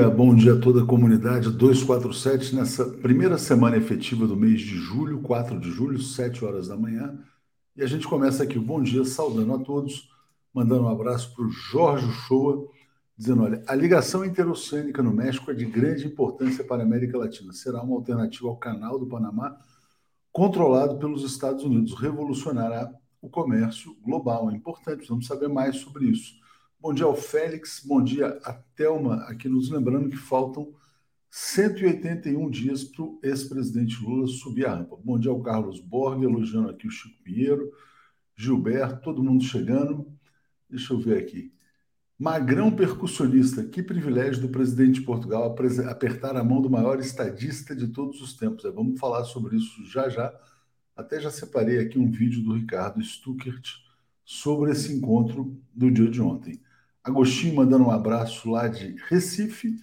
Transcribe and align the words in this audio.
Bom 0.00 0.06
dia, 0.06 0.16
bom 0.16 0.34
dia 0.34 0.54
a 0.54 0.58
toda 0.58 0.82
a 0.82 0.86
comunidade 0.86 1.50
247, 1.50 2.56
nessa 2.56 2.86
primeira 2.86 3.36
semana 3.36 3.76
efetiva 3.76 4.26
do 4.26 4.34
mês 4.34 4.62
de 4.62 4.76
julho, 4.76 5.20
4 5.20 5.60
de 5.60 5.70
julho, 5.70 6.00
7 6.00 6.42
horas 6.42 6.68
da 6.68 6.76
manhã. 6.76 7.18
E 7.76 7.82
a 7.82 7.86
gente 7.86 8.08
começa 8.08 8.44
aqui 8.44 8.56
o 8.56 8.62
bom 8.62 8.82
dia 8.82 9.04
saudando 9.04 9.52
a 9.52 9.58
todos, 9.58 10.08
mandando 10.54 10.84
um 10.84 10.88
abraço 10.88 11.34
para 11.34 11.44
o 11.44 11.50
Jorge 11.50 12.10
Shoa, 12.26 12.66
dizendo: 13.14 13.42
olha, 13.42 13.62
a 13.66 13.74
ligação 13.74 14.24
interoceânica 14.24 15.02
no 15.02 15.12
México 15.12 15.50
é 15.50 15.54
de 15.54 15.66
grande 15.66 16.06
importância 16.06 16.64
para 16.64 16.82
a 16.82 16.86
América 16.86 17.18
Latina. 17.18 17.52
Será 17.52 17.82
uma 17.82 17.96
alternativa 17.96 18.48
ao 18.48 18.56
canal 18.56 18.98
do 18.98 19.06
Panamá, 19.06 19.54
controlado 20.32 20.98
pelos 20.98 21.24
Estados 21.24 21.62
Unidos. 21.62 21.92
Revolucionará 21.92 22.90
o 23.20 23.28
comércio 23.28 23.94
global. 24.02 24.50
É 24.50 24.54
importante, 24.54 25.06
vamos 25.06 25.26
saber 25.26 25.48
mais 25.48 25.76
sobre 25.76 26.06
isso. 26.06 26.39
Bom 26.82 26.94
dia 26.94 27.04
ao 27.04 27.14
Félix, 27.14 27.82
bom 27.84 28.02
dia 28.02 28.40
a 28.42 28.54
Thelma, 28.54 29.16
aqui 29.24 29.50
nos 29.50 29.68
lembrando 29.68 30.08
que 30.08 30.16
faltam 30.16 30.72
181 31.28 32.48
dias 32.48 32.84
para 32.84 33.02
o 33.02 33.20
ex-presidente 33.22 34.02
Lula 34.02 34.26
subir 34.26 34.64
a 34.64 34.76
rampa. 34.76 34.96
Bom 34.96 35.18
dia 35.18 35.30
ao 35.30 35.42
Carlos 35.42 35.78
Borg, 35.78 36.22
elogiando 36.22 36.70
aqui 36.70 36.86
o 36.86 36.90
Chico 36.90 37.22
Pinheiro, 37.22 37.70
Gilberto, 38.34 39.02
todo 39.02 39.22
mundo 39.22 39.44
chegando. 39.44 40.10
Deixa 40.70 40.94
eu 40.94 40.98
ver 40.98 41.18
aqui. 41.18 41.52
Magrão 42.18 42.74
percussionista, 42.74 43.62
que 43.62 43.82
privilégio 43.82 44.40
do 44.40 44.48
presidente 44.48 45.00
de 45.00 45.02
Portugal 45.02 45.54
apertar 45.86 46.34
a 46.34 46.42
mão 46.42 46.62
do 46.62 46.70
maior 46.70 46.98
estadista 46.98 47.76
de 47.76 47.88
todos 47.88 48.22
os 48.22 48.32
tempos. 48.32 48.64
É, 48.64 48.70
vamos 48.70 48.98
falar 48.98 49.24
sobre 49.24 49.54
isso 49.54 49.84
já 49.84 50.08
já. 50.08 50.32
Até 50.96 51.20
já 51.20 51.30
separei 51.30 51.78
aqui 51.78 51.98
um 51.98 52.10
vídeo 52.10 52.42
do 52.42 52.54
Ricardo 52.54 53.02
Stuckert 53.02 53.68
sobre 54.24 54.70
esse 54.70 54.90
encontro 54.94 55.54
do 55.74 55.90
dia 55.90 56.10
de 56.10 56.22
ontem. 56.22 56.58
Agostinho 57.02 57.56
mandando 57.56 57.84
um 57.84 57.90
abraço 57.90 58.50
lá 58.50 58.68
de 58.68 58.94
Recife 59.08 59.74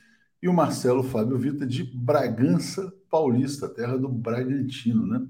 e 0.41 0.47
o 0.47 0.53
Marcelo 0.53 1.01
Fábio 1.01 1.37
Vita 1.37 1.65
de 1.65 1.83
Bragança 1.83 2.93
Paulista, 3.09 3.67
terra 3.67 3.97
do 3.97 4.07
Bragantino, 4.07 5.07
né? 5.07 5.25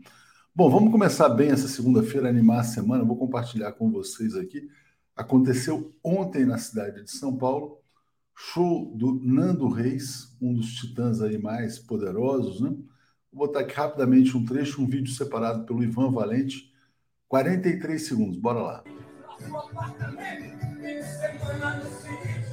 Bom, 0.54 0.70
vamos 0.70 0.92
começar 0.92 1.30
bem 1.30 1.50
essa 1.50 1.68
segunda-feira, 1.68 2.28
animar 2.28 2.60
a 2.60 2.64
semana. 2.64 3.06
vou 3.06 3.16
compartilhar 3.16 3.72
com 3.72 3.90
vocês 3.90 4.36
aqui. 4.36 4.68
Aconteceu 5.16 5.96
ontem 6.04 6.46
na 6.46 6.58
cidade 6.58 7.04
de 7.04 7.12
São 7.12 7.38
Paulo, 7.38 7.80
show 8.36 8.94
do 8.96 9.22
Nando 9.24 9.70
Reis, 9.70 10.36
um 10.42 10.54
dos 10.54 10.74
titãs 10.74 11.22
aí 11.22 11.38
mais 11.38 11.80
poderosos, 11.80 12.60
né? 12.60 12.70
Vou 13.32 13.48
botar 13.48 13.62
aqui 13.62 13.76
rapidamente 13.76 14.36
um 14.36 14.44
trecho, 14.44 14.82
um 14.82 14.88
vídeo 14.88 15.14
separado 15.14 15.66
pelo 15.66 15.84
Ivan 15.84 16.12
Valente, 16.12 16.74
43 17.30 18.02
segundos. 18.02 18.38
Bora 18.38 18.60
lá 18.60 18.97
seu 19.40 19.58
apartamento 19.58 20.66
em 20.86 21.04
semana 21.04 21.76
no 21.76 21.86
sítio. 21.86 22.48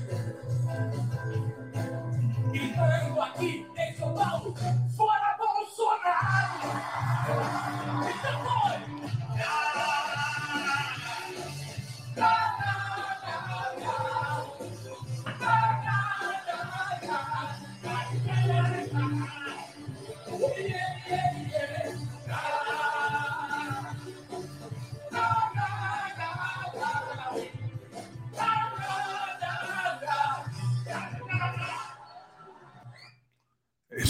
Gritando 2.50 3.20
aqui 3.20 3.66
em 3.76 3.94
São 3.96 4.14
Paulo, 4.14 4.54
fora 4.96 5.36
Bolsonaro! 5.38 6.60
Então 8.08 8.44
foi! 8.44 9.73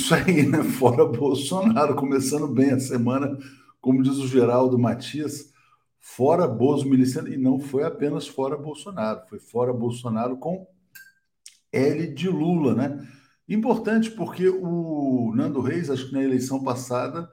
Isso 0.05 0.15
aí, 0.15 0.47
né? 0.47 0.63
Fora 0.79 1.07
Bolsonaro, 1.07 1.97
começando 1.97 2.47
bem 2.47 2.73
a 2.73 2.79
semana, 2.79 3.39
como 3.81 4.03
diz 4.03 4.19
o 4.19 4.29
Geraldo 4.29 4.79
Matias, 4.79 5.51
fora 5.99 6.47
Bozo 6.47 6.87
miliciano, 6.87 7.29
e 7.29 7.39
não 7.39 7.59
foi 7.59 7.85
apenas 7.85 8.29
fora 8.29 8.55
Bolsonaro, 8.55 9.23
foi 9.27 9.39
fora 9.39 9.73
Bolsonaro 9.73 10.37
com 10.37 10.67
L 11.73 12.07
de 12.09 12.29
Lula, 12.29 12.75
né? 12.75 13.09
Importante 13.49 14.11
porque 14.11 14.47
o 14.47 15.33
Nando 15.35 15.63
Reis, 15.63 15.89
acho 15.89 16.09
que 16.09 16.13
na 16.13 16.23
eleição 16.23 16.63
passada, 16.63 17.33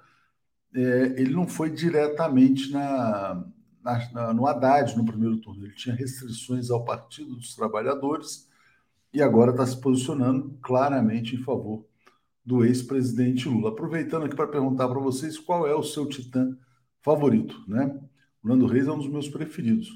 é, 0.74 1.16
ele 1.18 1.34
não 1.34 1.50
foi 1.50 1.70
diretamente 1.70 2.72
na, 2.72 3.44
na, 3.84 4.34
no 4.34 4.48
Haddad 4.48 4.96
no 4.96 5.04
primeiro 5.04 5.36
turno, 5.42 5.66
ele 5.66 5.76
tinha 5.76 5.94
restrições 5.94 6.72
ao 6.72 6.86
Partido 6.86 7.36
dos 7.36 7.54
Trabalhadores 7.54 8.50
e 9.14 9.22
agora 9.22 9.52
está 9.52 9.66
se 9.66 9.76
posicionando 9.82 10.58
claramente 10.62 11.36
em 11.36 11.44
favor 11.44 11.91
do 12.46 12.66
ex-presidente 12.66 13.48
Lula. 13.48 13.70
Aproveitando 13.70 14.26
aqui 14.26 14.36
para 14.36 14.48
perguntar 14.48 14.88
para 14.88 15.00
vocês 15.00 15.38
qual 15.38 15.68
é 15.68 15.76
o 15.76 15.84
seu 15.84 16.08
titã 16.08 16.58
favorito, 17.02 17.64
né? 17.68 18.00
O 18.44 18.48
Nando 18.48 18.66
Reis 18.66 18.88
é 18.88 18.92
um 18.92 18.98
dos 18.98 19.10
meus 19.10 19.30
preferidos. 19.30 19.90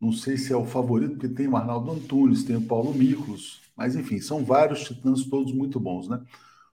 Não 0.00 0.10
sei 0.12 0.36
se 0.36 0.52
é 0.52 0.56
o 0.56 0.64
favorito, 0.64 1.12
porque 1.12 1.28
tem 1.28 1.46
o 1.46 1.56
Arnaldo 1.56 1.92
Antunes, 1.92 2.42
tem 2.42 2.56
o 2.56 2.66
Paulo 2.66 2.92
Miklos, 2.92 3.60
mas 3.76 3.94
enfim, 3.94 4.20
são 4.20 4.44
vários 4.44 4.84
titãs, 4.84 5.24
todos 5.24 5.52
muito 5.52 5.78
bons, 5.78 6.08
né? 6.08 6.20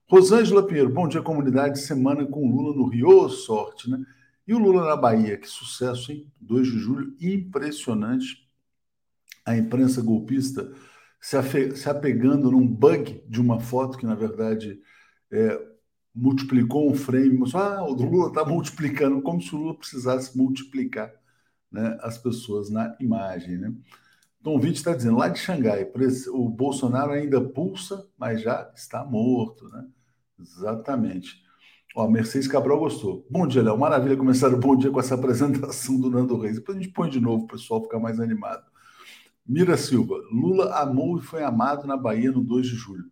Rosângela 0.08 0.66
Pinheiro, 0.66 0.90
bom 0.90 1.08
dia, 1.08 1.22
comunidade. 1.22 1.80
Semana 1.80 2.26
com 2.26 2.50
Lula 2.50 2.76
no 2.76 2.88
Rio, 2.88 3.30
sorte, 3.30 3.90
né? 3.90 4.04
E 4.48 4.54
o 4.56 4.58
Lula 4.58 4.84
na 4.84 4.96
Bahia, 4.96 5.38
que 5.38 5.48
sucesso, 5.48 6.12
hein? 6.12 6.26
2 6.42 6.68
de 6.68 6.80
julho, 6.80 7.16
impressionante. 7.22 8.50
A 9.46 9.56
imprensa 9.56 10.02
golpista 10.02 10.72
se, 11.22 11.76
se 11.76 11.88
apegando 11.88 12.50
num 12.50 12.66
bug 12.66 13.24
de 13.28 13.40
uma 13.40 13.60
foto 13.60 13.98
que, 13.98 14.08
na 14.08 14.16
verdade, 14.16 14.80
é, 15.32 15.70
multiplicou 16.14 16.90
um 16.90 16.96
frame, 16.96 17.38
mas 17.38 17.54
ah, 17.56 17.84
o 17.84 17.94
Lula 17.94 18.30
está 18.30 18.44
multiplicando, 18.46 19.22
como 19.22 19.42
se 19.42 19.54
o 19.56 19.58
Lula 19.58 19.78
precisasse 19.78 20.38
multiplicar 20.38 21.12
né, 21.72 21.98
as 22.02 22.18
pessoas 22.18 22.70
na 22.70 22.96
imagem. 23.00 23.58
Né? 23.58 23.74
O 24.44 24.60
vídeo 24.60 24.76
está 24.76 24.94
dizendo, 24.94 25.18
lá 25.18 25.30
de 25.30 25.40
Xangai, 25.40 25.90
o 26.30 26.50
Bolsonaro 26.50 27.12
ainda 27.12 27.42
pulsa, 27.42 28.08
mas 28.18 28.42
já 28.42 28.72
está 28.76 29.04
morto. 29.04 29.68
Né? 29.70 29.86
Exatamente. 30.40 31.44
Ó, 31.96 32.08
Mercedes 32.08 32.48
Cabral 32.48 32.80
gostou. 32.80 33.26
Bom 33.30 33.48
dia, 33.48 33.64
Léo. 33.64 33.78
Maravilha 33.78 34.16
começar 34.16 34.54
o 34.54 34.58
bom 34.58 34.76
dia 34.76 34.92
com 34.92 35.00
essa 35.00 35.16
apresentação 35.16 36.00
do 36.00 36.10
Nando 36.10 36.40
Reis. 36.40 36.58
Depois 36.58 36.78
a 36.78 36.82
gente 36.82 36.94
põe 36.94 37.10
de 37.10 37.20
novo 37.20 37.46
o 37.46 37.48
pessoal 37.48 37.82
ficar 37.84 38.00
mais 38.00 38.20
animado. 38.20 38.64
Mira 39.46 39.76
Silva. 39.76 40.16
Lula 40.32 40.76
amou 40.76 41.18
e 41.18 41.22
foi 41.22 41.44
amado 41.44 41.88
na 41.88 41.98
Bahia 41.98 42.32
no 42.32 42.44
2 42.44 42.68
de 42.68 42.76
julho 42.76 43.10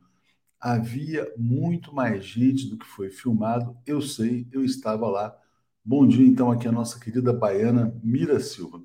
havia 0.60 1.32
muito 1.38 1.94
mais 1.94 2.26
gente 2.26 2.70
do 2.70 2.78
que 2.78 2.86
foi 2.86 3.10
filmado. 3.10 3.78
Eu 3.86 4.02
sei, 4.02 4.48
eu 4.52 4.64
estava 4.64 5.08
lá. 5.10 5.36
Bom 5.84 6.08
dia, 6.08 6.26
então, 6.26 6.52
aqui 6.52 6.68
a 6.68 6.72
nossa 6.72 7.00
querida 7.00 7.32
baiana 7.34 7.98
Mira 8.04 8.40
Silva. 8.40 8.82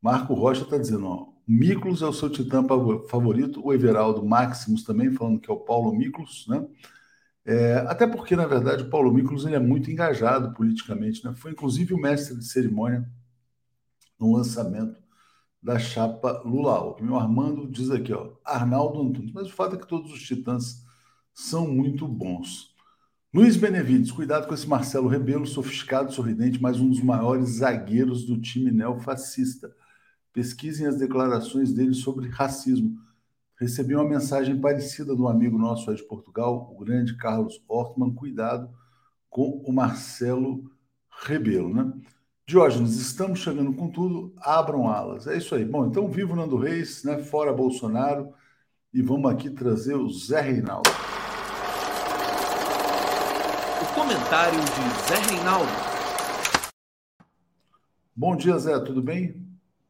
Marco 0.00 0.34
Rocha 0.34 0.62
está 0.62 0.78
dizendo, 0.78 1.06
ó, 1.06 1.28
Miklos 1.46 2.02
é 2.02 2.06
o 2.06 2.12
seu 2.12 2.30
titã 2.30 2.64
favorito, 3.08 3.60
o 3.64 3.72
Everaldo 3.72 4.24
Maximus 4.24 4.84
também, 4.84 5.10
falando 5.12 5.40
que 5.40 5.50
é 5.50 5.54
o 5.54 5.60
Paulo 5.60 5.92
Miklos, 5.92 6.46
né? 6.48 6.66
É, 7.44 7.78
até 7.88 8.06
porque, 8.06 8.36
na 8.36 8.46
verdade, 8.46 8.84
o 8.84 8.90
Paulo 8.90 9.12
Miklos 9.12 9.44
ele 9.44 9.56
é 9.56 9.58
muito 9.58 9.90
engajado 9.90 10.54
politicamente, 10.54 11.24
né? 11.24 11.34
Foi 11.34 11.52
inclusive 11.52 11.94
o 11.94 11.98
mestre 11.98 12.36
de 12.36 12.44
cerimônia 12.46 13.08
no 14.18 14.34
lançamento 14.36 15.00
da 15.62 15.78
chapa 15.78 16.42
Lula. 16.44 16.80
O 16.80 17.02
meu 17.02 17.16
Armando 17.16 17.70
diz 17.70 17.90
aqui, 17.90 18.12
ó, 18.12 18.32
Arnaldo 18.44 19.00
Antunes. 19.02 19.32
Mas 19.32 19.48
o 19.48 19.52
fato 19.52 19.76
é 19.76 19.78
que 19.78 19.86
todos 19.86 20.12
os 20.12 20.22
titãs 20.22 20.84
são 21.34 21.66
muito 21.66 22.06
bons. 22.06 22.74
Luiz 23.32 23.56
Benevides, 23.56 24.10
cuidado 24.10 24.48
com 24.48 24.54
esse 24.54 24.66
Marcelo 24.66 25.06
Rebelo, 25.06 25.46
sofisticado, 25.46 26.12
sorridente, 26.12 26.60
mas 26.60 26.80
um 26.80 26.88
dos 26.88 27.00
maiores 27.00 27.58
zagueiros 27.58 28.24
do 28.26 28.40
time 28.40 28.72
neofascista. 28.72 29.72
Pesquisem 30.32 30.86
as 30.86 30.96
declarações 30.96 31.72
dele 31.72 31.94
sobre 31.94 32.28
racismo. 32.28 32.98
Recebi 33.56 33.94
uma 33.94 34.08
mensagem 34.08 34.60
parecida 34.60 35.14
de 35.14 35.22
um 35.22 35.28
amigo 35.28 35.56
nosso 35.58 35.90
aí 35.90 35.96
de 35.96 36.02
Portugal, 36.02 36.74
o 36.74 36.84
grande 36.84 37.16
Carlos 37.16 37.62
Ortman. 37.68 38.12
Cuidado 38.12 38.68
com 39.28 39.62
o 39.64 39.72
Marcelo 39.72 40.68
Rebelo, 41.24 41.72
né? 41.72 41.92
Diógenes, 42.46 42.96
estamos 42.96 43.38
chegando 43.38 43.72
com 43.74 43.88
tudo, 43.88 44.34
abram 44.38 44.88
alas. 44.88 45.28
É 45.28 45.36
isso 45.36 45.54
aí. 45.54 45.64
Bom, 45.64 45.86
então 45.86 46.08
vivo 46.08 46.34
Nando 46.34 46.56
Reis, 46.56 47.04
né? 47.04 47.18
Fora 47.18 47.52
Bolsonaro. 47.52 48.32
E 48.92 49.02
vamos 49.02 49.30
aqui 49.30 49.50
trazer 49.50 49.94
o 49.94 50.08
Zé 50.08 50.40
Reinaldo 50.40 50.90
comentário 53.94 54.58
de 54.58 55.08
Zé 55.08 55.34
Reinaldo. 55.34 55.70
Bom 58.14 58.36
dia, 58.36 58.58
Zé, 58.58 58.78
tudo 58.80 59.02
bem? 59.02 59.36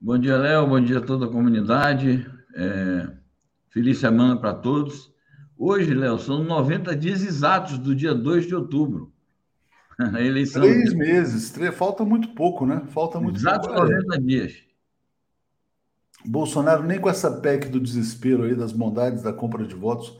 Bom 0.01 0.19
dia, 0.19 0.37
Léo, 0.37 0.67
bom 0.67 0.81
dia 0.81 0.99
a 0.99 1.01
toda 1.01 1.27
a 1.27 1.29
comunidade. 1.29 2.27
É... 2.55 3.09
Feliz 3.71 3.99
semana 3.99 4.37
para 4.37 4.55
todos. 4.55 5.13
Hoje, 5.57 5.95
Léo, 5.95 6.19
são 6.19 6.43
90 6.43 6.97
dias 6.97 7.23
exatos 7.23 7.79
do 7.79 7.95
dia 7.95 8.15
2 8.15 8.47
de 8.47 8.55
outubro. 8.55 9.13
A 9.99 10.21
eleição. 10.21 10.63
Três 10.63 10.95
meses, 10.95 11.51
três... 11.51 11.75
falta 11.75 12.05
muito 12.05 12.29
pouco, 12.35 12.65
né? 12.65 12.83
Falta 12.89 13.21
muito 13.21 13.37
Exatos 13.37 13.69
pouco. 13.69 13.83
90 13.83 14.21
dias. 14.23 14.55
Bolsonaro, 16.25 16.83
nem 16.83 17.01
com 17.01 17.09
essa 17.09 17.31
PEC 17.41 17.69
do 17.69 17.81
desespero 17.81 18.45
aí, 18.45 18.55
das 18.55 18.73
bondades 18.73 19.23
da 19.23 19.33
compra 19.33 19.67
de 19.67 19.75
votos, 19.75 20.19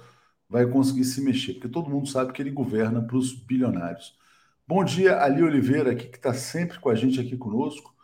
vai 0.49 0.67
conseguir 0.67 1.05
se 1.05 1.21
mexer, 1.21 1.55
porque 1.55 1.69
todo 1.69 1.91
mundo 1.91 2.09
sabe 2.09 2.33
que 2.33 2.43
ele 2.43 2.51
governa 2.51 3.03
para 3.03 3.17
os 3.17 3.33
bilionários. 3.33 4.19
Bom 4.67 4.85
dia, 4.85 5.23
Ali 5.23 5.43
Oliveira, 5.43 5.93
aqui 5.93 6.07
que 6.09 6.17
está 6.17 6.33
sempre 6.35 6.79
com 6.79 6.89
a 6.89 6.95
gente 6.95 7.21
aqui 7.21 7.37
conosco. 7.37 7.95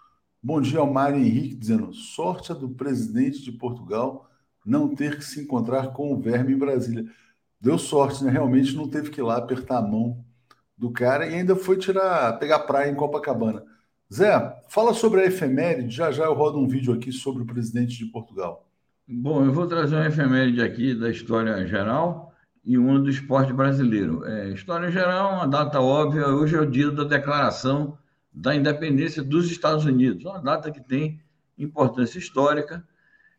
Bom 0.43 0.61
dia 0.61 0.79
ao 0.81 0.93
Mário 0.93 1.19
Henrique, 1.19 1.57
dizendo: 1.57 1.93
sorte 1.95 2.53
do 2.55 2.69
presidente 2.71 3.43
de 3.43 3.53
Portugal 3.53 4.29
não 4.65 4.95
ter 4.95 5.17
que 5.17 5.25
se 5.25 5.41
encontrar 5.41 5.93
com 5.93 6.13
o 6.13 6.21
verme 6.21 6.53
em 6.53 6.59
Brasília. 6.59 7.05
Deu 7.61 7.79
sorte, 7.79 8.25
né? 8.25 8.31
Realmente 8.31 8.75
não 8.75 8.89
teve 8.89 9.11
que 9.11 9.21
ir 9.21 9.25
lá 9.25 9.37
apertar 9.37 9.79
a 9.79 9.83
mão 9.83 10.25
do 10.77 10.91
cara 10.93 11.27
e 11.27 11.35
ainda 11.35 11.57
foi 11.57 11.79
tirar, 11.79 12.39
pegar 12.39 12.61
praia 12.61 12.91
em 12.91 12.95
Copacabana. 12.95 13.65
Zé, 14.13 14.63
fala 14.69 14.95
sobre 14.95 15.23
a 15.23 15.27
efeméride. 15.27 15.95
Já 15.95 16.13
já 16.13 16.25
eu 16.25 16.35
rodo 16.35 16.59
um 16.59 16.69
vídeo 16.69 16.93
aqui 16.93 17.11
sobre 17.11 17.43
o 17.43 17.47
presidente 17.47 17.99
de 17.99 18.07
Portugal. 18.07 18.69
Bom, 19.07 19.45
eu 19.45 19.53
vou 19.53 19.67
trazer 19.67 19.97
uma 19.97 20.07
efeméride 20.07 20.63
aqui 20.63 20.95
da 20.95 21.11
história 21.11 21.67
geral 21.67 22.33
e 22.65 22.79
uma 22.79 23.01
do 23.01 23.11
esporte 23.11 23.53
brasileiro. 23.53 24.25
É, 24.25 24.51
história 24.51 24.91
geral, 24.91 25.35
uma 25.35 25.49
data 25.49 25.81
óbvia. 25.81 26.29
Hoje 26.29 26.55
é 26.55 26.61
o 26.61 26.71
dia 26.71 26.91
da 26.91 27.05
declaração 27.05 27.99
da 28.33 28.55
independência 28.55 29.23
dos 29.23 29.51
Estados 29.51 29.85
Unidos, 29.85 30.25
uma 30.25 30.41
data 30.41 30.71
que 30.71 30.81
tem 30.81 31.21
importância 31.59 32.19
histórica. 32.19 32.87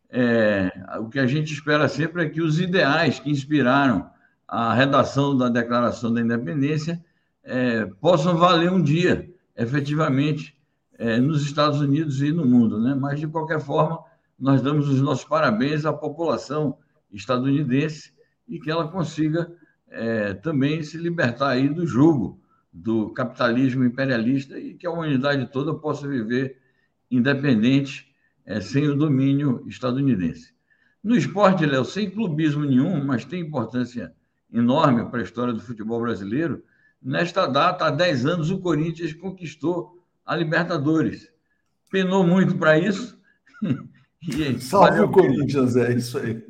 É, 0.10 0.72
o 1.00 1.08
que 1.08 1.20
a 1.20 1.28
gente 1.28 1.54
espera 1.54 1.88
sempre 1.88 2.24
é 2.24 2.30
que 2.30 2.42
os 2.42 2.60
ideais 2.60 3.20
que 3.20 3.30
inspiraram 3.30 4.10
a 4.48 4.74
redação 4.74 5.38
da 5.38 5.50
Declaração 5.50 6.14
da 6.14 6.22
Independência 6.22 7.04
é, 7.44 7.86
possam 7.86 8.36
valer 8.38 8.72
um 8.72 8.82
dia, 8.82 9.30
efetivamente, 9.56 10.57
é, 10.98 11.20
nos 11.20 11.44
Estados 11.44 11.80
Unidos 11.80 12.22
e 12.22 12.32
no 12.32 12.46
mundo. 12.46 12.80
Né? 12.80 12.96
Mas, 12.96 13.20
de 13.20 13.28
qualquer 13.28 13.60
forma, 13.60 14.00
nós 14.40 14.62
damos 14.62 14.90
os 14.90 15.02
nossos 15.02 15.26
parabéns 15.26 15.86
à 15.86 15.94
população 15.94 16.78
estadunidense 17.12 18.14
e 18.48 18.60
que 18.60 18.70
ela 18.70 18.88
consiga 18.88 19.52
é, 19.90 20.34
também 20.34 20.84
se 20.84 20.98
libertar 20.98 21.50
aí 21.50 21.70
do 21.70 21.86
jugo 21.86 22.40
do 22.72 23.10
capitalismo 23.12 23.84
imperialista 23.84 24.60
e 24.60 24.76
que 24.76 24.86
a 24.86 24.92
humanidade 24.92 25.52
toda 25.52 25.74
possa 25.74 26.08
viver 26.08 26.58
independente, 27.10 28.14
é, 28.46 28.60
sem 28.62 28.88
o 28.88 28.96
domínio 28.96 29.64
estadunidense. 29.68 30.54
No 31.04 31.16
esporte, 31.16 31.66
Léo, 31.66 31.86
sem 31.86 32.10
clubismo 32.10 32.66
nenhum, 32.66 33.04
mas 33.04 33.26
tem 33.26 33.42
importância 33.42 34.14
enorme 34.52 35.10
para 35.10 35.20
a 35.20 35.24
história 35.24 35.54
do 35.54 35.62
futebol 35.62 36.02
brasileiro, 36.02 36.64
nesta 37.02 37.48
data, 37.48 37.86
há 37.86 37.90
10 37.90 38.26
anos, 38.26 38.52
o 38.52 38.60
Corinthians 38.60 39.14
conquistou 39.14 39.97
a 40.28 40.36
Libertadores. 40.36 41.32
Penou 41.90 42.24
muito 42.24 42.58
para 42.58 42.78
isso. 42.78 43.18
Salve 44.60 45.00
o 45.00 45.10
Corinthians, 45.10 45.78
é 45.78 45.94
isso 45.94 46.18
aí. 46.18 46.44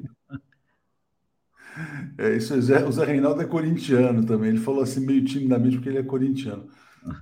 É 2.17 2.35
isso 2.35 2.55
aí. 2.55 2.59
O 2.59 2.91
Zé 2.91 3.05
Reinaldo 3.05 3.41
é 3.41 3.45
corintiano 3.45 4.25
também. 4.25 4.49
Ele 4.49 4.59
falou 4.59 4.81
assim 4.81 5.05
meio 5.05 5.23
timidamente 5.23 5.75
porque 5.75 5.89
ele 5.89 5.99
é 5.99 6.03
corintiano. 6.03 6.67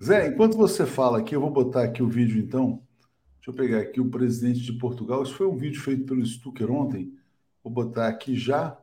Zé, 0.01 0.27
enquanto 0.27 0.55
você 0.55 0.85
fala 0.85 1.19
aqui, 1.19 1.35
eu 1.35 1.41
vou 1.41 1.51
botar 1.51 1.83
aqui 1.83 2.01
o 2.01 2.07
vídeo 2.07 2.39
então. 2.39 2.81
Deixa 3.35 3.51
eu 3.51 3.53
pegar 3.53 3.81
aqui 3.81 3.99
o 3.99 4.09
presidente 4.09 4.61
de 4.61 4.73
Portugal. 4.73 5.21
Isso 5.21 5.35
foi 5.35 5.45
um 5.45 5.57
vídeo 5.57 5.81
feito 5.81 6.05
pelo 6.05 6.25
Stucker 6.25 6.71
ontem. 6.71 7.13
Vou 7.61 7.71
botar 7.71 8.07
aqui 8.07 8.35
já. 8.35 8.77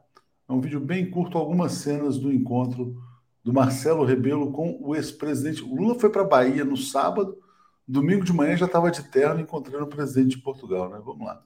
É 0.48 0.52
um 0.52 0.60
vídeo 0.60 0.78
bem 0.78 1.10
curto, 1.10 1.38
algumas 1.38 1.72
cenas 1.72 2.18
do 2.18 2.30
encontro 2.30 3.02
do 3.42 3.52
Marcelo 3.52 4.04
Rebelo 4.04 4.52
com 4.52 4.78
o 4.80 4.94
ex-presidente. 4.94 5.64
O 5.64 5.74
Lula 5.74 5.98
foi 5.98 6.10
para 6.10 6.22
a 6.22 6.28
Bahia 6.28 6.64
no 6.64 6.76
sábado, 6.76 7.41
domingo 7.86 8.24
de 8.24 8.32
manhã 8.32 8.56
já 8.56 8.66
estava 8.66 8.90
de 8.90 9.02
terno 9.04 9.40
encontrando 9.40 9.84
o 9.84 9.88
presidente 9.88 10.36
de 10.36 10.42
Portugal, 10.42 10.88
né? 10.88 11.00
Vamos 11.04 11.26
lá. 11.26 11.42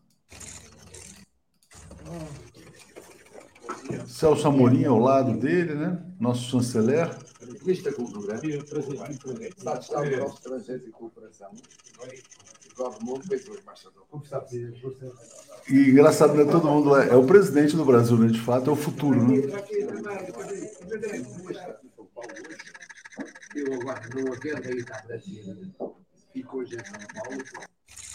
Celso 4.07 4.49
Amorim 4.49 4.85
ao 4.85 4.99
lado 4.99 5.39
dele, 5.39 5.75
né? 5.75 6.03
Nosso 6.19 6.51
chanceler. 6.51 7.11
Vista 7.65 7.93
Cultura, 7.93 8.35
Estado 8.37 10.11
do 10.11 10.17
nosso 10.17 10.37
Estrangeiro 10.37 10.87
e 10.87 10.91
Cooperação. 10.91 11.51
E 15.69 15.91
engraçado, 15.91 16.35
né? 16.35 16.45
Todo 16.45 16.69
mundo 16.69 16.97
é, 16.97 17.09
é, 17.09 17.15
o 17.17 17.27
presidente 17.27 17.77
do 17.77 17.85
Brasil, 17.85 18.17
né? 18.19 18.29
De 18.29 18.41
fato, 18.41 18.71
é 18.71 18.73
o 18.73 18.77
futuro, 18.77 19.23
né? 19.23 19.37
Eu 23.55 23.75
agora 23.75 24.09
não 24.15 24.33
atendo 24.33 24.69
aí 24.69 24.79
está 24.79 25.03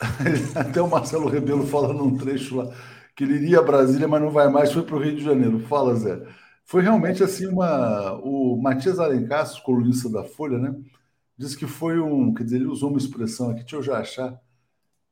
Até 0.56 0.82
o 0.82 0.90
Marcelo 0.90 1.30
Rebelo 1.30 1.66
fala 1.66 1.94
num 1.94 2.18
trecho 2.18 2.58
lá 2.58 2.74
que 3.16 3.24
ele 3.24 3.36
iria 3.36 3.60
a 3.60 3.64
Brasília, 3.64 4.08
mas 4.08 4.22
não 4.22 4.32
vai 4.32 4.50
mais, 4.50 4.72
foi 4.72 4.84
para 4.84 4.96
o 4.96 5.00
Rio 5.00 5.16
de 5.16 5.24
Janeiro. 5.24 5.60
Fala, 5.60 5.96
Zé. 5.96 6.26
Foi 6.66 6.82
realmente 6.82 7.24
assim 7.24 7.48
uma. 7.48 8.14
O 8.24 8.60
Matias 8.62 9.00
Alencar, 9.00 9.48
colunista 9.64 10.10
da 10.10 10.24
Folha, 10.24 10.58
né? 10.58 10.76
Diz 11.38 11.56
que 11.56 11.68
foi 11.68 12.00
um. 12.00 12.34
Quer 12.34 12.44
dizer, 12.46 12.56
ele 12.58 12.68
usou 12.68 12.90
uma 12.90 12.98
expressão 12.98 13.52
aqui, 13.52 13.62
deixa 13.62 13.76
eu 13.76 13.84
já 13.84 14.00
achar. 14.00 14.40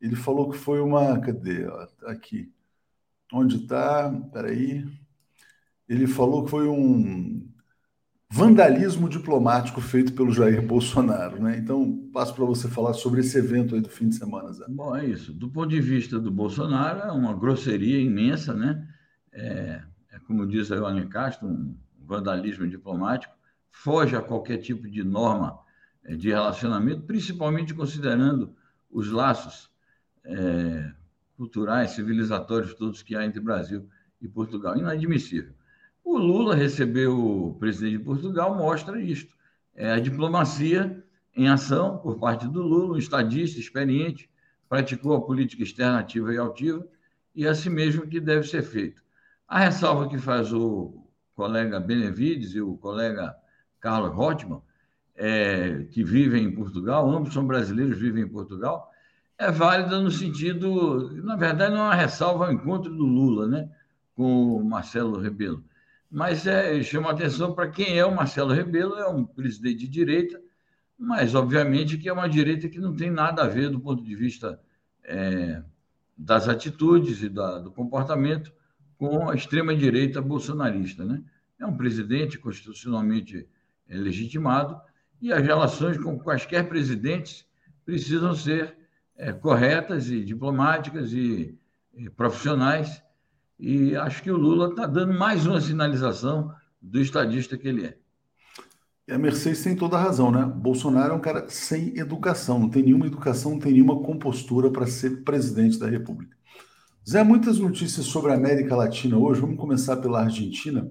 Ele 0.01 0.15
falou 0.15 0.49
que 0.49 0.57
foi 0.57 0.79
uma. 0.81 1.19
Cadê? 1.19 1.67
Aqui. 2.05 2.51
Onde 3.33 3.57
está? 3.57 4.11
Peraí. 4.33 4.85
Ele 5.87 6.07
falou 6.07 6.45
que 6.45 6.51
foi 6.51 6.67
um 6.67 7.47
vandalismo 8.31 9.09
diplomático 9.09 9.81
feito 9.81 10.13
pelo 10.13 10.31
Jair 10.31 10.61
Bolsonaro, 10.61 11.41
né? 11.41 11.57
Então, 11.57 12.09
passo 12.13 12.33
para 12.35 12.45
você 12.45 12.67
falar 12.67 12.93
sobre 12.93 13.21
esse 13.21 13.37
evento 13.37 13.73
aí 13.73 13.81
do 13.81 13.89
fim 13.89 14.09
de 14.09 14.15
semana, 14.15 14.53
Zé. 14.53 14.65
Bom, 14.69 14.95
é 14.95 15.05
isso. 15.05 15.33
Do 15.33 15.49
ponto 15.49 15.69
de 15.69 15.81
vista 15.81 16.19
do 16.19 16.29
Bolsonaro, 16.29 16.99
é 16.99 17.11
uma 17.11 17.33
grosseria 17.33 17.99
imensa, 17.99 18.53
né? 18.53 18.87
É, 19.33 19.81
é 20.11 20.19
como 20.19 20.45
diz 20.45 20.71
a 20.71 20.75
Ioane 20.75 21.07
Castro, 21.07 21.47
um 21.47 21.75
vandalismo 22.05 22.67
diplomático, 22.67 23.33
foge 23.71 24.15
a 24.15 24.21
qualquer 24.21 24.57
tipo 24.57 24.87
de 24.87 25.03
norma 25.03 25.59
é, 26.03 26.15
de 26.15 26.29
relacionamento, 26.29 27.01
principalmente 27.03 27.73
considerando 27.73 28.55
os 28.91 29.11
laços 29.11 29.71
é, 30.23 30.91
culturais, 31.35 31.91
civilizatórios 31.91 32.75
todos 32.75 33.01
que 33.01 33.15
há 33.15 33.25
entre 33.25 33.39
Brasil 33.39 33.87
e 34.21 34.27
Portugal. 34.27 34.77
Inadmissível. 34.77 35.53
O 36.03 36.17
Lula 36.17 36.55
recebeu 36.55 37.17
o 37.17 37.53
presidente 37.55 37.97
de 37.97 38.03
Portugal, 38.03 38.55
mostra 38.55 38.99
isto. 38.99 39.33
É 39.75 39.91
a 39.91 39.99
diplomacia 39.99 41.03
em 41.35 41.47
ação 41.47 41.97
por 41.99 42.19
parte 42.19 42.47
do 42.47 42.61
Lula, 42.61 42.95
um 42.95 42.97
estadista 42.97 43.59
experiente, 43.59 44.29
praticou 44.67 45.15
a 45.15 45.21
política 45.21 45.63
externa 45.63 45.99
ativa 45.99 46.33
e 46.33 46.37
altiva, 46.37 46.85
e 47.35 47.45
é 47.45 47.49
assim 47.49 47.69
mesmo 47.69 48.07
que 48.07 48.19
deve 48.19 48.47
ser 48.47 48.61
feito. 48.61 49.01
A 49.47 49.59
ressalva 49.59 50.09
que 50.09 50.17
faz 50.17 50.51
o 50.51 51.05
colega 51.35 51.79
Benevides 51.79 52.53
e 52.55 52.61
o 52.61 52.75
colega 52.77 53.35
Carlos 53.79 54.13
Rottman, 54.13 54.61
é, 55.15 55.83
que 55.91 56.03
vivem 56.03 56.45
em 56.45 56.51
Portugal, 56.51 57.09
ambos 57.09 57.33
são 57.33 57.45
brasileiros, 57.45 57.97
vivem 57.97 58.23
em 58.23 58.27
Portugal, 58.27 58.89
é 59.37 59.51
válida 59.51 59.99
no 59.99 60.11
sentido, 60.11 61.09
na 61.23 61.35
verdade, 61.35 61.73
não 61.73 61.81
é 61.81 61.85
uma 61.85 61.95
ressalva 61.95 62.47
ao 62.47 62.51
encontro 62.51 62.93
do 62.93 63.05
Lula 63.05 63.47
né, 63.47 63.69
com 64.15 64.57
o 64.57 64.63
Marcelo 64.63 65.19
Rebelo 65.19 65.63
mas 66.09 66.47
é, 66.47 66.81
chama 66.81 67.11
atenção 67.11 67.53
para 67.53 67.69
quem 67.69 67.97
é 67.97 68.05
o 68.05 68.15
Marcelo 68.15 68.53
Rebelo, 68.53 68.95
é 68.95 69.07
um 69.07 69.23
presidente 69.23 69.79
de 69.79 69.87
direita, 69.87 70.41
mas 70.97 71.35
obviamente 71.35 71.97
que 71.97 72.09
é 72.09 72.13
uma 72.13 72.27
direita 72.27 72.67
que 72.67 72.79
não 72.79 72.95
tem 72.95 73.11
nada 73.11 73.43
a 73.43 73.47
ver 73.47 73.69
do 73.69 73.79
ponto 73.79 74.03
de 74.03 74.15
vista 74.15 74.59
é, 75.03 75.61
das 76.17 76.49
atitudes 76.49 77.21
e 77.21 77.29
da, 77.29 77.59
do 77.59 77.71
comportamento 77.71 78.51
com 78.97 79.29
a 79.29 79.35
extrema-direita 79.35 80.21
bolsonarista. 80.21 81.05
Né? 81.05 81.23
É 81.59 81.65
um 81.65 81.77
presidente 81.77 82.37
constitucionalmente 82.37 83.47
legitimado 83.87 84.79
e 85.21 85.31
as 85.31 85.41
relações 85.41 85.97
com 85.97 86.19
quaisquer 86.19 86.67
presidentes 86.67 87.45
precisam 87.85 88.35
ser 88.35 88.75
é, 89.15 89.31
corretas 89.31 90.09
e 90.09 90.23
diplomáticas 90.23 91.13
e, 91.13 91.57
e 91.93 92.09
profissionais 92.09 93.01
e 93.59 93.95
acho 93.95 94.23
que 94.23 94.31
o 94.31 94.37
Lula 94.37 94.69
está 94.69 94.85
dando 94.85 95.13
mais 95.13 95.45
uma 95.45 95.59
sinalização 95.59 96.53
do 96.81 97.01
estadista 97.01 97.57
que 97.57 97.67
ele 97.67 97.85
é. 97.85 97.97
E 99.05 99.11
a 99.11 99.17
Mercedes 99.17 99.63
tem 99.63 99.75
toda 99.75 99.97
a 99.97 100.01
razão, 100.01 100.31
né? 100.31 100.45
Bolsonaro 100.45 101.13
é 101.13 101.15
um 101.15 101.19
cara 101.19 101.45
sem 101.49 101.97
educação, 101.97 102.59
não 102.59 102.69
tem 102.69 102.83
nenhuma 102.83 103.07
educação, 103.07 103.51
não 103.51 103.59
tem 103.59 103.73
nenhuma 103.73 104.01
compostura 104.01 104.71
para 104.71 104.87
ser 104.87 105.23
presidente 105.23 105.77
da 105.77 105.89
República. 105.89 106.37
Zé, 107.07 107.23
muitas 107.23 107.57
notícias 107.57 108.05
sobre 108.05 108.31
a 108.31 108.35
América 108.35 108.75
Latina 108.75 109.17
hoje. 109.17 109.41
Vamos 109.41 109.57
começar 109.57 109.97
pela 109.97 110.21
Argentina, 110.21 110.89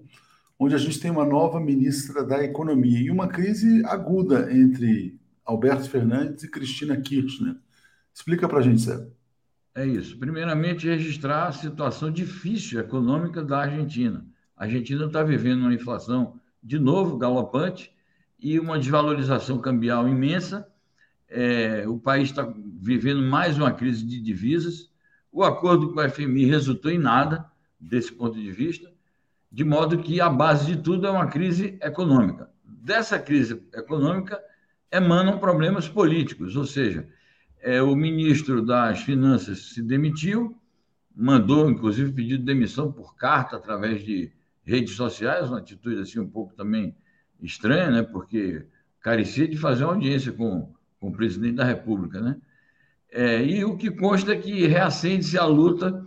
onde 0.59 0.75
a 0.75 0.79
gente 0.79 0.99
tem 0.99 1.11
uma 1.11 1.25
nova 1.25 1.61
ministra 1.61 2.25
da 2.25 2.43
Economia 2.43 2.99
e 2.99 3.11
uma 3.11 3.29
crise 3.29 3.85
aguda 3.87 4.53
entre 4.53 5.17
Alberto 5.45 5.89
Fernandes 5.89 6.43
e 6.43 6.51
Cristina 6.51 7.01
Kirchner. 7.01 7.57
Explica 8.13 8.49
para 8.49 8.59
a 8.59 8.63
gente, 8.63 8.83
Zé. 8.83 9.07
É 9.79 9.87
isso. 9.87 10.19
Primeiramente, 10.19 10.89
registrar 10.89 11.47
a 11.47 11.53
situação 11.53 12.11
difícil 12.11 12.81
econômica 12.81 13.45
da 13.45 13.61
Argentina. 13.61 14.27
A 14.57 14.65
Argentina 14.65 15.07
está 15.07 15.23
vivendo 15.23 15.61
uma 15.61 15.73
inflação, 15.73 16.41
de 16.61 16.81
novo, 16.81 17.17
galopante 17.17 17.93
e 18.41 18.59
uma 18.59 18.77
desvalorização 18.77 19.61
cambial 19.61 20.09
imensa. 20.09 20.67
É, 21.29 21.85
o 21.87 21.97
país 21.97 22.31
está 22.31 22.53
vivendo 22.81 23.23
mais 23.23 23.57
uma 23.57 23.71
crise 23.71 24.05
de 24.05 24.21
divisas. 24.21 24.91
O 25.31 25.45
acordo 25.45 25.93
com 25.93 26.01
o 26.01 26.11
FMI 26.11 26.47
resultou 26.47 26.91
em 26.91 26.99
nada, 26.99 27.49
desse 27.79 28.13
ponto 28.13 28.37
de 28.37 28.51
vista. 28.51 28.91
de 29.51 29.65
modo 29.65 30.01
que 30.01 30.21
a 30.21 30.29
base 30.29 30.67
de 30.67 30.83
tudo 30.83 31.07
é 31.07 31.11
uma 31.11 31.29
crise 31.29 31.79
econômica. 31.81 32.51
Dessa 32.65 33.17
crise 33.17 33.63
econômica 33.73 34.43
emanam 34.91 35.39
problemas 35.39 35.89
políticos, 35.89 36.57
ou 36.57 36.67
seja, 36.67 37.09
é, 37.61 37.83
o 37.83 37.95
ministro 37.95 38.65
das 38.65 39.03
Finanças 39.03 39.71
se 39.75 39.83
demitiu, 39.83 40.57
mandou, 41.15 41.71
inclusive, 41.71 42.13
pedido 42.13 42.39
de 42.39 42.45
demissão 42.45 42.93
por 42.93 43.17
carta 43.17 43.57
através 43.57 44.05
de 44.05 44.33
redes 44.65 44.95
sociais, 44.95 45.49
uma 45.49 45.59
atitude 45.59 46.01
assim 46.01 46.21
um 46.21 46.29
pouco 46.29 46.55
também 46.55 46.95
estranha, 47.41 47.91
né? 47.91 48.03
porque 48.03 48.67
carecia 49.01 49.49
de 49.49 49.57
fazer 49.57 49.85
uma 49.85 49.95
audiência 49.95 50.33
com, 50.33 50.73
com 51.01 51.09
o 51.09 51.13
presidente 51.13 51.57
da 51.57 51.65
República. 51.65 52.21
Né? 52.21 52.37
É, 53.11 53.43
e 53.43 53.65
o 53.65 53.77
que 53.77 53.91
consta 53.91 54.33
é 54.33 54.37
que 54.37 54.67
reacende-se 54.67 55.39
a 55.39 55.45
luta 55.45 56.07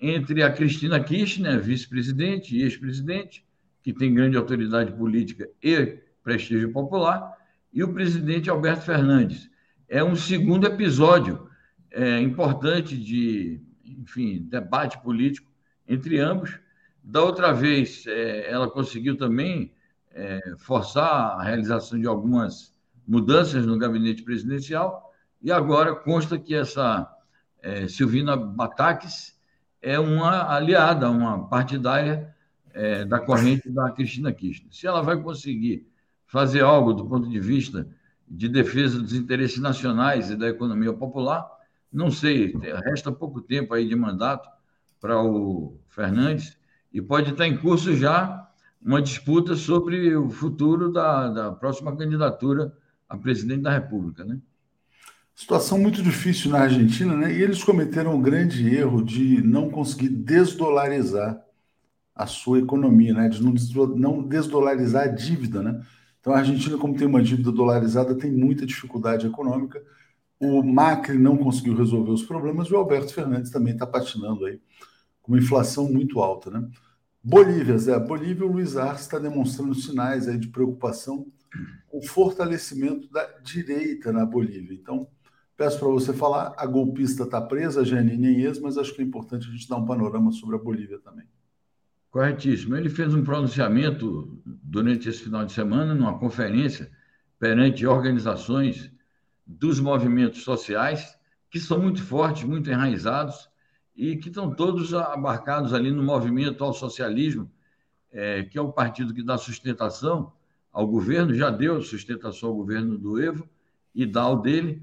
entre 0.00 0.42
a 0.42 0.52
Cristina 0.52 1.02
Kirchner, 1.02 1.60
vice-presidente 1.60 2.56
e 2.56 2.62
ex-presidente, 2.62 3.44
que 3.82 3.92
tem 3.92 4.14
grande 4.14 4.36
autoridade 4.36 4.92
política 4.92 5.48
e 5.62 5.98
prestígio 6.22 6.72
popular, 6.72 7.32
e 7.72 7.82
o 7.82 7.92
presidente 7.92 8.50
Alberto 8.50 8.84
Fernandes. 8.84 9.50
É 9.88 10.02
um 10.02 10.16
segundo 10.16 10.66
episódio 10.66 11.48
é, 11.90 12.20
importante 12.20 12.96
de, 12.96 13.60
enfim, 13.84 14.42
debate 14.42 15.00
político 15.00 15.50
entre 15.86 16.18
ambos. 16.18 16.58
Da 17.02 17.22
outra 17.22 17.52
vez, 17.52 18.04
é, 18.06 18.50
ela 18.50 18.68
conseguiu 18.68 19.16
também 19.16 19.72
é, 20.10 20.40
forçar 20.58 21.38
a 21.38 21.42
realização 21.42 22.00
de 22.00 22.06
algumas 22.06 22.74
mudanças 23.06 23.64
no 23.64 23.78
gabinete 23.78 24.24
presidencial, 24.24 25.12
e 25.40 25.52
agora 25.52 25.94
consta 25.94 26.36
que 26.36 26.54
essa 26.54 27.08
é, 27.62 27.86
Silvina 27.86 28.36
Bataques 28.36 29.38
é 29.80 29.98
uma 30.00 30.52
aliada, 30.52 31.08
uma 31.08 31.48
partidária 31.48 32.34
é, 32.72 33.04
da 33.04 33.20
corrente 33.20 33.70
da 33.70 33.90
Cristina 33.92 34.32
Kirchner. 34.32 34.72
Se 34.74 34.86
ela 34.86 35.02
vai 35.02 35.22
conseguir 35.22 35.86
fazer 36.26 36.62
algo 36.62 36.92
do 36.92 37.06
ponto 37.06 37.28
de 37.28 37.38
vista 37.38 37.86
de 38.28 38.48
defesa 38.48 38.98
dos 38.98 39.12
interesses 39.12 39.58
nacionais 39.58 40.30
e 40.30 40.36
da 40.36 40.48
economia 40.48 40.92
popular, 40.92 41.46
não 41.92 42.10
sei, 42.10 42.54
resta 42.84 43.12
pouco 43.12 43.40
tempo 43.40 43.72
aí 43.72 43.88
de 43.88 43.94
mandato 43.94 44.48
para 45.00 45.22
o 45.22 45.78
Fernandes 45.88 46.56
e 46.92 47.00
pode 47.00 47.30
estar 47.30 47.46
em 47.46 47.56
curso 47.56 47.94
já 47.94 48.48
uma 48.82 49.00
disputa 49.00 49.54
sobre 49.54 50.14
o 50.14 50.28
futuro 50.28 50.92
da, 50.92 51.28
da 51.28 51.52
próxima 51.52 51.96
candidatura 51.96 52.72
a 53.08 53.16
presidente 53.16 53.62
da 53.62 53.72
República, 53.72 54.24
né? 54.24 54.38
Situação 55.34 55.78
muito 55.78 56.02
difícil 56.02 56.50
na 56.50 56.60
Argentina, 56.60 57.14
né? 57.14 57.32
E 57.32 57.42
eles 57.42 57.62
cometeram 57.62 58.14
o 58.14 58.20
grande 58.20 58.74
erro 58.74 59.02
de 59.02 59.42
não 59.42 59.68
conseguir 59.70 60.08
desdolarizar 60.08 61.38
a 62.14 62.26
sua 62.26 62.58
economia, 62.58 63.12
né? 63.12 63.28
De 63.28 63.42
não 63.42 64.22
desdolarizar 64.22 65.04
a 65.04 65.08
dívida, 65.08 65.62
né? 65.62 65.82
Então 66.26 66.34
a 66.34 66.38
Argentina, 66.38 66.76
como 66.76 66.96
tem 66.96 67.06
uma 67.06 67.22
dívida 67.22 67.52
dolarizada, 67.52 68.12
tem 68.12 68.32
muita 68.32 68.66
dificuldade 68.66 69.28
econômica. 69.28 69.80
O 70.40 70.60
Macri 70.60 71.16
não 71.16 71.36
conseguiu 71.36 71.76
resolver 71.76 72.10
os 72.10 72.24
problemas 72.24 72.66
e 72.66 72.74
o 72.74 72.76
Alberto 72.76 73.14
Fernandes 73.14 73.52
também 73.52 73.74
está 73.74 73.86
patinando 73.86 74.44
aí 74.44 74.60
com 75.22 75.30
uma 75.30 75.38
inflação 75.38 75.88
muito 75.88 76.20
alta, 76.20 76.50
né? 76.50 76.68
Bolívia, 77.22 77.78
Zé. 77.78 77.96
Bolívia, 78.00 78.44
o 78.44 78.50
Luiz 78.50 78.76
Arce 78.76 79.02
está 79.02 79.20
demonstrando 79.20 79.72
sinais 79.76 80.26
aí 80.26 80.36
de 80.36 80.48
preocupação 80.48 81.28
com 81.86 81.98
o 81.98 82.02
fortalecimento 82.04 83.08
da 83.08 83.24
direita 83.44 84.12
na 84.12 84.26
Bolívia. 84.26 84.74
Então, 84.74 85.06
Peço 85.56 85.78
para 85.78 85.88
você 85.88 86.12
falar, 86.12 86.52
a 86.58 86.66
golpista 86.66 87.22
está 87.22 87.40
presa, 87.40 87.80
a 87.80 87.84
Janine 87.84 88.30
Inês, 88.30 88.60
mas 88.60 88.76
acho 88.76 88.94
que 88.94 89.00
é 89.00 89.04
importante 89.04 89.48
a 89.48 89.50
gente 89.50 89.66
dar 89.66 89.76
um 89.76 89.86
panorama 89.86 90.30
sobre 90.30 90.54
a 90.54 90.58
Bolívia 90.58 90.98
também. 90.98 91.24
Corretíssimo. 92.16 92.74
Ele 92.74 92.88
fez 92.88 93.14
um 93.14 93.22
pronunciamento 93.22 94.40
durante 94.42 95.06
esse 95.06 95.22
final 95.22 95.44
de 95.44 95.52
semana, 95.52 95.94
numa 95.94 96.18
conferência 96.18 96.90
perante 97.38 97.86
organizações 97.86 98.90
dos 99.46 99.78
movimentos 99.80 100.42
sociais, 100.42 101.14
que 101.50 101.60
são 101.60 101.78
muito 101.78 102.02
fortes, 102.02 102.44
muito 102.44 102.70
enraizados, 102.70 103.50
e 103.94 104.16
que 104.16 104.28
estão 104.28 104.50
todos 104.50 104.94
abarcados 104.94 105.74
ali 105.74 105.90
no 105.90 106.02
movimento 106.02 106.64
ao 106.64 106.72
socialismo, 106.72 107.52
é, 108.10 108.44
que 108.44 108.56
é 108.56 108.62
o 108.62 108.72
partido 108.72 109.12
que 109.12 109.22
dá 109.22 109.36
sustentação 109.36 110.32
ao 110.72 110.86
governo, 110.86 111.34
já 111.34 111.50
deu 111.50 111.82
sustentação 111.82 112.48
ao 112.48 112.54
governo 112.54 112.96
do 112.96 113.20
Evo 113.20 113.46
e 113.94 114.06
dá 114.06 114.22
ao 114.22 114.40
dele, 114.40 114.82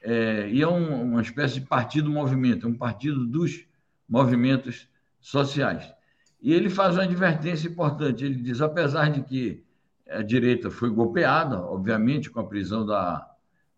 é, 0.00 0.48
e 0.48 0.62
é 0.62 0.66
um, 0.66 1.12
uma 1.12 1.20
espécie 1.20 1.60
de 1.60 1.66
partido-movimento, 1.66 2.66
é 2.66 2.70
um 2.70 2.74
partido 2.74 3.26
dos 3.26 3.66
movimentos 4.08 4.88
sociais. 5.20 5.99
E 6.40 6.52
ele 6.52 6.70
faz 6.70 6.94
uma 6.94 7.04
advertência 7.04 7.68
importante. 7.68 8.24
Ele 8.24 8.36
diz: 8.36 8.60
apesar 8.60 9.10
de 9.10 9.22
que 9.22 9.64
a 10.08 10.22
direita 10.22 10.70
foi 10.70 10.90
golpeada, 10.90 11.60
obviamente, 11.60 12.30
com 12.30 12.40
a 12.40 12.46
prisão 12.46 12.84
da, 12.84 13.28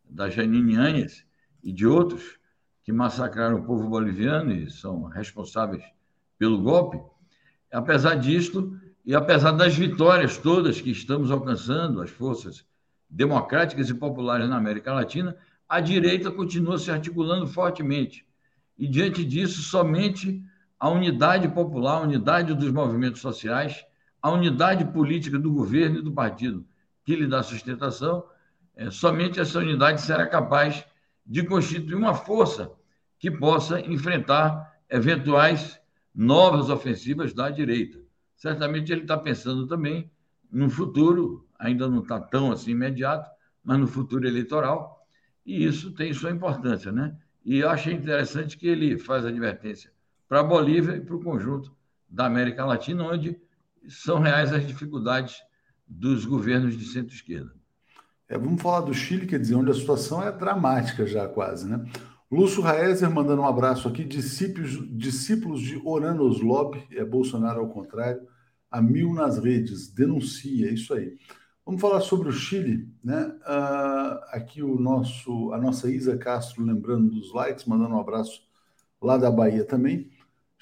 da 0.09 0.31
Janine 0.31 0.76
Áñez 0.76 1.26
e 1.62 1.73
de 1.73 1.87
outros 1.87 2.38
que 2.83 2.92
massacraram 2.92 3.59
o 3.59 3.64
povo 3.64 3.88
boliviano 3.88 4.52
e 4.52 4.71
são 4.71 5.04
responsáveis 5.04 5.85
pelo 6.38 6.61
golpe, 6.61 7.00
apesar 7.71 8.16
disto, 8.16 8.76
e 9.04 9.14
apesar 9.14 9.52
das 9.52 9.76
vitórias 9.76 10.37
todas 10.38 10.81
que 10.81 10.90
estamos 10.90 11.31
alcançando, 11.31 12.00
as 12.00 12.11
forças 12.11 12.64
democráticas 13.09 13.90
e 13.90 13.95
populares 13.95 14.49
na 14.49 14.57
América 14.57 14.92
Latina, 14.92 15.37
a 15.69 15.81
direita 15.81 16.31
continua 16.31 16.78
se 16.78 16.90
articulando 16.90 17.47
fortemente. 17.47 18.26
E, 18.78 18.88
diante 18.88 19.25
disso, 19.25 19.62
somente 19.62 20.42
a 20.83 20.89
unidade 20.89 21.47
popular, 21.47 21.99
a 21.99 22.01
unidade 22.01 22.53
dos 22.55 22.73
movimentos 22.73 23.21
sociais, 23.21 23.87
a 24.21 24.33
unidade 24.33 24.85
política 24.87 25.39
do 25.39 25.53
governo 25.53 26.01
e 26.01 26.03
do 26.03 26.11
partido 26.11 26.67
que 27.05 27.15
lhe 27.15 27.29
dá 27.29 27.41
sustentação, 27.41 28.25
é, 28.75 28.91
somente 28.91 29.39
essa 29.39 29.61
unidade 29.61 30.01
será 30.01 30.27
capaz 30.27 30.85
de 31.25 31.45
constituir 31.45 31.95
uma 31.95 32.15
força 32.15 32.69
que 33.17 33.31
possa 33.31 33.79
enfrentar 33.79 34.77
eventuais 34.91 35.81
novas 36.12 36.69
ofensivas 36.69 37.33
da 37.33 37.49
direita. 37.49 38.01
Certamente 38.35 38.91
ele 38.91 39.03
está 39.03 39.17
pensando 39.17 39.69
também 39.69 40.11
no 40.51 40.69
futuro, 40.69 41.47
ainda 41.61 41.89
não 41.89 42.01
está 42.01 42.19
tão 42.19 42.51
assim 42.51 42.73
imediato, 42.73 43.31
mas 43.62 43.79
no 43.79 43.87
futuro 43.87 44.27
eleitoral, 44.27 45.07
e 45.47 45.65
isso 45.65 45.93
tem 45.93 46.12
sua 46.12 46.33
importância, 46.33 46.91
né? 46.91 47.17
E 47.45 47.59
eu 47.59 47.71
achei 47.71 47.95
interessante 47.95 48.59
que 48.59 48.67
ele 48.67 48.99
faz 48.99 49.25
advertência 49.25 49.93
para 50.33 50.41
a 50.41 50.45
Bolívia 50.45 50.97
e 50.97 51.01
para 51.03 51.15
o 51.15 51.23
conjunto 51.23 51.77
da 52.09 52.25
América 52.25 52.65
Latina, 52.65 53.05
onde 53.05 53.39
são 53.87 54.19
reais 54.19 54.51
as 54.51 54.67
dificuldades 54.67 55.37
dos 55.87 56.25
governos 56.25 56.75
de 56.75 56.87
centro-esquerda. 56.87 57.53
É, 58.31 58.39
vamos 58.39 58.62
falar 58.62 58.81
do 58.81 58.95
Chile, 58.95 59.27
quer 59.27 59.39
dizer, 59.39 59.57
onde 59.57 59.71
a 59.71 59.75
situação 59.75 60.23
é 60.23 60.33
dramática 60.33 61.05
já 61.05 61.29
quase, 61.29 61.69
né? 61.69 61.85
Lúcio 62.31 62.62
Raezer 62.62 63.11
mandando 63.11 63.43
um 63.43 63.47
abraço 63.47 63.87
aqui, 63.87 64.05
discípulos, 64.05 64.79
discípulos 64.97 65.61
de 65.61 65.79
Oranos 65.85 66.41
Lobby, 66.41 66.83
é 66.93 67.05
Bolsonaro 67.05 67.61
ao 67.61 67.69
contrário, 67.69 68.27
a 68.71 68.81
mil 68.81 69.12
nas 69.12 69.37
redes, 69.37 69.93
denuncia, 69.93 70.67
é 70.67 70.73
isso 70.73 70.95
aí. 70.95 71.19
Vamos 71.62 71.79
falar 71.79 72.01
sobre 72.01 72.31
o 72.31 72.33
Chile, 72.33 72.89
né? 73.05 73.37
Uh, 73.43 74.19
aqui 74.29 74.62
o 74.62 74.81
nosso, 74.81 75.53
a 75.53 75.59
nossa 75.59 75.91
Isa 75.91 76.17
Castro 76.17 76.65
lembrando 76.65 77.11
dos 77.11 77.35
likes, 77.35 77.67
mandando 77.67 77.97
um 77.97 78.01
abraço 78.01 78.41
lá 78.99 79.19
da 79.19 79.31
Bahia 79.31 79.67
também. 79.67 80.11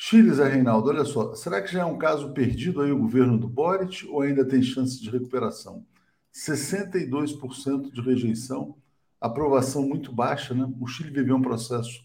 Chile, 0.03 0.33
Zé 0.33 0.49
Reinaldo, 0.49 0.89
olha 0.89 1.05
só, 1.05 1.35
será 1.35 1.61
que 1.61 1.71
já 1.71 1.83
é 1.83 1.85
um 1.85 1.99
caso 1.99 2.33
perdido 2.33 2.81
aí 2.81 2.91
o 2.91 2.99
governo 2.99 3.37
do 3.37 3.47
Boric 3.47 4.07
ou 4.07 4.23
ainda 4.23 4.49
tem 4.49 4.63
chance 4.63 4.99
de 4.99 5.11
recuperação? 5.11 5.85
62% 6.33 7.93
de 7.93 8.01
rejeição, 8.01 8.79
aprovação 9.21 9.87
muito 9.87 10.11
baixa, 10.11 10.55
né? 10.55 10.67
O 10.81 10.87
Chile 10.87 11.11
viveu 11.11 11.37
um 11.37 11.43
processo 11.43 12.03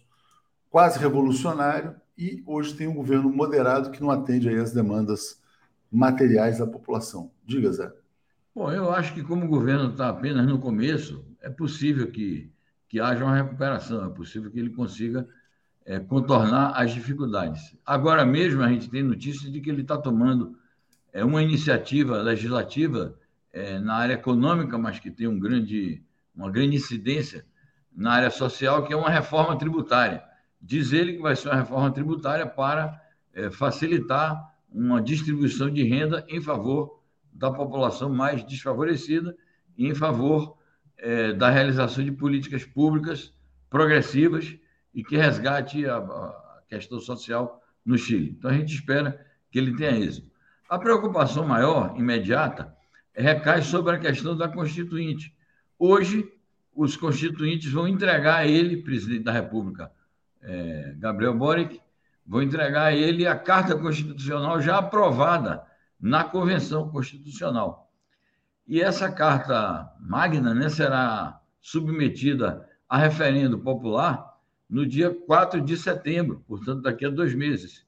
quase 0.70 1.00
revolucionário 1.00 1.96
e 2.18 2.44
hoje 2.46 2.74
tem 2.74 2.86
um 2.86 2.94
governo 2.94 3.32
moderado 3.32 3.90
que 3.92 4.02
não 4.02 4.12
atende 4.12 4.50
aí 4.50 4.58
as 4.58 4.74
demandas 4.74 5.42
materiais 5.90 6.58
da 6.58 6.68
população. 6.68 7.32
Diga, 7.46 7.72
Zé. 7.72 7.90
Bom, 8.54 8.70
eu 8.74 8.92
acho 8.92 9.14
que 9.14 9.24
como 9.24 9.46
o 9.46 9.50
governo 9.50 9.92
está 9.92 10.10
apenas 10.10 10.46
no 10.46 10.60
começo, 10.60 11.26
é 11.40 11.50
possível 11.50 12.12
que, 12.12 12.52
que 12.90 13.00
haja 13.00 13.24
uma 13.24 13.38
recuperação, 13.38 14.06
é 14.06 14.10
possível 14.14 14.52
que 14.52 14.60
ele 14.60 14.72
consiga 14.72 15.26
é, 15.86 16.00
contornar 16.00 16.72
as 16.76 16.94
dificuldades. 16.94 17.78
Agora 17.86 18.26
mesmo 18.26 18.64
a 18.64 18.70
gente 18.70 18.90
tem 18.90 19.04
notícia 19.04 19.50
de 19.52 19.62
que 19.62 19.70
ele 19.70 19.84
está 19.84 19.98
tomando 19.98 20.58
é, 21.14 21.24
uma 21.24 21.44
iniciativa 21.44 22.18
legislativa 22.22 23.18
é, 23.54 23.80
na 23.80 23.96
área 23.96 24.14
econômica, 24.16 24.78
mas 24.78 25.00
que 25.00 25.12
tem 25.12 25.28
um 25.28 25.40
grande, 25.40 26.04
uma 26.36 26.50
grande 26.50 26.76
incidência 26.76 27.46
na 27.96 28.14
área 28.14 28.30
social, 28.30 28.84
que 28.84 28.92
é 28.92 28.96
uma 28.96 29.10
reforma 29.10 29.58
tributária. 29.58 30.24
Diz 30.60 30.92
ele 30.92 31.14
que 31.14 31.22
vai 31.22 31.36
ser 31.36 31.50
uma 31.50 31.58
reforma 31.58 31.92
tributária 31.92 32.46
para 32.46 33.00
é, 33.34 33.52
facilitar 33.52 34.54
uma 34.70 35.02
distribuição 35.02 35.70
de 35.70 35.84
renda 35.84 36.26
em 36.28 36.42
favor 36.42 37.02
da 37.32 37.52
população 37.52 38.10
mais 38.10 38.44
desfavorecida 38.44 39.36
e 39.78 39.88
em 39.88 39.94
favor 39.94 40.58
é, 40.98 41.32
da 41.34 41.50
realização 41.50 42.04
de 42.04 42.12
políticas 42.12 42.66
públicas 42.66 43.34
progressivas 43.70 44.58
e 44.96 45.04
que 45.04 45.18
resgate 45.18 45.86
a, 45.86 45.98
a, 45.98 46.62
questão 46.70 47.00
social 47.00 47.62
no 47.86 47.98
Chile. 47.98 48.34
Então, 48.40 48.50
a 48.50 48.54
gente 48.54 48.74
espera 48.74 49.24
que 49.52 49.60
ele 49.60 49.76
tenha 49.76 50.00
êxito. 50.00 50.32
A 50.70 50.80
preocupação 50.80 51.46
maior, 51.46 51.94
imediata, 51.98 52.74
recai 53.14 53.62
sobre 53.62 53.96
a 53.96 54.00
questão 54.00 54.36
da 54.36 54.48
Constituinte. 54.48 55.36
Hoje, 55.78 56.32
os 56.74 56.96
constituintes 56.96 57.72
vão 57.72 57.88
entregar 57.88 58.38
a 58.38 58.48
ele, 58.48 58.82
presidente 58.82 59.24
da 59.24 59.32
República, 59.32 59.92
é, 60.42 60.96
Gabriel 60.98 61.38
Boric, 61.38 61.80
vão 62.26 62.42
entregar 62.42 62.86
a 62.86 62.96
ele 62.96 63.28
a 63.28 63.36
Carta 63.36 63.78
Constitucional 63.78 64.62
já 64.62 64.78
aprovada 64.78 65.64
na 66.00 66.24
Convenção 66.24 66.90
Constitucional. 66.90 67.92
E 68.68 68.82
essa 68.82 69.12
Carta 69.12 69.92
Magna 70.00 70.54
né, 70.54 70.70
será 70.70 71.40
submetida 71.62 72.68
a 72.90 72.98
referendo 72.98 73.60
popular 73.60 74.35
no 74.70 74.86
dia 74.86 75.14
4 75.14 75.62
de 75.62 75.78
setembro, 75.78 76.44
portanto, 76.48 76.82
daqui 76.82 77.06
a 77.06 77.10
dois 77.10 77.34
meses. 77.34 77.86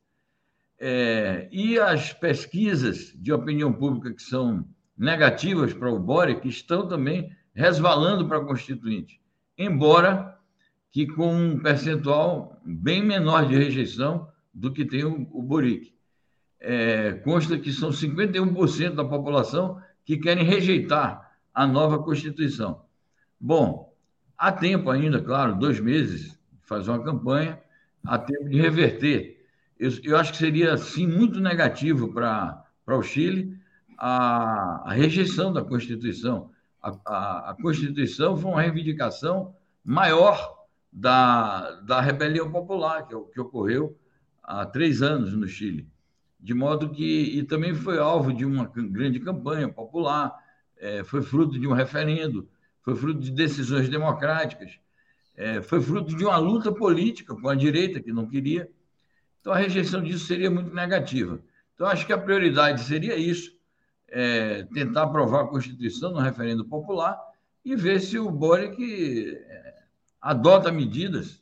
É, 0.80 1.48
e 1.52 1.80
as 1.80 2.14
pesquisas 2.14 3.12
de 3.16 3.34
opinião 3.34 3.74
pública 3.74 4.14
que 4.14 4.22
são 4.22 4.68
negativas 4.98 5.74
para 5.74 5.92
o 5.92 6.00
Boric 6.00 6.48
estão 6.48 6.88
também 6.88 7.32
resvalando 7.54 8.28
para 8.28 8.38
a 8.38 8.46
Constituinte, 8.46 9.20
embora 9.58 10.38
que 10.92 11.08
com 11.08 11.34
um 11.34 11.60
percentual 11.60 12.62
bem 12.64 13.04
menor 13.04 13.48
de 13.48 13.56
rejeição 13.56 14.28
do 14.54 14.72
que 14.72 14.86
tem 14.86 15.04
o, 15.04 15.28
o 15.32 15.42
Boric. 15.42 15.94
É, 16.60 17.14
consta 17.14 17.58
que 17.58 17.72
são 17.72 17.90
51% 17.90 18.96
da 18.96 19.06
população 19.06 19.80
que 20.04 20.18
querem 20.18 20.44
rejeitar 20.44 21.32
a 21.54 21.68
nova 21.68 22.02
Constituição. 22.02 22.82
Bom, 23.40 23.94
há 24.38 24.52
tempo 24.52 24.90
ainda, 24.90 25.22
claro, 25.22 25.56
dois 25.56 25.80
meses, 25.80 26.37
fazer 26.68 26.92
uma 26.92 27.04
campanha, 27.04 27.60
há 28.06 28.20
tempo 28.20 28.48
de 28.50 28.62
reverter. 28.62 29.44
Eu, 29.80 29.92
eu 30.04 30.18
acho 30.18 30.34
que 30.34 30.38
seria, 30.38 30.78
sim, 30.78 31.08
muito 31.08 31.40
negativo 31.40 32.14
para 32.14 32.64
o 32.88 33.02
Chile 33.02 33.58
a, 33.98 34.84
a 34.86 34.94
rejeição 34.94 35.52
da 35.52 35.64
Constituição 35.64 36.52
a, 36.82 36.98
a, 37.06 37.52
a 37.52 37.56
Constituição 37.56 38.38
foi 38.38 38.52
uma 38.52 38.62
reivindicação 38.62 39.56
maior 39.84 40.66
da, 40.92 41.72
da 41.82 42.02
rebelião 42.02 42.52
popular 42.52 43.08
que, 43.08 43.16
que 43.34 43.42
ocorreu 43.42 43.98
há 44.44 44.66
três 44.66 45.02
anos 45.02 45.34
no 45.34 45.48
Chile. 45.48 45.88
De 46.40 46.54
modo 46.54 46.90
que, 46.90 47.38
e 47.38 47.44
também 47.44 47.74
foi 47.74 47.98
alvo 47.98 48.32
de 48.32 48.46
uma 48.46 48.66
grande 48.68 49.20
campanha 49.20 49.68
popular, 49.68 50.34
é, 50.78 51.04
foi 51.04 51.22
fruto 51.22 51.60
de 51.60 51.68
um 51.68 51.74
referendo, 51.74 52.48
foi 52.84 52.96
fruto 52.96 53.20
de 53.20 53.32
decisões 53.32 53.90
democráticas, 53.90 54.80
é, 55.38 55.62
foi 55.62 55.80
fruto 55.80 56.16
de 56.16 56.26
uma 56.26 56.38
luta 56.38 56.72
política 56.72 57.36
com 57.36 57.48
a 57.48 57.54
direita, 57.54 58.02
que 58.02 58.12
não 58.12 58.28
queria. 58.28 58.68
Então, 59.40 59.54
a 59.54 59.58
rejeição 59.58 60.02
disso 60.02 60.26
seria 60.26 60.50
muito 60.50 60.74
negativa. 60.74 61.40
Então, 61.76 61.86
acho 61.86 62.08
que 62.08 62.12
a 62.12 62.18
prioridade 62.18 62.82
seria 62.82 63.16
isso, 63.16 63.56
é, 64.10 64.64
tentar 64.74 65.04
aprovar 65.04 65.44
a 65.44 65.48
Constituição 65.48 66.12
no 66.12 66.20
referendo 66.20 66.66
popular 66.66 67.16
e 67.64 67.76
ver 67.76 68.00
se 68.00 68.18
o 68.18 68.32
Boric 68.32 69.36
é, 69.36 69.74
adota 70.20 70.72
medidas 70.72 71.42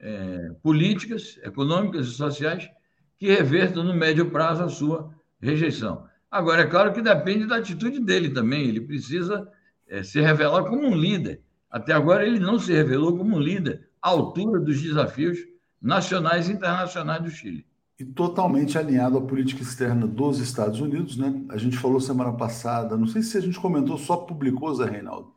é, 0.00 0.50
políticas, 0.62 1.38
econômicas 1.42 2.06
e 2.06 2.12
sociais 2.12 2.70
que 3.18 3.26
revertam 3.26 3.84
no 3.84 3.94
médio 3.94 4.30
prazo 4.30 4.62
a 4.62 4.68
sua 4.68 5.12
rejeição. 5.40 6.06
Agora, 6.30 6.62
é 6.62 6.66
claro 6.66 6.92
que 6.92 7.02
depende 7.02 7.46
da 7.46 7.56
atitude 7.56 8.00
dele 8.00 8.30
também, 8.30 8.66
ele 8.66 8.80
precisa 8.80 9.50
é, 9.86 10.02
se 10.02 10.20
revelar 10.20 10.64
como 10.64 10.86
um 10.86 10.96
líder. 10.96 11.42
Até 11.76 11.92
agora, 11.92 12.26
ele 12.26 12.40
não 12.40 12.58
se 12.58 12.72
revelou 12.72 13.18
como 13.18 13.38
líder 13.38 13.90
à 14.00 14.08
altura 14.08 14.58
dos 14.58 14.80
desafios 14.80 15.38
nacionais 15.78 16.48
e 16.48 16.52
internacionais 16.52 17.22
do 17.22 17.28
Chile 17.28 17.66
e 17.98 18.04
totalmente 18.04 18.78
alinhado 18.78 19.18
à 19.18 19.20
política 19.20 19.62
externa 19.62 20.06
dos 20.06 20.38
Estados 20.38 20.80
Unidos. 20.80 21.18
Né? 21.18 21.44
A 21.50 21.58
gente 21.58 21.76
falou 21.76 22.00
semana 22.00 22.32
passada, 22.32 22.96
não 22.96 23.06
sei 23.06 23.22
se 23.22 23.36
a 23.36 23.42
gente 23.42 23.60
comentou, 23.60 23.98
só 23.98 24.16
publicou, 24.16 24.74
Zé 24.74 24.86
Reinaldo, 24.86 25.34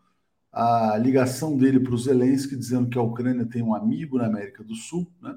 a 0.49 0.97
ligação 0.97 1.57
dele 1.57 1.77
para 1.77 1.93
o 1.93 1.97
Zelensky, 1.97 2.55
dizendo 2.55 2.87
que 2.87 2.97
a 2.97 3.01
Ucrânia 3.01 3.45
tem 3.45 3.61
um 3.61 3.75
amigo 3.75 4.17
na 4.17 4.27
América 4.27 4.63
do 4.63 4.75
Sul. 4.75 5.11
Né? 5.21 5.35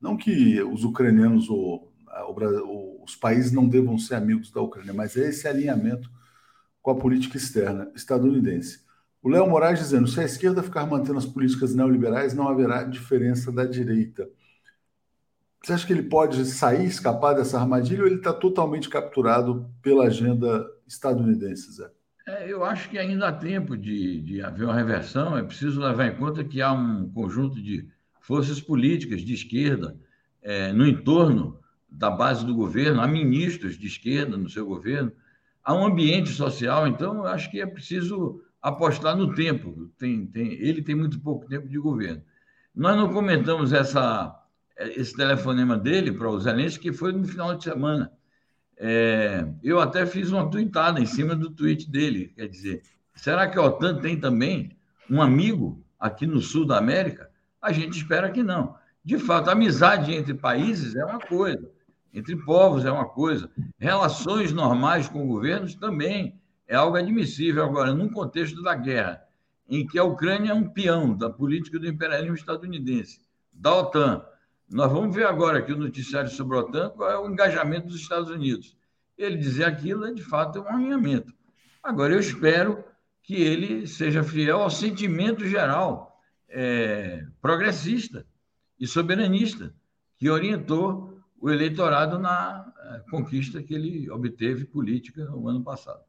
Não 0.00 0.16
que 0.16 0.62
os 0.62 0.84
ucranianos 0.84 1.50
ou, 1.50 1.92
ou 2.28 3.02
os 3.04 3.16
países 3.16 3.50
não 3.50 3.66
devam 3.68 3.98
ser 3.98 4.14
amigos 4.14 4.52
da 4.52 4.60
Ucrânia, 4.60 4.94
mas 4.94 5.16
é 5.16 5.28
esse 5.28 5.48
alinhamento 5.48 6.08
com 6.80 6.92
a 6.92 6.96
política 6.96 7.36
externa 7.36 7.90
estadunidense. 7.96 8.85
O 9.26 9.28
Léo 9.28 9.50
Moraes 9.50 9.80
dizendo: 9.80 10.06
se 10.06 10.20
a 10.20 10.24
esquerda 10.24 10.62
ficar 10.62 10.86
mantendo 10.86 11.18
as 11.18 11.26
políticas 11.26 11.74
neoliberais, 11.74 12.32
não 12.32 12.48
haverá 12.48 12.84
diferença 12.84 13.50
da 13.50 13.64
direita. 13.64 14.30
Você 15.60 15.72
acha 15.72 15.84
que 15.84 15.92
ele 15.92 16.04
pode 16.04 16.44
sair, 16.44 16.86
escapar 16.86 17.34
dessa 17.34 17.58
armadilha 17.58 18.02
ou 18.02 18.06
ele 18.06 18.18
está 18.18 18.32
totalmente 18.32 18.88
capturado 18.88 19.68
pela 19.82 20.04
agenda 20.04 20.64
estadunidense, 20.86 21.72
Zé? 21.72 21.90
É, 22.24 22.52
eu 22.52 22.64
acho 22.64 22.88
que 22.88 23.00
ainda 23.00 23.26
há 23.26 23.32
tempo 23.32 23.76
de, 23.76 24.20
de 24.20 24.40
haver 24.42 24.62
uma 24.62 24.76
reversão. 24.76 25.36
É 25.36 25.42
preciso 25.42 25.80
levar 25.80 26.06
em 26.06 26.14
conta 26.14 26.44
que 26.44 26.62
há 26.62 26.72
um 26.72 27.10
conjunto 27.10 27.60
de 27.60 27.84
forças 28.20 28.60
políticas 28.60 29.22
de 29.22 29.34
esquerda 29.34 29.98
é, 30.40 30.72
no 30.72 30.86
entorno 30.86 31.58
da 31.90 32.12
base 32.12 32.46
do 32.46 32.54
governo, 32.54 33.00
há 33.00 33.08
ministros 33.08 33.76
de 33.76 33.88
esquerda 33.88 34.36
no 34.36 34.48
seu 34.48 34.64
governo, 34.64 35.10
há 35.64 35.74
um 35.74 35.84
ambiente 35.84 36.28
social. 36.28 36.86
Então, 36.86 37.16
eu 37.16 37.26
acho 37.26 37.50
que 37.50 37.60
é 37.60 37.66
preciso 37.66 38.45
apostar 38.66 39.16
no 39.16 39.32
tempo. 39.32 39.88
Tem, 39.96 40.26
tem, 40.26 40.52
ele 40.54 40.82
tem 40.82 40.96
muito 40.96 41.20
pouco 41.20 41.46
tempo 41.46 41.68
de 41.68 41.78
governo. 41.78 42.20
Nós 42.74 42.96
não 42.96 43.12
comentamos 43.12 43.72
essa 43.72 44.42
esse 44.78 45.16
telefonema 45.16 45.78
dele 45.78 46.12
para 46.12 46.28
o 46.28 46.38
Zelensky, 46.38 46.90
que 46.90 46.92
foi 46.92 47.10
no 47.10 47.26
final 47.26 47.54
de 47.54 47.64
semana. 47.64 48.12
É, 48.76 49.46
eu 49.62 49.80
até 49.80 50.04
fiz 50.04 50.30
uma 50.30 50.50
tweetada 50.50 51.00
em 51.00 51.06
cima 51.06 51.34
do 51.34 51.48
tweet 51.48 51.90
dele. 51.90 52.32
Quer 52.36 52.46
dizer, 52.48 52.82
será 53.14 53.48
que 53.48 53.56
a 53.56 53.62
OTAN 53.62 54.00
tem 54.00 54.20
também 54.20 54.76
um 55.08 55.22
amigo 55.22 55.82
aqui 55.98 56.26
no 56.26 56.42
sul 56.42 56.66
da 56.66 56.76
América? 56.76 57.30
A 57.62 57.72
gente 57.72 57.96
espera 57.96 58.30
que 58.30 58.42
não. 58.42 58.74
De 59.02 59.18
fato, 59.18 59.48
amizade 59.48 60.12
entre 60.12 60.34
países 60.34 60.94
é 60.94 61.04
uma 61.04 61.20
coisa, 61.20 61.70
entre 62.12 62.36
povos 62.44 62.84
é 62.84 62.90
uma 62.90 63.08
coisa, 63.08 63.48
relações 63.78 64.52
normais 64.52 65.08
com 65.08 65.26
governos 65.26 65.74
também 65.74 66.38
é 66.66 66.74
algo 66.74 66.96
admissível. 66.96 67.64
Agora, 67.64 67.92
num 67.92 68.08
contexto 68.08 68.62
da 68.62 68.74
guerra, 68.74 69.22
em 69.68 69.86
que 69.86 69.98
a 69.98 70.04
Ucrânia 70.04 70.50
é 70.50 70.54
um 70.54 70.68
peão 70.68 71.16
da 71.16 71.28
política 71.28 71.78
do 71.78 71.88
imperialismo 71.88 72.34
estadunidense, 72.34 73.20
da 73.52 73.74
OTAN, 73.74 74.24
nós 74.68 74.90
vamos 74.90 75.14
ver 75.14 75.26
agora 75.26 75.58
aqui 75.58 75.72
o 75.72 75.78
noticiário 75.78 76.30
sobre 76.30 76.56
a 76.56 76.60
OTAN 76.60 76.90
qual 76.90 77.10
é 77.10 77.18
o 77.18 77.30
engajamento 77.30 77.88
dos 77.88 78.00
Estados 78.00 78.30
Unidos. 78.30 78.76
Ele 79.16 79.36
dizer 79.36 79.64
aquilo 79.64 80.04
é, 80.04 80.12
de 80.12 80.22
fato, 80.22 80.60
um 80.60 80.68
alinhamento. 80.68 81.32
Agora, 81.82 82.12
eu 82.12 82.20
espero 82.20 82.84
que 83.22 83.34
ele 83.34 83.86
seja 83.86 84.22
fiel 84.22 84.60
ao 84.60 84.70
sentimento 84.70 85.46
geral 85.46 86.20
é, 86.48 87.24
progressista 87.40 88.26
e 88.78 88.86
soberanista 88.86 89.74
que 90.18 90.28
orientou 90.28 91.20
o 91.40 91.50
eleitorado 91.50 92.18
na 92.18 92.72
é, 92.78 93.10
conquista 93.10 93.62
que 93.62 93.74
ele 93.74 94.10
obteve 94.10 94.64
política 94.64 95.24
no 95.24 95.48
ano 95.48 95.62
passado. 95.62 96.04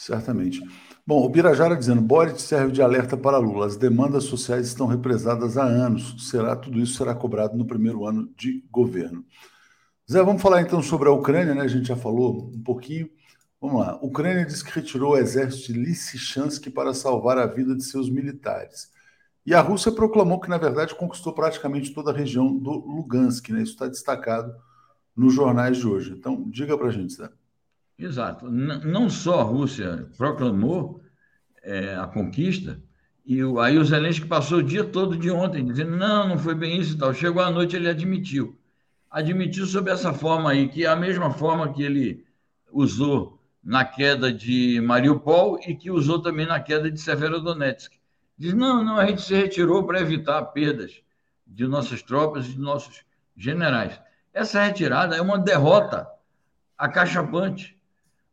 Certamente. 0.00 0.62
Bom, 1.06 1.22
o 1.22 1.28
Birajara 1.28 1.76
dizendo, 1.76 2.00
Boric 2.00 2.40
serve 2.40 2.72
de 2.72 2.80
alerta 2.80 3.18
para 3.18 3.36
Lula. 3.36 3.66
As 3.66 3.76
demandas 3.76 4.24
sociais 4.24 4.66
estão 4.66 4.86
represadas 4.86 5.58
há 5.58 5.64
anos. 5.64 6.30
Será 6.30 6.56
tudo 6.56 6.80
isso 6.80 6.96
será 6.96 7.14
cobrado 7.14 7.54
no 7.54 7.66
primeiro 7.66 8.06
ano 8.06 8.32
de 8.34 8.64
governo. 8.70 9.22
Zé, 10.10 10.22
vamos 10.22 10.40
falar 10.40 10.62
então 10.62 10.82
sobre 10.82 11.06
a 11.10 11.12
Ucrânia, 11.12 11.54
né? 11.54 11.60
A 11.60 11.68
gente 11.68 11.88
já 11.88 11.96
falou 11.96 12.50
um 12.54 12.62
pouquinho. 12.62 13.10
Vamos 13.60 13.78
lá. 13.78 13.90
A 13.90 13.96
Ucrânia 13.96 14.46
diz 14.46 14.62
que 14.62 14.72
retirou 14.72 15.12
o 15.12 15.18
exército 15.18 15.70
de 15.70 15.78
Lysychansk 15.78 16.70
para 16.70 16.94
salvar 16.94 17.36
a 17.36 17.44
vida 17.44 17.76
de 17.76 17.84
seus 17.84 18.08
militares. 18.08 18.90
E 19.44 19.54
a 19.54 19.60
Rússia 19.60 19.92
proclamou 19.92 20.40
que, 20.40 20.48
na 20.48 20.56
verdade, 20.56 20.94
conquistou 20.94 21.34
praticamente 21.34 21.92
toda 21.92 22.10
a 22.10 22.14
região 22.14 22.56
do 22.56 22.70
Lugansk, 22.70 23.50
né? 23.50 23.60
Isso 23.60 23.72
está 23.72 23.86
destacado 23.86 24.50
nos 25.14 25.34
jornais 25.34 25.76
de 25.76 25.86
hoje. 25.86 26.14
Então, 26.16 26.48
diga 26.48 26.78
para 26.78 26.88
a 26.88 26.90
gente, 26.90 27.12
Zé. 27.12 27.28
Exato. 28.00 28.50
não 28.50 29.10
só 29.10 29.40
a 29.40 29.44
Rússia 29.44 30.08
proclamou 30.16 31.02
é, 31.62 31.94
a 31.94 32.06
conquista, 32.06 32.80
e 33.26 33.44
o, 33.44 33.60
aí 33.60 33.78
o 33.78 33.84
Zelensky 33.84 34.26
passou 34.26 34.58
o 34.58 34.62
dia 34.62 34.82
todo 34.82 35.16
de 35.16 35.30
ontem 35.30 35.64
dizendo: 35.64 35.96
não, 35.96 36.26
não 36.26 36.38
foi 36.38 36.54
bem 36.54 36.80
isso 36.80 36.94
e 36.94 36.98
tal. 36.98 37.12
Chegou 37.12 37.42
à 37.42 37.50
noite, 37.50 37.76
ele 37.76 37.88
admitiu. 37.88 38.58
Admitiu 39.10 39.66
sob 39.66 39.90
essa 39.90 40.12
forma 40.14 40.50
aí, 40.50 40.68
que 40.68 40.84
é 40.84 40.88
a 40.88 40.96
mesma 40.96 41.30
forma 41.30 41.72
que 41.72 41.82
ele 41.82 42.24
usou 42.72 43.38
na 43.62 43.84
queda 43.84 44.32
de 44.32 44.80
Mariupol 44.80 45.60
e 45.66 45.74
que 45.74 45.90
usou 45.90 46.20
também 46.22 46.46
na 46.46 46.58
queda 46.58 46.90
de 46.90 46.98
Severodonetsk. 46.98 47.92
Diz: 48.38 48.54
não, 48.54 48.82
não, 48.82 48.96
a 48.96 49.06
gente 49.06 49.20
se 49.20 49.34
retirou 49.34 49.84
para 49.84 50.00
evitar 50.00 50.42
perdas 50.46 51.02
de 51.46 51.66
nossas 51.66 52.02
tropas 52.02 52.46
e 52.46 52.52
de 52.52 52.58
nossos 52.58 53.04
generais. 53.36 54.00
Essa 54.32 54.62
retirada 54.62 55.16
é 55.16 55.20
uma 55.20 55.38
derrota 55.38 56.08
acachapante 56.78 57.78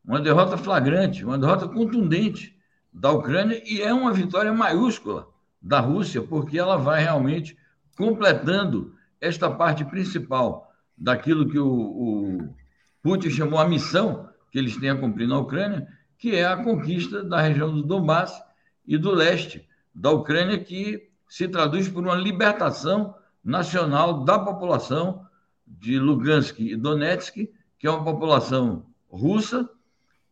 uma 0.08 0.22
derrota 0.22 0.58
flagrante, 0.58 1.26
uma 1.26 1.38
derrota 1.38 1.68
contundente 1.68 2.58
da 2.94 3.12
Ucrânia 3.12 3.62
e 3.66 3.82
é 3.82 3.94
uma 3.94 4.14
vitória 4.14 4.54
maiúscula 4.54 5.28
da 5.62 5.82
Rússia, 5.82 6.22
porque 6.22 6.58
ela 6.58 6.78
vai 6.78 7.04
realmente 7.04 7.58
completando 7.98 8.96
esta 9.20 9.52
parte 9.52 9.84
principal 9.84 10.72
daquilo 10.98 11.50
que 11.50 11.60
o, 11.60 11.68
o 11.68 12.56
Putin 13.04 13.30
chamou 13.30 13.60
a 13.60 13.68
missão 13.68 14.30
que 14.50 14.58
eles 14.58 14.78
têm 14.78 14.92
a 14.92 14.96
cumprir 14.96 15.28
na 15.28 15.40
Ucrânia, 15.40 15.86
que 16.18 16.34
é 16.34 16.46
a 16.46 16.64
conquista 16.64 17.22
da 17.22 17.42
região 17.42 17.70
do 17.70 17.84
Donbass 17.84 18.42
e 18.88 18.98
do 18.98 19.12
leste 19.12 19.68
da 19.94 20.12
Ucrânia, 20.12 20.58
que 20.58 21.10
se 21.28 21.50
traduz 21.50 21.90
por 21.90 22.02
uma 22.02 22.16
libertação 22.16 23.14
nacional 23.44 24.24
da 24.24 24.40
população 24.40 25.28
de 25.66 26.00
Lugansk 26.00 26.60
e 26.60 26.78
Donetsk, 26.78 27.50
que 27.78 27.86
é 27.86 27.92
uma 27.92 28.04
população 28.04 28.86
russa 29.10 29.70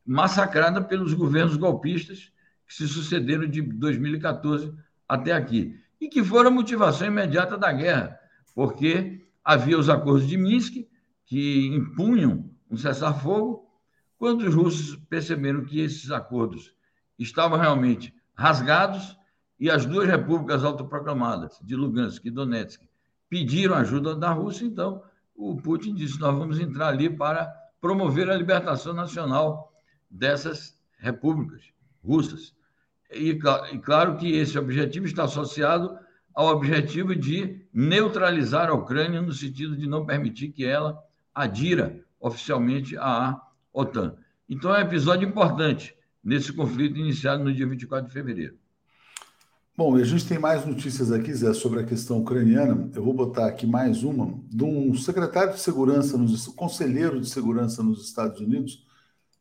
massacrada 0.05 0.81
pelos 0.81 1.13
governos 1.13 1.57
golpistas 1.57 2.31
que 2.67 2.73
se 2.73 2.87
sucederam 2.87 3.47
de 3.47 3.61
2014 3.61 4.73
até 5.07 5.31
aqui 5.31 5.79
e 5.99 6.07
que 6.07 6.23
foram 6.23 6.49
a 6.49 6.53
motivação 6.53 7.07
imediata 7.07 7.57
da 7.57 7.71
guerra, 7.71 8.17
porque 8.53 9.25
havia 9.43 9.77
os 9.77 9.89
acordos 9.89 10.27
de 10.27 10.37
Minsk 10.37 10.87
que 11.25 11.67
impunham 11.67 12.49
um 12.69 12.77
cessar-fogo. 12.77 13.65
Quando 14.17 14.41
os 14.41 14.53
russos 14.53 14.95
perceberam 15.09 15.65
que 15.65 15.79
esses 15.79 16.11
acordos 16.11 16.73
estavam 17.17 17.57
realmente 17.57 18.13
rasgados 18.33 19.17
e 19.59 19.69
as 19.69 19.85
duas 19.85 20.07
repúblicas 20.07 20.63
autoproclamadas 20.63 21.59
de 21.63 21.75
Lugansk 21.75 22.25
e 22.25 22.31
Donetsk 22.31 22.81
pediram 23.29 23.75
ajuda 23.75 24.15
da 24.15 24.31
Rússia, 24.31 24.65
então 24.65 25.01
o 25.35 25.55
Putin 25.57 25.93
disse: 25.93 26.19
nós 26.19 26.37
vamos 26.37 26.59
entrar 26.59 26.87
ali 26.87 27.09
para 27.09 27.45
promover 27.81 28.29
a 28.29 28.35
libertação 28.35 28.93
nacional 28.93 29.74
dessas 30.15 30.77
repúblicas 30.97 31.61
russas. 32.03 32.53
E, 33.11 33.29
e 33.29 33.79
claro 33.79 34.17
que 34.17 34.33
esse 34.33 34.57
objetivo 34.57 35.05
está 35.05 35.25
associado 35.25 35.97
ao 36.33 36.47
objetivo 36.47 37.15
de 37.15 37.65
neutralizar 37.73 38.69
a 38.69 38.73
Ucrânia 38.73 39.21
no 39.21 39.31
sentido 39.31 39.75
de 39.75 39.87
não 39.87 40.05
permitir 40.05 40.49
que 40.49 40.65
ela 40.65 41.01
adira 41.33 42.03
oficialmente 42.19 42.97
à 42.97 43.39
OTAN. 43.73 44.15
Então 44.49 44.73
é 44.73 44.79
um 44.79 44.87
episódio 44.87 45.27
importante 45.27 45.95
nesse 46.23 46.51
conflito 46.51 46.97
iniciado 46.97 47.43
no 47.43 47.53
dia 47.53 47.67
24 47.67 48.07
de 48.07 48.13
fevereiro. 48.13 48.57
Bom, 49.77 49.97
e 49.97 50.01
a 50.01 50.05
gente 50.05 50.25
tem 50.25 50.39
mais 50.39 50.65
notícias 50.65 51.11
aqui, 51.11 51.33
Zé, 51.33 51.53
sobre 51.53 51.81
a 51.81 51.83
questão 51.83 52.19
ucraniana. 52.19 52.89
Eu 52.95 53.03
vou 53.03 53.13
botar 53.13 53.47
aqui 53.47 53.67
mais 53.67 54.03
uma 54.03 54.39
de 54.47 54.63
um 54.63 54.95
secretário 54.95 55.53
de 55.53 55.59
segurança, 55.59 56.17
nos, 56.17 56.47
conselheiro 56.47 57.19
de 57.19 57.29
segurança 57.29 57.83
nos 57.83 58.05
Estados 58.05 58.39
Unidos. 58.39 58.84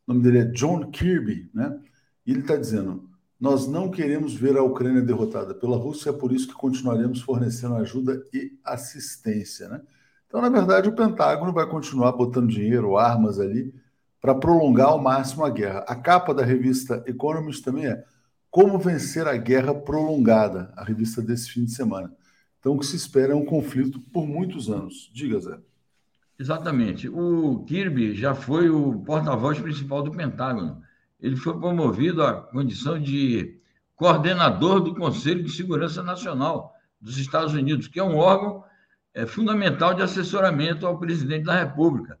O 0.07 0.13
nome 0.13 0.23
dele 0.23 0.39
é 0.39 0.45
John 0.45 0.89
Kirby, 0.91 1.49
né? 1.53 1.79
E 2.25 2.31
ele 2.31 2.41
está 2.41 2.55
dizendo: 2.55 3.09
Nós 3.39 3.67
não 3.67 3.89
queremos 3.89 4.33
ver 4.35 4.57
a 4.57 4.63
Ucrânia 4.63 5.01
derrotada 5.01 5.53
pela 5.53 5.77
Rússia, 5.77 6.09
é 6.09 6.13
por 6.13 6.31
isso 6.31 6.47
que 6.47 6.53
continuaremos 6.53 7.21
fornecendo 7.21 7.75
ajuda 7.75 8.23
e 8.33 8.57
assistência, 8.63 9.67
né? 9.67 9.81
Então, 10.27 10.41
na 10.41 10.49
verdade, 10.49 10.89
o 10.89 10.95
Pentágono 10.95 11.53
vai 11.53 11.65
continuar 11.67 12.11
botando 12.11 12.49
dinheiro, 12.49 12.97
armas 12.97 13.39
ali, 13.39 13.73
para 14.19 14.35
prolongar 14.35 14.87
ao 14.87 15.01
máximo 15.01 15.45
a 15.45 15.49
guerra. 15.49 15.85
A 15.87 15.95
capa 15.95 16.33
da 16.33 16.43
revista 16.43 17.03
Economist 17.05 17.63
também 17.63 17.85
é 17.85 18.03
como 18.49 18.79
Vencer 18.79 19.27
a 19.27 19.37
Guerra 19.37 19.73
Prolongada, 19.73 20.73
a 20.75 20.83
revista 20.83 21.21
desse 21.21 21.51
fim 21.51 21.65
de 21.65 21.71
semana. 21.71 22.11
Então, 22.59 22.73
o 22.73 22.79
que 22.79 22.85
se 22.85 22.95
espera 22.95 23.33
é 23.33 23.35
um 23.35 23.45
conflito 23.45 23.99
por 24.11 24.25
muitos 24.25 24.69
anos. 24.69 25.11
Diga, 25.13 25.39
Zé. 25.39 25.59
Exatamente. 26.37 27.07
O 27.07 27.63
Kirby 27.65 28.13
já 28.13 28.35
foi 28.35 28.69
o 28.69 28.99
porta-voz 28.99 29.59
principal 29.59 30.03
do 30.03 30.11
Pentágono. 30.11 30.81
Ele 31.19 31.35
foi 31.35 31.57
promovido 31.57 32.21
à 32.23 32.33
condição 32.33 32.99
de 32.99 33.59
coordenador 33.95 34.81
do 34.81 34.93
Conselho 34.93 35.43
de 35.43 35.51
Segurança 35.51 36.03
Nacional 36.03 36.73
dos 36.99 37.17
Estados 37.17 37.53
Unidos, 37.53 37.87
que 37.87 37.99
é 37.99 38.03
um 38.03 38.17
órgão 38.17 38.63
é, 39.13 39.25
fundamental 39.25 39.93
de 39.93 40.01
assessoramento 40.01 40.85
ao 40.85 40.99
presidente 40.99 41.45
da 41.45 41.57
República. 41.57 42.19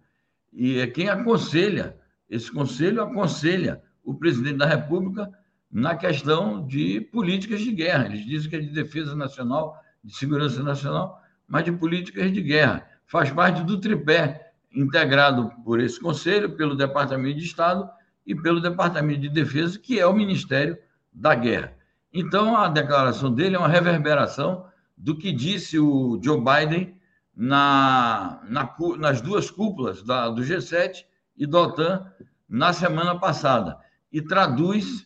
E 0.53 0.79
é 0.79 0.87
quem 0.87 1.09
aconselha, 1.09 1.97
esse 2.29 2.49
conselho 2.49 3.01
aconselha 3.01 3.81
o 4.03 4.15
presidente 4.15 4.57
da 4.57 4.65
República 4.65 5.29
na 5.69 5.95
questão 5.95 6.65
de 6.65 7.01
políticas 7.01 7.59
de 7.59 7.71
guerra. 7.73 8.05
Eles 8.05 8.25
dizem 8.25 8.49
que 8.49 8.55
é 8.55 8.59
de 8.59 8.69
defesa 8.69 9.13
nacional, 9.13 9.77
de 10.01 10.15
segurança 10.15 10.63
nacional, 10.63 11.21
mas 11.45 11.65
de 11.65 11.71
políticas 11.73 12.31
de 12.31 12.41
guerra. 12.41 12.87
Faz 13.05 13.31
parte 13.31 13.63
do 13.63 13.79
tripé 13.79 14.51
integrado 14.73 15.51
por 15.63 15.79
esse 15.79 15.99
conselho, 15.99 16.55
pelo 16.55 16.75
Departamento 16.75 17.37
de 17.37 17.45
Estado 17.45 17.89
e 18.25 18.35
pelo 18.35 18.59
Departamento 18.59 19.21
de 19.21 19.29
Defesa, 19.29 19.79
que 19.79 19.99
é 19.99 20.05
o 20.05 20.13
Ministério 20.13 20.77
da 21.13 21.33
Guerra. 21.33 21.73
Então, 22.13 22.57
a 22.57 22.67
declaração 22.67 23.33
dele 23.33 23.55
é 23.55 23.59
uma 23.59 23.67
reverberação 23.67 24.65
do 24.97 25.17
que 25.17 25.31
disse 25.31 25.77
o 25.77 26.19
Joe 26.23 26.39
Biden 26.39 26.95
na, 27.35 28.39
na, 28.47 28.73
nas 28.97 29.21
duas 29.21 29.51
cúpulas 29.51 30.01
da, 30.01 30.29
do 30.29 30.41
G7 30.41 31.05
e 31.37 31.45
da 31.45 31.59
OTAN 31.59 32.05
na 32.47 32.71
semana 32.71 33.19
passada 33.19 33.77
e 34.11 34.21
traduz 34.21 35.05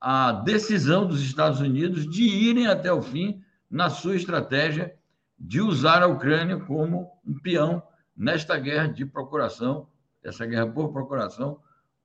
a 0.00 0.32
decisão 0.32 1.06
dos 1.06 1.22
Estados 1.22 1.60
Unidos 1.60 2.08
de 2.08 2.22
irem 2.22 2.66
até 2.66 2.92
o 2.92 3.02
fim 3.02 3.42
na 3.68 3.90
sua 3.90 4.14
estratégia 4.14 4.94
de 5.38 5.60
usar 5.60 6.02
a 6.02 6.06
Ucrânia 6.06 6.58
como 6.58 7.10
um 7.26 7.38
peão 7.38 7.82
nesta 8.16 8.58
guerra 8.58 8.88
de 8.88 9.04
procuração, 9.04 9.88
essa 10.22 10.46
guerra 10.46 10.66
por 10.66 10.92
procuração 10.92 11.60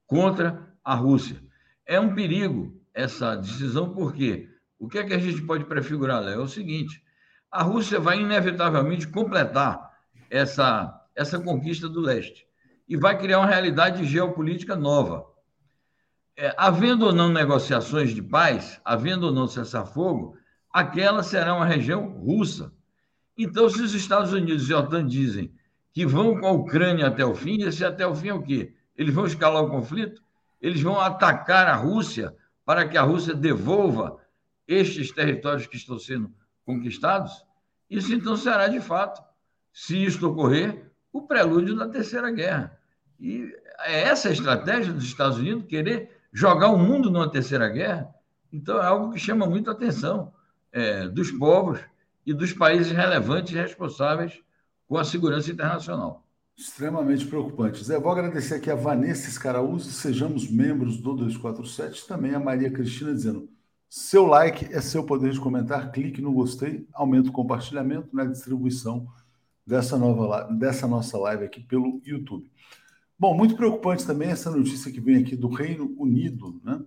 contra 0.05 0.67
a 0.83 0.95
Rússia. 0.95 1.41
É 1.85 1.99
um 1.99 2.13
perigo 2.13 2.79
essa 2.93 3.35
decisão, 3.35 3.93
porque 3.93 4.49
o 4.77 4.87
que 4.87 4.99
é 4.99 5.03
que 5.03 5.13
a 5.13 5.19
gente 5.19 5.41
pode 5.41 5.65
prefigurar? 5.65 6.23
É 6.27 6.37
o 6.37 6.47
seguinte: 6.47 7.03
a 7.51 7.63
Rússia 7.63 7.99
vai 7.99 8.19
inevitavelmente 8.19 9.07
completar 9.07 9.91
essa, 10.29 11.07
essa 11.15 11.39
conquista 11.39 11.87
do 11.87 12.01
leste 12.01 12.47
e 12.87 12.97
vai 12.97 13.17
criar 13.17 13.39
uma 13.39 13.47
realidade 13.47 14.03
geopolítica 14.05 14.75
nova 14.75 15.29
é, 16.39 16.55
havendo 16.57 17.05
ou 17.07 17.11
não 17.11 17.27
negociações 17.27 18.15
de 18.15 18.21
paz, 18.21 18.79
havendo 18.85 19.25
ou 19.25 19.33
não 19.33 19.45
cessar-fogo, 19.45 20.37
aquela 20.71 21.21
será 21.21 21.53
uma 21.53 21.65
região 21.65 22.17
russa. 22.17 22.71
Então, 23.41 23.69
se 23.69 23.81
os 23.81 23.93
Estados 23.93 24.33
Unidos 24.33 24.69
e 24.69 24.73
a 24.73 24.79
OTAN 24.79 25.07
dizem 25.07 25.49
que 25.93 26.05
vão 26.05 26.37
com 26.37 26.45
a 26.45 26.51
Ucrânia 26.51 27.07
até 27.07 27.25
o 27.25 27.33
fim, 27.33 27.61
esse 27.63 27.85
até 27.85 28.05
o 28.05 28.13
fim 28.13 28.27
é 28.27 28.33
o 28.33 28.43
quê? 28.43 28.73
Eles 28.97 29.13
vão 29.15 29.25
escalar 29.25 29.63
o 29.63 29.69
conflito? 29.69 30.21
Eles 30.61 30.81
vão 30.81 30.99
atacar 30.99 31.65
a 31.67 31.73
Rússia 31.73 32.35
para 32.65 32.85
que 32.85 32.97
a 32.97 33.01
Rússia 33.01 33.33
devolva 33.33 34.17
estes 34.67 35.13
territórios 35.13 35.65
que 35.67 35.77
estão 35.77 35.97
sendo 35.97 36.29
conquistados? 36.65 37.31
Isso 37.89 38.13
então 38.13 38.35
será 38.35 38.67
de 38.67 38.81
fato, 38.81 39.23
se 39.71 40.03
isto 40.03 40.27
ocorrer, 40.27 40.91
o 41.13 41.21
prelúdio 41.21 41.77
da 41.77 41.87
Terceira 41.87 42.29
Guerra. 42.31 42.77
E 43.17 43.55
é 43.85 44.01
essa 44.01 44.27
a 44.27 44.33
estratégia 44.33 44.91
dos 44.91 45.05
Estados 45.05 45.37
Unidos 45.37 45.63
querer 45.65 46.11
jogar 46.33 46.67
o 46.67 46.77
mundo 46.77 47.09
numa 47.09 47.31
terceira 47.31 47.69
guerra, 47.69 48.13
então 48.51 48.77
é 48.81 48.85
algo 48.85 49.13
que 49.13 49.19
chama 49.19 49.45
muita 49.47 49.71
atenção 49.71 50.33
é, 50.73 51.07
dos 51.07 51.31
povos 51.31 51.79
e 52.29 52.33
dos 52.33 52.53
países 52.53 52.91
relevantes 52.91 53.51
e 53.51 53.55
responsáveis 53.55 54.39
com 54.87 54.97
a 54.99 55.03
segurança 55.03 55.49
internacional. 55.51 56.23
Extremamente 56.55 57.25
preocupante. 57.25 57.83
Zé, 57.83 57.99
vou 57.99 58.11
agradecer 58.11 58.53
aqui 58.53 58.69
a 58.69 58.75
Vanessa 58.75 59.27
Escaraúzi, 59.27 59.91
sejamos 59.91 60.47
membros 60.47 60.97
do 60.97 61.15
247, 61.15 62.05
também 62.05 62.35
a 62.35 62.39
Maria 62.39 62.69
Cristina 62.69 63.11
dizendo: 63.11 63.49
seu 63.89 64.27
like 64.27 64.71
é 64.71 64.79
seu 64.79 65.03
poder 65.03 65.31
de 65.31 65.39
comentar, 65.39 65.91
clique 65.91 66.21
no 66.21 66.31
gostei, 66.31 66.87
aumenta 66.93 67.29
o 67.29 67.33
compartilhamento 67.33 68.09
na 68.13 68.25
distribuição 68.25 69.07
dessa, 69.65 69.97
nova, 69.97 70.43
dessa 70.51 70.87
nossa 70.87 71.17
live 71.17 71.45
aqui 71.45 71.61
pelo 71.61 71.99
YouTube. 72.05 72.47
Bom, 73.17 73.35
muito 73.35 73.55
preocupante 73.55 74.05
também 74.05 74.29
essa 74.29 74.51
notícia 74.51 74.91
que 74.91 75.01
vem 75.01 75.23
aqui 75.23 75.35
do 75.35 75.47
Reino 75.47 75.95
Unido, 75.97 76.61
né? 76.63 76.79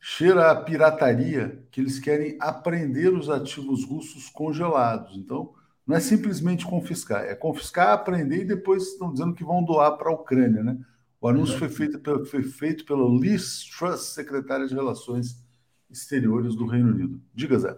Cheira 0.00 0.50
a 0.50 0.56
pirataria 0.56 1.64
que 1.70 1.80
eles 1.80 1.98
querem 1.98 2.36
apreender 2.40 3.12
os 3.12 3.28
ativos 3.28 3.84
russos 3.84 4.28
congelados. 4.28 5.16
Então, 5.16 5.52
não 5.86 5.96
é 5.96 6.00
simplesmente 6.00 6.66
confiscar, 6.66 7.24
é 7.24 7.34
confiscar, 7.34 7.92
apreender 7.92 8.42
e 8.42 8.44
depois 8.44 8.84
estão 8.84 9.12
dizendo 9.12 9.34
que 9.34 9.42
vão 9.42 9.64
doar 9.64 9.96
para 9.96 10.10
a 10.10 10.14
Ucrânia, 10.14 10.62
né? 10.62 10.78
O 11.20 11.26
anúncio 11.28 11.58
foi 11.58 11.68
feito, 11.68 11.98
pelo, 11.98 12.24
foi 12.24 12.42
feito 12.42 12.84
pela 12.84 13.08
Liz 13.18 13.64
Truss, 13.64 14.14
secretária 14.14 14.66
de 14.66 14.74
Relações 14.74 15.44
Exteriores 15.90 16.54
do 16.54 16.66
Reino 16.66 16.90
Unido. 16.90 17.20
Diga, 17.34 17.58
Zé. 17.58 17.76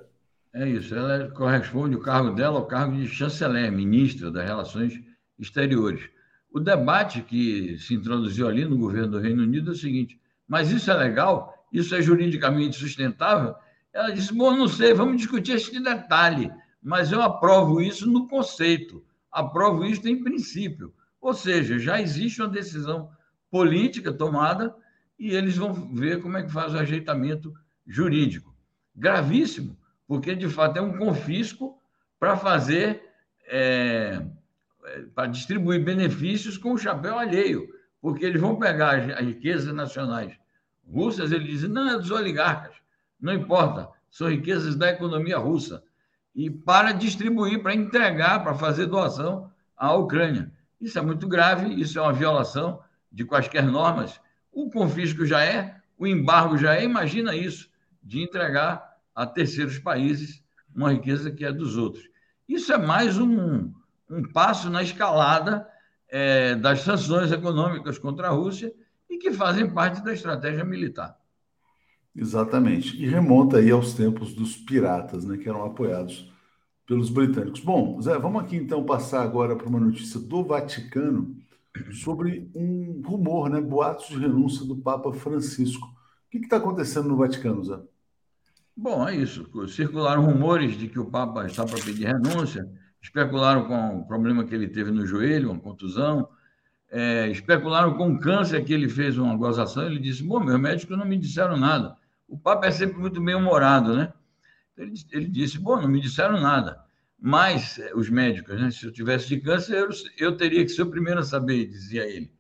É 0.53 0.69
isso, 0.69 0.95
ela 0.95 1.31
corresponde 1.31 1.95
o 1.95 2.01
cargo 2.01 2.35
dela 2.35 2.59
ao 2.59 2.67
cargo 2.67 2.97
de 2.97 3.07
chanceler, 3.07 3.71
ministra 3.71 4.31
das 4.31 4.45
Relações 4.45 5.01
Exteriores. 5.39 6.03
O 6.53 6.59
debate 6.59 7.23
que 7.23 7.79
se 7.79 7.95
introduziu 7.95 8.49
ali 8.49 8.65
no 8.65 8.77
governo 8.77 9.13
do 9.13 9.21
Reino 9.21 9.45
Unido 9.45 9.71
é 9.71 9.73
o 9.73 9.77
seguinte: 9.77 10.21
mas 10.47 10.73
isso 10.73 10.91
é 10.91 10.95
legal? 10.95 11.50
Isso 11.73 11.95
é 11.95 12.03
juridicamente 12.03 12.77
sustentável? 12.77 13.55
Ela 13.93 14.11
disse: 14.11 14.35
bom, 14.35 14.57
não 14.57 14.69
sei, 14.69 14.95
vamos 14.95 15.17
discutir 15.17 15.53
este 15.53 15.81
detalhe, 15.81 16.51
mas 16.83 17.13
eu 17.13 17.23
aprovo 17.23 17.81
isso 17.81 18.11
no 18.11 18.29
conceito, 18.29 19.05
aprovo 19.31 19.85
isso 19.85 20.07
em 20.09 20.23
princípio. 20.23 20.93
Ou 21.21 21.35
seja, 21.35 21.79
já 21.79 22.01
existe 22.01 22.41
uma 22.41 22.49
decisão 22.49 23.11
política 23.51 24.13
tomada 24.13 24.75
e 25.19 25.35
eles 25.35 25.57
vão 25.57 25.73
ver 25.95 26.23
como 26.23 26.39
é 26.39 26.43
que 26.43 26.53
faz 26.53 26.73
o 26.73 26.79
ajeitamento 26.79 27.53
jurídico. 27.87 28.55
Gravíssimo, 28.95 29.77
porque 30.07 30.35
de 30.35 30.49
fato 30.49 30.79
é 30.79 30.81
um 30.81 30.97
confisco 30.97 31.79
para 32.19 32.37
fazer. 32.37 33.09
É, 33.53 34.23
para 35.15 35.29
distribuir 35.29 35.85
benefícios 35.85 36.57
com 36.57 36.73
o 36.73 36.79
chapéu 36.79 37.19
alheio, 37.19 37.69
porque 38.01 38.25
eles 38.25 38.41
vão 38.41 38.57
pegar 38.57 38.99
as, 38.99 39.27
riquezas 39.27 39.75
nacionais 39.75 40.40
russas, 40.93 41.33
eles 41.33 41.49
dizem, 41.49 41.71
não, 41.71 41.89
é 41.89 41.97
dos 41.97 42.11
oligarcas, 42.11 42.75
não 43.21 43.33
importa, 43.33 43.89
são 44.11 44.29
riquezas 44.29 44.75
da 44.75 44.91
economia 44.91 45.39
russa, 45.39 45.83
e 46.35 46.51
para 46.51 46.93
distribuir, 46.93 47.63
para 47.63 47.75
entregar, 47.75 48.43
para 48.43 48.55
fazer 48.55 48.87
doação 48.87 49.51
à 49.77 49.93
Ucrânia. 49.95 50.51
Isso 50.81 50.99
é 50.99 51.03
muito 51.03 51.29
grave, 51.29 51.75
isso 51.81 51.99
é 51.99 52.03
uma 52.03 52.13
violação 52.13 52.81
de 53.11 53.25
quaisquer 53.25 53.65
normas. 53.65 54.21
O 54.53 54.71
confisco 54.71 55.27
já 55.27 55.45
é, 55.45 55.77
o 55.99 56.07
embargo 56.07 56.57
já 56.57 56.77
é, 56.77 56.85
imagina 56.85 57.35
isso, 57.35 57.69
de 58.03 58.23
entregar 58.23 58.97
a 59.15 59.27
terceiros 59.27 59.79
países 59.79 60.43
uma 60.75 60.93
riqueza 60.93 61.31
que 61.31 61.45
é 61.45 61.53
dos 61.53 61.77
outros. 61.77 62.05
Isso 62.49 62.73
é 62.73 62.79
mais 62.79 63.19
um, 63.19 63.73
um 64.09 64.23
passo 64.33 64.71
na 64.71 64.83
escalada 64.83 65.69
é, 66.09 66.55
das 66.55 66.81
sanções 66.81 67.31
econômicas 67.31 67.99
contra 67.99 68.29
a 68.29 68.31
Rússia 68.31 68.73
e 69.11 69.19
que 69.19 69.33
fazem 69.33 69.69
parte 69.69 70.03
da 70.03 70.15
estratégia 70.15 70.65
militar. 70.65 71.19
Exatamente. 72.15 72.97
E 72.97 73.07
remonta 73.07 73.59
aí 73.59 73.71
aos 73.71 73.95
tempos 73.95 74.33
dos 74.33 74.57
piratas, 74.57 75.25
né, 75.25 75.37
que 75.37 75.49
eram 75.49 75.65
apoiados 75.65 76.33
pelos 76.87 77.11
britânicos. 77.11 77.61
Bom, 77.61 78.01
Zé, 78.01 78.19
vamos 78.19 78.43
aqui 78.43 78.57
então 78.57 78.85
passar 78.85 79.23
agora 79.23 79.57
para 79.57 79.69
uma 79.69 79.81
notícia 79.81 80.19
do 80.19 80.45
Vaticano 80.45 81.37
sobre 81.93 82.51
um 82.55 83.01
rumor, 83.05 83.49
né, 83.49 83.61
boatos 83.61 84.09
de 84.09 84.19
renúncia 84.19 84.65
do 84.65 84.77
Papa 84.77 85.13
Francisco. 85.13 85.87
O 85.87 86.31
que 86.31 86.39
está 86.39 86.57
acontecendo 86.57 87.09
no 87.09 87.17
Vaticano, 87.17 87.65
Zé? 87.65 87.79
Bom, 88.77 89.07
é 89.07 89.15
isso. 89.15 89.47
Circularam 89.69 90.25
rumores 90.25 90.77
de 90.77 90.89
que 90.89 90.99
o 90.99 91.07
Papa 91.07 91.47
está 91.47 91.65
para 91.65 91.79
pedir 91.83 92.07
renúncia, 92.07 92.69
especularam 93.01 93.67
com 93.67 93.99
o 93.99 94.07
problema 94.07 94.45
que 94.45 94.55
ele 94.55 94.69
teve 94.69 94.91
no 94.91 95.07
joelho, 95.07 95.51
uma 95.51 95.61
contusão, 95.61 96.29
é, 96.91 97.29
especularam 97.29 97.97
com 97.97 98.19
câncer 98.19 98.65
que 98.65 98.73
ele 98.73 98.89
fez 98.89 99.17
uma 99.17 99.37
gozação. 99.37 99.87
Ele 99.87 99.99
disse: 99.99 100.23
Bom, 100.23 100.41
meus 100.41 100.61
médicos 100.61 100.99
não 100.99 101.07
me 101.07 101.17
disseram 101.17 101.57
nada. 101.57 101.97
O 102.29 102.37
Papa 102.37 102.67
é 102.67 102.71
sempre 102.71 102.99
muito 102.99 103.21
bem-humorado, 103.21 103.97
né? 103.97 104.13
Ele, 104.77 104.95
ele, 105.13 105.27
disse: 105.29 105.59
Bom, 105.59 105.81
não 105.81 105.89
me 105.89 106.01
disseram 106.01 106.41
nada. 106.41 106.81
Mas 107.19 107.79
é, 107.79 107.95
os 107.95 108.11
médicos, 108.11 108.61
né? 108.61 108.71
Se 108.71 108.85
eu 108.85 108.93
tivesse 108.93 109.29
de 109.29 109.41
câncer, 109.41 109.77
eu, 109.77 109.89
eu 110.19 110.37
teria 110.37 110.65
que 110.65 110.71
ser 110.71 110.83
o 110.83 110.91
primeiro 110.91 111.21
a 111.21 111.25
saber, 111.25 111.67
dizia 111.67 112.05
ele. 112.05 112.33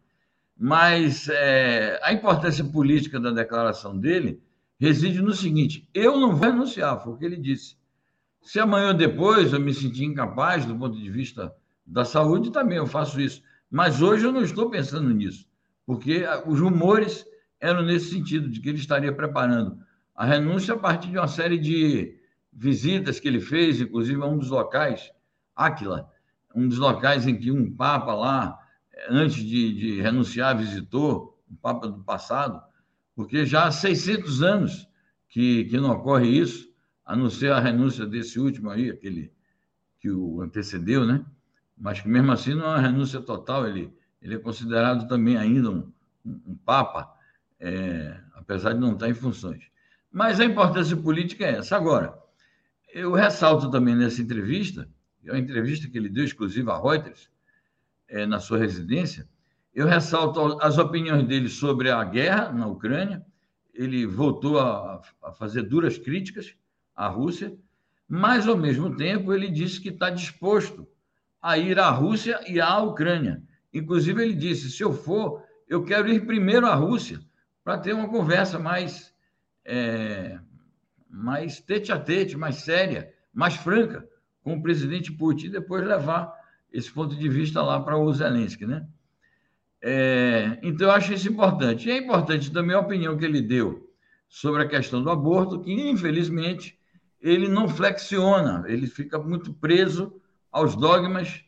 Mas 0.56 1.28
é, 1.28 2.00
a 2.02 2.12
importância 2.12 2.64
política 2.64 3.20
da 3.20 3.30
declaração 3.30 3.96
dele 3.96 4.42
reside 4.78 5.22
no 5.22 5.32
seguinte: 5.32 5.88
eu 5.94 6.18
não 6.18 6.34
vou 6.34 6.50
renunciar, 6.50 7.02
foi 7.02 7.12
o 7.12 7.16
que 7.16 7.24
ele 7.24 7.36
disse. 7.36 7.76
Se 8.42 8.58
amanhã 8.58 8.88
ou 8.88 8.94
depois 8.94 9.52
eu 9.52 9.60
me 9.60 9.72
sentir 9.72 10.04
incapaz 10.04 10.64
do 10.64 10.74
ponto 10.74 10.98
de 10.98 11.10
vista 11.10 11.54
da 11.86 12.04
saúde, 12.04 12.50
também 12.50 12.78
eu 12.78 12.86
faço 12.86 13.20
isso. 13.20 13.42
Mas 13.70 14.02
hoje 14.02 14.24
eu 14.26 14.32
não 14.32 14.42
estou 14.42 14.68
pensando 14.68 15.08
nisso, 15.14 15.46
porque 15.86 16.24
os 16.46 16.58
rumores 16.58 17.24
eram 17.60 17.82
nesse 17.82 18.10
sentido, 18.10 18.48
de 18.48 18.60
que 18.60 18.68
ele 18.68 18.78
estaria 18.78 19.14
preparando 19.14 19.78
a 20.14 20.24
renúncia 20.24 20.74
a 20.74 20.78
partir 20.78 21.10
de 21.10 21.18
uma 21.18 21.28
série 21.28 21.58
de 21.58 22.18
visitas 22.52 23.20
que 23.20 23.28
ele 23.28 23.40
fez, 23.40 23.80
inclusive 23.80 24.20
a 24.20 24.26
um 24.26 24.38
dos 24.38 24.50
locais, 24.50 25.10
Áquila, 25.54 26.10
um 26.54 26.66
dos 26.66 26.78
locais 26.78 27.26
em 27.26 27.38
que 27.38 27.52
um 27.52 27.70
papa 27.74 28.12
lá, 28.12 28.58
antes 29.08 29.36
de, 29.36 29.72
de 29.72 30.00
renunciar, 30.00 30.58
visitou, 30.58 31.38
um 31.50 31.54
papa 31.54 31.86
do 31.86 32.02
passado, 32.02 32.60
porque 33.14 33.44
já 33.46 33.66
há 33.66 33.70
600 33.70 34.42
anos 34.42 34.88
que, 35.28 35.64
que 35.66 35.78
não 35.78 35.90
ocorre 35.92 36.28
isso, 36.28 36.70
a 37.04 37.14
não 37.14 37.30
ser 37.30 37.52
a 37.52 37.60
renúncia 37.60 38.06
desse 38.06 38.38
último 38.38 38.70
aí, 38.70 38.90
aquele 38.90 39.32
que 40.00 40.10
o 40.10 40.40
antecedeu, 40.40 41.04
né? 41.04 41.24
Mas 41.80 41.98
que 41.98 42.08
mesmo 42.08 42.30
assim 42.30 42.54
não 42.54 42.66
é 42.66 42.68
uma 42.68 42.80
renúncia 42.80 43.22
total, 43.22 43.66
ele, 43.66 43.90
ele 44.20 44.34
é 44.34 44.38
considerado 44.38 45.08
também 45.08 45.38
ainda 45.38 45.70
um, 45.70 45.90
um, 46.26 46.54
papa, 46.54 47.10
é, 47.58 48.20
apesar 48.34 48.74
de 48.74 48.80
não 48.80 48.92
estar 48.92 49.08
em 49.08 49.14
funções. 49.14 49.64
Mas 50.12 50.38
a 50.38 50.44
importância 50.44 50.94
política 50.94 51.46
é 51.46 51.56
essa. 51.56 51.76
Agora, 51.76 52.18
eu 52.92 53.12
ressalto 53.12 53.70
também 53.70 53.96
nessa 53.96 54.20
entrevista, 54.20 54.86
é 55.24 55.32
uma 55.32 55.38
entrevista 55.38 55.88
que 55.88 55.96
ele 55.96 56.10
deu 56.10 56.24
exclusiva 56.24 56.74
a 56.74 56.80
Reuters, 56.80 57.30
é, 58.06 58.26
na 58.26 58.40
sua 58.40 58.58
residência, 58.58 59.26
eu 59.74 59.86
ressalto 59.86 60.58
as 60.60 60.76
opiniões 60.76 61.26
dele 61.26 61.48
sobre 61.48 61.90
a 61.90 62.04
guerra 62.04 62.52
na 62.52 62.66
Ucrânia. 62.66 63.24
Ele 63.72 64.04
voltou 64.04 64.58
a, 64.58 65.00
a 65.22 65.32
fazer 65.32 65.62
duras 65.62 65.96
críticas 65.96 66.54
à 66.94 67.06
Rússia, 67.06 67.56
mas, 68.06 68.48
ao 68.48 68.56
mesmo 68.56 68.96
tempo, 68.96 69.32
ele 69.32 69.48
disse 69.48 69.80
que 69.80 69.88
está 69.88 70.10
disposto 70.10 70.86
a 71.40 71.58
ir 71.58 71.78
à 71.78 71.90
Rússia 71.90 72.40
e 72.46 72.60
à 72.60 72.78
Ucrânia. 72.78 73.42
Inclusive, 73.72 74.22
ele 74.22 74.34
disse: 74.34 74.70
se 74.70 74.82
eu 74.82 74.92
for, 74.92 75.42
eu 75.68 75.84
quero 75.84 76.08
ir 76.08 76.26
primeiro 76.26 76.66
à 76.66 76.74
Rússia 76.74 77.20
para 77.64 77.78
ter 77.78 77.94
uma 77.94 78.08
conversa 78.08 78.58
mais, 78.58 79.14
é, 79.64 80.38
mais 81.08 81.60
tete 81.60 81.92
a 81.92 81.98
tete, 81.98 82.36
mais 82.36 82.56
séria, 82.56 83.12
mais 83.32 83.54
franca 83.54 84.08
com 84.42 84.54
o 84.54 84.62
presidente 84.62 85.12
Putin 85.12 85.46
e 85.46 85.50
depois 85.50 85.86
levar 85.86 86.32
esse 86.72 86.90
ponto 86.90 87.16
de 87.16 87.28
vista 87.28 87.62
lá 87.62 87.80
para 87.80 87.98
o 87.98 88.12
Zelensky, 88.12 88.66
né? 88.66 88.86
É, 89.82 90.58
então, 90.62 90.88
eu 90.88 90.92
acho 90.92 91.12
isso 91.12 91.28
importante. 91.28 91.88
E 91.88 91.92
é 91.92 91.98
importante 91.98 92.50
também 92.50 92.76
a 92.76 92.80
opinião 92.80 93.16
que 93.16 93.24
ele 93.24 93.40
deu 93.40 93.88
sobre 94.28 94.62
a 94.62 94.68
questão 94.68 95.02
do 95.02 95.10
aborto, 95.10 95.60
que, 95.60 95.72
infelizmente, 95.72 96.78
ele 97.20 97.48
não 97.48 97.68
flexiona, 97.68 98.64
ele 98.66 98.86
fica 98.86 99.18
muito 99.18 99.52
preso 99.52 100.19
aos 100.50 100.74
dogmas 100.76 101.42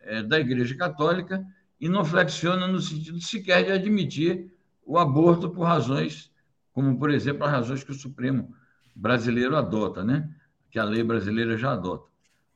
é, 0.00 0.22
da 0.22 0.38
Igreja 0.38 0.76
Católica 0.76 1.44
e 1.80 1.88
não 1.88 2.04
flexiona 2.04 2.66
no 2.66 2.80
sentido 2.80 3.20
sequer 3.20 3.64
de 3.64 3.72
admitir 3.72 4.52
o 4.84 4.98
aborto 4.98 5.50
por 5.50 5.64
razões, 5.64 6.30
como, 6.72 6.98
por 6.98 7.10
exemplo, 7.10 7.44
as 7.44 7.50
razões 7.50 7.84
que 7.84 7.90
o 7.90 7.94
Supremo 7.94 8.54
brasileiro 8.94 9.56
adota, 9.56 10.02
né? 10.04 10.28
que 10.70 10.78
a 10.78 10.84
lei 10.84 11.02
brasileira 11.02 11.56
já 11.56 11.72
adota. 11.72 12.08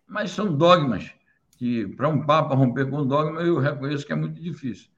Mas 0.06 0.30
são 0.30 0.52
dogmas 0.54 1.10
que, 1.56 1.86
para 1.88 2.08
um 2.08 2.24
Papa 2.24 2.54
romper 2.54 2.90
com 2.90 3.06
dogma, 3.06 3.40
eu 3.42 3.58
reconheço 3.58 4.04
que 4.04 4.12
é 4.12 4.16
muito 4.16 4.40
difícil 4.40 4.92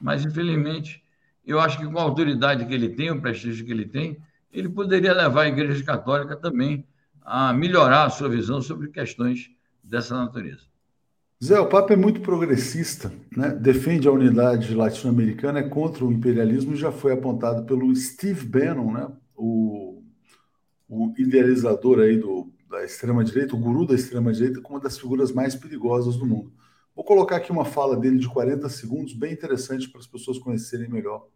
mas 0.00 0.24
infelizmente 0.24 1.04
eu 1.44 1.60
acho 1.60 1.78
que 1.78 1.86
com 1.86 1.98
a 1.98 2.02
autoridade 2.02 2.64
que 2.64 2.72
ele 2.72 2.88
tem, 2.90 3.10
o 3.10 3.20
prestígio 3.20 3.64
que 3.64 3.72
ele 3.72 3.84
tem, 3.84 4.18
ele 4.52 4.68
poderia 4.68 5.12
levar 5.12 5.42
a 5.42 5.48
Igreja 5.48 5.84
Católica 5.84 6.36
também 6.36 6.86
a 7.22 7.52
melhorar 7.52 8.04
a 8.04 8.10
sua 8.10 8.28
visão 8.28 8.62
sobre 8.62 8.88
questões 8.88 9.50
dessa 9.90 10.14
natureza. 10.14 10.62
Zé, 11.42 11.58
o 11.58 11.68
Papa 11.68 11.94
é 11.94 11.96
muito 11.96 12.20
progressista, 12.20 13.10
né? 13.34 13.48
defende 13.48 14.06
a 14.06 14.12
unidade 14.12 14.74
latino-americana, 14.74 15.60
é 15.60 15.68
contra 15.68 16.04
o 16.04 16.12
imperialismo 16.12 16.74
e 16.74 16.76
já 16.76 16.92
foi 16.92 17.12
apontado 17.12 17.64
pelo 17.64 17.94
Steve 17.96 18.46
Bannon, 18.46 18.92
né? 18.92 19.10
o, 19.34 20.02
o 20.88 21.12
idealizador 21.18 22.00
aí 22.00 22.18
do, 22.18 22.52
da 22.68 22.84
extrema-direita, 22.84 23.56
o 23.56 23.58
guru 23.58 23.86
da 23.86 23.94
extrema-direita, 23.94 24.60
como 24.60 24.76
uma 24.76 24.82
das 24.82 24.98
figuras 24.98 25.32
mais 25.32 25.54
perigosas 25.54 26.16
do 26.16 26.26
mundo. 26.26 26.52
Vou 26.94 27.04
colocar 27.04 27.36
aqui 27.36 27.50
uma 27.50 27.64
fala 27.64 27.96
dele 27.96 28.18
de 28.18 28.28
40 28.28 28.68
segundos, 28.68 29.14
bem 29.14 29.32
interessante 29.32 29.88
para 29.88 30.00
as 30.00 30.06
pessoas 30.06 30.38
conhecerem 30.38 30.90
melhor 30.90 31.26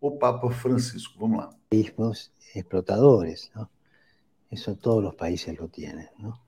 o 0.00 0.12
Papa 0.12 0.50
Francisco. 0.50 1.18
Vamos 1.18 1.38
lá. 1.38 1.50
Explotadores, 2.54 3.50
¿no? 3.54 3.68
Eso 4.50 4.76
todos 4.76 5.02
los 5.02 5.14
países 5.16 5.58
lo 5.58 5.68
tienen, 5.68 6.08
¿no? 6.18 6.43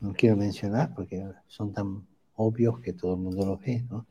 No 0.00 0.14
quiero 0.14 0.36
mencionar 0.36 0.94
porque 0.94 1.24
son 1.46 1.72
tan 1.72 2.06
obvios 2.34 2.80
que 2.80 2.92
todo 2.92 3.14
el 3.14 3.20
mundo 3.20 3.44
los 3.44 3.60
ve, 3.60 3.84
¿no? 3.88 4.06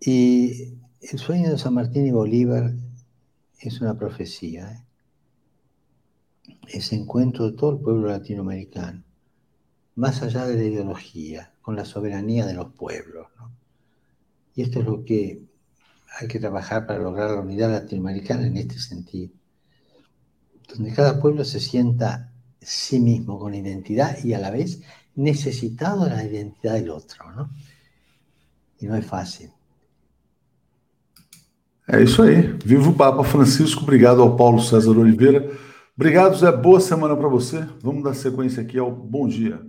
Y 0.00 0.74
el 1.00 1.18
sueño 1.18 1.50
de 1.50 1.58
San 1.58 1.74
Martín 1.74 2.06
y 2.06 2.10
Bolívar 2.10 2.74
es 3.58 3.80
una 3.80 3.98
profecía, 3.98 4.72
¿eh? 4.72 4.82
ese 6.68 6.96
encuentro 6.96 7.50
de 7.50 7.56
todo 7.56 7.72
el 7.72 7.78
pueblo 7.78 8.08
latinoamericano, 8.08 9.02
más 9.94 10.22
allá 10.22 10.46
de 10.46 10.56
la 10.56 10.64
ideología, 10.64 11.54
con 11.62 11.76
la 11.76 11.84
soberanía 11.84 12.46
de 12.46 12.54
los 12.54 12.72
pueblos. 12.72 13.28
¿no? 13.38 13.50
Y 14.54 14.62
esto 14.62 14.80
es 14.80 14.86
lo 14.86 15.04
que 15.04 15.42
hay 16.18 16.28
que 16.28 16.40
trabajar 16.40 16.86
para 16.86 16.98
lograr 16.98 17.30
la 17.30 17.40
unidad 17.40 17.70
latinoamericana 17.70 18.46
en 18.46 18.56
este 18.56 18.78
sentido, 18.78 19.32
donde 20.68 20.92
cada 20.92 21.20
pueblo 21.20 21.44
se 21.44 21.60
sienta 21.60 22.32
sí 22.66 22.98
mismo 22.98 23.38
con 23.38 23.54
identidad 23.54 24.18
y 24.24 24.34
a 24.34 24.40
la 24.40 24.50
vez 24.50 24.82
necesitado 25.14 26.04
de 26.04 26.10
la 26.10 26.24
identidad 26.24 26.74
del 26.74 26.90
otro, 26.90 27.30
¿no? 27.32 27.48
E 28.80 28.86
não 28.86 28.94
é 28.94 29.02
fácil. 29.02 29.50
É 31.88 32.02
isso 32.02 32.22
aí. 32.22 32.42
Viva 32.64 32.90
o 32.90 32.94
Papa 32.94 33.22
Francisco. 33.24 33.82
Obrigado 33.82 34.20
ao 34.20 34.36
Paulo 34.36 34.60
César 34.60 34.98
Oliveira. 34.98 35.50
Obrigado, 35.96 36.36
Zé. 36.36 36.50
Boa 36.52 36.80
semana 36.80 37.16
para 37.16 37.28
você. 37.28 37.66
Vamos 37.80 38.02
dar 38.02 38.14
sequência 38.14 38.62
aqui 38.62 38.78
ao 38.78 38.90
Bom 38.90 39.28
Dia. 39.28 39.62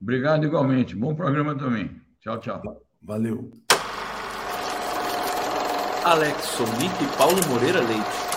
Obrigado 0.00 0.44
igualmente. 0.44 0.94
Bom 0.94 1.14
programa 1.14 1.56
também. 1.56 1.90
Tchau, 2.20 2.38
tchau. 2.40 2.82
Valeu. 3.00 3.50
Alex 6.04 6.42
Sonic 6.42 7.04
e 7.04 7.16
Paulo 7.16 7.38
Moreira 7.48 7.80
Leite. 7.80 8.27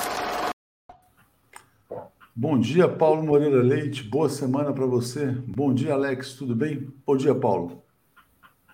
Bom 2.34 2.58
dia, 2.58 2.88
Paulo 2.88 3.22
Moreira 3.22 3.62
Leite. 3.62 4.04
Boa 4.04 4.30
semana 4.30 4.72
para 4.72 4.86
você. 4.86 5.26
Bom 5.46 5.74
dia, 5.74 5.94
Alex. 5.94 6.34
Tudo 6.34 6.56
bem? 6.56 6.88
Bom 7.06 7.18
dia, 7.18 7.36
Paulo. 7.36 7.84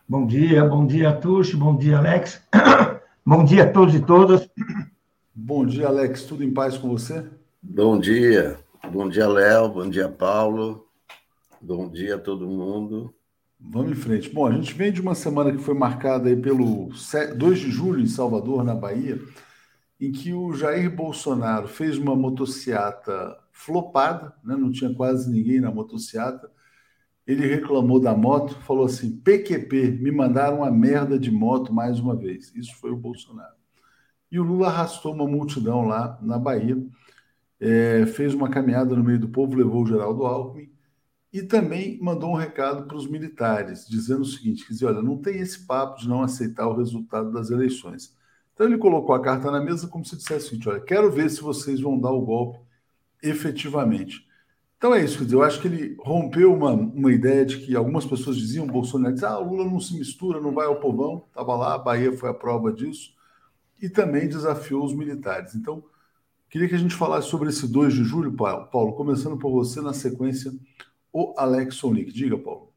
Bom 0.07 0.27
dia, 0.27 0.63
bom 0.63 0.85
dia, 0.85 1.11
Tuxo. 1.11 1.57
Bom 1.57 1.75
dia, 1.75 1.97
Alex. 1.97 2.39
Bom 3.25 3.43
dia 3.43 3.63
a 3.63 3.69
todos 3.69 3.95
e 3.95 3.99
todas. 3.99 4.47
Bom 5.33 5.65
dia, 5.65 5.87
Alex. 5.87 6.23
Tudo 6.23 6.43
em 6.43 6.53
paz 6.53 6.77
com 6.77 6.87
você? 6.89 7.25
Bom 7.61 7.99
dia. 7.99 8.59
Bom 8.91 9.09
dia, 9.09 9.27
Léo. 9.27 9.69
Bom 9.69 9.89
dia, 9.89 10.07
Paulo. 10.07 10.87
Bom 11.59 11.89
dia 11.89 12.15
a 12.15 12.19
todo 12.19 12.47
mundo. 12.47 13.11
Vamos 13.59 13.91
em 13.91 13.95
frente. 13.95 14.29
Bom, 14.29 14.45
a 14.45 14.51
gente 14.51 14.71
vem 14.71 14.91
de 14.91 15.01
uma 15.01 15.15
semana 15.15 15.51
que 15.51 15.57
foi 15.57 15.73
marcada 15.73 16.29
aí 16.29 16.35
pelo 16.35 16.89
2 17.35 17.59
de 17.59 17.71
julho 17.71 17.99
em 17.99 18.07
Salvador, 18.07 18.63
na 18.63 18.75
Bahia, 18.75 19.19
em 19.99 20.11
que 20.11 20.31
o 20.31 20.53
Jair 20.53 20.95
Bolsonaro 20.95 21.67
fez 21.67 21.97
uma 21.97 22.15
motociata 22.15 23.35
flopada, 23.57 24.33
né? 24.43 24.55
não 24.55 24.71
tinha 24.71 24.93
quase 24.93 25.29
ninguém 25.29 25.59
na 25.59 25.71
motociata. 25.71 26.49
Ele 27.25 27.45
reclamou 27.45 27.99
da 27.99 28.15
moto, 28.15 28.55
falou 28.61 28.85
assim: 28.85 29.17
PQP, 29.17 29.97
me 29.99 30.11
mandaram 30.11 30.57
uma 30.57 30.71
merda 30.71 31.17
de 31.19 31.31
moto 31.31 31.73
mais 31.73 31.99
uma 31.99 32.15
vez. 32.15 32.53
Isso 32.55 32.75
foi 32.77 32.91
o 32.91 32.95
Bolsonaro. 32.95 33.55
E 34.31 34.39
o 34.39 34.43
Lula 34.43 34.67
arrastou 34.67 35.13
uma 35.13 35.27
multidão 35.27 35.87
lá 35.87 36.17
na 36.21 36.37
Bahia, 36.37 36.77
é, 37.59 38.05
fez 38.05 38.33
uma 38.33 38.49
caminhada 38.49 38.95
no 38.95 39.03
meio 39.03 39.19
do 39.19 39.29
povo, 39.29 39.55
levou 39.55 39.83
o 39.83 39.87
Geraldo 39.87 40.25
Alckmin 40.25 40.69
e 41.33 41.41
também 41.41 41.99
mandou 42.01 42.31
um 42.31 42.35
recado 42.35 42.87
para 42.87 42.95
os 42.95 43.09
militares, 43.09 43.87
dizendo 43.87 44.21
o 44.21 44.25
seguinte: 44.25 44.67
dizer, 44.69 44.85
olha, 44.85 45.01
não 45.01 45.17
tem 45.17 45.39
esse 45.39 45.65
papo 45.65 45.99
de 45.99 46.07
não 46.07 46.21
aceitar 46.21 46.67
o 46.67 46.77
resultado 46.77 47.31
das 47.31 47.49
eleições. 47.49 48.15
Então 48.53 48.67
ele 48.67 48.77
colocou 48.77 49.15
a 49.15 49.21
carta 49.21 49.49
na 49.51 49.59
mesa 49.59 49.87
como 49.87 50.05
se 50.05 50.15
dissesse 50.15 50.45
o 50.45 50.49
seguinte: 50.49 50.69
olha, 50.69 50.79
quero 50.79 51.11
ver 51.11 51.29
se 51.29 51.41
vocês 51.41 51.81
vão 51.81 51.99
dar 51.99 52.11
o 52.11 52.21
golpe 52.21 52.66
efetivamente. 53.29 54.27
Então 54.77 54.93
é 54.93 55.03
isso, 55.03 55.17
quer 55.17 55.23
dizer, 55.25 55.35
eu 55.35 55.43
acho 55.43 55.59
que 55.59 55.67
ele 55.67 55.97
rompeu 55.99 56.53
uma, 56.53 56.71
uma 56.71 57.11
ideia 57.11 57.43
de 57.43 57.57
que 57.57 57.75
algumas 57.75 58.05
pessoas 58.05 58.37
diziam, 58.37 58.67
Bolsonaro 58.67 59.13
dizia, 59.13 59.29
ah, 59.29 59.39
Lula 59.39 59.65
não 59.65 59.79
se 59.79 59.97
mistura, 59.97 60.39
não 60.39 60.53
vai 60.53 60.67
ao 60.67 60.79
povão, 60.79 61.25
estava 61.27 61.55
lá, 61.55 61.73
a 61.73 61.79
Bahia 61.79 62.15
foi 62.15 62.29
a 62.29 62.33
prova 62.33 62.71
disso, 62.71 63.11
e 63.81 63.89
também 63.89 64.27
desafiou 64.27 64.85
os 64.85 64.93
militares. 64.93 65.55
Então, 65.55 65.83
queria 66.47 66.69
que 66.69 66.75
a 66.75 66.79
gente 66.79 66.93
falasse 66.93 67.27
sobre 67.27 67.49
esse 67.49 67.67
2 67.67 67.91
de 67.91 68.03
julho, 68.03 68.33
Paulo, 68.33 68.93
começando 68.93 69.37
por 69.37 69.51
você, 69.51 69.81
na 69.81 69.93
sequência, 69.93 70.51
o 71.11 71.33
Alex 71.37 71.75
Sonic. 71.75 72.11
Diga, 72.11 72.37
Paulo. 72.37 72.71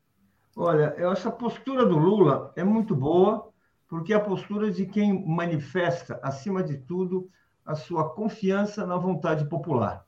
Olha, 0.56 0.94
essa 0.96 1.30
postura 1.30 1.84
do 1.84 1.98
Lula 1.98 2.52
é 2.56 2.64
muito 2.64 2.94
boa, 2.94 3.50
porque 3.86 4.14
é 4.14 4.16
a 4.16 4.20
postura 4.20 4.70
de 4.70 4.86
quem 4.86 5.26
manifesta, 5.26 6.18
acima 6.22 6.62
de 6.62 6.78
tudo, 6.78 7.28
a 7.64 7.74
sua 7.74 8.08
confiança 8.08 8.86
na 8.86 8.96
vontade 8.96 9.46
popular. 9.48 10.06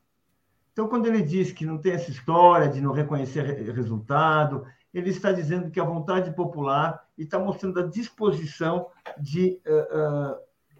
Então, 0.73 0.87
quando 0.87 1.05
ele 1.05 1.21
diz 1.21 1.51
que 1.51 1.67
não 1.67 1.77
tem 1.77 1.93
essa 1.93 2.09
história 2.09 2.67
de 2.67 2.81
não 2.81 2.91
reconhecer 2.91 3.43
resultado, 3.71 4.65
ele 4.91 5.11
está 5.11 5.31
dizendo 5.31 5.69
que 5.69 5.79
a 5.79 5.83
vontade 5.85 6.35
popular 6.35 7.03
e 7.15 7.23
está 7.23 7.37
mostrando 7.37 7.79
a 7.79 7.87
disposição 7.87 8.87
de, 9.19 9.61
uh, 9.67 10.35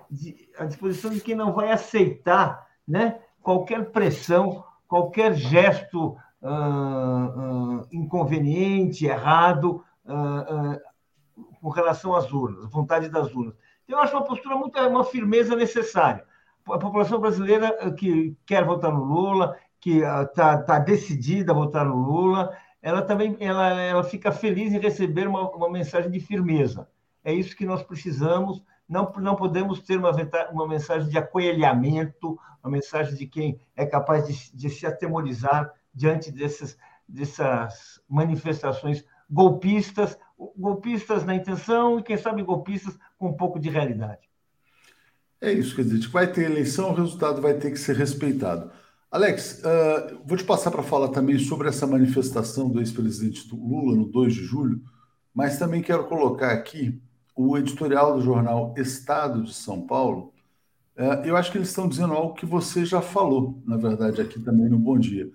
de, 0.10 0.50
a 0.58 0.66
disposição 0.66 1.12
de 1.12 1.22
quem 1.22 1.36
não 1.36 1.54
vai 1.54 1.72
aceitar, 1.72 2.68
né, 2.88 3.20
qualquer 3.42 3.92
pressão, 3.92 4.64
qualquer 4.88 5.36
gesto 5.36 6.18
uh, 6.42 7.88
inconveniente, 7.92 9.06
errado 9.06 9.84
com 11.62 11.70
relação 11.70 12.14
às 12.14 12.32
urnas, 12.34 12.70
vontade 12.70 13.08
das 13.08 13.34
urnas. 13.34 13.56
Então, 13.86 13.98
eu 13.98 14.04
acho 14.04 14.16
uma 14.16 14.26
postura 14.26 14.56
muito, 14.58 14.78
uma 14.80 15.06
firmeza 15.06 15.56
necessária. 15.56 16.26
A 16.68 16.78
população 16.78 17.20
brasileira 17.20 17.92
que 17.94 18.36
quer 18.46 18.66
votar 18.66 18.92
no 18.92 19.04
Lula, 19.04 19.58
que 19.84 19.98
está 19.98 20.58
tá 20.60 20.80
decidida 20.80 21.52
a 21.52 21.56
votar 21.56 21.86
no 21.86 21.98
Lula, 21.98 22.58
ela 22.82 23.02
também 23.02 23.36
ela, 23.42 23.70
ela 23.82 24.02
fica 24.02 24.32
feliz 24.32 24.72
em 24.72 24.80
receber 24.80 25.28
uma, 25.28 25.50
uma 25.50 25.70
mensagem 25.70 26.10
de 26.10 26.22
firmeza. 26.22 26.88
É 27.22 27.34
isso 27.34 27.54
que 27.54 27.66
nós 27.66 27.84
precisamos. 27.84 28.64
Não, 28.88 29.12
não 29.18 29.36
podemos 29.36 29.82
ter 29.82 29.98
uma, 29.98 30.12
uma 30.54 30.68
mensagem 30.70 31.10
de 31.10 31.18
acoelhamento, 31.18 32.40
uma 32.64 32.72
mensagem 32.72 33.14
de 33.14 33.28
quem 33.28 33.60
é 33.76 33.86
capaz 33.86 34.26
de, 34.26 34.56
de 34.56 34.70
se 34.70 34.86
atemorizar 34.86 35.70
diante 35.94 36.32
dessas, 36.32 36.78
dessas 37.06 38.02
manifestações 38.08 39.04
golpistas, 39.30 40.18
golpistas 40.58 41.26
na 41.26 41.36
intenção 41.36 42.00
e, 42.00 42.04
quem 42.04 42.16
sabe, 42.16 42.42
golpistas 42.42 42.98
com 43.18 43.28
um 43.28 43.34
pouco 43.34 43.60
de 43.60 43.70
realidade. 43.70 44.30
É 45.42 45.52
isso, 45.52 45.76
quer 45.76 45.82
dizer, 45.82 46.08
vai 46.08 46.32
ter 46.32 46.50
eleição, 46.50 46.92
o 46.92 46.96
resultado 46.96 47.42
vai 47.42 47.56
ter 47.56 47.70
que 47.72 47.78
ser 47.78 47.98
respeitado. 47.98 48.72
Alex, 49.14 49.62
uh, 49.62 50.20
vou 50.26 50.36
te 50.36 50.44
passar 50.44 50.72
para 50.72 50.82
falar 50.82 51.10
também 51.10 51.38
sobre 51.38 51.70
essa 51.70 51.86
manifestação 51.86 52.68
do 52.68 52.80
ex-presidente 52.80 53.48
Lula 53.56 53.96
no 53.96 54.06
2 54.06 54.34
de 54.34 54.44
julho, 54.44 54.82
mas 55.32 55.60
também 55.60 55.84
quero 55.84 56.06
colocar 56.06 56.52
aqui 56.52 57.00
o 57.36 57.56
editorial 57.56 58.16
do 58.16 58.24
jornal 58.24 58.74
Estado 58.76 59.44
de 59.44 59.54
São 59.54 59.86
Paulo. 59.86 60.34
Uh, 60.98 61.24
eu 61.26 61.38
acho 61.38 61.52
que 61.52 61.60
eles 61.60 61.70
estão 61.70 61.88
dizendo 61.88 62.12
algo 62.12 62.34
que 62.34 62.48
você 62.48 62.84
já 62.88 63.04
falou, 63.04 63.62
na 63.68 63.78
verdade, 63.78 64.20
aqui 64.20 64.40
também 64.40 64.68
no 64.68 64.80
Bom 64.80 64.98
Dia. 64.98 65.30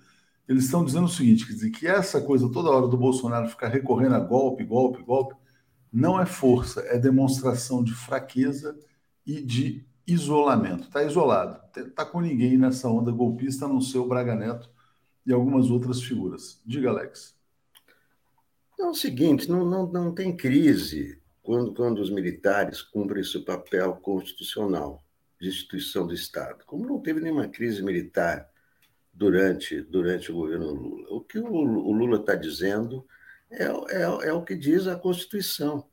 Eles 0.45 0.65
estão 0.65 0.83
dizendo 0.83 1.05
o 1.05 1.09
seguinte: 1.09 1.47
quer 1.47 1.53
dizer, 1.53 1.69
que 1.69 1.87
essa 1.87 2.19
coisa 2.19 2.51
toda 2.51 2.69
hora 2.69 2.85
do 2.85 2.97
Bolsonaro 2.97 3.47
ficar 3.47 3.69
recorrendo 3.69 4.15
a 4.15 4.19
golpe, 4.19 4.65
golpe, 4.65 5.01
golpe, 5.01 5.35
não 5.89 6.19
é 6.19 6.25
força, 6.25 6.81
é 6.81 6.99
demonstração 6.99 7.81
de 7.81 7.93
fraqueza 7.93 8.77
e 9.25 9.41
de 9.41 9.87
isolamento. 10.13 10.83
Está 10.83 11.03
isolado. 11.03 11.59
Está 11.75 12.05
com 12.05 12.21
ninguém 12.21 12.57
nessa 12.57 12.87
onda 12.89 13.11
golpista, 13.11 13.65
a 13.65 13.67
não 13.67 13.81
ser 13.81 13.99
o 13.99 14.07
Braga 14.07 14.35
Neto 14.35 14.69
e 15.25 15.33
algumas 15.33 15.69
outras 15.69 16.01
figuras. 16.01 16.61
Diga, 16.65 16.89
Alex. 16.89 17.35
É 18.79 18.85
o 18.85 18.93
seguinte, 18.93 19.49
não, 19.49 19.65
não, 19.65 19.91
não 19.91 20.13
tem 20.13 20.35
crise 20.35 21.21
quando, 21.41 21.73
quando 21.73 21.99
os 21.99 22.09
militares 22.09 22.81
cumprem 22.81 23.23
seu 23.23 23.43
papel 23.43 23.95
constitucional 23.97 25.03
de 25.39 25.49
instituição 25.49 26.07
do 26.07 26.13
Estado. 26.13 26.63
Como 26.65 26.85
não 26.85 26.99
teve 27.01 27.19
nenhuma 27.19 27.47
crise 27.47 27.83
militar 27.83 28.49
durante, 29.13 29.81
durante 29.81 30.31
o 30.31 30.35
governo 30.35 30.71
Lula. 30.71 31.07
O 31.09 31.21
que 31.21 31.39
o, 31.39 31.45
o 31.45 31.91
Lula 31.91 32.19
está 32.19 32.35
dizendo 32.35 33.05
é, 33.51 33.65
é, 33.65 34.29
é 34.29 34.33
o 34.33 34.43
que 34.43 34.55
diz 34.55 34.87
a 34.87 34.95
Constituição. 34.95 35.85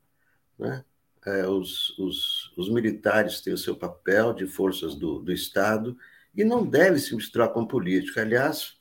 Né? 0.57 0.83
É, 1.27 1.45
os, 1.45 1.89
os, 1.99 2.53
os, 2.55 2.69
militares 2.69 3.41
têm 3.41 3.53
o 3.53 3.57
seu 3.57 3.75
papel 3.75 4.33
de 4.33 4.47
forças 4.47 4.95
do, 4.95 5.19
do 5.19 5.33
Estado 5.33 5.97
e 6.33 6.41
não 6.45 6.65
deve 6.65 6.99
se 6.99 7.13
misturar 7.13 7.49
com 7.49 7.67
política. 7.67 8.21
Aliás, 8.21 8.77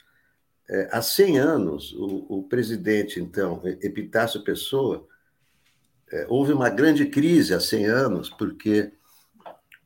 é, 0.68 0.88
há 0.92 1.02
100 1.02 1.38
anos, 1.38 1.92
o, 1.94 2.26
o, 2.28 2.42
presidente, 2.44 3.18
então, 3.18 3.60
Epitácio 3.82 4.44
Pessoa, 4.44 5.08
é, 6.12 6.26
houve 6.28 6.52
uma 6.52 6.70
grande 6.70 7.06
crise 7.06 7.52
há 7.52 7.58
100 7.58 7.86
anos, 7.86 8.30
porque 8.30 8.92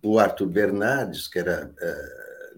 o 0.03 0.19
Arthur 0.19 0.49
Bernardes, 0.49 1.29
que 1.29 1.39
era 1.39 1.75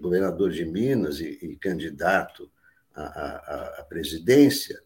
governador 0.01 0.51
de 0.51 0.65
Minas 0.65 1.21
e, 1.21 1.39
e 1.43 1.57
candidato 1.57 2.51
à, 2.93 3.03
à, 3.03 3.81
à 3.81 3.85
presidência, 3.85 4.83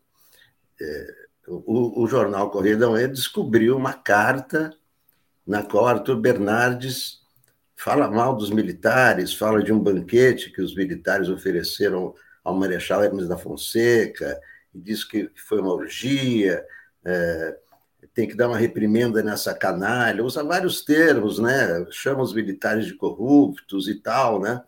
o, 1.46 2.02
o, 2.02 2.06
jornal 2.06 2.50
Correio 2.50 2.78
Manhã 2.90 3.08
descobriu 3.08 3.76
uma 3.76 3.94
carta 3.94 4.76
na 5.46 5.62
qual 5.62 5.86
Arthur 5.86 6.16
Bernardes 6.16 7.20
fala 7.76 8.10
mal 8.10 8.34
dos 8.34 8.50
militares, 8.50 9.34
fala 9.34 9.62
de 9.62 9.72
um 9.72 9.78
banquete 9.78 10.50
que 10.50 10.60
os 10.60 10.74
militares 10.74 11.28
ofereceram 11.28 12.14
ao 12.42 12.54
Marechal 12.54 13.04
Hermes 13.04 13.28
da 13.28 13.36
Fonseca, 13.36 14.40
e 14.74 14.80
diz 14.80 15.04
que 15.04 15.30
foi 15.46 15.60
uma 15.60 15.72
orgia, 15.72 16.64
é, 17.04 17.56
tem 18.14 18.26
que 18.26 18.34
dar 18.34 18.48
uma 18.48 18.56
reprimenda 18.56 19.22
nessa 19.22 19.54
canalha, 19.54 20.24
usa 20.24 20.42
vários 20.42 20.82
termos, 20.82 21.38
né? 21.38 21.86
chama 21.90 22.22
os 22.22 22.32
militares 22.32 22.86
de 22.86 22.94
corruptos 22.94 23.88
e 23.88 23.94
tal, 23.96 24.40
né? 24.40 24.62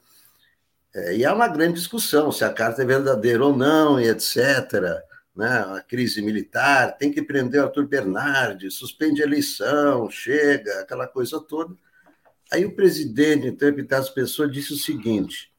É, 0.95 1.17
e 1.17 1.25
há 1.25 1.35
uma 1.35 1.49
grande 1.49 1.75
discussão 1.75 2.31
se 2.31 2.45
a 2.45 2.53
carta 2.53 2.83
é 2.83 2.87
verdadeira 2.87 3.45
ou 3.45 3.57
não, 3.57 4.01
e 4.01 4.09
etc 4.09 5.03
né, 5.39 5.65
a 5.77 5.81
crise 5.81 6.21
militar, 6.21 6.99
tem 6.99 7.13
que 7.13 7.23
prender 7.23 7.63
Arthur 7.63 7.87
Bernardes, 7.87 8.75
suspende 8.75 9.23
a 9.23 9.25
eleição, 9.25 10.11
chega, 10.11 10.81
aquela 10.81 11.07
coisa 11.07 11.41
toda. 11.41 11.77
Aí 12.51 12.65
o 12.65 12.75
presidente, 12.75 13.47
então, 13.47 13.69
Epitácio 13.69 14.13
Pessoa, 14.13 14.51
disse 14.51 14.73
o 14.73 14.77
seguinte: 14.77 15.53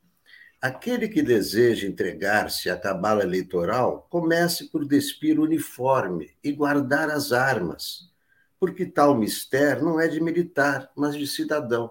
aquele 0.62 1.08
que 1.08 1.22
deseja 1.22 1.88
entregar-se 1.88 2.70
à 2.70 2.76
cabala 2.76 3.24
eleitoral, 3.24 4.06
comece 4.10 4.66
por 4.66 4.86
despir 4.86 5.40
o 5.40 5.44
uniforme 5.44 6.30
e 6.44 6.52
guardar 6.52 7.10
as 7.10 7.32
armas, 7.32 8.12
porque 8.60 8.86
tal 8.86 9.16
mistério 9.16 9.86
não 9.86 9.98
é 9.98 10.10
de 10.10 10.20
militar, 10.20 10.92
mas 10.94 11.16
de 11.16 11.26
cidadão. 11.26 11.90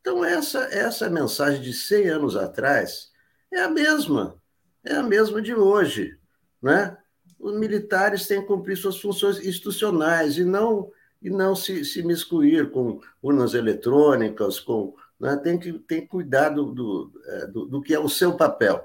Então, 0.00 0.24
essa, 0.24 0.60
essa 0.72 1.10
mensagem 1.10 1.60
de 1.60 1.74
100 1.74 2.08
anos 2.08 2.34
atrás 2.34 3.12
é 3.52 3.60
a 3.60 3.68
mesma, 3.68 4.40
é 4.82 4.94
a 4.94 5.02
mesma 5.02 5.42
de 5.42 5.54
hoje. 5.54 6.18
Né? 6.62 6.96
Os 7.40 7.58
militares 7.58 8.26
têm 8.26 8.42
que 8.42 8.46
cumprir 8.46 8.76
suas 8.76 9.00
funções 9.00 9.38
institucionais 9.44 10.36
e 10.36 10.44
não 10.44 10.90
e 11.22 11.28
não 11.28 11.54
se, 11.54 11.84
se 11.84 12.02
miscuir 12.02 12.70
com 12.70 12.98
urnas 13.22 13.52
eletrônicas, 13.52 14.58
com 14.58 14.94
né? 15.18 15.36
tem 15.36 15.58
que 15.58 15.72
tem 15.80 16.02
que 16.02 16.06
cuidar 16.06 16.50
do, 16.50 16.72
do, 16.72 17.12
é, 17.26 17.46
do, 17.46 17.66
do, 17.66 17.82
que 17.82 17.94
é 17.94 17.98
o 17.98 18.08
seu 18.08 18.36
papel. 18.36 18.84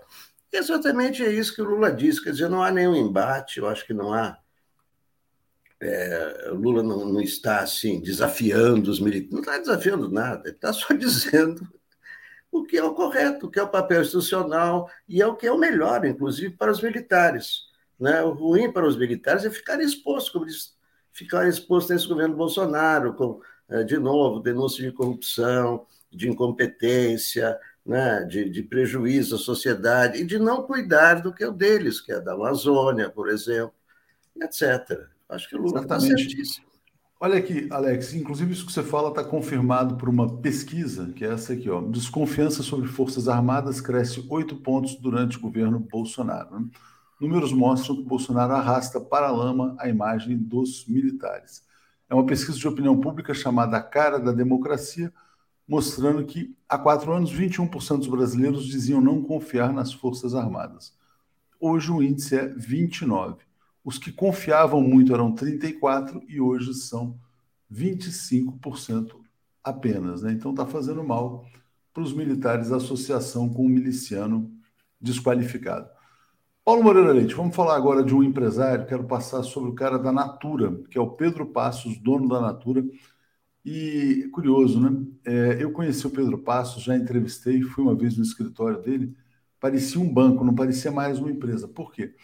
exatamente 0.52 1.24
é 1.24 1.32
isso 1.32 1.54
que 1.56 1.62
o 1.62 1.66
Lula 1.66 1.92
disse, 1.92 2.24
quer 2.24 2.32
dizer, 2.32 2.50
não 2.50 2.64
há 2.64 2.72
nenhum 2.72 2.96
embate, 2.96 3.60
eu 3.60 3.68
acho 3.68 3.86
que 3.86 3.94
não 3.94 4.14
há 4.14 4.38
é, 5.82 6.50
Lula 6.52 6.82
não, 6.82 7.06
não, 7.06 7.22
está 7.22 7.60
assim 7.60 8.02
desafiando 8.02 8.90
os 8.90 9.00
militares, 9.00 9.32
não 9.32 9.40
está 9.40 9.58
desafiando 9.58 10.10
nada, 10.10 10.48
ele 10.48 10.56
está 10.56 10.74
só 10.74 10.92
dizendo 10.96 11.68
o 12.52 12.64
que 12.64 12.78
é 12.78 12.84
o 12.84 12.94
correto, 12.94 13.48
o 13.48 13.52
que 13.52 13.60
é 13.60 13.64
o 13.64 13.70
papel 13.70 14.02
institucional 14.02 14.90
e 15.08 15.22
é 15.22 15.28
o 15.28 15.36
que 15.36 15.46
é 15.48 15.52
o 15.52 15.58
melhor, 15.58 16.06
inclusive 16.06 16.56
para 16.56 16.72
os 16.72 16.82
militares. 16.82 17.66
Né? 18.00 18.22
O 18.24 18.32
ruim 18.32 18.72
para 18.72 18.88
os 18.88 18.98
militares 18.98 19.46
é 19.46 19.50
ficar 19.50 19.80
exposto, 19.82 20.34
como 20.34 20.46
diz, 20.46 20.76
ficar 21.12 21.48
exposto 21.48 21.94
nesse 21.94 22.08
governo 22.08 22.36
Bolsonaro, 22.36 23.14
com, 23.14 23.40
é, 23.70 23.84
de 23.84 23.98
novo, 23.98 24.40
denúncia 24.40 24.84
de 24.84 24.92
corrupção, 24.92 25.86
de 26.12 26.30
incompetência, 26.30 27.58
né? 27.86 28.24
de, 28.24 28.50
de 28.50 28.64
prejuízo 28.64 29.36
à 29.36 29.38
sociedade 29.38 30.22
e 30.22 30.26
de 30.26 30.38
não 30.38 30.64
cuidar 30.64 31.22
do 31.22 31.34
que 31.34 31.44
é 31.44 31.48
o 31.48 31.54
deles, 31.54 32.02
que 32.02 32.12
é 32.12 32.20
da 32.20 32.34
Amazônia, 32.34 33.10
por 33.10 33.30
exemplo, 33.30 33.74
etc. 34.42 35.08
Acho 35.30 35.50
que 35.50 35.56
o 35.56 35.62
Lula 35.62 35.82
está 35.82 36.00
certíssimo. 36.00 36.66
Olha 37.18 37.40
aqui, 37.40 37.68
Alex, 37.72 38.14
inclusive 38.14 38.52
isso 38.52 38.66
que 38.66 38.74
você 38.74 38.84
fala 38.84 39.10
está 39.10 39.24
confirmado 39.24 39.96
por 39.96 40.10
uma 40.10 40.42
pesquisa, 40.42 41.14
que 41.16 41.24
é 41.24 41.30
essa 41.30 41.54
aqui, 41.54 41.70
ó. 41.70 41.82
Desconfiança 41.82 42.62
sobre 42.62 42.90
Forças 42.90 43.30
Armadas 43.30 43.80
cresce 43.80 44.24
oito 44.30 44.58
pontos 44.58 44.96
durante 44.96 45.38
o 45.38 45.42
governo 45.42 45.80
Bolsonaro. 45.80 46.60
Né? 46.60 46.68
Números 47.20 47.54
mostram 47.54 47.96
que 47.96 48.04
Bolsonaro 48.04 48.54
arrasta 48.54 49.00
para 49.00 49.28
a 49.28 49.32
lama 49.32 49.76
a 49.80 49.88
imagem 49.88 50.38
dos 50.38 50.86
militares. 50.88 51.64
É 52.10 52.14
uma 52.14 52.26
pesquisa 52.26 52.58
de 52.58 52.68
opinião 52.68 53.00
pública 53.00 53.34
chamada 53.34 53.82
Cara 53.82 54.20
da 54.20 54.32
Democracia, 54.32 55.14
mostrando 55.68 56.26
que 56.26 56.56
há 56.70 56.78
quatro 56.78 57.12
anos 57.12 57.34
21% 57.34 57.98
dos 57.98 58.08
brasileiros 58.08 58.66
diziam 58.66 59.02
não 59.02 59.24
confiar 59.24 59.74
nas 59.74 59.92
Forças 59.94 60.36
Armadas. 60.36 60.94
Hoje 61.60 61.92
o 61.92 62.04
índice 62.04 62.36
é 62.36 62.54
29%. 62.54 63.38
Os 63.84 64.00
que 64.00 64.12
confiavam 64.12 64.82
muito 64.82 65.14
eram 65.14 65.34
34% 65.34 66.24
e 66.28 66.42
hoje 66.42 66.74
são 66.74 67.20
25% 67.72 69.12
apenas. 69.64 70.24
Né? 70.24 70.32
Então 70.32 70.52
está 70.52 70.66
fazendo 70.66 71.04
mal 71.04 71.46
para 71.94 72.04
os 72.04 72.12
militares 72.12 72.72
a 72.72 72.78
associação 72.78 73.48
com 73.48 73.62
o 73.62 73.66
um 73.66 73.70
miliciano 73.70 74.52
desqualificado. 75.00 75.88
Paulo 76.66 76.84
Moreira 76.84 77.14
Leite, 77.14 77.36
vamos 77.36 77.56
falar 77.56 77.76
agora 77.76 78.04
de 78.04 78.14
um 78.14 78.24
empresário. 78.24 78.88
Quero 78.88 79.06
passar 79.06 79.44
sobre 79.44 79.70
o 79.70 79.76
cara 79.76 79.98
da 80.00 80.12
Natura, 80.12 80.76
que 80.90 80.98
é 80.98 81.02
o 81.02 81.12
Pedro 81.12 81.46
Passos, 81.46 81.98
dono 82.00 82.28
da 82.28 82.42
Natura. 82.42 82.84
E 83.64 84.30
curioso, 84.34 84.80
né? 84.82 85.06
É, 85.26 85.64
eu 85.64 85.72
conheci 85.72 86.06
o 86.08 86.12
Pedro 86.12 86.40
Passos, 86.40 86.84
já 86.84 86.96
entrevistei, 86.98 87.62
fui 87.62 87.84
uma 87.84 87.96
vez 87.96 88.18
no 88.18 88.24
escritório 88.24 88.82
dele. 88.82 89.16
Parecia 89.60 90.02
um 90.02 90.12
banco, 90.12 90.44
não 90.44 90.56
parecia 90.56 90.92
mais 90.92 91.20
uma 91.20 91.32
empresa. 91.32 91.68
Por 91.68 91.92
quê? 91.92 92.16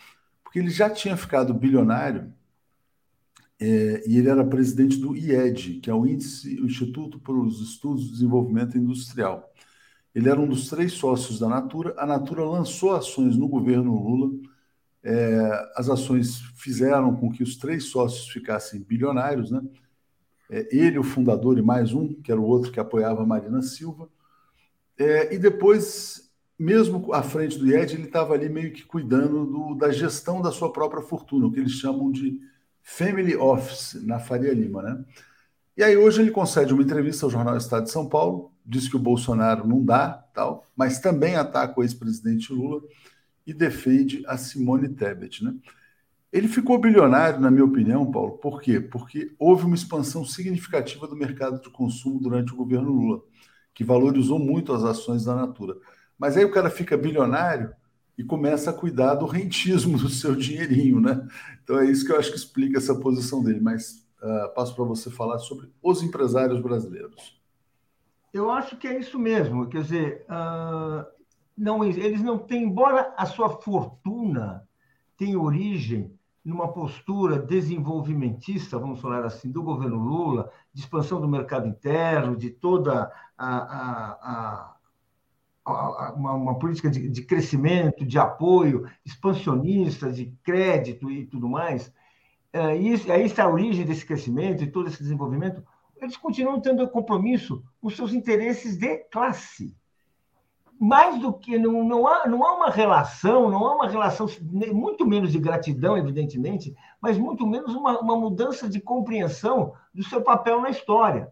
porque 0.51 0.59
ele 0.59 0.69
já 0.69 0.89
tinha 0.89 1.15
ficado 1.15 1.53
bilionário 1.53 2.33
é, 3.57 4.03
e 4.05 4.17
ele 4.17 4.27
era 4.27 4.43
presidente 4.43 4.97
do 4.97 5.15
IED, 5.15 5.79
que 5.79 5.89
é 5.89 5.93
o 5.93 6.05
Índice, 6.05 6.59
o 6.59 6.65
Instituto 6.65 7.17
para 7.19 7.33
os 7.33 7.61
Estudos 7.61 8.03
de 8.03 8.11
Desenvolvimento 8.11 8.77
Industrial. 8.77 9.49
Ele 10.13 10.29
era 10.29 10.39
um 10.39 10.47
dos 10.47 10.69
três 10.69 10.93
sócios 10.93 11.39
da 11.39 11.47
Natura. 11.47 11.93
A 11.97 12.05
Natura 12.05 12.43
lançou 12.43 12.93
ações 12.93 13.37
no 13.37 13.47
governo 13.47 13.95
Lula. 13.95 14.31
É, 15.03 15.71
as 15.75 15.89
ações 15.89 16.41
fizeram 16.55 17.15
com 17.15 17.31
que 17.31 17.43
os 17.43 17.57
três 17.57 17.85
sócios 17.85 18.29
ficassem 18.29 18.81
bilionários, 18.81 19.49
né? 19.49 19.61
É, 20.49 20.67
ele, 20.75 20.99
o 20.99 21.03
fundador, 21.03 21.57
e 21.57 21.61
mais 21.61 21.93
um, 21.93 22.13
que 22.13 22.31
era 22.31 22.39
o 22.39 22.45
outro 22.45 22.71
que 22.71 22.79
apoiava 22.79 23.23
a 23.23 23.25
Marina 23.25 23.61
Silva. 23.61 24.09
É, 24.97 25.33
e 25.33 25.39
depois 25.39 26.31
mesmo 26.61 27.11
à 27.11 27.23
frente 27.23 27.57
do 27.57 27.65
IED, 27.65 27.95
ele 27.95 28.03
estava 28.03 28.35
ali 28.35 28.47
meio 28.47 28.71
que 28.71 28.85
cuidando 28.85 29.47
do, 29.47 29.73
da 29.73 29.91
gestão 29.91 30.43
da 30.43 30.51
sua 30.51 30.71
própria 30.71 31.01
fortuna, 31.01 31.47
o 31.47 31.51
que 31.51 31.59
eles 31.59 31.71
chamam 31.71 32.11
de 32.11 32.39
family 32.83 33.35
office 33.35 33.95
na 34.03 34.19
Faria 34.19 34.53
Lima, 34.53 34.83
né? 34.83 35.03
E 35.75 35.83
aí 35.83 35.97
hoje 35.97 36.21
ele 36.21 36.29
concede 36.29 36.71
uma 36.71 36.83
entrevista 36.83 37.25
ao 37.25 37.31
jornal 37.31 37.57
Estado 37.57 37.85
de 37.85 37.91
São 37.91 38.07
Paulo, 38.07 38.51
diz 38.65 38.87
que 38.87 38.95
o 38.95 38.99
Bolsonaro 38.99 39.67
não 39.67 39.83
dá, 39.83 40.09
tal, 40.33 40.67
mas 40.75 40.99
também 40.99 41.35
ataca 41.35 41.79
o 41.79 41.83
ex-presidente 41.83 42.53
Lula 42.53 42.81
e 43.45 43.53
defende 43.53 44.23
a 44.27 44.37
Simone 44.37 44.89
Tebet, 44.89 45.43
né? 45.43 45.55
Ele 46.31 46.47
ficou 46.47 46.79
bilionário, 46.79 47.41
na 47.41 47.51
minha 47.51 47.65
opinião, 47.65 48.09
Paulo, 48.09 48.37
por 48.37 48.61
quê? 48.61 48.79
Porque 48.79 49.35
houve 49.37 49.65
uma 49.65 49.75
expansão 49.75 50.23
significativa 50.23 51.05
do 51.05 51.15
mercado 51.15 51.61
de 51.61 51.69
consumo 51.69 52.21
durante 52.21 52.53
o 52.53 52.55
governo 52.55 52.89
Lula, 52.89 53.21
que 53.73 53.83
valorizou 53.83 54.39
muito 54.39 54.71
as 54.71 54.83
ações 54.83 55.25
da 55.25 55.35
Natura. 55.35 55.75
Mas 56.17 56.37
aí 56.37 56.45
o 56.45 56.51
cara 56.51 56.69
fica 56.69 56.95
bilionário 56.95 57.73
e 58.17 58.23
começa 58.23 58.69
a 58.69 58.73
cuidar 58.73 59.15
do 59.15 59.25
rentismo 59.25 59.97
do 59.99 60.07
seu 60.07 60.33
dinheirinho, 60.33 61.01
né? 61.01 61.27
Então 61.63 61.79
é 61.79 61.85
isso 61.89 62.05
que 62.05 62.11
eu 62.13 62.17
acho 62.19 62.29
que 62.29 62.37
explica 62.37 62.77
essa 62.77 62.95
posição 62.95 63.43
dele. 63.43 63.59
Mas 63.59 64.05
uh, 64.21 64.53
passo 64.53 64.73
para 64.73 64.85
você 64.85 65.09
falar 65.09 65.39
sobre 65.39 65.69
os 65.81 66.01
empresários 66.01 66.61
brasileiros. 66.61 67.40
Eu 68.33 68.49
acho 68.49 68.77
que 68.77 68.87
é 68.87 68.97
isso 68.97 69.19
mesmo. 69.19 69.67
Quer 69.67 69.81
dizer, 69.81 70.25
uh, 70.29 71.05
não, 71.57 71.83
eles 71.83 72.21
não 72.21 72.37
têm, 72.37 72.63
embora 72.63 73.13
a 73.17 73.25
sua 73.25 73.49
fortuna 73.49 74.67
tenha 75.17 75.39
origem 75.39 76.17
numa 76.43 76.71
postura 76.71 77.37
desenvolvimentista, 77.37 78.79
vamos 78.79 78.99
falar 78.99 79.23
assim, 79.25 79.51
do 79.51 79.61
governo 79.61 79.97
Lula, 79.97 80.51
de 80.73 80.81
expansão 80.81 81.21
do 81.21 81.27
mercado 81.27 81.67
interno, 81.67 82.35
de 82.35 82.49
toda 82.49 83.11
a, 83.37 83.57
a, 83.57 84.75
a 85.65 86.13
uma, 86.15 86.33
uma 86.33 86.57
política 86.57 86.89
de, 86.89 87.07
de, 87.07 87.21
crescimento, 87.21 88.03
de 88.03 88.17
apoio, 88.17 88.89
expansionista, 89.05 90.11
de 90.11 90.33
crédito 90.43 91.11
e 91.11 91.27
tudo 91.27 91.47
mais, 91.47 91.93
é, 92.51 92.75
e 92.75 93.11
aí 93.11 93.25
está 93.25 93.43
a 93.43 93.49
origem 93.49 93.85
desse 93.85 94.05
crescimento 94.05 94.63
e 94.63 94.71
todo 94.71 94.87
esse 94.87 95.01
desenvolvimento, 95.01 95.63
eles 96.01 96.17
continuam 96.17 96.59
tendo 96.59 96.87
compromisso 96.89 97.63
com 97.79 97.89
seus 97.89 98.13
interesses 98.13 98.77
de 98.77 98.97
classe. 99.11 99.75
Mais 100.79 101.19
do 101.19 101.31
que 101.31 101.59
não, 101.59 101.83
não, 101.83 102.07
há, 102.07 102.27
não 102.27 102.43
há 102.43 102.55
uma 102.55 102.71
relação, 102.71 103.49
não 103.51 103.65
há 103.67 103.75
uma 103.75 103.87
relação, 103.87 104.27
muito 104.73 105.05
menos 105.05 105.31
de 105.31 105.39
gratidão, 105.39 105.95
evidentemente, 105.95 106.75
mas 106.99 107.19
muito 107.19 107.45
menos 107.45 107.75
uma, 107.75 107.99
uma 107.99 108.17
mudança 108.17 108.67
de 108.67 108.81
compreensão 108.81 109.73
do 109.93 110.03
seu 110.03 110.23
papel 110.23 110.59
na 110.59 110.71
história 110.71 111.31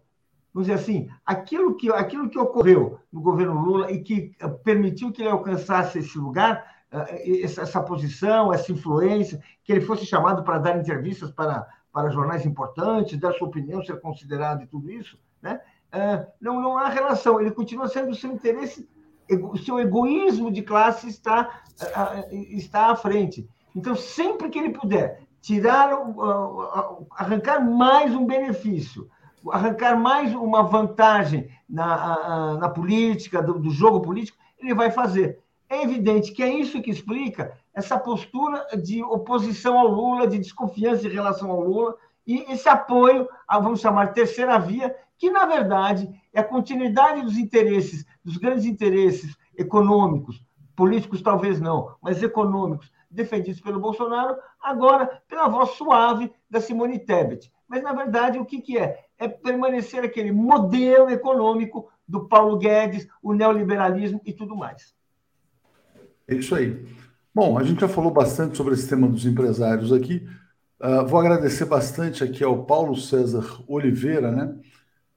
vamos 0.52 0.68
dizer 0.68 0.80
assim, 0.80 1.08
aquilo 1.24 1.76
que, 1.76 1.90
aquilo 1.90 2.28
que 2.28 2.38
ocorreu 2.38 2.98
no 3.12 3.20
governo 3.20 3.60
Lula 3.60 3.90
e 3.90 4.02
que 4.02 4.34
eh, 4.38 4.48
permitiu 4.48 5.12
que 5.12 5.22
ele 5.22 5.30
alcançasse 5.30 5.98
esse 5.98 6.18
lugar, 6.18 6.64
eh, 6.90 7.42
essa, 7.42 7.82
posição, 7.82 8.52
essa 8.52 8.72
influência, 8.72 9.40
que 9.62 9.72
ele 9.72 9.80
fosse 9.80 10.04
chamado 10.04 10.42
para 10.42 10.58
dar 10.58 10.78
entrevistas 10.78 11.30
para, 11.30 11.66
para 11.92 12.10
jornais 12.10 12.46
importantes, 12.46 13.18
dar 13.18 13.32
sua 13.32 13.48
opinião, 13.48 13.84
ser 13.84 14.00
considerado 14.00 14.62
e 14.62 14.66
tudo 14.66 14.90
isso, 14.90 15.18
né? 15.42 15.60
Eh, 15.92 16.26
não, 16.40 16.60
não 16.60 16.78
há 16.78 16.88
relação, 16.88 17.40
ele 17.40 17.50
continua 17.50 17.88
sendo 17.88 18.10
o 18.10 18.14
seu 18.14 18.30
interesse, 18.32 18.88
o 19.28 19.56
seu 19.58 19.78
egoísmo 19.78 20.50
de 20.50 20.62
classe 20.62 21.08
está, 21.08 21.62
está 22.30 22.90
à 22.90 22.96
frente. 22.96 23.48
Então, 23.74 23.94
sempre 23.94 24.48
que 24.48 24.58
ele 24.58 24.70
puder 24.70 25.22
tirar, 25.40 25.90
arrancar 27.12 27.60
mais 27.60 28.14
um 28.14 28.26
benefício, 28.26 29.08
arrancar 29.50 29.96
mais 29.96 30.34
uma 30.34 30.62
vantagem 30.62 31.48
na, 31.68 32.56
na 32.58 32.68
política, 32.68 33.42
do, 33.42 33.58
do, 33.58 33.70
jogo 33.70 34.00
político, 34.00 34.38
ele 34.58 34.74
vai 34.74 34.90
fazer. 34.90 35.38
É 35.68 35.82
evidente 35.82 36.32
que 36.32 36.42
é 36.42 36.52
isso 36.52 36.82
que 36.82 36.90
explica 36.90 37.56
essa 37.74 37.98
postura 37.98 38.66
de 38.76 39.02
oposição 39.02 39.78
ao 39.78 39.88
Lula, 39.88 40.26
de 40.26 40.38
desconfiança 40.38 41.06
em 41.06 41.10
relação 41.10 41.50
ao 41.50 41.60
Lula, 41.60 41.96
e 42.26 42.52
esse 42.52 42.68
apoio, 42.68 43.28
vamos 43.48 43.80
chamar, 43.80 44.12
terceira 44.12 44.58
via, 44.58 44.94
que, 45.18 45.30
na 45.30 45.46
verdade, 45.46 46.08
é 46.32 46.40
a 46.40 46.44
continuidade 46.44 47.22
dos 47.22 47.36
interesses, 47.36 48.04
dos 48.24 48.36
grandes 48.36 48.64
interesses 48.64 49.36
econômicos, 49.56 50.42
políticos 50.74 51.22
talvez 51.22 51.60
não, 51.60 51.94
mas 52.00 52.22
econômicos, 52.22 52.90
defendidos 53.10 53.60
pelo 53.60 53.80
Bolsonaro, 53.80 54.36
agora 54.62 55.20
pela 55.28 55.48
voz 55.48 55.70
suave 55.70 56.32
da 56.48 56.60
Simone 56.60 56.98
Tebet. 56.98 57.52
Mas, 57.68 57.82
na 57.82 57.92
verdade, 57.92 58.38
o 58.38 58.44
que, 58.44 58.60
que 58.60 58.78
é? 58.78 59.04
é 59.18 59.28
permanecer 59.28 60.02
aquele 60.02 60.32
modelo 60.32 61.10
econômico 61.10 61.90
do 62.08 62.26
Paulo 62.26 62.56
Guedes, 62.56 63.06
o 63.22 63.32
neoliberalismo 63.32 64.20
e 64.24 64.32
tudo 64.32 64.56
mais. 64.56 64.94
É 66.26 66.34
isso 66.34 66.54
aí. 66.54 66.84
Bom, 67.32 67.56
a 67.56 67.62
gente 67.62 67.80
já 67.80 67.88
falou 67.88 68.10
bastante 68.10 68.56
sobre 68.56 68.74
esse 68.74 68.88
tema 68.88 69.08
dos 69.08 69.24
empresários 69.24 69.92
aqui. 69.92 70.26
Uh, 70.80 71.06
vou 71.06 71.20
agradecer 71.20 71.64
bastante 71.64 72.24
aqui 72.24 72.42
ao 72.42 72.64
Paulo 72.64 72.96
César 72.96 73.62
Oliveira, 73.68 74.32
né? 74.32 74.58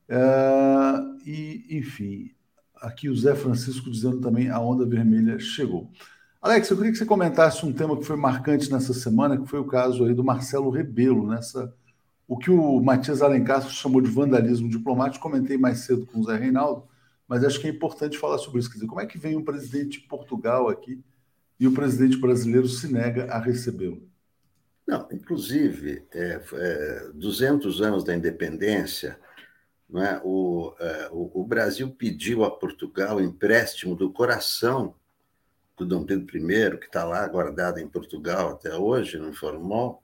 Uh, 0.07 1.17
e, 1.25 1.65
enfim, 1.71 2.29
aqui 2.75 3.09
o 3.09 3.15
Zé 3.15 3.33
Francisco 3.33 3.89
dizendo 3.89 4.21
também 4.21 4.49
a 4.49 4.59
onda 4.59 4.85
vermelha 4.85 5.39
chegou. 5.39 5.89
Alex, 6.39 6.69
eu 6.69 6.77
queria 6.77 6.91
que 6.91 6.99
você 6.99 7.05
comentasse 7.05 7.65
um 7.65 7.73
tema 7.73 7.97
que 7.97 8.05
foi 8.05 8.15
marcante 8.15 8.71
nessa 8.71 8.93
semana, 8.93 9.35
que 9.35 9.47
foi 9.47 9.59
o 9.59 9.65
caso 9.65 10.05
aí 10.05 10.13
do 10.13 10.23
Marcelo 10.23 10.69
Rebelo, 10.69 11.27
nessa 11.27 11.73
o 12.27 12.37
que 12.37 12.51
o 12.51 12.79
Matias 12.79 13.21
Alencastro 13.21 13.73
chamou 13.73 14.01
de 14.01 14.09
vandalismo 14.09 14.69
diplomático, 14.69 15.21
comentei 15.21 15.57
mais 15.57 15.79
cedo 15.79 16.05
com 16.05 16.19
o 16.19 16.23
Zé 16.23 16.37
Reinaldo, 16.37 16.83
mas 17.27 17.43
acho 17.43 17.59
que 17.59 17.67
é 17.67 17.71
importante 17.71 18.17
falar 18.17 18.37
sobre 18.37 18.59
isso. 18.59 18.69
Quer 18.69 18.75
dizer, 18.75 18.87
como 18.87 19.01
é 19.01 19.05
que 19.05 19.17
vem 19.17 19.35
um 19.35 19.43
presidente 19.43 19.99
de 19.99 20.07
Portugal 20.07 20.69
aqui 20.69 21.03
e 21.63 21.67
o 21.67 21.73
presidente 21.73 22.17
brasileiro 22.17 22.67
se 22.67 22.91
nega 22.91 23.31
a 23.31 23.39
recebê-lo? 23.39 24.05
Não, 24.85 25.07
inclusive, 25.13 26.05
é, 26.11 26.41
é, 26.55 27.09
200 27.13 27.81
anos 27.81 28.03
da 28.03 28.13
independência, 28.13 29.17
não 29.89 30.03
é? 30.03 30.19
O, 30.25 30.75
é, 30.77 31.07
o, 31.09 31.41
o, 31.41 31.45
Brasil 31.45 31.89
pediu 31.89 32.43
a 32.43 32.51
Portugal 32.51 33.21
empréstimo 33.21 33.95
do 33.95 34.11
coração 34.11 34.93
do 35.77 35.85
Dom 35.85 36.03
Pedro 36.05 36.37
I, 36.37 36.77
que 36.77 36.87
está 36.87 37.05
lá 37.05 37.25
guardado 37.29 37.79
em 37.79 37.87
Portugal 37.87 38.49
até 38.49 38.75
hoje, 38.75 39.17
no 39.17 39.29
informou, 39.29 40.03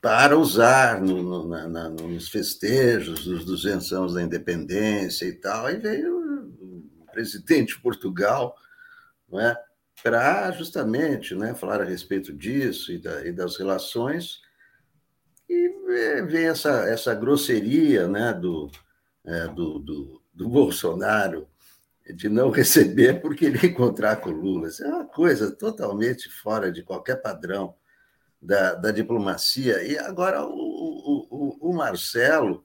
para 0.00 0.36
usar 0.36 1.00
no, 1.00 1.22
no, 1.22 1.68
na, 1.68 1.88
nos 1.88 2.28
festejos 2.30 3.26
dos 3.26 3.44
200 3.44 3.92
anos 3.92 4.14
da 4.14 4.22
independência 4.24 5.24
e 5.24 5.34
tal. 5.34 5.66
Aí 5.66 5.76
veio 5.76 6.50
o 6.60 7.12
presidente 7.12 7.76
de 7.76 7.80
Portugal, 7.80 8.56
não 9.30 9.38
é? 9.38 9.56
Para 10.02 10.50
justamente 10.52 11.34
né, 11.34 11.54
falar 11.54 11.80
a 11.80 11.84
respeito 11.84 12.32
disso 12.32 12.92
e, 12.92 12.98
da, 12.98 13.26
e 13.26 13.32
das 13.32 13.56
relações, 13.56 14.40
e 15.48 15.68
vem 16.28 16.46
essa, 16.46 16.88
essa 16.88 17.14
grosseria 17.14 18.06
né, 18.08 18.32
do, 18.32 18.70
é, 19.24 19.48
do, 19.48 19.78
do, 19.78 20.22
do, 20.32 20.48
Bolsonaro 20.48 21.48
de 22.14 22.28
não 22.28 22.50
receber 22.50 23.20
porque 23.20 23.46
ele 23.46 23.66
encontrar 23.66 24.16
com 24.16 24.30
o 24.30 24.32
Lula. 24.32 24.68
Isso 24.68 24.84
é 24.84 24.88
uma 24.88 25.04
coisa 25.04 25.50
totalmente 25.50 26.28
fora 26.28 26.70
de 26.70 26.82
qualquer 26.82 27.16
padrão 27.22 27.74
da, 28.40 28.74
da 28.74 28.90
diplomacia. 28.90 29.82
E 29.82 29.98
agora 29.98 30.44
o, 30.44 31.26
o, 31.30 31.70
o 31.70 31.72
Marcelo 31.72 32.64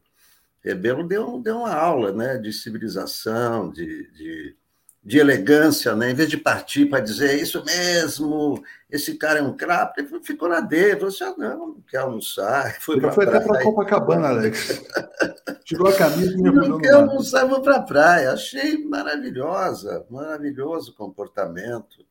Rebelo 0.64 1.08
deu, 1.08 1.42
deu 1.42 1.58
uma 1.58 1.74
aula 1.74 2.12
né, 2.12 2.38
de 2.38 2.54
civilização, 2.54 3.72
de, 3.72 4.12
de 4.12 4.56
de 5.04 5.18
elegância, 5.18 5.96
né? 5.96 6.12
em 6.12 6.14
vez 6.14 6.30
de 6.30 6.38
partir 6.38 6.86
para 6.86 7.00
dizer 7.00 7.32
é 7.32 7.42
isso 7.42 7.64
mesmo, 7.66 8.64
esse 8.90 9.16
cara 9.16 9.40
é 9.40 9.42
um 9.42 9.56
crapo, 9.56 10.00
ele 10.00 10.22
ficou 10.22 10.48
na 10.48 10.60
dele, 10.60 10.96
falou 10.96 11.08
assim: 11.08 11.24
ah, 11.24 11.34
não, 11.38 11.68
não 11.70 11.82
quer 11.82 11.98
almoçar. 11.98 12.78
Foi 12.82 12.98
ele 12.98 13.10
foi 13.12 13.26
até 13.26 13.40
para 13.40 13.64
Copacabana, 13.64 14.28
Alex. 14.28 14.84
Tirou 15.66 15.88
a 15.88 15.96
camisa 15.96 16.38
e 16.38 16.42
Não 16.42 16.78
quer 16.78 16.94
almoçar, 16.94 17.46
vou 17.46 17.62
para 17.62 17.78
a 17.78 17.82
praia. 17.82 18.32
Achei 18.32 18.84
maravilhosa, 18.84 20.06
maravilhoso 20.10 20.92
o 20.92 20.96
comportamento 20.96 22.06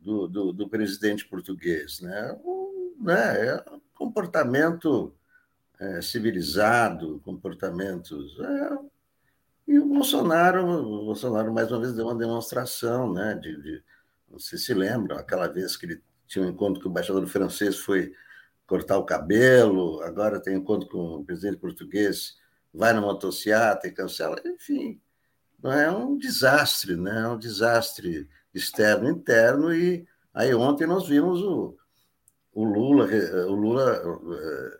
do, 0.00 0.26
do, 0.26 0.52
do 0.52 0.68
presidente 0.68 1.24
português. 1.24 2.00
Né? 2.00 2.36
Um, 2.44 2.96
né? 3.00 3.46
É 3.46 3.64
um 3.70 3.80
comportamento 3.94 5.14
é, 5.78 6.02
civilizado, 6.02 7.20
comportamentos. 7.24 8.36
É, 8.40 8.93
e 9.66 9.78
o 9.78 9.86
Bolsonaro, 9.86 10.64
o 10.66 11.04
Bolsonaro 11.06 11.52
mais 11.52 11.70
uma 11.70 11.80
vez 11.80 11.94
deu 11.94 12.06
uma 12.06 12.14
demonstração, 12.14 13.12
né? 13.12 13.34
De, 13.34 13.60
de, 13.62 13.82
sei 14.38 14.58
se 14.58 14.74
lembram, 14.74 15.16
aquela 15.16 15.46
vez 15.46 15.76
que 15.76 15.86
ele 15.86 16.02
tinha 16.26 16.44
um 16.44 16.48
encontro 16.48 16.82
com 16.82 16.88
o 16.88 16.90
embaixador 16.90 17.26
francês, 17.26 17.78
foi 17.78 18.12
cortar 18.66 18.98
o 18.98 19.04
cabelo, 19.04 20.02
agora 20.02 20.40
tem 20.40 20.56
encontro 20.56 20.88
com 20.88 21.16
o 21.16 21.24
presidente 21.24 21.58
português, 21.58 22.36
vai 22.72 22.92
na 22.92 23.00
motocicleta 23.00 23.86
e 23.86 23.92
cancela, 23.92 24.40
enfim, 24.44 25.00
é 25.64 25.90
um 25.90 26.18
desastre, 26.18 26.96
né? 26.96 27.22
É 27.22 27.28
um 27.28 27.38
desastre 27.38 28.28
externo 28.52 29.08
interno 29.08 29.72
e 29.72 30.06
aí 30.32 30.54
ontem 30.54 30.86
nós 30.86 31.08
vimos 31.08 31.40
o, 31.42 31.76
o 32.52 32.64
Lula, 32.64 33.06
o 33.48 33.54
Lula 33.54 34.02
eh, 34.36 34.78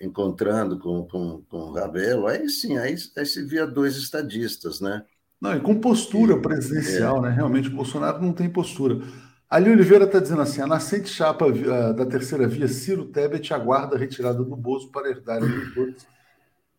encontrando 0.00 0.78
com, 0.78 1.04
com, 1.04 1.42
com 1.48 1.56
o 1.56 1.72
Rabelo, 1.72 2.26
aí 2.26 2.48
sim, 2.48 2.78
aí, 2.78 2.94
aí 3.16 3.26
se 3.26 3.44
via 3.44 3.66
dois 3.66 3.96
estadistas, 3.96 4.80
né? 4.80 5.04
Não, 5.40 5.56
e 5.56 5.60
com 5.60 5.80
postura 5.80 6.34
e, 6.34 6.42
presidencial, 6.42 7.18
é. 7.18 7.28
né? 7.28 7.34
Realmente, 7.34 7.68
o 7.68 7.74
Bolsonaro 7.74 8.20
não 8.20 8.32
tem 8.32 8.50
postura. 8.50 9.00
Ali 9.48 9.70
Oliveira 9.70 10.04
está 10.04 10.18
dizendo 10.18 10.42
assim: 10.42 10.60
a 10.60 10.66
nascente 10.66 11.08
chapa 11.08 11.46
uh, 11.46 11.94
da 11.94 12.04
terceira 12.04 12.46
via, 12.46 12.68
Ciro 12.68 13.06
Tebet, 13.06 13.54
aguarda 13.54 13.96
a 13.96 13.98
retirada 13.98 14.42
do 14.42 14.56
Bozo 14.56 14.90
para 14.90 15.08
herdar 15.08 15.38
eleitores 15.38 16.06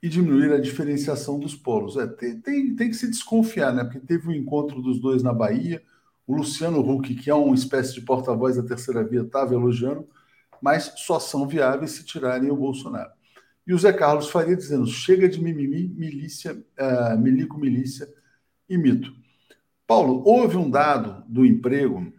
e 0.02 0.08
diminuir 0.08 0.54
a 0.54 0.60
diferenciação 0.60 1.40
dos 1.40 1.56
polos. 1.56 1.98
É, 1.98 2.08
tem, 2.08 2.40
tem, 2.40 2.76
tem 2.76 2.90
que 2.90 2.96
se 2.96 3.08
desconfiar, 3.08 3.74
né? 3.74 3.84
Porque 3.84 4.00
teve 4.00 4.28
um 4.28 4.34
encontro 4.34 4.82
dos 4.82 5.00
dois 5.00 5.24
na 5.24 5.34
Bahia, 5.34 5.82
o 6.28 6.36
Luciano 6.36 6.80
Huck, 6.80 7.16
que 7.16 7.30
é 7.30 7.34
uma 7.34 7.56
espécie 7.56 7.94
de 7.94 8.02
porta-voz 8.02 8.56
da 8.56 8.64
terceira 8.64 9.04
via, 9.04 9.22
estava 9.22 9.54
elogiando, 9.54 10.08
mas 10.62 10.94
só 10.98 11.20
são 11.20 11.48
viáveis 11.48 11.92
se 11.92 12.06
tirarem 12.06 12.52
o 12.52 12.56
Bolsonaro. 12.56 13.12
E 13.66 13.74
o 13.74 13.78
Zé 13.78 13.94
Carlos 13.94 14.30
Faria 14.30 14.56
dizendo: 14.56 14.88
chega 14.88 15.30
de 15.30 15.42
mimimi, 15.42 15.88
milícia, 15.96 16.54
uh, 16.54 17.18
milico, 17.20 17.60
milícia 17.60 18.08
e 18.68 18.78
mito. 18.78 19.14
Paulo, 19.86 20.24
houve 20.26 20.58
um 20.58 20.70
dado 20.70 21.24
do 21.28 21.46
emprego 21.46 22.12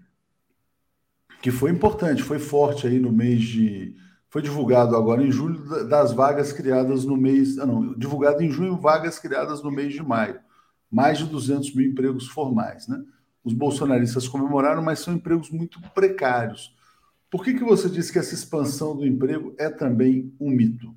que 1.43 1.51
foi 1.51 1.71
importante, 1.71 2.23
foi 2.23 2.39
forte 2.39 2.87
aí 2.87 2.99
no 2.99 3.13
mês 3.13 3.43
de. 3.43 3.97
Foi 4.29 4.43
divulgado 4.43 4.95
agora 4.95 5.25
em 5.25 5.33
julho 5.33 5.89
das 5.89 6.13
vagas 6.13 6.53
criadas 6.53 7.05
no 7.05 7.17
mês. 7.17 7.59
Ah, 7.59 7.67
não, 7.67 7.99
divulgado 7.99 8.43
em 8.45 8.51
junho, 8.51 8.77
vagas 8.77 9.19
criadas 9.19 9.61
no 9.63 9.73
mês 9.73 9.93
de 9.93 10.03
maio. 10.03 10.39
Mais 10.89 11.19
de 11.19 11.27
200 11.27 11.75
mil 11.75 11.91
empregos 11.91 12.29
formais, 12.29 12.87
né? 12.87 13.03
Os 13.43 13.53
bolsonaristas 13.53 14.29
comemoraram, 14.29 14.83
mas 14.83 15.01
são 15.01 15.15
empregos 15.15 15.51
muito 15.51 15.81
precários. 15.95 16.73
Por 17.31 17.45
que, 17.45 17.55
que 17.55 17.65
você 17.65 17.89
diz 17.89 18.11
que 18.11 18.19
essa 18.19 18.35
expansão 18.35 18.97
do 18.97 19.07
emprego 19.07 19.55
é 19.57 19.71
também 19.71 20.35
um 20.41 20.51
mito? 20.51 20.95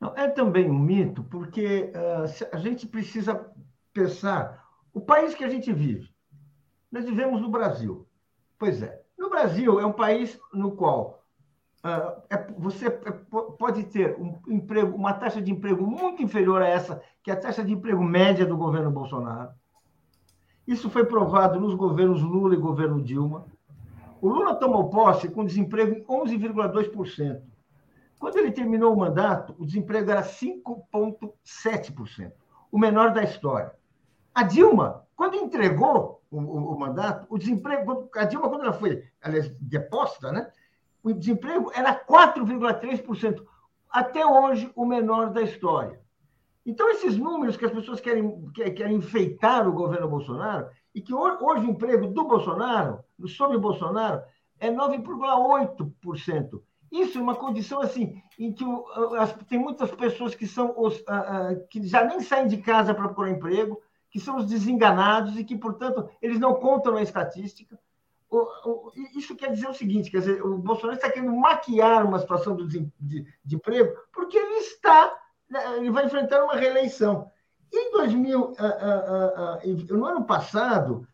Não, 0.00 0.14
é 0.16 0.28
também 0.28 0.70
um 0.70 0.78
mito, 0.78 1.22
porque 1.24 1.92
uh, 1.94 2.46
a 2.52 2.58
gente 2.58 2.86
precisa 2.86 3.46
pensar 3.92 4.64
o 4.92 5.00
país 5.00 5.34
que 5.34 5.44
a 5.44 5.48
gente 5.48 5.72
vive. 5.72 6.08
Nós 6.90 7.04
vivemos 7.04 7.40
no 7.40 7.50
Brasil. 7.50 8.06
Pois 8.58 8.82
é. 8.82 9.02
No 9.18 9.28
Brasil 9.28 9.78
é 9.78 9.86
um 9.86 9.92
país 9.92 10.38
no 10.52 10.72
qual 10.72 11.22
uh, 11.84 12.22
é, 12.30 12.52
você 12.58 12.86
é, 12.86 12.90
pode 13.58 13.84
ter 13.84 14.16
um 14.18 14.40
emprego, 14.48 14.96
uma 14.96 15.12
taxa 15.12 15.42
de 15.42 15.52
emprego 15.52 15.86
muito 15.86 16.22
inferior 16.22 16.62
a 16.62 16.68
essa, 16.68 17.02
que 17.22 17.30
é 17.30 17.34
a 17.34 17.40
taxa 17.40 17.62
de 17.62 17.72
emprego 17.72 18.02
média 18.02 18.46
do 18.46 18.56
governo 18.56 18.90
Bolsonaro. 18.90 19.50
Isso 20.66 20.88
foi 20.88 21.04
provado 21.04 21.60
nos 21.60 21.74
governos 21.74 22.22
Lula 22.22 22.54
e 22.54 22.58
governo 22.58 23.02
Dilma. 23.02 23.46
O 24.24 24.28
Lula 24.30 24.54
tomou 24.54 24.88
posse 24.88 25.28
com 25.28 25.44
desemprego 25.44 25.94
em 25.94 26.02
11,2%. 26.02 27.42
Quando 28.18 28.38
ele 28.38 28.52
terminou 28.52 28.94
o 28.94 28.96
mandato, 28.96 29.54
o 29.58 29.66
desemprego 29.66 30.10
era 30.10 30.22
5,7%, 30.22 32.32
o 32.72 32.78
menor 32.78 33.12
da 33.12 33.22
história. 33.22 33.74
A 34.34 34.42
Dilma, 34.42 35.04
quando 35.14 35.34
entregou 35.34 36.22
o, 36.30 36.38
o, 36.38 36.72
o, 36.72 36.80
mandato, 36.80 37.26
o 37.28 37.36
desemprego, 37.36 38.08
a 38.16 38.24
Dilma, 38.24 38.48
quando 38.48 38.62
ela 38.62 38.72
foi, 38.72 39.04
aliás, 39.20 39.54
deposta, 39.60 40.32
né, 40.32 40.50
o 41.02 41.12
desemprego 41.12 41.70
era 41.74 41.94
4,3%, 41.94 43.44
até 43.90 44.24
hoje 44.24 44.72
o 44.74 44.86
menor 44.86 45.34
da 45.34 45.42
história. 45.42 46.00
Então, 46.66 46.90
esses 46.90 47.16
números 47.16 47.56
que 47.56 47.64
as 47.64 47.72
pessoas 47.72 48.00
querem, 48.00 48.50
querem 48.52 48.96
enfeitar 48.96 49.68
o 49.68 49.72
governo 49.72 50.08
Bolsonaro, 50.08 50.68
e 50.94 51.00
que 51.00 51.12
hoje 51.12 51.66
o 51.66 51.70
emprego 51.70 52.06
do 52.06 52.24
Bolsonaro, 52.24 53.04
sob 53.26 53.58
Bolsonaro, 53.58 54.22
é 54.58 54.70
9,8%. 54.70 56.62
Isso 56.90 57.18
é 57.18 57.20
uma 57.20 57.34
condição 57.34 57.80
assim 57.80 58.22
em 58.38 58.52
que 58.52 58.64
as, 59.18 59.32
tem 59.48 59.58
muitas 59.58 59.90
pessoas 59.90 60.34
que 60.34 60.46
são 60.46 60.74
os 60.76 61.02
que 61.68 61.82
já 61.86 62.04
nem 62.04 62.20
saem 62.20 62.46
de 62.46 62.58
casa 62.58 62.94
para 62.94 63.08
procurar 63.08 63.30
emprego, 63.30 63.80
que 64.10 64.20
são 64.20 64.36
os 64.36 64.46
desenganados 64.46 65.36
e 65.36 65.44
que, 65.44 65.56
portanto, 65.56 66.08
eles 66.22 66.38
não 66.38 66.54
contam 66.54 66.94
na 66.94 67.02
estatística. 67.02 67.76
O, 68.30 68.38
o, 68.38 68.92
isso 69.16 69.34
quer 69.34 69.50
dizer 69.50 69.68
o 69.68 69.74
seguinte: 69.74 70.10
quer 70.10 70.18
dizer, 70.18 70.44
o 70.44 70.56
Bolsonaro 70.58 70.96
está 70.96 71.10
querendo 71.10 71.34
maquiar 71.34 72.06
uma 72.06 72.20
situação 72.20 72.56
de, 72.56 72.88
de, 73.00 73.56
emprego 73.56 73.92
porque 74.12 74.38
ele 74.38 74.54
está, 74.58 75.12
ele 75.76 75.90
vai 75.90 76.06
enfrentar 76.06 76.44
uma 76.44 76.56
reeleição. 76.56 77.30
Em 77.72 77.92
2000, 77.92 78.54
no 79.90 80.04
ano 80.06 80.24
passado, 80.24 81.06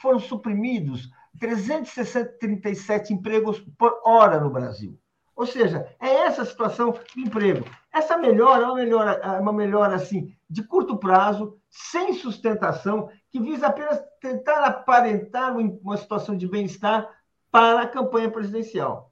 foram 0.00 0.18
suprimidos 0.20 1.10
337 1.40 3.12
empregos 3.12 3.60
por 3.78 4.00
hora 4.04 4.38
no 4.38 4.50
Brasil. 4.50 4.98
Ou 5.36 5.46
seja, 5.46 5.88
é 6.00 6.08
essa 6.08 6.42
a 6.42 6.46
situação 6.46 6.92
do 6.92 7.20
emprego. 7.20 7.64
Essa 7.92 8.16
melhora 8.16 8.62
é 8.62 8.66
uma 8.66 8.74
melhora, 8.76 9.12
é 9.12 9.40
uma 9.40 9.52
melhora 9.52 9.96
assim, 9.96 10.32
de 10.48 10.62
curto 10.62 10.96
prazo, 10.96 11.58
sem 11.68 12.14
sustentação, 12.14 13.10
que 13.30 13.40
visa 13.40 13.66
apenas 13.66 14.00
tentar 14.20 14.64
aparentar 14.64 15.56
uma 15.56 15.96
situação 15.96 16.36
de 16.36 16.46
bem-estar 16.46 17.10
para 17.50 17.82
a 17.82 17.88
campanha 17.88 18.30
presidencial. 18.30 19.10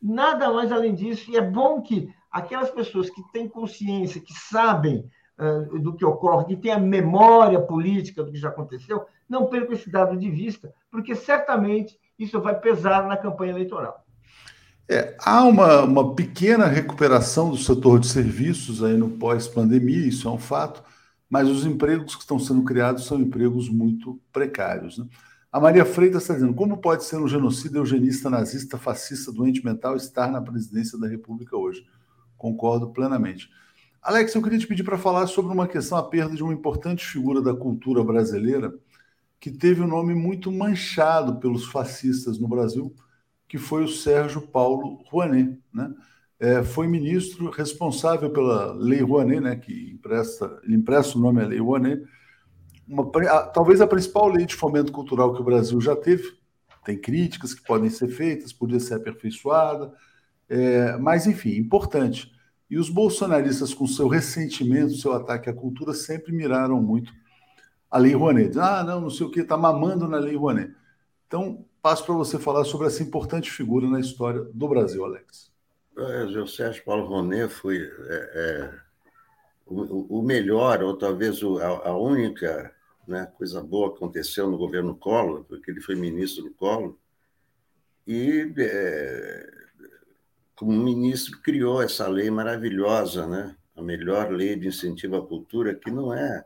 Nada 0.00 0.50
mais 0.50 0.72
além 0.72 0.94
disso, 0.94 1.30
e 1.30 1.36
é 1.36 1.42
bom 1.42 1.82
que 1.82 2.10
aquelas 2.30 2.70
pessoas 2.70 3.10
que 3.10 3.22
têm 3.32 3.48
consciência, 3.48 4.20
que 4.20 4.32
sabem 4.32 5.08
uh, 5.38 5.78
do 5.78 5.94
que 5.94 6.04
ocorre, 6.04 6.46
que 6.46 6.56
têm 6.56 6.72
a 6.72 6.78
memória 6.78 7.60
política 7.60 8.22
do 8.22 8.32
que 8.32 8.38
já 8.38 8.48
aconteceu, 8.48 9.06
não 9.28 9.46
percam 9.46 9.74
esse 9.74 9.90
dado 9.90 10.16
de 10.16 10.30
vista, 10.30 10.72
porque 10.90 11.14
certamente 11.14 11.98
isso 12.18 12.40
vai 12.40 12.58
pesar 12.58 13.06
na 13.06 13.16
campanha 13.16 13.52
eleitoral. 13.52 14.04
É, 14.90 15.14
há 15.20 15.44
uma, 15.44 15.82
uma 15.82 16.14
pequena 16.14 16.66
recuperação 16.66 17.50
do 17.50 17.58
setor 17.58 18.00
de 18.00 18.06
serviços 18.06 18.82
aí 18.82 18.96
no 18.96 19.10
pós-pandemia, 19.10 20.08
isso 20.08 20.26
é 20.26 20.30
um 20.30 20.38
fato, 20.38 20.82
mas 21.28 21.46
os 21.48 21.66
empregos 21.66 22.14
que 22.14 22.22
estão 22.22 22.38
sendo 22.38 22.64
criados 22.64 23.04
são 23.04 23.20
empregos 23.20 23.68
muito 23.68 24.18
precários. 24.32 24.96
Né? 24.96 25.06
A 25.52 25.60
Maria 25.60 25.84
Freitas 25.84 26.22
está 26.22 26.34
dizendo: 26.34 26.54
como 26.54 26.78
pode 26.78 27.04
ser 27.04 27.16
um 27.16 27.28
genocida, 27.28 27.78
eugenista, 27.78 28.30
nazista, 28.30 28.78
fascista, 28.78 29.30
doente 29.30 29.62
mental 29.64 29.94
estar 29.94 30.30
na 30.30 30.40
presidência 30.40 30.98
da 30.98 31.06
República 31.06 31.56
hoje? 31.56 31.84
Concordo 32.38 32.90
plenamente. 32.90 33.50
Alex, 34.00 34.34
eu 34.34 34.42
queria 34.42 34.58
te 34.58 34.66
pedir 34.66 34.84
para 34.84 34.96
falar 34.96 35.26
sobre 35.26 35.52
uma 35.52 35.68
questão, 35.68 35.98
a 35.98 36.02
perda 36.02 36.34
de 36.34 36.42
uma 36.42 36.52
importante 36.54 37.04
figura 37.04 37.42
da 37.42 37.52
cultura 37.52 38.02
brasileira, 38.02 38.72
que 39.40 39.50
teve 39.50 39.82
um 39.82 39.86
nome 39.86 40.14
muito 40.14 40.50
manchado 40.50 41.38
pelos 41.40 41.66
fascistas 41.66 42.38
no 42.38 42.48
Brasil, 42.48 42.94
que 43.46 43.58
foi 43.58 43.84
o 43.84 43.88
Sérgio 43.88 44.40
Paulo 44.40 45.02
Rouanet. 45.10 45.58
Né? 45.72 45.92
É, 46.38 46.62
foi 46.62 46.86
ministro 46.86 47.50
responsável 47.50 48.30
pela 48.30 48.72
Lei 48.72 49.00
Rouanet, 49.00 49.40
né, 49.40 49.56
que 49.56 49.90
empresta, 49.90 50.60
ele 50.62 50.76
empresta 50.76 51.18
o 51.18 51.20
nome 51.20 51.42
à 51.42 51.46
Lei 51.46 51.58
Rouanet, 51.58 52.02
uma, 52.86 53.10
a, 53.28 53.42
talvez 53.42 53.80
a 53.80 53.86
principal 53.86 54.28
lei 54.28 54.46
de 54.46 54.54
fomento 54.54 54.92
cultural 54.92 55.34
que 55.34 55.42
o 55.42 55.44
Brasil 55.44 55.80
já 55.80 55.94
teve. 55.94 56.38
Tem 56.84 56.96
críticas 56.98 57.52
que 57.52 57.62
podem 57.62 57.90
ser 57.90 58.08
feitas, 58.08 58.52
podia 58.52 58.80
ser 58.80 58.94
aperfeiçoada, 58.94 59.92
é, 60.48 60.96
mas 60.96 61.26
enfim, 61.26 61.56
importante. 61.56 62.32
E 62.70 62.78
os 62.78 62.88
bolsonaristas, 62.88 63.72
com 63.72 63.86
seu 63.86 64.08
ressentimento, 64.08 64.94
seu 64.94 65.12
ataque 65.12 65.48
à 65.48 65.54
cultura, 65.54 65.94
sempre 65.94 66.32
miraram 66.32 66.80
muito 66.82 67.12
a 67.90 67.98
Lei 67.98 68.14
Rouanet. 68.14 68.58
Ah, 68.58 68.84
não, 68.84 69.00
não 69.00 69.10
sei 69.10 69.26
o 69.26 69.30
que, 69.30 69.40
está 69.40 69.56
mamando 69.56 70.06
na 70.06 70.18
Lei 70.18 70.36
Rouanet. 70.36 70.74
Então, 71.26 71.64
passo 71.82 72.04
para 72.04 72.14
você 72.14 72.38
falar 72.38 72.64
sobre 72.64 72.86
essa 72.86 73.02
importante 73.02 73.50
figura 73.50 73.88
na 73.88 74.00
história 74.00 74.42
do 74.52 74.68
Brasil, 74.68 75.04
Alex. 75.04 75.50
É, 75.96 76.24
o 76.24 76.46
Sérgio 76.46 76.84
Paulo 76.84 77.06
Rouanet 77.06 77.52
foi 77.52 77.78
é, 77.78 78.30
é, 78.34 78.74
o, 79.66 80.18
o, 80.18 80.22
melhor, 80.22 80.82
ou 80.82 80.96
talvez 80.96 81.40
a, 81.42 81.88
a, 81.88 81.96
única 81.96 82.72
né, 83.06 83.26
coisa 83.36 83.62
boa 83.62 83.88
aconteceu 83.88 84.48
no 84.48 84.56
governo 84.56 84.94
Collor, 84.94 85.44
porque 85.44 85.70
ele 85.70 85.80
foi 85.80 85.94
ministro 85.94 86.44
do 86.44 86.50
Collor, 86.52 86.94
e 88.06 88.52
é, 88.58 89.57
como 90.58 90.72
ministro 90.72 91.40
criou 91.40 91.80
essa 91.80 92.08
lei 92.08 92.28
maravilhosa, 92.32 93.28
né, 93.28 93.54
a 93.76 93.80
melhor 93.80 94.32
lei 94.32 94.56
de 94.56 94.66
incentivo 94.66 95.14
à 95.14 95.24
cultura, 95.24 95.72
que 95.72 95.88
não 95.88 96.12
é 96.12 96.44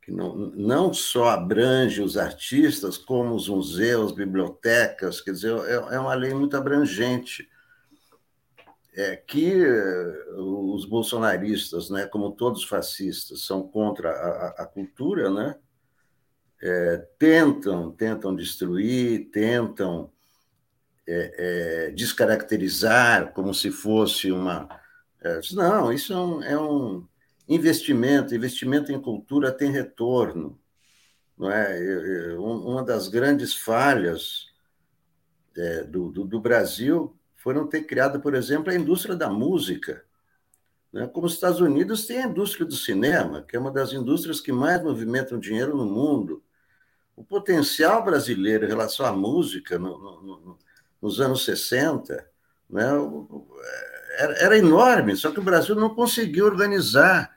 que 0.00 0.10
não, 0.10 0.34
não 0.34 0.92
só 0.92 1.28
abrange 1.28 2.00
os 2.00 2.16
artistas, 2.16 2.96
como 2.96 3.34
os 3.34 3.48
museus, 3.48 4.12
bibliotecas, 4.12 5.20
quer 5.20 5.30
dizer, 5.30 5.54
é, 5.58 5.94
é 5.94 5.98
uma 6.00 6.14
lei 6.14 6.34
muito 6.34 6.56
abrangente, 6.56 7.48
é, 8.94 9.14
que 9.14 9.62
os 10.36 10.86
bolsonaristas, 10.86 11.90
né, 11.90 12.06
como 12.06 12.32
todos 12.32 12.64
fascistas, 12.64 13.44
são 13.44 13.62
contra 13.68 14.10
a, 14.10 14.62
a 14.62 14.66
cultura, 14.66 15.30
né, 15.30 15.54
é, 16.62 16.96
tentam, 17.18 17.92
tentam 17.92 18.34
destruir, 18.34 19.30
tentam 19.30 20.11
é, 21.06 21.88
é 21.88 21.90
descaracterizar 21.90 23.32
como 23.32 23.52
se 23.54 23.70
fosse 23.70 24.30
uma... 24.30 24.68
É, 25.20 25.40
não, 25.52 25.92
isso 25.92 26.12
é 26.12 26.16
um, 26.16 26.42
é 26.42 26.58
um 26.58 27.06
investimento, 27.48 28.34
investimento 28.34 28.92
em 28.92 29.00
cultura 29.00 29.52
tem 29.52 29.70
retorno. 29.70 30.58
Não 31.36 31.50
é? 31.50 32.36
Uma 32.38 32.84
das 32.84 33.08
grandes 33.08 33.54
falhas 33.54 34.46
é, 35.56 35.84
do, 35.84 36.10
do, 36.10 36.24
do, 36.24 36.40
Brasil 36.40 37.16
foi 37.36 37.54
não 37.54 37.66
ter 37.66 37.82
criado, 37.82 38.20
por 38.20 38.34
exemplo, 38.34 38.70
a 38.70 38.74
indústria 38.74 39.16
da 39.16 39.28
música. 39.28 40.04
Né? 40.92 41.06
Como 41.06 41.26
os 41.26 41.34
Estados 41.34 41.60
Unidos 41.60 42.06
têm 42.06 42.18
a 42.22 42.26
indústria 42.26 42.66
do 42.66 42.76
cinema, 42.76 43.42
que 43.42 43.56
é 43.56 43.58
uma 43.58 43.70
das 43.70 43.92
indústrias 43.92 44.40
que 44.40 44.52
mais 44.52 44.82
movimentam 44.82 45.38
dinheiro 45.38 45.76
no 45.76 45.84
mundo. 45.84 46.42
O 47.16 47.24
potencial 47.24 48.04
brasileiro 48.04 48.64
em 48.64 48.68
relação 48.68 49.04
à 49.04 49.12
música 49.12 49.78
no, 49.78 49.98
no, 49.98 50.22
no, 50.22 50.58
nos 51.02 51.20
anos 51.20 51.44
60 51.44 52.24
né, 52.70 52.88
era, 54.16 54.32
era 54.34 54.58
enorme, 54.58 55.16
só 55.16 55.30
que 55.30 55.40
o 55.40 55.44
Brasil 55.44 55.74
não 55.74 55.94
conseguiu 55.94 56.46
organizar 56.46 57.30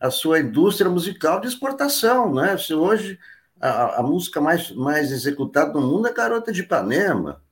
a 0.00 0.10
sua 0.10 0.40
indústria 0.40 0.90
musical 0.90 1.40
de 1.40 1.46
exportação. 1.46 2.34
Né? 2.34 2.56
Se 2.56 2.74
hoje 2.74 3.18
a, 3.60 4.00
a, 4.00 4.02
música 4.02 4.40
mais, 4.40 4.70
mais 4.72 5.12
executada 5.12 5.72
no 5.72 5.80
mundo 5.80 6.08
é 6.08 6.12
Garota 6.12 6.52
de 6.52 6.62
Ipanema. 6.62 7.42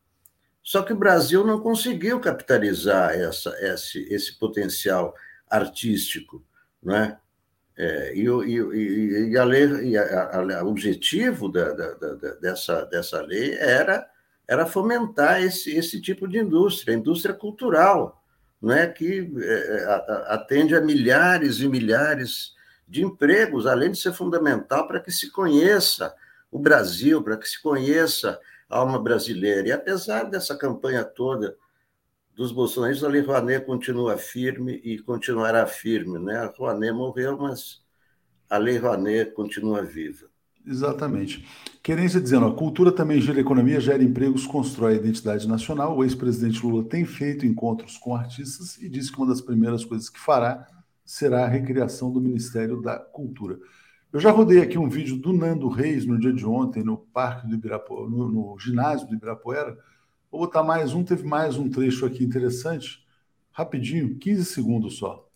Só 0.63 0.83
que 0.83 0.93
o 0.93 0.97
Brasil 0.97 1.45
não 1.45 1.61
conseguiu 1.61 2.21
capitalizar 2.21 3.13
essa, 3.13 3.51
esse, 3.61 4.07
esse 4.13 4.39
potencial 4.39 5.15
artístico. 5.49 6.45
Né? 6.83 7.17
É, 7.77 8.15
e, 8.15 8.27
e, 8.27 9.31
e, 9.31 9.39
a 9.39 9.45
lei, 9.45 9.65
e 9.91 9.97
a, 9.97 10.39
a, 10.39 10.65
o 10.65 10.69
objetivo 10.69 11.49
da, 11.49 11.73
da, 11.73 11.95
da, 11.95 12.35
dessa, 12.35 12.85
dessa 12.85 13.21
lei 13.23 13.55
era, 13.55 14.07
era 14.53 14.67
fomentar 14.67 15.43
esse, 15.43 15.75
esse 15.75 16.01
tipo 16.01 16.29
de 16.29 16.39
indústria, 16.39 16.95
indústria 16.95 17.35
cultural 17.35 18.23
né, 18.61 18.87
que 18.87 19.33
é, 19.39 19.77
é 19.77 19.85
atende 20.29 20.77
a 20.77 20.81
milhares 20.81 21.59
e 21.61 21.69
milhares 21.69 22.55
de 22.87 23.03
empregos, 23.03 23.67
além 23.67 23.91
de 23.91 23.99
ser 23.99 24.13
fundamental 24.13 24.87
para 24.87 25.01
que 25.01 25.11
se 25.11 25.31
conheça 25.31 26.15
o 26.51 26.59
Brasil, 26.59 27.23
para 27.23 27.39
que 27.39 27.49
se 27.49 27.61
conheça 27.61 28.39
a 28.69 28.79
alma 28.79 29.03
brasileira. 29.03 29.69
E 29.69 29.73
apesar 29.73 30.25
dessa 30.25 30.57
campanha 30.57 31.03
toda 31.03 31.57
dos 32.35 32.53
bolsonaristas, 32.53 33.09
a 33.09 33.11
Lei 33.11 33.23
Rouanet 33.23 33.65
continua 33.65 34.19
firme 34.19 34.81
e 34.85 34.99
continuará 34.99 35.67
firme. 35.67 36.19
Né? 36.19 36.37
A 36.37 36.47
Rouanet 36.47 36.93
morreu, 36.93 37.39
mas 37.39 37.83
a 38.51 38.59
Lei 38.59 38.77
Rouanet 38.77 39.33
continua 39.33 39.83
viva. 39.83 40.32
Exatamente. 40.67 41.45
Querência 41.83 42.21
dizendo, 42.21 42.47
a 42.47 42.55
cultura 42.55 42.93
também 42.93 43.21
gira 43.21 43.41
economia, 43.41 43.81
gera 43.81 44.03
empregos, 44.03 44.47
constrói 44.47 44.95
a 44.95 44.97
identidade 44.97 45.49
nacional. 45.49 45.97
O 45.97 46.05
ex-presidente 46.05 46.65
Lula 46.65 46.85
tem 46.85 47.05
feito 47.05 47.45
encontros 47.45 47.99
com 47.99 48.15
artistas 48.15 48.79
e 48.79 48.89
disse 48.89 49.11
que 49.11 49.19
uma 49.19 49.27
das 49.27 49.41
primeiras 49.41 49.85
coisas 49.85 50.09
que 50.09 50.21
fará 50.21 50.67
será 51.05 51.45
a 51.45 51.49
recriação 51.49 52.13
do 52.13 52.21
Ministério 52.21 52.81
da 52.81 52.99
Cultura. 52.99 53.59
Eu 54.13 54.21
já 54.21 54.31
rodei 54.31 54.61
aqui 54.61 54.79
um 54.79 54.89
vídeo 54.89 55.17
do 55.17 55.33
Nando 55.33 55.69
Reis 55.69 56.07
no 56.07 56.19
dia 56.19 56.33
de 56.33 56.47
ontem, 56.47 56.85
no 56.85 56.99
Parque 56.99 57.49
do 57.49 57.55
Ibirapuera, 57.55 58.09
no, 58.09 58.29
no 58.29 58.59
ginásio 58.59 59.09
do 59.09 59.15
Ibirapuera. 59.15 59.77
Vou 60.31 60.43
botar 60.43 60.63
mais 60.63 60.95
um, 60.95 61.03
teve 61.03 61.27
mais 61.27 61.57
um 61.57 61.69
trecho 61.69 62.07
aqui 62.07 62.23
interessante, 62.23 63.05
rapidinho, 63.51 64.17
15 64.19 64.45
segundos 64.45 64.99
só. 64.99 65.29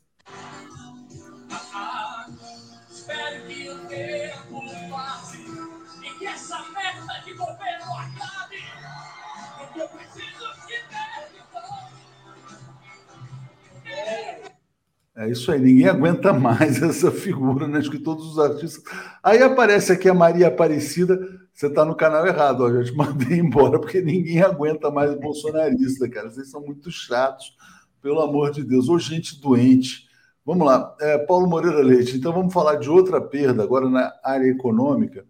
É 15.16 15.30
isso 15.30 15.50
aí, 15.50 15.58
ninguém 15.58 15.88
aguenta 15.88 16.30
mais 16.30 16.80
essa 16.82 17.10
figura, 17.10 17.66
né? 17.66 17.78
Acho 17.78 17.90
que 17.90 17.98
todos 17.98 18.32
os 18.32 18.38
artistas. 18.38 18.84
Aí 19.22 19.42
aparece 19.42 19.90
aqui 19.90 20.10
a 20.10 20.14
Maria 20.14 20.48
Aparecida, 20.48 21.18
você 21.54 21.68
está 21.68 21.86
no 21.86 21.94
canal 21.94 22.26
errado, 22.26 22.60
ó, 22.60 22.70
já 22.70 22.84
te 22.84 22.92
mandei 22.94 23.38
embora, 23.38 23.80
porque 23.80 24.02
ninguém 24.02 24.42
aguenta 24.42 24.90
mais 24.90 25.18
bolsonarista, 25.18 26.06
cara. 26.10 26.30
Vocês 26.30 26.50
são 26.50 26.60
muito 26.60 26.90
chatos, 26.90 27.56
pelo 28.02 28.20
amor 28.20 28.50
de 28.50 28.62
Deus. 28.62 28.90
Ou 28.90 28.98
gente 28.98 29.40
doente. 29.40 30.06
Vamos 30.44 30.66
lá, 30.66 30.94
é, 31.00 31.16
Paulo 31.16 31.46
Moreira 31.46 31.80
Leite. 31.80 32.18
Então 32.18 32.32
vamos 32.32 32.52
falar 32.52 32.76
de 32.76 32.90
outra 32.90 33.18
perda, 33.18 33.62
agora 33.62 33.88
na 33.88 34.12
área 34.22 34.46
econômica. 34.46 35.24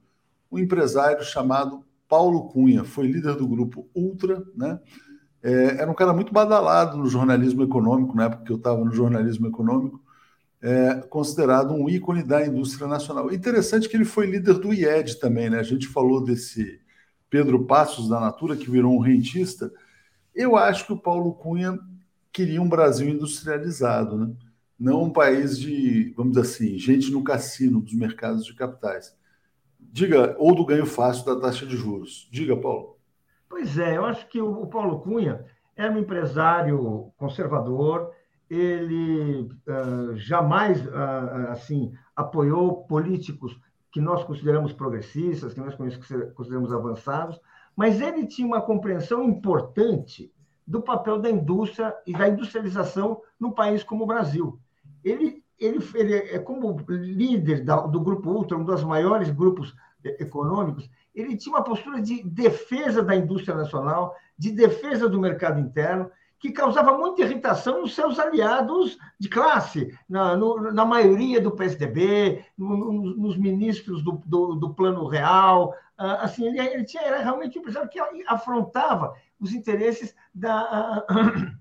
Um 0.51 0.59
empresário 0.59 1.23
chamado 1.25 1.85
Paulo 2.09 2.49
Cunha, 2.49 2.85
foi 2.85 3.07
líder 3.07 3.37
do 3.37 3.47
grupo 3.47 3.89
Ultra, 3.95 4.43
né? 4.57 4.81
É, 5.47 5.81
era 5.81 5.89
um 5.89 5.95
cara 5.95 6.13
muito 6.13 6.33
badalado 6.33 6.97
no 6.97 7.07
jornalismo 7.07 7.63
econômico, 7.63 8.17
na 8.17 8.25
época 8.25 8.43
que 8.43 8.51
eu 8.51 8.57
estava 8.57 8.85
no 8.85 8.93
jornalismo 8.93 9.47
econômico, 9.47 10.03
é, 10.61 10.95
considerado 11.09 11.73
um 11.73 11.89
ícone 11.89 12.25
da 12.25 12.45
indústria 12.45 12.89
nacional. 12.89 13.33
Interessante 13.33 13.89
que 13.89 13.97
ele 13.97 14.05
foi 14.05 14.27
líder 14.27 14.55
do 14.55 14.75
IED 14.75 15.21
também, 15.21 15.49
né? 15.49 15.61
A 15.61 15.63
gente 15.63 15.87
falou 15.87 16.21
desse 16.21 16.81
Pedro 17.31 17.65
Passos 17.65 18.09
da 18.09 18.19
Natura, 18.19 18.57
que 18.57 18.69
virou 18.69 18.93
um 18.93 18.99
rentista. 18.99 19.73
Eu 20.35 20.57
acho 20.57 20.85
que 20.85 20.93
o 20.93 20.99
Paulo 20.99 21.33
Cunha 21.35 21.79
queria 22.33 22.61
um 22.61 22.69
Brasil 22.69 23.09
industrializado, 23.09 24.19
né? 24.19 24.35
não 24.77 25.05
um 25.05 25.13
país 25.13 25.57
de, 25.57 26.13
vamos 26.17 26.35
dizer 26.35 26.49
assim, 26.49 26.77
gente 26.77 27.13
no 27.13 27.23
cassino 27.23 27.81
dos 27.81 27.95
mercados 27.95 28.45
de 28.45 28.53
capitais. 28.53 29.15
Diga, 29.79 30.35
ou 30.41 30.57
do 30.57 30.67
ganho 30.67 30.87
fácil 30.87 31.25
da 31.25 31.41
taxa 31.41 31.65
de 31.65 31.77
juros. 31.77 32.29
Diga, 32.33 32.57
Paulo. 32.57 32.96
Pois 33.49 33.79
é, 33.79 33.97
eu 33.97 34.05
acho 34.05 34.29
que 34.29 34.41
o 34.41 34.67
Paulo 34.67 35.01
Cunha 35.01 35.45
era 35.77 35.93
um 35.93 35.99
empresário 35.99 37.13
conservador, 37.17 38.11
ele 38.49 39.49
uh, 39.67 40.17
jamais 40.17 40.85
uh, 40.87 41.51
assim 41.51 41.93
apoiou 42.15 42.85
políticos 42.85 43.59
que 43.91 44.01
nós 44.01 44.25
consideramos 44.25 44.73
progressistas, 44.73 45.55
que 45.55 45.61
nós 45.61 45.75
consideramos 45.75 46.73
avançados, 46.73 47.41
mas 47.75 48.01
ele 48.01 48.27
tinha 48.27 48.47
uma 48.47 48.61
compreensão 48.61 49.23
importante 49.23 50.33
do 50.67 50.83
papel 50.83 51.19
da 51.19 51.31
indústria 51.31 51.95
e 52.07 52.13
da 52.13 52.29
industrialização 52.29 53.21
num 53.39 53.53
país 53.53 53.85
como 53.85 54.05
o 54.05 54.07
Brasil. 54.07 54.59
Ele, 55.05 55.43
ele, 55.59 55.79
ele 55.95 56.15
é 56.15 56.39
como 56.39 56.77
líder 56.89 57.65
da, 57.65 57.77
do 57.87 58.01
Grupo 58.01 58.31
Ultra, 58.31 58.59
um 58.59 58.65
dos 58.65 58.83
maiores 58.83 59.31
grupos 59.31 59.75
econômicos, 60.05 60.91
ele 61.17 61.37
tinha 61.37 61.57
uma 61.57 61.65
postura 61.65 62.01
de 62.01 62.23
defesa 62.23 63.03
da 63.03 63.17
indústria 63.17 63.57
nacional, 63.57 64.15
de 64.39 64.53
defesa 64.53 65.09
do 65.09 65.19
mercado 65.19 65.59
interno, 65.59 66.11
que 66.39 66.53
causava 66.53 66.97
muita 66.97 67.23
irritação 67.23 67.81
nos 67.81 67.95
seus 67.95 68.19
aliados 68.19 68.99
de 69.19 69.29
classe, 69.29 69.99
na, 70.07 70.37
no, 70.37 70.71
na 70.71 70.85
maioria 70.85 71.41
do 71.41 71.51
PSDB, 71.51 72.45
no, 72.57 72.77
no, 72.77 72.93
nos 73.17 73.37
ministros 73.39 74.03
do, 74.03 74.21
do, 74.27 74.55
do, 74.55 74.75
Plano 74.75 75.07
Real. 75.07 75.71
Uh, 75.99 76.21
assim, 76.21 76.47
ele, 76.47 76.61
ele 76.61 76.85
tinha, 76.85 77.03
era 77.03 77.23
realmente 77.23 77.59
um 77.59 77.63
empresário 77.63 77.89
que 77.89 77.99
afrontava 78.27 79.15
os 79.41 79.55
interesses 79.55 80.15
da, 80.35 81.07
uh, 81.11 81.57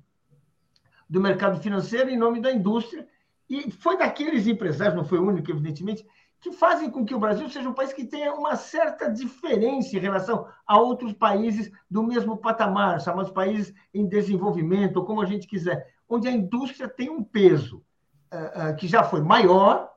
do 1.10 1.22
mercado 1.22 1.62
financeiro 1.62 2.10
em 2.10 2.18
nome 2.18 2.42
da 2.42 2.52
indústria. 2.52 3.08
E 3.50 3.72
foi 3.72 3.98
daqueles 3.98 4.46
empresários, 4.46 4.96
não 4.96 5.06
foi 5.06 5.20
o 5.20 5.26
único, 5.26 5.50
evidentemente, 5.50 6.06
que 6.46 6.52
fazem 6.52 6.92
com 6.92 7.04
que 7.04 7.16
o 7.16 7.20
Brasil 7.20 7.50
seja 7.50 7.68
um 7.68 7.74
país 7.74 7.92
que 7.92 8.06
tenha 8.06 8.32
uma 8.36 8.56
certa 8.56 9.12
diferença 9.12 9.98
em 9.98 10.00
relação 10.00 10.48
a 10.68 10.78
outros 10.78 11.12
países 11.12 11.72
do 11.90 12.04
mesmo 12.04 12.38
patamar, 12.38 13.02
chamados 13.02 13.32
países 13.32 13.74
em 13.92 14.06
desenvolvimento, 14.06 14.98
ou 14.98 15.06
como 15.06 15.24
a 15.24 15.26
gente 15.26 15.48
quiser, 15.48 15.92
onde 16.08 16.28
a 16.28 16.32
indústria 16.32 16.88
tem 16.88 17.10
um 17.10 17.24
peso 17.24 17.84
uh, 18.32 18.70
uh, 18.70 18.76
que 18.76 18.88
já 18.88 19.04
foi 19.04 19.22
maior, 19.22 19.92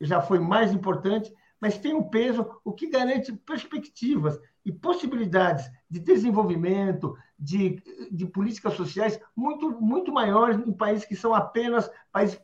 já 0.00 0.20
foi 0.20 0.40
mais 0.40 0.72
importante, 0.72 1.32
mas 1.60 1.78
tem 1.78 1.94
um 1.94 2.02
peso, 2.02 2.50
o 2.64 2.72
que 2.72 2.90
garante 2.90 3.32
perspectivas 3.32 4.40
e 4.64 4.72
possibilidades 4.72 5.70
de 5.90 5.98
desenvolvimento, 5.98 7.16
de, 7.38 7.82
de 8.10 8.26
políticas 8.26 8.74
sociais 8.74 9.20
muito, 9.36 9.70
muito 9.80 10.12
maiores 10.12 10.56
em 10.66 10.72
países 10.72 11.04
que 11.04 11.16
são 11.16 11.34
apenas 11.34 11.90
países 12.12 12.38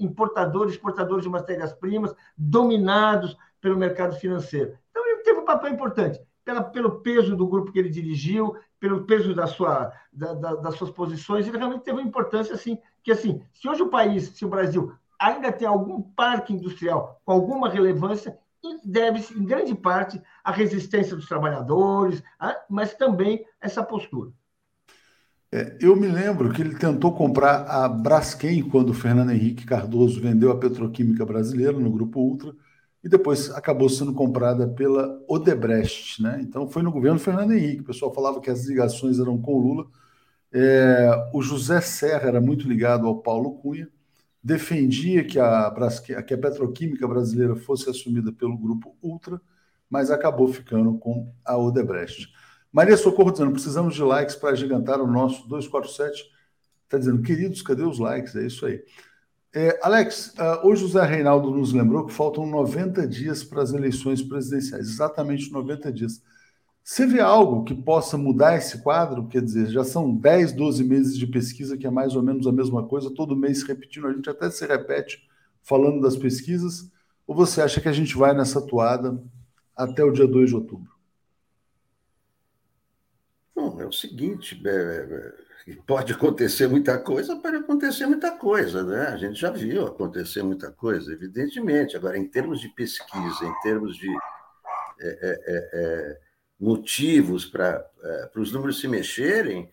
importadores, 0.00 0.74
exportadores 0.74 1.24
de 1.24 1.30
matérias-primas, 1.30 2.14
dominados 2.36 3.36
pelo 3.60 3.76
mercado 3.76 4.16
financeiro. 4.16 4.76
Então, 4.90 5.06
ele 5.06 5.22
teve 5.22 5.40
um 5.40 5.44
papel 5.44 5.72
importante, 5.72 6.20
pela, 6.44 6.62
pelo 6.62 7.00
peso 7.00 7.36
do 7.36 7.46
grupo 7.46 7.70
que 7.70 7.78
ele 7.78 7.90
dirigiu, 7.90 8.56
pelo 8.80 9.04
peso 9.04 9.34
da 9.34 9.46
sua, 9.46 9.92
da, 10.12 10.32
da, 10.34 10.54
das 10.54 10.74
suas 10.76 10.90
posições, 10.90 11.46
ele 11.46 11.58
realmente 11.58 11.82
teve 11.82 11.98
uma 11.98 12.08
importância, 12.08 12.54
assim, 12.54 12.78
que, 13.02 13.12
assim, 13.12 13.42
se 13.52 13.68
hoje 13.68 13.82
o 13.82 13.88
país, 13.88 14.28
se 14.28 14.44
o 14.44 14.48
Brasil 14.48 14.92
ainda 15.18 15.52
tem 15.52 15.66
algum 15.66 16.00
parque 16.00 16.54
industrial 16.54 17.20
com 17.24 17.32
alguma 17.32 17.68
relevância, 17.68 18.38
deve-se, 18.84 19.38
em 19.38 19.44
grande 19.44 19.74
parte, 19.74 20.20
à 20.42 20.50
resistência 20.50 21.16
dos 21.16 21.26
trabalhadores, 21.26 22.22
mas 22.68 22.94
também 22.94 23.44
essa 23.60 23.82
postura. 23.82 24.30
É, 25.50 25.78
eu 25.80 25.96
me 25.96 26.06
lembro 26.06 26.52
que 26.52 26.60
ele 26.60 26.74
tentou 26.74 27.12
comprar 27.12 27.62
a 27.62 27.88
Braskem 27.88 28.62
quando 28.62 28.90
o 28.90 28.94
Fernando 28.94 29.30
Henrique 29.30 29.64
Cardoso 29.64 30.20
vendeu 30.20 30.50
a 30.50 30.58
petroquímica 30.58 31.24
brasileira 31.24 31.72
no 31.72 31.90
Grupo 31.90 32.20
Ultra 32.20 32.54
e 33.02 33.08
depois 33.08 33.50
acabou 33.52 33.88
sendo 33.88 34.12
comprada 34.12 34.68
pela 34.68 35.18
Odebrecht. 35.26 36.22
Né? 36.22 36.40
Então 36.42 36.68
foi 36.68 36.82
no 36.82 36.92
governo 36.92 37.18
Fernando 37.18 37.52
Henrique. 37.52 37.80
O 37.80 37.86
pessoal 37.86 38.12
falava 38.12 38.40
que 38.40 38.50
as 38.50 38.66
ligações 38.66 39.18
eram 39.18 39.40
com 39.40 39.54
o 39.54 39.58
Lula. 39.58 39.86
É, 40.52 41.30
o 41.32 41.40
José 41.40 41.80
Serra 41.80 42.28
era 42.28 42.40
muito 42.40 42.68
ligado 42.68 43.06
ao 43.06 43.22
Paulo 43.22 43.52
Cunha 43.52 43.88
defendia 44.48 45.22
que 45.22 45.38
a, 45.38 45.70
que 46.26 46.32
a 46.32 46.38
petroquímica 46.38 47.06
brasileira 47.06 47.54
fosse 47.54 47.90
assumida 47.90 48.32
pelo 48.32 48.56
grupo 48.56 48.96
Ultra, 49.02 49.38
mas 49.90 50.10
acabou 50.10 50.48
ficando 50.48 50.96
com 50.96 51.30
a 51.44 51.54
Odebrecht. 51.58 52.32
Maria 52.72 52.96
Socorro 52.96 53.30
dizendo: 53.30 53.52
precisamos 53.52 53.94
de 53.94 54.02
likes 54.02 54.34
para 54.34 54.56
gigantar 54.56 55.02
o 55.02 55.06
nosso 55.06 55.46
247. 55.46 56.24
Está 56.84 56.96
dizendo, 56.96 57.20
queridos, 57.20 57.60
cadê 57.60 57.82
os 57.82 57.98
likes? 57.98 58.34
É 58.36 58.46
isso 58.46 58.64
aí. 58.64 58.82
É, 59.54 59.78
Alex, 59.82 60.34
uh, 60.38 60.66
hoje 60.66 60.84
o 60.84 60.88
Zé 60.88 61.04
Reinaldo 61.04 61.50
nos 61.50 61.74
lembrou 61.74 62.06
que 62.06 62.12
faltam 62.12 62.46
90 62.46 63.06
dias 63.06 63.44
para 63.44 63.62
as 63.62 63.72
eleições 63.74 64.22
presidenciais, 64.22 64.88
exatamente 64.88 65.52
90 65.52 65.92
dias. 65.92 66.22
Você 66.88 67.06
vê 67.06 67.20
algo 67.20 67.64
que 67.64 67.74
possa 67.74 68.16
mudar 68.16 68.56
esse 68.56 68.82
quadro? 68.82 69.28
Quer 69.28 69.42
dizer, 69.42 69.66
já 69.66 69.84
são 69.84 70.10
10, 70.10 70.52
12 70.52 70.82
meses 70.82 71.18
de 71.18 71.26
pesquisa, 71.26 71.76
que 71.76 71.86
é 71.86 71.90
mais 71.90 72.16
ou 72.16 72.22
menos 72.22 72.46
a 72.46 72.50
mesma 72.50 72.82
coisa, 72.88 73.12
todo 73.14 73.36
mês 73.36 73.62
repetindo, 73.62 74.06
a 74.06 74.12
gente 74.14 74.30
até 74.30 74.48
se 74.50 74.66
repete 74.66 75.28
falando 75.62 76.00
das 76.00 76.16
pesquisas, 76.16 76.90
ou 77.26 77.36
você 77.36 77.60
acha 77.60 77.78
que 77.78 77.90
a 77.90 77.92
gente 77.92 78.16
vai 78.16 78.34
nessa 78.34 78.66
toada 78.66 79.22
até 79.76 80.02
o 80.02 80.10
dia 80.10 80.26
2 80.26 80.48
de 80.48 80.56
outubro? 80.56 80.90
Bom, 83.54 83.78
é 83.82 83.84
o 83.84 83.92
seguinte, 83.92 84.58
é, 84.64 85.34
é, 85.68 85.76
pode 85.86 86.14
acontecer 86.14 86.68
muita 86.68 86.96
coisa, 86.96 87.36
pode 87.36 87.56
acontecer 87.56 88.06
muita 88.06 88.30
coisa, 88.30 88.82
né? 88.82 89.08
A 89.08 89.16
gente 89.18 89.38
já 89.38 89.50
viu 89.50 89.86
acontecer 89.86 90.42
muita 90.42 90.72
coisa, 90.72 91.12
evidentemente. 91.12 91.98
Agora, 91.98 92.16
em 92.16 92.26
termos 92.26 92.62
de 92.62 92.70
pesquisa, 92.70 93.44
em 93.44 93.60
termos 93.60 93.94
de 93.94 94.08
é, 95.00 95.06
é, 95.06 95.38
é, 95.46 95.70
é 95.74 96.27
motivos 96.58 97.44
para 97.44 97.84
é, 98.02 98.30
os 98.36 98.52
números 98.52 98.80
se 98.80 98.88
mexerem, 98.88 99.70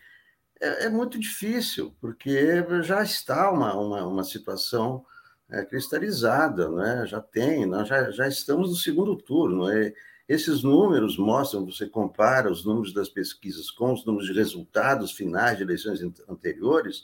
é, 0.62 0.86
é, 0.86 0.90
muito 0.90 1.20
difícil, 1.20 1.96
porque 2.00 2.64
já 2.84 3.04
está 3.04 3.52
uma, 3.52 3.74
uma, 3.76 4.06
uma 4.06 4.24
situação 4.24 5.06
é, 5.50 5.64
cristalizada, 5.66 6.70
né? 6.70 7.06
já 7.08 7.20
tem, 7.20 7.66
nós 7.66 7.88
já, 7.88 8.12
já 8.12 8.28
estamos 8.28 8.70
no 8.70 8.76
segundo 8.76 9.16
turno. 9.16 9.70
É, 9.70 9.94
esses 10.28 10.64
números 10.64 11.18
mostram, 11.18 11.66
você 11.66 11.88
compara 11.88 12.52
os 12.52 12.66
números 12.66 12.94
das 12.94 13.10
pesquisas 13.10 13.70
com 13.70 13.94
os 13.94 14.06
números 14.06 14.28
de 14.28 14.34
resultados 14.34 15.12
finais 15.12 15.58
de 15.58 15.64
eleições 15.64 16.02
anteriores, 16.28 17.04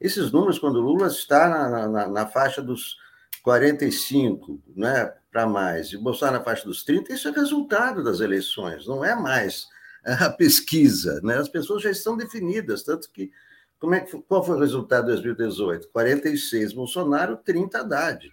esses 0.00 0.32
números, 0.32 0.58
quando 0.58 0.80
Lula 0.80 1.08
está 1.08 1.48
na, 1.48 1.88
na, 1.88 2.08
na 2.08 2.26
faixa 2.26 2.62
dos 2.62 2.96
45, 3.42 4.62
né, 4.74 5.12
para 5.30 5.46
mais, 5.46 5.92
e 5.92 5.96
Bolsonaro 5.96 6.38
na 6.38 6.44
faixa 6.44 6.64
dos 6.64 6.82
30, 6.82 7.12
isso 7.12 7.28
é 7.28 7.30
resultado 7.30 8.02
das 8.02 8.20
eleições, 8.20 8.86
não 8.86 9.04
é 9.04 9.14
mais 9.14 9.68
a 10.04 10.30
pesquisa, 10.30 11.20
né? 11.22 11.36
As 11.36 11.48
pessoas 11.48 11.82
já 11.82 11.90
estão 11.90 12.16
definidas, 12.16 12.82
tanto 12.82 13.10
que 13.10 13.30
como 13.78 13.94
é 13.94 14.00
que 14.00 14.20
qual 14.22 14.44
foi 14.44 14.56
o 14.56 14.60
resultado 14.60 15.06
de 15.06 15.12
2018? 15.12 15.88
46 15.88 16.72
Bolsonaro, 16.72 17.36
30 17.38 17.78
Haddad, 17.78 18.30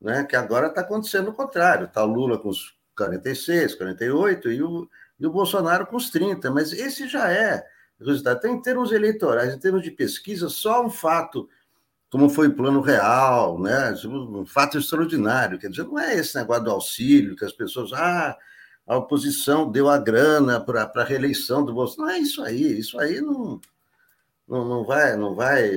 né? 0.00 0.24
Que 0.24 0.36
agora 0.36 0.68
está 0.68 0.82
acontecendo 0.82 1.30
o 1.30 1.34
contrário, 1.34 1.86
está 1.86 2.04
Lula 2.04 2.38
com 2.38 2.48
os 2.48 2.76
46, 2.96 3.74
48 3.76 4.50
e 4.50 4.62
o, 4.62 4.88
e 5.18 5.26
o 5.26 5.30
Bolsonaro 5.30 5.86
com 5.86 5.96
os 5.96 6.10
30, 6.10 6.50
mas 6.50 6.72
esse 6.72 7.08
já 7.08 7.30
é 7.30 7.64
resultado. 7.98 8.38
Então, 8.38 8.50
em 8.54 8.62
termos 8.62 8.92
eleitorais, 8.92 9.54
em 9.54 9.58
termos 9.58 9.82
de 9.82 9.90
pesquisa, 9.90 10.48
só 10.48 10.84
um 10.84 10.90
fato 10.90 11.48
como 12.10 12.28
foi 12.28 12.48
o 12.48 12.54
plano 12.54 12.80
real, 12.80 13.58
né? 13.60 13.94
um 14.04 14.44
fato 14.44 14.76
extraordinário. 14.76 15.58
Quer 15.58 15.70
dizer, 15.70 15.84
não 15.84 15.98
é 15.98 16.16
esse 16.16 16.34
negócio 16.34 16.64
do 16.64 16.70
auxílio, 16.72 17.36
que 17.36 17.44
as 17.44 17.52
pessoas, 17.52 17.92
ah, 17.92 18.36
a 18.84 18.96
oposição 18.96 19.70
deu 19.70 19.88
a 19.88 19.96
grana 19.96 20.60
para 20.60 20.90
a 20.92 21.04
reeleição 21.04 21.64
do 21.64 21.72
Bolsonaro. 21.72 22.10
Não 22.10 22.18
é 22.18 22.20
isso 22.20 22.42
aí, 22.42 22.78
isso 22.78 22.98
aí 22.98 23.20
não, 23.20 23.60
não, 24.48 24.68
não, 24.68 24.84
vai, 24.84 25.16
não 25.16 25.36
vai 25.36 25.70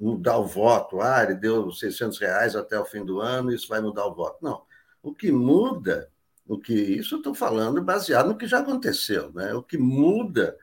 mudar 0.00 0.38
o 0.38 0.46
voto. 0.46 1.00
Ah, 1.00 1.22
ele 1.22 1.34
deu 1.34 1.70
600 1.70 2.18
reais 2.18 2.56
até 2.56 2.78
o 2.78 2.84
fim 2.84 3.04
do 3.04 3.20
ano, 3.20 3.52
isso 3.52 3.68
vai 3.68 3.80
mudar 3.80 4.06
o 4.06 4.14
voto. 4.14 4.38
Não. 4.42 4.62
O 5.00 5.14
que 5.14 5.30
muda, 5.30 6.10
o 6.48 6.58
que 6.58 6.74
isso 6.74 7.14
eu 7.14 7.18
estou 7.18 7.34
falando 7.34 7.80
baseado 7.80 8.26
no 8.26 8.36
que 8.36 8.48
já 8.48 8.58
aconteceu, 8.58 9.32
né? 9.32 9.54
O 9.54 9.62
que 9.62 9.78
muda 9.78 10.56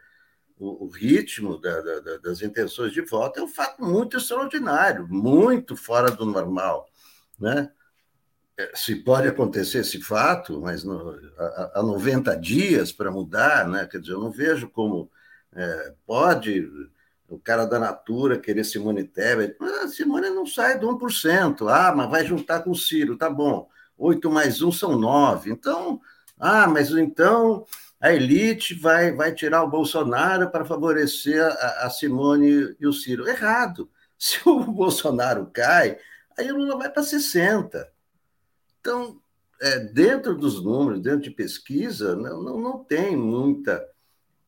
o, 0.64 0.86
o 0.86 0.88
ritmo 0.88 1.60
da, 1.60 1.82
da, 1.82 2.18
das 2.18 2.42
intenções 2.42 2.94
de 2.94 3.02
voto 3.02 3.40
é 3.40 3.44
um 3.44 3.48
fato 3.48 3.84
muito 3.84 4.16
extraordinário, 4.16 5.08
muito 5.10 5.76
fora 5.76 6.10
do 6.10 6.26
normal. 6.26 6.88
Né? 7.38 7.70
É, 8.58 8.72
se 8.74 8.96
pode 8.96 9.28
acontecer 9.28 9.80
esse 9.80 10.02
fato, 10.02 10.62
mas 10.62 10.84
no, 10.84 11.20
há, 11.74 11.84
90 11.84 12.36
dias 12.38 12.92
para 12.92 13.12
mudar, 13.12 13.68
né? 13.68 13.86
quer 13.86 14.00
dizer, 14.00 14.14
eu 14.14 14.22
não 14.22 14.32
vejo 14.32 14.70
como 14.70 15.12
é, 15.54 15.94
pode 16.06 16.70
o 17.28 17.38
cara 17.40 17.66
da 17.66 17.80
Natura 17.80 18.40
querer 18.40 18.64
Simone 18.64 19.04
Tebet. 19.04 19.58
Ah, 19.60 19.88
Simone 19.88 20.30
não 20.30 20.46
sai 20.46 20.78
do 20.80 20.88
1%. 20.88 21.68
Ah, 21.68 21.94
mas 21.96 22.10
vai 22.10 22.26
juntar 22.26 22.62
com 22.62 22.72
o 22.72 22.76
Ciro, 22.76 23.18
tá 23.18 23.30
bom. 23.30 23.68
8 23.98 24.30
mais 24.30 24.62
1 24.62 24.72
são 24.72 24.98
9. 24.98 25.52
Então, 25.52 26.00
ah, 26.40 26.68
mas 26.68 26.92
então 26.92 27.66
a 28.04 28.14
elite 28.14 28.74
vai, 28.74 29.14
vai 29.14 29.34
tirar 29.34 29.64
o 29.64 29.70
Bolsonaro 29.70 30.52
para 30.52 30.66
favorecer 30.66 31.42
a, 31.42 31.86
a 31.86 31.90
Simone 31.90 32.76
e 32.78 32.86
o 32.86 32.92
Ciro. 32.92 33.26
Errado. 33.30 33.90
Se 34.20 34.42
o 34.46 34.60
Bolsonaro 34.60 35.50
cai, 35.54 35.98
aí 36.38 36.52
o 36.52 36.58
Lula 36.58 36.78
vai 36.78 36.90
para 36.90 37.02
60. 37.02 37.90
Então, 38.82 39.22
é, 39.62 39.80
dentro 39.80 40.36
dos 40.36 40.62
números, 40.62 41.00
dentro 41.00 41.22
de 41.22 41.32
pesquisa, 41.32 42.14
não, 42.14 42.44
não, 42.44 42.60
não 42.60 42.84
tem 42.84 43.16
muita 43.16 43.90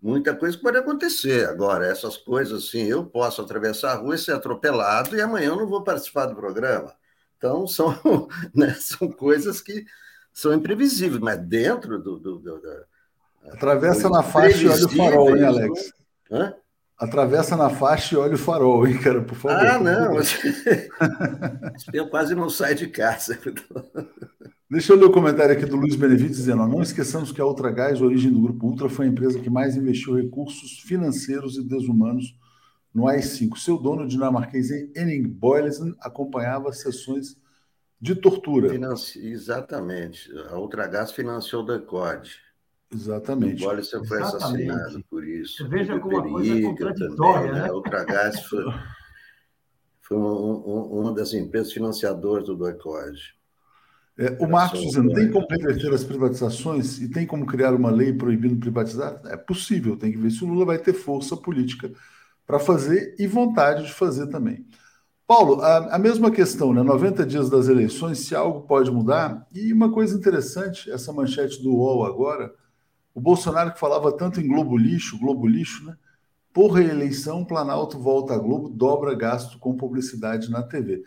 muita 0.01 0.35
coisa 0.35 0.57
que 0.57 0.61
pode 0.61 0.77
acontecer. 0.77 1.47
Agora, 1.47 1.87
essas 1.87 2.17
coisas 2.17 2.65
assim, 2.65 2.83
eu 2.83 3.05
posso 3.05 3.41
atravessar 3.41 3.93
a 3.93 3.95
rua 3.95 4.15
e 4.15 4.19
ser 4.19 4.33
atropelado 4.33 5.15
e 5.15 5.21
amanhã 5.21 5.47
eu 5.47 5.55
não 5.55 5.67
vou 5.67 5.81
participar 5.81 6.25
do 6.25 6.35
programa. 6.35 6.93
Então, 7.37 7.65
são, 7.65 7.97
né, 8.53 8.73
são 8.73 9.09
coisas 9.09 9.61
que 9.61 9.85
são 10.33 10.53
imprevisíveis, 10.53 11.21
mas 11.21 11.39
dentro 11.39 11.97
do, 11.97 12.19
do, 12.19 12.37
do, 12.37 12.85
Atravessa 13.51 14.09
na 14.09 14.23
faixa 14.23 14.63
e 14.63 14.67
olha 14.67 14.85
o 14.85 14.89
farol, 14.89 15.37
hein, 15.37 15.43
Alex? 15.43 15.93
Hã? 16.31 16.53
Atravessa 16.97 17.57
na 17.57 17.69
faixa 17.69 18.15
e 18.15 18.17
olha 18.17 18.35
o 18.35 18.37
farol, 18.37 18.87
hein, 18.87 18.97
cara, 18.97 19.21
por 19.21 19.35
favor. 19.35 19.65
Ah, 19.65 19.79
não. 19.79 20.15
Eu 21.93 22.09
quase 22.09 22.33
não 22.35 22.49
saio 22.49 22.75
de 22.75 22.87
casa. 22.87 23.37
Deixa 24.69 24.93
eu 24.93 24.97
ler 24.97 25.05
o 25.05 25.11
comentário 25.11 25.55
aqui 25.55 25.65
do 25.65 25.75
Luiz 25.75 25.95
Benevides 25.95 26.37
dizendo: 26.37 26.67
não 26.67 26.81
esqueçamos 26.81 27.31
que 27.31 27.39
a 27.39 27.45
Ultragás, 27.45 28.01
origem 28.01 28.31
do 28.31 28.41
Grupo 28.41 28.65
Ultra, 28.65 28.89
foi 28.89 29.05
a 29.05 29.09
empresa 29.09 29.39
que 29.39 29.49
mais 29.49 29.75
investiu 29.75 30.15
recursos 30.15 30.79
financeiros 30.79 31.55
e 31.55 31.63
desumanos 31.63 32.35
no 32.93 33.07
AI-5. 33.07 33.57
Seu 33.57 33.77
dono, 33.77 34.07
dinamarquês 34.07 34.71
Henning 34.71 35.27
Boylesen, 35.27 35.93
acompanhava 35.99 36.73
sessões 36.73 37.35
de 38.01 38.15
tortura. 38.15 38.69
Financi... 38.69 39.19
Exatamente. 39.27 40.31
A 40.49 40.57
Ultragás 40.57 41.11
financiou 41.11 41.61
o 41.61 41.65
DECOD. 41.65 42.31
Exatamente. 42.93 43.63
O 43.63 43.67
Boylesen 43.67 44.05
foi 44.05 44.21
Exatamente. 44.21 44.69
assassinado 44.69 45.05
por 45.09 45.27
isso. 45.27 45.67
Veja 45.67 45.99
como 45.99 46.17
a 46.17 46.23
coisa 46.23 46.57
é 46.57 46.61
contraditória, 46.61 47.47
também, 47.47 47.61
né? 47.61 47.69
A 47.69 47.73
Ultragás 47.73 48.39
foi, 48.45 48.63
foi 50.01 50.17
um, 50.17 50.21
um, 50.21 51.01
uma 51.01 51.13
das 51.13 51.33
empresas 51.33 51.73
financiadoras 51.73 52.45
do 52.45 52.55
DECOD. 52.55 53.35
É, 54.17 54.37
o 54.39 54.47
Marcos 54.47 54.79
dizendo, 54.79 55.13
tem 55.13 55.29
como 55.29 55.45
reverter 55.49 55.93
as 55.93 56.05
privatizações 56.05 57.01
e 57.01 57.09
tem 57.09 57.27
como 57.27 57.45
criar 57.45 57.73
uma 57.73 57.91
lei 57.91 58.13
proibindo 58.13 58.57
privatizar? 58.57 59.21
É 59.25 59.35
possível, 59.35 59.97
tem 59.97 60.11
que 60.11 60.17
ver 60.17 60.31
se 60.31 60.41
o 60.43 60.47
Lula 60.47 60.65
vai 60.65 60.77
ter 60.77 60.93
força 60.93 61.35
política 61.35 61.91
para 62.47 62.57
fazer 62.59 63.15
e 63.19 63.27
vontade 63.27 63.83
de 63.83 63.91
fazer 63.93 64.27
também. 64.27 64.65
Paulo, 65.27 65.61
a, 65.61 65.95
a, 65.95 65.99
mesma 65.99 66.29
questão, 66.29 66.71
né? 66.71 66.83
90 66.83 67.25
dias 67.25 67.49
das 67.49 67.67
eleições, 67.67 68.19
se 68.19 68.35
algo 68.35 68.61
pode 68.61 68.91
mudar. 68.91 69.47
E 69.53 69.73
uma 69.73 69.91
coisa 69.91 70.15
interessante, 70.15 70.89
essa 70.89 71.11
manchete 71.11 71.61
do 71.63 71.73
UOL 71.73 72.05
agora, 72.05 72.53
o 73.15 73.21
Bolsonaro 73.21 73.71
que 73.71 73.79
falava 73.79 74.11
tanto 74.11 74.41
em 74.41 74.47
Globo 74.47 74.77
Lixo, 74.77 75.17
Globo 75.17 75.47
Lixo, 75.47 75.85
né? 75.85 75.95
Por 76.53 76.71
reeleição, 76.71 77.45
Planalto 77.45 77.97
volta 77.97 78.33
a 78.33 78.37
Globo, 78.37 78.69
dobra 78.69 79.15
gasto 79.15 79.57
com 79.57 79.75
publicidade 79.75 80.51
na 80.51 80.61
TV. 80.61 81.01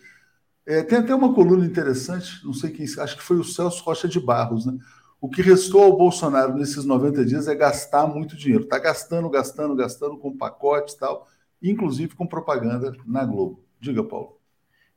É, 0.66 0.82
tem 0.82 0.98
até 0.98 1.14
uma 1.14 1.34
coluna 1.34 1.64
interessante, 1.66 2.44
não 2.44 2.54
sei 2.54 2.70
quem, 2.70 2.84
acho 2.84 3.16
que 3.16 3.22
foi 3.22 3.36
o 3.36 3.44
Celso 3.44 3.82
Rocha 3.84 4.08
de 4.08 4.18
Barros, 4.18 4.66
né? 4.66 4.78
O 5.20 5.28
que 5.28 5.42
restou 5.42 5.82
ao 5.82 5.96
Bolsonaro 5.96 6.54
nesses 6.54 6.84
90 6.84 7.24
dias 7.24 7.48
é 7.48 7.54
gastar 7.54 8.06
muito 8.06 8.36
dinheiro. 8.36 8.64
Está 8.64 8.78
gastando, 8.78 9.28
gastando, 9.28 9.74
gastando 9.74 10.16
com 10.16 10.36
pacotes 10.36 10.94
e 10.94 10.98
tal, 10.98 11.26
inclusive 11.62 12.14
com 12.14 12.26
propaganda 12.26 12.94
na 13.04 13.24
Globo. 13.24 13.64
Diga, 13.80 14.04
Paulo. 14.04 14.38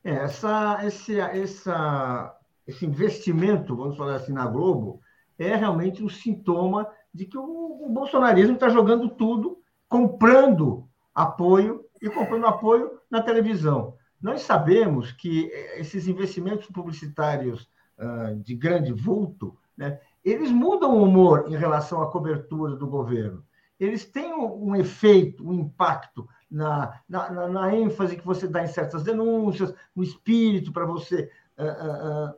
É, 0.04 0.12
essa, 0.12 0.80
esse, 0.86 1.18
essa, 1.18 2.38
esse 2.66 2.86
investimento, 2.86 3.76
vamos 3.76 3.96
falar 3.96 4.16
assim, 4.16 4.32
na 4.32 4.46
Globo, 4.46 5.00
é 5.38 5.56
realmente 5.56 6.02
um 6.04 6.08
sintoma 6.08 6.86
de 7.12 7.26
que 7.26 7.36
o, 7.36 7.86
o 7.86 7.88
bolsonarismo 7.88 8.54
está 8.54 8.68
jogando 8.68 9.08
tudo, 9.08 9.58
comprando 9.88 10.88
apoio 11.14 11.84
e 12.00 12.08
comprando 12.08 12.46
apoio 12.46 12.98
na 13.10 13.22
televisão. 13.22 13.94
Nós 14.20 14.42
sabemos 14.42 15.12
que 15.12 15.50
eh, 15.52 15.80
esses 15.80 16.06
investimentos 16.06 16.66
publicitários 16.68 17.68
uh, 17.98 18.34
de 18.36 18.54
grande 18.54 18.92
vulto, 18.92 19.56
né, 19.76 20.00
eles 20.24 20.50
mudam 20.50 20.96
o 20.96 21.02
humor 21.02 21.46
em 21.48 21.56
relação 21.56 22.00
à 22.00 22.10
cobertura 22.10 22.76
do 22.76 22.86
governo. 22.86 23.44
Eles 23.78 24.04
têm 24.04 24.32
um, 24.32 24.70
um 24.70 24.76
efeito, 24.76 25.46
um 25.46 25.52
impacto 25.52 26.28
na, 26.48 27.00
na, 27.08 27.48
na, 27.48 27.74
ênfase 27.74 28.16
que 28.16 28.24
você 28.24 28.46
dá 28.46 28.62
em 28.62 28.68
certas 28.68 29.02
denúncias, 29.02 29.74
no 29.94 30.02
espírito 30.04 30.72
para 30.72 30.84
você 30.84 31.30
uh, 31.58 32.30
uh, 32.30 32.34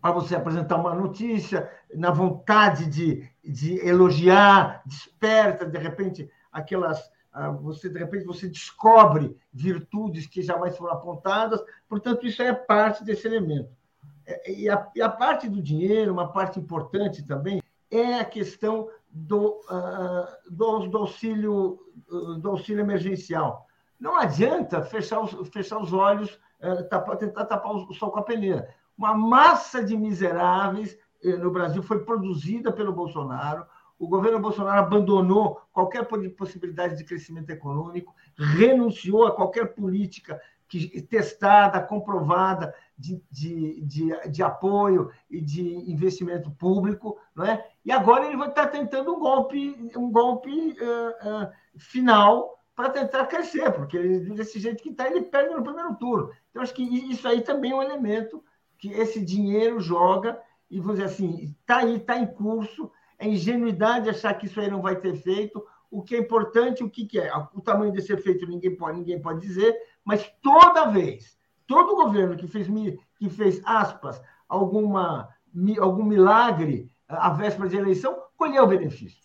para 0.00 0.12
você 0.12 0.34
apresentar 0.34 0.76
uma 0.76 0.94
notícia, 0.94 1.70
na 1.94 2.10
vontade 2.10 2.86
de, 2.86 3.28
de 3.44 3.76
elogiar, 3.86 4.82
desperta 4.86 5.66
de 5.66 5.78
repente 5.78 6.30
aquelas 6.52 7.10
ah, 7.32 7.50
você 7.50 7.88
de 7.88 7.98
repente 7.98 8.24
você 8.24 8.48
descobre 8.48 9.36
virtudes 9.52 10.26
que 10.26 10.42
jamais 10.42 10.76
foram 10.76 10.94
apontadas, 10.94 11.62
portanto 11.88 12.26
isso 12.26 12.42
é 12.42 12.52
parte 12.52 13.04
desse 13.04 13.26
elemento. 13.26 13.70
É, 14.26 14.52
e 14.52 14.68
a, 14.68 14.88
e 14.96 15.00
a 15.00 15.08
parte 15.08 15.48
do 15.48 15.62
dinheiro, 15.62 16.12
uma 16.12 16.32
parte 16.32 16.58
importante 16.58 17.22
também, 17.22 17.62
é 17.90 18.14
a 18.14 18.24
questão 18.24 18.88
do, 19.08 19.60
uh, 19.70 20.50
do, 20.50 20.88
do, 20.88 20.98
auxílio, 20.98 21.78
do 22.40 22.50
auxílio 22.50 22.80
emergencial. 22.80 23.66
Não 23.98 24.16
adianta 24.16 24.82
fechar 24.82 25.20
os, 25.20 25.48
fechar 25.48 25.78
os 25.78 25.92
olhos, 25.92 26.38
uh, 26.60 26.88
tapar, 26.88 27.16
tentar 27.16 27.44
tapar 27.44 27.72
o 27.72 27.92
sol 27.92 28.10
com 28.10 28.20
a 28.20 28.24
peneira. 28.24 28.74
Uma 29.00 29.14
massa 29.14 29.82
de 29.82 29.96
miseráveis 29.96 30.94
uh, 31.24 31.38
no 31.38 31.50
Brasil 31.50 31.82
foi 31.82 32.04
produzida 32.04 32.70
pelo 32.70 32.92
Bolsonaro, 32.92 33.64
o 33.98 34.06
governo 34.06 34.38
Bolsonaro 34.38 34.78
abandonou 34.78 35.58
qualquer 35.72 36.06
possibilidade 36.36 36.98
de 36.98 37.04
crescimento 37.04 37.48
econômico, 37.48 38.14
renunciou 38.36 39.26
a 39.26 39.34
qualquer 39.34 39.74
política 39.74 40.38
que, 40.68 41.00
testada, 41.02 41.80
comprovada 41.80 42.74
de, 42.96 43.22
de, 43.30 43.80
de, 43.80 44.30
de, 44.30 44.42
apoio 44.42 45.10
e 45.30 45.40
de 45.40 45.90
investimento 45.90 46.50
público, 46.50 47.18
não 47.34 47.46
é? 47.46 47.66
E 47.82 47.90
agora 47.90 48.26
ele 48.26 48.36
vai 48.36 48.48
estar 48.48 48.66
tentando 48.66 49.14
um 49.14 49.18
golpe, 49.18 49.90
um 49.96 50.10
golpe 50.12 50.50
uh, 50.50 51.44
uh, 51.44 51.52
final 51.78 52.62
para 52.74 52.90
tentar 52.90 53.26
crescer, 53.26 53.72
porque 53.72 53.96
ele, 53.96 54.34
desse 54.34 54.60
jeito 54.60 54.82
que 54.82 54.90
está, 54.90 55.06
ele 55.06 55.22
perde 55.22 55.54
no 55.54 55.62
primeiro 55.62 55.94
turno. 55.96 56.30
Então, 56.50 56.62
acho 56.62 56.74
que 56.74 56.82
isso 56.82 57.26
aí 57.26 57.40
também 57.40 57.72
é 57.72 57.74
um 57.74 57.82
elemento 57.82 58.42
que 58.80 58.90
esse 58.92 59.22
dinheiro 59.22 59.78
joga, 59.78 60.40
e 60.70 60.80
vamos 60.80 60.96
dizer 60.96 61.04
assim, 61.04 61.54
está 61.60 61.78
aí, 61.78 61.96
está 61.96 62.18
em 62.18 62.26
curso, 62.26 62.90
é 63.18 63.28
ingenuidade 63.28 64.08
achar 64.08 64.32
que 64.34 64.46
isso 64.46 64.58
aí 64.58 64.70
não 64.70 64.80
vai 64.80 64.96
ter 64.96 65.14
feito. 65.14 65.62
O 65.90 66.02
que 66.02 66.14
é 66.14 66.18
importante, 66.18 66.82
o 66.82 66.88
que, 66.88 67.04
que 67.04 67.20
é? 67.20 67.30
O 67.54 67.60
tamanho 67.60 67.92
desse 67.92 68.12
efeito 68.12 68.46
ninguém 68.46 68.74
pode, 68.74 68.98
ninguém 68.98 69.20
pode 69.20 69.40
dizer, 69.40 69.76
mas 70.04 70.32
toda 70.40 70.90
vez, 70.90 71.36
todo 71.66 71.96
governo 71.96 72.36
que 72.36 72.46
fez, 72.46 72.66
que 73.18 73.28
fez 73.28 73.60
aspas, 73.64 74.22
alguma, 74.48 75.28
algum 75.78 76.04
milagre 76.04 76.90
à 77.06 77.30
véspera 77.30 77.68
de 77.68 77.76
eleição, 77.76 78.16
colheu 78.36 78.66
benefícios. 78.66 79.20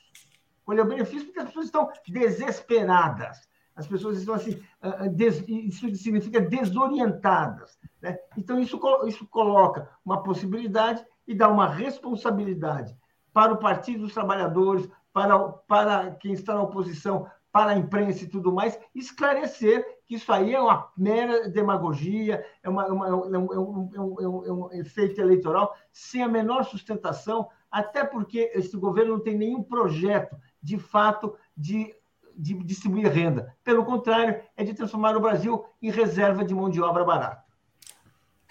Colheu 0.65 0.85
benefícios 0.85 1.23
porque 1.23 1.39
as 1.39 1.47
pessoas 1.47 1.67
estão 1.67 1.89
desesperadas. 2.07 3.47
As 3.75 3.87
pessoas 3.87 4.17
estão 4.17 4.35
assim, 4.35 4.61
ah, 4.81 5.03
ah, 5.03 5.07
isso 5.47 5.93
significa 5.95 6.41
desorientadas. 6.41 7.77
Né? 8.05 8.19
Então, 8.37 8.59
isso, 8.59 8.79
isso 9.07 9.25
coloca 9.25 9.89
uma 10.05 10.21
possibilidade 10.21 11.03
e 11.27 11.33
dá 11.33 11.49
uma 11.49 11.67
responsabilidade 11.67 12.95
para 13.33 13.51
o 13.51 13.57
Partido 13.57 14.01
dos 14.01 14.13
Trabalhadores, 14.13 14.87
para, 15.11 15.39
para 15.39 16.11
quem 16.11 16.33
está 16.33 16.53
na 16.53 16.61
oposição, 16.61 17.27
para 17.51 17.71
a 17.71 17.77
imprensa 17.77 18.23
e 18.23 18.27
tudo 18.27 18.53
mais, 18.53 18.77
esclarecer 18.93 19.83
que 20.05 20.15
isso 20.15 20.31
aí 20.31 20.53
é 20.53 20.61
uma 20.61 20.91
mera 20.95 21.49
demagogia, 21.49 22.45
é, 22.61 22.69
uma, 22.69 22.85
uma, 22.85 23.07
é, 23.07 23.11
um, 23.11 23.33
é, 23.33 23.39
um, 23.39 23.89
é, 23.95 23.99
um, 23.99 24.45
é 24.45 24.51
um 24.51 24.71
efeito 24.73 25.19
eleitoral 25.19 25.75
sem 25.91 26.21
a 26.21 26.27
menor 26.27 26.63
sustentação, 26.63 27.49
até 27.71 28.03
porque 28.03 28.51
esse 28.53 28.77
governo 28.77 29.13
não 29.13 29.19
tem 29.19 29.35
nenhum 29.35 29.63
projeto, 29.63 30.37
de 30.61 30.77
fato, 30.77 31.35
de, 31.57 31.95
de 32.37 32.53
distribuir 32.63 33.11
renda. 33.11 33.55
Pelo 33.63 33.83
contrário, 33.83 34.39
é 34.55 34.63
de 34.63 34.75
transformar 34.75 35.17
o 35.17 35.21
Brasil 35.21 35.65
em 35.81 35.89
reserva 35.89 36.45
de 36.45 36.53
mão 36.53 36.69
de 36.69 36.79
obra 36.79 37.03
barata. 37.03 37.44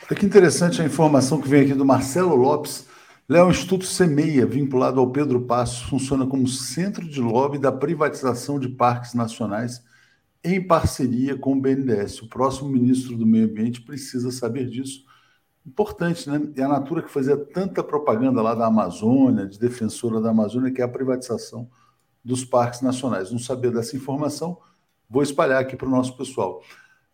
Olha 0.07 0.21
que 0.21 0.27
interessante 0.27 0.83
a 0.83 0.85
informação 0.85 1.41
que 1.41 1.49
vem 1.49 1.63
aqui 1.63 1.73
do 1.73 1.85
Marcelo 1.85 2.35
Lopes, 2.35 2.87
o 3.27 3.51
Instituto 3.51 3.87
Semeia, 3.87 4.45
vinculado 4.45 5.01
ao 5.01 5.11
Pedro 5.11 5.41
Passos, 5.41 5.81
funciona 5.89 6.27
como 6.27 6.47
centro 6.47 7.09
de 7.09 7.23
lobby 7.23 7.57
da 7.57 7.73
privatização 7.73 8.61
de 8.61 8.69
parques 8.69 9.15
nacionais 9.15 9.83
em 10.45 10.61
parceria 10.61 11.39
com 11.39 11.55
o 11.55 11.61
BNDES. 11.61 12.21
O 12.21 12.29
próximo 12.29 12.69
ministro 12.69 13.17
do 13.17 13.25
Meio 13.25 13.47
Ambiente 13.47 13.81
precisa 13.81 14.31
saber 14.31 14.69
disso. 14.69 15.07
Importante, 15.67 16.29
né? 16.29 16.53
E 16.55 16.61
a 16.61 16.69
Natura 16.69 17.03
que 17.03 17.11
fazia 17.11 17.39
tanta 17.39 17.83
propaganda 17.83 18.43
lá 18.43 18.55
da 18.55 18.67
Amazônia, 18.67 19.47
de 19.47 19.59
defensora 19.59 20.21
da 20.21 20.29
Amazônia, 20.29 20.71
que 20.71 20.83
é 20.83 20.85
a 20.85 20.89
privatização 20.89 21.67
dos 22.23 22.45
parques 22.45 22.83
nacionais. 22.83 23.33
Não 23.33 23.39
saber 23.39 23.73
dessa 23.73 23.97
informação, 23.97 24.59
vou 25.09 25.23
espalhar 25.23 25.63
aqui 25.63 25.77
para 25.77 25.89
o 25.89 25.91
nosso 25.91 26.15
pessoal. 26.15 26.61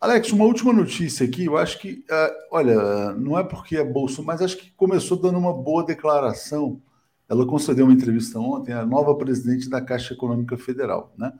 Alex, 0.01 0.31
uma 0.31 0.45
última 0.45 0.73
notícia 0.73 1.23
aqui. 1.23 1.45
Eu 1.45 1.55
acho 1.55 1.77
que, 1.77 2.03
uh, 2.09 2.33
olha, 2.49 3.13
não 3.13 3.37
é 3.37 3.43
porque 3.43 3.77
é 3.77 3.83
bolso, 3.83 4.23
mas 4.23 4.41
acho 4.41 4.57
que 4.57 4.71
começou 4.71 5.15
dando 5.15 5.37
uma 5.37 5.53
boa 5.53 5.85
declaração. 5.85 6.81
Ela 7.29 7.45
concedeu 7.45 7.85
uma 7.85 7.93
entrevista 7.93 8.39
ontem 8.39 8.73
à 8.73 8.83
nova 8.83 9.15
presidente 9.15 9.69
da 9.69 9.79
Caixa 9.79 10.15
Econômica 10.15 10.57
Federal, 10.57 11.13
né? 11.15 11.31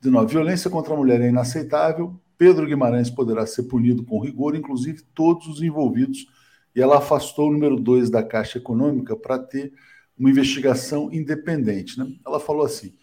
De 0.00 0.10
novo, 0.10 0.28
violência 0.28 0.70
contra 0.70 0.94
a 0.94 0.96
mulher 0.96 1.20
é 1.20 1.28
inaceitável. 1.28 2.14
Pedro 2.38 2.66
Guimarães 2.66 3.10
poderá 3.10 3.44
ser 3.46 3.64
punido 3.64 4.04
com 4.04 4.20
rigor, 4.20 4.54
inclusive 4.54 5.02
todos 5.12 5.48
os 5.48 5.60
envolvidos. 5.60 6.24
E 6.72 6.80
ela 6.80 6.98
afastou 6.98 7.48
o 7.48 7.52
número 7.52 7.74
dois 7.74 8.10
da 8.10 8.22
Caixa 8.22 8.58
Econômica 8.58 9.16
para 9.16 9.40
ter 9.40 9.72
uma 10.16 10.30
investigação 10.30 11.12
independente. 11.12 11.98
Né? 11.98 12.06
Ela 12.24 12.38
falou 12.38 12.64
assim: 12.64 12.94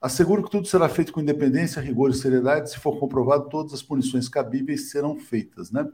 Asseguro 0.00 0.42
que 0.42 0.50
tudo 0.50 0.66
será 0.66 0.88
feito 0.88 1.12
com 1.12 1.20
independência, 1.20 1.80
rigor 1.80 2.10
e 2.10 2.14
seriedade. 2.14 2.70
Se 2.70 2.78
for 2.78 2.98
comprovado, 2.98 3.48
todas 3.50 3.74
as 3.74 3.82
punições 3.82 4.28
cabíveis 4.28 4.90
serão 4.90 5.16
feitas, 5.18 5.70
né? 5.70 5.86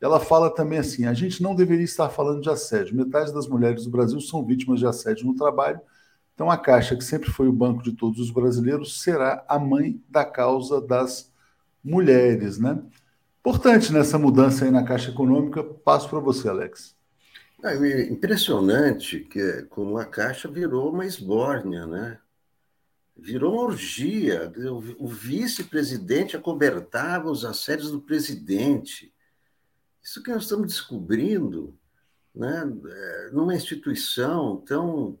Ela 0.00 0.20
fala 0.20 0.54
também 0.54 0.78
assim: 0.78 1.06
a 1.06 1.14
gente 1.14 1.42
não 1.42 1.54
deveria 1.54 1.84
estar 1.84 2.08
falando 2.10 2.42
de 2.42 2.50
assédio. 2.50 2.96
Metade 2.96 3.32
das 3.32 3.48
mulheres 3.48 3.84
do 3.84 3.90
Brasil 3.90 4.20
são 4.20 4.44
vítimas 4.44 4.80
de 4.80 4.86
assédio 4.86 5.26
no 5.26 5.34
trabalho. 5.34 5.80
Então, 6.34 6.50
a 6.50 6.56
Caixa, 6.56 6.94
que 6.94 7.02
sempre 7.02 7.30
foi 7.30 7.48
o 7.48 7.52
banco 7.52 7.82
de 7.82 7.92
todos 7.92 8.20
os 8.20 8.30
brasileiros, 8.30 9.02
será 9.02 9.44
a 9.48 9.58
mãe 9.58 10.00
da 10.08 10.24
causa 10.24 10.80
das 10.80 11.32
mulheres, 11.82 12.58
né? 12.58 12.78
Importante 13.40 13.92
nessa 13.92 14.18
mudança 14.18 14.64
aí 14.64 14.70
na 14.70 14.84
Caixa 14.84 15.10
Econômica. 15.10 15.64
Passo 15.64 16.08
para 16.08 16.20
você, 16.20 16.48
Alex. 16.48 16.94
É 17.64 18.02
impressionante 18.02 19.20
que 19.20 19.62
como 19.70 19.98
a 19.98 20.04
Caixa 20.04 20.48
virou 20.48 20.92
uma 20.92 21.06
esbórnia, 21.06 21.86
né? 21.86 22.18
Virou 23.18 23.54
uma 23.54 23.62
orgia. 23.62 24.52
O 24.96 25.08
vice-presidente 25.08 26.36
acobertava 26.36 27.30
os 27.30 27.44
assédios 27.44 27.90
do 27.90 28.00
presidente. 28.00 29.12
Isso 30.00 30.22
que 30.22 30.30
nós 30.30 30.44
estamos 30.44 30.68
descobrindo, 30.68 31.76
né? 32.32 32.62
É, 32.86 33.30
numa 33.32 33.56
instituição 33.56 34.58
tão 34.58 35.18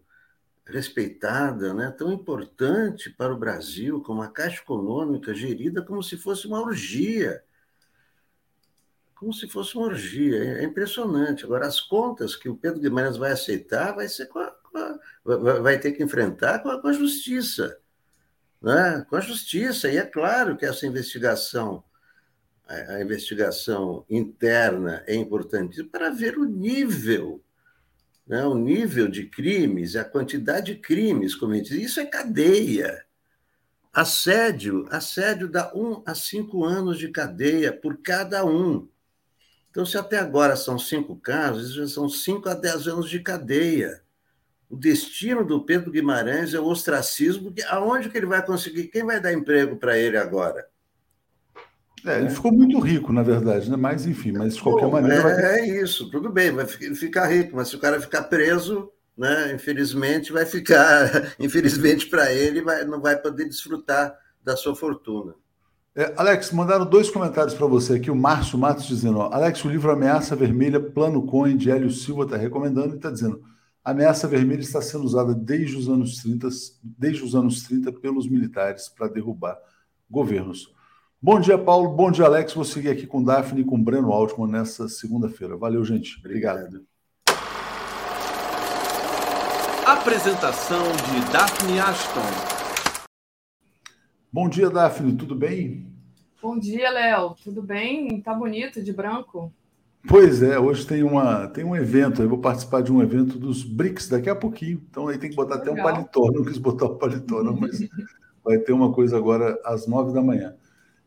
respeitada, 0.64 1.72
né, 1.72 1.90
tão 1.90 2.12
importante 2.12 3.08
para 3.10 3.32
o 3.32 3.38
Brasil, 3.38 4.02
como 4.02 4.20
a 4.20 4.28
Caixa 4.28 4.60
Econômica, 4.60 5.34
gerida 5.34 5.82
como 5.82 6.02
se 6.02 6.16
fosse 6.16 6.46
uma 6.46 6.60
orgia. 6.60 7.42
Como 9.14 9.32
se 9.32 9.48
fosse 9.48 9.76
uma 9.76 9.86
orgia. 9.86 10.60
É 10.60 10.64
impressionante. 10.64 11.44
Agora, 11.44 11.66
as 11.66 11.80
contas 11.80 12.36
que 12.36 12.48
o 12.48 12.54
Pedro 12.54 12.80
Guimarães 12.80 13.16
vai 13.16 13.32
aceitar 13.32 13.92
vai 13.92 14.08
ser 14.08 14.26
com 14.26 14.38
a, 14.38 14.54
vai 15.60 15.78
ter 15.78 15.92
que 15.92 16.02
enfrentar 16.02 16.60
com 16.60 16.86
a 16.86 16.92
justiça. 16.92 17.78
Né? 18.62 19.04
Com 19.08 19.16
a 19.16 19.20
justiça. 19.20 19.90
E 19.90 19.96
é 19.96 20.04
claro 20.04 20.56
que 20.56 20.66
essa 20.66 20.86
investigação, 20.86 21.82
a 22.66 23.00
investigação 23.00 24.04
interna 24.08 25.02
é 25.06 25.14
importante 25.14 25.82
para 25.84 26.10
ver 26.10 26.38
o 26.38 26.44
nível 26.44 27.42
né, 28.28 28.44
o 28.44 28.54
nível 28.54 29.08
de 29.08 29.24
crimes, 29.24 29.96
a 29.96 30.04
quantidade 30.04 30.74
de 30.74 30.80
crimes 30.80 31.34
cometidos. 31.34 31.82
Isso 31.82 31.98
é 31.98 32.04
cadeia. 32.04 33.04
Assédio, 33.90 34.86
assédio 34.90 35.48
dá 35.48 35.72
um 35.74 36.02
a 36.04 36.14
cinco 36.14 36.62
anos 36.62 36.98
de 36.98 37.08
cadeia 37.08 37.72
por 37.72 37.96
cada 38.02 38.44
um. 38.44 38.86
Então, 39.70 39.86
se 39.86 39.96
até 39.96 40.18
agora 40.18 40.56
são 40.56 40.78
cinco 40.78 41.16
casos, 41.16 41.72
já 41.72 41.88
são 41.88 42.08
cinco 42.08 42.48
a 42.48 42.54
dez 42.54 42.86
anos 42.86 43.08
de 43.08 43.20
cadeia. 43.20 44.02
O 44.70 44.76
destino 44.76 45.44
do 45.44 45.64
Pedro 45.64 45.90
Guimarães 45.90 46.52
é 46.52 46.60
o 46.60 46.66
ostracismo, 46.66 47.52
aonde 47.68 48.10
que 48.10 48.18
ele 48.18 48.26
vai 48.26 48.44
conseguir? 48.44 48.88
Quem 48.88 49.04
vai 49.04 49.20
dar 49.20 49.32
emprego 49.32 49.76
para 49.76 49.96
ele 49.96 50.18
agora? 50.18 50.66
É, 52.04 52.18
ele 52.18 52.30
ficou 52.30 52.52
muito 52.52 52.78
rico, 52.78 53.12
na 53.12 53.22
verdade, 53.22 53.70
né? 53.70 53.76
Mas, 53.76 54.06
enfim, 54.06 54.32
mas 54.32 54.56
de 54.56 54.62
qualquer 54.62 54.86
Bom, 54.86 54.92
maneira. 54.92 55.16
É, 55.16 55.22
vai... 55.22 55.60
é, 55.60 55.82
isso, 55.82 56.10
tudo 56.10 56.30
bem, 56.30 56.52
vai 56.52 56.66
ficar 56.66 57.26
rico, 57.26 57.56
mas 57.56 57.68
se 57.68 57.76
o 57.76 57.80
cara 57.80 58.00
ficar 58.00 58.24
preso, 58.24 58.90
né? 59.16 59.52
Infelizmente, 59.54 60.32
vai 60.32 60.44
ficar. 60.44 61.34
Infelizmente 61.40 62.06
para 62.06 62.32
ele, 62.32 62.62
vai, 62.62 62.84
não 62.84 63.00
vai 63.00 63.16
poder 63.16 63.46
desfrutar 63.46 64.14
da 64.44 64.56
sua 64.56 64.76
fortuna. 64.76 65.34
É, 65.96 66.14
Alex, 66.16 66.52
mandaram 66.52 66.86
dois 66.86 67.10
comentários 67.10 67.54
para 67.54 67.66
você 67.66 67.94
aqui. 67.94 68.10
O 68.10 68.14
Márcio 68.14 68.56
Matos 68.58 68.86
dizendo: 68.86 69.18
ó, 69.18 69.32
Alex, 69.32 69.64
o 69.64 69.68
livro 69.68 69.90
Ameaça 69.90 70.36
Vermelha, 70.36 70.78
Plano 70.78 71.26
Coin, 71.26 71.56
de 71.56 71.70
Hélio 71.70 71.90
Silva, 71.90 72.22
está 72.24 72.36
recomendando 72.36 72.94
e 72.94 72.96
está 72.96 73.10
dizendo: 73.10 73.42
a 73.88 73.90
ameaça 73.90 74.28
vermelha 74.28 74.60
está 74.60 74.82
sendo 74.82 75.04
usada 75.04 75.34
desde 75.34 75.74
os 75.74 75.88
anos 75.88 76.18
30, 76.18 76.48
desde 76.82 77.24
os 77.24 77.34
anos 77.34 77.62
30 77.62 77.90
pelos 77.90 78.28
militares 78.28 78.86
para 78.86 79.08
derrubar 79.08 79.58
governos. 80.10 80.70
Bom 81.22 81.40
dia, 81.40 81.56
Paulo. 81.56 81.96
Bom 81.96 82.10
dia, 82.10 82.26
Alex. 82.26 82.52
Vou 82.52 82.66
seguir 82.66 82.90
aqui 82.90 83.06
com 83.06 83.24
Daphne 83.24 83.62
e 83.62 83.64
com 83.64 83.82
Breno 83.82 84.12
Altman 84.12 84.46
nessa 84.46 84.90
segunda-feira. 84.90 85.56
Valeu, 85.56 85.82
gente. 85.86 86.18
Obrigado. 86.18 86.86
Apresentação 89.86 90.82
de 90.82 91.32
Daphne 91.32 91.80
Ashton. 91.80 93.08
Bom 94.30 94.50
dia, 94.50 94.68
Daphne. 94.68 95.16
Tudo 95.16 95.34
bem? 95.34 95.90
Bom 96.42 96.58
dia, 96.58 96.90
Léo. 96.90 97.34
Tudo 97.42 97.62
bem? 97.62 98.20
Tá 98.20 98.34
bonito 98.34 98.82
de 98.84 98.92
branco. 98.92 99.50
Pois 100.06 100.42
é, 100.42 100.58
hoje 100.58 100.86
tem, 100.86 101.02
uma, 101.02 101.48
tem 101.48 101.64
um 101.64 101.74
evento, 101.74 102.22
eu 102.22 102.28
vou 102.28 102.38
participar 102.38 102.82
de 102.82 102.92
um 102.92 103.02
evento 103.02 103.38
dos 103.38 103.64
BRICS 103.64 104.08
daqui 104.08 104.30
a 104.30 104.36
pouquinho, 104.36 104.80
então 104.88 105.08
aí 105.08 105.18
tem 105.18 105.28
que 105.28 105.36
botar 105.36 105.56
Legal. 105.56 105.72
até 105.72 105.80
um 105.80 105.84
paletó, 105.84 106.30
não 106.32 106.44
quis 106.44 106.56
botar 106.56 106.86
o 106.86 106.96
paletó, 106.96 107.42
não, 107.42 107.56
mas 107.56 107.80
vai 108.44 108.58
ter 108.58 108.72
uma 108.72 108.92
coisa 108.92 109.16
agora 109.16 109.58
às 109.64 109.86
nove 109.86 110.12
da 110.12 110.22
manhã. 110.22 110.54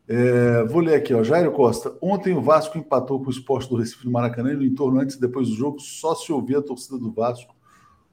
É, 0.08 0.64
vou 0.66 0.82
ler 0.82 0.96
aqui, 0.96 1.14
ó. 1.14 1.24
Jairo 1.24 1.54
Costa. 1.54 1.96
Ontem 2.02 2.36
o 2.36 2.42
Vasco 2.42 2.78
empatou 2.78 3.22
com 3.22 3.28
o 3.28 3.32
esporte 3.32 3.70
do 3.70 3.78
Recife 3.78 4.04
do 4.04 4.12
Maracanã 4.12 4.52
e 4.52 4.58
no 4.58 4.64
entorno 4.64 5.00
antes 5.00 5.16
e 5.16 5.22
depois 5.22 5.48
do 5.48 5.56
jogo 5.56 5.80
só 5.80 6.14
se 6.14 6.34
ouvia 6.34 6.60
a 6.60 6.62
torcida 6.62 6.98
do 6.98 7.12
Vasco. 7.14 7.56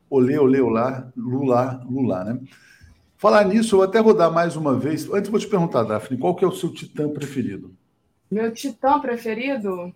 Olê, 0.09 0.39
olê, 0.39 0.61
olá, 0.61 1.13
lula, 1.17 1.85
lula, 1.91 2.25
né? 2.25 2.41
Falar 3.17 3.45
nisso, 3.45 3.75
eu 3.75 3.79
vou 3.81 3.89
até 3.89 3.99
rodar 3.99 4.33
mais 4.33 4.55
uma 4.55 4.79
vez. 4.79 5.13
Antes, 5.13 5.29
vou 5.29 5.41
te 5.41 5.49
perguntar, 5.49 5.83
Daphne, 5.83 6.19
qual 6.19 6.37
que 6.37 6.45
é 6.45 6.49
o 6.49 6.53
seu 6.53 6.73
titã 6.73 7.09
preferido? 7.09 7.75
Meu 8.31 8.53
titã 8.53 9.01
preferido? 9.01 9.93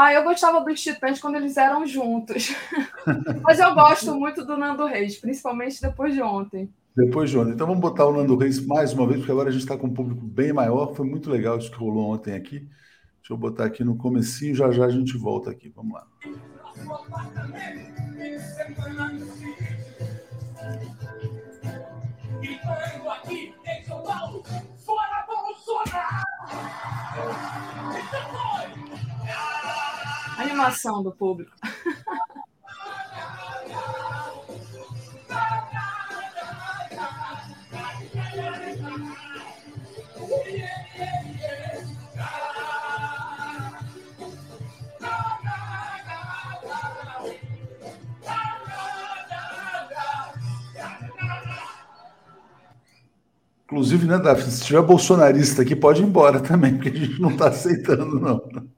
Ah, 0.00 0.12
eu 0.12 0.22
gostava 0.22 0.60
dos 0.60 0.80
Titãs 0.80 1.20
quando 1.20 1.34
eles 1.34 1.56
eram 1.56 1.84
juntos. 1.84 2.54
Mas 3.42 3.58
eu 3.58 3.74
gosto 3.74 4.14
muito 4.14 4.44
do 4.44 4.56
Nando 4.56 4.86
Reis, 4.86 5.18
principalmente 5.18 5.82
depois 5.82 6.14
de 6.14 6.22
ontem. 6.22 6.72
Depois, 6.96 7.28
João. 7.28 7.50
Então 7.50 7.66
vamos 7.66 7.82
botar 7.82 8.06
o 8.06 8.12
Nando 8.12 8.36
Reis 8.36 8.64
mais 8.64 8.92
uma 8.92 9.08
vez, 9.08 9.18
porque 9.18 9.32
agora 9.32 9.48
a 9.48 9.52
gente 9.52 9.62
está 9.62 9.76
com 9.76 9.88
um 9.88 9.92
público 9.92 10.24
bem 10.24 10.52
maior. 10.52 10.94
Foi 10.94 11.04
muito 11.04 11.28
legal 11.28 11.58
isso 11.58 11.68
que 11.68 11.76
rolou 11.76 12.12
ontem 12.12 12.34
aqui. 12.34 12.60
Deixa 12.60 13.32
eu 13.32 13.36
botar 13.36 13.64
aqui 13.64 13.82
no 13.82 13.96
comecinho, 13.96 14.54
já 14.54 14.70
já 14.70 14.84
a 14.84 14.88
gente 14.88 15.18
volta 15.18 15.50
aqui. 15.50 15.68
Vamos 15.74 15.94
lá. 15.94 16.06
aqui 23.10 23.52
em 23.66 23.84
São 23.84 24.02
Paulo, 24.04 24.44
fora 24.76 25.26
Bolsonaro! 25.26 26.28
Animação 30.38 31.02
do 31.02 31.10
público. 31.10 31.50
Inclusive, 53.64 54.06
né, 54.06 54.18
Davi, 54.18 54.50
se 54.50 54.64
tiver 54.64 54.82
bolsonarista 54.82 55.62
aqui, 55.62 55.76
pode 55.76 56.00
ir 56.00 56.06
embora 56.06 56.40
também, 56.40 56.74
porque 56.74 56.88
a 56.88 56.94
gente 56.94 57.20
não 57.20 57.30
está 57.30 57.48
aceitando, 57.48 58.18
não. 58.18 58.77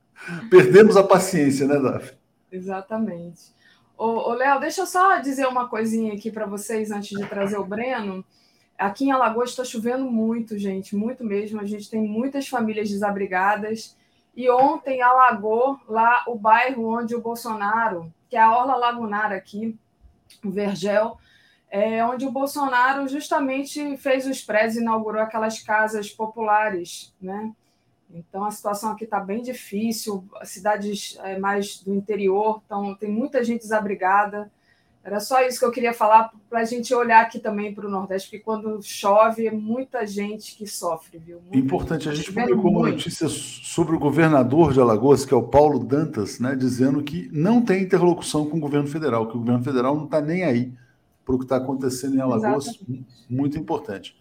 Perdemos 0.51 0.97
a 0.97 1.03
paciência, 1.03 1.66
né, 1.66 1.78
Davi? 1.78 2.12
Exatamente. 2.51 3.53
Ô 3.97 4.33
Léo, 4.33 4.59
deixa 4.59 4.81
eu 4.81 4.87
só 4.87 5.18
dizer 5.18 5.47
uma 5.47 5.68
coisinha 5.68 6.14
aqui 6.14 6.31
para 6.31 6.47
vocês 6.47 6.91
antes 6.91 7.11
de 7.11 7.26
trazer 7.26 7.59
o 7.59 7.64
Breno. 7.66 8.24
Aqui 8.78 9.05
em 9.05 9.12
Alagoas 9.12 9.51
está 9.51 9.62
chovendo 9.62 10.07
muito, 10.11 10.57
gente, 10.57 10.97
muito 10.97 11.22
mesmo. 11.22 11.61
A 11.61 11.66
gente 11.66 11.91
tem 11.91 12.01
muitas 12.01 12.49
famílias 12.49 12.89
desabrigadas. 12.89 13.95
E 14.35 14.49
ontem 14.49 15.03
alagou 15.03 15.78
lá 15.87 16.24
o 16.26 16.35
bairro 16.35 16.99
onde 16.99 17.14
o 17.14 17.20
Bolsonaro, 17.20 18.11
que 18.31 18.37
é 18.37 18.41
a 18.41 18.51
Orla 18.51 18.74
Lagunar 18.76 19.33
aqui, 19.33 19.78
o 20.43 20.51
Vergel, 20.51 21.18
é, 21.70 22.03
onde 22.05 22.24
o 22.24 22.31
Bolsonaro 22.31 23.07
justamente 23.07 23.99
fez 23.99 24.26
os 24.26 24.41
prédios, 24.41 24.76
inaugurou 24.76 25.20
aquelas 25.20 25.62
casas 25.62 26.11
populares, 26.11 27.14
né? 27.20 27.53
Então 28.15 28.45
a 28.45 28.51
situação 28.51 28.91
aqui 28.91 29.05
está 29.05 29.21
bem 29.21 29.43
difícil, 29.43 30.25
cidades 30.45 31.19
é, 31.23 31.39
mais 31.39 31.79
do 31.83 31.95
interior, 31.95 32.61
então 32.65 32.95
tem 32.95 33.11
muita 33.11 33.43
gente 33.45 33.63
desabrigada. 33.63 34.51
Era 35.03 35.19
só 35.19 35.41
isso 35.41 35.59
que 35.59 35.65
eu 35.65 35.71
queria 35.71 35.95
falar 35.95 36.31
para 36.49 36.61
a 36.61 36.65
gente 36.65 36.95
olhar 36.95 37.23
aqui 37.23 37.39
também 37.39 37.75
para 37.75 37.87
o 37.87 37.91
Nordeste, 37.91 38.29
porque 38.29 38.45
quando 38.45 38.83
chove 38.83 39.47
é 39.47 39.51
muita 39.51 40.07
gente 40.07 40.55
que 40.57 40.67
sofre, 40.67 41.17
viu? 41.19 41.41
Muita 41.41 41.57
Importante, 41.57 42.09
a 42.09 42.15
gente 42.15 42.31
publicou 42.31 42.71
uma 42.71 42.91
notícia 42.91 43.27
sobre 43.29 43.97
o 43.97 43.99
governador 43.99 44.75
de 44.75 44.81
Alagoas, 44.81 45.25
que 45.25 45.33
é 45.33 45.37
o 45.37 45.43
Paulo 45.43 45.79
Dantas, 45.79 46.39
né, 46.39 46.55
dizendo 46.55 47.03
que 47.03 47.31
não 47.33 47.63
tem 47.63 47.83
interlocução 47.83 48.45
com 48.45 48.59
o 48.59 48.61
governo 48.61 48.89
federal, 48.89 49.27
que 49.27 49.37
o 49.37 49.41
governo 49.41 49.65
federal 49.65 49.97
não 49.97 50.05
está 50.05 50.21
nem 50.21 50.45
aí 50.45 50.71
para 51.25 51.35
o 51.35 51.39
que 51.39 51.45
está 51.45 51.57
acontecendo 51.57 52.17
em 52.17 52.21
Alagoas, 52.21 52.67
Exatamente. 52.67 53.07
muito 53.29 53.57
importante. 53.57 54.15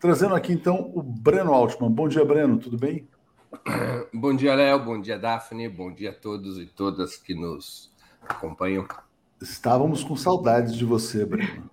Trazendo 0.00 0.34
aqui 0.34 0.52
então 0.52 0.90
o 0.94 1.02
Breno 1.02 1.52
Altman. 1.52 1.90
Bom 1.90 2.08
dia, 2.08 2.24
Breno, 2.24 2.58
tudo 2.58 2.78
bem? 2.78 3.06
Bom 4.12 4.34
dia, 4.34 4.54
Léo, 4.54 4.78
bom 4.78 5.00
dia, 5.00 5.18
Daphne, 5.18 5.68
bom 5.68 5.92
dia 5.92 6.10
a 6.10 6.14
todos 6.14 6.58
e 6.58 6.66
todas 6.66 7.16
que 7.16 7.34
nos 7.34 7.90
acompanham. 8.26 8.86
Estávamos 9.40 10.02
com 10.02 10.16
saudades 10.16 10.74
de 10.74 10.84
você, 10.84 11.24
Breno. 11.24 11.70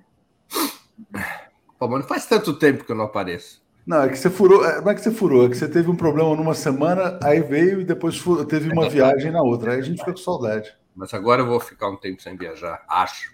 Pô, 1.79 1.87
mas 1.87 2.01
não 2.01 2.07
faz 2.07 2.25
tanto 2.25 2.53
tempo 2.53 2.83
que 2.83 2.91
eu 2.91 2.95
não 2.95 3.05
apareço. 3.05 3.61
Não, 3.85 4.03
é 4.03 4.09
que 4.09 4.17
você 4.17 4.29
furou. 4.29 4.65
É, 4.65 4.81
não 4.81 4.91
é 4.91 4.95
que 4.95 5.01
você 5.01 5.11
furou, 5.11 5.45
é 5.45 5.49
que 5.49 5.55
você 5.55 5.69
teve 5.69 5.89
um 5.89 5.95
problema 5.95 6.35
numa 6.35 6.53
semana, 6.53 7.17
aí 7.23 7.41
veio 7.41 7.81
e 7.81 7.85
depois 7.85 8.17
furou, 8.17 8.43
teve 8.45 8.71
uma 8.71 8.89
viagem 8.89 9.31
na 9.31 9.41
outra. 9.41 9.73
Aí 9.73 9.79
a 9.79 9.81
gente 9.81 9.99
fica 9.99 10.11
com 10.11 10.17
saudade. 10.17 10.75
Mas 10.93 11.13
agora 11.13 11.41
eu 11.41 11.47
vou 11.47 11.59
ficar 11.59 11.89
um 11.89 11.95
tempo 11.95 12.21
sem 12.21 12.35
viajar, 12.35 12.83
acho. 12.89 13.33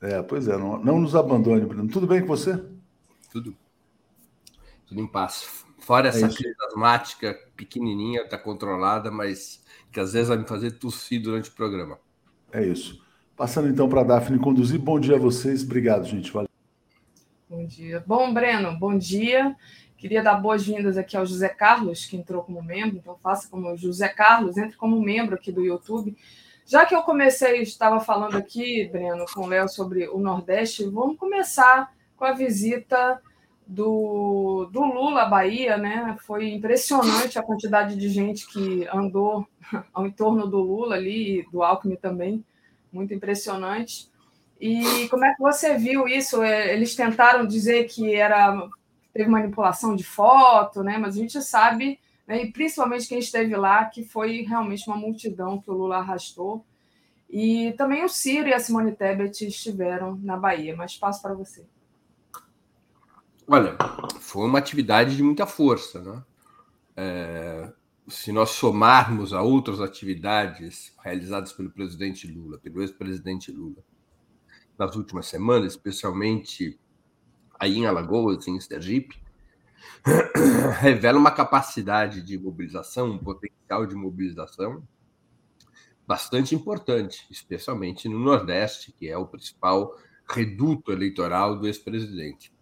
É, 0.00 0.20
pois 0.22 0.48
é, 0.48 0.56
não, 0.56 0.78
não 0.78 0.98
nos 0.98 1.14
abandone, 1.14 1.64
Bruno. 1.64 1.88
Tudo 1.88 2.06
bem 2.06 2.20
com 2.20 2.26
você? 2.26 2.60
Tudo. 3.30 3.56
Tudo 4.86 5.00
em 5.00 5.06
paz. 5.06 5.65
Fora 5.86 6.08
é 6.08 6.10
essa 6.10 6.28
crise 6.28 6.56
asmática 6.68 7.38
pequenininha, 7.54 8.22
está 8.22 8.36
controlada, 8.36 9.08
mas 9.08 9.62
que 9.92 10.00
às 10.00 10.14
vezes 10.14 10.26
vai 10.26 10.36
me 10.36 10.44
fazer 10.44 10.72
tossir 10.72 11.22
durante 11.22 11.48
o 11.48 11.52
programa. 11.52 11.96
É 12.52 12.60
isso. 12.66 13.00
Passando 13.36 13.68
então 13.68 13.88
para 13.88 14.00
a 14.00 14.04
Daphne 14.04 14.36
conduzir. 14.36 14.80
Bom 14.80 14.98
dia 14.98 15.14
a 15.14 15.18
vocês. 15.18 15.62
Obrigado, 15.62 16.04
gente. 16.04 16.32
Valeu. 16.32 16.48
Bom 17.48 17.64
dia. 17.64 18.02
Bom, 18.04 18.34
Breno, 18.34 18.76
bom 18.76 18.98
dia. 18.98 19.54
Queria 19.96 20.24
dar 20.24 20.34
boas-vindas 20.34 20.98
aqui 20.98 21.16
ao 21.16 21.24
José 21.24 21.50
Carlos, 21.50 22.04
que 22.04 22.16
entrou 22.16 22.42
como 22.42 22.60
membro. 22.60 22.96
Então, 22.96 23.16
faça 23.22 23.48
como 23.48 23.70
o 23.70 23.76
José 23.76 24.08
Carlos, 24.08 24.56
entre 24.56 24.76
como 24.76 25.00
membro 25.00 25.36
aqui 25.36 25.52
do 25.52 25.64
YouTube. 25.64 26.16
Já 26.66 26.84
que 26.84 26.96
eu 26.96 27.02
comecei, 27.02 27.62
estava 27.62 28.00
falando 28.00 28.36
aqui, 28.36 28.88
Breno, 28.90 29.24
com 29.32 29.42
o 29.42 29.46
Léo 29.46 29.68
sobre 29.68 30.08
o 30.08 30.18
Nordeste, 30.18 30.84
vamos 30.84 31.16
começar 31.16 31.94
com 32.16 32.24
a 32.24 32.32
visita 32.32 33.22
do, 33.66 34.68
do 34.70 34.84
Lula 34.84 35.24
Bahia, 35.24 35.76
né? 35.76 36.16
Foi 36.20 36.48
impressionante 36.48 37.38
a 37.38 37.42
quantidade 37.42 37.96
de 37.96 38.08
gente 38.08 38.46
que 38.46 38.86
andou 38.92 39.46
ao 39.92 40.06
entorno 40.06 40.46
do 40.46 40.58
Lula 40.58 40.94
ali, 40.94 41.46
do 41.50 41.62
Alckmin 41.62 41.96
também, 41.96 42.44
muito 42.92 43.12
impressionante. 43.12 44.08
E 44.60 45.08
como 45.08 45.24
é 45.24 45.34
que 45.34 45.40
você 45.40 45.76
viu 45.76 46.06
isso? 46.06 46.42
É, 46.42 46.72
eles 46.72 46.94
tentaram 46.94 47.46
dizer 47.46 47.84
que 47.84 48.14
era 48.14 48.68
teve 49.12 49.28
manipulação 49.28 49.96
de 49.96 50.04
foto, 50.04 50.82
né? 50.82 50.98
Mas 50.98 51.16
a 51.16 51.20
gente 51.20 51.40
sabe 51.42 51.98
né? 52.26 52.42
e 52.42 52.52
principalmente 52.52 53.08
quem 53.08 53.18
esteve 53.18 53.56
lá, 53.56 53.84
que 53.86 54.04
foi 54.04 54.42
realmente 54.42 54.86
uma 54.86 54.96
multidão 54.96 55.60
que 55.60 55.70
o 55.70 55.74
Lula 55.74 55.98
arrastou. 55.98 56.64
E 57.28 57.72
também 57.72 58.04
o 58.04 58.08
Ciro 58.08 58.48
e 58.48 58.54
a 58.54 58.58
Simone 58.58 58.92
Tebet 58.92 59.46
estiveram 59.46 60.16
na 60.22 60.36
Bahia, 60.36 60.76
mas 60.76 60.96
passo 60.96 61.20
para 61.22 61.34
você. 61.34 61.66
Olha, 63.48 63.76
foi 64.20 64.44
uma 64.44 64.58
atividade 64.58 65.16
de 65.16 65.22
muita 65.22 65.46
força, 65.46 66.02
né? 66.02 66.24
É, 66.96 67.72
se 68.08 68.32
nós 68.32 68.50
somarmos 68.50 69.32
a 69.32 69.40
outras 69.40 69.80
atividades 69.80 70.92
realizadas 71.02 71.52
pelo 71.52 71.70
presidente 71.70 72.26
Lula, 72.26 72.58
pelo 72.58 72.80
ex-presidente 72.82 73.52
Lula, 73.52 73.84
nas 74.76 74.96
últimas 74.96 75.26
semanas, 75.26 75.74
especialmente 75.74 76.76
aí 77.58 77.76
em 77.76 77.86
Alagoas, 77.86 78.48
em 78.48 78.58
Sergipe, 78.58 79.22
revela 80.80 81.18
uma 81.18 81.30
capacidade 81.30 82.22
de 82.22 82.36
mobilização, 82.36 83.12
um 83.12 83.18
potencial 83.18 83.86
de 83.86 83.94
mobilização 83.94 84.82
bastante 86.04 86.52
importante, 86.52 87.26
especialmente 87.30 88.08
no 88.08 88.18
Nordeste, 88.18 88.92
que 88.92 89.08
é 89.08 89.16
o 89.16 89.26
principal 89.26 89.96
reduto 90.28 90.90
eleitoral 90.90 91.56
do 91.56 91.66
ex-presidente. 91.66 92.55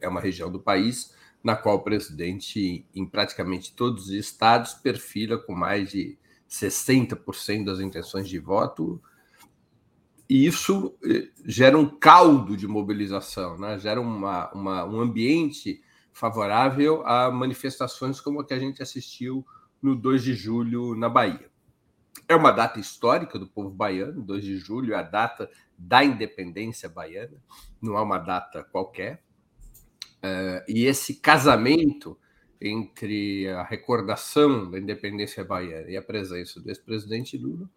É 0.00 0.08
uma 0.08 0.20
região 0.20 0.50
do 0.50 0.60
país 0.60 1.14
na 1.42 1.56
qual 1.56 1.76
o 1.76 1.82
presidente, 1.82 2.86
em 2.94 3.06
praticamente 3.06 3.74
todos 3.74 4.06
os 4.06 4.10
estados, 4.10 4.74
perfila 4.74 5.38
com 5.38 5.54
mais 5.54 5.90
de 5.90 6.18
60% 6.48 7.64
das 7.64 7.80
intenções 7.80 8.28
de 8.28 8.38
voto, 8.38 9.00
e 10.28 10.46
isso 10.46 10.96
eh, 11.04 11.28
gera 11.44 11.76
um 11.76 11.86
caldo 11.86 12.56
de 12.56 12.68
mobilização, 12.68 13.58
né? 13.58 13.78
gera 13.78 14.00
uma, 14.00 14.48
uma, 14.52 14.84
um 14.84 15.00
ambiente 15.00 15.82
favorável 16.12 17.04
a 17.06 17.30
manifestações 17.30 18.20
como 18.20 18.40
a 18.40 18.46
que 18.46 18.54
a 18.54 18.58
gente 18.58 18.82
assistiu 18.82 19.44
no 19.82 19.96
2 19.96 20.22
de 20.22 20.34
julho 20.34 20.94
na 20.94 21.08
Bahia. 21.08 21.50
É 22.28 22.36
uma 22.36 22.52
data 22.52 22.78
histórica 22.78 23.38
do 23.38 23.48
povo 23.48 23.70
baiano, 23.70 24.22
2 24.22 24.44
de 24.44 24.58
julho 24.58 24.94
é 24.94 24.98
a 24.98 25.02
data 25.02 25.50
da 25.76 26.04
independência 26.04 26.88
baiana, 26.88 27.42
não 27.82 27.96
é 27.96 28.00
uma 28.00 28.18
data 28.18 28.62
qualquer. 28.62 29.24
Uh, 30.22 30.62
e 30.68 30.84
esse 30.84 31.14
casamento 31.14 32.18
entre 32.60 33.48
a 33.48 33.62
recordação 33.62 34.70
da 34.70 34.78
independência 34.78 35.42
baiana 35.42 35.90
e 35.90 35.96
a 35.96 36.02
presença 36.02 36.60
do 36.60 36.68
ex-presidente 36.68 37.38
Lula 37.38 37.68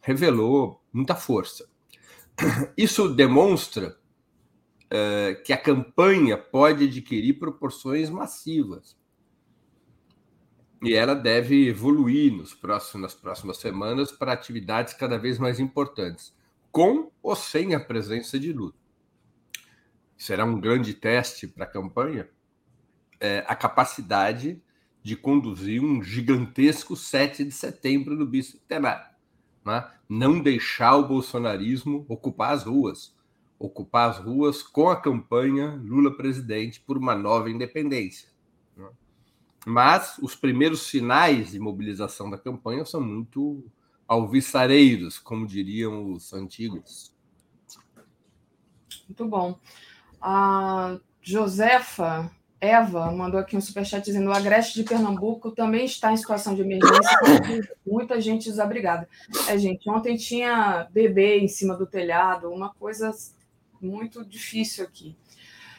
revelou 0.00 0.82
muita 0.92 1.14
força. 1.14 1.68
Isso 2.74 3.08
demonstra 3.14 3.98
uh, 4.86 5.42
que 5.44 5.52
a 5.52 5.58
campanha 5.58 6.38
pode 6.38 6.84
adquirir 6.84 7.34
proporções 7.38 8.08
massivas. 8.08 8.98
E 10.82 10.94
ela 10.94 11.14
deve 11.14 11.68
evoluir 11.68 12.32
nos 12.32 12.54
próximos, 12.54 13.02
nas 13.02 13.14
próximas 13.14 13.58
semanas 13.58 14.10
para 14.10 14.32
atividades 14.32 14.94
cada 14.94 15.18
vez 15.18 15.38
mais 15.38 15.60
importantes, 15.60 16.34
com 16.72 17.10
ou 17.22 17.36
sem 17.36 17.74
a 17.74 17.80
presença 17.80 18.38
de 18.38 18.50
Lula. 18.54 18.79
Será 20.20 20.44
um 20.44 20.60
grande 20.60 20.92
teste 20.92 21.48
para 21.48 21.64
a 21.64 21.66
campanha 21.66 22.28
é, 23.18 23.42
a 23.48 23.56
capacidade 23.56 24.62
de 25.02 25.16
conduzir 25.16 25.82
um 25.82 26.02
gigantesco 26.02 26.94
7 26.94 27.42
de 27.42 27.50
setembro 27.50 28.14
no 28.14 28.26
bicentenário. 28.26 29.14
Né? 29.64 29.90
Não 30.06 30.38
deixar 30.38 30.96
o 30.96 31.08
bolsonarismo 31.08 32.04
ocupar 32.06 32.52
as 32.52 32.64
ruas, 32.64 33.16
ocupar 33.58 34.10
as 34.10 34.18
ruas 34.18 34.62
com 34.62 34.90
a 34.90 35.00
campanha 35.00 35.80
Lula 35.82 36.14
presidente 36.14 36.80
por 36.80 36.98
uma 36.98 37.14
nova 37.14 37.48
independência. 37.48 38.28
Né? 38.76 38.90
Mas 39.66 40.18
os 40.18 40.34
primeiros 40.34 40.82
sinais 40.82 41.52
de 41.52 41.58
mobilização 41.58 42.28
da 42.28 42.36
campanha 42.36 42.84
são 42.84 43.00
muito 43.00 43.64
alvissareiros, 44.06 45.18
como 45.18 45.46
diriam 45.46 46.12
os 46.12 46.34
antigos. 46.34 47.10
Muito 49.08 49.26
bom. 49.26 49.58
A 50.20 50.98
Josefa 51.22 52.30
Eva 52.60 53.10
mandou 53.10 53.40
aqui 53.40 53.56
um 53.56 53.60
superchat 53.60 54.04
dizendo 54.04 54.28
o 54.28 54.32
Agreste 54.32 54.74
de 54.74 54.84
Pernambuco 54.84 55.50
também 55.50 55.86
está 55.86 56.12
em 56.12 56.16
situação 56.16 56.54
de 56.54 56.60
emergência, 56.60 57.18
muita 57.86 58.20
gente 58.20 58.50
desabrigada. 58.50 59.08
É, 59.48 59.56
gente, 59.56 59.88
ontem 59.88 60.16
tinha 60.16 60.86
bebê 60.92 61.38
em 61.38 61.48
cima 61.48 61.74
do 61.74 61.86
telhado, 61.86 62.50
uma 62.50 62.68
coisa 62.74 63.12
muito 63.80 64.22
difícil 64.24 64.84
aqui. 64.84 65.16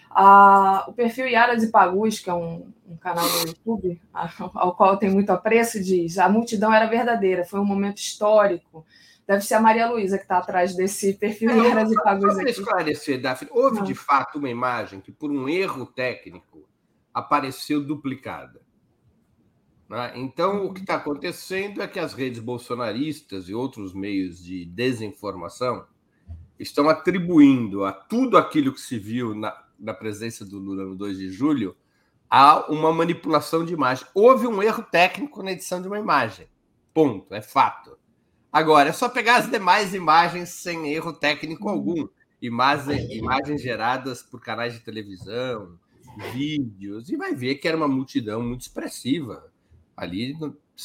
Ah, 0.10 0.86
o 0.88 0.94
perfil 0.94 1.28
Yaras 1.28 1.64
e 1.64 1.72
Pagus, 1.72 2.20
que 2.20 2.30
é 2.30 2.34
um, 2.34 2.68
um 2.90 2.98
canal 2.98 3.26
no 3.30 3.48
YouTube, 3.48 4.02
ao 4.14 4.76
qual 4.76 4.94
eu 4.94 4.98
tenho 4.98 5.14
muito 5.14 5.30
apreço, 5.30 5.82
diz: 5.82 6.18
a 6.18 6.28
multidão 6.28 6.74
era 6.74 6.88
verdadeira, 6.88 7.46
foi 7.46 7.60
um 7.60 7.66
momento 7.66 8.00
histórico. 8.00 8.86
Deve 9.32 9.46
ser 9.46 9.54
a 9.54 9.62
Maria 9.62 9.90
Luísa 9.90 10.18
que 10.18 10.26
está 10.26 10.40
atrás 10.40 10.76
desse 10.76 11.14
perfil 11.14 11.52
é, 11.52 11.58
Yaras 11.70 11.90
e. 11.90 11.96
Para 11.96 12.50
esclarecer, 12.50 13.22
Daphne, 13.22 13.50
houve 13.54 13.80
ah. 13.80 13.84
de 13.84 13.96
fato 13.96 14.38
uma 14.38 14.50
imagem 14.50 15.00
que, 15.00 15.10
por 15.10 15.32
um 15.32 15.48
erro 15.48 15.86
técnico, 15.86 16.68
apareceu 17.14 17.82
duplicada. 17.82 18.62
Né? 19.88 20.12
Então, 20.18 20.66
o 20.66 20.74
que 20.74 20.82
está 20.82 20.96
acontecendo 20.96 21.82
é 21.82 21.88
que 21.88 21.98
as 21.98 22.14
redes 22.14 22.42
bolsonaristas 22.42 23.48
e 23.48 23.54
outros 23.54 23.94
meios 23.94 24.44
de 24.44 24.66
desinformação 24.66 25.86
estão 26.60 26.90
atribuindo 26.90 27.86
a 27.86 27.94
tudo 27.94 28.38
aquilo 28.38 28.74
que 28.74 28.82
se 28.82 29.00
viu 29.00 29.34
na, 29.34 29.58
na 29.80 29.94
presença 29.94 30.44
do 30.44 30.60
Lula 30.60 30.84
no 30.84 30.94
2 30.98 31.18
de 31.18 31.30
julho 31.30 31.74
a 32.30 32.70
uma 32.70 32.92
manipulação 32.92 33.64
de 33.64 33.74
imagem. 33.74 34.06
Houve 34.14 34.46
um 34.46 34.62
erro 34.62 34.84
técnico 34.84 35.42
na 35.42 35.54
edição 35.54 35.82
de 35.82 35.88
uma 35.88 36.00
imagem. 36.00 36.50
Ponto, 36.94 37.34
é 37.34 37.42
fato. 37.42 38.01
Agora, 38.52 38.90
é 38.90 38.94
só 38.94 39.08
pegar 39.08 39.38
as 39.38 39.50
demais 39.50 39.94
imagens 39.94 40.50
sem 40.50 40.94
erro 40.94 41.14
técnico 41.14 41.70
algum. 41.70 42.08
Imagens, 42.42 43.10
imagens 43.12 43.62
geradas 43.62 44.24
por 44.24 44.42
canais 44.42 44.74
de 44.74 44.80
televisão, 44.80 45.78
vídeos, 46.34 47.10
e 47.10 47.16
vai 47.16 47.36
ver 47.36 47.56
que 47.56 47.68
era 47.68 47.78
uma 47.78 47.88
multidão 47.88 48.42
muito 48.42 48.62
expressiva. 48.62 49.52
Ali, 49.96 50.36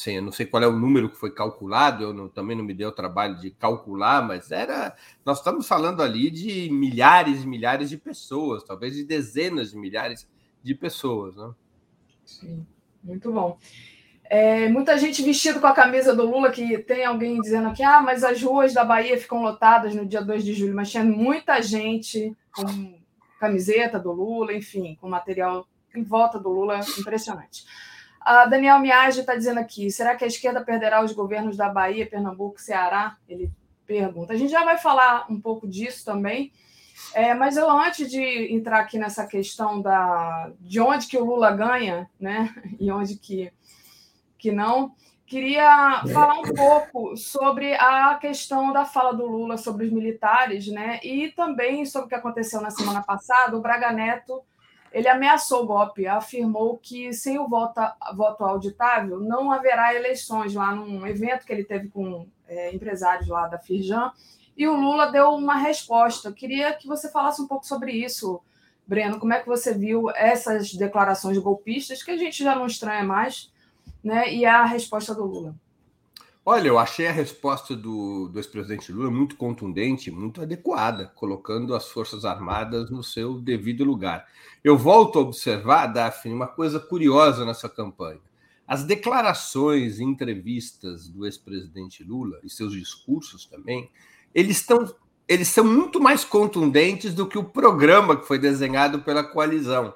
eu 0.05 0.21
não 0.21 0.31
sei 0.31 0.45
qual 0.45 0.61
é 0.61 0.67
o 0.67 0.77
número 0.77 1.09
que 1.09 1.17
foi 1.17 1.31
calculado, 1.31 2.03
eu 2.03 2.13
não, 2.13 2.29
também 2.29 2.55
não 2.55 2.63
me 2.63 2.73
deu 2.73 2.89
o 2.89 2.93
trabalho 2.93 3.39
de 3.39 3.49
calcular, 3.49 4.25
mas 4.25 4.51
era. 4.51 4.95
Nós 5.25 5.39
estamos 5.39 5.67
falando 5.67 6.03
ali 6.03 6.29
de 6.29 6.69
milhares 6.69 7.43
e 7.43 7.47
milhares 7.47 7.89
de 7.89 7.97
pessoas, 7.97 8.63
talvez 8.63 8.93
de 8.95 9.03
dezenas 9.03 9.71
de 9.71 9.77
milhares 9.77 10.29
de 10.63 10.75
pessoas. 10.75 11.35
Né? 11.35 11.51
Sim, 12.23 12.67
muito 13.03 13.31
bom. 13.31 13.57
É, 14.29 14.67
muita 14.67 14.97
gente 14.97 15.21
vestida 15.21 15.59
com 15.59 15.67
a 15.67 15.73
camisa 15.73 16.13
do 16.13 16.29
Lula, 16.29 16.51
que 16.51 16.77
tem 16.79 17.05
alguém 17.05 17.39
dizendo 17.39 17.73
que 17.73 17.81
ah, 17.81 18.01
mas 18.01 18.23
as 18.23 18.41
ruas 18.41 18.73
da 18.73 18.83
Bahia 18.83 19.17
ficam 19.17 19.41
lotadas 19.41 19.95
no 19.95 20.05
dia 20.05 20.21
2 20.21 20.43
de 20.43 20.53
julho, 20.53 20.75
mas 20.75 20.91
tinha 20.91 21.03
muita 21.03 21.61
gente 21.61 22.35
com 22.51 22.97
camiseta 23.39 23.97
do 23.97 24.11
Lula, 24.11 24.53
enfim, 24.53 24.97
com 24.99 25.07
material 25.07 25.65
em 25.95 26.03
volta 26.03 26.37
do 26.37 26.49
Lula, 26.49 26.79
impressionante. 26.99 27.63
A 28.19 28.45
Daniel 28.45 28.79
Miage 28.79 29.21
está 29.21 29.35
dizendo 29.35 29.59
aqui: 29.59 29.89
será 29.89 30.15
que 30.15 30.25
a 30.25 30.27
esquerda 30.27 30.61
perderá 30.61 31.03
os 31.03 31.13
governos 31.13 31.55
da 31.55 31.69
Bahia, 31.69 32.05
Pernambuco, 32.05 32.59
Ceará? 32.59 33.15
Ele 33.29 33.49
pergunta. 33.85 34.33
A 34.33 34.35
gente 34.35 34.51
já 34.51 34.65
vai 34.65 34.77
falar 34.77 35.25
um 35.29 35.39
pouco 35.39 35.65
disso 35.65 36.03
também. 36.03 36.51
É, 37.13 37.33
mas 37.33 37.55
eu, 37.55 37.69
antes 37.69 38.09
de 38.09 38.53
entrar 38.53 38.79
aqui 38.79 38.97
nessa 38.97 39.25
questão 39.25 39.81
da, 39.81 40.51
de 40.59 40.79
onde 40.81 41.07
que 41.07 41.17
o 41.17 41.23
Lula 41.23 41.51
ganha, 41.51 42.09
né, 42.19 42.53
e 42.79 42.91
onde 42.91 43.15
que, 43.15 43.51
que 44.49 44.51
não, 44.51 44.93
Queria 45.27 46.03
falar 46.13 46.39
um 46.39 46.53
pouco 46.53 47.17
sobre 47.17 47.73
a 47.73 48.15
questão 48.15 48.71
da 48.71 48.85
fala 48.85 49.13
do 49.13 49.25
Lula 49.25 49.57
sobre 49.57 49.85
os 49.85 49.91
militares, 49.91 50.67
né? 50.67 51.01
E 51.03 51.33
também 51.33 51.85
sobre 51.85 52.05
o 52.05 52.09
que 52.09 52.15
aconteceu 52.15 52.61
na 52.61 52.69
semana 52.69 53.03
passada. 53.03 53.57
O 53.57 53.61
Braga 53.61 53.91
Neto 53.91 54.41
ele 54.89 55.09
ameaçou 55.09 55.63
o 55.63 55.67
golpe, 55.67 56.07
afirmou 56.07 56.77
que 56.77 57.11
sem 57.11 57.37
o 57.37 57.45
voto, 57.45 57.81
voto 58.15 58.45
auditável 58.45 59.19
não 59.19 59.51
haverá 59.51 59.93
eleições 59.93 60.53
lá 60.53 60.73
num 60.73 61.05
evento 61.05 61.45
que 61.45 61.51
ele 61.51 61.65
teve 61.65 61.89
com 61.89 62.25
é, 62.47 62.73
empresários 62.73 63.27
lá 63.27 63.47
da 63.47 63.59
Firjan. 63.59 64.13
E 64.55 64.65
o 64.65 64.77
Lula 64.77 65.11
deu 65.11 65.31
uma 65.31 65.57
resposta. 65.57 66.31
Queria 66.31 66.71
que 66.71 66.87
você 66.87 67.11
falasse 67.11 67.41
um 67.41 67.47
pouco 67.47 67.67
sobre 67.67 67.91
isso, 67.91 68.41
Breno. 68.87 69.19
Como 69.19 69.33
é 69.33 69.41
que 69.41 69.47
você 69.47 69.73
viu 69.73 70.09
essas 70.11 70.73
declarações 70.73 71.37
golpistas, 71.37 72.01
que 72.01 72.11
a 72.11 72.17
gente 72.17 72.41
já 72.41 72.55
não 72.55 72.65
estranha 72.65 73.03
mais, 73.03 73.51
né? 74.03 74.33
E 74.33 74.45
a 74.45 74.65
resposta 74.65 75.13
do 75.13 75.25
Lula. 75.25 75.55
Olha, 76.49 76.69
eu 76.69 76.79
achei 76.79 77.05
a 77.07 77.11
resposta 77.11 77.75
do, 77.75 78.29
do 78.29 78.39
ex-presidente 78.39 78.89
Lula 78.89 79.11
muito 79.11 79.35
contundente, 79.35 80.09
muito 80.09 80.41
adequada, 80.41 81.11
colocando 81.13 81.75
as 81.75 81.89
Forças 81.89 82.23
Armadas 82.23 82.89
no 82.89 83.03
seu 83.03 83.41
devido 83.41 83.83
lugar. 83.83 84.25
Eu 84.63 84.77
volto 84.77 85.19
a 85.19 85.21
observar, 85.23 85.87
Daphne, 85.87 86.33
uma 86.33 86.47
coisa 86.47 86.79
curiosa 86.79 87.43
nessa 87.43 87.67
campanha. 87.67 88.21
As 88.65 88.85
declarações 88.85 89.99
e 89.99 90.05
entrevistas 90.05 91.09
do 91.09 91.25
ex-presidente 91.25 92.01
Lula 92.01 92.39
e 92.41 92.49
seus 92.49 92.71
discursos 92.71 93.45
também, 93.45 93.91
eles 94.33 94.57
estão 94.57 94.87
eles 95.27 95.49
são 95.49 95.65
muito 95.65 95.99
mais 95.99 96.23
contundentes 96.23 97.13
do 97.13 97.27
que 97.27 97.37
o 97.37 97.43
programa 97.43 98.15
que 98.15 98.25
foi 98.25 98.39
desenhado 98.39 99.01
pela 99.01 99.23
coalizão. 99.25 99.93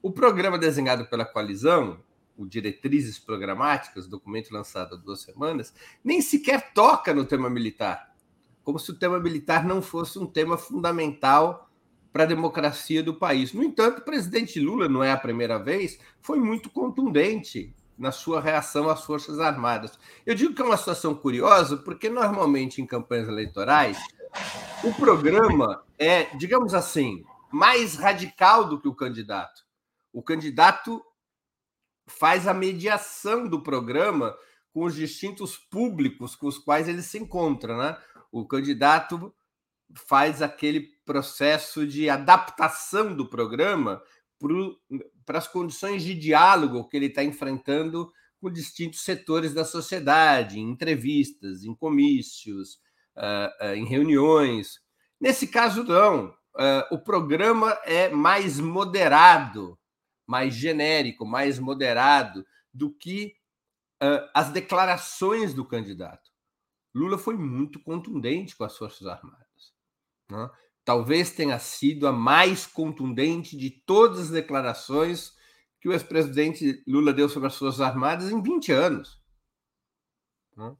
O 0.00 0.12
programa 0.12 0.56
desenhado 0.56 1.06
pela 1.06 1.24
coalizão 1.24 1.98
o 2.38 2.46
Diretrizes 2.46 3.18
Programáticas, 3.18 4.06
documento 4.06 4.52
lançado 4.52 4.94
há 4.94 4.98
duas 4.98 5.20
semanas, 5.22 5.74
nem 6.04 6.22
sequer 6.22 6.72
toca 6.72 7.12
no 7.12 7.24
tema 7.24 7.50
militar, 7.50 8.14
como 8.62 8.78
se 8.78 8.90
o 8.92 8.94
tema 8.94 9.18
militar 9.18 9.64
não 9.64 9.82
fosse 9.82 10.18
um 10.18 10.26
tema 10.26 10.56
fundamental 10.56 11.68
para 12.12 12.22
a 12.22 12.26
democracia 12.26 13.02
do 13.02 13.14
país. 13.14 13.52
No 13.52 13.62
entanto, 13.62 13.98
o 13.98 14.04
presidente 14.04 14.60
Lula, 14.60 14.88
não 14.88 15.02
é 15.02 15.10
a 15.10 15.16
primeira 15.16 15.58
vez, 15.58 15.98
foi 16.20 16.38
muito 16.38 16.70
contundente 16.70 17.74
na 17.98 18.12
sua 18.12 18.40
reação 18.40 18.88
às 18.88 19.04
Forças 19.04 19.40
Armadas. 19.40 19.98
Eu 20.24 20.34
digo 20.34 20.54
que 20.54 20.62
é 20.62 20.64
uma 20.64 20.76
situação 20.76 21.14
curiosa, 21.14 21.76
porque 21.76 22.08
normalmente 22.08 22.80
em 22.80 22.86
campanhas 22.86 23.26
eleitorais, 23.26 23.98
o 24.84 24.94
programa 24.94 25.82
é, 25.98 26.36
digamos 26.36 26.72
assim, 26.74 27.24
mais 27.50 27.96
radical 27.96 28.68
do 28.68 28.80
que 28.80 28.88
o 28.88 28.94
candidato. 28.94 29.66
O 30.12 30.22
candidato 30.22 31.02
faz 32.08 32.48
a 32.48 32.54
mediação 32.54 33.46
do 33.46 33.62
programa 33.62 34.36
com 34.72 34.84
os 34.84 34.94
distintos 34.94 35.56
públicos 35.56 36.34
com 36.34 36.46
os 36.46 36.58
quais 36.58 36.88
ele 36.88 37.02
se 37.02 37.18
encontra, 37.18 37.76
né? 37.76 37.98
O 38.30 38.46
candidato 38.46 39.34
faz 40.06 40.42
aquele 40.42 40.88
processo 41.04 41.86
de 41.86 42.10
adaptação 42.10 43.14
do 43.14 43.28
programa 43.28 44.02
para 45.24 45.38
as 45.38 45.48
condições 45.48 46.02
de 46.02 46.14
diálogo 46.14 46.88
que 46.88 46.96
ele 46.96 47.06
está 47.06 47.24
enfrentando 47.24 48.12
com 48.40 48.50
distintos 48.50 49.00
setores 49.00 49.52
da 49.52 49.64
sociedade, 49.64 50.60
em 50.60 50.70
entrevistas, 50.70 51.64
em 51.64 51.74
comícios, 51.74 52.78
uh, 53.16 53.66
uh, 53.66 53.74
em 53.74 53.84
reuniões. 53.84 54.80
Nesse 55.20 55.48
caso, 55.48 55.82
não. 55.82 56.28
Uh, 56.54 56.94
o 56.94 56.98
programa 56.98 57.78
é 57.84 58.08
mais 58.08 58.60
moderado 58.60 59.77
mais 60.28 60.54
genérico, 60.54 61.24
mais 61.24 61.58
moderado 61.58 62.46
do 62.72 62.92
que 62.92 63.34
uh, 64.02 64.28
as 64.34 64.52
declarações 64.52 65.54
do 65.54 65.64
candidato. 65.64 66.30
Lula 66.94 67.16
foi 67.16 67.36
muito 67.36 67.80
contundente 67.80 68.54
com 68.54 68.64
as 68.64 68.76
Forças 68.76 69.06
Armadas. 69.06 69.72
Né? 70.30 70.50
Talvez 70.84 71.30
tenha 71.30 71.58
sido 71.58 72.06
a 72.06 72.12
mais 72.12 72.66
contundente 72.66 73.56
de 73.56 73.70
todas 73.70 74.20
as 74.20 74.30
declarações 74.30 75.32
que 75.80 75.88
o 75.88 75.92
ex-presidente 75.92 76.82
Lula 76.86 77.12
deu 77.12 77.28
sobre 77.28 77.48
as 77.48 77.56
Forças 77.56 77.80
Armadas 77.80 78.30
em 78.30 78.42
20 78.42 78.72
anos. 78.72 79.18
Né? 80.54 80.76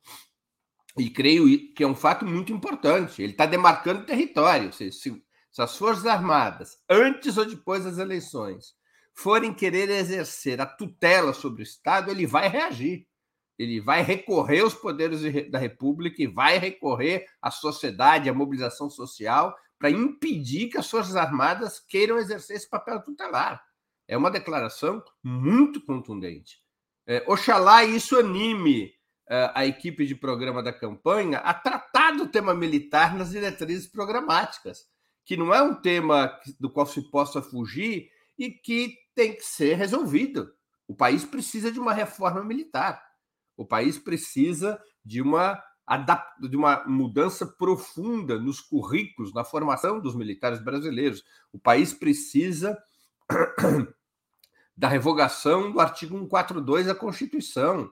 E 0.98 1.08
creio 1.08 1.72
que 1.72 1.82
é 1.82 1.86
um 1.86 1.94
fato 1.94 2.26
muito 2.26 2.52
importante. 2.52 3.22
Ele 3.22 3.32
está 3.32 3.46
demarcando 3.46 4.04
território. 4.04 4.72
Se, 4.72 4.92
se, 4.92 5.24
se 5.50 5.62
as 5.62 5.76
Forças 5.76 6.04
Armadas, 6.04 6.78
antes 6.90 7.38
ou 7.38 7.46
depois 7.46 7.84
das 7.84 7.98
eleições, 7.98 8.77
forem 9.18 9.52
querer 9.52 9.90
exercer 9.90 10.60
a 10.60 10.66
tutela 10.66 11.32
sobre 11.32 11.62
o 11.62 11.64
Estado, 11.64 12.10
ele 12.10 12.24
vai 12.24 12.48
reagir. 12.48 13.04
Ele 13.58 13.80
vai 13.80 14.00
recorrer 14.00 14.60
aos 14.60 14.74
poderes 14.74 15.50
da 15.50 15.58
República 15.58 16.22
e 16.22 16.28
vai 16.28 16.56
recorrer 16.58 17.26
à 17.42 17.50
sociedade, 17.50 18.30
à 18.30 18.34
mobilização 18.34 18.88
social, 18.88 19.56
para 19.76 19.90
impedir 19.90 20.68
que 20.68 20.78
as 20.78 20.88
Forças 20.88 21.16
Armadas 21.16 21.80
queiram 21.80 22.16
exercer 22.16 22.56
esse 22.56 22.70
papel 22.70 23.02
tutelar. 23.02 23.60
É 24.06 24.16
uma 24.16 24.30
declaração 24.30 25.02
muito 25.20 25.84
contundente. 25.84 26.60
É, 27.04 27.24
oxalá 27.26 27.82
isso 27.82 28.16
anime 28.16 28.92
é, 29.28 29.50
a 29.52 29.66
equipe 29.66 30.06
de 30.06 30.14
programa 30.14 30.62
da 30.62 30.72
campanha 30.72 31.38
a 31.38 31.52
tratar 31.52 32.12
do 32.12 32.28
tema 32.28 32.54
militar 32.54 33.16
nas 33.16 33.30
diretrizes 33.30 33.88
programáticas, 33.88 34.86
que 35.24 35.36
não 35.36 35.52
é 35.52 35.60
um 35.60 35.74
tema 35.74 36.38
do 36.60 36.70
qual 36.70 36.86
se 36.86 37.02
possa 37.10 37.42
fugir 37.42 38.10
e 38.38 38.50
que 38.50 38.96
tem 39.18 39.34
que 39.34 39.44
ser 39.44 39.74
resolvido. 39.74 40.48
O 40.86 40.94
país 40.94 41.24
precisa 41.24 41.72
de 41.72 41.80
uma 41.80 41.92
reforma 41.92 42.44
militar. 42.44 43.02
O 43.56 43.66
país 43.66 43.98
precisa 43.98 44.80
de 45.04 45.20
uma 45.20 45.60
de 46.38 46.54
uma 46.54 46.84
mudança 46.86 47.46
profunda 47.46 48.38
nos 48.38 48.60
currículos, 48.60 49.32
na 49.32 49.42
formação 49.42 49.98
dos 49.98 50.14
militares 50.14 50.62
brasileiros. 50.62 51.24
O 51.50 51.58
país 51.58 51.94
precisa 51.94 52.78
da 54.76 54.86
revogação 54.86 55.72
do 55.72 55.80
artigo 55.80 56.14
142 56.14 56.86
da 56.86 56.94
Constituição, 56.94 57.90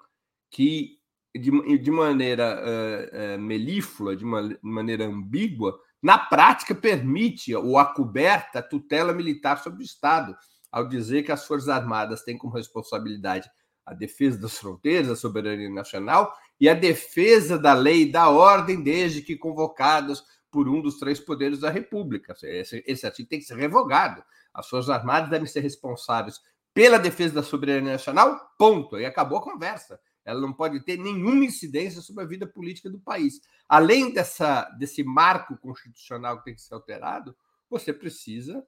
que 0.51 0.99
de, 1.35 1.79
de 1.79 1.91
maneira 1.91 2.61
uh, 2.61 3.37
uh, 3.37 3.41
melíflua, 3.41 4.15
de 4.15 4.27
uma 4.27 4.57
maneira 4.61 5.07
ambígua, 5.07 5.81
na 6.03 6.19
prática 6.19 6.75
permite 6.75 7.55
ou 7.55 7.79
acoberta 7.79 8.59
a 8.59 8.63
tutela 8.63 9.15
militar 9.15 9.57
sobre 9.63 9.83
o 9.83 9.87
Estado 9.87 10.37
ao 10.77 10.87
dizer 10.87 11.23
que 11.23 11.33
as 11.33 11.47
Forças 11.47 11.71
Armadas 11.71 12.23
têm 12.23 12.37
como 12.37 12.53
responsabilidade 12.53 13.51
a 13.87 13.95
defesa 13.95 14.37
das 14.37 14.59
fronteiras, 14.59 15.09
a 15.09 15.17
soberania 15.17 15.71
nacional 15.71 16.37
e 16.61 16.69
a 16.69 16.75
defesa 16.75 17.59
da 17.59 17.73
lei 17.73 18.03
e 18.03 18.13
da 18.13 18.29
ordem, 18.29 18.83
desde 18.83 19.23
que 19.23 19.39
convocadas 19.39 20.23
por 20.51 20.69
um 20.69 20.83
dos 20.83 20.99
três 20.99 21.19
poderes 21.19 21.61
da 21.61 21.71
República. 21.71 22.37
Esse, 22.43 22.85
esse 22.87 23.07
artigo 23.07 23.27
tem 23.27 23.39
que 23.39 23.47
ser 23.47 23.57
revogado. 23.57 24.23
As 24.53 24.69
Forças 24.69 24.91
Armadas 24.91 25.31
devem 25.31 25.47
ser 25.47 25.61
responsáveis 25.61 26.43
pela 26.75 26.99
defesa 26.99 27.37
da 27.37 27.43
soberania 27.43 27.93
nacional, 27.93 28.39
ponto. 28.59 28.99
E 28.99 29.07
acabou 29.07 29.39
a 29.39 29.43
conversa. 29.43 29.99
Ela 30.27 30.43
não 30.43 30.53
pode 30.53 30.85
ter 30.85 30.99
nenhuma 30.99 31.47
incidência 31.47 32.03
sobre 32.03 32.23
a 32.23 32.27
vida 32.27 32.47
política 32.47 32.91
do 32.91 33.01
país. 33.01 33.41
Além 33.67 34.13
dessa, 34.13 34.65
desse 34.79 35.03
marco 35.03 35.57
constitucional 35.57 36.37
que 36.37 36.45
tem 36.45 36.55
que 36.55 36.61
ser 36.61 36.75
alterado, 36.75 37.35
você 37.71 37.95
precisa 37.95 38.63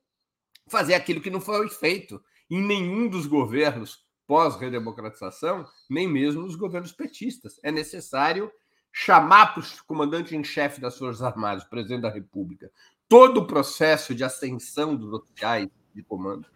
fazer 0.69 0.95
aquilo 0.95 1.21
que 1.21 1.31
não 1.31 1.41
foi 1.41 1.69
feito 1.69 2.23
em 2.51 2.63
nenhum 2.63 3.09
dos 3.09 3.27
governos 3.27 4.07
pós-redemocratização, 4.27 5.67
nem 5.89 6.07
mesmo 6.07 6.43
nos 6.43 6.55
governos 6.55 6.93
petistas. 6.93 7.59
É 7.63 7.73
necessário 7.73 8.51
chamar 8.93 9.55
para 9.55 9.63
o 9.63 9.85
comandante 9.87 10.37
em 10.37 10.45
chefe 10.45 10.81
das 10.81 10.99
Forças 10.99 11.23
Armadas, 11.23 11.65
presidente 11.65 12.03
da 12.03 12.11
República, 12.11 12.71
todo 13.09 13.39
o 13.39 13.47
processo 13.47 14.15
de 14.15 14.25
ascensão 14.25 14.95
dos 14.95 15.13
oficiais 15.13 15.69
de 15.95 16.03
comando. 16.03 16.49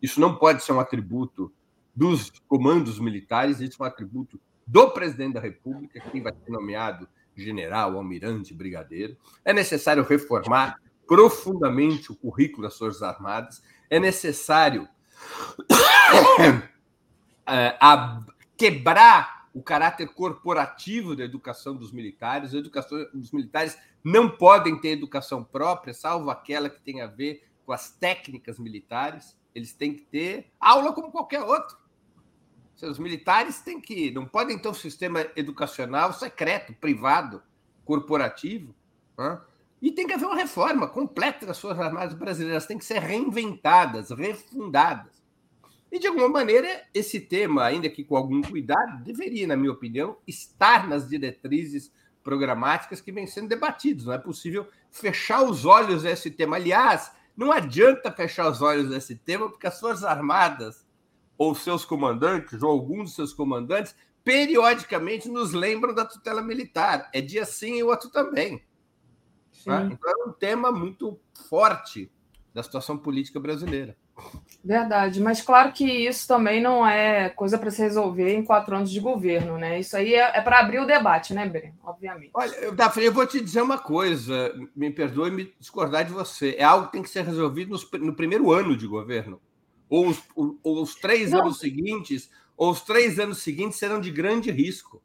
Isso 0.00 0.20
não 0.20 0.36
pode 0.36 0.62
ser 0.62 0.72
um 0.72 0.80
atributo 0.80 1.52
dos 1.94 2.30
comandos 2.46 3.00
militares, 3.00 3.60
isso 3.60 3.82
é 3.82 3.84
um 3.84 3.88
atributo 3.88 4.40
do 4.66 4.90
presidente 4.90 5.34
da 5.34 5.40
República, 5.40 6.00
quem 6.12 6.22
vai 6.22 6.32
ser 6.32 6.50
nomeado 6.50 7.08
general, 7.34 7.96
almirante, 7.96 8.54
brigadeiro. 8.54 9.16
É 9.44 9.52
necessário 9.52 10.04
reformar 10.04 10.80
profundamente 11.08 12.12
o 12.12 12.14
currículo 12.14 12.64
das 12.64 12.76
Forças 12.76 13.02
Armadas, 13.02 13.62
é 13.88 13.98
necessário 13.98 14.86
é, 17.46 17.76
a, 17.80 18.22
quebrar 18.56 19.48
o 19.54 19.62
caráter 19.62 20.06
corporativo 20.08 21.16
da 21.16 21.24
educação 21.24 21.74
dos 21.74 21.90
militares. 21.90 22.54
A 22.54 22.58
educação 22.58 23.06
dos 23.14 23.32
militares 23.32 23.78
não 24.04 24.28
podem 24.28 24.78
ter 24.78 24.90
educação 24.90 25.42
própria, 25.42 25.94
salvo 25.94 26.30
aquela 26.30 26.68
que 26.68 26.80
tem 26.82 27.00
a 27.00 27.06
ver 27.06 27.42
com 27.64 27.72
as 27.72 27.90
técnicas 27.90 28.58
militares. 28.58 29.36
Eles 29.54 29.72
têm 29.72 29.94
que 29.94 30.02
ter 30.02 30.52
aula 30.60 30.92
como 30.92 31.10
qualquer 31.10 31.40
outro. 31.40 31.76
Os 32.82 32.98
militares 32.98 33.60
têm 33.60 33.80
que 33.80 34.10
não 34.12 34.26
podem 34.26 34.56
ter 34.58 34.68
um 34.68 34.74
sistema 34.74 35.26
educacional 35.34 36.12
secreto, 36.12 36.72
privado, 36.74 37.42
corporativo. 37.84 38.72
Né? 39.16 39.40
E 39.80 39.92
tem 39.92 40.06
que 40.06 40.12
haver 40.12 40.26
uma 40.26 40.36
reforma 40.36 40.88
completa 40.88 41.46
das 41.46 41.60
Forças 41.60 41.80
Armadas 41.80 42.14
Brasileiras, 42.14 42.66
tem 42.66 42.78
que 42.78 42.84
ser 42.84 43.00
reinventadas, 43.00 44.10
refundadas. 44.10 45.22
E, 45.90 45.98
de 45.98 46.06
alguma 46.06 46.28
maneira, 46.28 46.82
esse 46.92 47.20
tema, 47.20 47.64
ainda 47.64 47.88
que 47.88 48.04
com 48.04 48.16
algum 48.16 48.42
cuidado, 48.42 49.02
deveria, 49.02 49.46
na 49.46 49.56
minha 49.56 49.72
opinião, 49.72 50.18
estar 50.26 50.86
nas 50.86 51.08
diretrizes 51.08 51.90
programáticas 52.22 53.00
que 53.00 53.10
vêm 53.10 53.26
sendo 53.26 53.48
debatidos. 53.48 54.04
Não 54.04 54.12
é 54.12 54.18
possível 54.18 54.66
fechar 54.90 55.42
os 55.42 55.64
olhos 55.64 56.04
a 56.04 56.10
esse 56.10 56.30
tema. 56.30 56.56
Aliás, 56.56 57.10
não 57.34 57.50
adianta 57.50 58.12
fechar 58.12 58.50
os 58.50 58.60
olhos 58.60 58.92
a 58.92 58.98
esse 58.98 59.16
tema, 59.16 59.48
porque 59.48 59.66
as 59.66 59.80
Forças 59.80 60.04
Armadas, 60.04 60.86
ou 61.38 61.54
seus 61.54 61.86
comandantes, 61.86 62.62
ou 62.62 62.70
alguns 62.70 63.04
dos 63.04 63.14
seus 63.14 63.32
comandantes, 63.32 63.94
periodicamente 64.22 65.28
nos 65.28 65.52
lembram 65.52 65.94
da 65.94 66.04
tutela 66.04 66.42
militar. 66.42 67.08
É 67.14 67.20
dia 67.22 67.46
sim 67.46 67.78
e 67.78 67.82
outro 67.82 68.10
também. 68.10 68.62
Tá? 69.64 69.82
Então 69.90 70.10
é 70.10 70.28
um 70.28 70.32
tema 70.32 70.70
muito 70.72 71.18
forte 71.48 72.10
da 72.54 72.62
situação 72.62 72.96
política 72.96 73.38
brasileira. 73.38 73.96
Verdade, 74.64 75.20
mas 75.20 75.40
claro 75.40 75.72
que 75.72 75.84
isso 75.84 76.26
também 76.26 76.60
não 76.60 76.86
é 76.86 77.28
coisa 77.28 77.56
para 77.56 77.70
se 77.70 77.80
resolver 77.80 78.34
em 78.34 78.44
quatro 78.44 78.74
anos 78.74 78.90
de 78.90 78.98
governo, 78.98 79.56
né? 79.56 79.78
Isso 79.78 79.96
aí 79.96 80.14
é, 80.14 80.38
é 80.38 80.40
para 80.40 80.58
abrir 80.58 80.80
o 80.80 80.86
debate, 80.86 81.32
né, 81.32 81.48
Breno? 81.48 81.74
Obviamente. 81.84 82.30
Olha, 82.34 82.72
Daphne, 82.72 83.06
eu 83.06 83.12
vou 83.12 83.26
te 83.26 83.40
dizer 83.40 83.62
uma 83.62 83.78
coisa, 83.78 84.52
me 84.74 84.90
perdoe 84.90 85.30
me 85.30 85.54
discordar 85.58 86.04
de 86.04 86.12
você. 86.12 86.56
É 86.58 86.64
algo 86.64 86.86
que 86.86 86.92
tem 86.92 87.02
que 87.02 87.10
ser 87.10 87.24
resolvido 87.24 87.70
no, 87.70 88.06
no 88.06 88.14
primeiro 88.14 88.50
ano 88.52 88.76
de 88.76 88.86
governo. 88.86 89.40
Ou 89.88 90.08
os, 90.08 90.20
ou, 90.34 90.58
ou 90.62 90.82
os 90.82 90.96
três 90.96 91.30
não. 91.30 91.42
anos 91.42 91.60
seguintes, 91.60 92.28
ou 92.56 92.72
os 92.72 92.80
três 92.80 93.18
anos 93.20 93.38
seguintes 93.38 93.78
serão 93.78 94.00
de 94.00 94.10
grande 94.10 94.50
risco. 94.50 95.00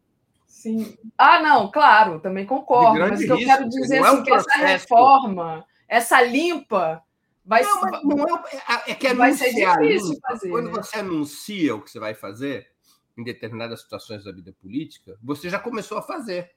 Sim. 0.64 0.98
Ah, 1.18 1.41
não, 1.41 1.69
claro, 1.69 2.22
também 2.22 2.45
concordo. 2.45 2.98
Mas 2.98 3.19
o 3.19 3.26
que 3.26 3.31
eu 3.31 3.38
quero 3.38 3.68
dizer 3.68 3.98
é 3.98 3.99
assim, 3.99 4.18
um 4.18 4.23
que 4.23 4.34
essa 4.34 4.57
reforma, 4.57 5.65
essa 5.90 6.22
limpa 6.22 7.03
Vai, 7.45 7.61
não, 7.61 7.81
mas 7.81 8.03
não 8.06 8.38
é, 8.38 8.44
é, 8.88 8.91
é 8.91 8.95
que 8.95 9.14
vai 9.14 9.34
ser 9.34 9.53
difícil 9.53 10.18
fazer. 10.22 10.49
Quando 10.49 10.68
né? 10.68 10.72
você 10.72 10.99
anuncia 10.99 11.76
o 11.76 11.81
que 11.81 11.91
você 11.91 11.99
vai 11.99 12.14
fazer 12.14 12.72
em 13.18 13.23
determinadas 13.26 13.81
situações 13.81 14.23
da 14.23 14.31
vida 14.31 14.53
política, 14.53 15.19
você 15.22 15.49
já 15.49 15.60
começou 15.60 15.98
a 15.98 16.02
fazer. 16.02 16.52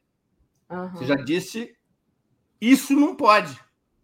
Uhum. 0.71 0.93
Você 0.93 1.07
já 1.07 1.17
disse 1.17 1.77
isso 2.61 2.95
não 2.95 3.17
pode. 3.17 3.59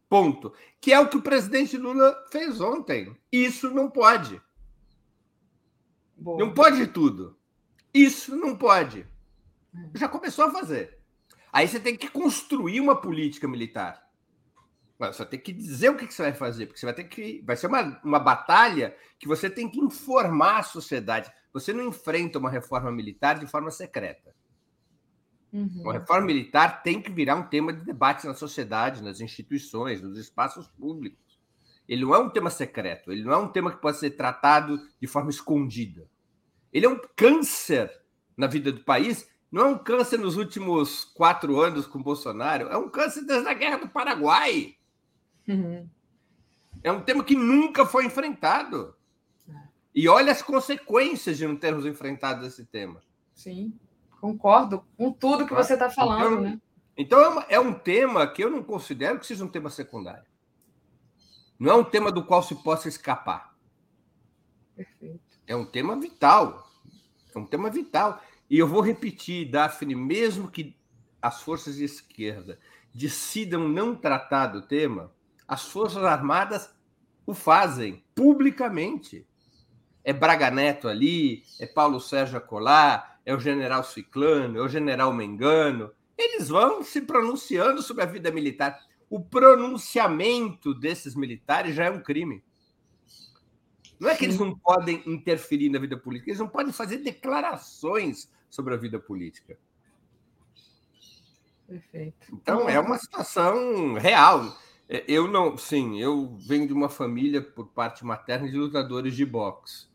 Ponto. 0.09 0.53
Que 0.81 0.93
é 0.93 0.99
o 0.99 1.09
que 1.09 1.17
o 1.17 1.23
presidente 1.23 1.77
Lula 1.77 2.17
fez 2.33 2.61
ontem. 2.61 3.17
Isso 3.31 3.71
não 3.71 3.89
pode. 3.89 4.43
Boa. 6.17 6.39
Não 6.41 6.53
pode 6.53 6.89
tudo. 6.89 7.39
Isso 7.95 8.35
não 8.35 8.57
pode. 8.57 9.07
É. 9.75 9.99
Já 9.99 10.09
começou 10.09 10.47
a 10.47 10.51
fazer. 10.51 10.99
Aí 11.53 11.69
você 11.69 11.79
tem 11.79 11.97
que 11.97 12.09
construir 12.09 12.81
uma 12.81 13.01
política 13.01 13.47
militar. 13.47 14.03
Você 14.99 15.27
tem 15.27 15.41
que 15.41 15.53
dizer 15.53 15.91
o 15.91 15.97
que 15.97 16.13
você 16.13 16.23
vai 16.23 16.33
fazer, 16.33 16.67
porque 16.67 16.79
você 16.79 16.87
vai 16.87 16.95
ter 16.95 17.05
que. 17.05 17.43
Vai 17.45 17.57
ser 17.57 17.67
uma, 17.67 18.01
uma 18.05 18.21
batalha 18.21 18.97
que 19.19 19.27
você 19.27 19.51
tem 19.51 19.69
que 19.69 19.81
informar 19.81 20.59
a 20.59 20.63
sociedade. 20.63 21.31
Você 21.53 21.73
não 21.73 21.89
enfrenta 21.89 22.39
uma 22.39 22.49
reforma 22.49 22.93
militar 22.93 23.39
de 23.39 23.47
forma 23.47 23.71
secreta. 23.71 24.35
Uhum. 25.53 25.83
Uma 25.83 25.93
reforma 25.95 26.27
militar 26.27 26.83
tem 26.83 27.03
que 27.03 27.11
virar 27.11 27.35
um 27.35 27.43
tema 27.43 27.73
de 27.73 27.85
debate 27.85 28.27
na 28.27 28.35
sociedade, 28.35 29.03
nas 29.03 29.21
instituições, 29.21 30.01
nos 30.01 30.17
espaços 30.17 30.69
públicos. 30.69 31.21
Ele 31.87 32.03
não 32.03 32.15
é 32.15 32.19
um 32.19 32.31
tema 32.31 32.49
secreto, 32.49 33.13
ele 33.13 33.23
não 33.23 33.33
é 33.33 33.37
um 33.37 33.49
tema 33.49 33.71
que 33.71 33.81
pode 33.81 33.99
ser 33.99 34.13
tratado 34.13 34.81
de 35.01 35.07
forma 35.07 35.31
escondida. 35.31 36.09
Ele 36.73 36.87
é 36.87 36.89
um 36.89 36.99
câncer 37.15 37.91
na 38.37 38.47
vida 38.47 38.73
do 38.73 38.83
país. 38.83 39.29
Não 39.53 39.67
é 39.67 39.69
um 39.69 39.79
câncer 39.79 40.19
nos 40.19 40.39
últimos 40.39 41.05
quatro 41.05 41.61
anos 41.61 41.87
com 41.87 42.03
Bolsonaro, 42.03 42.69
é 42.69 42.77
um 42.79 42.89
câncer 42.89 43.23
desde 43.27 43.47
a 43.47 43.53
Guerra 43.53 43.77
do 43.77 43.89
Paraguai. 43.89 44.75
Uhum. 45.47 45.87
É 46.83 46.91
um 46.91 47.03
tema 47.03 47.23
que 47.23 47.37
nunca 47.37 47.85
foi 47.85 48.07
enfrentado. 48.07 48.97
É. 49.47 49.53
E 49.95 50.09
olha 50.09 50.33
as 50.33 50.41
consequências 50.41 51.37
de 51.37 51.47
não 51.47 51.55
termos 51.55 51.85
enfrentado 51.85 52.47
esse 52.47 52.65
tema. 52.65 53.03
Sim, 53.35 53.79
concordo 54.19 54.87
com 54.97 55.13
tudo 55.13 55.47
que 55.47 55.53
você 55.53 55.75
está 55.75 55.91
falando, 55.91 56.33
então, 56.33 56.41
né? 56.41 56.61
Então 56.97 57.45
é 57.47 57.61
um 57.61 57.75
tema 57.75 58.27
que 58.27 58.43
eu 58.43 58.51
não 58.51 58.63
considero 58.63 59.19
que 59.19 59.27
seja 59.27 59.45
um 59.45 59.49
tema 59.49 59.69
secundário. 59.69 60.25
Não 61.59 61.71
é 61.71 61.75
um 61.75 61.85
tema 61.85 62.11
do 62.11 62.25
qual 62.25 62.43
se 62.43 62.55
possa 62.63 62.89
escapar. 62.89 63.55
Perfeito. 64.75 65.21
É 65.47 65.55
um 65.55 65.67
tema 65.67 65.95
vital. 66.01 66.67
É 67.35 67.39
um 67.39 67.47
tema 67.47 67.71
vital. 67.71 68.21
E 68.53 68.59
eu 68.59 68.67
vou 68.67 68.83
repetir, 68.83 69.51
Daphne, 69.51 69.95
mesmo 69.95 70.51
que 70.51 70.77
as 71.23 71.41
forças 71.41 71.77
de 71.77 71.85
esquerda 71.85 72.59
decidam 72.93 73.67
não 73.67 73.97
tratar 73.97 74.49
do 74.49 74.61
tema, 74.61 75.11
as 75.49 75.65
Forças 75.69 76.05
Armadas 76.05 76.69
o 77.25 77.33
fazem 77.33 78.05
publicamente. 78.15 79.27
É 80.05 80.13
Braga 80.13 80.51
Neto 80.51 80.87
ali, 80.87 81.43
é 81.59 81.65
Paulo 81.65 81.99
Sérgio 81.99 82.37
Acolá, 82.37 83.17
é 83.25 83.35
o 83.35 83.41
general 83.41 83.83
Ciclano, 83.85 84.59
é 84.59 84.61
o 84.61 84.69
general 84.69 85.15
Mengano. 85.15 85.91
Eles 86.19 86.51
vão 86.51 86.83
se 86.83 87.01
pronunciando 87.01 87.81
sobre 87.81 88.03
a 88.03 88.07
vida 88.07 88.31
militar. 88.31 88.79
O 89.09 89.19
pronunciamento 89.19 90.75
desses 90.75 91.15
militares 91.15 91.75
já 91.75 91.87
é 91.87 91.91
um 91.91 92.03
crime. 92.03 92.45
Não 93.99 94.11
é 94.11 94.15
que 94.15 94.27
eles 94.27 94.39
não 94.39 94.55
podem 94.55 95.03
interferir 95.07 95.71
na 95.71 95.79
vida 95.79 95.97
política, 95.97 96.33
eles 96.33 96.41
não 96.41 96.49
podem 96.49 96.71
fazer 96.71 96.99
declarações 96.99 98.29
sobre 98.53 98.75
a 98.75 98.77
vida 98.77 99.01
política. 99.01 99.59
Perfeito. 101.67 102.29
Então, 102.35 102.69
é 102.69 102.79
uma 102.79 102.99
situação 102.99 103.95
real. 103.95 104.55
É, 104.87 105.03
eu 105.09 105.27
não, 105.27 105.57
sim, 105.57 105.99
eu 105.99 106.37
venho 106.47 106.67
de 106.67 106.73
uma 106.73 106.91
família 106.91 107.41
por 107.41 107.69
parte 107.69 108.05
materna 108.05 108.49
de 108.49 108.59
lutadores 108.59 109.17
de 109.17 109.25
boxe. 109.25 109.89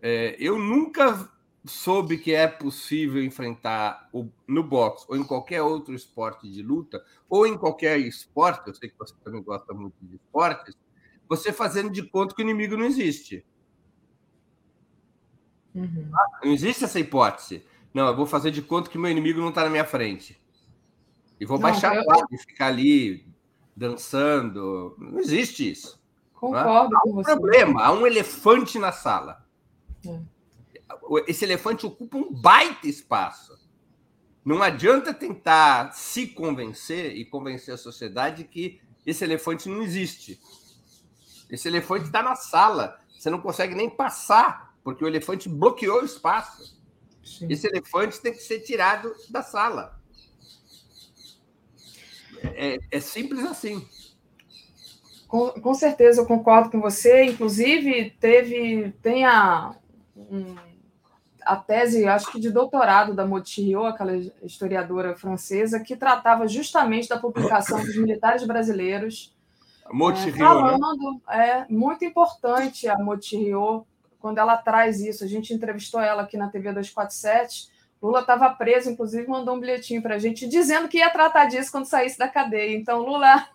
É, 0.00 0.36
eu 0.38 0.56
nunca 0.56 1.28
soube 1.64 2.16
que 2.16 2.32
é 2.32 2.46
possível 2.46 3.24
enfrentar 3.24 4.08
o, 4.12 4.30
no 4.46 4.62
boxe 4.62 5.04
ou 5.08 5.16
em 5.16 5.24
qualquer 5.24 5.62
outro 5.62 5.92
esporte 5.94 6.48
de 6.48 6.62
luta, 6.62 7.04
ou 7.28 7.44
em 7.44 7.58
qualquer 7.58 7.98
esporte, 7.98 8.68
eu 8.68 8.74
sei 8.74 8.88
que 8.88 8.96
você 8.96 9.14
também 9.24 9.42
gosta 9.42 9.74
muito 9.74 9.96
de 10.00 10.14
esportes, 10.14 10.76
você 11.28 11.52
fazendo 11.52 11.90
de 11.90 12.04
conta 12.04 12.36
que 12.36 12.40
o 12.40 12.44
inimigo 12.44 12.76
não 12.76 12.84
existe. 12.84 13.44
Uhum. 15.74 16.08
Não 16.44 16.52
existe 16.52 16.84
essa 16.84 17.00
hipótese. 17.00 17.66
Não, 17.96 18.08
eu 18.08 18.14
vou 18.14 18.26
fazer 18.26 18.50
de 18.50 18.60
conta 18.60 18.90
que 18.90 18.98
meu 18.98 19.10
inimigo 19.10 19.40
não 19.40 19.48
está 19.48 19.64
na 19.64 19.70
minha 19.70 19.86
frente. 19.86 20.38
E 21.40 21.46
vou 21.46 21.56
não, 21.58 21.62
baixar 21.62 21.96
eu... 21.96 22.04
e 22.30 22.36
ficar 22.36 22.66
ali 22.66 23.26
dançando. 23.74 24.94
Não 24.98 25.18
existe 25.18 25.70
isso. 25.70 25.98
Concordo 26.34 26.94
há 26.94 27.00
um 27.06 27.22
problema, 27.22 27.82
há 27.82 27.92
um 27.92 28.06
elefante 28.06 28.78
na 28.78 28.92
sala. 28.92 29.42
É. 30.06 30.20
Esse 31.26 31.46
elefante 31.46 31.86
ocupa 31.86 32.18
um 32.18 32.30
baita 32.30 32.86
espaço. 32.86 33.58
Não 34.44 34.62
adianta 34.62 35.14
tentar 35.14 35.94
se 35.94 36.26
convencer 36.26 37.16
e 37.16 37.24
convencer 37.24 37.72
a 37.72 37.78
sociedade 37.78 38.44
que 38.44 38.78
esse 39.06 39.24
elefante 39.24 39.70
não 39.70 39.82
existe. 39.82 40.38
Esse 41.48 41.66
elefante 41.66 42.04
está 42.04 42.22
na 42.22 42.36
sala. 42.36 43.00
Você 43.18 43.30
não 43.30 43.40
consegue 43.40 43.74
nem 43.74 43.88
passar, 43.88 44.76
porque 44.84 45.02
o 45.02 45.08
elefante 45.08 45.48
bloqueou 45.48 46.02
o 46.02 46.04
espaço. 46.04 46.75
Sim. 47.26 47.48
Esse 47.50 47.66
elefante 47.66 48.20
tem 48.20 48.32
que 48.32 48.38
ser 48.38 48.60
tirado 48.60 49.12
da 49.28 49.42
sala. 49.42 49.98
É, 52.54 52.78
é 52.90 53.00
simples 53.00 53.44
assim. 53.44 53.84
Com, 55.26 55.50
com, 55.50 55.74
certeza, 55.74 56.20
eu 56.20 56.26
concordo 56.26 56.70
com 56.70 56.80
você. 56.80 57.24
Inclusive, 57.24 58.10
teve 58.20 58.94
tem 59.02 59.24
a, 59.24 59.74
um, 60.16 60.54
a 61.42 61.56
tese, 61.56 62.06
acho 62.06 62.30
que 62.30 62.38
de 62.38 62.50
doutorado 62.50 63.12
da 63.12 63.26
Motirio, 63.26 63.84
aquela 63.84 64.16
historiadora 64.42 65.16
francesa, 65.16 65.80
que 65.80 65.96
tratava 65.96 66.46
justamente 66.46 67.08
da 67.08 67.18
publicação 67.18 67.80
dos 67.84 67.96
militares 67.96 68.46
brasileiros. 68.46 69.34
Motirio, 69.90 70.34
é, 70.34 70.38
falando, 70.38 71.20
né? 71.26 71.66
é 71.66 71.66
muito 71.68 72.04
importante 72.04 72.88
a 72.88 72.96
Motirio 72.98 73.84
quando 74.26 74.38
ela 74.38 74.56
traz 74.56 74.98
isso. 75.00 75.22
A 75.22 75.28
gente 75.28 75.54
entrevistou 75.54 76.00
ela 76.00 76.22
aqui 76.22 76.36
na 76.36 76.48
TV 76.48 76.72
247 76.72 77.76
Lula 78.02 78.20
estava 78.20 78.50
preso, 78.50 78.90
inclusive 78.90 79.26
mandou 79.26 79.54
um 79.54 79.60
bilhetinho 79.60 80.02
para 80.02 80.16
a 80.16 80.18
gente 80.18 80.48
dizendo 80.48 80.88
que 80.88 80.98
ia 80.98 81.10
tratar 81.10 81.46
disso 81.46 81.72
quando 81.72 81.86
saísse 81.86 82.18
da 82.18 82.28
cadeia. 82.28 82.76
Então, 82.76 83.00
Lula. 83.02 83.48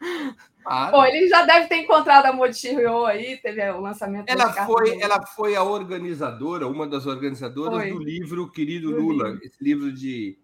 Ah, 0.64 0.90
Bom, 0.90 1.04
ele 1.04 1.26
já 1.26 1.44
deve 1.44 1.68
ter 1.68 1.76
encontrado 1.76 2.26
a 2.26 2.32
Motirio 2.34 3.06
aí, 3.06 3.38
teve 3.38 3.66
o 3.70 3.80
lançamento. 3.80 4.28
Ela 4.28 4.52
foi, 4.66 5.00
ela 5.00 5.26
foi 5.26 5.56
a 5.56 5.62
organizadora, 5.62 6.68
uma 6.68 6.86
das 6.86 7.06
organizadoras 7.06 7.80
foi. 7.80 7.90
do 7.90 7.98
livro 7.98 8.50
Querido 8.50 8.90
do 8.90 9.00
Lula, 9.00 9.30
livro. 9.30 9.46
esse 9.46 9.64
livro 9.64 9.90
de 9.92 10.38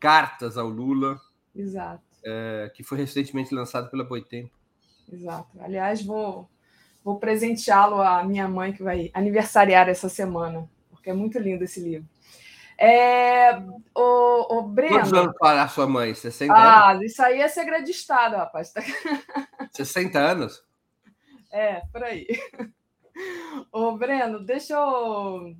cartas 0.00 0.56
ao 0.56 0.68
Lula. 0.68 1.20
Exato. 1.54 2.02
É, 2.24 2.72
que 2.74 2.82
foi 2.82 2.96
recentemente 2.96 3.54
lançado 3.54 3.90
pela 3.90 4.04
Boitempo. 4.04 4.50
Exato. 5.12 5.50
Aliás, 5.60 6.02
vou, 6.02 6.48
vou 7.04 7.18
presenteá-lo 7.18 8.00
à 8.00 8.22
minha 8.24 8.48
mãe, 8.48 8.72
que 8.72 8.82
vai 8.82 9.10
aniversariar 9.14 9.88
essa 9.88 10.08
semana, 10.08 10.68
porque 10.90 11.10
é 11.10 11.12
muito 11.14 11.38
lindo 11.38 11.64
esse 11.64 11.80
livro. 11.80 12.08
É, 12.80 13.60
o, 13.92 14.58
o 14.58 14.62
Breno. 14.62 14.94
Quantos 14.94 15.12
anos 15.12 15.34
para 15.36 15.62
a 15.64 15.68
sua 15.68 15.88
mãe? 15.88 16.14
60 16.14 16.52
ah, 16.52 16.92
anos? 16.92 17.04
isso 17.04 17.20
aí 17.20 17.40
é 17.40 17.48
segredo 17.48 17.84
de 17.84 17.90
Estado, 17.90 18.36
rapaz. 18.36 18.72
60 19.74 20.16
anos? 20.16 20.62
É, 21.50 21.82
por 21.92 22.04
aí. 22.04 22.26
O 23.72 23.92
Breno, 23.96 24.44
deixa 24.44 24.74
eu. 24.74 25.56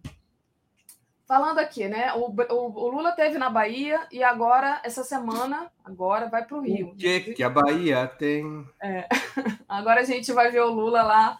Falando 1.28 1.58
aqui, 1.58 1.86
né? 1.86 2.14
O, 2.14 2.30
o, 2.30 2.86
o, 2.86 2.88
Lula 2.88 3.12
teve 3.12 3.36
na 3.36 3.50
Bahia 3.50 4.00
e 4.10 4.24
agora, 4.24 4.80
essa 4.82 5.04
semana, 5.04 5.70
agora 5.84 6.26
vai 6.26 6.42
para 6.46 6.56
o 6.56 6.62
Rio. 6.62 6.88
O 6.88 6.96
que, 6.96 7.20
que 7.34 7.42
a 7.42 7.50
Bahia 7.50 8.06
tem? 8.06 8.66
É. 8.82 9.06
Agora 9.68 10.00
a 10.00 10.04
gente 10.04 10.32
vai 10.32 10.50
ver 10.50 10.62
o 10.62 10.72
Lula 10.72 11.02
lá 11.02 11.38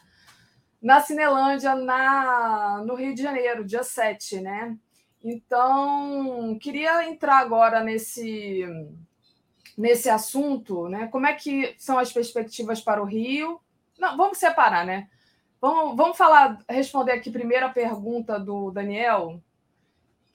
na 0.81 1.01
Cinelândia, 1.01 1.74
na, 1.74 2.85
no 2.86 2.94
Rio 2.97 3.15
de 3.15 3.23
Janeiro, 3.23 3.65
dia 3.65 3.82
7, 3.82 4.43
né? 4.43 4.77
Então, 5.24 6.59
queria 6.60 7.09
entrar 7.09 7.39
agora 7.39 7.82
nesse, 7.82 8.66
nesse 9.77 10.10
assunto, 10.10 10.86
né? 10.86 11.09
Como 11.09 11.27
é 11.27 11.32
que 11.32 11.74
são 11.78 11.98
as 11.98 12.12
perspectivas 12.12 12.82
para 12.82 13.02
o 13.02 13.06
Rio? 13.06 13.59
Não, 13.98 14.19
vamos 14.19 14.36
separar, 14.36 14.85
né? 14.85 15.09
Vamos, 15.59 15.97
vamos 15.97 16.19
falar, 16.19 16.59
responder 16.69 17.12
aqui 17.12 17.31
primeiro 17.31 17.65
a 17.65 17.70
pergunta 17.70 18.39
do 18.39 18.70
Daniel, 18.70 19.43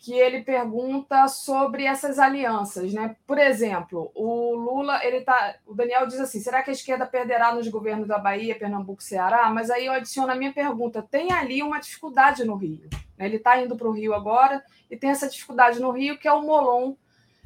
que 0.03 0.11
ele 0.11 0.41
pergunta 0.41 1.29
sobre 1.29 1.85
essas 1.85 2.19
alianças, 2.19 2.93
né? 2.93 3.15
Por 3.25 3.37
exemplo, 3.37 4.11
o 4.13 4.53
Lula, 4.53 4.99
ele 5.01 5.21
tá, 5.21 5.55
o 5.65 5.73
Daniel 5.73 6.05
diz 6.05 6.19
assim: 6.19 6.41
será 6.41 6.61
que 6.61 6.69
a 6.69 6.73
esquerda 6.73 7.05
perderá 7.05 7.55
nos 7.55 7.69
governos 7.69 8.05
da 8.05 8.19
Bahia, 8.19 8.59
Pernambuco, 8.59 9.01
Ceará? 9.01 9.49
Mas 9.49 9.69
aí 9.69 9.85
eu 9.85 9.93
adiciono 9.93 10.29
a 10.29 10.35
minha 10.35 10.51
pergunta: 10.51 11.01
tem 11.01 11.31
ali 11.31 11.63
uma 11.63 11.79
dificuldade 11.79 12.43
no 12.43 12.55
Rio? 12.55 12.89
Né? 13.17 13.27
Ele 13.27 13.37
está 13.37 13.57
indo 13.61 13.77
para 13.77 13.87
o 13.87 13.93
Rio 13.93 14.13
agora 14.13 14.61
e 14.91 14.97
tem 14.97 15.09
essa 15.09 15.29
dificuldade 15.29 15.79
no 15.79 15.91
Rio 15.91 16.17
que 16.17 16.27
é 16.27 16.33
o 16.33 16.41
Molon 16.41 16.95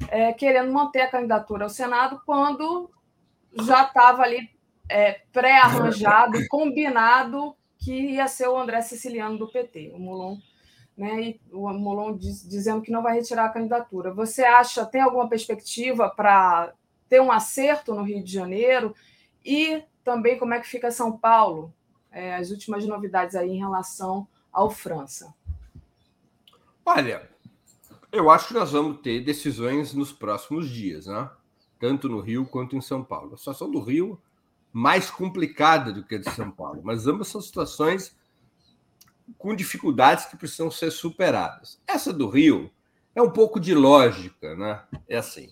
é, 0.08 0.32
querendo 0.32 0.72
manter 0.72 1.02
a 1.02 1.10
candidatura 1.10 1.66
ao 1.66 1.70
Senado 1.70 2.20
quando 2.26 2.90
já 3.52 3.84
estava 3.84 4.22
ali 4.22 4.50
é, 4.88 5.20
pré-arranjado, 5.32 6.36
combinado 6.50 7.54
que 7.78 7.92
ia 7.92 8.26
ser 8.26 8.48
o 8.48 8.58
André 8.58 8.80
Siciliano 8.82 9.38
do 9.38 9.46
PT. 9.46 9.92
O 9.94 10.00
Molon 10.00 10.38
né, 10.98 11.22
e 11.22 11.40
o 11.52 11.72
Molon 11.72 12.16
diz, 12.16 12.46
dizendo 12.46 12.82
que 12.82 12.90
não 12.90 13.04
vai 13.04 13.14
retirar 13.14 13.44
a 13.44 13.50
candidatura. 13.50 14.12
Você 14.12 14.42
acha, 14.42 14.84
tem 14.84 15.00
alguma 15.00 15.28
perspectiva 15.28 16.10
para 16.10 16.74
ter 17.08 17.20
um 17.20 17.30
acerto 17.30 17.94
no 17.94 18.02
Rio 18.02 18.22
de 18.22 18.32
Janeiro? 18.32 18.92
E 19.44 19.84
também 20.02 20.36
como 20.36 20.54
é 20.54 20.60
que 20.60 20.66
fica 20.66 20.90
São 20.90 21.16
Paulo? 21.16 21.72
É, 22.10 22.34
as 22.34 22.50
últimas 22.50 22.84
novidades 22.84 23.36
aí 23.36 23.50
em 23.50 23.58
relação 23.58 24.26
ao 24.52 24.70
França. 24.70 25.32
Olha, 26.84 27.30
eu 28.10 28.28
acho 28.28 28.48
que 28.48 28.54
nós 28.54 28.72
vamos 28.72 29.00
ter 29.00 29.20
decisões 29.20 29.94
nos 29.94 30.10
próximos 30.10 30.68
dias, 30.68 31.06
né? 31.06 31.30
tanto 31.78 32.08
no 32.08 32.20
Rio 32.20 32.44
quanto 32.44 32.74
em 32.74 32.80
São 32.80 33.04
Paulo. 33.04 33.34
A 33.34 33.36
situação 33.36 33.70
do 33.70 33.80
Rio 33.80 34.20
mais 34.72 35.10
complicada 35.10 35.92
do 35.92 36.02
que 36.02 36.16
a 36.16 36.18
de 36.18 36.30
São 36.30 36.50
Paulo, 36.50 36.80
mas 36.82 37.06
ambas 37.06 37.28
são 37.28 37.40
situações 37.40 38.16
com 39.36 39.54
dificuldades 39.54 40.26
que 40.26 40.36
precisam 40.36 40.70
ser 40.70 40.90
superadas. 40.90 41.80
Essa 41.86 42.12
do 42.12 42.28
Rio 42.28 42.70
é 43.14 43.20
um 43.20 43.30
pouco 43.30 43.60
de 43.60 43.74
lógica, 43.74 44.54
né? 44.56 44.82
É 45.08 45.18
assim: 45.18 45.48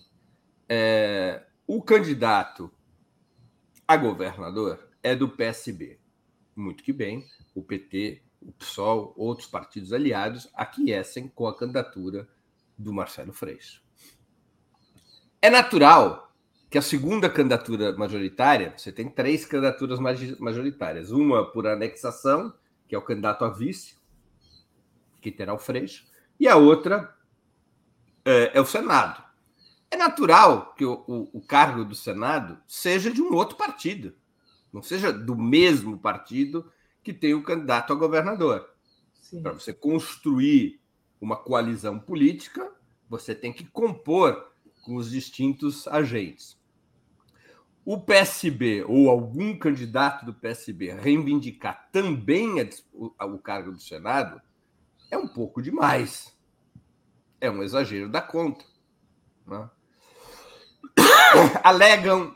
é, 0.67 1.43
o 1.65 1.81
candidato 1.81 2.71
a 3.87 3.95
governador 3.95 4.89
é 5.01 5.15
do 5.15 5.29
PSB. 5.29 5.99
Muito 6.55 6.83
que 6.83 6.91
bem, 6.91 7.25
o 7.55 7.63
PT, 7.63 8.21
o 8.41 8.51
PSOL, 8.51 9.13
outros 9.15 9.47
partidos 9.47 9.93
aliados 9.93 10.49
aquecem 10.53 11.29
com 11.29 11.47
a 11.47 11.55
candidatura 11.55 12.27
do 12.77 12.91
Marcelo 12.91 13.31
Freixo. 13.31 13.81
É 15.41 15.49
natural 15.49 16.33
que 16.69 16.77
a 16.77 16.81
segunda 16.81 17.29
candidatura 17.29 17.95
majoritária, 17.95 18.73
você 18.75 18.91
tem 18.91 19.07
três 19.07 19.45
candidaturas 19.45 19.99
majoritárias, 20.39 21.11
uma 21.11 21.49
por 21.49 21.65
anexação 21.65 22.53
que 22.87 22.95
é 22.95 22.97
o 22.97 23.01
candidato 23.01 23.43
a 23.43 23.49
vice, 23.49 23.95
que 25.21 25.31
terá 25.31 25.53
o 25.53 25.59
Freixo, 25.59 26.05
e 26.39 26.47
a 26.47 26.55
outra 26.55 27.15
é, 28.23 28.57
é 28.57 28.61
o 28.61 28.65
Senado. 28.65 29.23
É 29.89 29.95
natural 29.95 30.73
que 30.75 30.85
o, 30.85 31.03
o, 31.07 31.29
o, 31.33 31.41
cargo 31.41 31.85
do 31.85 31.95
Senado 31.95 32.59
seja 32.67 33.11
de 33.11 33.21
um 33.21 33.33
outro 33.33 33.55
partido, 33.55 34.13
não 34.71 34.81
seja 34.81 35.11
do 35.13 35.35
mesmo 35.35 35.97
partido 35.97 36.71
que 37.01 37.13
tem 37.13 37.33
o 37.33 37.43
candidato 37.43 37.93
a 37.93 37.95
governador. 37.95 38.69
Para 39.41 39.53
você 39.53 39.73
construir 39.73 40.81
uma 41.19 41.37
coalizão 41.37 41.99
política, 41.99 42.71
você 43.09 43.33
tem 43.33 43.53
que 43.53 43.65
compor 43.65 44.51
com 44.83 44.95
os 44.95 45.09
distintos 45.09 45.87
agentes 45.87 46.56
o 47.87 47.97
PSB 47.97 48.83
ou 48.83 49.09
algum 49.09 49.57
candidato 49.57 50.25
do 50.25 50.33
PSB 50.33 50.91
reivindicar 50.95 51.87
também 51.89 52.55
o 52.99 53.37
cargo 53.37 53.71
do 53.71 53.79
Senado 53.79 54.41
é 55.09 55.17
um 55.17 55.25
pouco 55.25 55.61
demais. 55.61 56.37
É 57.39 57.49
um 57.49 57.63
exagero 57.63 58.09
da 58.09 58.21
conta. 58.21 58.65
Né? 59.45 59.69
Alegam 61.63 62.35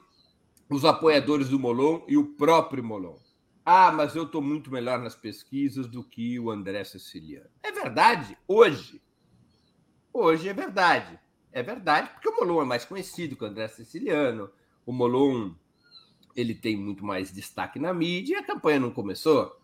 os 0.70 0.86
apoiadores 0.86 1.50
do 1.50 1.60
Molon 1.60 2.06
e 2.08 2.16
o 2.16 2.28
próprio 2.28 2.82
Molon. 2.82 3.18
Ah, 3.66 3.92
mas 3.92 4.16
eu 4.16 4.24
estou 4.24 4.42
muito 4.42 4.72
melhor 4.72 5.00
nas 5.00 5.16
pesquisas 5.16 5.86
do 5.86 6.02
que 6.02 6.40
o 6.40 6.50
André 6.50 6.86
Siciliano. 6.86 7.50
É 7.62 7.74
verdade, 7.74 8.38
hoje. 8.48 9.02
Hoje 10.14 10.48
é 10.48 10.54
verdade. 10.54 11.20
É 11.52 11.62
verdade, 11.62 12.10
porque 12.12 12.30
o 12.30 12.38
Molon 12.38 12.62
é 12.62 12.66
mais 12.66 12.86
conhecido 12.86 13.36
que 13.36 13.44
o 13.44 13.48
André 13.48 13.68
Siciliano 13.68 14.50
o 14.86 14.92
Molon 14.92 15.52
ele 16.36 16.56
tem 16.56 16.76
muito 16.76 17.04
mais 17.04 17.32
destaque 17.32 17.80
na 17.80 17.94
mídia 17.94 18.36
e 18.36 18.38
a 18.38 18.44
campanha 18.44 18.80
não 18.80 18.92
começou. 18.92 19.56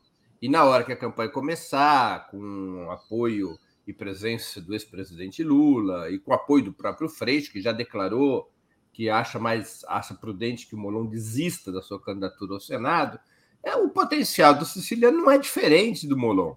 E 0.42 0.50
na 0.50 0.64
hora 0.64 0.84
que 0.84 0.92
a 0.92 0.98
campanha 0.98 1.30
começar, 1.30 2.28
com 2.30 2.90
apoio 2.92 3.58
e 3.88 3.94
presença 3.94 4.62
do 4.62 4.74
ex-presidente 4.74 5.44
Lula 5.44 6.12
e 6.12 6.20
com 6.20 6.34
apoio 6.34 6.66
do 6.66 6.74
próprio 6.74 7.10
Freixo, 7.10 7.52
que 7.52 7.62
já 7.62 7.72
declarou 7.72 8.52
que 8.92 9.10
acha 9.10 9.40
mais 9.40 9.84
acha 9.88 10.14
prudente 10.16 10.68
que 10.68 10.76
o 10.76 10.78
Molon 10.78 11.06
desista 11.06 11.72
da 11.72 11.82
sua 11.82 12.02
candidatura 12.02 12.56
ao 12.56 12.60
Senado, 12.60 13.20
é 13.64 13.76
o 13.76 13.90
potencial 13.90 14.54
do 14.56 14.66
siciliano 14.66 15.18
não 15.18 15.32
é 15.32 15.38
diferente 15.38 16.08
do 16.08 16.18
Molon. 16.18 16.56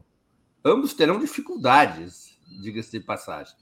Ambos 0.64 0.94
terão 0.94 1.18
dificuldades, 1.18 2.38
diga-se 2.62 2.92
de 2.92 3.00
passagem. 3.00 3.54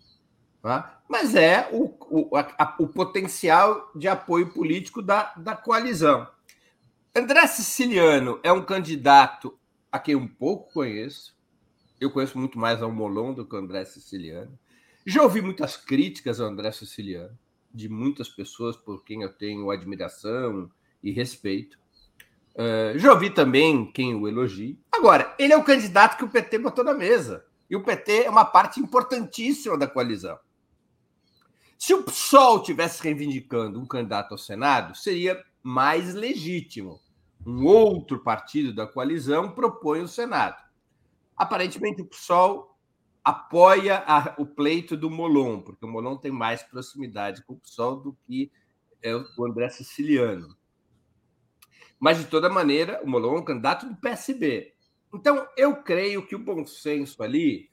Tá? 0.63 1.01
Mas 1.09 1.35
é 1.35 1.69
o, 1.73 1.95
o, 2.11 2.37
a, 2.37 2.77
o 2.79 2.89
potencial 2.89 3.91
de 3.95 4.09
apoio 4.09 4.53
político 4.53 5.01
da, 5.01 5.33
da 5.37 5.57
coalizão. 5.57 6.27
André 7.15 7.47
Siciliano 7.47 8.39
é 8.43 8.53
um 8.53 8.65
candidato 8.65 9.59
a 9.91 9.99
quem 9.99 10.15
um 10.15 10.29
pouco 10.29 10.73
conheço. 10.73 11.37
Eu 12.01 12.11
conheço 12.11 12.39
muito 12.39 12.59
mais 12.59 12.83
ao 12.83 12.93
Molon 12.93 13.35
do 13.35 13.47
que 13.47 13.57
ao 13.57 13.63
André 13.63 13.85
Siciliano. 13.85 14.57
Já 15.07 15.23
ouvi 15.23 15.41
muitas 15.41 15.77
críticas 15.77 16.41
ao 16.41 16.49
André 16.49 16.71
Siciliano, 16.71 17.37
de 17.73 17.89
muitas 17.89 18.29
pessoas 18.29 18.77
por 18.77 19.03
quem 19.05 19.23
eu 19.23 19.33
tenho 19.33 19.71
admiração 19.71 20.71
e 21.03 21.11
respeito. 21.11 21.79
Uh, 22.55 22.99
já 22.99 23.13
ouvi 23.13 23.31
também 23.31 23.91
quem 23.91 24.15
o 24.15 24.29
elogia. 24.29 24.77
Agora, 24.93 25.35
ele 25.39 25.53
é 25.53 25.57
o 25.57 25.65
candidato 25.65 26.19
que 26.19 26.25
o 26.25 26.29
PT 26.29 26.59
botou 26.59 26.85
na 26.85 26.93
mesa. 26.93 27.45
E 27.71 27.77
o 27.77 27.83
PT 27.83 28.25
é 28.25 28.31
uma 28.31 28.45
parte 28.45 28.81
importantíssima 28.81 29.79
da 29.79 29.87
coalizão. 29.87 30.39
Se 31.79 31.95
o 31.95 32.03
PSOL 32.03 32.61
tivesse 32.61 33.01
reivindicando 33.01 33.79
um 33.81 33.87
candidato 33.87 34.33
ao 34.33 34.39
Senado, 34.39 34.97
seria 34.97 35.41
mais 35.63 36.13
legítimo. 36.13 37.01
Um 37.47 37.65
outro 37.65 38.19
partido 38.19 38.75
da 38.75 38.85
coalizão 38.85 39.53
propõe 39.53 40.01
o 40.01 40.09
Senado. 40.09 40.61
Aparentemente, 41.37 42.03
o 42.03 42.07
PSOL 42.07 42.77
apoia 43.23 44.03
a, 44.07 44.35
o 44.39 44.45
pleito 44.45 44.97
do 44.97 45.09
Molon, 45.09 45.61
porque 45.61 45.85
o 45.85 45.89
Molon 45.89 46.17
tem 46.17 46.33
mais 46.33 46.65
proximidade 46.65 47.45
com 47.45 47.55
o 47.55 47.61
PSOL 47.61 48.01
do 48.01 48.19
que 48.27 48.51
é 49.01 49.15
o 49.15 49.47
André 49.47 49.69
Siciliano. 49.69 50.57
Mas, 52.01 52.19
de 52.19 52.25
toda 52.25 52.51
maneira, 52.51 53.01
o 53.05 53.09
Molon 53.09 53.37
é 53.37 53.39
um 53.39 53.45
candidato 53.45 53.87
do 53.87 53.95
PSB. 53.97 54.75
Então, 55.15 55.47
eu 55.57 55.77
creio 55.77 56.27
que 56.27 56.35
o 56.35 56.41
bom 56.41 56.67
senso 56.67 57.23
ali 57.23 57.71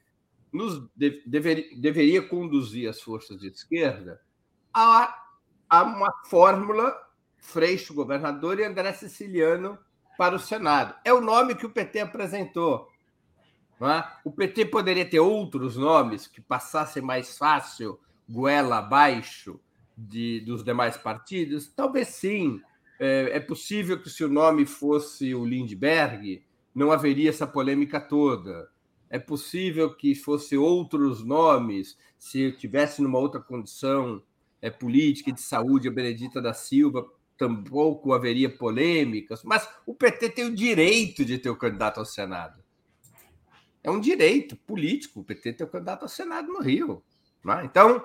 nos 0.56 0.88
de, 0.96 1.22
dever, 1.26 1.70
deveria 1.78 2.22
conduzir 2.22 2.90
as 2.90 3.02
forças 3.02 3.40
de 3.40 3.48
esquerda 3.48 4.22
a, 4.74 5.16
a 5.70 5.84
uma 5.84 6.12
fórmula 6.26 6.96
Freixo 7.38 7.94
governador 7.94 8.60
e 8.60 8.66
André 8.66 8.92
Siciliano 8.94 9.78
para 10.18 10.36
o 10.36 10.40
Senado. 10.40 10.96
É 11.06 11.14
o 11.14 11.22
nome 11.22 11.56
que 11.56 11.66
o 11.66 11.70
PT 11.70 12.00
apresentou. 12.00 12.90
É? 13.82 14.04
O 14.24 14.32
PT 14.32 14.66
poderia 14.66 15.06
ter 15.06 15.20
outros 15.20 15.76
nomes 15.76 16.28
que 16.28 16.42
passassem 16.42 17.02
mais 17.02 17.38
fácil, 17.38 18.00
goela 18.28 18.78
abaixo 18.78 19.60
de, 19.98 20.40
dos 20.42 20.64
demais 20.64 20.98
partidos? 20.98 21.68
Talvez 21.68 22.10
sim. 22.10 22.62
É, 22.98 23.32
é 23.34 23.40
possível 23.42 24.02
que 24.02 24.10
se 24.10 24.24
o 24.24 24.30
nome 24.30 24.66
fosse 24.66 25.36
o 25.36 25.46
Lindbergh, 25.46 26.42
não 26.74 26.92
haveria 26.92 27.30
essa 27.30 27.46
polêmica 27.46 28.00
toda. 28.00 28.70
É 29.10 29.20
possível 29.20 29.96
que 29.96 30.16
fosse 30.16 30.58
outros 30.58 31.24
nomes, 31.24 31.98
se 32.18 32.52
tivesse 32.54 33.02
numa 33.02 33.20
outra 33.20 33.40
condição 33.40 34.22
é, 34.62 34.70
política 34.70 35.32
de 35.32 35.42
saúde, 35.42 35.88
a 35.88 35.92
Benedita 35.92 36.42
da 36.42 36.54
Silva, 36.54 37.08
tampouco 37.38 38.14
haveria 38.14 38.50
polêmicas, 38.50 39.44
mas 39.44 39.68
o 39.86 39.94
PT 39.94 40.30
tem 40.30 40.46
o 40.46 40.56
direito 40.56 41.26
de 41.26 41.38
ter 41.38 41.50
o 41.50 41.56
candidato 41.56 42.00
ao 42.00 42.06
Senado. 42.06 42.64
É 43.84 43.92
um 43.92 44.00
direito 44.00 44.56
político 44.56 45.20
o 45.20 45.24
PT 45.24 45.54
ter 45.54 45.64
o 45.64 45.68
candidato 45.68 46.04
ao 46.04 46.10
Senado 46.10 46.48
no 46.48 46.62
Rio. 46.62 47.04
É? 47.48 47.66
Então, 47.66 48.04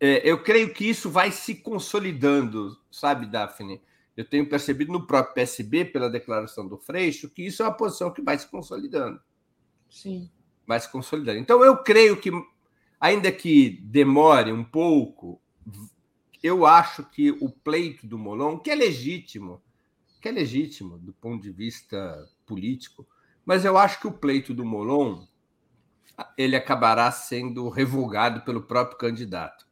é, 0.00 0.28
eu 0.28 0.42
creio 0.42 0.72
que 0.72 0.88
isso 0.88 1.10
vai 1.10 1.30
se 1.30 1.56
consolidando, 1.56 2.78
sabe, 2.90 3.26
Daphne? 3.26 3.82
Eu 4.16 4.24
tenho 4.24 4.48
percebido 4.48 4.92
no 4.92 5.06
próprio 5.06 5.34
PSB, 5.34 5.84
pela 5.84 6.08
declaração 6.08 6.66
do 6.66 6.78
Freixo, 6.78 7.28
que 7.28 7.42
isso 7.42 7.62
é 7.62 7.66
uma 7.66 7.76
posição 7.76 8.12
que 8.12 8.22
vai 8.22 8.38
se 8.38 8.48
consolidando. 8.48 9.20
Sim. 9.90 10.30
Vai 10.66 10.80
se 10.80 10.90
consolidando. 10.90 11.38
Então, 11.38 11.64
eu 11.64 11.76
creio 11.78 12.16
que, 12.20 12.30
ainda 13.00 13.30
que 13.30 13.80
demore 13.82 14.52
um 14.52 14.64
pouco, 14.64 15.40
eu 16.42 16.66
acho 16.66 17.04
que 17.04 17.30
o 17.30 17.48
pleito 17.50 18.06
do 18.06 18.18
Molon, 18.18 18.58
que 18.58 18.70
é 18.70 18.74
legítimo, 18.74 19.62
que 20.20 20.28
é 20.28 20.32
legítimo 20.32 20.98
do 20.98 21.12
ponto 21.12 21.42
de 21.42 21.50
vista 21.50 22.28
político, 22.46 23.06
mas 23.44 23.64
eu 23.64 23.76
acho 23.76 24.00
que 24.00 24.06
o 24.06 24.12
pleito 24.12 24.54
do 24.54 24.64
Molon 24.64 25.26
ele 26.36 26.56
acabará 26.56 27.10
sendo 27.10 27.68
revogado 27.68 28.42
pelo 28.42 28.62
próprio 28.62 28.98
candidato. 28.98 29.66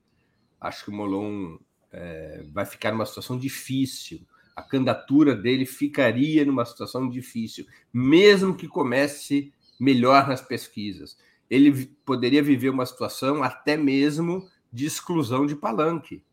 Acho 0.61 0.85
que 0.85 0.91
o 0.91 0.95
Molon 0.95 1.59
é, 1.91 2.45
vai 2.53 2.65
ficar 2.65 2.91
numa 2.91 3.07
situação 3.07 3.39
difícil. 3.39 4.27
A 4.55 4.63
candidatura 4.63 5.35
dele 5.35 5.65
ficaria 5.65 6.45
numa 6.45 6.65
situação 6.65 7.09
difícil, 7.09 7.67
mesmo 7.93 8.57
que 8.57 8.69
comece 8.69 9.53
melhor 9.79 10.29
nas 10.29 10.41
pesquisas. 10.41 11.17
Ele 11.51 11.87
poderia 12.05 12.43
viver 12.43 12.71
uma 12.71 12.87
situação 12.87 13.43
até 13.43 13.77
mesmo 13.77 14.49
de 14.73 14.87
exclusão 14.87 15.47
de 15.47 15.55
palanque 15.55 16.25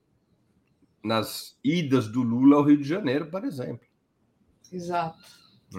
nas 1.04 1.58
idas 1.64 2.08
do 2.08 2.22
Lula 2.22 2.58
ao 2.58 2.64
Rio 2.64 2.78
de 2.78 2.88
Janeiro, 2.88 3.26
por 3.28 3.44
exemplo. 3.44 3.88
Exato. 4.72 5.18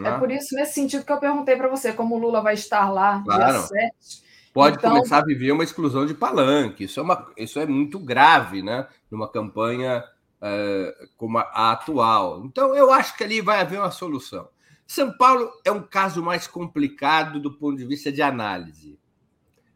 É 0.05 0.19
por 0.19 0.31
isso, 0.31 0.55
nesse 0.55 0.75
sentido, 0.75 1.05
que 1.05 1.13
eu 1.13 1.19
perguntei 1.19 1.57
para 1.57 1.69
você, 1.69 1.93
como 1.93 2.15
o 2.15 2.19
Lula 2.19 2.41
vai 2.41 2.55
estar 2.55 2.91
lá 2.91 3.23
claro. 3.25 3.53
dia 3.53 3.61
7. 3.63 4.31
Pode 4.53 4.77
então... 4.77 4.91
começar 4.91 5.19
a 5.19 5.25
viver 5.25 5.53
uma 5.53 5.65
exclusão 5.65 6.07
de 6.07 6.15
palanque. 6.15 6.85
Isso 6.85 7.01
é, 7.01 7.03
uma, 7.03 7.33
isso 7.37 7.59
é 7.59 7.67
muito 7.67 7.99
grave, 7.99 8.63
né? 8.63 8.87
Numa 9.11 9.29
campanha 9.29 10.05
uh, 10.41 11.09
como 11.17 11.39
a, 11.39 11.43
a 11.43 11.73
atual. 11.73 12.45
Então, 12.45 12.75
eu 12.75 12.93
acho 12.93 13.17
que 13.17 13.25
ali 13.25 13.41
vai 13.41 13.61
haver 13.61 13.79
uma 13.79 13.91
solução. 13.91 14.49
São 14.91 15.13
Paulo 15.13 15.53
é 15.65 15.71
um 15.71 15.85
caso 15.85 16.21
mais 16.21 16.49
complicado 16.49 17.39
do 17.39 17.53
ponto 17.53 17.79
de 17.79 17.87
vista 17.87 18.11
de 18.11 18.21
análise. 18.21 18.99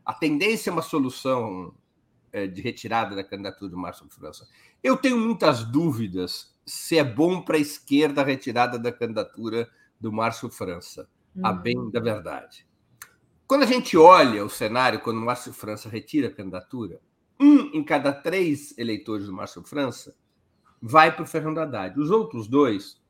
A 0.05 0.13
tendência 0.13 0.71
é 0.71 0.73
uma 0.73 0.83
solução 0.83 1.73
é, 2.33 2.49
de 2.49 2.61
retirada 2.61 3.15
da 3.15 3.23
candidatura 3.23 3.71
do 3.71 3.79
Márcio 3.79 4.09
França. 4.11 4.45
Eu 4.83 4.97
tenho 4.97 5.17
muitas 5.17 5.63
dúvidas 5.63 6.53
se 6.67 6.99
é 6.99 7.05
bom 7.05 7.41
para 7.41 7.57
a 7.57 7.61
esquerda 7.61 8.23
a 8.23 8.25
retirada 8.25 8.77
da 8.77 8.91
candidatura 8.91 9.71
do 10.01 10.13
Márcio 10.13 10.51
França, 10.51 11.09
a 11.41 11.53
uhum. 11.53 11.59
bem 11.59 11.91
da 11.93 12.01
verdade. 12.01 12.67
Quando 13.47 13.63
a 13.63 13.67
gente 13.67 13.97
olha 13.97 14.45
o 14.45 14.51
cenário, 14.51 14.99
quando 14.99 15.19
o 15.19 15.25
Márcio 15.25 15.53
França 15.53 15.89
retira 15.89 16.27
a 16.27 16.35
candidatura, 16.35 17.01
um 17.39 17.71
em 17.73 17.85
cada 17.85 18.13
três 18.13 18.77
eleitores 18.77 19.27
do 19.27 19.33
Márcio 19.33 19.63
França 19.63 20.17
vai 20.83 21.15
para 21.15 21.23
o 21.23 21.27
Fernando 21.27 21.59
Haddad. 21.59 22.01
Os 22.01 22.11
outros 22.11 22.49
dois 22.49 23.01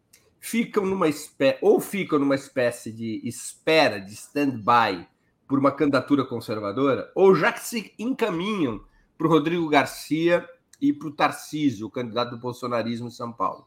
ficam 0.45 0.85
numa 0.85 1.09
espécie, 1.09 1.59
ou 1.62 1.81
ficam 1.81 2.19
numa 2.19 2.35
espécie 2.35 2.93
de 2.93 3.19
espera, 3.25 3.99
de 3.99 4.12
stand-by 4.12 5.09
por 5.49 5.59
uma 5.59 5.73
candidatura 5.73 6.23
conservadora, 6.23 7.11
ou 7.15 7.35
já 7.35 7.51
que 7.51 7.61
se 7.61 7.95
encaminham 7.99 8.85
para 9.16 9.27
o 9.27 9.31
Rodrigo 9.31 9.66
Garcia 9.71 10.47
e 10.79 10.93
para 10.93 11.09
o 11.09 11.12
Tarcísio, 11.12 11.87
o 11.87 11.91
candidato 11.91 12.33
do 12.33 12.39
bolsonarismo 12.39 13.09
em 13.09 13.11
São 13.11 13.33
Paulo. 13.33 13.66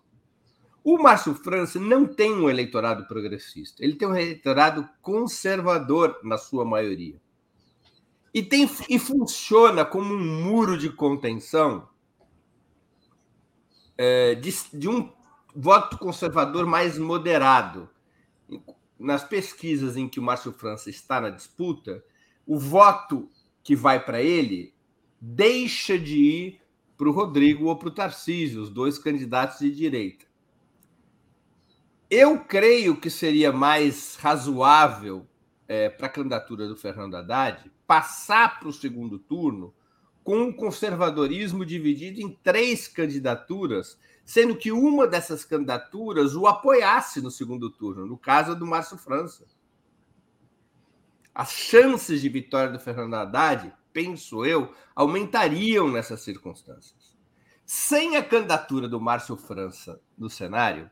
O 0.83 0.99
Márcio 1.01 1.33
França 1.33 1.79
não 1.79 2.05
tem 2.05 2.31
um 2.31 2.47
eleitorado 2.47 3.07
progressista, 3.07 3.83
ele 3.83 3.95
tem 3.95 4.07
um 4.07 4.15
eleitorado 4.15 4.87
conservador 5.01 6.19
na 6.23 6.37
sua 6.37 6.63
maioria. 6.63 7.19
E, 8.31 8.43
tem, 8.43 8.69
e 8.87 8.99
funciona 8.99 9.83
como 9.83 10.13
um 10.13 10.43
muro 10.43 10.77
de 10.77 10.91
contenção 10.91 11.89
é, 13.97 14.35
de, 14.35 14.53
de 14.71 14.87
um 14.87 15.16
voto 15.59 15.97
conservador 15.97 16.67
mais 16.67 16.99
moderado. 16.99 17.89
Nas 18.99 19.23
pesquisas 19.23 19.97
em 19.97 20.07
que 20.07 20.19
o 20.19 20.23
Márcio 20.23 20.51
França 20.51 20.89
está 20.89 21.19
na 21.19 21.31
disputa, 21.31 22.03
o 22.45 22.59
voto 22.59 23.27
que 23.63 23.75
vai 23.75 24.03
para 24.03 24.21
ele 24.21 24.73
deixa 25.19 25.97
de 25.97 26.15
ir 26.15 26.61
para 26.95 27.09
o 27.09 27.11
Rodrigo 27.11 27.65
ou 27.65 27.75
para 27.75 27.87
o 27.87 27.93
Tarcísio, 27.93 28.61
os 28.61 28.69
dois 28.69 28.99
candidatos 28.99 29.59
de 29.59 29.71
direita. 29.71 30.25
Eu 32.09 32.39
creio 32.39 32.95
que 32.95 33.09
seria 33.09 33.51
mais 33.51 34.15
razoável 34.15 35.27
é, 35.67 35.89
para 35.89 36.07
a 36.07 36.09
candidatura 36.09 36.67
do 36.67 36.77
Fernando 36.77 37.15
Haddad 37.15 37.69
passar 37.85 38.59
para 38.59 38.69
o 38.69 38.73
segundo 38.73 39.17
turno 39.17 39.73
com 40.23 40.39
um 40.39 40.53
conservadorismo 40.53 41.65
dividido 41.65 42.21
em 42.21 42.29
três 42.43 42.87
candidaturas, 42.87 43.97
sendo 44.27 44.57
que 44.57 44.73
uma 44.73 45.07
dessas 45.07 45.45
candidaturas 45.45 46.35
o 46.35 46.47
apoiasse 46.47 47.21
no 47.21 47.31
segundo 47.31 47.69
turno, 47.71 48.05
no 48.05 48.17
caso 48.17 48.53
do 48.53 48.67
Márcio 48.67 48.97
França. 48.97 49.45
As 51.33 51.49
chances 51.49 52.19
de 52.19 52.27
vitória 52.27 52.73
do 52.73 52.77
Fernando 52.77 53.13
Haddad, 53.13 53.73
penso 53.93 54.45
eu, 54.45 54.73
aumentariam 54.93 55.89
nessas 55.89 56.23
circunstâncias. 56.23 57.17
Sem 57.65 58.17
a 58.17 58.23
candidatura 58.23 58.89
do 58.89 58.99
Márcio 58.99 59.37
França 59.37 60.01
no 60.17 60.29
cenário, 60.29 60.91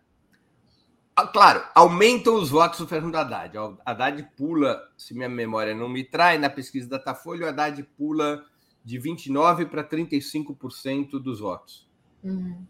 claro, 1.34 1.62
aumentam 1.76 2.36
os 2.36 2.49
votos 2.49 2.80
do 2.80 2.88
Fernando 2.88 3.18
Haddad. 3.18 3.57
O 3.57 3.78
Haddad 3.86 4.24
pula, 4.38 4.82
se 4.95 5.14
minha 5.14 5.28
memória 5.28 5.76
não 5.76 5.90
me 5.90 6.06
trai, 6.06 6.38
na 6.38 6.49
pesquisa 6.49 6.88
da 6.88 6.98
Datafolha, 6.99 7.48
o 7.48 7.49
Haddad 7.49 7.84
pula 7.98 8.45
de 8.82 8.98
29% 8.98 9.68
para 9.68 9.84
35% 9.84 11.20
dos 11.22 11.41
votos. 11.41 11.86
Uhum. 12.24 12.66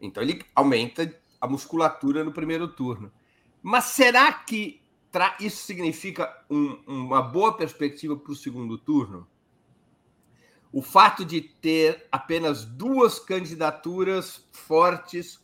Então 0.00 0.22
ele 0.22 0.44
aumenta 0.54 1.14
a 1.40 1.46
musculatura 1.46 2.24
no 2.24 2.32
primeiro 2.32 2.68
turno. 2.68 3.12
Mas 3.62 3.84
será 3.84 4.32
que 4.32 4.80
isso 5.40 5.64
significa 5.64 6.44
um, 6.50 6.78
uma 6.86 7.22
boa 7.22 7.56
perspectiva 7.56 8.16
para 8.16 8.32
o 8.32 8.36
segundo 8.36 8.76
turno? 8.76 9.26
O 10.72 10.82
fato 10.82 11.24
de 11.24 11.40
ter 11.40 12.06
apenas 12.12 12.64
duas 12.64 13.18
candidaturas 13.18 14.46
fortes 14.52 15.40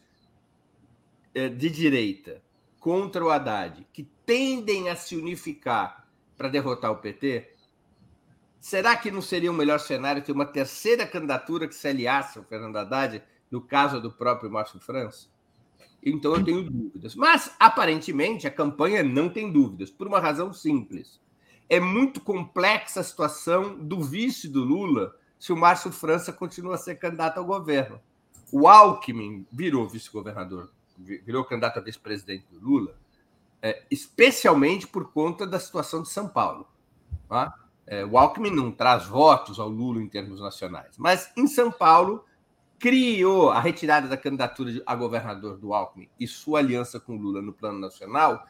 eh, 1.34 1.48
de 1.48 1.70
direita 1.70 2.42
contra 2.78 3.24
o 3.24 3.30
Haddad, 3.30 3.86
que 3.92 4.02
tendem 4.26 4.90
a 4.90 4.96
se 4.96 5.16
unificar 5.16 6.06
para 6.36 6.48
derrotar 6.48 6.90
o 6.90 6.96
PT, 6.96 7.54
será 8.60 8.96
que 8.96 9.10
não 9.10 9.22
seria 9.22 9.50
um 9.50 9.54
melhor 9.54 9.80
cenário 9.80 10.22
ter 10.22 10.32
uma 10.32 10.44
terceira 10.44 11.06
candidatura 11.06 11.66
que 11.66 11.74
se 11.74 11.88
aliasse 11.88 12.38
ao 12.38 12.44
Fernando 12.44 12.76
Haddad, 12.76 13.22
no 13.52 13.60
caso 13.60 14.00
do 14.00 14.10
próprio 14.10 14.50
Márcio 14.50 14.80
França? 14.80 15.28
Então 16.02 16.34
eu 16.34 16.44
tenho 16.44 16.64
dúvidas. 16.64 17.14
Mas, 17.14 17.54
aparentemente, 17.60 18.48
a 18.48 18.50
campanha 18.50 19.04
não 19.04 19.28
tem 19.28 19.52
dúvidas, 19.52 19.90
por 19.90 20.08
uma 20.08 20.18
razão 20.18 20.52
simples. 20.52 21.20
É 21.68 21.78
muito 21.78 22.20
complexa 22.20 22.98
a 22.98 23.04
situação 23.04 23.78
do 23.78 24.02
vice 24.02 24.48
do 24.48 24.64
Lula 24.64 25.14
se 25.38 25.52
o 25.52 25.56
Márcio 25.56 25.92
França 25.92 26.32
continua 26.32 26.74
a 26.74 26.78
ser 26.78 26.96
candidato 26.96 27.38
ao 27.38 27.44
governo. 27.44 28.00
O 28.50 28.66
Alckmin 28.66 29.46
virou 29.52 29.88
vice-governador 29.88 30.68
virou 30.96 31.44
candidato 31.44 31.78
a 31.78 31.82
vice-presidente 31.82 32.46
do 32.50 32.60
Lula, 32.60 32.94
é, 33.60 33.82
especialmente 33.90 34.86
por 34.86 35.12
conta 35.12 35.46
da 35.46 35.58
situação 35.58 36.02
de 36.02 36.08
São 36.08 36.28
Paulo. 36.28 36.66
Tá? 37.28 37.54
É, 37.86 38.04
o 38.04 38.18
Alckmin 38.18 38.50
não 38.50 38.70
traz 38.70 39.06
votos 39.06 39.58
ao 39.58 39.68
Lula 39.68 40.00
em 40.00 40.08
termos 40.08 40.40
nacionais, 40.40 40.96
mas 40.98 41.32
em 41.36 41.46
São 41.46 41.70
Paulo 41.70 42.24
criou 42.82 43.50
a 43.50 43.60
retirada 43.60 44.08
da 44.08 44.16
candidatura 44.16 44.82
a 44.84 44.96
governador 44.96 45.56
do 45.56 45.72
Alckmin 45.72 46.08
e 46.18 46.26
sua 46.26 46.58
aliança 46.58 46.98
com 46.98 47.14
Lula 47.14 47.40
no 47.40 47.52
plano 47.52 47.78
nacional. 47.78 48.44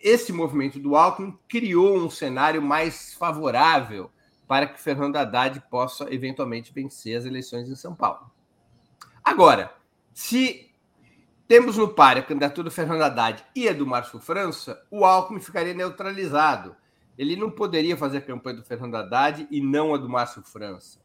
Esse 0.00 0.32
movimento 0.32 0.78
do 0.78 0.94
Alckmin 0.94 1.36
criou 1.48 1.98
um 1.98 2.08
cenário 2.08 2.62
mais 2.62 3.14
favorável 3.14 4.08
para 4.46 4.68
que 4.68 4.80
Fernando 4.80 5.16
Haddad 5.16 5.60
possa 5.68 6.06
eventualmente 6.14 6.72
vencer 6.72 7.18
as 7.18 7.24
eleições 7.24 7.68
em 7.68 7.74
São 7.74 7.92
Paulo. 7.92 8.30
Agora, 9.24 9.74
se 10.14 10.70
temos 11.48 11.76
no 11.76 11.88
par 11.88 12.16
a 12.16 12.22
candidatura 12.22 12.68
do 12.68 12.70
Fernando 12.70 13.02
Haddad 13.02 13.44
e 13.52 13.68
a 13.68 13.72
do 13.72 13.84
Márcio 13.84 14.20
França, 14.20 14.80
o 14.92 15.04
Alckmin 15.04 15.40
ficaria 15.40 15.74
neutralizado. 15.74 16.76
Ele 17.18 17.34
não 17.34 17.50
poderia 17.50 17.96
fazer 17.96 18.18
a 18.18 18.22
campanha 18.22 18.58
do 18.58 18.64
Fernando 18.64 18.94
Haddad 18.94 19.48
e 19.50 19.60
não 19.60 19.92
a 19.92 19.98
do 19.98 20.08
Márcio 20.08 20.44
França. 20.44 21.04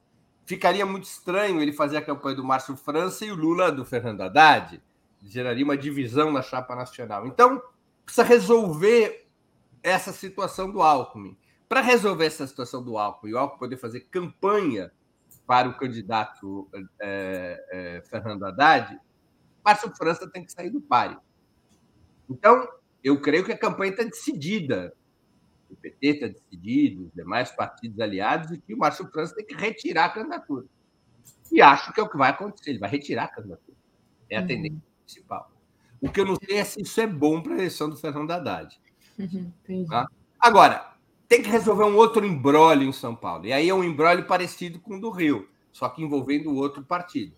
Ficaria 0.51 0.85
muito 0.85 1.05
estranho 1.05 1.61
ele 1.61 1.71
fazer 1.71 1.95
a 1.95 2.01
campanha 2.01 2.35
do 2.35 2.43
Márcio 2.43 2.75
França 2.75 3.25
e 3.25 3.31
o 3.31 3.35
Lula 3.35 3.71
do 3.71 3.85
Fernando 3.85 4.19
Haddad. 4.19 4.83
Geraria 5.23 5.63
uma 5.63 5.77
divisão 5.77 6.29
na 6.29 6.41
chapa 6.41 6.75
nacional. 6.75 7.25
Então, 7.25 7.61
precisa 8.03 8.27
resolver 8.27 9.29
essa 9.81 10.11
situação 10.11 10.69
do 10.69 10.81
Alckmin. 10.81 11.37
Para 11.69 11.79
resolver 11.79 12.25
essa 12.25 12.45
situação 12.45 12.83
do 12.83 12.97
Alckmin 12.97 13.31
o 13.31 13.37
Alckmin 13.37 13.59
poder 13.59 13.77
fazer 13.77 14.01
campanha 14.11 14.91
para 15.47 15.69
o 15.69 15.77
candidato 15.77 16.69
é, 16.99 17.65
é, 17.71 18.01
Fernando 18.09 18.43
Haddad, 18.43 18.99
Márcio 19.63 19.95
França 19.95 20.29
tem 20.29 20.43
que 20.43 20.51
sair 20.51 20.69
do 20.69 20.81
páreo. 20.81 21.21
Então, 22.29 22.67
eu 23.01 23.21
creio 23.21 23.45
que 23.45 23.53
a 23.53 23.57
campanha 23.57 23.91
está 23.91 24.03
decidida 24.03 24.93
o 25.72 25.76
PT 25.76 26.07
está 26.07 26.27
decidido, 26.27 27.06
os 27.06 27.14
demais 27.14 27.52
partidos 27.52 27.99
aliados, 27.99 28.52
e 28.52 28.57
que 28.57 28.73
o 28.73 28.77
Márcio 28.77 29.07
França 29.10 29.35
tem 29.35 29.45
que 29.45 29.56
retirar 29.56 30.06
a 30.06 30.10
candidatura. 30.10 30.65
E 31.52 31.61
acho 31.61 31.93
que 31.93 31.99
é 31.99 32.03
o 32.03 32.10
que 32.10 32.18
vai 32.18 32.30
acontecer, 32.30 32.72
ele 32.72 32.80
vai 32.80 32.89
retirar 32.89 33.26
a 33.26 33.27
candidatura. 33.27 33.77
É 34.30 34.38
a 34.38 34.41
uhum. 34.41 34.48
tendência 34.48 34.81
principal. 35.03 35.52
O 35.99 36.10
que 36.10 36.19
eu 36.19 36.26
não 36.26 36.35
sei 36.35 36.57
é 36.57 36.64
se 36.64 36.81
isso 36.81 36.99
é 36.99 37.07
bom 37.07 37.41
para 37.41 37.53
a 37.53 37.57
eleição 37.57 37.89
do 37.89 37.98
Fernando 37.98 38.31
Haddad. 38.31 38.80
Uhum, 39.19 39.85
tá? 39.88 40.07
Agora, 40.39 40.95
tem 41.27 41.41
que 41.41 41.49
resolver 41.49 41.84
um 41.84 41.95
outro 41.95 42.26
embrólio 42.26 42.88
em 42.88 42.93
São 42.93 43.15
Paulo. 43.15 43.45
E 43.45 43.53
aí 43.53 43.69
é 43.69 43.73
um 43.73 43.84
embrólio 43.84 44.26
parecido 44.26 44.80
com 44.80 44.95
o 44.95 44.99
do 44.99 45.11
Rio, 45.11 45.48
só 45.72 45.88
que 45.89 46.02
envolvendo 46.02 46.56
outro 46.56 46.84
partido. 46.84 47.34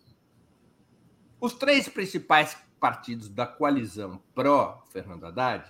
Os 1.40 1.54
três 1.54 1.90
principais 1.90 2.58
partidos 2.80 3.30
da 3.30 3.46
coalizão 3.46 4.22
pró-Fernando 4.34 5.26
Haddad, 5.26 5.66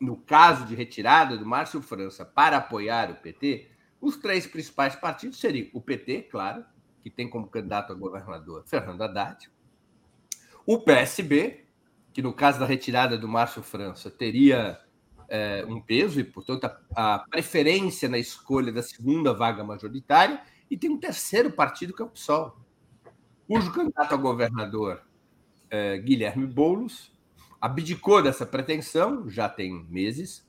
no 0.00 0.16
caso 0.16 0.66
de 0.66 0.74
retirada 0.74 1.36
do 1.36 1.46
Márcio 1.46 1.80
França 1.80 2.24
para 2.24 2.58
apoiar 2.58 3.10
o 3.10 3.16
PT, 3.16 3.68
os 4.00 4.16
três 4.16 4.46
principais 4.46 4.94
partidos 4.94 5.38
seriam 5.38 5.68
o 5.72 5.80
PT, 5.80 6.28
claro, 6.30 6.64
que 7.02 7.10
tem 7.10 7.28
como 7.28 7.46
candidato 7.46 7.92
a 7.92 7.96
governador 7.96 8.64
Fernando 8.66 9.02
Haddad, 9.02 9.50
o 10.66 10.78
PSB, 10.78 11.64
que 12.12 12.20
no 12.20 12.32
caso 12.32 12.58
da 12.58 12.66
retirada 12.66 13.16
do 13.16 13.28
Márcio 13.28 13.62
França 13.62 14.10
teria 14.10 14.80
é, 15.28 15.64
um 15.68 15.80
peso 15.80 16.18
e, 16.20 16.24
portanto, 16.24 16.64
a, 16.64 17.14
a, 17.14 17.18
preferência 17.20 18.08
na 18.08 18.18
escolha 18.18 18.72
da 18.72 18.82
segunda 18.82 19.32
vaga 19.32 19.62
majoritária, 19.62 20.40
e 20.70 20.76
tem 20.76 20.90
um 20.90 20.98
terceiro 20.98 21.50
partido 21.52 21.94
que 21.94 22.02
é 22.02 22.04
o 22.04 22.08
PSOL, 22.08 22.58
cujo 23.46 23.72
candidato 23.72 24.14
a 24.14 24.16
governador, 24.16 25.02
é, 25.70 25.98
Guilherme 25.98 26.46
Boulos, 26.46 27.12
abdicou 27.60 28.22
dessa 28.22 28.46
pretensão, 28.46 29.28
já 29.28 29.48
tem 29.48 29.84
meses, 29.88 30.46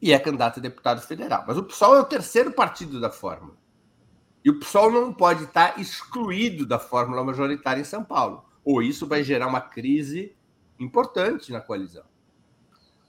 e 0.00 0.12
é 0.12 0.18
candidato 0.18 0.58
a 0.58 0.62
deputado 0.62 1.00
federal. 1.02 1.44
Mas 1.46 1.58
o 1.58 1.64
PSOL 1.64 1.96
é 1.96 2.00
o 2.00 2.04
terceiro 2.04 2.52
partido 2.52 3.00
da 3.00 3.10
fórmula. 3.10 3.56
E 4.44 4.50
o 4.50 4.58
PSOL 4.58 4.90
não 4.90 5.12
pode 5.12 5.44
estar 5.44 5.78
excluído 5.78 6.64
da 6.64 6.78
fórmula 6.78 7.22
majoritária 7.22 7.80
em 7.80 7.84
São 7.84 8.02
Paulo, 8.02 8.44
ou 8.64 8.82
isso 8.82 9.06
vai 9.06 9.22
gerar 9.22 9.46
uma 9.46 9.60
crise 9.60 10.34
importante 10.78 11.52
na 11.52 11.60
coalizão. 11.60 12.04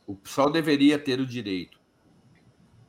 O 0.05 0.15
PSOL 0.15 0.51
deveria 0.51 0.99
ter 0.99 1.19
o 1.19 1.25
direito 1.25 1.81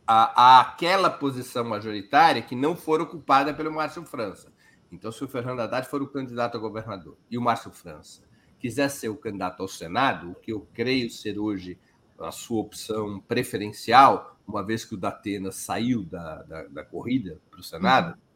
a, 0.07 0.59
a 0.59 0.61
aquela 0.61 1.09
posição 1.09 1.65
majoritária 1.65 2.43
que 2.43 2.57
não 2.57 2.77
for 2.77 3.01
ocupada 3.01 3.55
pelo 3.55 3.73
Márcio 3.73 4.05
França. 4.05 4.53
Então, 4.90 5.11
se 5.11 5.24
o 5.24 5.28
Fernando 5.28 5.61
Haddad 5.61 5.89
for 5.89 6.03
o 6.03 6.09
candidato 6.09 6.57
a 6.57 6.61
governador 6.61 7.16
e 7.31 7.39
o 7.39 7.40
Márcio 7.40 7.70
França 7.70 8.23
quiser 8.62 8.89
ser 8.89 9.10
o 9.10 9.16
candidato 9.16 9.60
ao 9.60 9.68
Senado, 9.68 10.30
o 10.30 10.34
que 10.34 10.52
eu 10.52 10.66
creio 10.72 11.10
ser 11.10 11.39
hoje 11.39 11.78
a 12.18 12.30
sua 12.30 12.62
opção 12.62 13.20
preferencial, 13.20 14.39
uma 14.47 14.64
vez 14.64 14.84
que 14.84 14.94
o 14.94 14.98
Datena 14.98 15.51
saiu 15.51 16.05
da, 16.05 16.43
da, 16.44 16.62
da 16.68 16.84
corrida 16.84 17.39
para 17.51 17.60
o 17.60 17.62
Senado, 17.62 18.14
uhum. 18.14 18.32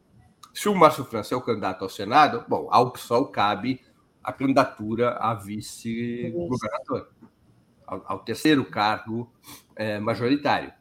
Se 0.57 0.67
o 0.67 0.73
Márcio 0.73 1.05
França 1.05 1.35
é 1.35 1.37
o 1.37 1.41
candidato 1.41 1.83
ao 1.83 1.89
Senado, 1.89 2.43
bom, 2.47 2.67
ao 2.71 2.89
PSOL 2.89 3.27
cabe 3.27 3.79
a 4.23 4.33
candidatura 4.33 5.11
a 5.11 5.35
vice-governador, 5.35 7.11
ao, 7.85 8.03
ao, 8.03 8.19
terceiro 8.23 8.65
cargo 8.65 9.31
é, 9.75 9.99
majoritário. 9.99 10.73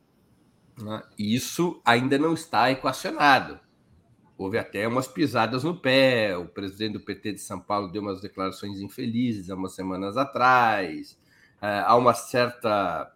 Né? 0.78 1.02
Isso 1.18 1.78
ainda 1.84 2.16
não 2.16 2.32
está 2.32 2.70
equacionado. 2.70 3.60
Houve 4.38 4.58
até 4.58 4.86
umas 4.86 5.08
pisadas 5.08 5.64
no 5.64 5.74
pé. 5.74 6.36
O 6.36 6.46
presidente 6.46 6.94
do 6.94 7.00
PT 7.00 7.32
de 7.32 7.40
São 7.40 7.58
Paulo 7.58 7.88
deu 7.88 8.02
umas 8.02 8.20
declarações 8.20 8.80
infelizes 8.80 9.50
há 9.50 9.54
umas 9.54 9.74
semanas 9.74 10.16
atrás. 10.16 11.18
É, 11.60 11.80
há 11.80 11.96
uma 11.96 12.12
certa 12.14 13.12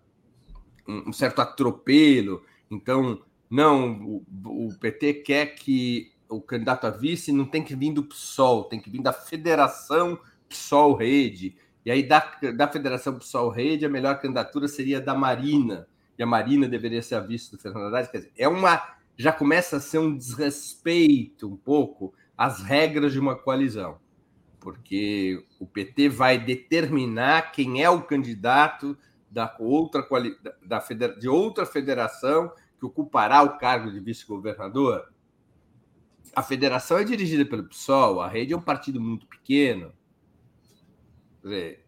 um, 0.88 1.12
certo 1.12 1.40
atropelo. 1.40 2.42
Então, 2.70 3.22
não, 3.48 4.02
o, 4.02 4.24
o 4.44 4.78
PT 4.78 5.14
quer 5.14 5.54
que 5.54 6.12
o 6.28 6.40
candidato 6.40 6.86
a 6.86 6.90
vice 6.90 7.32
não 7.32 7.44
tem 7.44 7.62
que 7.62 7.74
vir 7.74 7.92
do 7.92 8.04
PSOL, 8.04 8.64
tem 8.64 8.80
que 8.80 8.88
vir 8.88 9.02
da 9.02 9.12
Federação 9.12 10.18
PSOL 10.48 10.94
Rede. 10.94 11.56
E 11.84 11.90
aí, 11.90 12.02
da, 12.02 12.20
da 12.54 12.68
Federação 12.68 13.18
PSOL 13.18 13.50
Rede, 13.50 13.84
a 13.84 13.88
melhor 13.88 14.20
candidatura 14.20 14.68
seria 14.68 15.00
da 15.00 15.14
Marina. 15.14 15.88
E 16.18 16.22
a 16.22 16.26
Marina 16.26 16.68
deveria 16.68 17.02
ser 17.02 17.14
a 17.14 17.20
vice 17.20 17.50
do 17.50 17.58
Fernando 17.58 17.86
Haddad. 17.86 18.10
Quer 18.10 18.18
dizer, 18.18 18.32
é 18.36 18.46
uma. 18.46 18.99
Já 19.20 19.32
começa 19.32 19.76
a 19.76 19.80
ser 19.80 19.98
um 19.98 20.16
desrespeito 20.16 21.48
um 21.48 21.56
pouco 21.56 22.14
às 22.36 22.62
regras 22.62 23.12
de 23.12 23.20
uma 23.20 23.36
coalizão. 23.36 23.98
Porque 24.58 25.44
o 25.58 25.66
PT 25.66 26.08
vai 26.08 26.38
determinar 26.38 27.52
quem 27.52 27.82
é 27.82 27.90
o 27.90 28.02
candidato 28.02 28.96
da 29.30 29.56
outra, 29.58 30.06
da, 30.64 30.78
de 31.18 31.28
outra 31.28 31.64
federação 31.64 32.52
que 32.78 32.84
ocupará 32.84 33.42
o 33.42 33.58
cargo 33.58 33.90
de 33.90 34.00
vice-governador 34.00 35.10
a 36.34 36.42
federação 36.42 36.98
é 36.98 37.04
dirigida 37.04 37.44
pelo 37.44 37.64
PSOL, 37.64 38.20
a 38.20 38.28
rede 38.28 38.52
é 38.52 38.56
um 38.56 38.62
partido 38.62 39.00
muito 39.00 39.26
pequeno. 39.26 39.92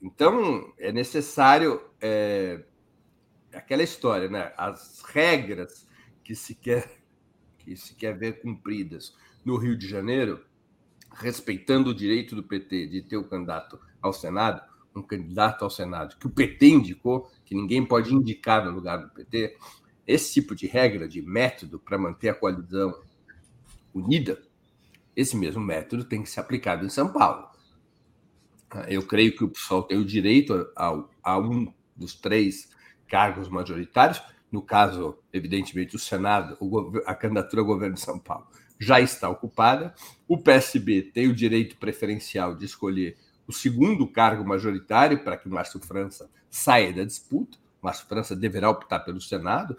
Então, 0.00 0.72
é 0.78 0.90
necessário 0.90 1.80
é, 2.00 2.64
aquela 3.52 3.82
história, 3.82 4.28
né? 4.28 4.52
As 4.56 5.02
regras 5.02 5.86
que 6.24 6.34
se 6.34 6.54
quer 6.54 7.01
que 7.64 7.76
se 7.76 7.94
quer 7.94 8.16
ver 8.16 8.40
cumpridas 8.40 9.14
no 9.44 9.56
Rio 9.56 9.76
de 9.76 9.88
Janeiro, 9.88 10.44
respeitando 11.14 11.90
o 11.90 11.94
direito 11.94 12.34
do 12.34 12.42
PT 12.42 12.86
de 12.86 13.02
ter 13.02 13.16
o 13.16 13.24
candidato 13.24 13.78
ao 14.00 14.12
Senado, 14.12 14.62
um 14.94 15.02
candidato 15.02 15.64
ao 15.64 15.70
Senado 15.70 16.16
que 16.16 16.26
o 16.26 16.30
PT 16.30 16.66
indicou, 16.68 17.30
que 17.44 17.54
ninguém 17.54 17.84
pode 17.84 18.14
indicar 18.14 18.64
no 18.64 18.72
lugar 18.72 18.98
do 18.98 19.10
PT, 19.10 19.56
esse 20.06 20.32
tipo 20.34 20.54
de 20.54 20.66
regra, 20.66 21.08
de 21.08 21.22
método 21.22 21.78
para 21.78 21.98
manter 21.98 22.30
a 22.30 22.34
coalizão 22.34 22.94
unida, 23.94 24.42
esse 25.14 25.36
mesmo 25.36 25.62
método 25.62 26.04
tem 26.04 26.22
que 26.22 26.30
ser 26.30 26.40
aplicado 26.40 26.84
em 26.84 26.88
São 26.88 27.12
Paulo. 27.12 27.48
Eu 28.88 29.06
creio 29.06 29.36
que 29.36 29.44
o 29.44 29.50
PSOL 29.50 29.82
tem 29.82 29.98
o 29.98 30.04
direito 30.04 30.54
a, 30.76 31.04
a 31.22 31.38
um 31.38 31.72
dos 31.94 32.14
três 32.14 32.70
cargos 33.06 33.48
majoritários, 33.48 34.22
no 34.52 34.60
caso, 34.60 35.18
evidentemente, 35.32 35.96
o 35.96 35.98
Senado, 35.98 36.58
a 37.06 37.14
candidatura 37.14 37.62
ao 37.62 37.66
governo 37.66 37.94
de 37.94 38.02
São 38.02 38.18
Paulo 38.18 38.46
já 38.78 39.00
está 39.00 39.28
ocupada. 39.30 39.94
O 40.28 40.36
PSB 40.36 41.10
tem 41.14 41.26
o 41.28 41.34
direito 41.34 41.76
preferencial 41.76 42.54
de 42.54 42.66
escolher 42.66 43.16
o 43.46 43.52
segundo 43.52 44.06
cargo 44.06 44.44
majoritário 44.44 45.24
para 45.24 45.38
que 45.38 45.48
Márcio 45.48 45.80
França 45.80 46.28
saia 46.50 46.92
da 46.92 47.02
disputa. 47.02 47.56
Márcio 47.80 48.06
França 48.06 48.36
deverá 48.36 48.68
optar 48.68 49.00
pelo 49.00 49.20
Senado, 49.20 49.76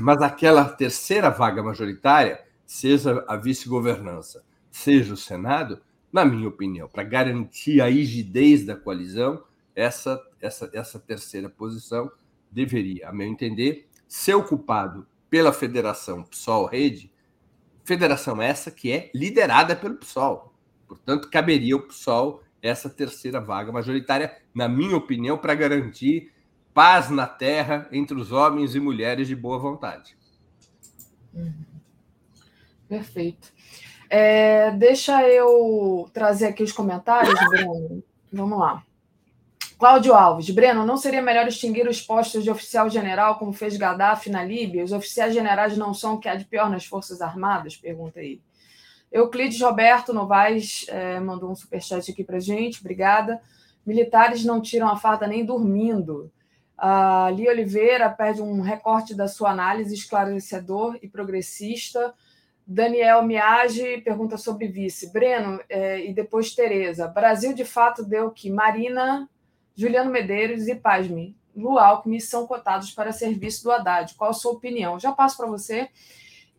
mas 0.00 0.20
aquela 0.20 0.64
terceira 0.64 1.30
vaga 1.30 1.62
majoritária 1.62 2.44
seja 2.66 3.24
a 3.28 3.36
vice-governança, 3.36 4.44
seja 4.70 5.14
o 5.14 5.16
Senado, 5.16 5.80
na 6.12 6.24
minha 6.24 6.48
opinião, 6.48 6.88
para 6.88 7.04
garantir 7.04 7.80
a 7.80 7.86
rigidez 7.86 8.66
da 8.66 8.74
coalizão, 8.74 9.44
essa, 9.74 10.20
essa, 10.40 10.70
essa 10.72 10.98
terceira 10.98 11.48
posição 11.48 12.10
deveria, 12.50 13.08
a 13.08 13.12
meu 13.12 13.26
entender, 13.26 13.88
ser 14.08 14.34
ocupado 14.34 15.06
pela 15.28 15.52
Federação 15.52 16.22
PSOL-Rede, 16.22 17.12
federação 17.84 18.42
essa 18.42 18.70
que 18.70 18.90
é 18.90 19.10
liderada 19.14 19.76
pelo 19.76 19.96
PSOL. 19.96 20.52
Portanto, 20.88 21.30
caberia 21.30 21.74
ao 21.74 21.80
PSOL 21.80 22.42
essa 22.62 22.90
terceira 22.90 23.40
vaga 23.40 23.70
majoritária, 23.70 24.36
na 24.54 24.68
minha 24.68 24.96
opinião, 24.96 25.38
para 25.38 25.54
garantir 25.54 26.32
paz 26.74 27.10
na 27.10 27.26
terra 27.26 27.88
entre 27.92 28.16
os 28.16 28.32
homens 28.32 28.74
e 28.74 28.80
mulheres 28.80 29.28
de 29.28 29.36
boa 29.36 29.58
vontade. 29.58 30.16
Uhum. 31.32 31.52
Perfeito. 32.88 33.52
É, 34.08 34.70
deixa 34.72 35.26
eu 35.28 36.08
trazer 36.12 36.46
aqui 36.46 36.62
os 36.62 36.72
comentários, 36.72 37.34
Breno. 37.50 38.02
Vamos 38.32 38.58
lá. 38.58 38.85
Cláudio 39.78 40.14
Alves. 40.14 40.48
Breno, 40.50 40.86
não 40.86 40.96
seria 40.96 41.20
melhor 41.20 41.46
extinguir 41.46 41.86
os 41.86 42.00
postos 42.00 42.42
de 42.42 42.50
oficial 42.50 42.88
general, 42.88 43.38
como 43.38 43.52
fez 43.52 43.76
Gaddafi 43.76 44.30
na 44.30 44.42
Líbia? 44.42 44.82
Os 44.82 44.92
oficiais 44.92 45.34
generais 45.34 45.76
não 45.76 45.92
são 45.92 46.14
o 46.14 46.18
que 46.18 46.28
há 46.28 46.34
de 46.34 46.46
pior 46.46 46.70
nas 46.70 46.86
Forças 46.86 47.20
Armadas? 47.20 47.76
Pergunta 47.76 48.20
aí. 48.20 48.40
Euclides 49.12 49.60
Roberto 49.60 50.14
Novaes 50.14 50.86
é, 50.88 51.20
mandou 51.20 51.50
um 51.50 51.54
superchat 51.54 52.10
aqui 52.10 52.24
para 52.24 52.40
gente. 52.40 52.80
Obrigada. 52.80 53.40
Militares 53.84 54.44
não 54.44 54.62
tiram 54.62 54.88
a 54.88 54.96
farda 54.96 55.26
nem 55.26 55.44
dormindo. 55.44 56.32
A 56.76 57.28
Oliveira 57.30 58.08
pede 58.08 58.40
um 58.40 58.62
recorte 58.62 59.14
da 59.14 59.28
sua 59.28 59.50
análise 59.50 59.94
esclarecedor 59.94 60.98
e 61.02 61.08
progressista 61.08 62.14
Daniel 62.66 63.22
Miage 63.22 63.98
pergunta 63.98 64.36
sobre 64.36 64.66
vice. 64.66 65.12
Breno 65.12 65.60
é, 65.68 66.04
e 66.04 66.12
depois 66.12 66.52
Tereza. 66.52 67.06
Brasil, 67.06 67.52
de 67.52 67.64
fato, 67.64 68.04
deu 68.04 68.30
que 68.32 68.50
Marina, 68.50 69.28
Juliano 69.76 70.10
Medeiros 70.10 70.66
e 70.66 70.74
Pasme, 70.74 71.36
Lu 71.54 71.78
Alckmin 71.78 72.20
são 72.20 72.46
cotados 72.46 72.90
para 72.90 73.12
serviço 73.12 73.64
do 73.64 73.72
Haddad. 73.72 74.14
Qual 74.14 74.30
a 74.30 74.34
sua 74.34 74.52
opinião? 74.52 75.00
Já 75.00 75.10
passo 75.12 75.36
para 75.36 75.46
você. 75.46 75.88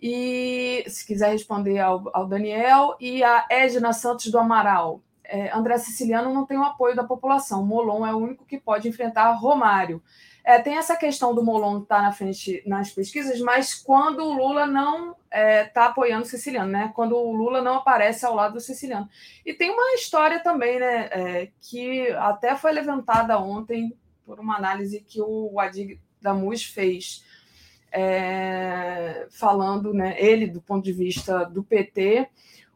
E 0.01 0.83
se 0.87 1.05
quiser 1.05 1.31
responder 1.31 1.79
ao, 1.79 2.09
ao, 2.13 2.27
Daniel. 2.27 2.95
E 2.99 3.23
a 3.23 3.45
Edna 3.49 3.93
Santos 3.93 4.31
do 4.31 4.39
Amaral. 4.39 5.01
É, 5.23 5.55
André 5.55 5.77
Siciliano 5.77 6.33
não 6.33 6.45
tem 6.45 6.57
o 6.57 6.63
apoio 6.63 6.95
da 6.95 7.03
população. 7.03 7.65
Molon 7.65 8.05
é 8.05 8.13
o 8.13 8.17
único 8.17 8.45
que 8.45 8.59
pode 8.59 8.87
enfrentar 8.87 9.31
Romário. 9.33 10.01
É, 10.47 10.59
tem 10.59 10.77
essa 10.77 10.95
questão 10.95 11.35
do 11.35 11.43
Molon 11.43 11.81
estar 11.81 11.97
tá 11.97 12.01
na 12.03 12.13
frente 12.13 12.63
nas 12.65 12.89
pesquisas, 12.89 13.37
mas 13.41 13.73
quando 13.73 14.23
o 14.23 14.31
Lula 14.31 14.65
não 14.65 15.09
está 15.09 15.17
é, 15.29 15.65
tá 15.65 15.85
apoiando 15.87 16.23
o 16.23 16.29
siciliano, 16.29 16.71
né? 16.71 16.89
Quando 16.95 17.17
o 17.17 17.33
Lula 17.33 17.61
não 17.61 17.73
aparece 17.73 18.25
ao 18.25 18.33
lado 18.33 18.53
do 18.53 18.61
siciliano. 18.61 19.09
E 19.45 19.53
tem 19.53 19.69
uma 19.69 19.93
história 19.95 20.39
também, 20.41 20.79
né? 20.79 21.09
É, 21.11 21.51
que 21.59 22.09
até 22.11 22.55
foi 22.55 22.71
levantada 22.71 23.37
ontem 23.37 23.93
por 24.25 24.39
uma 24.39 24.55
análise 24.55 25.01
que 25.01 25.21
o 25.21 25.59
Adig 25.59 25.99
Damus 26.21 26.63
fez, 26.63 27.25
é, 27.91 29.27
falando, 29.29 29.93
né? 29.93 30.15
Ele, 30.17 30.47
do 30.47 30.61
ponto 30.61 30.85
de 30.85 30.93
vista 30.93 31.43
do 31.43 31.61
PT, 31.61 32.25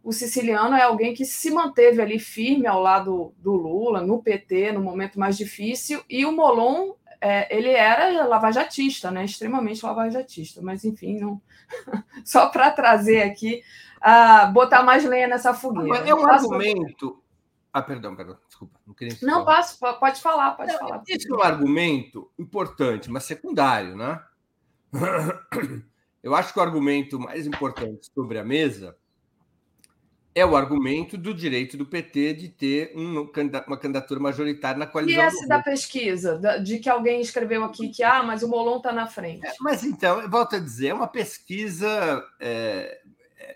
o 0.03 0.11
siciliano 0.11 0.76
é 0.76 0.81
alguém 0.81 1.14
que 1.14 1.23
se 1.23 1.49
manteve 1.49 2.02
ali 2.02 2.19
firme 2.19 2.68
ao 2.68 2.81
lado 2.81 3.34
do 3.38 3.53
Lula, 3.53 4.02
no 4.02 4.22
PT, 4.22 4.73
no 4.73 4.81
momento 4.81 5.18
mais 5.18 5.38
difícil, 5.38 6.03
e 6.10 6.26
o 6.26 6.34
Molon, 6.34 6.95
é, 7.22 7.56
ele 7.56 7.69
era 7.69 8.26
lavajatista, 8.26 9.11
né? 9.11 9.23
extremamente 9.23 9.85
lavajatista, 9.85 10.60
mas 10.61 10.84
enfim, 10.84 11.19
não... 11.19 11.39
só 12.26 12.49
para 12.49 12.72
trazer 12.72 13.22
aqui, 13.22 13.61
uh, 13.99 14.52
botar 14.52 14.81
mais 14.81 15.06
lenha 15.06 15.27
nessa 15.27 15.53
fogueira. 15.53 15.99
É 15.99 16.15
um 16.15 16.27
argumento. 16.27 17.22
Ah, 17.72 17.81
perdão, 17.81 18.15
perdão, 18.15 18.38
desculpa. 18.48 18.77
Não, 18.85 18.93
queria 18.95 19.15
não 19.22 19.45
passo, 19.45 19.80
pode 19.80 20.19
falar, 20.19 20.52
pode 20.52 20.73
não, 20.73 20.80
falar. 20.80 21.03
Esse 21.07 21.31
é 21.31 21.35
um 21.35 21.41
argumento 21.41 22.30
importante, 22.39 23.10
mas 23.10 23.23
secundário, 23.23 23.95
né? 23.95 24.19
Eu 26.23 26.35
acho 26.35 26.53
que 26.53 26.60
o 26.60 26.61
argumento 26.61 27.19
mais 27.19 27.48
importante 27.48 28.11
sobre 28.14 28.38
a 28.38 28.43
mesa 28.43 28.95
é 30.34 30.45
o 30.45 30.56
argumento 30.56 31.18
do 31.18 31.34
direito 31.34 31.78
do 31.78 31.86
PT 31.86 32.34
de 32.34 32.49
ter 32.49 32.94
um, 32.95 33.30
uma 33.68 33.78
candidatura 33.78 34.20
majoritária 34.20 34.80
na 34.80 34.88
coalizão. 34.88 35.22
E 35.22 35.26
essa 35.26 35.48
da 35.48 35.62
pesquisa, 35.62 36.40
de 36.64 36.80
que 36.80 36.90
alguém 36.90 37.20
escreveu 37.20 37.64
aqui 37.66 37.90
que 37.90 38.02
ah, 38.02 38.24
mas 38.24 38.41
o 38.41 38.48
Molon 38.48 38.78
está 38.78 38.94
na 38.94 39.08
frente. 39.08 39.45
É, 39.45 39.53
mas 39.60 39.84
então, 39.84 40.30
volto 40.30 40.56
a 40.56 40.60
dizer, 40.60 40.88
é 40.88 40.94
uma 40.94 41.08
pesquisa, 41.08 42.24
é, 42.40 43.02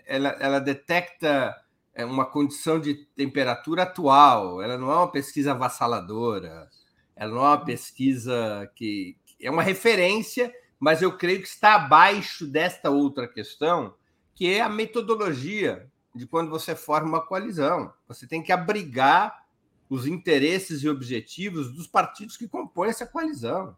ela, 0.06 0.28
ela 0.38 0.58
detecta 0.58 1.56
é, 1.94 2.04
uma 2.04 2.26
condição 2.26 2.78
de 2.78 2.94
temperatura 3.16 3.84
atual, 3.84 4.60
ela 4.60 4.76
não 4.76 4.92
é 4.92 4.96
uma 4.96 5.10
pesquisa 5.10 5.52
avassaladora, 5.52 6.68
ela 7.14 7.32
não 7.32 7.38
é 7.38 7.48
uma 7.48 7.64
pesquisa 7.64 8.70
que 8.74 9.16
é 9.40 9.50
uma 9.50 9.62
referência, 9.62 10.52
mas 10.78 11.00
eu 11.00 11.16
creio 11.16 11.40
que 11.40 11.48
está 11.48 11.76
abaixo 11.76 12.46
desta 12.46 12.90
outra 12.90 13.26
questão, 13.26 13.94
que 14.34 14.52
é 14.52 14.60
a 14.60 14.68
metodologia 14.68 15.90
de 16.16 16.26
quando 16.26 16.50
você 16.50 16.74
forma 16.74 17.08
uma 17.08 17.26
coalizão. 17.26 17.92
Você 18.08 18.26
tem 18.26 18.42
que 18.42 18.52
abrigar 18.52 19.44
os 19.88 20.06
interesses 20.06 20.82
e 20.82 20.88
objetivos 20.88 21.72
dos 21.72 21.86
partidos 21.86 22.36
que 22.36 22.48
compõem 22.48 22.90
essa 22.90 23.06
coalizão. 23.06 23.76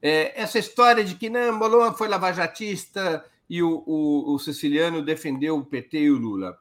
É, 0.00 0.40
essa 0.40 0.58
história 0.58 1.04
de 1.04 1.14
que 1.14 1.28
não, 1.28 1.56
Molon 1.56 1.92
foi 1.92 2.08
lavajatista 2.08 3.24
e 3.48 3.62
o, 3.62 3.84
o, 3.86 4.34
o, 4.34 4.38
siciliano 4.38 5.02
defendeu 5.02 5.58
o 5.58 5.64
PT 5.64 5.98
e 6.00 6.10
o 6.10 6.18
Lula, 6.18 6.58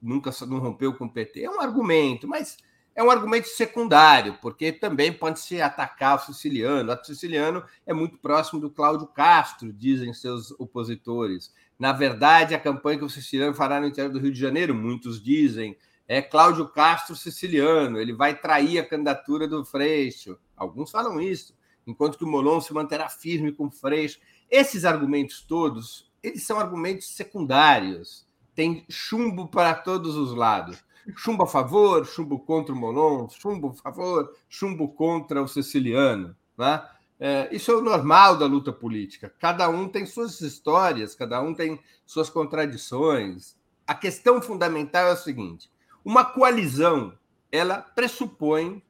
nunca 0.00 0.30
não 0.46 0.58
rompeu 0.58 0.92
com 0.94 1.06
o 1.06 1.10
PT, 1.10 1.44
é 1.44 1.50
um 1.50 1.60
argumento, 1.60 2.26
mas 2.26 2.58
é 2.94 3.02
um 3.02 3.10
argumento 3.10 3.48
secundário, 3.48 4.36
porque 4.42 4.72
também 4.72 5.12
pode 5.12 5.40
se 5.40 5.62
atacar 5.62 6.16
o 6.16 6.18
siciliano. 6.18 6.92
O 6.92 7.04
siciliano 7.04 7.64
é 7.86 7.94
muito 7.94 8.18
próximo 8.18 8.60
do 8.60 8.68
Cláudio 8.68 9.06
Castro, 9.06 9.72
dizem 9.72 10.12
seus 10.12 10.50
opositores. 10.52 11.54
Na 11.82 11.90
verdade, 11.90 12.54
a 12.54 12.60
campanha 12.60 12.98
que 12.98 13.04
o 13.04 13.10
siciliano 13.10 13.52
fará 13.52 13.80
no 13.80 13.88
interior 13.88 14.12
do 14.12 14.20
Rio 14.20 14.30
de 14.30 14.38
Janeiro, 14.38 14.72
muitos 14.72 15.20
dizem, 15.20 15.76
é 16.06 16.22
Cláudio 16.22 16.68
Castro 16.68 17.16
siciliano, 17.16 17.98
ele 17.98 18.12
vai 18.12 18.38
trair 18.38 18.78
a 18.78 18.86
candidatura 18.86 19.48
do 19.48 19.64
Freixo. 19.64 20.38
Alguns 20.56 20.92
falam 20.92 21.20
isso, 21.20 21.56
enquanto 21.84 22.16
que 22.16 22.22
o 22.22 22.28
Molon 22.28 22.60
se 22.60 22.72
manterá 22.72 23.08
firme 23.08 23.50
com 23.50 23.66
o 23.66 23.70
Freixo. 23.72 24.20
Esses 24.48 24.84
argumentos 24.84 25.40
todos, 25.40 26.08
eles 26.22 26.44
são 26.44 26.60
argumentos 26.60 27.08
secundários. 27.16 28.28
Tem 28.54 28.86
chumbo 28.88 29.48
para 29.48 29.74
todos 29.74 30.14
os 30.14 30.32
lados. 30.36 30.84
Chumbo 31.16 31.42
a 31.42 31.48
favor, 31.48 32.06
chumbo 32.06 32.38
contra 32.38 32.72
o 32.72 32.78
Molon, 32.78 33.28
chumbo 33.28 33.70
a 33.70 33.74
favor, 33.74 34.32
chumbo 34.48 34.86
contra 34.94 35.42
o 35.42 35.48
siciliano. 35.48 36.36
Né? 36.56 36.80
É, 37.24 37.48
isso 37.54 37.70
é 37.70 37.76
o 37.76 37.80
normal 37.80 38.36
da 38.36 38.46
luta 38.46 38.72
política. 38.72 39.32
Cada 39.38 39.68
um 39.68 39.88
tem 39.88 40.04
suas 40.04 40.40
histórias, 40.40 41.14
cada 41.14 41.40
um 41.40 41.54
tem 41.54 41.80
suas 42.04 42.28
contradições. 42.28 43.56
A 43.86 43.94
questão 43.94 44.42
fundamental 44.42 45.06
é 45.06 45.12
a 45.12 45.16
seguinte: 45.16 45.70
uma 46.04 46.24
coalizão 46.24 47.16
ela 47.52 47.80
pressupõe 47.80 48.82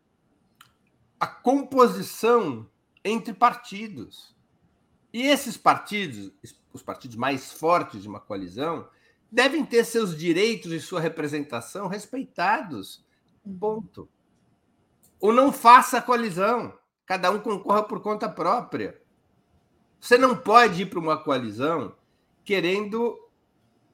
a 1.20 1.26
composição 1.26 2.66
entre 3.04 3.34
partidos. 3.34 4.34
E 5.12 5.24
esses 5.24 5.58
partidos, 5.58 6.32
os 6.72 6.82
partidos 6.82 7.18
mais 7.18 7.52
fortes 7.52 8.00
de 8.00 8.08
uma 8.08 8.18
coalizão, 8.18 8.88
devem 9.30 9.62
ter 9.62 9.84
seus 9.84 10.16
direitos 10.16 10.72
e 10.72 10.80
sua 10.80 11.02
representação 11.02 11.86
respeitados. 11.86 13.04
Ponto. 13.60 14.08
Ou 15.20 15.34
não 15.34 15.52
faça 15.52 15.98
a 15.98 16.02
coalizão 16.02 16.80
cada 17.06 17.30
um 17.30 17.38
concorra 17.38 17.82
por 17.82 18.00
conta 18.00 18.28
própria. 18.28 19.00
Você 20.00 20.18
não 20.18 20.36
pode 20.36 20.82
ir 20.82 20.86
para 20.86 20.98
uma 20.98 21.16
coalizão 21.16 21.94
querendo 22.44 23.18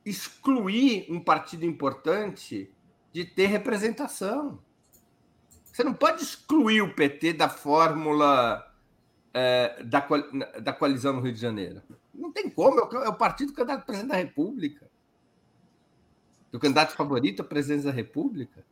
excluir 0.05 1.07
um 1.11 1.21
partido 1.21 1.65
importante 1.65 2.73
de 3.13 3.25
ter 3.25 3.47
representação. 3.47 4.59
Você 5.65 5.85
não 5.85 5.95
pode 5.95 6.23
excluir 6.23 6.83
o 6.83 6.95
PT 6.95 7.35
da 7.35 7.49
fórmula 7.49 8.69
é, 9.35 9.83
da, 9.85 10.07
da 10.61 10.73
coalizão 10.73 11.13
no 11.13 11.21
Rio 11.21 11.33
de 11.33 11.41
Janeiro. 11.41 11.83
Não 12.15 12.33
tem 12.33 12.51
como, 12.51 12.81
é 12.81 13.09
o 13.09 13.15
partido 13.15 13.53
do 13.53 13.55
candidato 13.55 13.83
a 13.83 13.85
presidente 13.85 14.11
da 14.11 14.17
República. 14.17 14.91
Do 16.51 16.59
candidato 16.59 16.95
favorito 16.95 17.43
à 17.43 17.45
presidência 17.45 17.91
da 17.91 17.97
República. 17.97 18.65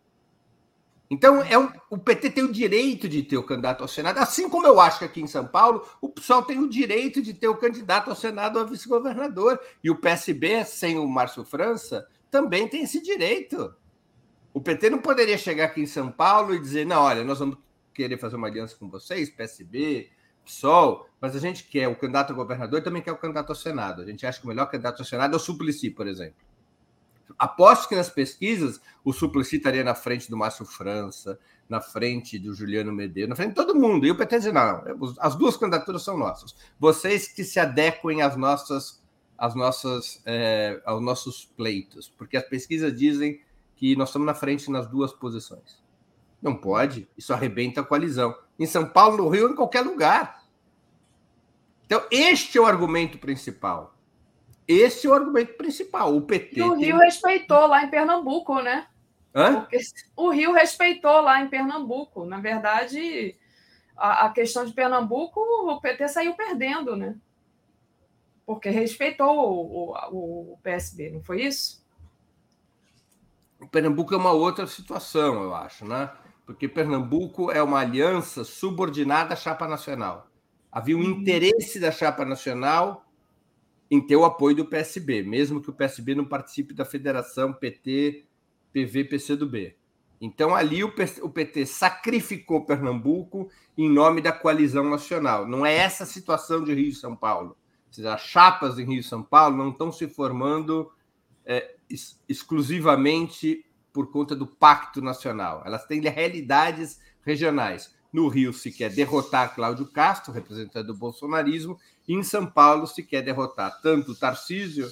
Então, 1.09 1.41
é 1.43 1.57
um, 1.57 1.71
o 1.89 1.97
PT 1.97 2.31
tem 2.31 2.45
o 2.45 2.53
direito 2.53 3.09
de 3.09 3.23
ter 3.23 3.37
o 3.37 3.43
candidato 3.43 3.83
ao 3.83 3.89
Senado, 3.89 4.19
assim 4.19 4.49
como 4.49 4.67
eu 4.67 4.81
acho 4.81 4.99
que 4.99 5.05
aqui 5.05 5.21
em 5.21 5.27
São 5.27 5.47
Paulo, 5.47 5.87
o 6.01 6.09
PSOL 6.09 6.43
tem 6.43 6.59
o 6.59 6.69
direito 6.69 7.23
de 7.23 7.33
ter 7.33 7.47
o 7.49 7.57
candidato 7.57 8.11
ao 8.11 8.17
Senado 8.17 8.59
a 8.59 8.65
vice-governador. 8.65 9.61
E 9.83 9.91
o 9.91 10.01
PSB, 10.01 10.65
sem 10.65 10.99
o 10.99 11.07
Márcio 11.07 11.45
França, 11.45 12.07
também 12.31 12.67
tem 12.67 12.83
esse 12.83 13.01
direito. 13.01 13.73
O 14.53 14.61
PT 14.61 14.91
não 14.91 14.99
poderia 14.99 15.39
chegar 15.39 15.67
aqui 15.67 15.83
em 15.83 15.87
São 15.87 16.11
Paulo 16.11 16.55
e 16.55 16.61
dizer: 16.61 16.85
não, 16.85 17.03
olha, 17.03 17.23
nós 17.23 17.39
vamos 17.39 17.59
querer 17.95 18.19
fazer 18.19 18.37
uma 18.37 18.49
aliança 18.49 18.77
com 18.77 18.89
vocês, 18.89 19.31
PSB, 19.31 20.11
PSOL, 20.45 21.09
mas 21.21 21.37
a 21.37 21.39
gente 21.39 21.65
quer 21.65 21.89
o 21.89 21.97
candidato 21.97 22.33
a 22.33 22.37
governador 22.37 22.81
e 22.81 22.83
também 22.83 23.03
quer 23.03 23.13
o 23.13 23.19
candidato 23.19 23.51
ao 23.51 23.57
Senado. 23.57 24.03
A 24.03 24.07
gente 24.07 24.27
acha 24.27 24.39
que 24.39 24.45
o 24.45 24.49
melhor 24.49 24.67
candidato 24.67 25.01
ao 25.01 25.05
Senado 25.05 25.35
é 25.35 25.37
o 25.37 25.41
Suplicy, 25.41 25.91
por 25.91 26.07
exemplo. 26.07 26.46
Aposto 27.39 27.89
que 27.89 27.97
nas 27.97 28.09
pesquisas 28.09 28.81
o 29.05 29.13
Suplicy 29.13 29.57
estaria 29.57 29.85
na 29.85 29.95
frente 29.95 30.31
do 30.31 30.37
Márcio 30.37 30.65
França, 30.65 31.39
na 31.69 31.81
frente 31.81 32.39
do 32.39 32.55
Juliano 32.55 32.93
Medeiros, 32.93 33.31
na 33.31 33.37
frente 33.37 33.51
de 33.51 33.55
todo 33.55 33.75
mundo. 33.75 34.07
E 34.07 34.11
o 34.11 34.17
PT 34.17 34.39
diz, 34.39 34.53
não, 34.53 34.83
as 35.19 35.35
duas 35.35 35.57
candidaturas 35.57 36.03
são 36.03 36.17
nossas. 36.17 36.55
Vocês 36.79 37.29
que 37.29 37.45
se 37.45 37.59
adequem 37.59 38.23
às 38.23 38.37
nossas, 38.37 39.03
às 39.37 39.55
nossas, 39.55 40.23
é, 40.25 40.81
aos 40.85 41.03
nossos 41.03 41.45
pleitos, 41.57 42.09
porque 42.09 42.37
as 42.37 42.45
pesquisas 42.45 42.97
dizem 42.97 43.41
que 43.75 43.97
nós 43.97 44.09
estamos 44.09 44.27
na 44.27 44.35
frente 44.35 44.71
nas 44.71 44.87
duas 44.87 45.13
posições. 45.13 45.85
Não 46.41 46.55
pode, 46.55 47.09
isso 47.17 47.33
arrebenta 47.33 47.81
a 47.81 47.85
coalizão. 47.85 48.35
Em 48.59 48.67
São 48.67 48.87
Paulo, 48.87 49.17
no 49.17 49.29
Rio, 49.29 49.51
em 49.51 49.55
qualquer 49.55 49.83
lugar. 49.83 50.45
Então, 51.85 52.03
este 52.11 52.59
é 52.59 52.61
o 52.61 52.67
argumento 52.67 53.19
principal. 53.19 53.96
Esse 54.67 55.07
é 55.07 55.11
o 55.11 55.15
argumento 55.15 55.55
principal. 55.55 56.15
O 56.17 56.23
PT. 56.23 56.59
E 56.59 56.63
o 56.63 56.75
Rio 56.75 56.99
tem... 56.99 57.07
respeitou 57.07 57.67
lá 57.67 57.85
em 57.85 57.91
Pernambuco, 57.91 58.61
né? 58.61 58.87
Hã? 59.35 59.61
Porque 59.61 59.79
o 60.17 60.31
Rio 60.31 60.53
respeitou 60.53 61.21
lá 61.21 61.41
em 61.41 61.49
Pernambuco. 61.49 62.25
Na 62.25 62.41
verdade, 62.41 63.37
a, 63.97 64.27
a, 64.27 64.31
questão 64.31 64.65
de 64.65 64.73
Pernambuco, 64.73 65.41
o 65.41 65.81
PT 65.81 66.09
saiu 66.09 66.35
perdendo, 66.35 66.97
né? 66.97 67.17
Porque 68.45 68.71
respeitou 68.71 69.37
o, 69.37 69.93
o, 70.11 70.53
o 70.53 70.59
PSB, 70.63 71.11
não 71.11 71.23
foi 71.23 71.43
isso? 71.43 71.85
O 73.61 73.69
Pernambuco 73.69 74.15
é 74.15 74.17
uma 74.17 74.33
outra 74.33 74.67
situação, 74.67 75.43
eu 75.43 75.55
acho, 75.55 75.85
né? 75.85 76.11
Porque 76.45 76.69
Pernambuco 76.69 77.51
é 77.51 77.63
uma 77.63 77.81
aliança 77.81 78.45
subordinada 78.45 79.35
à 79.35 79.37
chapa 79.37 79.67
nacional. 79.67 80.29
Havia 80.71 80.97
um 80.97 81.01
uhum. 81.01 81.11
interesse 81.11 81.81
da 81.81 81.91
chapa 81.91 82.25
nacional 82.25 83.06
em 83.91 84.01
ter 84.01 84.17
o 84.17 84.25
apoio 84.25 84.57
do 84.57 84.67
PSB, 84.67 85.23
mesmo 85.23 85.63
que 85.63 85.71
o 85.71 85.73
PSB 85.73 86.15
não 86.15 86.25
participe 86.25 86.75
da 86.75 86.85
federação 86.85 87.53
PT, 87.53 88.25
PV, 88.73 89.05
PCdoB. 89.05 89.77
Então, 90.21 90.55
ali 90.55 90.83
o 90.83 90.93
PT 91.31 91.67
sacrificou 91.67 92.65
Pernambuco 92.65 93.51
em 93.77 93.89
nome 93.89 94.21
da 94.21 94.33
coalizão 94.33 94.89
nacional. 94.89 95.47
Não 95.47 95.65
é 95.65 95.75
essa 95.75 96.05
a 96.05 96.07
situação 96.07 96.65
de 96.65 96.73
Rio 96.73 96.89
e 96.89 96.95
São 96.95 97.15
Paulo. 97.15 97.57
As 98.05 98.21
chapas 98.23 98.79
em 98.79 98.85
Rio 98.85 99.01
e 99.01 99.05
São 99.05 99.23
Paulo 99.23 99.57
não 99.57 99.71
estão 99.71 99.93
se 99.93 100.09
formando 100.09 100.91
é, 101.45 101.77
exclusivamente 102.29 103.65
por 103.93 104.11
conta 104.11 104.35
do 104.35 104.47
pacto 104.47 105.01
nacional. 105.01 105.63
Elas 105.65 105.87
têm 105.87 106.01
realidades 106.01 107.01
regionais. 107.23 107.95
No 108.13 108.29
Rio 108.29 108.53
se 108.53 108.71
quer 108.71 108.91
derrotar 108.91 109.55
Cláudio 109.55 109.87
Castro, 109.87 110.33
representante 110.33 110.87
do 110.87 110.95
bolsonarismo, 110.95 111.79
e 112.07 112.15
em 112.15 112.23
São 112.23 112.47
Paulo 112.47 112.87
se 112.87 113.03
quer 113.03 113.23
derrotar 113.23 113.81
tanto 113.83 114.13
o 114.13 114.17
Tarcísio 114.17 114.89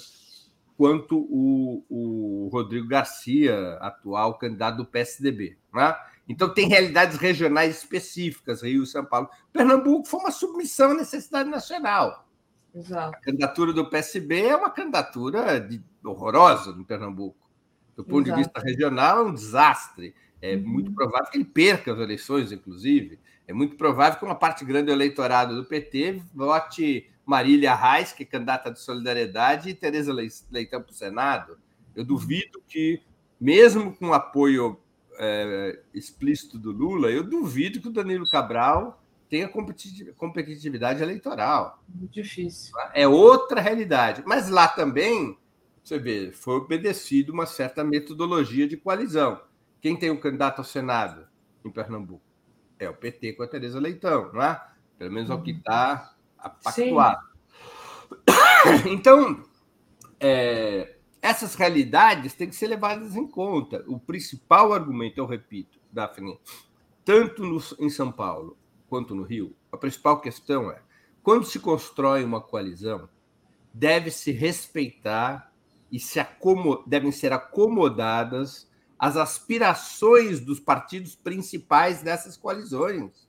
quanto 0.77 1.17
o, 1.29 1.83
o 1.89 2.49
Rodrigo 2.51 2.87
Garcia, 2.87 3.77
atual 3.79 4.37
candidato 4.37 4.77
do 4.77 4.85
PSDB. 4.85 5.57
Né? 5.73 5.95
Então, 6.27 6.53
tem 6.53 6.67
realidades 6.67 7.17
regionais 7.17 7.77
específicas, 7.77 8.61
Rio 8.61 8.83
e 8.83 8.87
São 8.87 9.05
Paulo. 9.05 9.29
Pernambuco 9.53 10.07
foi 10.07 10.19
uma 10.19 10.31
submissão 10.31 10.91
à 10.91 10.93
necessidade 10.93 11.49
nacional. 11.49 12.27
Exato. 12.73 13.15
A 13.15 13.19
candidatura 13.21 13.71
do 13.71 13.89
PSB 13.89 14.47
é 14.47 14.55
uma 14.55 14.69
candidatura 14.69 15.59
de, 15.61 15.81
horrorosa 16.03 16.73
no 16.73 16.83
Pernambuco. 16.83 17.37
Do 17.95 18.03
ponto 18.03 18.27
Exato. 18.27 18.41
de 18.41 18.43
vista 18.43 18.59
regional, 18.59 19.19
é 19.19 19.23
um 19.29 19.33
desastre. 19.33 20.13
É 20.41 20.55
uhum. 20.55 20.67
muito 20.67 20.91
provável 20.91 21.29
que 21.31 21.37
ele 21.37 21.45
perca 21.45 21.93
as 21.93 21.99
eleições, 21.99 22.51
inclusive. 22.51 23.19
É 23.47 23.53
muito 23.53 23.75
provável 23.75 24.19
que 24.19 24.25
uma 24.25 24.35
parte 24.35 24.65
grande 24.65 24.87
do 24.87 24.91
eleitorado 24.91 25.55
do 25.55 25.65
PT 25.65 26.21
vote 26.33 27.09
Marília 27.25 27.75
Reis, 27.75 28.11
que 28.11 28.23
é 28.23 28.25
candidata 28.25 28.71
de 28.71 28.79
solidariedade, 28.79 29.69
e 29.69 29.73
Tereza 29.73 30.13
Leitão 30.51 30.81
para 30.81 30.91
o 30.91 30.93
Senado. 30.93 31.57
Eu 31.95 32.03
duvido 32.03 32.61
que, 32.67 33.01
mesmo 33.39 33.95
com 33.95 34.13
apoio 34.13 34.79
é, 35.17 35.79
explícito 35.93 36.59
do 36.59 36.71
Lula, 36.71 37.09
eu 37.09 37.23
duvido 37.23 37.81
que 37.81 37.87
o 37.87 37.91
Danilo 37.91 38.29
Cabral 38.29 39.01
tenha 39.29 39.49
competitividade 40.17 41.01
eleitoral. 41.01 41.83
Muito 41.89 42.13
difícil. 42.13 42.73
É 42.93 43.07
outra 43.07 43.59
realidade. 43.59 44.23
Mas 44.25 44.49
lá 44.49 44.67
também, 44.67 45.37
você 45.83 45.97
vê, 45.97 46.31
foi 46.31 46.55
obedecido 46.55 47.33
uma 47.33 47.45
certa 47.45 47.83
metodologia 47.83 48.67
de 48.67 48.77
coalizão. 48.77 49.41
Quem 49.85 49.95
tem 49.95 50.09
um 50.09 50.17
candidato 50.17 50.57
ao 50.57 50.65
Senado 50.65 51.27
em 51.63 51.69
Pernambuco? 51.69 52.25
É 52.79 52.89
o 52.89 52.93
PT 52.95 53.33
com 53.33 53.43
a 53.43 53.47
Tereza 53.47 53.79
Leitão, 53.79 54.33
não 54.33 54.41
é? 54.41 54.59
Pelo 54.97 55.11
menos 55.11 55.29
é 55.29 55.33
o 55.35 55.43
que 55.43 55.51
está 55.51 56.15
pactuado. 56.63 57.21
Então, 58.89 59.45
é, 60.19 60.97
essas 61.21 61.53
realidades 61.53 62.33
têm 62.33 62.49
que 62.49 62.55
ser 62.55 62.65
levadas 62.65 63.15
em 63.15 63.27
conta. 63.27 63.85
O 63.85 63.99
principal 63.99 64.73
argumento, 64.73 65.19
eu 65.19 65.27
repito, 65.27 65.79
Daphne, 65.91 66.39
tanto 67.03 67.43
no, 67.43 67.61
em 67.77 67.91
São 67.91 68.11
Paulo 68.11 68.57
quanto 68.89 69.13
no 69.13 69.21
Rio, 69.21 69.55
a 69.71 69.77
principal 69.77 70.19
questão 70.19 70.71
é: 70.71 70.81
quando 71.21 71.45
se 71.45 71.59
constrói 71.59 72.23
uma 72.23 72.41
coalizão, 72.41 73.07
deve-se 73.71 74.31
respeitar 74.31 75.53
e 75.91 75.99
se 75.99 76.19
devem 76.87 77.11
ser 77.11 77.31
acomodadas 77.31 78.67
as 78.97 79.17
aspirações 79.17 80.39
dos 80.39 80.59
partidos 80.59 81.15
principais 81.15 82.01
dessas 82.01 82.37
coalizões. 82.37 83.27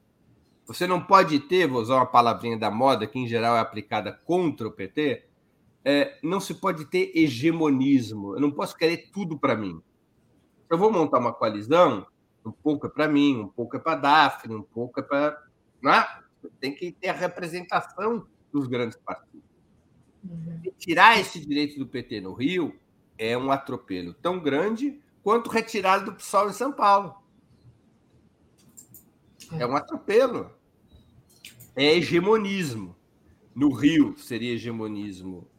Você 0.66 0.86
não 0.86 1.00
pode 1.00 1.40
ter, 1.40 1.66
vou 1.66 1.80
usar 1.80 1.96
uma 1.96 2.06
palavrinha 2.06 2.58
da 2.58 2.70
moda, 2.70 3.06
que 3.06 3.18
em 3.18 3.28
geral 3.28 3.56
é 3.56 3.60
aplicada 3.60 4.12
contra 4.12 4.66
o 4.66 4.72
PT, 4.72 5.24
é, 5.84 6.18
não 6.22 6.40
se 6.40 6.54
pode 6.54 6.86
ter 6.86 7.12
hegemonismo. 7.14 8.34
Eu 8.34 8.40
não 8.40 8.50
posso 8.50 8.76
querer 8.76 9.08
tudo 9.12 9.38
para 9.38 9.54
mim. 9.54 9.80
Eu 10.68 10.76
vou 10.76 10.90
montar 10.90 11.20
uma 11.20 11.32
coalizão, 11.32 12.04
um 12.44 12.50
pouco 12.50 12.86
é 12.86 12.90
para 12.90 13.06
mim, 13.06 13.36
um 13.36 13.48
pouco 13.48 13.76
é 13.76 13.78
para 13.78 13.94
Daphne, 13.94 14.54
um 14.56 14.62
pouco 14.62 14.98
é 14.98 15.02
para. 15.02 15.40
Né? 15.80 16.04
Tem 16.60 16.74
que 16.74 16.90
ter 16.90 17.08
a 17.08 17.12
representação 17.12 18.26
dos 18.52 18.66
grandes 18.66 18.98
partidos. 18.98 19.46
Uhum. 20.24 20.60
tirar 20.76 21.20
esse 21.20 21.38
direito 21.38 21.78
do 21.78 21.86
PT 21.86 22.20
no 22.20 22.32
Rio 22.32 22.74
é 23.16 23.38
um 23.38 23.52
atropelo 23.52 24.12
tão 24.12 24.40
grande 24.40 25.00
quanto 25.26 25.50
retirado 25.50 26.04
do 26.04 26.12
PSOL 26.12 26.50
em 26.50 26.52
São 26.52 26.70
Paulo. 26.70 27.16
É 29.58 29.66
um 29.66 29.74
atropelo. 29.74 30.52
É 31.74 31.96
hegemonismo. 31.96 32.94
No 33.52 33.72
Rio 33.72 34.16
seria 34.16 34.54
hegemonismo 34.54 35.50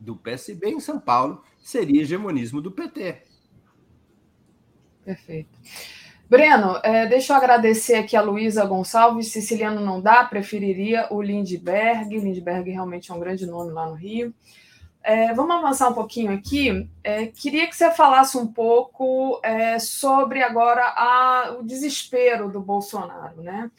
do 0.00 0.16
PSB, 0.16 0.70
em 0.70 0.80
São 0.80 0.98
Paulo 0.98 1.44
seria 1.60 2.02
hegemonismo 2.02 2.60
do 2.60 2.72
PT. 2.72 3.22
Perfeito. 5.04 5.56
Breno, 6.28 6.80
é, 6.82 7.06
deixa 7.06 7.34
eu 7.34 7.36
agradecer 7.36 7.94
aqui 7.94 8.16
a 8.16 8.22
Luísa 8.22 8.64
Gonçalves. 8.64 9.30
Siciliano 9.30 9.80
não 9.80 10.02
dá, 10.02 10.24
preferiria 10.24 11.06
o 11.12 11.22
Lindbergh. 11.22 12.08
Lindbergh 12.10 12.68
realmente 12.68 13.12
é 13.12 13.14
um 13.14 13.20
grande 13.20 13.46
nome 13.46 13.70
lá 13.70 13.86
no 13.86 13.94
Rio. 13.94 14.34
É, 15.02 15.32
vamos 15.32 15.56
avançar 15.56 15.88
um 15.88 15.94
pouquinho 15.94 16.32
aqui. 16.32 16.88
É, 17.02 17.26
queria 17.26 17.66
que 17.66 17.76
você 17.76 17.90
falasse 17.90 18.36
um 18.36 18.46
pouco 18.46 19.40
é, 19.42 19.78
sobre 19.78 20.42
agora 20.42 20.82
a, 20.82 21.56
o 21.58 21.62
desespero 21.62 22.50
do 22.50 22.60
Bolsonaro, 22.60 23.42
né? 23.42 23.70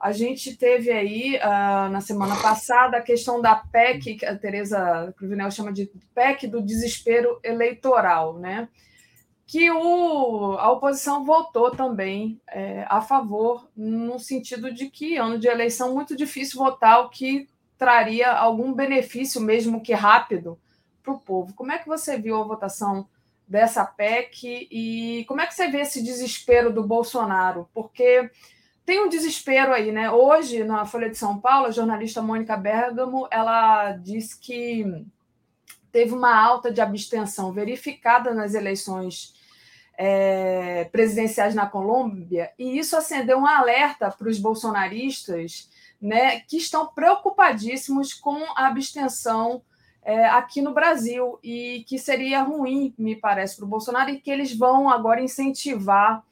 A 0.00 0.12
gente 0.12 0.56
teve 0.56 0.90
aí, 0.90 1.36
uh, 1.36 1.90
na 1.90 2.00
semana 2.00 2.34
passada, 2.40 2.96
a 2.96 3.02
questão 3.02 3.38
da 3.38 3.54
PEC, 3.54 4.14
que 4.14 4.24
a 4.24 4.34
Tereza 4.34 5.12
Cruvinel 5.18 5.50
chama 5.50 5.70
de 5.70 5.90
PEC 6.14 6.46
do 6.46 6.62
desespero 6.62 7.38
eleitoral, 7.44 8.38
né? 8.38 8.66
Que 9.46 9.70
o, 9.70 10.56
a 10.58 10.72
oposição 10.72 11.22
votou 11.22 11.70
também 11.70 12.40
é, 12.48 12.86
a 12.88 13.02
favor, 13.02 13.68
no 13.76 14.18
sentido 14.18 14.72
de 14.72 14.88
que 14.88 15.18
ano 15.18 15.38
de 15.38 15.48
eleição 15.48 15.92
muito 15.92 16.16
difícil 16.16 16.58
votar 16.58 17.00
o 17.00 17.10
que 17.10 17.46
traria 17.80 18.30
algum 18.30 18.74
benefício, 18.74 19.40
mesmo 19.40 19.80
que 19.80 19.94
rápido, 19.94 20.60
para 21.02 21.14
o 21.14 21.18
povo. 21.18 21.54
Como 21.54 21.72
é 21.72 21.78
que 21.78 21.88
você 21.88 22.18
viu 22.18 22.36
a 22.36 22.44
votação 22.44 23.08
dessa 23.48 23.86
PEC 23.86 24.68
e 24.70 25.24
como 25.26 25.40
é 25.40 25.46
que 25.46 25.54
você 25.54 25.68
vê 25.68 25.80
esse 25.80 26.02
desespero 26.02 26.70
do 26.70 26.86
Bolsonaro? 26.86 27.70
Porque 27.72 28.30
tem 28.84 29.00
um 29.00 29.08
desespero 29.08 29.72
aí, 29.72 29.90
né? 29.90 30.10
Hoje, 30.10 30.62
na 30.62 30.84
Folha 30.84 31.08
de 31.08 31.16
São 31.16 31.40
Paulo, 31.40 31.68
a 31.68 31.70
jornalista 31.70 32.20
Mônica 32.20 32.54
Bergamo, 32.54 33.26
ela 33.30 33.92
disse 33.92 34.38
que 34.38 34.84
teve 35.90 36.12
uma 36.12 36.38
alta 36.38 36.70
de 36.70 36.82
abstenção 36.82 37.50
verificada 37.50 38.34
nas 38.34 38.52
eleições 38.52 39.32
é, 39.96 40.84
presidenciais 40.92 41.54
na 41.54 41.66
Colômbia, 41.66 42.52
e 42.58 42.78
isso 42.78 42.94
acendeu 42.94 43.38
um 43.38 43.46
alerta 43.46 44.10
para 44.10 44.28
os 44.28 44.38
bolsonaristas 44.38 45.69
né, 46.00 46.40
que 46.40 46.56
estão 46.56 46.86
preocupadíssimos 46.86 48.14
com 48.14 48.42
a 48.56 48.66
abstenção 48.66 49.62
é, 50.02 50.26
aqui 50.26 50.62
no 50.62 50.72
Brasil 50.72 51.38
e 51.42 51.84
que 51.86 51.98
seria 51.98 52.42
ruim, 52.42 52.94
me 52.96 53.14
parece, 53.14 53.56
para 53.56 53.64
o 53.66 53.68
Bolsonaro 53.68 54.10
e 54.10 54.20
que 54.20 54.30
eles 54.30 54.56
vão 54.56 54.88
agora 54.88 55.20
incentivar 55.20 56.24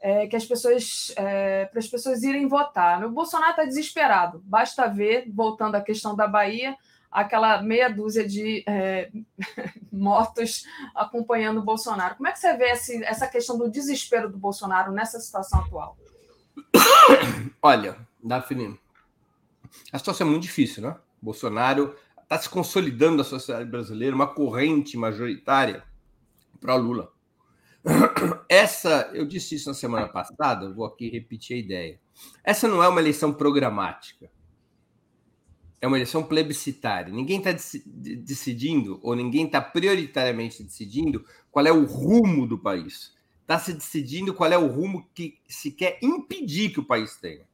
é, 0.00 0.26
que 0.28 0.36
as 0.36 0.44
pessoas 0.44 1.12
é, 1.16 1.64
para 1.66 1.80
as 1.80 1.88
pessoas 1.88 2.22
irem 2.22 2.46
votar. 2.46 3.04
O 3.04 3.10
Bolsonaro 3.10 3.50
está 3.50 3.64
desesperado. 3.64 4.40
Basta 4.44 4.86
ver, 4.86 5.28
voltando 5.28 5.74
à 5.74 5.80
questão 5.80 6.14
da 6.14 6.28
Bahia, 6.28 6.76
aquela 7.10 7.60
meia 7.62 7.88
dúzia 7.88 8.26
de 8.26 8.62
é, 8.66 9.10
motos 9.90 10.64
acompanhando 10.94 11.58
o 11.58 11.64
Bolsonaro. 11.64 12.14
Como 12.14 12.28
é 12.28 12.32
que 12.32 12.38
você 12.38 12.56
vê 12.56 12.70
esse, 12.70 13.02
essa 13.04 13.26
questão 13.26 13.58
do 13.58 13.70
desespero 13.70 14.30
do 14.30 14.38
Bolsonaro 14.38 14.92
nessa 14.92 15.18
situação 15.18 15.60
atual? 15.60 15.96
Olha, 17.60 17.96
Daphne, 18.22 18.78
a 19.92 19.98
situação 19.98 20.26
é 20.26 20.30
muito 20.30 20.42
difícil, 20.42 20.82
né? 20.82 20.96
Bolsonaro 21.20 21.94
está 22.22 22.38
se 22.38 22.48
consolidando 22.48 23.16
na 23.16 23.24
sociedade 23.24 23.68
brasileira 23.68 24.14
uma 24.14 24.26
corrente 24.26 24.96
majoritária 24.96 25.82
para 26.60 26.74
Lula. 26.74 27.10
Essa, 28.48 29.10
eu 29.14 29.26
disse 29.26 29.54
isso 29.54 29.68
na 29.68 29.74
semana 29.74 30.08
passada, 30.08 30.70
vou 30.72 30.84
aqui 30.84 31.08
repetir 31.08 31.56
a 31.56 31.60
ideia. 31.60 32.00
Essa 32.44 32.68
não 32.68 32.82
é 32.82 32.88
uma 32.88 33.00
eleição 33.00 33.32
programática. 33.32 34.30
É 35.80 35.86
uma 35.86 35.96
eleição 35.96 36.22
plebiscitária. 36.22 37.12
Ninguém 37.12 37.38
está 37.38 37.52
decidindo, 37.52 38.98
ou 39.02 39.14
ninguém 39.14 39.46
está 39.46 39.60
prioritariamente 39.60 40.62
decidindo, 40.62 41.24
qual 41.50 41.66
é 41.66 41.72
o 41.72 41.86
rumo 41.86 42.46
do 42.46 42.58
país. 42.58 43.14
Está 43.42 43.58
se 43.58 43.72
decidindo 43.72 44.34
qual 44.34 44.52
é 44.52 44.58
o 44.58 44.66
rumo 44.66 45.08
que 45.14 45.38
se 45.48 45.70
quer 45.70 45.98
impedir 46.02 46.70
que 46.70 46.80
o 46.80 46.84
país 46.84 47.16
tenha 47.16 47.46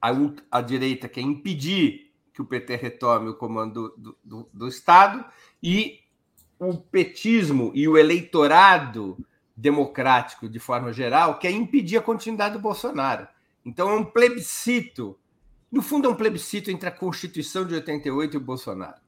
a, 0.00 0.10
a 0.50 0.60
direita 0.60 1.08
quer 1.08 1.20
impedir 1.20 2.12
que 2.32 2.42
o 2.42 2.44
PT 2.44 2.76
retome 2.76 3.30
o 3.30 3.34
comando 3.34 3.94
do, 3.96 4.16
do, 4.24 4.50
do 4.52 4.68
Estado 4.68 5.24
e 5.62 6.00
o 6.58 6.76
petismo 6.76 7.72
e 7.74 7.88
o 7.88 7.96
eleitorado 7.96 9.16
democrático, 9.56 10.48
de 10.48 10.60
forma 10.60 10.92
geral, 10.92 11.38
quer 11.38 11.50
impedir 11.50 11.96
a 11.96 12.02
continuidade 12.02 12.54
do 12.54 12.60
Bolsonaro. 12.60 13.26
Então 13.64 13.90
é 13.90 13.94
um 13.94 14.04
plebiscito. 14.04 15.18
No 15.70 15.82
fundo, 15.82 16.08
é 16.08 16.10
um 16.10 16.14
plebiscito 16.14 16.70
entre 16.70 16.88
a 16.88 16.92
Constituição 16.92 17.66
de 17.66 17.74
88 17.74 18.34
e 18.34 18.36
o 18.36 18.40
Bolsonaro. 18.40 19.00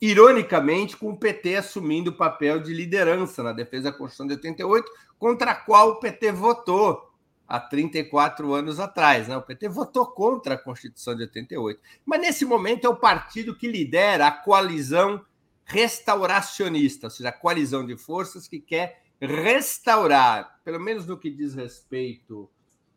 Ironicamente, 0.00 0.96
com 0.96 1.10
o 1.10 1.16
PT 1.16 1.56
assumindo 1.56 2.10
o 2.10 2.16
papel 2.16 2.60
de 2.60 2.72
liderança 2.72 3.42
na 3.42 3.52
defesa 3.52 3.90
da 3.90 3.92
Constituição 3.92 4.26
de 4.26 4.34
88, 4.34 4.90
contra 5.18 5.52
a 5.52 5.54
qual 5.54 5.90
o 5.90 6.00
PT 6.00 6.32
votou 6.32 7.05
há 7.46 7.60
34 7.60 8.52
anos 8.54 8.80
atrás. 8.80 9.28
Né? 9.28 9.36
O 9.36 9.42
PT 9.42 9.68
votou 9.68 10.06
contra 10.06 10.54
a 10.54 10.58
Constituição 10.58 11.14
de 11.14 11.22
88. 11.22 11.80
Mas 12.04 12.20
nesse 12.20 12.44
momento 12.44 12.86
é 12.86 12.90
o 12.90 12.96
partido 12.96 13.56
que 13.56 13.68
lidera 13.68 14.26
a 14.26 14.30
coalizão 14.32 15.24
restauracionista, 15.64 17.08
ou 17.08 17.10
seja, 17.10 17.30
a 17.30 17.32
coalizão 17.32 17.84
de 17.84 17.96
forças 17.96 18.46
que 18.46 18.60
quer 18.60 19.02
restaurar, 19.20 20.60
pelo 20.64 20.78
menos 20.78 21.06
no 21.06 21.18
que 21.18 21.30
diz 21.30 21.54
respeito 21.54 22.48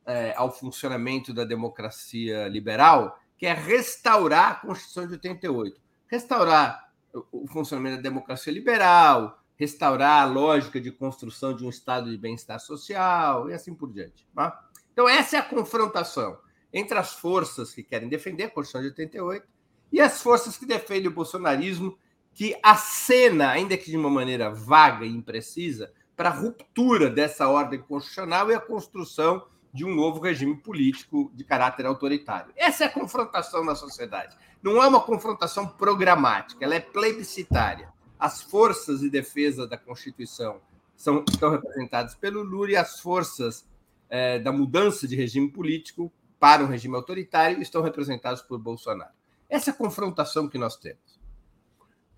é, 0.06 0.34
ao 0.36 0.52
funcionamento 0.52 1.34
da 1.34 1.44
democracia 1.44 2.48
liberal, 2.48 3.20
que 3.38 3.46
é 3.46 3.54
restaurar 3.54 4.52
a 4.52 4.56
Constituição 4.56 5.08
de 5.08 5.14
88. 5.14 5.82
Restaurar 6.08 6.92
o 7.32 7.48
funcionamento 7.48 7.98
da 7.98 8.02
democracia 8.02 8.54
liberal, 8.54 9.42
restaurar 9.60 10.23
a 10.23 10.26
lógica 10.26 10.80
de 10.80 10.90
construção 10.90 11.53
de 11.53 11.65
um 11.65 11.69
estado 11.69 12.10
de 12.10 12.18
bem-estar 12.18 12.60
social 12.61 13.49
e 13.49 13.53
assim 13.53 13.76
por 13.76 13.91
diante. 13.91 14.26
Tá? 14.34 14.57
Então, 14.94 15.07
essa 15.07 15.36
é 15.36 15.40
a 15.40 15.44
confrontação 15.44 16.40
entre 16.73 16.98
as 16.98 17.14
forças 17.14 17.73
que 17.73 17.84
querem 17.84 18.07
defender 18.07 18.45
a 18.45 18.49
Constituição 18.49 18.81
de 18.81 18.88
88 18.88 19.45
e 19.91 19.99
as 19.99 20.22
forças 20.22 20.57
que 20.57 20.65
defendem 20.65 21.07
o 21.07 21.14
bolsonarismo, 21.14 21.98
que 22.34 22.57
acena, 22.64 23.49
ainda 23.49 23.76
que 23.76 23.91
de 23.91 23.98
uma 23.98 24.10
maneira 24.10 24.49
vaga 24.49 25.06
e 25.06 25.10
imprecisa, 25.10 25.91
para 26.15 26.30
a 26.30 26.34
ruptura 26.34 27.10
dessa 27.10 27.48
ordem 27.48 27.81
constitucional 27.81 28.49
e 28.49 28.53
a 28.53 28.60
construção 28.60 29.45
de 29.73 29.84
um 29.84 29.94
novo 29.94 30.19
regime 30.19 30.56
político 30.56 31.31
de 31.34 31.44
caráter 31.44 31.86
autoritário. 31.86 32.53
Essa 32.56 32.86
é 32.86 32.88
a 32.88 32.91
confrontação 32.91 33.64
na 33.64 33.76
sociedade. 33.76 34.38
Não 34.61 34.81
é 34.81 34.88
uma 34.88 35.02
confrontação 35.02 35.68
programática, 35.68 36.64
ela 36.64 36.76
é 36.76 36.80
plebiscitária. 36.80 37.91
As 38.20 38.41
forças 38.41 39.00
de 39.00 39.10
defesa 39.10 39.66
da 39.66 39.78
Constituição 39.78 40.60
são, 40.96 41.24
estão 41.28 41.52
representadas 41.52 42.14
pelo 42.16 42.44
Lula 42.44 42.72
e 42.72 42.76
as 42.76 43.00
forças 43.00 43.66
é, 44.10 44.38
da 44.38 44.52
mudança 44.52 45.08
de 45.08 45.16
regime 45.16 45.50
político 45.50 46.12
para 46.38 46.64
um 46.64 46.68
regime 46.68 46.96
autoritário 46.96 47.62
estão 47.62 47.82
representadas 47.82 48.41
por 48.41 48.60
Bolsonaro. 48.60 49.14
Essa 49.50 49.72
é 49.72 49.74
a 49.74 49.78
confrontação 49.78 50.48
que 50.50 50.58
nós 50.58 50.76
temos. 50.76 51.20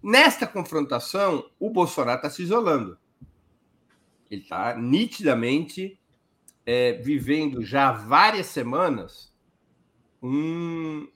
Nesta 0.01 0.47
confrontação, 0.47 1.49
o 1.59 1.69
Bolsonaro 1.69 2.17
está 2.17 2.29
se 2.29 2.41
isolando. 2.41 2.97
Ele 4.29 4.41
está 4.41 4.75
nitidamente 4.75 5.99
é, 6.65 6.93
vivendo 6.93 7.63
já 7.63 7.89
há 7.89 7.91
várias 7.91 8.47
semanas 8.47 9.31
um, 10.21 11.07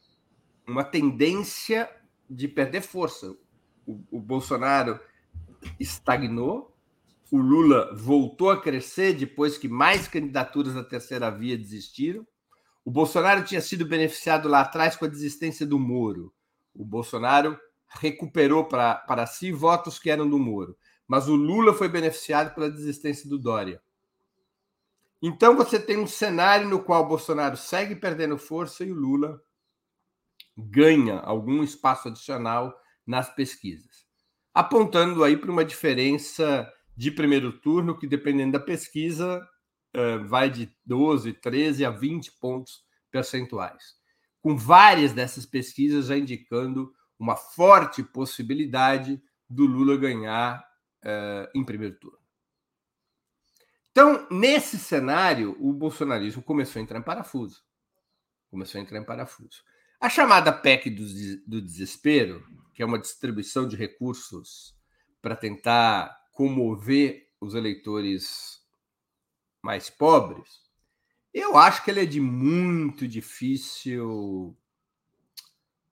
uma 0.68 0.84
tendência 0.84 1.90
de 2.30 2.48
perder 2.48 2.82
força. 2.82 3.36
O, 3.86 4.20
Bolsonaro 4.20 5.00
estagnou, 5.80 6.76
o 7.32 7.38
Lula 7.38 7.94
voltou 7.96 8.50
a 8.50 8.62
crescer 8.62 9.14
depois 9.14 9.58
que 9.58 9.68
mais 9.68 10.08
candidaturas 10.08 10.74
da 10.74 10.84
terceira 10.84 11.30
via 11.30 11.58
desistiram. 11.58 12.26
O 12.84 12.92
Bolsonaro 12.92 13.44
tinha 13.44 13.62
sido 13.62 13.86
beneficiado 13.86 14.48
lá 14.48 14.62
atrás 14.62 14.96
com 14.96 15.06
a 15.06 15.10
desistência 15.10 15.66
do 15.66 15.80
Moro. 15.80 16.34
O 16.74 16.86
Bolsonaro 16.86 17.60
recuperou 17.88 18.66
para, 18.66 18.96
para 18.96 19.26
si 19.26 19.52
votos 19.52 19.98
que 19.98 20.10
eram 20.10 20.30
do 20.30 20.38
Moro. 20.38 20.78
Mas 21.08 21.28
o 21.28 21.36
Lula 21.36 21.74
foi 21.74 21.88
beneficiado 21.88 22.54
pela 22.54 22.70
desistência 22.70 23.30
do 23.30 23.38
Dória. 23.38 23.82
Então 25.22 25.56
você 25.56 25.80
tem 25.80 25.98
um 25.98 26.08
cenário 26.08 26.68
no 26.68 26.84
qual 26.84 27.04
o 27.04 27.08
Bolsonaro 27.08 27.58
segue 27.58 27.96
perdendo 27.96 28.38
força 28.38 28.84
e 28.84 28.92
o 28.92 28.96
Lula 28.96 29.42
ganha 30.58 31.20
algum 31.20 31.64
espaço 31.64 32.08
adicional 32.08 32.74
nas 33.06 33.34
pesquisas, 33.34 34.06
apontando 34.54 35.24
aí 35.24 35.38
para 35.38 35.52
uma 35.52 35.66
diferença 35.66 36.72
de 36.96 37.12
primeiro 37.12 37.52
turno 37.52 37.98
que, 37.98 38.08
dependendo 38.08 38.54
da 38.54 38.60
pesquisa, 38.60 39.46
eh, 39.94 40.18
vai 40.18 40.50
de 40.50 40.70
12, 40.86 41.32
13 41.34 41.86
a 41.86 41.90
20 41.90 42.32
pontos 42.34 42.84
percentuais, 43.10 43.96
com 44.42 44.58
várias 44.58 45.14
dessas 45.14 45.46
pesquisas 45.46 46.08
já 46.08 46.18
indicando 46.18 46.94
uma 47.18 47.38
forte 47.38 48.04
possibilidade 48.04 49.22
do 49.50 49.66
Lula 49.66 49.96
ganhar 49.96 50.60
uh, 51.02 51.50
em 51.58 51.64
primeiro 51.64 51.96
turno. 51.96 52.20
Então, 53.92 54.28
nesse 54.30 54.78
cenário, 54.78 55.56
o 55.60 55.72
bolsonarismo 55.72 56.44
começou 56.44 56.82
a 56.82 56.84
entrar 56.84 57.00
em 57.00 57.04
parafuso. 57.04 57.64
Começou 58.50 58.80
a 58.80 58.84
entrar 58.84 59.00
em 59.00 59.06
parafuso. 59.06 59.64
A 59.98 60.10
chamada 60.10 60.52
PEC 60.52 60.90
do, 60.90 61.06
do 61.48 61.62
desespero, 61.62 62.46
que 62.76 62.84
é 62.84 62.86
uma 62.86 63.00
distribuição 63.00 63.68
de 63.68 63.76
recursos 63.76 64.76
para 65.22 65.36
tentar 65.36 66.16
comover 66.32 67.28
os 67.42 67.56
eleitores 67.56 68.64
mais 69.64 69.90
pobres, 69.90 70.62
eu 71.34 71.58
acho 71.58 71.84
que 71.84 71.90
ela 71.90 72.02
é 72.02 72.06
de 72.06 72.22
muito 72.22 73.08
difícil. 73.08 74.56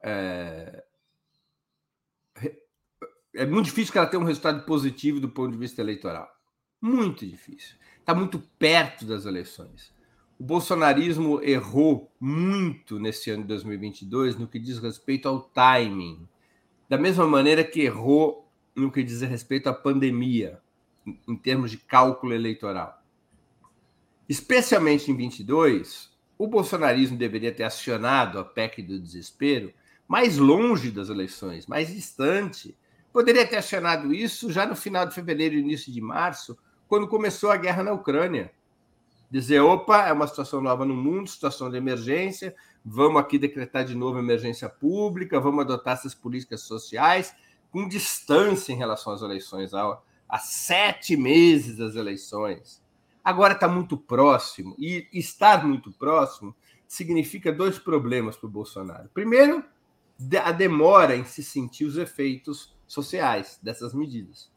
É, 0.03 0.83
é 3.33 3.45
muito 3.47 3.65
difícil 3.65 3.91
que 3.91 3.97
ela 3.97 4.07
tenha 4.07 4.21
um 4.21 4.27
resultado 4.27 4.63
positivo 4.65 5.19
do 5.19 5.29
ponto 5.29 5.53
de 5.53 5.57
vista 5.57 5.81
eleitoral. 5.81 6.29
Muito 6.79 7.25
difícil 7.25 7.77
está 8.03 8.13
muito 8.13 8.37
perto 8.59 9.05
das 9.05 9.25
eleições. 9.25 9.91
O 10.37 10.43
bolsonarismo 10.43 11.41
errou 11.41 12.11
muito 12.19 12.99
nesse 12.99 13.31
ano 13.31 13.43
de 13.43 13.47
2022 13.47 14.37
no 14.37 14.47
que 14.47 14.59
diz 14.59 14.77
respeito 14.77 15.27
ao 15.27 15.41
timing, 15.41 16.27
da 16.93 16.97
mesma 16.99 17.25
maneira 17.25 17.63
que 17.63 17.81
errou 17.81 18.47
no 18.75 18.91
que 18.91 19.01
diz 19.01 19.21
respeito 19.21 19.67
à 19.67 19.73
pandemia, 19.73 20.61
em 21.27 21.35
termos 21.35 21.71
de 21.71 21.77
cálculo 21.77 22.35
eleitoral. 22.35 23.01
Especialmente 24.29 25.09
em 25.09 25.17
22, 25.17 26.11
o 26.37 26.45
bolsonarismo 26.45 27.17
deveria 27.17 27.51
ter 27.51 27.63
acionado 27.63 28.37
a 28.37 28.45
PEC 28.45 28.83
do 28.83 28.99
desespero 28.99 29.73
mais 30.07 30.37
longe 30.37 30.91
das 30.91 31.09
eleições, 31.09 31.65
mais 31.65 31.87
distante. 31.91 32.77
Poderia 33.11 33.47
ter 33.47 33.55
acionado 33.55 34.13
isso 34.13 34.51
já 34.51 34.63
no 34.63 34.75
final 34.75 35.07
de 35.07 35.15
fevereiro 35.15 35.55
início 35.55 35.91
de 35.91 35.99
março, 35.99 36.55
quando 36.87 37.07
começou 37.07 37.49
a 37.49 37.57
guerra 37.57 37.81
na 37.81 37.91
Ucrânia. 37.91 38.51
Dizer, 39.33 39.61
opa, 39.61 40.07
é 40.07 40.13
uma 40.13 40.27
situação 40.27 40.61
nova 40.61 40.85
no 40.85 40.95
mundo, 40.95 41.27
situação 41.27 41.67
de 41.67 41.75
emergência, 41.75 42.55
vamos 42.85 43.19
aqui 43.19 43.39
decretar 43.39 43.83
de 43.83 43.95
novo 43.95 44.19
emergência 44.19 44.69
pública, 44.69 45.39
vamos 45.39 45.61
adotar 45.61 45.95
essas 45.95 46.13
políticas 46.13 46.61
sociais 46.61 47.35
com 47.71 47.87
distância 47.87 48.71
em 48.71 48.75
relação 48.75 49.11
às 49.11 49.23
eleições, 49.23 49.73
há, 49.73 49.99
há 50.29 50.37
sete 50.37 51.17
meses 51.17 51.77
das 51.77 51.95
eleições. 51.95 52.79
Agora 53.23 53.53
está 53.55 53.67
muito 53.67 53.97
próximo, 53.97 54.75
e 54.77 55.07
estar 55.11 55.65
muito 55.65 55.91
próximo 55.91 56.55
significa 56.87 57.51
dois 57.51 57.79
problemas 57.79 58.37
para 58.37 58.45
o 58.45 58.51
Bolsonaro. 58.51 59.09
Primeiro, 59.15 59.65
a 60.43 60.51
demora 60.51 61.15
em 61.15 61.25
se 61.25 61.43
sentir 61.43 61.85
os 61.85 61.97
efeitos 61.97 62.71
sociais 62.85 63.59
dessas 63.63 63.95
medidas 63.95 64.52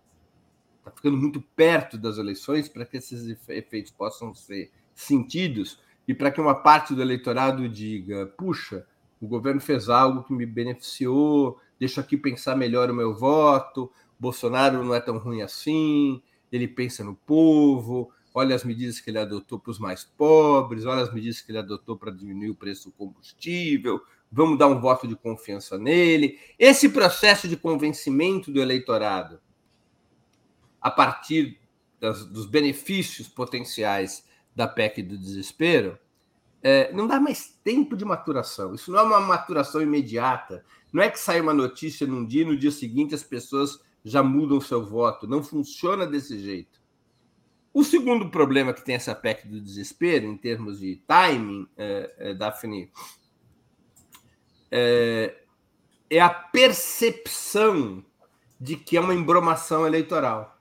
está 0.86 0.92
ficando 0.92 1.16
muito 1.16 1.40
perto 1.40 1.98
das 1.98 2.16
eleições 2.16 2.68
para 2.68 2.86
que 2.86 2.96
esses 2.96 3.36
efeitos 3.48 3.90
possam 3.90 4.32
ser 4.34 4.70
sentidos 4.94 5.80
e 6.06 6.14
para 6.14 6.30
que 6.30 6.40
uma 6.40 6.54
parte 6.54 6.94
do 6.94 7.02
eleitorado 7.02 7.68
diga: 7.68 8.26
puxa, 8.38 8.86
o 9.20 9.26
governo 9.26 9.60
fez 9.60 9.88
algo 9.88 10.22
que 10.22 10.32
me 10.32 10.46
beneficiou, 10.46 11.58
deixa 11.78 12.00
aqui 12.00 12.16
pensar 12.16 12.56
melhor 12.56 12.90
o 12.90 12.94
meu 12.94 13.14
voto, 13.14 13.90
Bolsonaro 14.18 14.84
não 14.84 14.94
é 14.94 15.00
tão 15.00 15.18
ruim 15.18 15.42
assim, 15.42 16.22
ele 16.52 16.68
pensa 16.68 17.02
no 17.02 17.14
povo, 17.14 18.10
olha 18.32 18.54
as 18.54 18.62
medidas 18.62 19.00
que 19.00 19.10
ele 19.10 19.18
adotou 19.18 19.58
para 19.58 19.72
os 19.72 19.78
mais 19.78 20.04
pobres, 20.04 20.86
olha 20.86 21.02
as 21.02 21.12
medidas 21.12 21.40
que 21.40 21.50
ele 21.50 21.58
adotou 21.58 21.96
para 21.96 22.12
diminuir 22.12 22.50
o 22.50 22.54
preço 22.54 22.88
do 22.88 22.92
combustível, 22.92 24.00
vamos 24.30 24.58
dar 24.58 24.68
um 24.68 24.80
voto 24.80 25.08
de 25.08 25.16
confiança 25.16 25.76
nele. 25.76 26.38
Esse 26.58 26.88
processo 26.88 27.48
de 27.48 27.56
convencimento 27.56 28.52
do 28.52 28.60
eleitorado 28.60 29.40
a 30.80 30.90
partir 30.90 31.58
das, 32.00 32.24
dos 32.26 32.46
benefícios 32.46 33.28
potenciais 33.28 34.24
da 34.54 34.66
PEC 34.66 35.02
do 35.02 35.18
desespero, 35.18 35.98
é, 36.62 36.92
não 36.92 37.06
dá 37.06 37.20
mais 37.20 37.48
tempo 37.62 37.96
de 37.96 38.04
maturação. 38.04 38.74
Isso 38.74 38.90
não 38.90 38.98
é 38.98 39.02
uma 39.02 39.20
maturação 39.20 39.80
imediata. 39.80 40.64
Não 40.92 41.02
é 41.02 41.10
que 41.10 41.18
sai 41.18 41.40
uma 41.40 41.54
notícia 41.54 42.06
num 42.06 42.24
dia 42.24 42.42
e 42.42 42.46
no 42.46 42.56
dia 42.56 42.70
seguinte 42.70 43.14
as 43.14 43.22
pessoas 43.22 43.80
já 44.04 44.22
mudam 44.22 44.60
seu 44.60 44.84
voto. 44.84 45.26
Não 45.26 45.42
funciona 45.42 46.06
desse 46.06 46.38
jeito. 46.38 46.80
O 47.72 47.84
segundo 47.84 48.30
problema 48.30 48.72
que 48.72 48.82
tem 48.82 48.94
essa 48.94 49.14
PEC 49.14 49.46
do 49.46 49.60
desespero, 49.60 50.26
em 50.26 50.36
termos 50.36 50.80
de 50.80 50.96
timing, 51.06 51.68
é, 51.76 52.14
é, 52.18 52.34
Daphne, 52.34 52.90
é, 54.70 55.42
é 56.08 56.18
a 56.18 56.30
percepção 56.30 58.02
de 58.58 58.76
que 58.76 58.96
é 58.96 59.00
uma 59.00 59.14
embromação 59.14 59.86
eleitoral. 59.86 60.55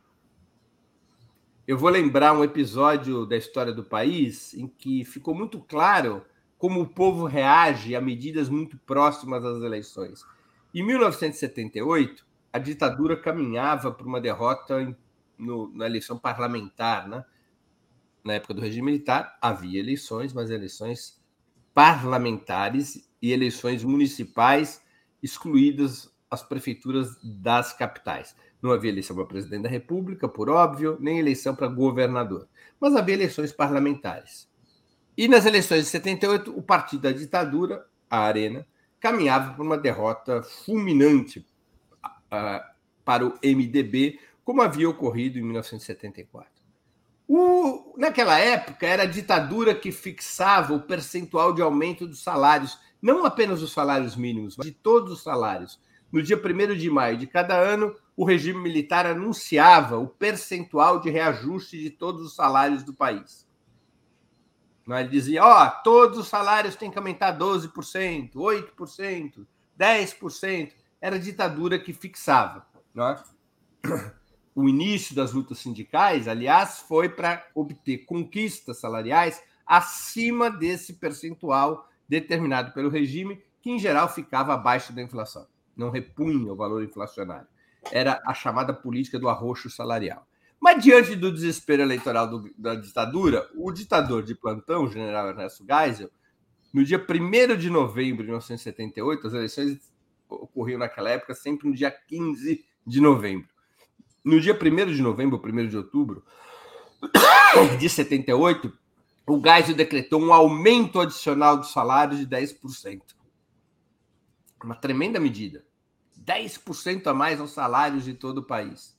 Eu 1.68 1.80
vou 1.80 1.90
lembrar 1.90 2.32
um 2.32 2.44
episódio 2.44 3.26
da 3.26 3.36
história 3.36 3.74
do 3.74 3.84
país 3.84 4.54
em 4.54 4.68
que 4.68 5.04
ficou 5.04 5.34
muito 5.34 5.60
claro 5.60 6.24
como 6.60 6.80
o 6.80 6.88
povo 6.88 7.26
reage 7.26 7.96
a 7.96 8.02
medidas 8.02 8.50
muito 8.50 8.78
próximas 8.78 9.44
às 9.44 9.64
eleições. 9.64 10.24
Em 10.72 10.84
1978, 10.84 12.24
a 12.54 12.60
ditadura 12.60 13.18
caminhava 13.18 13.92
para 13.92 14.06
uma 14.06 14.22
derrota 14.22 14.96
no, 15.40 15.76
na 15.76 15.88
eleição 15.88 16.20
parlamentar. 16.20 17.08
Né? 17.08 17.26
Na 18.24 18.34
época 18.34 18.54
do 18.54 18.62
regime 18.62 18.92
militar, 18.92 19.36
havia 19.42 19.80
eleições, 19.80 20.34
mas 20.34 20.52
eleições 20.52 21.20
parlamentares 21.74 23.10
e 23.20 23.32
eleições 23.32 23.84
municipais 23.84 24.84
excluídas 25.22 26.16
as 26.30 26.44
prefeituras 26.44 27.18
das 27.24 27.74
capitais. 27.74 28.36
Não 28.66 28.72
havia 28.72 28.90
eleição 28.90 29.16
para 29.16 29.26
presidente 29.26 29.62
da 29.62 29.70
República, 29.70 30.28
por 30.28 30.50
óbvio, 30.50 30.98
nem 31.00 31.20
eleição 31.20 31.56
para 31.56 31.68
governador. 31.68 32.48
Mas 32.80 32.96
havia 32.96 33.14
eleições 33.14 33.52
parlamentares. 33.52 34.50
E 35.16 35.28
nas 35.28 35.46
eleições 35.46 35.84
de 35.84 35.90
78, 35.92 36.58
o 36.58 36.64
partido 36.64 37.02
da 37.02 37.12
ditadura, 37.12 37.86
a 38.10 38.22
Arena, 38.22 38.66
caminhava 39.00 39.54
para 39.54 39.62
uma 39.62 39.78
derrota 39.78 40.42
fulminante 40.42 41.46
para 42.28 43.24
o 43.28 43.36
MDB, 43.44 44.20
como 44.44 44.64
havia 44.64 44.90
ocorrido 44.90 45.38
em 45.38 45.44
1974. 45.44 46.50
O, 47.28 47.94
naquela 47.96 48.40
época, 48.40 48.88
era 48.88 49.04
a 49.04 49.08
ditadura 49.08 49.76
que 49.76 49.92
fixava 49.92 50.74
o 50.74 50.82
percentual 50.82 51.54
de 51.54 51.62
aumento 51.62 52.08
dos 52.08 52.24
salários, 52.24 52.80
não 53.00 53.26
apenas 53.26 53.62
os 53.62 53.72
salários 53.72 54.16
mínimos, 54.16 54.58
mas 54.58 54.66
de 54.66 54.74
todos 54.74 55.14
os 55.14 55.22
salários. 55.22 55.80
No 56.12 56.24
dia 56.24 56.36
1 56.36 56.76
de 56.76 56.90
maio 56.90 57.16
de 57.16 57.28
cada 57.28 57.56
ano, 57.56 57.96
o 58.16 58.24
regime 58.24 58.60
militar 58.60 59.06
anunciava 59.06 59.98
o 59.98 60.08
percentual 60.08 61.00
de 61.02 61.10
reajuste 61.10 61.78
de 61.78 61.90
todos 61.90 62.22
os 62.26 62.36
salários 62.36 62.84
do 62.84 62.94
país. 62.94 63.46
Ele 64.88 65.10
dizia: 65.10 65.44
ó, 65.44 65.66
oh, 65.66 65.84
todos 65.84 66.18
os 66.18 66.28
salários 66.28 66.76
têm 66.76 66.92
que 66.92 66.98
aumentar 66.98 67.38
12%, 67.38 68.34
8%, 68.34 69.48
10%. 69.78 70.72
Era 71.02 71.16
a 71.16 71.20
ditadura 71.20 71.80
que 71.80 71.92
fixava. 71.92 72.66
Não 72.94 73.10
é? 73.10 73.24
o 74.56 74.70
início 74.70 75.14
das 75.14 75.34
lutas 75.34 75.60
sindicais, 75.60 76.28
aliás, 76.28 76.80
foi 76.80 77.10
para 77.10 77.46
obter 77.54 78.06
conquistas 78.06 78.80
salariais 78.80 79.44
acima 79.66 80.50
desse 80.50 80.94
percentual 80.94 81.90
determinado 82.08 82.72
pelo 82.72 82.90
regime, 82.90 83.44
que 83.62 83.72
em 83.72 83.80
geral 83.80 84.08
ficava 84.08 84.54
abaixo 84.54 84.94
da 84.94 85.02
inflação, 85.02 85.46
não 85.76 85.90
repunha 85.90 86.54
o 86.54 86.56
valor 86.56 86.84
inflacionário. 86.84 87.48
Era 87.92 88.22
a 88.26 88.34
chamada 88.34 88.74
política 88.74 89.20
do 89.20 89.30
arroxo 89.30 89.70
salarial. 89.70 90.28
Mas 90.60 90.84
diante 90.84 91.16
do 91.16 91.32
desespero 91.32 91.84
eleitoral 91.84 92.28
do, 92.28 92.52
da 92.58 92.76
ditadura, 92.76 93.50
o 93.56 93.72
ditador 93.72 94.24
de 94.24 94.34
plantão, 94.34 94.86
o 94.86 94.92
general 94.92 95.30
Ernesto 95.30 95.66
Geisel, 95.66 96.10
no 96.74 96.84
dia 96.84 96.98
1 96.98 97.56
de 97.58 97.70
novembro 97.70 98.24
de 98.24 98.30
1978, 98.30 99.28
as 99.28 99.34
eleições 99.34 99.94
ocorriam 100.28 100.80
naquela 100.80 101.10
época 101.10 101.34
sempre 101.34 101.70
no 101.70 101.76
dia 101.76 101.92
15 101.92 102.66
de 102.86 103.02
novembro 103.02 103.56
no 104.26 104.42
dia 104.42 104.56
1 104.56 104.92
de 104.92 105.02
novembro, 105.04 105.40
1 105.42 105.68
de 105.68 105.78
outubro 105.78 106.26
de 107.80 107.88
78, 107.88 108.74
o 109.28 109.40
Geisel 109.40 109.76
decretou 109.76 110.20
um 110.20 110.34
aumento 110.34 111.00
adicional 111.00 111.58
do 111.58 111.66
salário 111.66 112.18
de 112.18 112.26
10%. 112.26 113.02
Uma 114.64 114.76
tremenda 114.76 115.20
medida. 115.20 115.64
10% 116.26 117.08
a 117.08 117.14
mais 117.14 117.40
aos 117.40 117.52
salários 117.52 118.04
de 118.04 118.14
todo 118.14 118.40
o 118.40 118.44
país. 118.44 118.98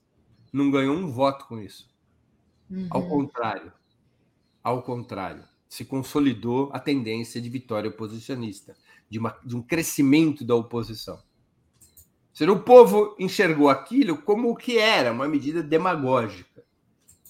Não 0.53 0.71
ganhou 0.71 0.97
um 0.97 1.11
voto 1.11 1.47
com 1.47 1.61
isso. 1.61 1.89
Uhum. 2.71 2.87
Ao 2.91 3.09
contrário. 3.09 3.73
Ao 4.63 4.83
contrário. 4.83 5.45
Se 5.69 5.85
consolidou 5.85 6.71
a 6.73 6.79
tendência 6.79 7.41
de 7.41 7.49
vitória 7.49 7.91
oposicionista, 7.91 8.77
de, 9.11 9.19
uma, 9.19 9.37
de 9.45 9.57
um 9.57 9.63
crescimento 9.63 10.45
da 10.45 10.55
oposição. 10.55 11.21
Seja, 12.33 12.53
o 12.53 12.61
povo 12.61 13.17
enxergou 13.19 13.69
aquilo 13.69 14.19
como 14.19 14.51
o 14.51 14.57
que 14.57 14.79
era, 14.79 15.11
uma 15.11 15.27
medida 15.27 15.63
demagógica. 15.63 16.65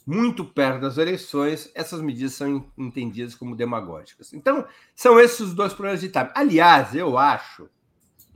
Muito 0.04 0.44
perto 0.44 0.80
das 0.80 0.98
eleições, 0.98 1.70
essas 1.74 2.00
medidas 2.00 2.34
são 2.34 2.70
entendidas 2.76 3.34
como 3.34 3.56
demagógicas. 3.56 4.32
Então, 4.32 4.66
são 4.94 5.18
esses 5.18 5.40
os 5.40 5.54
dois 5.54 5.72
problemas 5.72 6.00
de 6.00 6.08
timing. 6.08 6.30
Aliás, 6.34 6.94
eu 6.94 7.16
acho, 7.16 7.68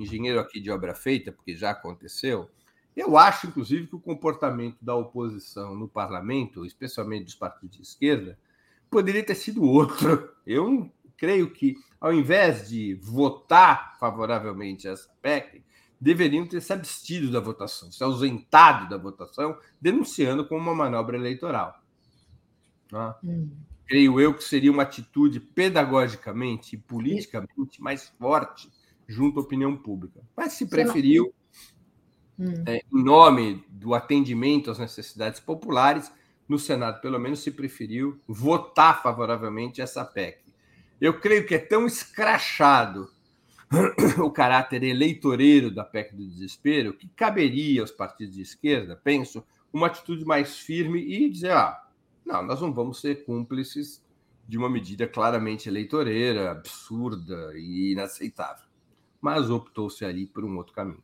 engenheiro 0.02 0.40
aqui 0.40 0.60
de 0.60 0.70
obra 0.70 0.94
feita, 0.94 1.32
porque 1.32 1.56
já 1.56 1.70
aconteceu, 1.70 2.50
eu 2.96 3.16
acho, 3.16 3.46
inclusive, 3.46 3.86
que 3.86 3.96
o 3.96 4.00
comportamento 4.00 4.76
da 4.82 4.94
oposição 4.94 5.74
no 5.74 5.88
parlamento, 5.88 6.66
especialmente 6.66 7.24
dos 7.24 7.34
partidos 7.34 7.76
de 7.76 7.82
esquerda, 7.82 8.38
poderia 8.90 9.24
ter 9.24 9.34
sido 9.34 9.64
outro. 9.64 10.30
Eu 10.46 10.90
creio 11.16 11.50
que, 11.50 11.76
ao 12.00 12.12
invés 12.12 12.68
de 12.68 12.94
votar 12.94 13.96
favoravelmente 13.98 14.88
essa 14.88 15.08
PEC, 15.22 15.62
deveriam 16.00 16.46
ter 16.46 16.60
se 16.60 16.72
abstido 16.72 17.30
da 17.30 17.40
votação, 17.40 17.92
se 17.92 18.02
ausentado 18.02 18.88
da 18.88 18.96
votação, 18.96 19.56
denunciando 19.80 20.46
como 20.46 20.62
uma 20.62 20.74
manobra 20.74 21.16
eleitoral. 21.16 21.80
Né? 22.90 23.14
Hum. 23.22 23.50
Creio 23.86 24.20
eu 24.20 24.34
que 24.34 24.42
seria 24.42 24.70
uma 24.70 24.84
atitude 24.84 25.40
pedagogicamente 25.40 26.76
e 26.76 26.78
politicamente 26.78 27.82
mais 27.82 28.08
forte 28.18 28.70
junto 29.10 29.40
à 29.40 29.42
opinião 29.42 29.76
pública. 29.76 30.20
Mas 30.36 30.52
se 30.52 30.66
preferiu, 30.66 31.34
hum. 32.38 32.62
é, 32.64 32.76
em 32.76 33.02
nome 33.02 33.64
do 33.68 33.92
atendimento 33.92 34.70
às 34.70 34.78
necessidades 34.78 35.40
populares, 35.40 36.12
no 36.48 36.58
Senado, 36.58 37.00
pelo 37.00 37.18
menos, 37.18 37.40
se 37.40 37.50
preferiu 37.50 38.20
votar 38.26 39.02
favoravelmente 39.02 39.80
essa 39.80 40.04
PEC. 40.04 40.38
Eu 41.00 41.18
creio 41.18 41.46
que 41.46 41.54
é 41.54 41.58
tão 41.58 41.86
escrachado 41.86 43.08
o 44.18 44.30
caráter 44.30 44.82
eleitoreiro 44.82 45.70
da 45.70 45.84
PEC 45.84 46.14
do 46.14 46.26
desespero, 46.26 46.92
que 46.92 47.08
caberia 47.08 47.80
aos 47.80 47.90
partidos 47.90 48.34
de 48.34 48.42
esquerda, 48.42 48.96
penso, 48.96 49.44
uma 49.72 49.86
atitude 49.86 50.24
mais 50.24 50.58
firme 50.58 51.00
e 51.00 51.28
dizer: 51.28 51.52
ah, 51.52 51.80
não, 52.24 52.42
nós 52.42 52.60
não 52.60 52.72
vamos 52.72 53.00
ser 53.00 53.24
cúmplices 53.24 54.04
de 54.46 54.58
uma 54.58 54.68
medida 54.68 55.06
claramente 55.06 55.68
eleitoreira, 55.68 56.50
absurda 56.50 57.52
e 57.56 57.92
inaceitável. 57.92 58.69
Mas 59.20 59.50
optou-se 59.50 60.04
ali 60.04 60.26
por 60.26 60.44
um 60.44 60.56
outro 60.56 60.72
caminho. 60.72 61.02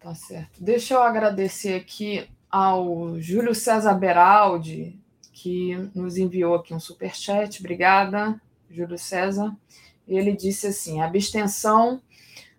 Tá 0.00 0.14
certo. 0.14 0.62
Deixa 0.62 0.94
eu 0.94 1.02
agradecer 1.02 1.74
aqui 1.74 2.28
ao 2.50 3.20
Júlio 3.20 3.54
César 3.54 3.94
Beraldi, 3.94 4.98
que 5.32 5.76
nos 5.94 6.16
enviou 6.16 6.54
aqui 6.54 6.74
um 6.74 6.80
superchat. 6.80 7.60
Obrigada, 7.60 8.40
Júlio 8.70 8.98
César 8.98 9.56
ele 10.06 10.32
disse 10.32 10.66
assim: 10.66 11.00
a 11.00 11.06
abstenção 11.06 12.00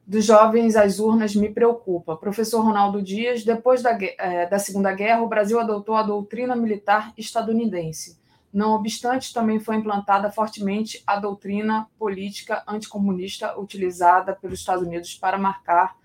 dos 0.05 0.25
jovens 0.25 0.75
às 0.75 0.99
urnas 0.99 1.35
me 1.35 1.49
preocupa. 1.49 2.15
Professor 2.15 2.61
Ronaldo 2.61 3.01
Dias, 3.01 3.43
depois 3.43 3.81
da, 3.81 3.97
é, 4.01 4.47
da 4.47 4.59
Segunda 4.59 4.93
Guerra, 4.93 5.21
o 5.21 5.27
Brasil 5.29 5.59
adotou 5.59 5.95
a 5.95 6.03
doutrina 6.03 6.55
militar 6.55 7.13
estadunidense. 7.17 8.19
Não 8.55 8.71
obstante, 8.71 9.33
também 9.33 9.59
foi 9.59 9.75
implantada 9.75 10.31
fortemente 10.31 11.03
a 11.05 11.19
doutrina 11.19 11.89
política 11.99 12.63
anticomunista 12.65 13.59
utilizada 13.59 14.33
pelos 14.33 14.59
Estados 14.59 14.87
Unidos 14.87 15.13
para 15.13 15.37
marcar 15.37 15.97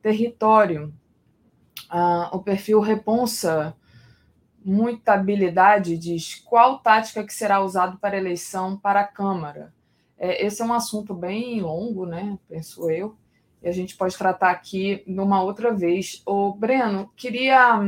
território. 0.00 0.94
Ah, 1.90 2.30
o 2.32 2.38
perfil 2.38 2.80
Reponsa 2.80 3.76
Muita 4.64 5.12
Habilidade 5.12 5.98
diz 5.98 6.36
qual 6.36 6.78
tática 6.78 7.22
que 7.22 7.34
será 7.34 7.62
usada 7.62 7.98
para 7.98 8.16
eleição 8.16 8.78
para 8.78 9.00
a 9.00 9.06
Câmara. 9.06 9.70
É, 10.16 10.46
esse 10.46 10.62
é 10.62 10.64
um 10.64 10.72
assunto 10.72 11.12
bem 11.12 11.60
longo, 11.60 12.06
né? 12.06 12.38
Penso 12.48 12.90
eu. 12.90 13.14
E 13.62 13.68
a 13.68 13.72
gente 13.72 13.94
pode 13.94 14.16
tratar 14.16 14.52
aqui 14.52 15.02
numa 15.06 15.42
outra 15.42 15.70
vez. 15.70 16.22
O 16.24 16.54
Breno, 16.54 17.12
queria 17.14 17.78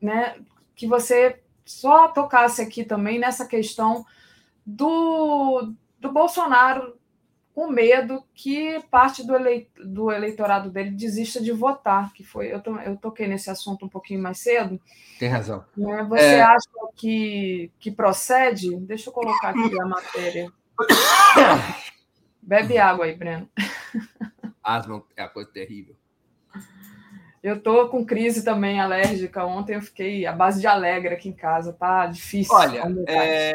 né, 0.00 0.34
que 0.74 0.86
você 0.86 1.43
só 1.64 2.08
tocasse 2.08 2.60
aqui 2.62 2.84
também 2.84 3.18
nessa 3.18 3.46
questão 3.46 4.04
do, 4.64 5.72
do 5.98 6.12
Bolsonaro 6.12 6.98
com 7.54 7.68
medo 7.68 8.24
que 8.34 8.82
parte 8.90 9.24
do, 9.24 9.36
eleit 9.36 9.70
do 9.84 10.10
eleitorado 10.10 10.70
dele 10.70 10.90
desista 10.90 11.40
de 11.40 11.52
votar, 11.52 12.12
que 12.12 12.24
foi 12.24 12.52
eu, 12.52 12.60
to 12.60 12.76
eu 12.80 12.96
toquei 12.96 13.28
nesse 13.28 13.48
assunto 13.48 13.86
um 13.86 13.88
pouquinho 13.88 14.20
mais 14.20 14.38
cedo. 14.38 14.80
Tem 15.20 15.28
razão. 15.28 15.64
Né? 15.76 16.04
Você 16.08 16.24
é... 16.24 16.42
acha 16.42 16.68
que, 16.94 17.70
que 17.78 17.90
procede? 17.90 18.76
Deixa 18.76 19.08
eu 19.08 19.12
colocar 19.12 19.50
aqui 19.50 19.80
a 19.80 19.86
matéria. 19.86 20.52
Bebe 22.42 22.78
água 22.78 23.06
aí, 23.06 23.14
Breno. 23.14 23.48
Asma 24.62 25.02
é 25.16 25.22
uma 25.22 25.28
coisa 25.28 25.50
terrível. 25.50 25.96
Eu 27.44 27.60
tô 27.60 27.90
com 27.90 28.06
crise 28.06 28.42
também 28.42 28.80
alérgica. 28.80 29.44
Ontem 29.44 29.74
eu 29.74 29.82
fiquei 29.82 30.24
à 30.24 30.32
base 30.32 30.62
de 30.62 30.66
alegre 30.66 31.12
aqui 31.12 31.28
em 31.28 31.32
casa. 31.34 31.74
Tá 31.74 32.06
difícil. 32.06 32.54
Olha, 32.54 32.82
é, 33.06 33.52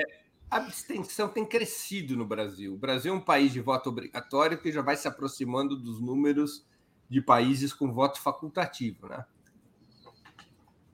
a 0.48 0.58
abstenção 0.58 1.28
tem 1.28 1.44
crescido 1.44 2.16
no 2.16 2.24
Brasil. 2.24 2.76
O 2.76 2.78
Brasil 2.78 3.12
é 3.12 3.18
um 3.18 3.20
país 3.20 3.52
de 3.52 3.60
voto 3.60 3.90
obrigatório 3.90 4.60
que 4.60 4.72
já 4.72 4.84
vai 4.84 4.96
se 4.96 5.08
aproximando 5.08 5.76
dos 5.76 6.00
números 6.00 6.64
de 7.10 7.20
países 7.20 7.74
com 7.74 7.92
voto 7.92 8.22
facultativo, 8.22 9.08
né? 9.08 9.26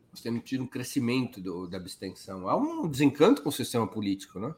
Nós 0.09 0.21
temos 0.21 0.45
tido 0.45 0.63
um 0.63 0.67
crescimento 0.67 1.41
do, 1.41 1.67
da 1.67 1.75
abstenção. 1.75 2.47
Há 2.47 2.55
um 2.55 2.87
desencanto 2.87 3.43
com 3.43 3.49
o 3.49 3.51
sistema 3.51 3.85
político, 3.85 4.39
né? 4.39 4.55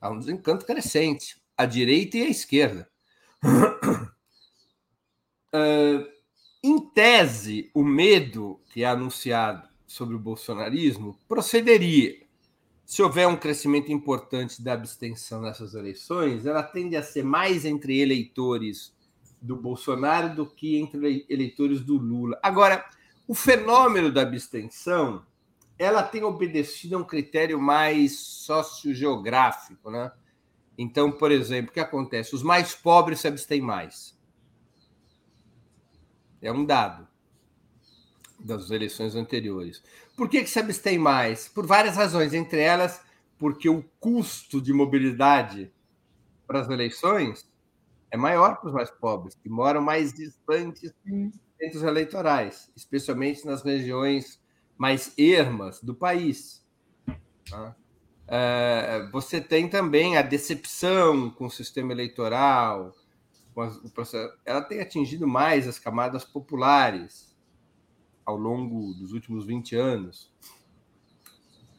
Há 0.00 0.10
um 0.10 0.18
desencanto 0.20 0.64
crescente, 0.64 1.42
à 1.56 1.66
direita 1.66 2.18
e 2.18 2.22
à 2.22 2.28
esquerda. 2.28 2.88
Uh, 5.52 6.06
em 6.62 6.78
tese, 6.78 7.70
o 7.74 7.82
medo 7.82 8.60
que 8.72 8.84
é 8.84 8.86
anunciado 8.86 9.68
sobre 9.86 10.14
o 10.14 10.18
bolsonarismo 10.18 11.18
procederia. 11.28 12.22
Se 12.84 13.02
houver 13.02 13.26
um 13.26 13.36
crescimento 13.36 13.90
importante 13.90 14.62
da 14.62 14.74
abstenção 14.74 15.42
nessas 15.42 15.74
eleições, 15.74 16.46
ela 16.46 16.62
tende 16.62 16.96
a 16.96 17.02
ser 17.02 17.24
mais 17.24 17.64
entre 17.64 17.98
eleitores 18.00 18.94
do 19.40 19.56
Bolsonaro 19.56 20.36
do 20.36 20.46
que 20.46 20.78
entre 20.78 21.26
eleitores 21.28 21.80
do 21.80 21.96
Lula. 21.96 22.38
Agora, 22.42 22.84
o 23.26 23.34
fenômeno 23.34 24.12
da 24.12 24.22
abstenção, 24.22 25.24
ela 25.78 26.02
tem 26.02 26.22
obedecido 26.22 26.96
a 26.96 26.98
um 27.00 27.04
critério 27.04 27.60
mais 27.60 28.18
sociogeográfico, 28.18 29.90
né? 29.90 30.12
Então, 30.78 31.10
por 31.10 31.32
exemplo, 31.32 31.70
o 31.70 31.74
que 31.74 31.80
acontece? 31.80 32.34
Os 32.34 32.42
mais 32.42 32.74
pobres 32.74 33.20
se 33.20 33.28
abstêm 33.28 33.60
mais. 33.60 34.16
É 36.42 36.50
um 36.50 36.64
dado 36.64 37.06
das 38.38 38.70
eleições 38.70 39.14
anteriores. 39.14 39.82
Por 40.16 40.28
que, 40.28 40.42
que 40.42 40.50
se 40.50 40.58
abstém 40.58 40.98
mais? 40.98 41.48
Por 41.48 41.66
várias 41.66 41.96
razões, 41.96 42.34
entre 42.34 42.60
elas, 42.60 43.00
porque 43.38 43.68
o 43.68 43.82
custo 44.00 44.60
de 44.60 44.72
mobilidade 44.72 45.72
para 46.46 46.60
as 46.60 46.68
eleições 46.68 47.48
é 48.10 48.16
maior 48.16 48.56
para 48.56 48.68
os 48.68 48.74
mais 48.74 48.90
pobres, 48.90 49.34
que 49.34 49.48
moram 49.48 49.80
mais 49.80 50.12
distantes 50.12 50.92
dos 51.04 51.32
centros 51.58 51.82
eleitorais, 51.82 52.70
especialmente 52.76 53.46
nas 53.46 53.62
regiões 53.62 54.40
mais 54.76 55.14
ermas 55.16 55.80
do 55.82 55.94
país. 55.94 56.62
Tá? 57.48 57.74
É, 58.28 59.08
você 59.12 59.40
tem 59.40 59.68
também 59.68 60.16
a 60.16 60.22
decepção 60.22 61.30
com 61.30 61.46
o 61.46 61.50
sistema 61.50 61.92
eleitoral, 61.92 62.94
o 63.54 63.90
processo, 63.90 64.32
ela 64.44 64.62
tem 64.62 64.80
atingido 64.80 65.26
mais 65.26 65.68
as 65.68 65.78
camadas 65.78 66.24
populares 66.24 67.36
ao 68.24 68.36
longo 68.36 68.94
dos 68.94 69.12
últimos 69.12 69.44
20 69.46 69.76
anos. 69.76 70.32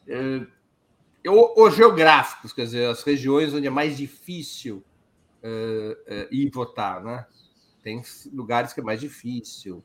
É, 0.07 0.45
os 1.25 1.75
geográficos, 1.75 2.53
quer 2.53 2.65
dizer, 2.65 2.89
as 2.89 3.01
regiões 3.01 3.53
onde 3.53 3.67
é 3.67 3.69
mais 3.69 3.97
difícil 3.97 4.83
uh, 5.43 6.13
uh, 6.13 6.27
ir 6.31 6.49
votar, 6.51 7.03
né? 7.03 7.25
Tem 7.81 8.01
lugares 8.31 8.73
que 8.73 8.79
é 8.79 8.83
mais 8.83 8.99
difícil, 8.99 9.83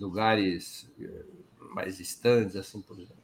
lugares 0.00 0.90
uh, 0.98 1.74
mais 1.74 1.96
distantes, 1.96 2.56
assim 2.56 2.82
por 2.82 2.98
exemplo. 2.98 3.20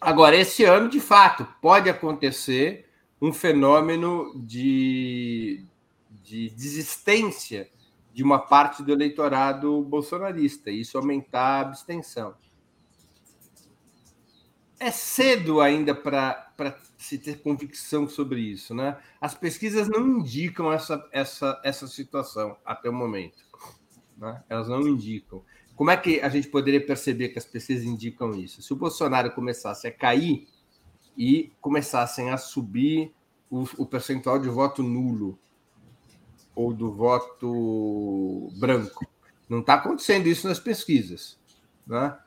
Agora, 0.00 0.36
esse 0.36 0.64
ano, 0.64 0.88
de 0.88 1.00
fato, 1.00 1.46
pode 1.60 1.88
acontecer 1.88 2.88
um 3.20 3.32
fenômeno 3.32 4.32
de, 4.36 5.66
de 6.28 6.50
desistência 6.50 7.70
de 8.12 8.22
uma 8.22 8.38
parte 8.38 8.82
do 8.82 8.92
eleitorado 8.92 9.82
bolsonarista, 9.82 10.70
e 10.70 10.80
isso 10.80 10.98
aumentar 10.98 11.40
a 11.40 11.60
abstenção 11.60 12.34
é 14.80 14.90
cedo 14.90 15.60
ainda 15.60 15.94
para 15.94 16.52
se 16.96 17.18
ter 17.18 17.40
convicção 17.40 18.08
sobre 18.08 18.40
isso, 18.40 18.74
né? 18.74 18.96
As 19.20 19.34
pesquisas 19.34 19.88
não 19.88 20.06
indicam 20.06 20.72
essa, 20.72 21.06
essa, 21.12 21.60
essa 21.64 21.86
situação 21.86 22.56
até 22.64 22.88
o 22.88 22.92
momento. 22.92 23.44
Né? 24.16 24.42
Elas 24.48 24.68
não 24.68 24.86
indicam. 24.86 25.42
Como 25.74 25.90
é 25.90 25.96
que 25.96 26.20
a 26.20 26.28
gente 26.28 26.48
poderia 26.48 26.84
perceber 26.84 27.28
que 27.28 27.38
as 27.38 27.44
pesquisas 27.44 27.84
indicam 27.84 28.32
isso? 28.32 28.62
Se 28.62 28.72
o 28.72 28.76
Bolsonaro 28.76 29.32
começasse 29.32 29.86
a 29.86 29.92
cair 29.92 30.48
e 31.16 31.52
começassem 31.60 32.30
a 32.30 32.36
subir 32.36 33.12
o, 33.50 33.64
o 33.78 33.86
percentual 33.86 34.38
de 34.38 34.48
voto 34.48 34.82
nulo 34.82 35.38
ou 36.58 36.74
do 36.74 36.90
voto 36.90 38.52
branco. 38.58 39.06
Não 39.48 39.60
está 39.60 39.74
acontecendo 39.74 40.26
isso 40.26 40.48
nas 40.48 40.58
pesquisas. 40.58 41.38
Né? 41.86 42.18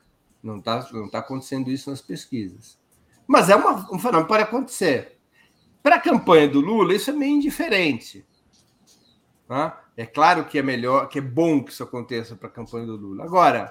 Não 0.42 0.58
está 0.58 0.88
não 0.90 1.06
tá 1.06 1.18
acontecendo 1.18 1.70
isso 1.70 1.90
nas 1.90 2.00
pesquisas. 2.00 2.78
Mas 3.26 3.50
é 3.50 3.54
uma, 3.54 3.72
um 3.92 3.98
fenômeno 3.98 4.26
pode 4.26 4.42
acontecer. 4.42 5.18
Para 5.82 5.96
a 5.96 6.00
campanha 6.00 6.48
do 6.48 6.60
Lula, 6.60 6.94
isso 6.94 7.10
é 7.10 7.12
meio 7.12 7.36
indiferente. 7.36 8.26
Tá? 9.46 9.84
É 9.98 10.06
claro 10.06 10.46
que 10.46 10.58
é 10.58 10.62
melhor, 10.62 11.10
que 11.10 11.18
é 11.18 11.22
bom 11.22 11.62
que 11.62 11.70
isso 11.70 11.82
aconteça 11.82 12.34
para 12.34 12.48
a 12.48 12.52
campanha 12.52 12.86
do 12.86 12.96
Lula. 12.96 13.24
Agora, 13.24 13.70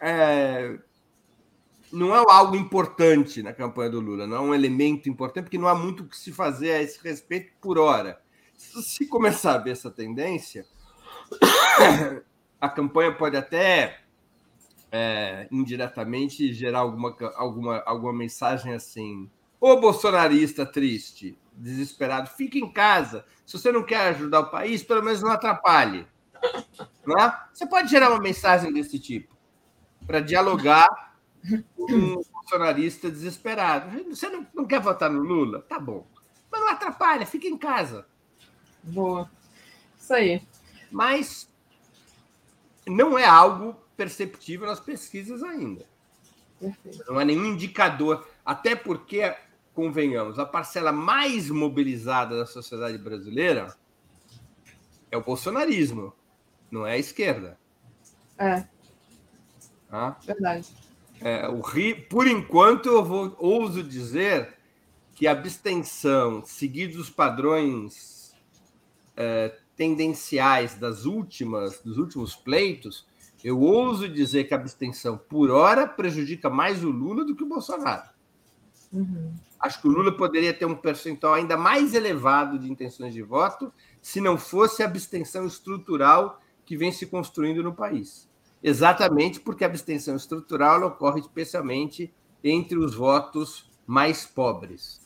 é, 0.00 0.78
não 1.92 2.14
é 2.14 2.18
algo 2.18 2.54
importante 2.54 3.42
na 3.42 3.52
campanha 3.52 3.90
do 3.90 3.98
Lula, 3.98 4.24
não 4.24 4.36
é 4.36 4.40
um 4.40 4.54
elemento 4.54 5.08
importante, 5.08 5.46
porque 5.46 5.58
não 5.58 5.66
há 5.66 5.74
muito 5.74 6.04
o 6.04 6.06
que 6.06 6.16
se 6.16 6.30
fazer 6.30 6.70
a 6.70 6.82
esse 6.82 7.02
respeito 7.02 7.50
por 7.60 7.76
hora. 7.76 8.20
Se 8.58 9.06
começar 9.06 9.54
a 9.54 9.58
ver 9.58 9.70
essa 9.70 9.90
tendência, 9.90 10.66
a 12.60 12.68
campanha 12.68 13.14
pode 13.14 13.36
até 13.36 14.00
é, 14.90 15.46
indiretamente 15.50 16.52
gerar 16.52 16.80
alguma, 16.80 17.16
alguma, 17.36 17.78
alguma 17.86 18.12
mensagem 18.12 18.74
assim. 18.74 19.30
Ô 19.60 19.76
bolsonarista 19.76 20.66
triste, 20.66 21.38
desesperado, 21.52 22.30
fique 22.30 22.58
em 22.58 22.72
casa. 22.72 23.24
Se 23.46 23.56
você 23.56 23.70
não 23.70 23.84
quer 23.84 24.08
ajudar 24.08 24.40
o 24.40 24.50
país, 24.50 24.82
pelo 24.82 25.02
menos 25.02 25.22
não 25.22 25.30
atrapalhe. 25.30 26.06
Não 27.06 27.16
é? 27.16 27.48
Você 27.52 27.66
pode 27.66 27.88
gerar 27.88 28.10
uma 28.10 28.20
mensagem 28.20 28.72
desse 28.72 28.98
tipo 28.98 29.36
para 30.06 30.20
dialogar 30.20 31.16
com 31.76 31.92
um 31.92 32.22
bolsonarista 32.32 33.10
desesperado. 33.10 34.04
Você 34.08 34.28
não, 34.28 34.46
não 34.52 34.64
quer 34.64 34.80
votar 34.80 35.10
no 35.10 35.22
Lula? 35.22 35.62
Tá 35.62 35.78
bom. 35.78 36.06
Mas 36.50 36.60
não 36.60 36.68
atrapalha, 36.70 37.26
fique 37.26 37.46
em 37.46 37.56
casa. 37.56 38.06
Boa. 38.82 39.30
Isso 39.98 40.14
aí. 40.14 40.42
Mas 40.90 41.48
não 42.86 43.18
é 43.18 43.24
algo 43.26 43.76
perceptível 43.96 44.66
nas 44.66 44.80
pesquisas 44.80 45.42
ainda. 45.42 45.84
Perfeito. 46.58 47.04
Não 47.06 47.20
é 47.20 47.24
nenhum 47.24 47.46
indicador, 47.46 48.26
até 48.44 48.74
porque, 48.74 49.34
convenhamos, 49.74 50.38
a 50.38 50.46
parcela 50.46 50.90
mais 50.90 51.50
mobilizada 51.50 52.36
da 52.36 52.46
sociedade 52.46 52.98
brasileira 52.98 53.76
é 55.10 55.16
o 55.16 55.22
bolsonarismo, 55.22 56.12
não 56.70 56.86
é 56.86 56.92
a 56.94 56.98
esquerda. 56.98 57.58
É. 58.36 58.64
Ah? 59.90 60.16
Verdade. 60.24 60.68
É, 61.20 61.48
o 61.48 61.60
Rio, 61.60 62.06
por 62.08 62.26
enquanto, 62.26 62.86
eu 62.86 63.04
vou, 63.04 63.34
ouso 63.38 63.82
dizer 63.82 64.56
que 65.14 65.26
a 65.26 65.32
abstenção, 65.32 66.44
seguidos 66.44 66.96
os 66.96 67.10
padrões 67.10 68.17
é, 69.18 69.52
tendenciais 69.76 70.76
das 70.76 71.04
últimas, 71.04 71.80
dos 71.80 71.98
últimos 71.98 72.36
pleitos, 72.36 73.04
eu 73.42 73.60
ouso 73.60 74.08
dizer 74.08 74.44
que 74.44 74.54
a 74.54 74.56
abstenção 74.56 75.18
por 75.18 75.50
hora 75.50 75.86
prejudica 75.86 76.48
mais 76.48 76.84
o 76.84 76.90
Lula 76.90 77.24
do 77.24 77.34
que 77.34 77.42
o 77.42 77.48
Bolsonaro. 77.48 78.08
Uhum. 78.92 79.34
Acho 79.58 79.80
que 79.80 79.88
o 79.88 79.90
Lula 79.90 80.16
poderia 80.16 80.54
ter 80.54 80.66
um 80.66 80.74
percentual 80.74 81.34
ainda 81.34 81.56
mais 81.56 81.94
elevado 81.94 82.58
de 82.58 82.70
intenções 82.70 83.12
de 83.12 83.22
voto 83.22 83.72
se 84.00 84.20
não 84.20 84.38
fosse 84.38 84.82
a 84.82 84.86
abstenção 84.86 85.46
estrutural 85.46 86.40
que 86.64 86.76
vem 86.76 86.92
se 86.92 87.06
construindo 87.06 87.62
no 87.62 87.74
país. 87.74 88.28
Exatamente 88.62 89.40
porque 89.40 89.64
a 89.64 89.66
abstenção 89.66 90.14
estrutural 90.14 90.82
ocorre 90.84 91.20
especialmente 91.20 92.12
entre 92.42 92.78
os 92.78 92.94
votos 92.94 93.68
mais 93.86 94.24
pobres. 94.24 95.00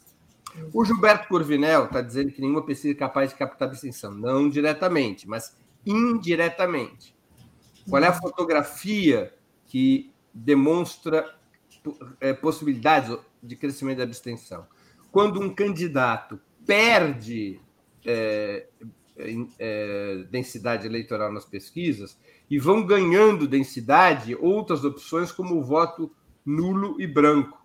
O 0.72 0.84
Gilberto 0.84 1.28
Corvinel 1.28 1.86
está 1.86 2.00
dizendo 2.00 2.30
que 2.30 2.40
nenhuma 2.40 2.64
pesquisa 2.64 2.94
é 2.94 2.96
capaz 2.96 3.30
de 3.30 3.36
captar 3.36 3.68
abstenção. 3.68 4.12
Não 4.12 4.48
diretamente, 4.48 5.28
mas 5.28 5.56
indiretamente. 5.84 7.14
Qual 7.88 8.02
é 8.02 8.06
a 8.06 8.12
fotografia 8.12 9.34
que 9.66 10.12
demonstra 10.32 11.34
é, 12.20 12.32
possibilidades 12.32 13.16
de 13.42 13.56
crescimento 13.56 13.98
da 13.98 14.04
abstenção? 14.04 14.66
Quando 15.10 15.40
um 15.40 15.52
candidato 15.52 16.40
perde 16.66 17.60
é, 18.04 18.66
é, 19.58 20.24
densidade 20.30 20.86
eleitoral 20.86 21.32
nas 21.32 21.44
pesquisas 21.44 22.18
e 22.50 22.58
vão 22.58 22.84
ganhando 22.84 23.48
densidade 23.48 24.36
outras 24.36 24.84
opções, 24.84 25.32
como 25.32 25.56
o 25.56 25.62
voto 25.62 26.10
nulo 26.44 27.00
e 27.00 27.06
branco. 27.06 27.61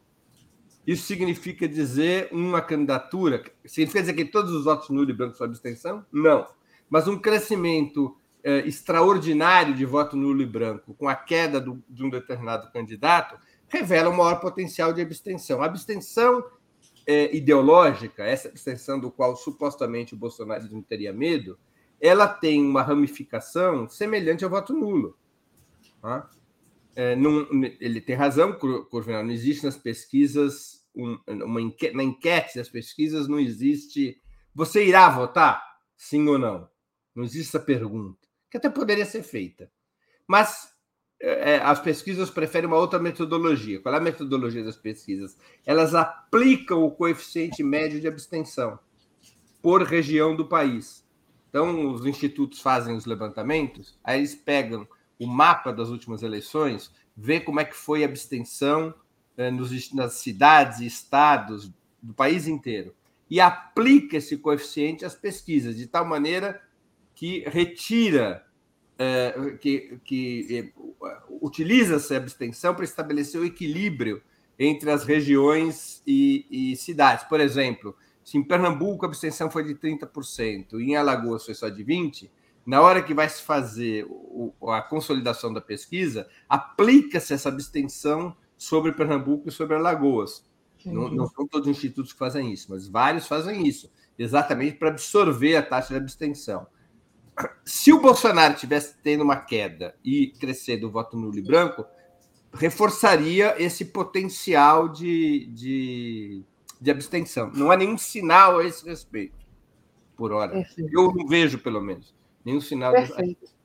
Isso 0.88 1.03
significa 1.05 1.68
dizer 1.68 2.30
uma 2.31 2.61
candidatura? 2.61 3.43
Significa 3.65 3.99
dizer 3.99 4.14
que 4.14 4.23
todos 4.23 4.53
os 4.53 4.64
votos 4.64 4.89
nulo 4.89 5.09
e 5.09 5.14
branco 5.14 5.35
são 5.35 5.45
abstenção? 5.45 6.05
Não. 6.09 6.47
Mas 6.89 7.09
um 7.09 7.19
crescimento 7.19 8.15
é, 8.41 8.59
extraordinário 8.65 9.76
de 9.76 9.84
voto 9.84 10.15
nulo 10.15 10.41
e 10.41 10.45
branco, 10.45 10.93
com 10.93 11.09
a 11.09 11.15
queda 11.15 11.59
do, 11.59 11.84
de 11.89 12.05
um 12.05 12.09
determinado 12.09 12.72
candidato, 12.72 13.38
revela 13.68 14.09
um 14.09 14.15
maior 14.15 14.39
potencial 14.39 14.93
de 14.93 15.01
abstenção. 15.01 15.61
A 15.61 15.65
abstenção 15.65 16.41
é, 17.05 17.35
ideológica, 17.35 18.23
essa 18.23 18.47
abstenção 18.47 18.97
do 18.97 19.11
qual 19.11 19.35
supostamente 19.35 20.14
o 20.14 20.18
Bolsonaro 20.18 20.72
não 20.72 20.81
teria 20.81 21.11
medo, 21.11 21.59
ela 21.99 22.30
tem 22.30 22.64
uma 22.64 22.81
ramificação 22.81 23.89
semelhante 23.89 24.45
ao 24.45 24.49
voto 24.49 24.73
nulo. 24.73 25.18
Tá? 26.01 26.30
É, 26.95 27.15
ele 27.80 28.01
tem 28.01 28.15
razão, 28.15 28.53
Corvinal, 28.53 29.23
não 29.23 29.31
existe 29.31 29.65
nas 29.65 29.77
pesquisas, 29.77 30.76
um, 30.98 31.19
uma 31.28 31.61
na 31.94 32.03
enquete 32.03 32.57
das 32.57 32.69
pesquisas 32.69 33.28
não 33.28 33.40
existe. 33.40 34.19
Você 34.53 34.86
irá 34.86 35.10
votar? 35.10 35.64
Sim 35.95 36.28
ou 36.28 36.38
não? 36.38 36.68
Não 37.15 37.24
existe 37.24 37.56
essa 37.56 37.64
pergunta 37.64 38.28
que 38.49 38.57
até 38.57 38.69
poderia 38.69 39.06
ser 39.06 39.24
feita. 39.24 39.72
Mas 40.28 40.74
é, 41.19 41.53
é, 41.53 41.57
as 41.57 41.80
pesquisas 41.80 42.30
preferem 42.30 42.68
uma 42.68 42.78
outra 42.78 42.99
metodologia. 42.99 43.80
Qual 43.80 43.94
é 43.94 43.98
a 43.98 44.02
metodologia 44.02 44.64
das 44.64 44.78
pesquisas? 44.78 45.38
Elas 45.65 45.95
aplicam 45.95 46.84
o 46.84 46.91
coeficiente 46.91 47.64
médio 47.64 47.99
de 47.99 48.07
abstenção 48.07 48.80
por 49.61 49.84
região 49.84 50.36
do 50.36 50.48
país. 50.48 51.06
Então, 51.49 51.91
os 51.91 52.06
institutos 52.06 52.61
fazem 52.61 52.95
os 52.95 53.06
levantamentos, 53.06 53.98
aí 54.03 54.19
eles 54.19 54.36
pegam 54.36 54.88
o 55.18 55.26
mapa 55.26 55.72
das 55.72 55.90
últimas 55.90 56.22
eleições, 56.22 56.91
vê 57.15 57.40
como 57.40 57.60
é 57.60 57.65
que 57.65 57.76
foi 57.76 58.03
a 58.03 58.06
abstenção 58.06 58.94
eh, 59.38 59.51
nos, 59.51 59.93
nas 59.93 60.14
cidades 60.14 60.80
e 60.80 60.85
estados 60.88 61.72
do 62.01 62.14
país 62.14 62.47
inteiro 62.47 62.93
e 63.30 63.39
aplica 63.39 64.18
esse 64.18 64.38
coeficiente 64.38 65.05
às 65.05 65.15
pesquisas, 65.15 65.76
de 65.76 65.85
tal 65.85 66.05
maneira 66.05 66.61
que 67.14 67.43
retira, 67.47 68.45
eh, 68.97 69.57
que, 69.61 69.99
que 70.03 70.73
eh, 70.76 70.81
utiliza 71.41 71.95
essa 71.95 72.18
abstenção 72.18 72.73
para 72.73 72.84
estabelecer 72.84 73.39
o 73.39 73.45
equilíbrio 73.45 74.22
entre 74.57 74.89
as 74.89 75.03
regiões 75.03 76.01
e, 76.05 76.45
e 76.49 76.76
cidades. 76.76 77.26
Por 77.26 77.39
exemplo, 77.39 77.95
se 78.23 78.38
em 78.38 78.43
Pernambuco 78.43 79.05
a 79.05 79.07
abstenção 79.07 79.51
foi 79.51 79.64
de 79.64 79.76
30% 79.76 80.80
e 80.80 80.91
em 80.91 80.95
Alagoas 80.95 81.45
foi 81.45 81.53
só 81.53 81.69
de 81.69 81.84
20%, 81.84 82.30
na 82.65 82.81
hora 82.81 83.01
que 83.01 83.14
vai 83.14 83.30
se 83.30 83.41
fazer 83.41 84.05
a 84.68 84.81
consolidação 84.81 85.53
da 85.53 85.61
pesquisa, 85.61 86.27
aplica-se 86.49 87.34
essa 87.34 87.47
abstenção 87.47 88.35
sobre 88.57 88.91
Pernambuco 88.91 89.49
e 89.49 89.51
sobre 89.51 89.75
Alagoas. 89.75 90.45
Não, 90.85 91.09
não, 91.09 91.27
são 91.27 91.47
todos 91.47 91.67
os 91.67 91.77
institutos 91.77 92.13
que 92.13 92.19
fazem 92.19 92.51
isso, 92.51 92.67
mas 92.69 92.88
vários 92.88 93.27
fazem 93.27 93.67
isso, 93.67 93.91
exatamente 94.17 94.77
para 94.77 94.89
absorver 94.89 95.55
a 95.55 95.63
taxa 95.63 95.89
de 95.89 95.99
abstenção. 95.99 96.67
Se 97.65 97.91
o 97.93 98.01
Bolsonaro 98.01 98.55
tivesse 98.55 98.95
tendo 99.03 99.23
uma 99.23 99.35
queda 99.35 99.95
e 100.03 100.27
crescer 100.39 100.77
do 100.77 100.89
voto 100.89 101.17
nulo 101.17 101.38
e 101.38 101.41
branco, 101.41 101.85
reforçaria 102.53 103.61
esse 103.61 103.85
potencial 103.85 104.89
de, 104.89 105.47
de, 105.47 106.43
de 106.79 106.91
abstenção. 106.91 107.51
Não 107.53 107.69
há 107.69 107.77
nenhum 107.77 107.97
sinal 107.97 108.59
a 108.59 108.65
esse 108.65 108.85
respeito, 108.85 109.35
por 110.15 110.31
hora. 110.31 110.53
Perfeito. 110.53 110.89
Eu 110.91 111.13
não 111.13 111.27
vejo, 111.27 111.59
pelo 111.59 111.81
menos, 111.81 112.15
nenhum 112.43 112.61
sinal. 112.61 112.93
Perfeito. 112.93 113.45
De... 113.45 113.56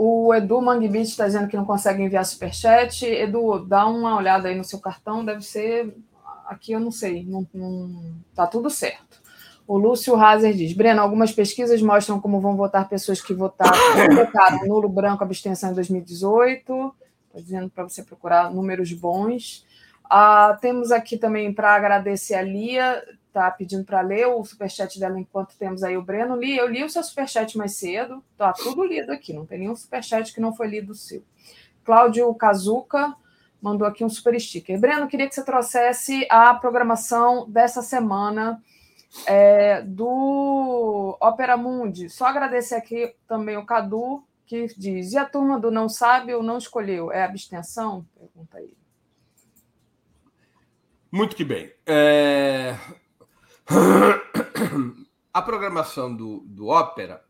O 0.00 0.32
Edu 0.32 0.62
Mangbit 0.62 1.08
está 1.08 1.26
dizendo 1.26 1.48
que 1.48 1.56
não 1.56 1.64
consegue 1.64 2.00
enviar 2.00 2.24
superchat. 2.24 3.04
Edu, 3.04 3.66
dá 3.66 3.84
uma 3.84 4.16
olhada 4.16 4.46
aí 4.46 4.54
no 4.54 4.62
seu 4.62 4.78
cartão, 4.78 5.24
deve 5.24 5.42
ser. 5.42 5.92
Aqui 6.46 6.70
eu 6.70 6.78
não 6.78 6.92
sei, 6.92 7.26
não, 7.26 7.44
não... 7.52 8.14
tá 8.32 8.46
tudo 8.46 8.70
certo. 8.70 9.20
O 9.66 9.76
Lúcio 9.76 10.14
Hazer 10.14 10.54
diz: 10.54 10.72
Breno, 10.72 11.02
algumas 11.02 11.32
pesquisas 11.32 11.82
mostram 11.82 12.20
como 12.20 12.40
vão 12.40 12.56
votar 12.56 12.88
pessoas 12.88 13.20
que 13.20 13.34
votaram, 13.34 13.74
nulo, 14.68 14.88
branco, 14.88 15.24
abstenção 15.24 15.72
em 15.72 15.74
2018. 15.74 16.94
Estou 17.26 17.42
dizendo 17.42 17.68
para 17.68 17.82
você 17.82 18.04
procurar 18.04 18.52
números 18.52 18.92
bons. 18.92 19.66
Ah, 20.08 20.56
temos 20.60 20.90
aqui 20.90 21.18
também 21.18 21.52
para 21.52 21.74
agradecer 21.74 22.34
a 22.34 22.42
Lia, 22.42 23.04
está 23.26 23.50
pedindo 23.50 23.84
para 23.84 24.00
ler 24.00 24.26
o 24.26 24.42
superchat 24.44 24.98
dela 24.98 25.18
enquanto 25.18 25.56
temos 25.56 25.82
aí 25.82 25.96
o 25.96 26.02
Breno. 26.02 26.36
Li, 26.36 26.56
eu 26.56 26.66
li 26.66 26.82
o 26.82 26.90
seu 26.90 27.02
superchat 27.02 27.56
mais 27.56 27.76
cedo, 27.76 28.24
tá 28.36 28.52
tudo 28.52 28.84
lido 28.84 29.12
aqui, 29.12 29.32
não 29.32 29.46
tem 29.46 29.60
nenhum 29.60 29.76
superchat 29.76 30.32
que 30.32 30.40
não 30.40 30.54
foi 30.54 30.68
lido 30.68 30.92
o 30.92 30.94
seu. 30.94 31.22
Cláudio 31.84 32.32
Kazuca 32.34 33.14
mandou 33.60 33.86
aqui 33.86 34.04
um 34.04 34.08
super 34.08 34.38
sticker. 34.40 34.78
Breno, 34.78 35.08
queria 35.08 35.28
que 35.28 35.34
você 35.34 35.44
trouxesse 35.44 36.26
a 36.30 36.54
programação 36.54 37.48
dessa 37.48 37.82
semana 37.82 38.62
é, 39.26 39.82
do 39.82 41.16
Opera 41.20 41.56
Mundi. 41.56 42.08
Só 42.08 42.26
agradecer 42.26 42.74
aqui 42.74 43.14
também 43.26 43.56
o 43.56 43.64
Cadu, 43.64 44.22
que 44.46 44.66
diz: 44.76 45.12
e 45.12 45.18
a 45.18 45.24
turma 45.24 45.58
do 45.58 45.70
não 45.70 45.88
sabe 45.88 46.34
ou 46.34 46.42
não 46.42 46.58
escolheu? 46.58 47.10
É 47.12 47.24
abstenção? 47.24 48.04
Muito 51.10 51.34
que 51.34 51.44
bem. 51.44 51.72
É... 51.86 52.76
A 55.32 55.42
programação 55.42 56.14
do, 56.14 56.40
do 56.46 56.66
Ópera, 56.66 57.22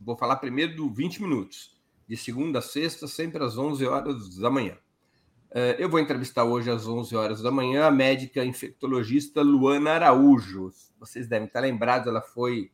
vou 0.00 0.16
falar 0.16 0.36
primeiro 0.36 0.74
do 0.76 0.88
20 0.88 1.22
minutos, 1.22 1.76
de 2.08 2.16
segunda 2.16 2.60
a 2.60 2.62
sexta, 2.62 3.06
sempre 3.06 3.42
às 3.44 3.58
11 3.58 3.86
horas 3.86 4.36
da 4.36 4.50
manhã. 4.50 4.76
É, 5.52 5.76
eu 5.78 5.88
vou 5.88 5.98
entrevistar 5.98 6.44
hoje 6.44 6.70
às 6.70 6.86
11 6.86 7.14
horas 7.16 7.42
da 7.42 7.50
manhã 7.50 7.86
a 7.86 7.90
médica 7.90 8.44
infectologista 8.44 9.42
Luana 9.42 9.90
Araújo. 9.90 10.70
Vocês 10.98 11.26
devem 11.26 11.46
estar 11.46 11.60
lembrados, 11.60 12.06
ela 12.06 12.22
foi 12.22 12.70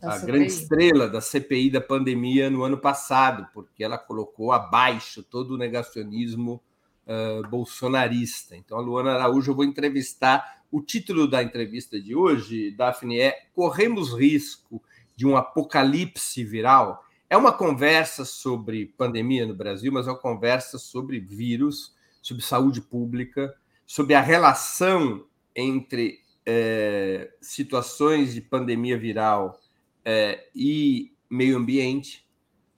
a 0.00 0.18
grande 0.18 0.46
estrela 0.46 1.08
da 1.08 1.20
CPI 1.20 1.70
da 1.70 1.80
pandemia 1.80 2.48
no 2.48 2.62
ano 2.62 2.78
passado, 2.78 3.46
porque 3.52 3.82
ela 3.82 3.98
colocou 3.98 4.52
abaixo 4.52 5.22
todo 5.22 5.54
o 5.54 5.58
negacionismo 5.58 6.62
uh, 7.06 7.48
bolsonarista. 7.48 8.56
Então, 8.56 8.78
a 8.78 8.80
Luana 8.80 9.12
Araújo 9.12 9.52
eu 9.52 9.56
vou 9.56 9.64
entrevistar. 9.64 10.62
O 10.70 10.80
título 10.80 11.28
da 11.28 11.42
entrevista 11.42 12.00
de 12.00 12.14
hoje, 12.14 12.70
Daphne, 12.70 13.20
é 13.20 13.46
Corremos 13.54 14.12
risco 14.12 14.82
de 15.14 15.26
um 15.26 15.36
apocalipse 15.36 16.42
viral. 16.44 17.04
É 17.28 17.36
uma 17.36 17.52
conversa 17.52 18.24
sobre 18.24 18.86
pandemia 18.86 19.46
no 19.46 19.54
Brasil, 19.54 19.92
mas 19.92 20.06
é 20.06 20.10
uma 20.10 20.18
conversa 20.18 20.78
sobre 20.78 21.20
vírus, 21.20 21.94
sobre 22.20 22.42
saúde 22.42 22.80
pública, 22.80 23.54
sobre 23.86 24.14
a 24.14 24.20
relação 24.20 25.26
entre 25.54 26.20
é, 26.46 27.30
situações 27.40 28.34
de 28.34 28.40
pandemia 28.40 28.98
viral 28.98 29.60
é, 30.04 30.46
e 30.54 31.12
meio 31.28 31.56
ambiente. 31.56 32.26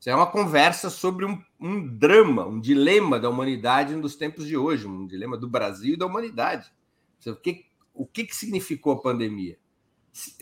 É 0.07 0.15
uma 0.15 0.27
conversa 0.27 0.91
sobre 0.91 1.25
um, 1.25 1.41
um, 1.65 1.89
drama, 1.89 2.47
um 2.47 2.61
dilema 2.61 3.19
da 3.19 3.31
humanidade 3.31 3.97
nos 3.97 4.15
tempos 4.15 4.47
de 4.47 4.55
hoje, 4.55 4.87
um 4.87 5.07
dilema 5.07 5.35
do 5.39 5.49
Brasil 5.49 5.95
e 5.95 5.97
da 5.97 6.05
humanidade. 6.05 6.71
O 7.27 7.35
que, 7.35 7.65
o 7.95 8.07
que, 8.07 8.25
que 8.25 8.37
significou 8.37 8.93
a 8.93 9.01
pandemia? 9.01 9.59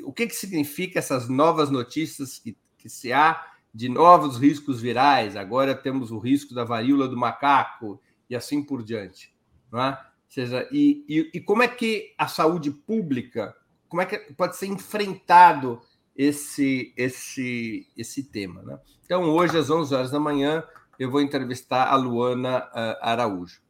O 0.03 0.13
que, 0.13 0.27
que 0.27 0.35
significa 0.35 0.99
essas 0.99 1.29
novas 1.29 1.71
notícias 1.71 2.41
que, 2.41 2.59
que 2.77 2.89
se 2.89 3.13
há 3.13 3.53
de 3.73 3.89
novos 3.89 4.37
riscos 4.37 4.81
virais? 4.81 5.37
Agora 5.37 5.77
temos 5.77 6.11
o 6.11 6.19
risco 6.19 6.55
da 6.55 6.65
varíola 6.65 7.07
do 7.07 7.17
macaco 7.17 8.03
e 8.29 8.35
assim 8.35 8.61
por 8.61 8.83
diante. 8.83 9.33
Não 9.71 9.81
é? 9.81 9.91
Ou 9.91 9.97
seja, 10.29 10.69
e, 10.73 11.05
e, 11.09 11.31
e 11.35 11.41
como 11.41 11.63
é 11.63 11.69
que 11.69 12.13
a 12.19 12.27
saúde 12.27 12.73
pública, 12.73 13.55
como 13.89 14.03
é 14.03 14.07
que 14.07 14.19
pode 14.35 14.57
ser 14.57 14.67
enfrentado 14.67 15.81
esse 16.17 16.93
esse 16.97 17.87
esse 17.97 18.25
tema. 18.25 18.61
Né? 18.63 18.79
Então, 19.05 19.23
hoje, 19.25 19.57
às 19.57 19.71
11 19.71 19.95
horas 19.95 20.11
da 20.11 20.21
manhã, 20.21 20.65
eu 21.03 21.11
vou 21.11 21.21
entrevistar 21.21 21.89
a 21.89 21.97
Luana 21.97 22.59
uh, 22.59 22.97
Araújo. 23.01 23.61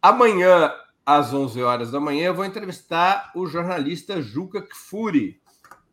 Amanhã, 0.00 0.72
às 1.04 1.34
11 1.34 1.60
horas 1.60 1.90
da 1.90 1.98
manhã, 1.98 2.26
eu 2.26 2.34
vou 2.34 2.44
entrevistar 2.44 3.32
o 3.34 3.44
jornalista 3.44 4.22
Juca 4.22 4.62
Kfouri. 4.62 5.40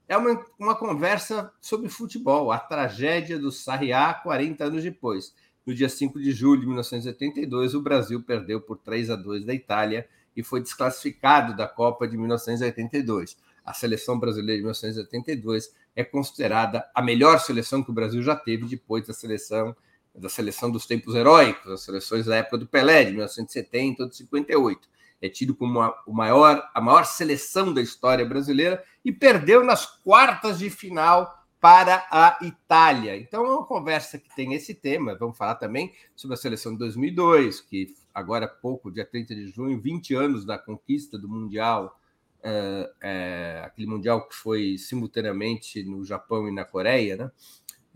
É 0.08 0.16
uma, 0.16 0.46
uma 0.60 0.76
conversa 0.76 1.52
sobre 1.60 1.90
futebol, 1.90 2.52
a 2.52 2.60
tragédia 2.60 3.40
do 3.40 3.52
Sarriá 3.52 4.14
40 4.14 4.66
anos 4.66 4.84
depois. 4.84 5.34
No 5.66 5.74
dia 5.74 5.90
5 5.90 6.20
de 6.20 6.32
julho 6.32 6.62
de 6.62 6.68
1982, 6.68 7.74
o 7.74 7.82
Brasil 7.82 8.22
perdeu 8.22 8.62
por 8.62 8.78
3 8.78 9.10
a 9.10 9.16
2 9.16 9.46
da 9.46 9.54
Itália 9.54 10.08
e 10.36 10.44
foi 10.44 10.62
desclassificado 10.62 11.56
da 11.56 11.68
Copa 11.68 12.08
de 12.08 12.16
1982. 12.16 13.36
A 13.66 13.74
seleção 13.74 14.20
brasileira 14.20 14.58
de 14.58 14.64
1982 14.64 15.74
é 15.96 16.04
considerada 16.04 16.88
a 16.94 17.02
melhor 17.02 17.40
seleção 17.40 17.82
que 17.82 17.90
o 17.90 17.94
Brasil 17.94 18.22
já 18.22 18.36
teve 18.36 18.68
depois 18.68 19.08
da 19.08 19.14
seleção 19.14 19.76
da 20.16 20.30
seleção 20.30 20.70
dos 20.70 20.86
tempos 20.86 21.16
heróicos, 21.16 21.72
as 21.72 21.82
seleções 21.82 22.26
da 22.26 22.36
época 22.36 22.58
do 22.58 22.68
Pelé, 22.68 23.04
de 23.04 23.12
1970 23.12 24.04
ou 24.04 24.10
de 24.10 24.16
58. 24.18 24.88
É 25.22 25.30
tido 25.30 25.56
como 25.56 25.82
a, 25.82 26.04
o 26.06 26.14
maior, 26.14 26.70
a 26.74 26.82
maior 26.82 27.06
seleção 27.06 27.74
da 27.74 27.82
história 27.82 28.26
brasileira 28.26 28.84
e 29.04 29.12
perdeu 29.12 29.64
nas 29.64 29.86
quartas 29.86 30.60
de 30.60 30.70
final 30.70 31.44
para 31.60 32.06
a 32.12 32.38
Itália. 32.42 33.16
Então 33.18 33.46
é 33.46 33.50
uma 33.50 33.66
conversa 33.66 34.20
que 34.20 34.34
tem 34.36 34.54
esse 34.54 34.74
tema. 34.74 35.16
Vamos 35.16 35.38
falar 35.38 35.56
também 35.56 35.94
sobre 36.16 36.34
a 36.34 36.38
seleção 36.38 36.74
de 36.74 36.80
2002, 36.80 37.62
que 37.62 37.96
agora 38.14 38.46
há 38.46 38.50
pouco, 38.50 38.92
dia 38.92 39.06
30 39.06 39.34
de 39.34 39.48
junho, 39.48 39.80
20 39.80 40.14
anos 40.14 40.46
da 40.46 40.58
conquista 40.58 41.18
do 41.18 41.30
Mundial 41.30 41.98
é, 42.46 42.92
é, 43.02 43.64
aquele 43.66 43.88
mundial 43.88 44.28
que 44.28 44.36
foi 44.36 44.78
simultaneamente 44.78 45.82
no 45.84 46.04
Japão 46.04 46.46
e 46.46 46.52
na 46.52 46.66
Coreia, 46.66 47.16
né? 47.16 47.32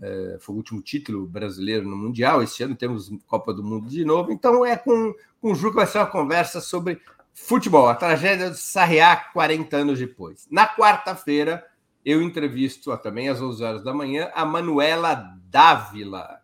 É, 0.01 0.37
foi 0.39 0.53
o 0.53 0.57
último 0.57 0.81
título 0.81 1.25
brasileiro 1.25 1.87
no 1.87 1.97
Mundial. 1.97 2.43
Esse 2.43 2.63
ano 2.63 2.75
temos 2.75 3.09
Copa 3.25 3.53
do 3.53 3.63
Mundo 3.63 3.89
de 3.89 4.05
novo. 4.05 4.31
Então 4.31 4.65
é 4.65 4.75
com, 4.77 5.13
com 5.41 5.51
o 5.51 5.55
Ju 5.55 5.69
que 5.69 5.75
vai 5.75 5.87
ser 5.87 5.97
uma 5.99 6.05
conversa 6.07 6.61
sobre 6.61 7.01
futebol, 7.33 7.87
a 7.87 7.95
tragédia 7.95 8.49
de 8.49 8.57
Sarriá 8.57 9.15
40 9.15 9.77
anos 9.77 9.99
depois. 9.99 10.47
Na 10.49 10.67
quarta-feira, 10.67 11.63
eu 12.03 12.21
entrevisto 12.21 12.95
também 12.97 13.29
às 13.29 13.39
11 13.39 13.63
horas 13.63 13.83
da 13.83 13.93
manhã 13.93 14.31
a 14.33 14.43
Manuela 14.43 15.37
Dávila, 15.49 16.41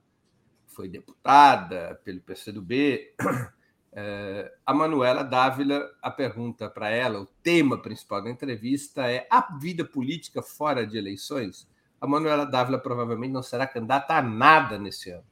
foi 0.68 0.88
deputada 0.88 2.00
pelo 2.04 2.22
PCdoB, 2.22 3.14
é, 3.92 4.54
a 4.66 4.74
Manuela 4.74 5.24
Dávila, 5.24 5.90
a 6.02 6.12
pergunta 6.12 6.70
para 6.70 6.90
ela, 6.90 7.22
o 7.22 7.26
tema 7.42 7.82
principal 7.82 8.24
da 8.24 8.30
entrevista 8.30 9.10
é: 9.10 9.28
a 9.30 9.58
vida 9.58 9.84
política 9.86 10.42
fora 10.42 10.86
de 10.86 10.98
eleições? 10.98 11.68
A 12.04 12.08
Manuela 12.08 12.46
Dávila 12.46 12.80
provavelmente 12.80 13.32
não 13.32 13.42
será 13.42 13.66
candidata 13.66 14.16
a 14.16 14.22
nada 14.22 14.78
nesse 14.78 15.10
ano, 15.10 15.24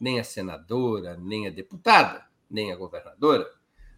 nem 0.00 0.20
a 0.20 0.24
senadora, 0.24 1.16
nem 1.16 1.48
a 1.48 1.50
deputada, 1.50 2.24
nem 2.48 2.70
a 2.70 2.76
governadora. 2.76 3.50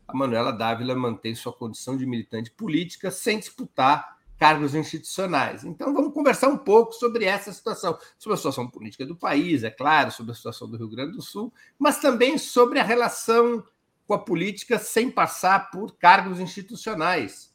A 0.09 0.16
Manuela 0.16 0.55
Dávila 0.55 0.94
mantém 0.94 1.35
sua 1.35 1.52
condição 1.52 1.94
de 1.94 2.06
militante 2.06 2.51
política 2.51 3.10
sem 3.10 3.39
disputar 3.39 4.16
cargos 4.39 4.74
institucionais. 4.74 5.64
Então, 5.64 5.93
vamos 5.93 6.14
conversar 6.14 6.48
um 6.48 6.56
pouco 6.56 6.94
sobre 6.94 7.27
essa 7.27 7.52
situação, 7.52 7.98
sobre 8.19 8.36
a 8.36 8.39
situação 8.39 8.66
política 8.66 9.05
do 9.05 9.14
país, 9.14 9.62
é 9.62 9.70
claro, 9.70 10.10
sobre 10.10 10.32
a 10.32 10.35
situação 10.35 10.70
do 10.70 10.78
Rio 10.78 10.89
Grande 10.89 11.12
do 11.12 11.20
Sul, 11.20 11.52
mas 11.78 11.98
também 11.98 12.39
sobre 12.39 12.78
a 12.78 12.82
relação 12.82 13.62
com 14.06 14.14
a 14.14 14.19
política 14.19 14.78
sem 14.78 15.10
passar 15.10 15.70
por 15.70 15.94
cargos 15.98 16.40
institucionais. 16.40 17.52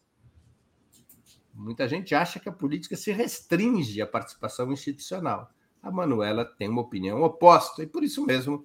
Muita 1.57 1.87
gente 1.87 2.13
acha 2.13 2.39
que 2.39 2.47
a 2.47 2.51
política 2.51 2.95
se 2.95 3.11
restringe 3.11 3.99
à 3.99 4.05
participação 4.05 4.71
institucional. 4.71 5.49
A 5.81 5.89
Manuela 5.89 6.45
tem 6.45 6.69
uma 6.69 6.83
opinião 6.83 7.23
oposta 7.23 7.81
e, 7.81 7.87
por 7.87 8.03
isso 8.03 8.23
mesmo, 8.23 8.63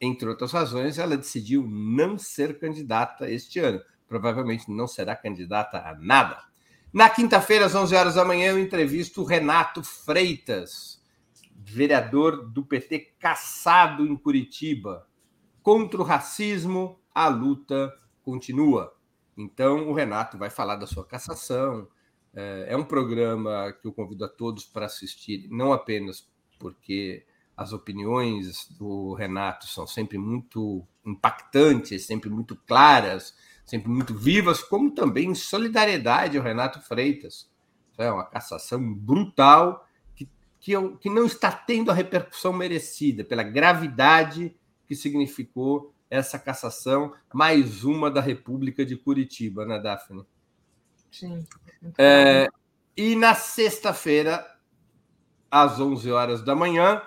entre 0.00 0.26
outras 0.26 0.50
razões, 0.50 0.98
ela 0.98 1.18
decidiu 1.18 1.68
não 1.68 2.16
ser 2.16 2.58
candidata 2.58 3.30
este 3.30 3.58
ano. 3.58 3.82
Provavelmente 4.08 4.70
não 4.70 4.86
será 4.86 5.14
candidata 5.14 5.78
a 5.78 5.94
nada. 5.94 6.42
Na 6.90 7.10
quinta-feira, 7.10 7.66
às 7.66 7.74
11 7.74 7.94
horas 7.94 8.14
da 8.14 8.24
manhã, 8.24 8.52
eu 8.52 8.58
entrevisto 8.58 9.20
o 9.20 9.26
Renato 9.26 9.84
Freitas, 9.84 11.04
vereador 11.54 12.48
do 12.48 12.64
PT 12.64 13.16
caçado 13.18 14.06
em 14.06 14.16
Curitiba. 14.16 15.06
Contra 15.62 16.00
o 16.00 16.04
racismo, 16.04 16.98
a 17.14 17.28
luta 17.28 17.94
continua. 18.22 18.96
Então, 19.36 19.90
o 19.90 19.92
Renato 19.92 20.38
vai 20.38 20.48
falar 20.48 20.76
da 20.76 20.86
sua 20.86 21.04
cassação. 21.04 21.86
É, 22.34 22.66
é 22.70 22.76
um 22.76 22.84
programa 22.84 23.72
que 23.80 23.86
eu 23.86 23.92
convido 23.92 24.24
a 24.24 24.28
todos 24.28 24.64
para 24.64 24.86
assistir, 24.86 25.48
não 25.50 25.72
apenas 25.72 26.28
porque 26.58 27.24
as 27.56 27.72
opiniões 27.72 28.68
do 28.78 29.14
Renato 29.14 29.66
são 29.66 29.86
sempre 29.86 30.16
muito 30.16 30.86
impactantes, 31.04 32.06
sempre 32.06 32.30
muito 32.30 32.56
claras, 32.56 33.34
sempre 33.66 33.90
muito 33.90 34.14
vivas, 34.14 34.62
como 34.62 34.90
também 34.90 35.34
solidariedade 35.34 36.38
ao 36.38 36.44
Renato 36.44 36.80
Freitas. 36.80 37.50
É 37.98 38.10
uma 38.10 38.24
cassação 38.24 38.94
brutal 38.94 39.86
que, 40.16 40.28
que, 40.58 40.72
que 41.00 41.10
não 41.10 41.26
está 41.26 41.52
tendo 41.52 41.90
a 41.90 41.94
repercussão 41.94 42.52
merecida 42.52 43.24
pela 43.24 43.42
gravidade 43.42 44.56
que 44.86 44.94
significou 44.94 45.92
essa 46.08 46.38
cassação, 46.38 47.14
mais 47.32 47.84
uma 47.84 48.10
da 48.10 48.20
República 48.20 48.84
de 48.84 48.96
Curitiba, 48.96 49.64
né, 49.64 49.78
Daphne? 49.78 50.24
Sim. 51.10 51.44
É, 51.98 52.48
e 52.96 53.16
na 53.16 53.34
sexta-feira, 53.34 54.46
às 55.50 55.80
11 55.80 56.10
horas 56.10 56.42
da 56.42 56.54
manhã, 56.54 57.02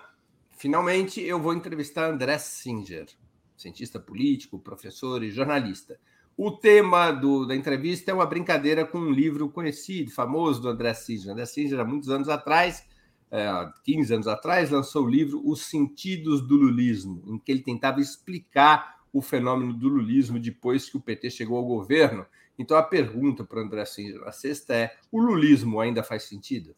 finalmente 0.52 1.22
eu 1.22 1.40
vou 1.40 1.54
entrevistar 1.54 2.10
André 2.10 2.38
Singer, 2.38 3.08
cientista 3.56 4.00
político, 4.00 4.60
professor 4.60 5.24
e 5.24 5.32
jornalista. 5.32 6.00
O 6.36 6.52
tema 6.52 7.12
do, 7.12 7.46
da 7.46 7.56
entrevista 7.56 8.10
é 8.10 8.14
uma 8.14 8.26
brincadeira 8.26 8.86
com 8.86 8.98
um 8.98 9.12
livro 9.12 9.50
conhecido, 9.50 10.12
famoso 10.12 10.62
do 10.62 10.70
André 10.70 10.94
Singer. 10.94 11.32
André 11.32 11.46
Singer, 11.46 11.80
há 11.80 11.86
muitos 11.86 12.10
anos 12.10 12.28
atrás, 12.28 12.84
é, 13.30 13.48
15 13.84 14.14
anos 14.16 14.28
atrás, 14.28 14.72
lançou 14.72 15.06
o 15.06 15.10
livro 15.10 15.42
Os 15.46 15.62
Sentidos 15.62 16.42
do 16.42 16.56
Lulismo, 16.56 17.24
em 17.28 17.38
que 17.38 17.52
ele 17.52 17.62
tentava 17.62 18.02
explicar 18.02 19.04
o 19.14 19.22
fenômeno 19.22 19.74
do 19.74 19.88
lulismo 19.88 20.40
depois 20.40 20.90
que 20.90 20.98
o 20.98 21.02
PT 21.02 21.30
chegou 21.30 21.58
ao 21.58 21.66
governo. 21.66 22.26
Então 22.58 22.78
a 22.78 22.84
pergunta 22.84 23.44
para 23.44 23.60
o 23.60 23.64
André 23.64 23.86
Singer, 23.86 24.22
a 24.24 24.32
sexta 24.32 24.74
é: 24.76 24.96
o 25.12 25.20
lulismo 25.20 25.80
ainda 25.80 26.04
faz 26.04 26.24
sentido? 26.24 26.76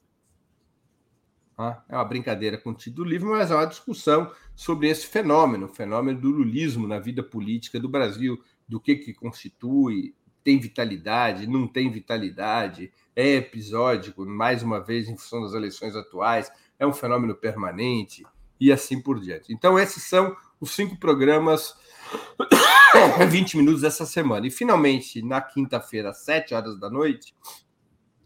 É 1.88 1.96
uma 1.96 2.04
brincadeira 2.04 2.58
com 2.58 2.72
o 2.72 2.74
título 2.74 3.06
do 3.06 3.10
livro, 3.10 3.30
mas 3.30 3.50
é 3.50 3.56
uma 3.56 3.66
discussão 3.66 4.30
sobre 4.54 4.90
esse 4.90 5.08
fenômeno, 5.08 5.68
o 5.68 5.74
fenômeno 5.74 6.20
do 6.20 6.30
lulismo 6.30 6.86
na 6.86 7.00
vida 7.00 7.24
política 7.24 7.80
do 7.80 7.88
Brasil, 7.88 8.44
do 8.68 8.80
que, 8.80 8.96
que 8.96 9.14
constitui, 9.14 10.14
tem 10.44 10.60
vitalidade, 10.60 11.48
não 11.48 11.66
tem 11.66 11.90
vitalidade, 11.90 12.92
é 13.16 13.36
episódico, 13.36 14.26
mais 14.26 14.62
uma 14.62 14.82
vez, 14.82 15.08
em 15.08 15.16
função 15.16 15.42
das 15.42 15.54
eleições 15.54 15.96
atuais, 15.96 16.52
é 16.78 16.86
um 16.86 16.94
fenômeno 16.94 17.34
permanente 17.34 18.26
e 18.60 18.72
assim 18.72 19.02
por 19.02 19.20
diante. 19.20 19.54
Então, 19.54 19.80
esses 19.80 20.04
são 20.04 20.36
os 20.60 20.72
cinco 20.72 20.98
programas, 21.00 21.74
20 23.30 23.58
minutos 23.58 23.82
dessa 23.82 24.06
semana. 24.06 24.48
E, 24.48 24.52
finalmente, 24.52 25.22
na 25.22 25.42
quinta-feira, 25.42 26.10
às 26.10 26.24
7 26.24 26.54
horas 26.54 26.80
da 26.80 26.90
noite, 26.90 27.36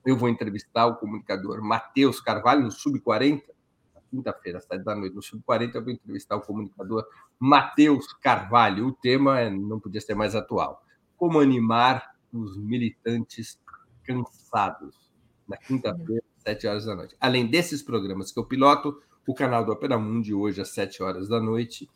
eu 0.06 0.18
vou 0.18 0.30
entrevistar 0.30 0.88
o 0.88 0.96
comunicador 0.96 1.62
Matheus 1.62 2.20
Carvalho, 2.20 2.64
no 2.64 2.72
Sub-40, 2.72 3.42
quinta-feira, 4.10 4.58
às 4.58 4.66
sete 4.66 4.84
da 4.84 4.96
noite, 4.96 5.16
no 5.16 5.22
Sub-40, 5.22 5.76
eu 5.76 5.84
vou 5.84 5.94
entrevistar 5.94 6.36
o 6.36 6.42
comunicador 6.42 7.06
Matheus 7.40 8.12
Carvalho. 8.14 8.88
O 8.88 8.92
tema 8.92 9.40
é, 9.40 9.50
não 9.50 9.80
podia 9.80 10.02
ser 10.02 10.16
mais 10.16 10.36
atual. 10.36 10.84
Como 11.16 11.40
animar 11.40 12.16
os 12.34 12.58
militantes 12.58 13.60
cansados. 14.04 15.10
Na 15.48 15.58
quinta-feira, 15.58 16.24
às 16.38 16.44
sete 16.44 16.68
horas 16.68 16.86
da 16.86 16.96
noite. 16.96 17.16
Além 17.20 17.48
desses 17.48 17.82
programas 17.82 18.32
que 18.32 18.40
eu 18.40 18.46
piloto, 18.46 19.02
o 19.28 19.34
canal 19.34 19.66
do 19.66 19.72
Opera 19.72 19.98
Mundi, 19.98 20.34
hoje, 20.34 20.62
às 20.62 20.70
sete 20.70 21.02
horas 21.02 21.28
da 21.28 21.40
noite, 21.40 21.90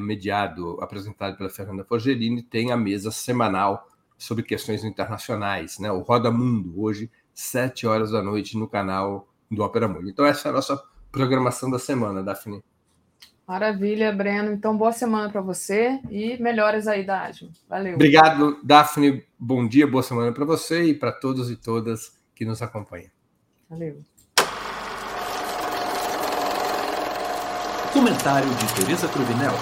mediado, 0.00 0.78
apresentado 0.80 1.36
pela 1.36 1.50
Fernanda 1.50 1.84
Forgerini, 1.84 2.42
tem 2.42 2.70
a 2.70 2.76
mesa 2.76 3.10
semanal 3.10 3.88
sobre 4.16 4.44
questões 4.44 4.84
internacionais, 4.84 5.78
né? 5.78 5.90
o 5.90 6.00
Roda 6.00 6.30
Mundo, 6.30 6.80
hoje, 6.80 7.10
sete 7.34 7.86
horas 7.86 8.12
da 8.12 8.22
noite, 8.22 8.56
no 8.56 8.68
canal 8.68 9.28
do 9.50 9.62
Opera 9.62 9.88
Mundi. 9.88 10.10
Então, 10.10 10.24
essa 10.24 10.48
é 10.48 10.50
a 10.50 10.54
nossa 10.54 10.82
programação 11.10 11.70
da 11.70 11.78
semana, 11.78 12.22
Daphne. 12.22 12.62
Maravilha, 13.46 14.12
Breno. 14.12 14.52
Então, 14.52 14.76
boa 14.76 14.92
semana 14.92 15.28
para 15.28 15.40
você 15.40 16.00
e 16.08 16.40
melhoras 16.40 16.86
aí 16.86 17.04
da 17.04 17.26
Asma. 17.26 17.50
Valeu. 17.68 17.94
Obrigado, 17.94 18.58
Daphne. 18.62 19.24
Bom 19.38 19.66
dia, 19.66 19.86
boa 19.86 20.02
semana 20.02 20.32
para 20.32 20.44
você 20.44 20.84
e 20.84 20.94
para 20.94 21.12
todos 21.12 21.50
e 21.50 21.56
todas 21.56 22.18
que 22.34 22.44
nos 22.44 22.62
acompanham. 22.62 23.10
Valeu. 23.68 24.00
Comentário 27.92 28.48
de 28.48 28.74
Tereza 28.74 29.06
Cruvinel. 29.06 29.52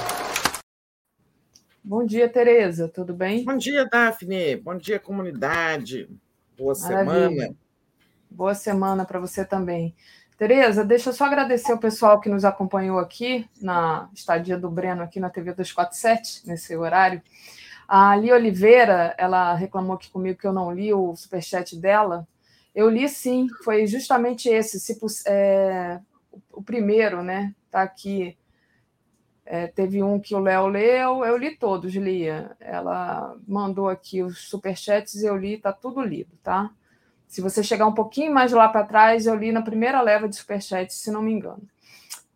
Bom 1.83 2.07
dia, 2.07 2.29
Tereza. 2.29 2.87
Tudo 2.87 3.13
bem? 3.13 3.45
Bom 3.45 3.57
dia, 3.57 3.85
Daphne. 3.85 4.55
Bom 4.55 4.77
dia, 4.77 5.01
comunidade. 5.01 6.09
Boa 6.57 6.73
Maravilha. 6.79 7.29
semana. 7.29 7.57
Boa 8.31 8.55
semana 8.55 9.05
para 9.05 9.19
você 9.19 9.45
também. 9.45 9.97
Tereza, 10.39 10.85
deixa 10.85 11.11
eu 11.11 11.13
só 11.13 11.25
agradecer 11.25 11.73
o 11.73 11.79
pessoal 11.79 12.21
que 12.21 12.29
nos 12.29 12.45
acompanhou 12.45 13.01
aqui 13.01 13.49
na 13.61 14.09
estadia 14.15 14.57
do 14.57 14.71
Breno 14.71 15.03
aqui 15.03 15.19
na 15.19 15.29
TV 15.29 15.51
247, 15.51 16.47
nesse 16.47 16.77
horário. 16.77 17.21
A 17.89 18.11
Ali 18.11 18.33
Oliveira, 18.33 19.13
ela 19.19 19.55
reclamou 19.55 19.97
aqui 19.97 20.09
comigo 20.09 20.39
que 20.39 20.47
eu 20.47 20.53
não 20.53 20.71
li 20.71 20.95
o 20.95 21.17
superchat 21.17 21.77
dela. 21.77 22.29
Eu 22.73 22.89
li 22.89 23.09
sim, 23.09 23.49
foi 23.65 23.89
justamente 23.89 24.49
esse, 24.49 24.79
se, 24.79 24.97
é, 25.27 25.99
o 26.53 26.63
primeiro, 26.63 27.25
né? 27.25 27.53
Tá 27.71 27.83
aqui. 27.83 28.37
É, 29.45 29.67
teve 29.67 30.03
um 30.03 30.21
que 30.21 30.35
o 30.35 30.39
Léo 30.39 30.69
leu, 30.69 31.25
eu 31.25 31.37
li 31.37 31.57
todos, 31.57 31.93
lia. 31.95 32.57
Ela 32.61 33.37
mandou 33.47 33.89
aqui 33.89 34.23
os 34.23 34.49
superchats, 34.49 35.23
eu 35.23 35.37
li, 35.37 35.59
tá 35.59 35.73
tudo 35.73 36.01
lido, 36.01 36.31
tá? 36.43 36.71
Se 37.27 37.41
você 37.41 37.63
chegar 37.63 37.87
um 37.87 37.95
pouquinho 37.95 38.33
mais 38.33 38.53
lá 38.53 38.69
para 38.69 38.87
trás, 38.87 39.27
eu 39.27 39.35
li 39.35 39.53
na 39.53 39.63
primeira 39.63 40.01
leva 40.01 40.29
de 40.29 40.37
superchat, 40.37 40.93
se 40.93 41.11
não 41.11 41.23
me 41.23 41.33
engano. 41.33 41.63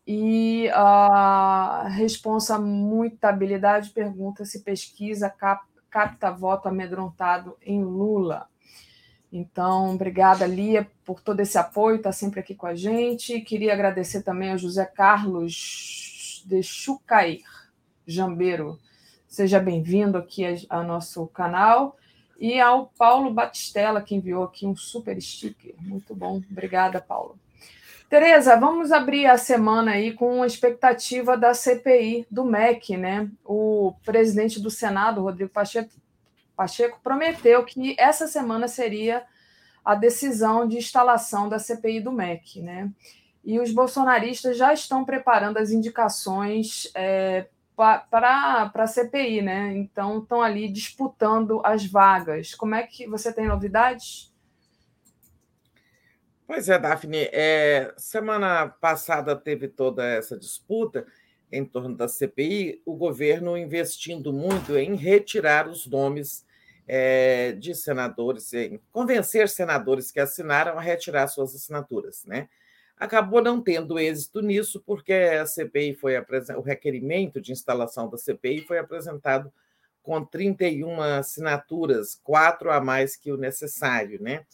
E 0.06 0.68
a 0.72 1.88
responsa 1.88 2.58
muita 2.58 3.28
habilidade 3.28 3.90
pergunta 3.90 4.44
se 4.44 4.60
pesquisa 4.60 5.30
cap, 5.30 5.64
capta 5.90 6.30
voto 6.30 6.68
amedrontado 6.68 7.56
em 7.62 7.82
Lula. 7.82 8.48
Então, 9.36 9.92
obrigada, 9.92 10.46
Lia, 10.46 10.88
por 11.04 11.20
todo 11.20 11.40
esse 11.40 11.58
apoio, 11.58 11.96
está 11.96 12.12
sempre 12.12 12.38
aqui 12.38 12.54
com 12.54 12.68
a 12.68 12.74
gente. 12.76 13.40
Queria 13.40 13.72
agradecer 13.72 14.22
também 14.22 14.52
ao 14.52 14.58
José 14.58 14.84
Carlos 14.84 16.44
de 16.46 16.62
Chucair 16.62 17.42
Jambeiro. 18.06 18.78
Seja 19.26 19.58
bem-vindo 19.58 20.16
aqui 20.16 20.44
ao 20.68 20.84
nosso 20.84 21.26
canal 21.26 21.96
e 22.38 22.60
ao 22.60 22.86
Paulo 22.96 23.34
Batistella, 23.34 24.00
que 24.00 24.14
enviou 24.14 24.44
aqui 24.44 24.68
um 24.68 24.76
super 24.76 25.20
sticker. 25.20 25.74
Muito 25.80 26.14
bom. 26.14 26.40
Obrigada, 26.48 27.00
Paulo. 27.00 27.36
Tereza, 28.08 28.56
vamos 28.56 28.92
abrir 28.92 29.26
a 29.26 29.36
semana 29.36 29.92
aí 29.92 30.12
com 30.12 30.44
a 30.44 30.46
expectativa 30.46 31.36
da 31.36 31.52
CPI 31.52 32.24
do 32.30 32.44
MEC, 32.44 32.96
né? 32.96 33.28
O 33.44 33.94
presidente 34.04 34.60
do 34.60 34.70
Senado, 34.70 35.22
Rodrigo 35.22 35.50
Pacheco, 35.50 35.90
Pacheco 36.56 37.00
prometeu 37.02 37.64
que 37.64 37.96
essa 37.98 38.26
semana 38.26 38.68
seria 38.68 39.24
a 39.84 39.94
decisão 39.94 40.66
de 40.66 40.78
instalação 40.78 41.48
da 41.48 41.58
CPI 41.58 42.00
do 42.00 42.12
MEC, 42.12 42.62
né? 42.62 42.90
E 43.44 43.60
os 43.60 43.70
bolsonaristas 43.72 44.56
já 44.56 44.72
estão 44.72 45.04
preparando 45.04 45.58
as 45.58 45.70
indicações 45.70 46.90
é, 46.94 47.46
para 47.76 48.72
a 48.72 48.86
CPI, 48.86 49.42
né? 49.42 49.76
Então 49.76 50.20
estão 50.20 50.40
ali 50.40 50.68
disputando 50.68 51.60
as 51.64 51.84
vagas. 51.84 52.54
Como 52.54 52.74
é 52.74 52.84
que 52.84 53.06
você 53.06 53.32
tem 53.32 53.46
novidades? 53.46 54.32
Pois 56.46 56.68
é, 56.68 56.78
Daphne. 56.78 57.28
É, 57.32 57.92
semana 57.96 58.68
passada 58.68 59.34
teve 59.34 59.68
toda 59.68 60.04
essa 60.04 60.38
disputa 60.38 61.06
em 61.50 61.64
torno 61.64 61.96
da 61.96 62.08
CPI, 62.08 62.82
o 62.84 62.94
governo 62.94 63.56
investindo 63.56 64.32
muito 64.32 64.76
em 64.76 64.94
retirar 64.94 65.68
os 65.68 65.86
nomes 65.86 66.44
é, 66.86 67.52
de 67.52 67.74
senadores, 67.74 68.50
convencer 68.92 69.48
senadores 69.48 70.10
que 70.10 70.20
assinaram 70.20 70.78
a 70.78 70.80
retirar 70.80 71.28
suas 71.28 71.54
assinaturas. 71.54 72.24
Né? 72.24 72.48
Acabou 72.96 73.42
não 73.42 73.60
tendo 73.60 73.98
êxito 73.98 74.40
nisso, 74.40 74.82
porque 74.84 75.12
a 75.12 75.46
CPI 75.46 75.94
foi 75.94 76.14
o 76.18 76.60
requerimento 76.60 77.40
de 77.40 77.52
instalação 77.52 78.08
da 78.08 78.16
CPI 78.16 78.62
foi 78.62 78.78
apresentado 78.78 79.52
com 80.02 80.22
31 80.22 81.00
assinaturas, 81.00 82.20
quatro 82.22 82.70
a 82.70 82.80
mais 82.80 83.16
que 83.16 83.32
o 83.32 83.38
necessário. 83.38 84.22
Né? 84.22 84.44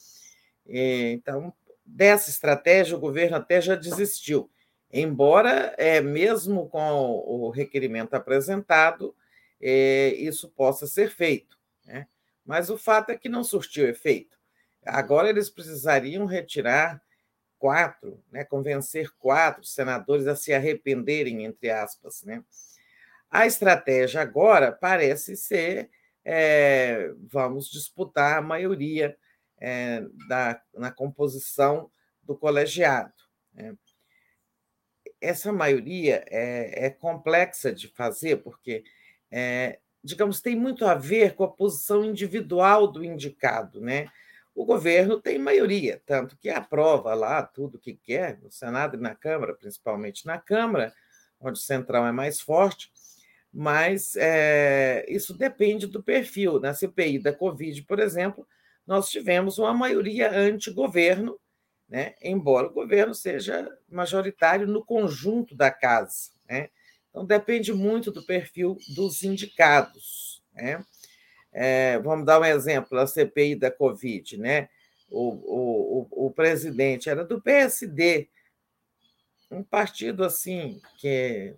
Então, 0.66 1.52
dessa 1.84 2.30
estratégia, 2.30 2.96
o 2.96 3.00
governo 3.00 3.36
até 3.36 3.60
já 3.60 3.74
desistiu, 3.74 4.48
embora, 4.92 5.74
é, 5.78 6.00
mesmo 6.00 6.68
com 6.68 6.80
o 6.80 7.50
requerimento 7.50 8.14
apresentado, 8.14 9.14
é, 9.60 10.08
isso 10.14 10.48
possa 10.50 10.86
ser 10.86 11.10
feito. 11.10 11.58
Né? 11.84 12.06
Mas 12.44 12.70
o 12.70 12.78
fato 12.78 13.10
é 13.10 13.16
que 13.16 13.28
não 13.28 13.44
surtiu 13.44 13.88
efeito. 13.88 14.38
Agora 14.84 15.28
eles 15.28 15.50
precisariam 15.50 16.24
retirar 16.24 17.02
quatro, 17.58 18.24
né, 18.32 18.42
convencer 18.42 19.10
quatro 19.18 19.62
senadores 19.64 20.26
a 20.26 20.34
se 20.34 20.52
arrependerem, 20.52 21.44
entre 21.44 21.70
aspas. 21.70 22.22
Né? 22.22 22.42
A 23.30 23.46
estratégia 23.46 24.22
agora 24.22 24.72
parece 24.72 25.36
ser: 25.36 25.90
é, 26.24 27.12
vamos 27.30 27.70
disputar 27.70 28.38
a 28.38 28.42
maioria 28.42 29.16
é, 29.58 30.02
da, 30.26 30.60
na 30.74 30.90
composição 30.90 31.90
do 32.22 32.34
colegiado. 32.34 33.12
Né? 33.52 33.76
Essa 35.20 35.52
maioria 35.52 36.24
é, 36.28 36.86
é, 36.86 36.90
complexa 36.90 37.72
de 37.72 37.88
fazer, 37.88 38.36
porque, 38.36 38.82
é, 39.30 39.78
digamos, 40.02 40.40
tem 40.40 40.56
muito 40.56 40.86
a 40.86 40.94
ver 40.94 41.34
com 41.34 41.44
a 41.44 41.50
posição 41.50 42.04
individual 42.04 42.86
do 42.86 43.04
indicado. 43.04 43.80
Né? 43.80 44.06
O 44.54 44.64
governo 44.64 45.20
tem 45.20 45.38
maioria, 45.38 46.02
tanto 46.06 46.36
que 46.36 46.48
aprova 46.48 47.14
lá 47.14 47.42
tudo 47.42 47.78
que 47.78 47.94
quer, 47.94 48.38
no 48.40 48.50
Senado 48.50 48.96
e 48.96 49.00
na 49.00 49.14
Câmara, 49.14 49.54
principalmente 49.54 50.26
na 50.26 50.38
Câmara, 50.38 50.92
onde 51.40 51.58
o 51.58 51.62
central 51.62 52.06
é 52.06 52.12
mais 52.12 52.40
forte, 52.40 52.90
mas 53.52 54.14
é, 54.16 55.04
isso 55.08 55.36
depende 55.36 55.86
do 55.86 56.02
perfil. 56.02 56.60
Na 56.60 56.74
CPI 56.74 57.18
da 57.18 57.32
Covid, 57.32 57.82
por 57.82 57.98
exemplo, 57.98 58.46
nós 58.86 59.08
tivemos 59.08 59.58
uma 59.58 59.72
maioria 59.72 60.30
anti-governo, 60.30 61.38
né? 61.90 62.14
embora 62.22 62.68
o 62.68 62.72
governo 62.72 63.12
seja 63.14 63.68
majoritário 63.90 64.66
no 64.66 64.84
conjunto 64.84 65.56
da 65.56 65.72
casa. 65.72 66.30
Né? 66.48 66.70
Então, 67.10 67.26
depende 67.26 67.72
muito 67.72 68.12
do 68.12 68.24
perfil 68.24 68.78
dos 68.94 69.24
indicados. 69.24 70.40
Né? 70.54 70.84
É, 71.52 71.98
vamos 71.98 72.24
dar 72.24 72.40
um 72.40 72.44
exemplo, 72.44 72.96
a 72.96 73.06
CPI 73.08 73.56
da 73.56 73.72
Covid. 73.72 74.36
Né? 74.36 74.68
O, 75.10 76.06
o, 76.12 76.26
o 76.26 76.30
presidente 76.30 77.10
era 77.10 77.24
do 77.24 77.42
PSD, 77.42 78.28
um 79.50 79.64
partido 79.64 80.22
assim 80.22 80.80
que 80.98 81.56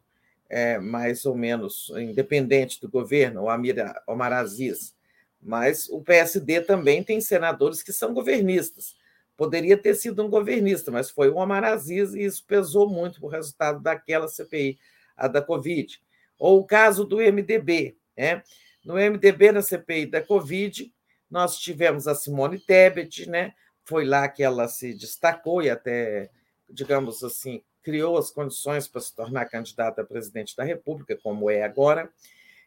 é, 0.48 0.78
mais 0.78 1.26
ou 1.26 1.36
menos 1.36 1.92
independente 1.94 2.80
do 2.80 2.88
governo, 2.88 3.42
o 3.42 3.50
Amir 3.50 3.76
Omar 4.06 4.32
Aziz. 4.32 4.94
Mas 5.42 5.90
o 5.90 6.00
PSD 6.00 6.62
também 6.62 7.02
tem 7.02 7.20
senadores 7.20 7.82
que 7.82 7.92
são 7.92 8.14
governistas. 8.14 8.96
Poderia 9.42 9.76
ter 9.76 9.96
sido 9.96 10.24
um 10.24 10.30
governista, 10.30 10.92
mas 10.92 11.10
foi 11.10 11.28
um 11.28 11.38
Omar 11.38 11.64
Aziz 11.64 12.14
e 12.14 12.22
isso 12.22 12.44
pesou 12.46 12.88
muito 12.88 13.26
o 13.26 13.28
resultado 13.28 13.80
daquela 13.80 14.28
CPI, 14.28 14.78
a 15.16 15.26
da 15.26 15.42
Covid. 15.42 16.00
Ou 16.38 16.60
o 16.60 16.64
caso 16.64 17.04
do 17.04 17.16
MDB. 17.16 17.96
Né? 18.16 18.40
No 18.84 18.94
MDB, 18.94 19.50
na 19.50 19.60
CPI 19.60 20.06
da 20.06 20.22
Covid, 20.22 20.94
nós 21.28 21.58
tivemos 21.58 22.06
a 22.06 22.14
Simone 22.14 22.60
Tebet, 22.60 23.28
né? 23.28 23.52
foi 23.82 24.04
lá 24.04 24.28
que 24.28 24.44
ela 24.44 24.68
se 24.68 24.94
destacou 24.94 25.60
e 25.60 25.68
até, 25.68 26.30
digamos 26.70 27.24
assim, 27.24 27.60
criou 27.82 28.16
as 28.16 28.30
condições 28.30 28.86
para 28.86 29.00
se 29.00 29.12
tornar 29.12 29.46
candidata 29.46 30.02
a 30.02 30.06
presidente 30.06 30.54
da 30.54 30.62
República, 30.62 31.18
como 31.20 31.50
é 31.50 31.64
agora. 31.64 32.08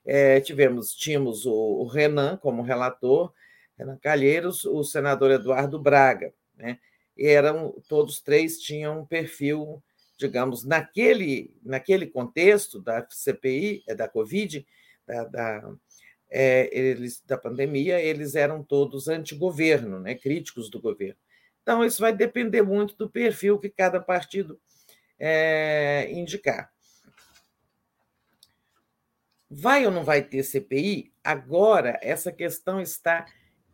É, 0.06 0.42
tivemos, 0.42 0.94
tínhamos 0.94 1.46
o, 1.46 1.54
o, 1.54 1.88
Renan 1.88 2.36
como 2.36 2.62
relator, 2.62 3.32
Renan 3.78 3.96
Calheiros, 3.96 4.66
o 4.66 4.84
senador 4.84 5.32
Eduardo 5.32 5.80
Braga, 5.80 6.34
né? 6.58 6.80
E 7.18 7.28
eram 7.28 7.76
todos 7.88 8.22
três 8.22 8.60
tinham 8.60 9.02
um 9.02 9.06
perfil, 9.06 9.82
digamos, 10.18 10.66
naquele 10.66 11.56
naquele 11.64 12.08
contexto 12.08 12.80
da 12.80 13.06
CPI, 13.10 13.84
é, 13.88 13.96
da 13.96 14.08
Covid, 14.08 14.66
da, 15.08 15.24
da, 15.24 15.74
é, 16.30 16.70
eles, 16.78 17.22
da 17.26 17.38
pandemia, 17.38 18.02
eles 18.02 18.36
eram 18.36 18.64
todos 18.64 19.08
anti-governo, 19.08 20.00
né? 20.00 20.16
Críticos 20.16 20.70
do 20.70 20.82
governo. 20.82 21.20
Então 21.62 21.84
isso 21.84 22.02
vai 22.02 22.14
depender 22.14 22.62
muito 22.62 22.96
do 22.96 23.10
perfil 23.10 23.58
que 23.58 23.70
cada 23.70 24.00
partido 24.00 24.60
é, 25.18 26.08
indicar. 26.12 26.72
Vai 29.50 29.86
ou 29.86 29.92
não 29.92 30.04
vai 30.04 30.22
ter 30.22 30.44
CPI? 30.44 31.14
Agora, 31.24 31.98
essa 32.02 32.32
questão 32.32 32.82
está 32.82 33.26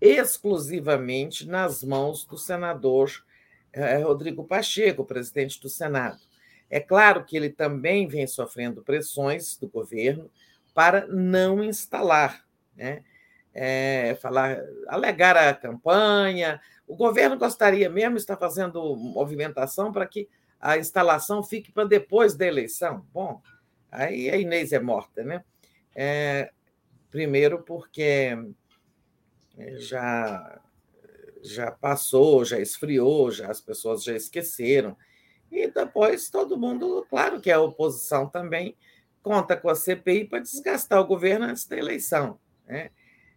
exclusivamente 0.02 1.48
nas 1.48 1.84
mãos 1.84 2.26
do 2.26 2.38
senador 2.38 3.24
eh, 3.72 3.98
Rodrigo 3.98 4.44
Pacheco, 4.44 5.06
presidente 5.06 5.62
do 5.62 5.70
Senado. 5.70 6.20
É 6.70 6.80
claro 6.80 7.24
que 7.24 7.38
ele 7.38 7.50
também 7.50 8.08
vem 8.08 8.26
sofrendo 8.26 8.82
pressões 8.82 9.56
do 9.58 9.68
governo 9.68 10.32
para 10.74 11.06
não 11.06 11.64
instalar, 11.64 12.46
né? 12.76 13.04
É, 13.54 14.18
falar, 14.22 14.58
alegar 14.88 15.36
a 15.36 15.54
campanha. 15.54 16.62
O 16.88 16.96
governo 16.96 17.38
gostaria 17.38 17.90
mesmo, 17.90 18.16
está 18.16 18.38
fazendo 18.38 18.96
movimentação 18.96 19.92
para 19.92 20.08
que 20.08 20.30
a 20.58 20.78
instalação 20.78 21.44
fique 21.44 21.70
para 21.70 21.84
depois 21.84 22.34
da 22.34 22.46
eleição. 22.48 23.06
Bom, 23.14 23.42
aí 23.92 24.30
a 24.30 24.38
Inês 24.38 24.72
é 24.72 24.80
morta, 24.80 25.22
né? 25.24 25.44
É, 25.94 26.52
primeiro, 27.10 27.62
porque 27.64 28.38
já, 29.78 30.62
já 31.42 31.72
passou, 31.72 32.46
já 32.46 32.60
esfriou, 32.60 33.32
já 33.32 33.50
as 33.50 33.62
pessoas 33.62 34.04
já 34.04 34.16
esqueceram. 34.16 34.96
E 35.52 35.68
depois 35.68 36.30
todo 36.30 36.58
mundo, 36.58 37.06
claro 37.10 37.42
que 37.42 37.52
a 37.52 37.60
oposição 37.60 38.28
também 38.28 38.76
conta 39.22 39.56
com 39.56 39.70
a 39.70 39.76
CPI 39.76 40.26
para 40.26 40.40
desgastar 40.40 41.00
o 41.00 41.06
governo 41.06 41.46
antes 41.46 41.66
da 41.68 41.78
eleição. 41.78 42.40
Né? 42.66 42.90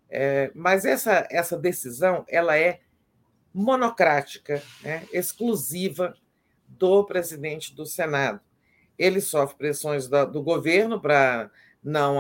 É, 0.09 0.51
mas 0.55 0.85
essa, 0.85 1.27
essa 1.31 1.59
decisão 1.59 2.25
ela 2.29 2.57
é 2.57 2.81
monocrática, 3.53 4.63
né? 4.83 5.07
exclusiva 5.13 6.17
do 6.67 7.05
presidente 7.05 7.75
do 7.75 7.85
Senado. 7.85 8.41
Ele 8.99 9.21
sofre 9.21 9.57
pressões 9.57 10.09
do, 10.09 10.25
do 10.27 10.43
governo 10.43 11.01
para 11.01 11.51
não, 11.83 12.19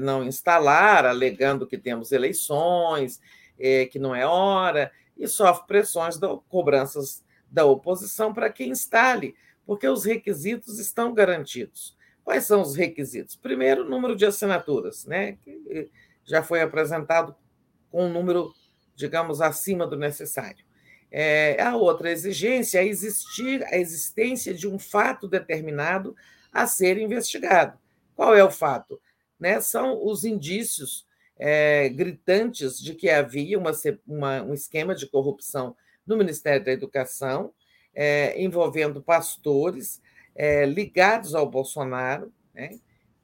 não 0.00 0.24
instalar, 0.24 1.04
alegando 1.04 1.66
que 1.66 1.76
temos 1.76 2.12
eleições, 2.12 3.20
é, 3.60 3.86
que 3.86 3.98
não 3.98 4.14
é 4.14 4.26
hora, 4.26 4.90
e 5.16 5.28
sofre 5.28 5.66
pressões, 5.66 6.18
da, 6.18 6.28
cobranças 6.48 7.22
da 7.50 7.64
oposição 7.64 8.32
para 8.32 8.50
que 8.50 8.64
instale, 8.64 9.34
porque 9.66 9.86
os 9.86 10.04
requisitos 10.04 10.78
estão 10.78 11.12
garantidos. 11.12 11.96
Quais 12.24 12.46
são 12.46 12.62
os 12.62 12.74
requisitos? 12.74 13.36
Primeiro, 13.36 13.88
número 13.88 14.16
de 14.16 14.24
assinaturas, 14.24 15.04
né, 15.04 15.32
que 15.42 15.90
já 16.24 16.42
foi 16.42 16.62
apresentado 16.62 17.34
com 17.90 18.06
um 18.06 18.12
número, 18.12 18.54
digamos, 18.94 19.40
acima 19.40 19.86
do 19.86 19.96
necessário. 19.96 20.64
É, 21.10 21.60
a 21.60 21.76
outra 21.76 22.10
exigência 22.10 22.78
é 22.78 22.86
existir 22.86 23.64
a 23.64 23.76
existência 23.76 24.54
de 24.54 24.68
um 24.68 24.78
fato 24.78 25.26
determinado 25.26 26.14
a 26.52 26.66
ser 26.66 26.98
investigado. 26.98 27.78
Qual 28.14 28.34
é 28.34 28.44
o 28.44 28.50
fato? 28.50 29.00
Né? 29.38 29.60
São 29.60 30.06
os 30.06 30.24
indícios 30.24 31.04
é, 31.42 31.88
gritantes 31.88 32.78
de 32.78 32.94
que 32.94 33.08
havia 33.08 33.58
uma, 33.58 33.72
uma, 34.06 34.42
um 34.42 34.52
esquema 34.52 34.94
de 34.94 35.06
corrupção 35.06 35.74
no 36.06 36.14
Ministério 36.14 36.62
da 36.62 36.70
Educação, 36.70 37.54
é, 37.94 38.40
envolvendo 38.40 39.02
pastores 39.02 40.02
é, 40.36 40.66
ligados 40.66 41.34
ao 41.34 41.48
Bolsonaro, 41.48 42.30
né? 42.54 42.78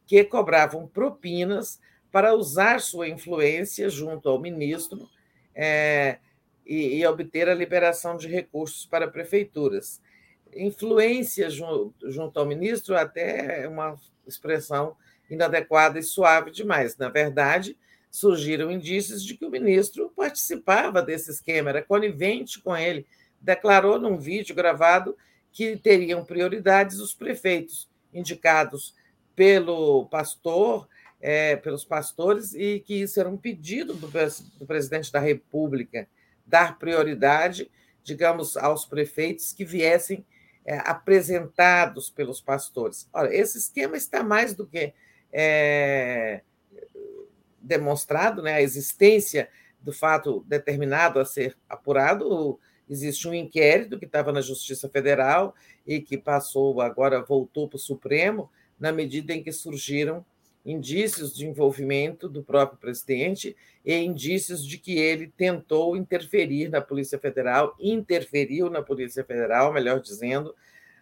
que 0.07 0.25
cobravam 0.25 0.89
propinas 0.89 1.79
para 2.11 2.35
usar 2.35 2.81
sua 2.81 3.07
influência 3.07 3.91
junto 3.91 4.31
ao 4.31 4.41
ministro 4.41 5.07
é, 5.55 6.19
e, 6.65 6.97
e, 6.97 7.07
obter 7.07 7.51
a 7.51 7.55
liberação 7.55 8.17
de 8.17 8.29
recursos 8.29 8.87
para 8.87 9.09
prefeituras. 9.09 10.01
Influência 10.55 11.51
junto, 11.51 12.11
junto 12.11 12.41
ao 12.41 12.47
ministro 12.47 12.97
até 12.97 13.65
é 13.65 13.69
uma 13.69 13.95
expressão 14.27 14.97
inadequada 15.29 15.99
e 15.99 16.03
suave 16.03 16.51
demais. 16.51 16.97
Na 16.97 17.11
verdade, 17.11 17.77
surgiram 18.17 18.71
indícios 18.71 19.23
de 19.23 19.37
que 19.37 19.45
o 19.45 19.51
ministro 19.51 20.11
participava 20.17 21.03
desse 21.03 21.31
esquema, 21.31 21.69
era 21.69 21.83
conivente 21.83 22.59
com 22.63 22.75
ele. 22.75 23.07
Declarou 23.39 23.99
num 23.99 24.17
vídeo 24.17 24.55
gravado 24.55 25.15
que 25.53 25.77
teriam 25.77 26.25
prioridades 26.25 26.99
os 26.99 27.13
prefeitos 27.13 27.91
indicados 28.15 28.95
pelo 29.35 30.07
pastor 30.07 30.89
é, 31.21 31.57
pelos 31.57 31.85
pastores 31.85 32.55
e 32.55 32.81
que 32.81 33.03
isso 33.03 33.21
era 33.21 33.29
um 33.29 33.37
pedido 33.37 33.93
do, 33.93 34.09
do 34.59 34.67
presidente 34.67 35.13
da 35.13 35.21
República 35.21 36.09
dar 36.47 36.79
prioridade, 36.79 37.71
digamos, 38.03 38.57
aos 38.57 38.87
prefeitos 38.87 39.53
que 39.53 39.65
viessem 39.65 40.25
é, 40.65 40.79
apresentados 40.79 42.09
pelos 42.09 42.41
pastores. 42.41 43.11
Olha, 43.13 43.29
esse 43.35 43.59
esquema 43.59 43.95
está 43.95 44.23
mais 44.23 44.55
do 44.55 44.67
que 44.67 44.95
é, 45.31 46.41
demonstrado, 47.67 48.43
né, 48.43 48.55
a 48.55 48.63
existência 48.63 49.49
do 49.81 49.93
fato 49.93 50.45
determinado 50.47 51.19
a 51.19 51.25
ser 51.25 51.57
apurado. 51.69 52.59
Existe 52.89 53.27
um 53.29 53.35
inquérito 53.35 53.99
que 53.99 54.05
estava 54.05 54.33
na 54.33 54.41
Justiça 54.41 54.89
Federal 54.89 55.55
e 55.87 56.01
que 56.01 56.17
passou, 56.17 56.81
agora 56.81 57.23
voltou 57.23 57.69
para 57.69 57.77
o 57.77 57.81
Supremo, 57.81 58.51
na 58.79 58.93
medida 58.93 59.33
em 59.33 59.43
que 59.43 59.51
surgiram 59.51 60.25
indícios 60.65 61.35
de 61.35 61.47
envolvimento 61.47 62.29
do 62.29 62.43
próprio 62.43 62.79
presidente 62.79 63.57
e 63.85 63.95
indícios 63.95 64.67
de 64.67 64.79
que 64.79 64.99
ele 64.99 65.29
tentou 65.37 65.97
interferir 65.97 66.69
na 66.69 66.81
Polícia 66.81 67.19
Federal, 67.19 67.75
interferiu 67.79 68.69
na 68.69 68.83
Polícia 68.83 69.25
Federal, 69.25 69.73
melhor 69.73 70.01
dizendo, 70.01 70.55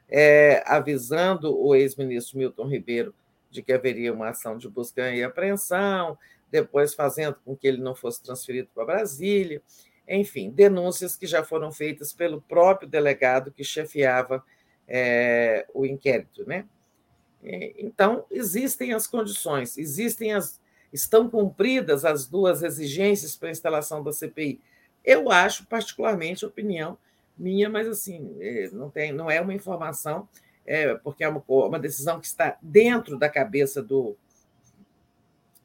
é, 0.09 0.63
avisando 0.67 1.59
o 1.59 1.75
ex-ministro 1.75 2.39
Milton 2.39 2.69
Ribeiro 2.69 3.15
de 3.51 3.63
que 3.63 3.73
haveria 3.73 4.13
uma 4.13 4.31
ação 4.31 4.59
de 4.59 4.69
busca 4.69 5.15
e 5.15 5.23
apreensão, 5.23 6.19
depois 6.55 6.95
fazendo 6.95 7.37
com 7.45 7.57
que 7.57 7.67
ele 7.67 7.83
não 7.83 7.97
fosse 7.97 8.23
transferido 8.23 8.69
para 8.73 8.85
Brasília. 8.85 9.61
Enfim, 10.07 10.51
denúncias 10.51 11.17
que 11.17 11.27
já 11.27 11.43
foram 11.43 11.73
feitas 11.73 12.13
pelo 12.13 12.41
próprio 12.41 12.89
delegado 12.89 13.51
que 13.51 13.65
chefiava 13.65 14.45
é, 14.87 15.67
o 15.75 15.85
inquérito, 15.85 16.47
né? 16.47 16.65
Então, 17.43 18.25
existem 18.31 18.93
as 18.95 19.07
condições, 19.07 19.77
existem 19.77 20.33
as. 20.33 20.61
estão 20.93 21.29
cumpridas 21.29 22.05
as 22.05 22.27
duas 22.27 22.63
exigências 22.63 23.37
para 23.37 23.49
a 23.49 23.53
instalação 23.53 24.03
da 24.03 24.13
CPI. 24.13 24.61
Eu 25.05 25.31
acho, 25.31 25.67
particularmente, 25.67 26.47
opinião 26.47 26.97
minha, 27.37 27.69
mas 27.69 27.89
assim, 27.89 28.35
é, 28.41 28.71
não, 28.71 28.89
tem, 28.89 29.13
não 29.13 29.29
é 29.31 29.41
uma 29.41 29.53
informação, 29.53 30.27
é, 30.65 30.95
porque 30.95 31.25
é 31.25 31.29
uma, 31.29 31.43
uma 31.47 31.81
decisão 31.81 32.21
que 32.21 32.27
está 32.27 32.57
dentro 32.63 33.19
da 33.19 33.29
cabeça 33.29 33.83
do 33.83 34.17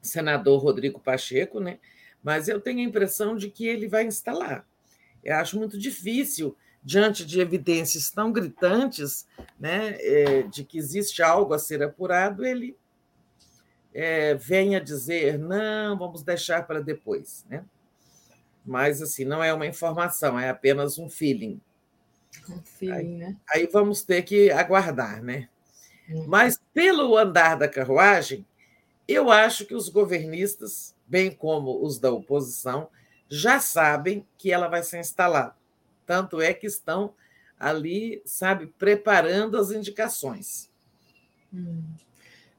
senador 0.02 0.62
Rodrigo 0.62 1.00
Pacheco, 1.00 1.60
né? 1.60 1.78
mas 2.22 2.48
eu 2.48 2.60
tenho 2.60 2.80
a 2.80 2.82
impressão 2.82 3.36
de 3.36 3.50
que 3.50 3.66
ele 3.66 3.88
vai 3.88 4.04
instalar. 4.04 4.66
Eu 5.22 5.36
acho 5.36 5.58
muito 5.58 5.78
difícil 5.78 6.56
diante 6.82 7.24
de 7.26 7.40
evidências 7.40 8.10
tão 8.10 8.32
gritantes 8.32 9.26
né, 9.58 9.96
é, 10.00 10.42
de 10.42 10.64
que 10.64 10.78
existe 10.78 11.22
algo 11.22 11.52
a 11.52 11.58
ser 11.58 11.82
apurado, 11.82 12.44
ele 12.44 12.76
é, 13.92 14.34
venha 14.34 14.80
dizer, 14.80 15.38
não, 15.38 15.98
vamos 15.98 16.22
deixar 16.22 16.66
para 16.66 16.80
depois. 16.80 17.44
Né? 17.48 17.64
Mas, 18.64 19.02
assim, 19.02 19.24
não 19.24 19.42
é 19.42 19.52
uma 19.52 19.66
informação, 19.66 20.38
é 20.38 20.48
apenas 20.48 20.98
um 20.98 21.08
feeling. 21.08 21.60
Um 22.48 22.62
feeling, 22.62 22.94
aí, 22.94 23.08
né? 23.08 23.36
Aí 23.50 23.66
vamos 23.66 24.02
ter 24.02 24.22
que 24.22 24.50
aguardar, 24.50 25.22
né? 25.22 25.48
Hum. 26.08 26.24
Mas, 26.28 26.58
pelo 26.72 27.16
andar 27.16 27.56
da 27.56 27.68
carruagem, 27.68 28.46
eu 29.12 29.30
acho 29.30 29.64
que 29.64 29.74
os 29.74 29.88
governistas, 29.88 30.94
bem 31.06 31.30
como 31.30 31.84
os 31.84 31.98
da 31.98 32.10
oposição, 32.12 32.88
já 33.28 33.60
sabem 33.60 34.26
que 34.36 34.52
ela 34.52 34.68
vai 34.68 34.82
ser 34.82 35.00
instalada. 35.00 35.54
Tanto 36.04 36.40
é 36.40 36.52
que 36.52 36.66
estão 36.66 37.14
ali, 37.58 38.22
sabe, 38.24 38.66
preparando 38.66 39.56
as 39.56 39.70
indicações. 39.70 40.70
Hum. 41.52 41.82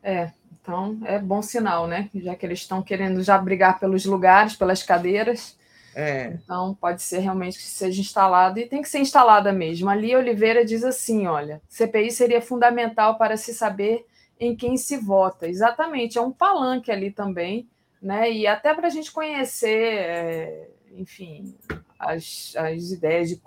É, 0.03 0.32
então 0.61 0.99
é 1.06 1.19
bom 1.19 1.41
sinal, 1.41 1.88
né? 1.88 2.10
Já 2.15 2.36
que 2.36 2.45
eles 2.45 2.60
estão 2.60 2.82
querendo 2.82 3.22
já 3.23 3.38
brigar 3.38 3.80
pelos 3.80 4.06
lugares, 4.06 4.56
pelas 4.56 4.84
cadeiras. 4.84 5.57
É. 5.94 6.38
Então 6.44 6.73
pode 6.76 7.02
ser 7.02 7.19
realmente 7.19 7.57
que 7.57 7.64
seja 7.64 7.99
instalado 7.99 8.60
e 8.60 8.65
tem 8.65 8.82
que 8.82 8.90
ser 8.90 8.99
instalada 8.99 9.52
mesmo. 9.52 9.90
Ali 9.90 10.15
Oliveira 10.15 10.64
diz 10.64 10.84
assim: 10.84 11.28
olha, 11.28 11.61
CPI 11.68 12.11
seria 12.11 12.41
fundamental 12.41 13.18
para 13.18 13.36
se 13.36 13.54
saber 13.54 14.05
em 14.41 14.55
quem 14.55 14.76
se 14.76 14.97
vota. 14.97 15.47
Exatamente, 15.47 16.18
é 16.18 16.21
um 16.21 16.31
palanque 16.31 16.91
ali 16.91 17.11
também, 17.11 17.70
né? 18.02 18.29
E 18.31 18.47
até 18.47 18.73
para 18.73 18.87
a 18.87 18.89
gente 18.89 19.11
conhecer, 19.11 19.94
é, 19.94 20.70
enfim, 20.97 21.55
as, 21.99 22.53
as 22.57 22.89
ideias 22.89 23.29
de, 23.29 23.39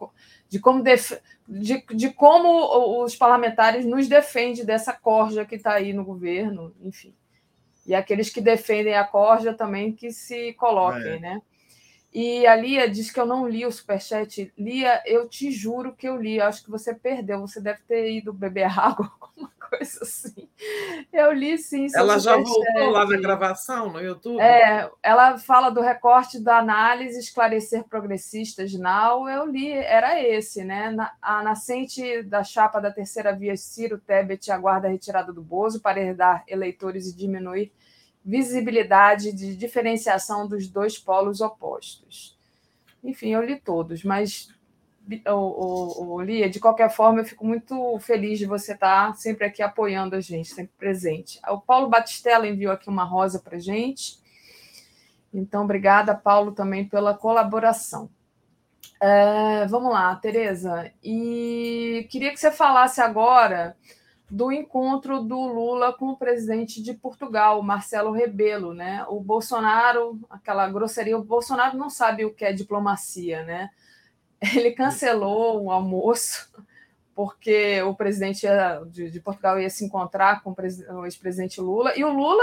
de, 0.48 0.60
como 0.60 0.84
def, 0.84 1.12
de, 1.48 1.84
de 1.92 2.10
como 2.12 3.02
os 3.02 3.16
parlamentares 3.16 3.84
nos 3.84 4.06
defendem 4.06 4.64
dessa 4.64 4.92
corja 4.92 5.44
que 5.44 5.56
está 5.56 5.74
aí 5.74 5.92
no 5.92 6.04
governo, 6.04 6.72
enfim. 6.80 7.12
E 7.84 7.94
aqueles 7.94 8.30
que 8.30 8.40
defendem 8.40 8.94
a 8.94 9.04
corja 9.04 9.52
também 9.52 9.92
que 9.92 10.12
se 10.12 10.54
coloquem, 10.54 11.14
é. 11.14 11.18
né? 11.18 11.42
E 12.14 12.46
a 12.46 12.54
Lia 12.54 12.88
diz 12.88 13.10
que 13.10 13.18
eu 13.18 13.26
não 13.26 13.48
li 13.48 13.66
o 13.66 13.72
superchat. 13.72 14.52
Lia, 14.56 15.02
eu 15.04 15.28
te 15.28 15.50
juro 15.50 15.96
que 15.96 16.08
eu 16.08 16.16
li. 16.16 16.40
Acho 16.40 16.62
que 16.62 16.70
você 16.70 16.94
perdeu. 16.94 17.40
Você 17.40 17.60
deve 17.60 17.80
ter 17.88 18.08
ido 18.12 18.32
beber 18.32 18.70
água, 18.78 19.10
alguma 19.20 19.50
coisa 19.68 19.98
assim. 20.02 20.48
Eu 21.12 21.32
li 21.32 21.58
sim. 21.58 21.88
Ela 21.92 22.20
já 22.20 22.36
voltou 22.36 22.90
lá 22.90 23.04
na 23.04 23.16
gravação 23.16 23.90
no 23.90 24.00
YouTube? 24.00 24.40
É, 24.40 24.88
ela 25.02 25.38
fala 25.38 25.70
do 25.70 25.80
recorte 25.80 26.38
da 26.38 26.58
análise 26.58 27.18
Esclarecer 27.18 27.82
Progressistas 27.82 28.72
Now. 28.74 29.28
Eu 29.28 29.44
li, 29.44 29.72
era 29.72 30.22
esse, 30.22 30.62
né? 30.62 30.90
Na, 30.90 31.12
a 31.20 31.42
nascente 31.42 32.22
da 32.22 32.44
chapa 32.44 32.80
da 32.80 32.92
terceira 32.92 33.34
via 33.34 33.56
Ciro 33.56 33.98
Tebet 33.98 34.52
aguarda 34.52 34.86
a 34.86 34.90
retirada 34.90 35.32
do 35.32 35.42
Bozo 35.42 35.80
para 35.80 36.00
herdar 36.00 36.44
eleitores 36.46 37.08
e 37.08 37.16
diminuir 37.16 37.72
visibilidade 38.24 39.32
de 39.32 39.54
diferenciação 39.54 40.48
dos 40.48 40.66
dois 40.68 40.98
polos 40.98 41.40
opostos. 41.40 42.38
Enfim, 43.02 43.30
eu 43.30 43.42
li 43.42 43.60
todos, 43.60 44.02
mas 44.02 44.48
o, 45.28 46.20
Lia, 46.22 46.48
de 46.48 46.58
qualquer 46.58 46.90
forma, 46.90 47.20
eu 47.20 47.24
fico 47.24 47.44
muito 47.44 47.98
feliz 48.00 48.38
de 48.38 48.46
você 48.46 48.72
estar 48.72 49.14
sempre 49.16 49.46
aqui 49.46 49.62
apoiando 49.62 50.16
a 50.16 50.20
gente, 50.20 50.48
sempre 50.48 50.72
presente. 50.78 51.38
O 51.48 51.60
Paulo 51.60 51.88
Batistella 51.88 52.48
enviou 52.48 52.72
aqui 52.72 52.88
uma 52.88 53.04
rosa 53.04 53.38
para 53.38 53.58
gente. 53.58 54.18
Então, 55.32 55.64
obrigada, 55.64 56.14
Paulo, 56.14 56.52
também 56.52 56.88
pela 56.88 57.12
colaboração. 57.12 58.08
É, 59.00 59.66
vamos 59.66 59.92
lá, 59.92 60.14
Tereza. 60.16 60.90
E 61.02 62.06
queria 62.10 62.30
que 62.30 62.40
você 62.40 62.50
falasse 62.50 63.02
agora 63.02 63.76
do 64.30 64.50
encontro 64.50 65.22
do 65.22 65.38
Lula 65.38 65.92
com 65.92 66.06
o 66.08 66.16
presidente 66.16 66.82
de 66.82 66.94
Portugal, 66.94 67.62
Marcelo 67.62 68.10
Rebelo, 68.10 68.74
né? 68.74 69.04
O 69.08 69.20
Bolsonaro, 69.20 70.18
aquela 70.30 70.68
grosseria, 70.68 71.16
o 71.16 71.24
Bolsonaro 71.24 71.76
não 71.76 71.90
sabe 71.90 72.24
o 72.24 72.32
que 72.32 72.44
é 72.44 72.52
diplomacia, 72.52 73.42
né? 73.44 73.70
Ele 74.54 74.72
cancelou 74.72 75.62
um 75.62 75.70
almoço 75.70 76.50
porque 77.14 77.80
o 77.82 77.94
presidente 77.94 78.46
de, 78.88 79.20
Portugal 79.20 79.60
ia 79.60 79.70
se 79.70 79.84
encontrar 79.84 80.42
com 80.42 80.52
o 80.52 81.04
ex-presidente 81.04 81.60
Lula 81.60 81.96
e 81.96 82.02
o 82.02 82.12
Lula, 82.12 82.42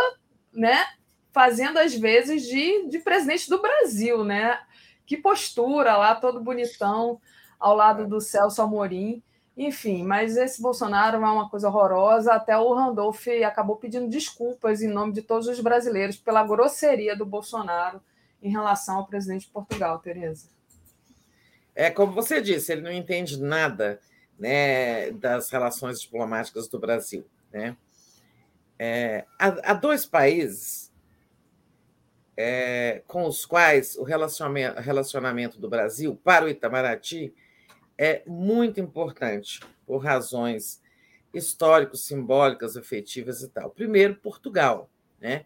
né, 0.53 0.85
fazendo 1.31 1.77
as 1.77 1.93
vezes 1.93 2.43
de, 2.43 2.87
de 2.87 2.99
presidente 2.99 3.49
do 3.49 3.61
Brasil, 3.61 4.23
né? 4.23 4.59
Que 5.05 5.17
postura 5.17 5.97
lá, 5.97 6.15
todo 6.15 6.39
bonitão, 6.39 7.19
ao 7.59 7.75
lado 7.75 8.07
do 8.07 8.21
Celso 8.21 8.61
Amorim. 8.61 9.21
Enfim, 9.55 10.03
mas 10.03 10.37
esse 10.37 10.61
Bolsonaro 10.61 11.17
é 11.17 11.19
uma 11.19 11.49
coisa 11.49 11.67
horrorosa. 11.67 12.33
Até 12.33 12.57
o 12.57 12.73
Randolph 12.73 13.27
acabou 13.45 13.75
pedindo 13.75 14.07
desculpas 14.07 14.81
em 14.81 14.87
nome 14.87 15.13
de 15.13 15.21
todos 15.21 15.47
os 15.47 15.59
brasileiros 15.59 16.17
pela 16.17 16.45
grosseria 16.45 17.15
do 17.15 17.25
Bolsonaro 17.25 18.01
em 18.41 18.49
relação 18.49 18.97
ao 18.97 19.07
presidente 19.07 19.45
de 19.45 19.51
Portugal, 19.51 19.99
Tereza. 19.99 20.47
É 21.75 21.89
como 21.89 22.13
você 22.13 22.41
disse, 22.41 22.71
ele 22.71 22.81
não 22.81 22.91
entende 22.91 23.39
nada 23.39 23.99
né, 24.37 25.11
das 25.11 25.49
relações 25.49 26.01
diplomáticas 26.01 26.67
do 26.67 26.79
Brasil. 26.79 27.25
Né? 27.51 27.75
É, 28.79 29.25
há, 29.37 29.71
há, 29.71 29.73
dois 29.73 30.05
países 30.05 30.91
é, 32.35 33.03
com 33.07 33.25
os 33.27 33.45
quais 33.45 33.95
o 33.97 34.03
relacionamento, 34.03 34.81
relacionamento 34.81 35.59
do 35.59 35.69
Brasil 35.69 36.19
para 36.23 36.45
o 36.45 36.49
Itamaraty 36.49 37.33
é 38.01 38.23
muito 38.25 38.81
importante 38.81 39.59
por 39.85 39.99
razões 39.99 40.81
históricos, 41.31 42.03
simbólicas, 42.03 42.75
afetivas 42.75 43.43
e 43.43 43.49
tal. 43.49 43.69
Primeiro, 43.69 44.15
Portugal, 44.15 44.89
né? 45.19 45.45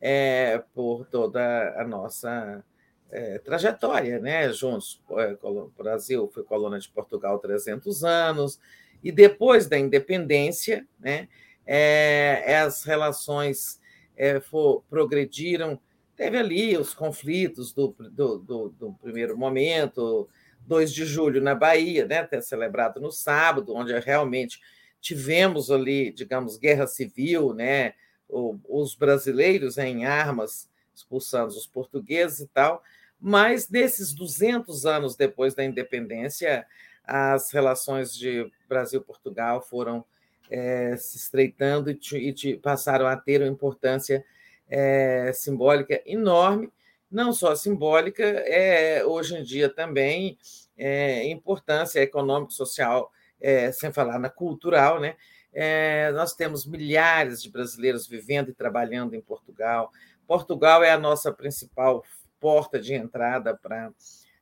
É, 0.00 0.64
por 0.74 1.04
toda 1.04 1.78
a 1.78 1.86
nossa 1.86 2.64
é, 3.10 3.38
trajetória, 3.40 4.18
né? 4.18 4.50
Juntos, 4.50 4.98
é, 5.10 5.36
o 5.42 5.70
Brasil 5.76 6.26
foi 6.32 6.42
colônia 6.42 6.78
de 6.78 6.88
Portugal 6.88 7.38
300 7.38 8.02
anos 8.02 8.58
e 9.04 9.12
depois 9.12 9.66
da 9.66 9.78
independência, 9.78 10.88
né? 10.98 11.28
É, 11.66 12.60
as 12.60 12.82
relações 12.82 13.78
é, 14.16 14.40
for, 14.40 14.82
progrediram. 14.88 15.78
Teve 16.16 16.38
ali 16.38 16.78
os 16.78 16.94
conflitos 16.94 17.74
do, 17.74 17.94
do, 18.10 18.38
do, 18.38 18.68
do 18.70 18.92
primeiro 19.02 19.36
momento, 19.36 20.26
2 20.66 20.92
de 20.92 21.04
julho 21.04 21.40
na 21.40 21.54
Bahia, 21.54 22.06
né, 22.06 22.18
até 22.18 22.40
celebrado 22.40 23.00
no 23.00 23.10
sábado, 23.10 23.74
onde 23.74 23.98
realmente 23.98 24.60
tivemos 25.00 25.70
ali, 25.70 26.12
digamos, 26.12 26.56
guerra 26.56 26.86
civil, 26.86 27.54
né, 27.54 27.94
os 28.28 28.94
brasileiros 28.94 29.78
em 29.78 30.04
armas, 30.04 30.68
expulsando 30.94 31.48
os 31.48 31.66
portugueses 31.66 32.40
e 32.40 32.46
tal, 32.46 32.82
mas 33.20 33.68
nesses 33.68 34.12
200 34.12 34.86
anos 34.86 35.16
depois 35.16 35.54
da 35.54 35.64
independência, 35.64 36.66
as 37.04 37.50
relações 37.50 38.14
de 38.14 38.50
Brasil-Portugal 38.68 39.60
foram 39.60 40.04
é, 40.50 40.96
se 40.96 41.16
estreitando 41.16 41.90
e, 41.90 41.98
e, 42.14 42.56
passaram 42.56 43.06
a 43.06 43.16
ter 43.16 43.40
uma 43.40 43.50
importância 43.50 44.24
é, 44.68 45.32
simbólica 45.32 46.00
enorme, 46.06 46.70
não 47.10 47.32
só 47.32 47.54
simbólica, 47.56 48.22
é, 48.24 49.04
hoje 49.04 49.36
em 49.36 49.42
dia 49.42 49.68
também 49.68 50.38
é, 50.76 51.28
importância 51.28 52.00
econômica, 52.00 52.52
social, 52.52 53.10
é, 53.40 53.72
sem 53.72 53.92
falar 53.92 54.18
na 54.18 54.30
cultural, 54.30 55.00
né? 55.00 55.16
É, 55.52 56.12
nós 56.12 56.34
temos 56.34 56.64
milhares 56.64 57.42
de 57.42 57.50
brasileiros 57.50 58.06
vivendo 58.06 58.50
e 58.50 58.54
trabalhando 58.54 59.14
em 59.14 59.20
Portugal. 59.20 59.90
Portugal 60.26 60.84
é 60.84 60.92
a 60.92 60.98
nossa 60.98 61.32
principal 61.32 62.04
porta 62.38 62.78
de 62.78 62.94
entrada 62.94 63.56
para 63.56 63.92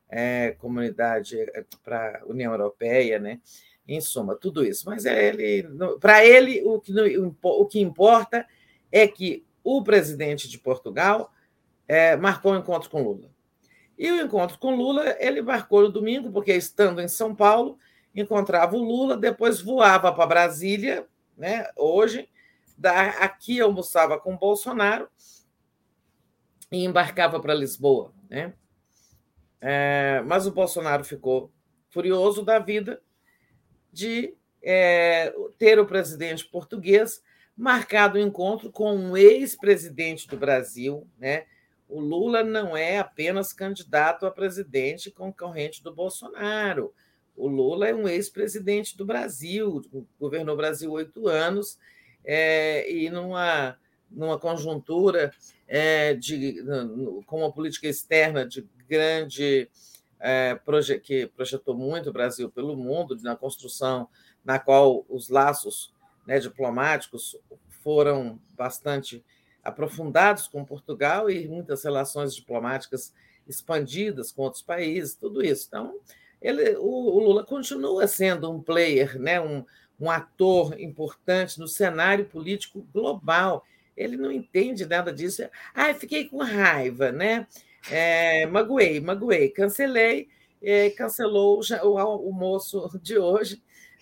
é, 0.07 0.51
comunidade, 0.59 1.37
para 1.83 2.21
a 2.21 2.25
União 2.25 2.51
Europeia, 2.51 3.19
né? 3.19 3.39
Em 3.87 3.99
suma, 3.99 4.35
tudo 4.35 4.63
isso. 4.63 4.85
Mas 4.85 5.05
é 5.05 5.27
ele, 5.27 5.67
para 5.99 6.23
ele, 6.23 6.61
o 6.63 6.79
que, 6.79 6.93
o 7.41 7.65
que 7.65 7.79
importa 7.79 8.45
é 8.91 9.07
que 9.07 9.43
o 9.63 9.83
presidente 9.83 10.47
de 10.47 10.59
Portugal 10.59 11.31
é, 11.89 12.15
marcou 12.15 12.53
um 12.53 12.57
encontro 12.59 12.87
com 12.87 13.01
Lula. 13.01 13.31
E 13.97 14.11
o 14.11 14.21
encontro 14.21 14.59
com 14.59 14.75
Lula 14.75 15.17
ele 15.19 15.41
marcou 15.41 15.81
no 15.81 15.89
domingo, 15.89 16.31
porque 16.31 16.53
estando 16.53 17.01
em 17.01 17.07
São 17.07 17.35
Paulo, 17.35 17.79
encontrava 18.15 18.75
o 18.77 18.83
Lula, 18.83 19.17
depois 19.17 19.59
voava 19.59 20.13
para 20.13 20.27
Brasília, 20.27 21.07
né, 21.35 21.67
hoje, 21.75 22.29
da, 22.77 23.09
aqui 23.23 23.59
almoçava 23.59 24.19
com 24.19 24.35
o 24.35 24.37
Bolsonaro 24.37 25.09
e 26.71 26.85
embarcava 26.85 27.39
para 27.39 27.55
Lisboa. 27.55 28.13
Né? 28.29 28.53
É, 29.59 30.21
mas 30.25 30.45
o 30.45 30.51
Bolsonaro 30.51 31.03
ficou 31.03 31.51
furioso 31.89 32.45
da 32.45 32.59
vida 32.59 33.01
de 33.91 34.35
é, 34.61 35.33
ter 35.57 35.79
o 35.79 35.87
presidente 35.87 36.45
português 36.45 37.23
marcado 37.57 38.17
o 38.17 38.21
um 38.21 38.27
encontro 38.27 38.71
com 38.71 38.95
um 38.95 39.17
ex-presidente 39.17 40.27
do 40.27 40.37
Brasil, 40.37 41.07
né? 41.17 41.45
O 41.89 41.99
Lula 41.99 42.43
não 42.43 42.77
é 42.77 42.99
apenas 42.99 43.51
candidato 43.51 44.27
a 44.27 44.31
presidente 44.31 45.09
concorrente 45.09 45.83
do 45.83 45.91
Bolsonaro. 45.91 46.93
O 47.35 47.47
Lula 47.47 47.87
é 47.87 47.95
um 47.95 48.07
ex-presidente 48.07 48.95
do 48.95 49.03
Brasil, 49.03 49.81
governou 50.19 50.53
o 50.53 50.57
Brasil 50.57 50.91
oito 50.91 51.27
anos, 51.27 51.79
é, 52.23 52.89
e 52.91 53.09
numa, 53.09 53.75
numa 54.11 54.37
conjuntura 54.37 55.33
é, 55.67 56.13
de, 56.13 56.63
com 57.25 57.39
uma 57.39 57.51
política 57.51 57.87
externa 57.87 58.45
de 58.45 58.67
grande. 58.87 59.67
É, 60.21 60.53
proje 60.53 60.99
que 60.99 61.27
projetou 61.27 61.73
muito 61.73 62.09
o 62.09 62.13
Brasil 62.13 62.51
pelo 62.51 62.75
mundo, 62.75 63.17
na 63.21 63.37
construção 63.37 64.09
na 64.43 64.59
qual 64.59 65.05
os 65.07 65.29
laços 65.29 65.93
né, 66.27 66.39
diplomáticos 66.39 67.37
foram 67.81 68.37
bastante 68.57 69.23
aprofundados 69.63 70.47
com 70.47 70.65
Portugal 70.65 71.29
e 71.29 71.47
muitas 71.47 71.83
relações 71.83 72.35
diplomáticas 72.35 73.13
expandidas 73.47 74.31
com 74.31 74.43
outros 74.43 74.61
países, 74.61 75.15
tudo 75.15 75.43
isso. 75.43 75.65
Então, 75.67 75.95
ele, 76.41 76.75
o, 76.77 76.85
o 76.85 77.19
Lula 77.19 77.43
continua 77.43 78.07
sendo 78.07 78.49
um 78.51 78.61
player, 78.61 79.19
né, 79.19 79.41
um, 79.41 79.65
um 79.99 80.09
ator 80.09 80.79
importante 80.79 81.59
no 81.59 81.67
cenário 81.67 82.25
político 82.25 82.87
global. 82.93 83.65
Ele 83.97 84.15
não 84.15 84.31
entende 84.31 84.85
nada 84.85 85.11
disso. 85.11 85.43
Ah, 85.73 85.93
fiquei 85.93 86.25
com 86.25 86.37
raiva, 86.37 87.11
né? 87.11 87.47
É, 87.89 88.45
magoei, 88.45 88.99
magoei, 88.99 89.49
cancelei, 89.49 90.29
é, 90.61 90.89
cancelou 90.91 91.61
o, 91.83 92.29
o, 92.29 92.33
moço 92.33 92.89
de 93.01 93.17
hoje, 93.17 93.61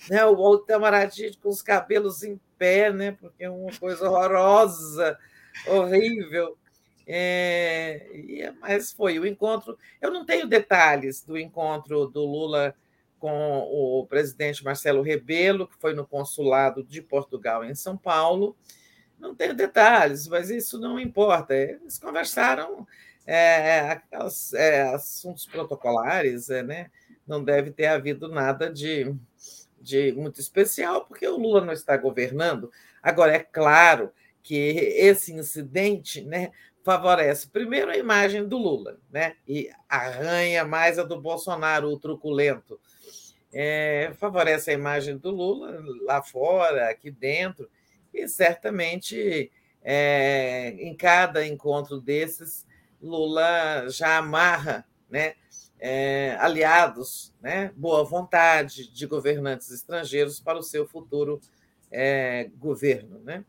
né? 0.09 0.23
O 0.25 0.59
camaradinho 0.59 1.35
com 1.37 1.49
os 1.49 1.61
cabelos 1.61 2.21
em 2.21 2.39
pé, 2.57 2.91
né? 2.91 3.13
Porque 3.13 3.43
é 3.43 3.49
uma 3.49 3.71
coisa 3.79 4.07
horrorosa 4.07 5.17
horrível. 5.67 6.57
É, 7.05 8.53
mas 8.59 8.91
foi 8.91 9.17
o 9.17 9.25
encontro. 9.25 9.77
Eu 10.01 10.11
não 10.11 10.25
tenho 10.25 10.45
detalhes 10.45 11.23
do 11.23 11.37
encontro 11.37 12.07
do 12.07 12.25
Lula 12.25 12.75
com 13.17 13.59
o 13.59 14.05
presidente 14.05 14.63
Marcelo 14.63 15.01
Rebelo, 15.01 15.67
que 15.67 15.77
foi 15.79 15.93
no 15.93 16.05
consulado 16.05 16.83
de 16.83 17.01
Portugal 17.01 17.63
em 17.63 17.73
São 17.73 17.97
Paulo. 17.97 18.55
Não 19.17 19.33
tenho 19.33 19.55
detalhes, 19.55 20.27
mas 20.27 20.49
isso 20.49 20.77
não 20.79 20.99
importa. 20.99 21.55
Eles 21.55 21.97
conversaram 21.97 22.85
é, 23.25 23.79
aquelas, 23.91 24.53
é, 24.53 24.83
assuntos 24.93 25.45
protocolares, 25.45 26.49
é, 26.49 26.61
né? 26.61 26.91
não 27.27 27.43
deve 27.43 27.71
ter 27.71 27.87
havido 27.87 28.29
nada 28.29 28.71
de, 28.71 29.13
de 29.81 30.13
muito 30.13 30.39
especial, 30.39 31.05
porque 31.05 31.27
o 31.27 31.37
Lula 31.37 31.65
não 31.65 31.73
está 31.73 31.97
governando. 31.97 32.71
Agora, 33.03 33.33
é 33.33 33.39
claro 33.39 34.11
que 34.47 34.55
esse 34.55 35.33
incidente 35.33 36.21
né, 36.21 36.51
favorece 36.81 37.49
primeiro 37.49 37.91
a 37.91 37.97
imagem 37.97 38.47
do 38.47 38.57
Lula, 38.57 38.97
né, 39.11 39.35
e 39.45 39.69
arranha 39.89 40.63
mais 40.63 40.97
a 40.97 41.03
do 41.03 41.19
Bolsonaro, 41.19 41.89
o 41.89 41.99
truculento. 41.99 42.79
É, 43.51 44.13
favorece 44.17 44.71
a 44.71 44.73
imagem 44.73 45.17
do 45.17 45.31
Lula 45.31 45.83
lá 46.03 46.23
fora, 46.23 46.89
aqui 46.89 47.11
dentro, 47.11 47.69
e 48.13 48.25
certamente 48.25 49.51
é, 49.83 50.69
em 50.79 50.95
cada 50.95 51.45
encontro 51.45 51.99
desses, 51.99 52.65
Lula 53.01 53.89
já 53.89 54.17
amarra 54.17 54.87
né, 55.09 55.33
é, 55.77 56.37
aliados, 56.39 57.33
né, 57.41 57.73
boa 57.75 58.01
vontade 58.05 58.89
de 58.89 59.05
governantes 59.05 59.71
estrangeiros 59.71 60.39
para 60.39 60.57
o 60.57 60.63
seu 60.63 60.87
futuro 60.87 61.41
é, 61.91 62.49
governo. 62.57 63.19
Né? 63.19 63.43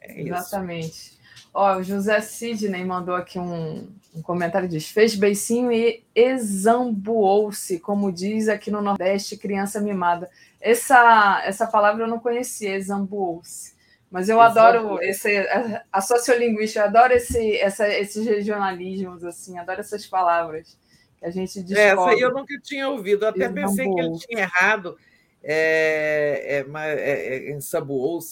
É 0.00 0.20
Exatamente. 0.20 1.18
Ó, 1.52 1.78
o 1.78 1.82
José 1.82 2.20
Sidney 2.20 2.84
mandou 2.84 3.14
aqui 3.14 3.38
um, 3.38 3.88
um 4.14 4.22
comentário, 4.22 4.68
diz, 4.68 4.88
fez 4.88 5.14
beicinho 5.16 5.72
e 5.72 6.04
exambuou-se, 6.14 7.80
como 7.80 8.12
diz 8.12 8.48
aqui 8.48 8.70
no 8.70 8.80
Nordeste, 8.80 9.36
criança 9.36 9.80
mimada. 9.80 10.30
Essa, 10.60 11.42
essa 11.44 11.66
palavra 11.66 12.04
eu 12.04 12.08
não 12.08 12.20
conhecia, 12.20 12.76
exambuou-se. 12.76 13.74
Mas 14.10 14.28
eu 14.28 14.40
adoro 14.40 15.00
esse, 15.02 15.38
a, 15.38 15.84
a 15.92 16.00
sociolinguística, 16.00 16.80
eu 16.80 16.84
adoro 16.84 17.12
esse, 17.12 17.56
essa, 17.58 17.88
esses 17.88 18.26
regionalismos, 18.26 19.24
assim, 19.24 19.56
adoro 19.58 19.80
essas 19.80 20.04
palavras 20.06 20.76
que 21.18 21.26
a 21.26 21.30
gente 21.30 21.62
descobre. 21.62 21.90
Essa 21.90 22.10
aí 22.10 22.20
eu 22.20 22.32
nunca 22.32 22.58
tinha 22.60 22.88
ouvido, 22.88 23.24
até 23.24 23.48
pensei 23.48 23.88
que 23.88 24.00
ele 24.00 24.18
tinha 24.18 24.40
errado 24.40 24.96
é, 25.42 26.56
é, 26.56 26.66
é, 26.66 27.50
é 27.50 27.58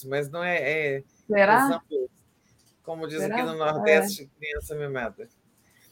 mas 0.07 0.29
não 0.29 0.43
é. 0.43 0.57
é 0.57 1.03
Será? 1.27 1.81
como 2.83 3.07
diz 3.07 3.19
Será? 3.19 3.35
aqui 3.35 3.45
no 3.45 3.57
Nordeste, 3.57 4.23
é. 4.23 4.39
criança 4.39 4.75
mimada. 4.75 5.27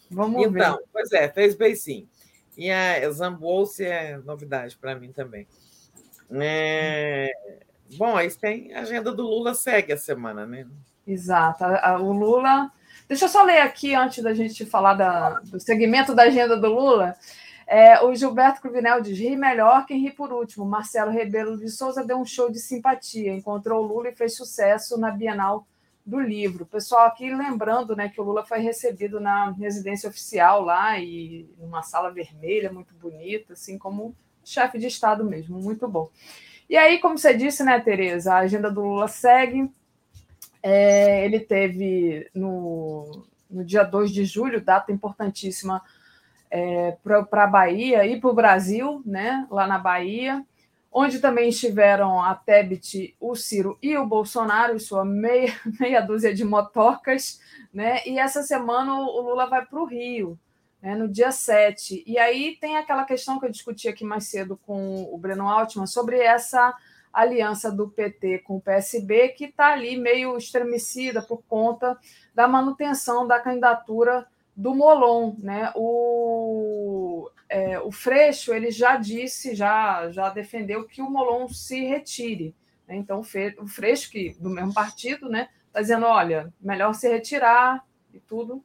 Vamos 0.10 0.40
então, 0.40 0.52
ver. 0.52 0.62
Então, 0.62 0.80
pois 0.92 1.12
é, 1.12 1.28
fez 1.30 1.56
bem 1.56 1.76
sim. 1.76 2.08
E 2.58 2.72
a 2.72 3.10
Zambuou-se 3.12 3.86
é 3.86 4.18
novidade 4.18 4.78
para 4.78 4.96
mim 4.96 5.12
também. 5.12 5.48
É... 6.32 7.30
Bom, 7.98 8.16
aí 8.16 8.30
tem 8.32 8.74
a 8.74 8.82
agenda 8.82 9.14
do 9.14 9.24
Lula 9.24 9.54
segue 9.54 9.94
a 9.94 9.98
semana, 9.98 10.46
né? 10.46 10.68
Exato. 11.06 11.64
O 12.02 12.12
Lula. 12.12 12.72
Deixa 13.08 13.26
eu 13.26 13.30
só 13.30 13.44
ler 13.44 13.60
aqui 13.60 13.96
antes 13.96 14.22
da 14.22 14.34
gente 14.34 14.66
falar 14.66 14.96
da, 14.96 15.40
do 15.40 15.60
segmento 15.60 16.14
da 16.14 16.24
agenda 16.24 16.58
do 16.58 16.68
Lula. 16.68 17.16
É, 17.68 18.02
o 18.02 18.16
Gilberto 18.16 18.62
Cruvinel 18.62 19.02
diz: 19.02 19.20
ri 19.20 19.36
melhor 19.36 19.86
quem 19.86 20.02
ri 20.02 20.12
por 20.12 20.32
último. 20.32 20.66
Marcelo 20.66 21.12
Rebelo 21.12 21.58
de 21.58 21.70
Souza 21.70 22.06
deu 22.06 22.18
um 22.18 22.26
show 22.26 22.50
de 22.50 22.60
simpatia, 22.60 23.34
encontrou 23.34 23.84
o 23.84 23.88
Lula 23.88 24.08
e 24.08 24.16
fez 24.16 24.38
sucesso 24.38 24.98
na 24.98 25.12
Bienal 25.12 25.68
do 26.06 26.18
Livro. 26.18 26.66
Pessoal, 26.66 27.08
aqui 27.08 27.30
lembrando 27.30 27.94
né, 27.94 28.08
que 28.08 28.22
o 28.22 28.24
Lula 28.24 28.46
foi 28.46 28.60
recebido 28.60 29.20
na 29.20 29.52
residência 29.52 30.08
oficial 30.08 30.62
lá 30.64 30.98
e 30.98 31.46
numa 31.60 31.84
sala 31.84 32.10
vermelha 32.10 32.72
muito 32.72 32.96
bonita, 32.96 33.52
assim 33.52 33.78
como 33.78 34.16
chefe 34.46 34.80
de 34.80 34.88
Estado 34.88 35.26
mesmo, 35.26 35.60
muito 35.60 35.86
bom. 35.90 36.10
E 36.70 36.78
aí, 36.78 37.00
como 37.00 37.18
você 37.18 37.34
disse, 37.34 37.62
né, 37.66 37.82
Tereza, 37.82 38.34
a 38.34 38.40
agenda 38.40 38.72
do 38.72 38.80
Lula 38.80 39.10
segue. 39.10 39.70
É, 40.64 41.26
ele 41.26 41.42
teve 41.42 42.30
no, 42.34 43.26
no 43.50 43.64
dia 43.64 43.84
2 43.84 44.12
de 44.12 44.24
julho, 44.24 44.62
data 44.62 44.92
importantíssima 44.92 45.82
é, 46.50 46.98
para 47.04 47.44
a 47.44 47.48
Bahia 47.48 48.06
e 48.06 48.20
para 48.20 48.30
o 48.30 48.34
Brasil, 48.34 49.02
né, 49.06 49.48
lá 49.50 49.68
na 49.68 49.78
Bahia, 49.78 50.46
onde 50.92 51.20
também 51.20 51.50
estiveram 51.50 52.24
a 52.24 52.34
Tebet, 52.34 53.16
o 53.20 53.36
Ciro 53.36 53.78
e 53.82 53.96
o 53.98 54.06
Bolsonaro, 54.06 54.76
e 54.76 54.80
sua 54.80 55.06
meia, 55.06 55.54
meia 55.80 56.02
dúzia 56.02 56.34
de 56.34 56.44
motocas, 56.44 57.40
né? 57.74 58.02
E 58.06 58.18
essa 58.18 58.42
semana 58.42 58.96
o 58.96 59.22
Lula 59.22 59.46
vai 59.48 59.64
para 59.64 59.80
o 59.80 59.86
Rio, 59.86 60.40
né, 60.82 60.96
no 60.96 61.08
dia 61.08 61.32
7. 61.32 62.04
E 62.08 62.18
aí 62.18 62.58
tem 62.60 62.78
aquela 62.78 63.04
questão 63.04 63.40
que 63.40 63.46
eu 63.46 63.52
discuti 63.52 63.88
aqui 63.88 64.04
mais 64.04 64.26
cedo 64.26 64.60
com 64.66 65.04
o 65.14 65.18
Breno 65.18 65.48
Altman 65.48 65.86
sobre 65.86 66.20
essa 66.20 66.74
aliança 67.14 67.72
do 67.72 67.90
PT 67.90 68.40
com 68.40 68.58
o 68.58 68.62
PSB, 68.62 69.30
que 69.30 69.46
está 69.46 69.74
ali 69.74 69.98
meio 69.98 70.38
estremecida 70.38 71.22
por 71.22 71.42
conta 71.48 71.98
da 72.34 72.48
manutenção 72.48 73.28
da 73.28 73.40
candidatura 73.40 74.26
do 74.58 74.74
Molon. 74.74 75.36
Né? 75.38 75.72
O, 75.76 77.30
é, 77.48 77.80
o 77.80 77.92
Freixo 77.92 78.52
ele 78.54 78.72
já 78.72 78.98
disse, 78.98 79.56
já, 79.56 80.10
já 80.12 80.30
defendeu 80.30 80.86
que 80.86 81.02
o 81.02 81.10
Molon 81.10 81.48
se 81.48 81.86
retire. 81.86 82.56
Né? 82.88 82.96
Então, 82.96 83.22
o 83.60 83.68
Freixo, 83.68 84.10
que 84.10 84.36
do 84.40 84.50
mesmo 84.50 84.74
partido, 84.74 85.30
né, 85.30 85.50
está 85.68 85.82
dizendo: 85.82 86.08
olha, 86.08 86.52
melhor 86.60 86.94
se 86.94 87.08
retirar 87.08 87.86
e 88.12 88.20
tudo. 88.20 88.64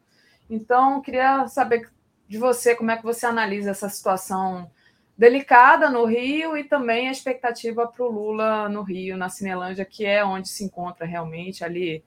Então, 0.49 1.03
queria 1.03 1.47
saber 1.49 1.91
de 2.29 2.39
você 2.39 2.75
como 2.75 2.91
é 2.91 2.97
que 2.97 3.03
você 3.03 3.27
analisa 3.27 3.71
essa 3.71 3.89
situação 3.89 4.71
delicada 5.17 5.91
no 5.91 6.05
Rio 6.05 6.57
e 6.57 6.65
também 6.65 7.09
a 7.09 7.13
expectativa 7.13 7.87
para 7.87 8.05
o 8.05 8.11
Lula 8.11 8.69
no 8.69 8.83
Rio, 8.83 9.17
na 9.17 9.29
Cinelândia, 9.29 9.85
que 9.85 10.05
é 10.07 10.25
onde 10.25 10.49
se 10.49 10.65
encontra 10.65 11.07
realmente 11.07 11.65
ali. 11.65 12.03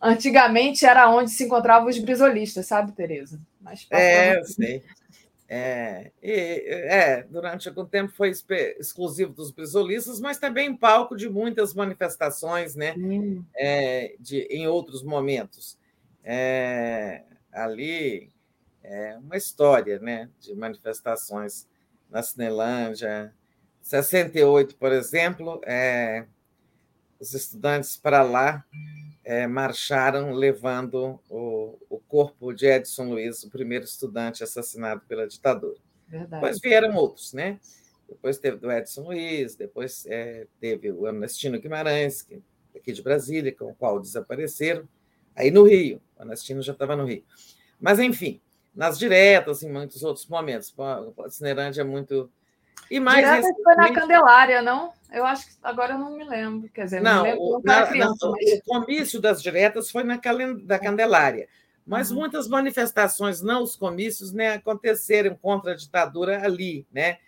Antigamente 0.00 0.84
era 0.84 1.08
onde 1.10 1.30
se 1.30 1.44
encontravam 1.44 1.88
os 1.88 1.98
brisolistas, 1.98 2.66
sabe, 2.66 2.92
Tereza? 2.92 3.40
Mas 3.60 3.86
é, 3.90 4.38
eu 4.38 4.44
sei. 4.44 4.82
É, 5.48 6.10
e, 6.22 6.64
é, 6.68 7.22
durante 7.22 7.68
algum 7.68 7.84
tempo 7.84 8.12
foi 8.12 8.32
exclusivo 8.78 9.32
dos 9.32 9.50
brisolistas, 9.52 10.20
mas 10.20 10.38
também 10.38 10.76
palco 10.76 11.16
de 11.16 11.28
muitas 11.28 11.72
manifestações, 11.72 12.74
né? 12.74 12.94
É, 13.56 14.14
de, 14.18 14.40
em 14.50 14.66
outros 14.66 15.02
momentos. 15.02 15.78
É, 16.24 17.22
ali 17.52 18.30
é 18.82 19.16
uma 19.18 19.36
história, 19.36 19.98
né? 20.00 20.28
De 20.40 20.54
manifestações 20.54 21.66
na 22.10 22.22
Cinelândia. 22.22 23.32
68, 23.82 24.76
por 24.76 24.90
exemplo, 24.90 25.60
é, 25.64 26.26
os 27.20 27.32
estudantes 27.34 27.96
para 27.96 28.22
lá 28.22 28.64
é, 29.26 29.44
marcharam 29.44 30.30
levando 30.32 31.18
o, 31.28 31.76
o, 31.90 31.98
corpo 31.98 32.52
de 32.52 32.64
Edson 32.64 33.08
Luiz, 33.08 33.42
o 33.42 33.50
primeiro 33.50 33.84
estudante 33.84 34.44
assassinado 34.44 35.02
pela 35.08 35.26
ditadura. 35.26 35.76
Verdade. 36.06 36.30
Depois 36.30 36.60
vieram 36.60 36.94
outros, 36.94 37.32
né? 37.32 37.58
Depois 38.08 38.38
teve 38.38 38.58
do 38.58 38.70
Edson 38.70 39.02
Luiz, 39.02 39.56
depois 39.56 40.06
é, 40.06 40.46
teve 40.60 40.92
o 40.92 41.06
Anastino 41.06 41.60
Guimarães, 41.60 42.22
que, 42.22 42.40
aqui 42.76 42.92
de 42.92 43.02
Brasília, 43.02 43.52
com 43.52 43.64
o 43.64 43.74
qual 43.74 43.98
desapareceram. 43.98 44.88
Aí 45.34 45.50
no 45.50 45.64
Rio, 45.64 46.00
o 46.16 46.22
Anastino 46.22 46.62
já 46.62 46.72
estava 46.72 46.94
no 46.94 47.04
Rio. 47.04 47.24
Mas, 47.80 47.98
enfim, 47.98 48.40
nas 48.72 48.96
diretas, 48.96 49.60
em 49.64 49.72
muitos 49.72 50.04
outros 50.04 50.28
momentos. 50.28 50.72
A 50.78 51.30
Cinerândia 51.30 51.80
é 51.80 51.84
muito. 51.84 52.30
E 52.90 53.00
mais 53.00 53.18
Diretas 53.18 53.62
foi 53.62 53.74
na 53.74 53.92
Candelária, 53.92 54.62
não? 54.62 54.92
Eu 55.12 55.24
acho 55.24 55.46
que 55.46 55.52
agora 55.62 55.94
eu 55.94 55.98
não 55.98 56.16
me 56.16 56.24
lembro. 56.24 56.68
Quer 56.68 56.84
dizer, 56.84 57.00
não, 57.00 57.16
não 57.16 57.22
lembro, 57.22 57.42
o, 57.42 57.62
na, 57.64 57.86
criança, 57.86 58.30
mas... 58.30 58.52
o 58.52 58.62
comício 58.64 59.20
das 59.20 59.42
diretas 59.42 59.90
foi 59.90 60.04
na 60.04 60.20
da 60.62 60.78
Candelária. 60.78 61.48
Mas 61.86 62.10
uhum. 62.10 62.18
muitas 62.18 62.48
manifestações, 62.48 63.40
não 63.40 63.62
os 63.62 63.76
comícios, 63.76 64.32
né, 64.32 64.54
aconteceram 64.54 65.36
contra 65.36 65.72
a 65.72 65.76
ditadura 65.76 66.44
ali, 66.44 66.84
né? 66.92 67.18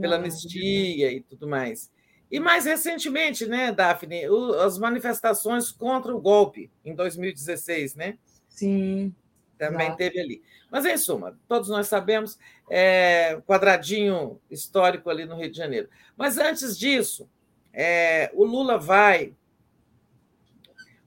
Pela 0.00 0.16
anistia 0.16 1.12
e 1.12 1.20
tudo 1.20 1.46
mais. 1.46 1.90
E 2.30 2.40
mais 2.40 2.64
recentemente, 2.64 3.46
né, 3.46 3.70
Daphne, 3.70 4.28
o, 4.28 4.54
as 4.54 4.78
manifestações 4.78 5.70
contra 5.70 6.14
o 6.14 6.20
golpe 6.20 6.70
em 6.84 6.94
2016, 6.94 7.94
né? 7.94 8.18
Sim. 8.48 9.14
Também 9.58 9.86
Exato. 9.86 9.96
teve 9.96 10.20
ali. 10.20 10.42
Mas, 10.70 10.84
em 10.84 10.96
suma, 10.96 11.38
todos 11.48 11.68
nós 11.68 11.88
sabemos, 11.88 12.38
é, 12.70 13.40
quadradinho 13.46 14.40
histórico 14.50 15.08
ali 15.08 15.24
no 15.24 15.36
Rio 15.36 15.50
de 15.50 15.56
Janeiro. 15.56 15.88
Mas 16.16 16.38
antes 16.38 16.78
disso, 16.78 17.28
é, 17.72 18.30
o 18.34 18.44
Lula 18.44 18.78
vai. 18.78 19.34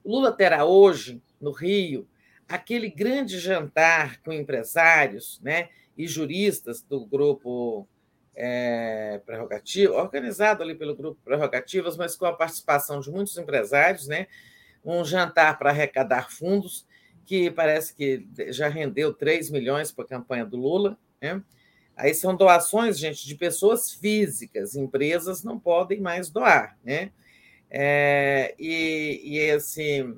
O 0.02 0.10
Lula 0.12 0.32
terá 0.32 0.64
hoje, 0.64 1.22
no 1.40 1.52
Rio, 1.52 2.08
aquele 2.48 2.90
grande 2.90 3.38
jantar 3.38 4.20
com 4.22 4.32
empresários 4.32 5.40
né, 5.42 5.68
e 5.96 6.08
juristas 6.08 6.82
do 6.82 7.04
grupo 7.06 7.86
é, 8.34 9.20
Prerrogativa, 9.24 9.94
organizado 9.94 10.62
ali 10.62 10.74
pelo 10.74 10.96
grupo 10.96 11.20
Prerrogativas, 11.24 11.96
mas 11.96 12.16
com 12.16 12.26
a 12.26 12.32
participação 12.32 13.00
de 13.00 13.10
muitos 13.10 13.36
empresários, 13.38 14.08
né, 14.08 14.26
um 14.84 15.04
jantar 15.04 15.58
para 15.58 15.70
arrecadar 15.70 16.30
fundos 16.30 16.86
que 17.30 17.48
parece 17.48 17.94
que 17.94 18.26
já 18.48 18.66
rendeu 18.66 19.14
3 19.14 19.50
milhões 19.50 19.92
para 19.92 20.04
a 20.04 20.08
campanha 20.08 20.44
do 20.44 20.56
Lula. 20.56 20.98
Né? 21.22 21.40
Aí 21.96 22.12
são 22.12 22.34
doações, 22.34 22.98
gente, 22.98 23.24
de 23.24 23.36
pessoas 23.36 23.92
físicas, 23.92 24.74
empresas 24.74 25.44
não 25.44 25.56
podem 25.56 26.00
mais 26.00 26.28
doar. 26.28 26.76
Né? 26.82 27.12
É, 27.70 28.52
e, 28.58 29.20
e 29.22 29.38
esse, 29.38 30.12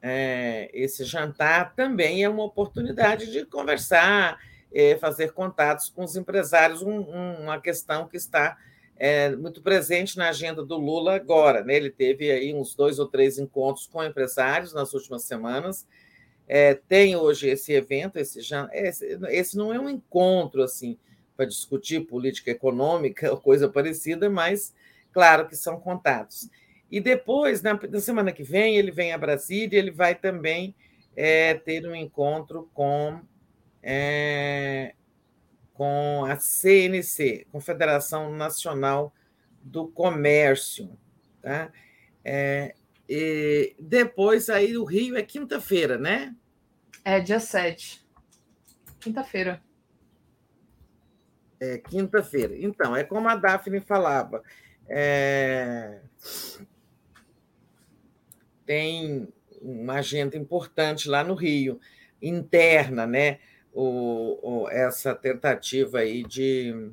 é, 0.00 0.70
esse 0.72 1.02
jantar 1.02 1.74
também 1.74 2.22
é 2.22 2.28
uma 2.28 2.44
oportunidade 2.44 3.32
de 3.32 3.44
conversar, 3.44 4.38
é, 4.72 4.96
fazer 4.98 5.32
contatos 5.32 5.88
com 5.88 6.04
os 6.04 6.14
empresários, 6.14 6.80
um, 6.80 7.00
um, 7.00 7.42
uma 7.42 7.60
questão 7.60 8.06
que 8.06 8.16
está 8.16 8.56
é, 8.96 9.34
muito 9.34 9.60
presente 9.60 10.16
na 10.16 10.28
agenda 10.28 10.64
do 10.64 10.76
Lula 10.76 11.16
agora. 11.16 11.64
Né? 11.64 11.74
Ele 11.74 11.90
teve 11.90 12.30
aí 12.30 12.54
uns 12.54 12.72
dois 12.72 13.00
ou 13.00 13.08
três 13.08 13.36
encontros 13.36 13.88
com 13.88 14.04
empresários 14.04 14.72
nas 14.72 14.94
últimas 14.94 15.24
semanas, 15.24 15.84
é, 16.48 16.74
tem 16.74 17.16
hoje 17.16 17.48
esse 17.48 17.72
evento, 17.72 18.18
esse, 18.18 18.40
esse, 18.72 19.18
esse 19.28 19.56
não 19.56 19.72
é 19.72 19.80
um 19.80 19.88
encontro 19.88 20.62
assim 20.62 20.96
para 21.36 21.46
discutir 21.46 22.06
política 22.06 22.50
econômica 22.50 23.30
ou 23.32 23.36
coisa 23.36 23.68
parecida, 23.68 24.30
mas 24.30 24.74
claro 25.12 25.48
que 25.48 25.56
são 25.56 25.80
contatos. 25.80 26.48
E 26.90 27.00
depois, 27.00 27.62
na, 27.62 27.74
na 27.74 28.00
semana 28.00 28.32
que 28.32 28.44
vem, 28.44 28.76
ele 28.76 28.92
vem 28.92 29.12
a 29.12 29.18
Brasília, 29.18 29.78
ele 29.78 29.90
vai 29.90 30.14
também 30.14 30.74
é, 31.16 31.54
ter 31.54 31.84
um 31.86 31.94
encontro 31.94 32.70
com, 32.72 33.20
é, 33.82 34.94
com 35.74 36.24
a 36.24 36.36
CNC, 36.36 37.46
Confederação 37.50 38.30
Nacional 38.32 39.12
do 39.60 39.88
Comércio. 39.88 40.96
Tá? 41.42 41.72
É, 42.24 42.74
e 43.08 43.76
depois 43.78 44.48
aí 44.48 44.76
o 44.76 44.84
Rio 44.84 45.16
é 45.16 45.22
quinta-feira, 45.22 45.96
né? 45.96 46.34
É 47.04 47.20
dia 47.20 47.38
7. 47.38 48.04
Quinta-feira. 48.98 49.62
É 51.60 51.78
quinta-feira. 51.78 52.56
Então, 52.58 52.96
é 52.96 53.04
como 53.04 53.28
a 53.28 53.36
Daphne 53.36 53.80
falava. 53.80 54.42
É... 54.88 56.00
Tem 58.64 59.28
uma 59.62 59.94
agenda 59.94 60.36
importante 60.36 61.08
lá 61.08 61.22
no 61.22 61.34
Rio, 61.34 61.80
interna, 62.20 63.06
né? 63.06 63.38
O, 63.72 64.62
o 64.62 64.68
essa 64.68 65.14
tentativa 65.14 65.98
aí 65.98 66.24
de 66.24 66.90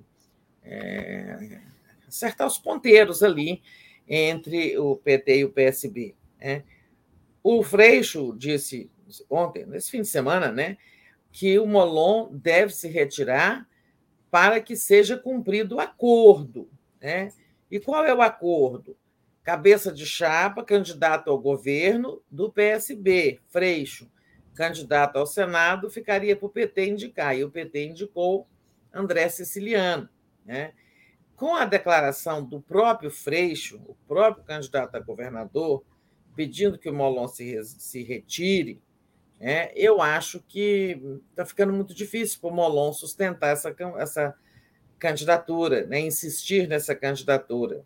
é, 0.63 1.61
acertar 2.07 2.45
os 2.45 2.57
ponteiros 2.57 3.23
ali 3.23 3.61
entre 4.07 4.77
o 4.77 4.95
PT 4.95 5.37
e 5.37 5.45
o 5.45 5.51
PSB. 5.51 6.15
Né? 6.39 6.63
O 7.43 7.63
Freixo 7.63 8.35
disse 8.37 8.89
ontem, 9.29 9.65
nesse 9.65 9.91
fim 9.91 10.01
de 10.01 10.07
semana, 10.07 10.51
né, 10.51 10.77
que 11.31 11.59
o 11.59 11.65
Molon 11.65 12.29
deve 12.31 12.73
se 12.73 12.87
retirar 12.87 13.67
para 14.31 14.59
que 14.59 14.75
seja 14.75 15.17
cumprido 15.17 15.75
o 15.75 15.79
acordo. 15.79 16.69
Né? 17.01 17.31
E 17.69 17.79
qual 17.79 18.05
é 18.05 18.13
o 18.13 18.21
acordo? 18.21 18.97
Cabeça 19.43 19.91
de 19.91 20.05
chapa, 20.05 20.63
candidato 20.63 21.29
ao 21.29 21.37
governo 21.37 22.21
do 22.31 22.51
PSB, 22.51 23.39
Freixo, 23.49 24.09
candidato 24.55 25.17
ao 25.17 25.27
Senado, 25.27 25.89
ficaria 25.89 26.35
para 26.35 26.45
o 26.45 26.49
PT 26.49 26.85
indicar, 26.87 27.37
e 27.37 27.43
o 27.43 27.51
PT 27.51 27.87
indicou 27.87 28.47
André 28.93 29.27
Siciliano. 29.27 30.07
Né? 30.45 30.73
Com 31.43 31.57
a 31.57 31.65
declaração 31.65 32.41
do 32.41 32.61
próprio 32.61 33.11
Freixo, 33.11 33.75
o 33.85 33.97
próprio 34.07 34.45
candidato 34.45 34.95
a 34.95 34.99
governador, 35.01 35.83
pedindo 36.37 36.79
que 36.79 36.89
o 36.89 36.93
Molon 36.93 37.27
se, 37.27 37.61
se 37.65 38.01
retire, 38.01 38.81
é, 39.41 39.73
eu 39.75 40.01
acho 40.01 40.39
que 40.47 40.97
está 41.31 41.45
ficando 41.45 41.73
muito 41.73 41.93
difícil 41.93 42.39
para 42.39 42.49
o 42.49 42.53
Molon 42.53 42.93
sustentar 42.93 43.49
essa, 43.49 43.75
essa 43.97 44.33
candidatura, 44.97 45.85
né, 45.85 45.99
insistir 45.99 46.65
nessa 46.65 46.95
candidatura. 46.95 47.83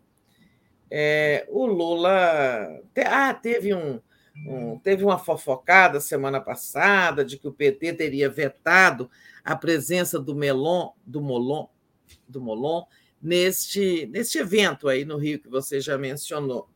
É, 0.88 1.44
o 1.48 1.66
Lula 1.66 2.80
te, 2.94 3.00
ah, 3.00 3.34
teve, 3.34 3.74
um, 3.74 4.00
um, 4.46 4.78
teve 4.78 5.02
uma 5.02 5.18
fofocada 5.18 5.98
semana 5.98 6.40
passada 6.40 7.24
de 7.24 7.36
que 7.36 7.48
o 7.48 7.52
PT 7.52 7.94
teria 7.94 8.30
vetado 8.30 9.10
a 9.44 9.56
presença 9.56 10.16
do 10.16 10.32
Melon, 10.32 10.92
do 11.04 11.20
Molon, 11.20 11.66
do 12.28 12.40
Molon 12.40 12.84
neste, 13.20 14.06
neste 14.06 14.38
evento 14.38 14.88
aí 14.88 15.04
no 15.04 15.16
Rio 15.16 15.40
que 15.40 15.48
você 15.48 15.80
já 15.80 15.98
mencionou. 15.98 16.68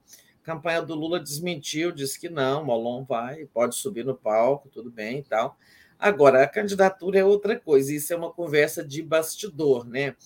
A 0.43 0.45
campanha 0.45 0.83
do 0.83 0.95
Lula 0.95 1.21
desmentiu, 1.21 1.93
disse 1.93 2.19
que 2.19 2.29
não, 2.29 2.65
Molon 2.65 3.05
vai, 3.05 3.47
pode 3.47 3.77
subir 3.77 4.05
no 4.05 4.15
palco, 4.15 4.69
tudo 4.69 4.91
bem 4.91 5.19
e 5.19 5.23
tal. 5.23 5.57
Agora, 5.99 6.43
a 6.43 6.49
candidatura 6.49 7.21
é 7.21 7.25
outra 7.25 7.59
coisa, 7.59 7.95
isso 7.95 8.13
é 8.13 8.17
uma 8.17 8.33
conversa 8.33 8.85
de 8.85 9.03
bastidor, 9.03 9.87
né? 9.87 10.17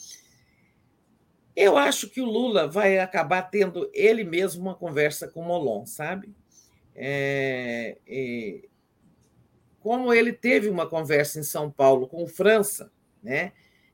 Eu 1.55 1.77
acho 1.77 2.09
que 2.09 2.21
o 2.21 2.25
Lula 2.27 2.67
vai 2.67 2.99
acabar 2.99 3.43
tendo 3.43 3.91
ele 3.93 4.25
mesmo 4.25 4.63
uma 4.63 4.75
conversa 4.75 5.29
com 5.29 5.41
o 5.41 5.45
Molon, 5.45 5.85
sabe? 5.87 6.35
É, 6.95 7.99
é, 8.07 8.63
como 9.87 10.13
ele 10.13 10.33
teve 10.33 10.69
uma 10.69 10.89
conversa 10.89 11.39
em 11.39 11.45
São 11.45 11.71
Paulo 11.71 12.09
com 12.09 12.25
o 12.25 12.27
França, 12.27 12.91
né, 13.23 13.53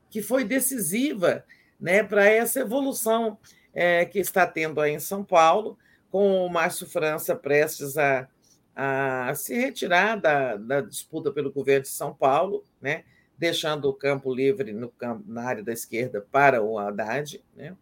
que 0.09 0.23
foi 0.23 0.43
decisiva 0.43 1.45
né, 1.83 2.01
para 2.01 2.25
essa 2.25 2.61
evolução 2.61 3.37
é, 3.73 4.05
que 4.05 4.17
está 4.17 4.47
tendo 4.47 4.79
aí 4.79 4.93
em 4.93 4.99
São 4.99 5.21
Paulo, 5.21 5.77
com 6.09 6.45
o 6.45 6.49
Márcio 6.49 6.87
França 6.87 7.35
prestes 7.35 7.97
a, 7.97 8.25
a 8.73 9.35
se 9.35 9.53
retirar 9.53 10.15
da, 10.15 10.55
da 10.55 10.79
disputa 10.79 11.29
pelo 11.29 11.51
governo 11.51 11.81
de 11.81 11.89
São 11.89 12.13
Paulo, 12.13 12.65
né, 12.81 13.03
deixando 13.37 13.89
o 13.89 13.93
campo 13.93 14.33
livre 14.33 14.71
no 14.71 14.87
campo, 14.87 15.25
na 15.27 15.43
área 15.43 15.61
da 15.61 15.73
esquerda 15.73 16.25
para 16.31 16.63
o 16.63 16.79
Haddad. 16.79 17.43
Né? 17.53 17.75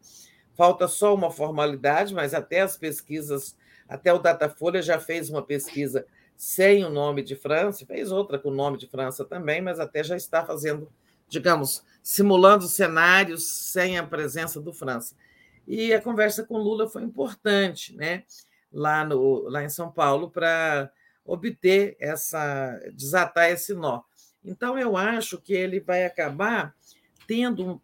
Falta 0.56 0.88
só 0.88 1.14
uma 1.14 1.30
formalidade, 1.30 2.12
mas 2.12 2.34
até 2.34 2.62
as 2.62 2.76
pesquisas, 2.76 3.56
até 3.88 4.12
o 4.12 4.18
Datafolha 4.18 4.82
já 4.82 5.00
fez 5.00 5.30
uma 5.30 5.44
pesquisa 5.44 6.08
sem 6.36 6.84
o 6.84 6.90
nome 6.90 7.22
de 7.22 7.36
França, 7.36 7.86
fez 7.86 8.12
outra 8.12 8.40
com 8.40 8.50
o 8.50 8.56
nome 8.56 8.80
de 8.80 8.88
França 8.88 9.24
também, 9.24 9.62
mas 9.62 9.80
até 9.80 10.04
já 10.04 10.18
está 10.18 10.44
fazendo, 10.44 10.92
digamos, 11.32 11.82
simulando 12.04 12.68
cenários 12.68 13.48
sem 13.72 13.98
a 13.98 14.06
presença 14.06 14.60
do 14.60 14.74
França. 14.74 15.16
E 15.66 15.94
a 15.94 16.02
conversa 16.02 16.44
com 16.44 16.58
Lula 16.58 16.90
foi 16.90 17.04
importante, 17.04 17.96
né? 17.96 18.26
Lá, 18.72 19.06
no, 19.06 19.48
lá 19.48 19.64
em 19.64 19.70
São 19.70 19.90
Paulo, 19.90 20.30
para 20.30 20.92
obter 21.26 21.96
essa, 22.00 22.78
desatar 22.94 23.50
esse 23.50 23.74
nó. 23.74 24.02
Então, 24.44 24.78
eu 24.78 24.98
acho 24.98 25.40
que 25.40 25.54
ele 25.54 25.80
vai 25.80 26.06
acabar 26.06 26.76
tendo 27.26 27.82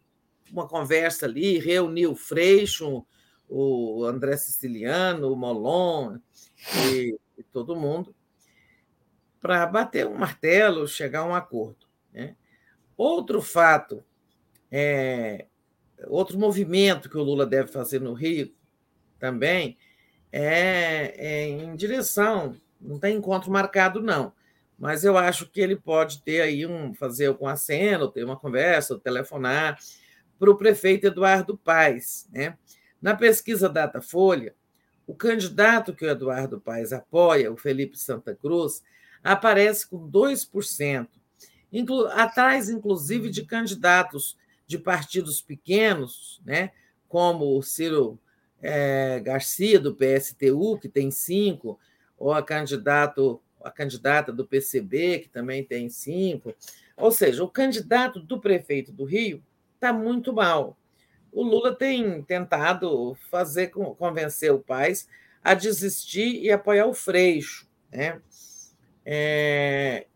uma 0.52 0.68
conversa 0.68 1.24
ali, 1.24 1.58
reunir 1.58 2.06
o 2.06 2.16
Freixo, 2.16 3.06
o 3.48 4.04
André 4.04 4.36
Siciliano, 4.36 5.32
o 5.32 5.36
Molon 5.36 6.18
e, 6.84 7.18
e 7.38 7.42
todo 7.44 7.76
mundo, 7.76 8.14
para 9.40 9.66
bater 9.66 10.06
um 10.06 10.18
martelo, 10.18 10.86
chegar 10.86 11.20
a 11.20 11.26
um 11.26 11.34
acordo. 11.34 11.87
Outro 12.98 13.40
fato, 13.40 14.04
é, 14.72 15.46
outro 16.08 16.36
movimento 16.36 17.08
que 17.08 17.16
o 17.16 17.22
Lula 17.22 17.46
deve 17.46 17.70
fazer 17.70 18.00
no 18.00 18.12
Rio 18.12 18.52
também 19.20 19.78
é, 20.32 21.14
é 21.16 21.48
em 21.48 21.76
direção, 21.76 22.56
não 22.80 22.98
tem 22.98 23.16
encontro 23.16 23.52
marcado, 23.52 24.02
não, 24.02 24.32
mas 24.76 25.04
eu 25.04 25.16
acho 25.16 25.48
que 25.48 25.60
ele 25.60 25.76
pode 25.76 26.22
ter 26.22 26.40
aí 26.40 26.66
um 26.66 26.92
fazer 26.92 27.32
com 27.34 27.46
a 27.46 27.54
cena, 27.54 28.10
ter 28.10 28.24
uma 28.24 28.36
conversa, 28.36 28.98
telefonar 28.98 29.78
para 30.36 30.50
o 30.50 30.56
prefeito 30.56 31.06
Eduardo 31.06 31.56
Paes. 31.56 32.28
Né? 32.32 32.58
Na 33.00 33.14
pesquisa 33.14 33.68
Datafolha, 33.68 34.56
o 35.06 35.14
candidato 35.14 35.94
que 35.94 36.04
o 36.04 36.10
Eduardo 36.10 36.60
Paes 36.60 36.92
apoia, 36.92 37.52
o 37.52 37.56
Felipe 37.56 37.96
Santa 37.96 38.34
Cruz, 38.34 38.82
aparece 39.22 39.88
com 39.88 40.10
2%, 40.10 41.08
inclu 41.72 42.06
atrás, 42.08 42.68
inclusive, 42.68 43.30
de 43.30 43.44
candidatos 43.44 44.36
de 44.66 44.78
partidos 44.78 45.40
pequenos, 45.40 46.40
né? 46.44 46.72
como 47.08 47.56
o 47.56 47.62
Ciro 47.62 48.18
é, 48.60 49.20
Garcia, 49.20 49.80
do 49.80 49.94
PSTU, 49.94 50.78
que 50.78 50.88
tem 50.88 51.08
5%, 51.08 51.76
ou 52.18 52.32
a 52.32 52.42
candidato 52.42 53.40
a 53.62 53.70
candidata 53.70 54.32
do 54.32 54.46
PCB, 54.46 55.20
que 55.20 55.28
também 55.28 55.64
tem 55.64 55.88
cinco. 55.88 56.54
Ou 56.96 57.10
seja, 57.10 57.44
o 57.44 57.48
candidato 57.48 58.20
do 58.20 58.40
prefeito 58.40 58.92
do 58.92 59.04
Rio 59.04 59.42
está 59.74 59.92
muito 59.92 60.32
mal. 60.32 60.76
O 61.32 61.42
Lula 61.42 61.74
tem 61.74 62.22
tentado 62.22 63.16
fazer 63.30 63.68
convencer 63.68 64.52
o 64.52 64.58
Paz 64.58 65.08
a 65.42 65.54
desistir 65.54 66.42
e 66.42 66.50
apoiar 66.50 66.86
o 66.86 66.94
Freixo. 66.94 67.68
Né? 67.92 68.20
É, 69.04 70.06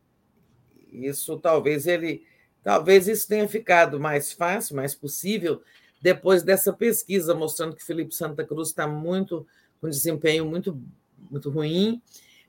isso 0.92 1.38
talvez 1.38 1.86
ele. 1.86 2.24
Talvez 2.62 3.08
isso 3.08 3.26
tenha 3.26 3.48
ficado 3.48 3.98
mais 3.98 4.32
fácil, 4.32 4.76
mais 4.76 4.94
possível, 4.94 5.62
depois 6.00 6.44
dessa 6.44 6.72
pesquisa 6.72 7.34
mostrando 7.34 7.74
que 7.74 7.84
Felipe 7.84 8.14
Santa 8.14 8.44
Cruz 8.44 8.68
está 8.68 8.86
muito 8.86 9.44
com 9.80 9.88
desempenho 9.88 10.46
muito, 10.46 10.80
muito 11.28 11.50
ruim 11.50 12.00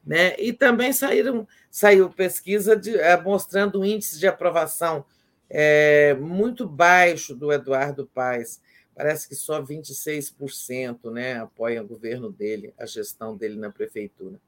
né? 0.05 0.35
E 0.37 0.51
também 0.51 0.91
saíram, 0.91 1.47
saiu 1.71 2.09
pesquisa 2.09 2.75
de, 2.75 2.97
é, 2.97 3.19
mostrando 3.21 3.79
um 3.79 3.85
índice 3.85 4.19
de 4.19 4.27
aprovação 4.27 5.05
é, 5.49 6.13
muito 6.15 6.67
baixo 6.67 7.33
do 7.33 7.51
Eduardo 7.51 8.05
Paes. 8.13 8.61
Parece 8.93 9.27
que 9.27 9.35
só 9.35 9.61
26% 9.61 11.11
né, 11.11 11.39
apoiam 11.39 11.83
o 11.83 11.87
governo 11.87 12.31
dele, 12.31 12.73
a 12.77 12.85
gestão 12.85 13.35
dele 13.35 13.55
na 13.55 13.71
prefeitura. 13.71 14.39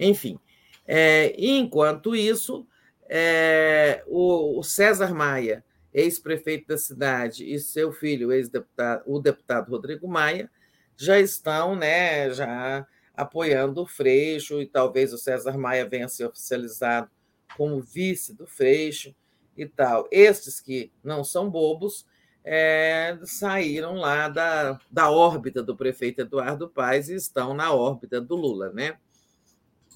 Enfim, 0.00 0.38
é, 0.86 1.34
enquanto 1.38 2.16
isso, 2.16 2.66
é, 3.08 4.02
o, 4.06 4.58
o, 4.58 4.62
César 4.62 5.14
Maia, 5.14 5.64
ex-prefeito 5.92 6.68
da 6.68 6.76
cidade, 6.76 7.50
e 7.50 7.58
seu 7.58 7.92
filho, 7.92 8.32
ex-deputado, 8.32 9.02
o 9.06 9.18
deputado 9.18 9.70
Rodrigo 9.70 10.06
Maia, 10.06 10.50
já 10.96 11.18
estão, 11.18 11.74
né, 11.74 12.30
já 12.30 12.86
apoiando 13.14 13.82
o 13.82 13.86
Freixo, 13.86 14.60
e 14.60 14.66
talvez 14.66 15.12
o 15.12 15.18
César 15.18 15.56
Maia 15.56 15.88
venha 15.88 16.06
a 16.06 16.08
ser 16.08 16.26
oficializado 16.26 17.10
como 17.56 17.80
vice 17.80 18.34
do 18.34 18.46
Freixo 18.46 19.14
e 19.56 19.66
tal. 19.66 20.06
Estes 20.10 20.60
que 20.60 20.92
não 21.02 21.24
são 21.24 21.50
bobos 21.50 22.06
é, 22.44 23.18
saíram 23.24 23.94
lá 23.94 24.28
da, 24.28 24.80
da 24.90 25.10
órbita 25.10 25.62
do 25.62 25.76
prefeito 25.76 26.20
Eduardo 26.20 26.68
Paes 26.68 27.08
e 27.08 27.14
estão 27.14 27.54
na 27.54 27.72
órbita 27.72 28.20
do 28.20 28.36
Lula, 28.36 28.72
né? 28.72 28.96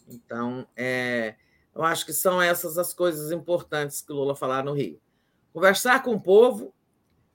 Então, 0.09 0.67
é, 0.77 1.37
eu 1.75 1.83
acho 1.83 2.05
que 2.05 2.13
são 2.13 2.41
essas 2.41 2.79
as 2.79 2.93
coisas 2.93 3.33
importantes 3.33 4.03
que 4.03 4.13
Lula 4.13 4.35
falar 4.35 4.65
no 4.65 4.73
Rio. 4.73 5.01
Conversar 5.53 6.03
com 6.03 6.15
o 6.15 6.21
povo, 6.21 6.75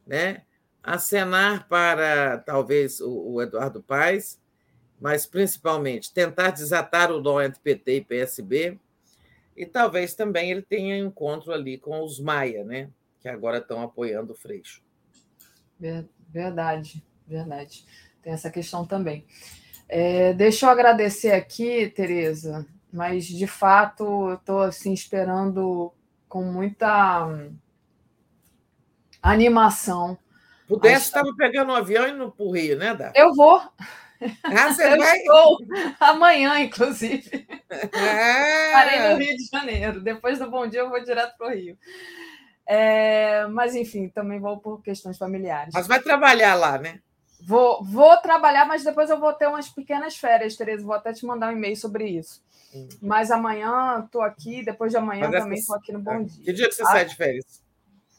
né? 0.05 0.43
acenar 0.81 1.67
para 1.67 2.37
talvez 2.37 3.01
o, 3.01 3.33
o 3.33 3.41
Eduardo 3.41 3.83
Paes, 3.83 4.39
mas 4.99 5.25
principalmente 5.25 6.13
tentar 6.13 6.51
desatar 6.51 7.11
o 7.11 7.21
nó 7.21 7.41
entre 7.41 7.59
PT 7.59 7.95
e 7.97 8.05
PSB, 8.05 8.79
e 9.55 9.65
talvez 9.65 10.15
também 10.15 10.51
ele 10.51 10.61
tenha 10.61 10.97
encontro 10.97 11.51
ali 11.51 11.77
com 11.77 12.03
os 12.03 12.19
Maia, 12.19 12.63
né? 12.63 12.89
que 13.19 13.27
agora 13.27 13.57
estão 13.57 13.81
apoiando 13.81 14.33
o 14.33 14.35
Freixo. 14.35 14.81
Verdade, 16.29 17.03
verdade. 17.27 17.85
Tem 18.21 18.31
essa 18.31 18.49
questão 18.49 18.85
também. 18.85 19.25
É, 19.89 20.33
deixa 20.33 20.65
eu 20.65 20.69
agradecer 20.69 21.31
aqui, 21.31 21.89
Tereza, 21.89 22.65
mas 22.91 23.25
de 23.25 23.47
fato 23.47 24.03
eu 24.29 24.35
estou 24.35 24.61
assim, 24.61 24.93
esperando 24.93 25.93
com 26.27 26.43
muita 26.43 27.25
hum, 27.25 27.55
animação. 29.21 30.17
Pudesse, 30.67 31.05
estava 31.05 31.33
pegando 31.37 31.71
um 31.71 31.75
avião 31.75 32.07
e 32.07 32.11
indo 32.11 32.31
para 32.31 32.45
o 32.45 32.51
Rio, 32.51 32.77
né, 32.77 32.93
Dá? 32.93 33.13
Eu 33.15 33.33
vou. 33.33 33.57
Ah, 33.57 33.71
você 34.73 34.93
eu 34.93 34.97
vai? 34.97 35.17
Estou 35.17 35.57
amanhã, 35.99 36.59
inclusive. 36.59 37.47
É. 37.69 38.71
Parei 38.73 38.99
no 39.09 39.17
Rio 39.17 39.37
de 39.37 39.45
Janeiro. 39.45 40.01
Depois 40.01 40.39
do 40.39 40.49
Bom 40.49 40.67
Dia, 40.67 40.81
eu 40.81 40.89
vou 40.89 41.01
direto 41.03 41.37
para 41.37 41.47
o 41.47 41.51
Rio. 41.51 41.77
É, 42.65 43.47
mas, 43.47 43.75
enfim, 43.75 44.09
também 44.09 44.41
vou 44.41 44.59
por 44.59 44.81
questões 44.81 45.17
familiares. 45.17 45.73
Mas 45.73 45.87
vai 45.87 46.01
trabalhar 46.01 46.55
lá, 46.55 46.77
né? 46.77 46.99
Vou, 47.39 47.81
vou 47.83 48.17
trabalhar, 48.17 48.65
mas 48.65 48.83
depois 48.83 49.09
eu 49.09 49.19
vou 49.19 49.31
ter 49.31 49.47
umas 49.47 49.69
pequenas 49.69 50.17
férias, 50.17 50.57
Tereza. 50.57 50.83
Vou 50.83 50.95
até 50.95 51.13
te 51.13 51.25
mandar 51.25 51.49
um 51.49 51.55
e-mail 51.55 51.77
sobre 51.77 52.07
isso. 52.09 52.43
Mas 53.01 53.31
amanhã 53.31 54.03
estou 54.05 54.21
aqui, 54.21 54.63
depois 54.63 54.91
de 54.91 54.97
amanhã 54.97 55.29
mas 55.29 55.43
também 55.43 55.59
estou 55.59 55.75
aqui 55.75 55.91
no 55.91 55.99
Bom 55.99 56.11
ah, 56.11 56.23
Dia. 56.23 56.45
Que 56.45 56.53
dia 56.53 56.67
que 56.67 56.75
você 56.75 56.83
ah, 56.83 56.87
sai 56.87 57.05
de 57.05 57.15
férias? 57.15 57.63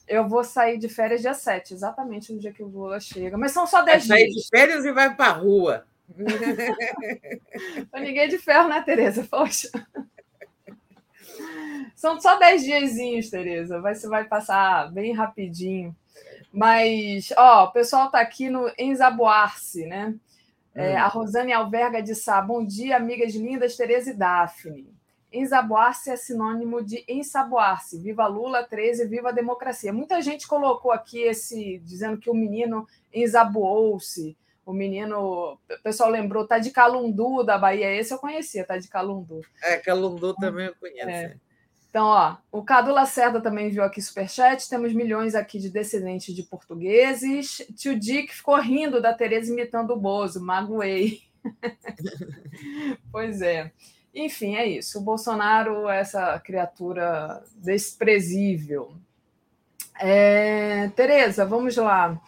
Eu 0.07 0.27
vou 0.27 0.43
sair 0.43 0.79
de 0.79 0.89
férias 0.89 1.21
dia 1.21 1.35
7, 1.35 1.75
exatamente 1.75 2.33
no 2.33 2.39
dia 2.39 2.53
que 2.53 2.63
o 2.63 2.67
Lula 2.67 2.99
chega. 2.99 3.37
Mas 3.37 3.53
são 3.53 3.67
só 3.67 3.83
10 3.83 4.05
dias. 4.05 4.19
Sair 4.19 4.29
de 4.31 4.49
férias 4.49 4.85
e 4.85 4.93
vai 4.93 5.15
para 5.15 5.27
a 5.27 5.35
rua. 5.35 5.87
ninguém 7.95 8.29
de 8.29 8.39
ferro, 8.39 8.69
né, 8.69 8.81
Tereza? 8.81 9.27
Poxa. 9.31 9.71
São 11.95 12.19
só 12.21 12.39
10 12.39 12.65
diazinhos, 12.65 13.29
Tereza. 13.29 13.81
Vai, 13.81 13.95
você 13.95 14.09
vai 14.09 14.25
passar 14.25 14.91
bem 14.93 15.13
rapidinho. 15.13 15.95
Mas, 16.51 17.31
ó, 17.37 17.65
o 17.65 17.73
pessoal 17.73 18.07
está 18.07 18.21
aqui 18.21 18.49
no 18.49 18.73
Enzaboar-se, 18.79 19.85
né? 19.85 20.15
É, 20.75 20.95
hum. 20.95 20.99
a 20.99 21.07
Rosane 21.09 21.53
Alverga 21.53 22.03
de 22.03 22.15
Sá. 22.15 22.41
Bom 22.41 22.65
dia, 22.65 22.97
amigas 22.97 23.35
lindas, 23.35 23.77
Tereza 23.77 24.11
e 24.11 24.15
Daphne. 24.15 24.97
Ensaboar-se 25.31 26.11
é 26.11 26.17
sinônimo 26.17 26.83
de 26.83 27.05
ensaboar-se. 27.07 27.99
Viva 27.99 28.27
Lula 28.27 28.65
13, 28.65 29.07
viva 29.07 29.29
a 29.29 29.33
democracia. 29.33 29.93
Muita 29.93 30.23
gente 30.23 30.49
colocou 30.49 30.91
aqui 30.91 31.21
esse 31.21 31.79
dizendo 31.81 32.19
que 32.19 32.31
o 32.31 32.35
menino 32.35 32.87
ensaboou-se. 33.13 34.37
O 34.65 34.73
menino, 34.73 35.19
o 35.19 35.83
pessoal 35.83 36.11
lembrou, 36.11 36.47
tá 36.47 36.59
de 36.59 36.71
Calundu 36.71 37.43
da 37.43 37.59
Bahia. 37.59 37.95
Esse 37.95 38.13
eu 38.13 38.19
conhecia, 38.19 38.65
tá 38.65 38.79
de 38.79 38.89
Calundu. 38.89 39.41
É, 39.63 39.79
Calundu 39.79 40.35
também 40.35 40.67
eu 40.67 40.75
conheço. 40.77 41.09
É. 41.09 41.37
Então, 41.91 42.07
ó, 42.07 42.37
o 42.53 42.63
Cadu 42.63 42.93
Lacerda 42.93 43.41
também 43.41 43.71
viu 43.71 43.83
aqui 43.83 44.01
superchat. 44.01 44.69
Temos 44.69 44.93
milhões 44.93 45.35
aqui 45.35 45.59
de 45.59 45.71
descendentes 45.71 46.35
de 46.35 46.43
portugueses. 46.43 47.63
Tio 47.77 47.99
Dick 47.99 48.35
ficou 48.35 48.61
rindo 48.61 49.01
da 49.01 49.15
Tereza 49.15 49.51
imitando 49.51 49.93
o 49.93 50.01
Bozo. 50.01 50.45
Magoei. 50.45 51.23
pois 53.11 53.41
é. 53.41 53.73
Enfim, 54.15 54.57
é 54.57 54.67
isso. 54.67 54.99
O 54.99 55.03
Bolsonaro 55.03 55.89
é 55.89 56.01
essa 56.01 56.39
criatura 56.41 57.43
desprezível. 57.57 58.93
É, 59.99 60.89
Tereza, 60.95 61.45
vamos 61.45 61.77
lá. 61.77 62.21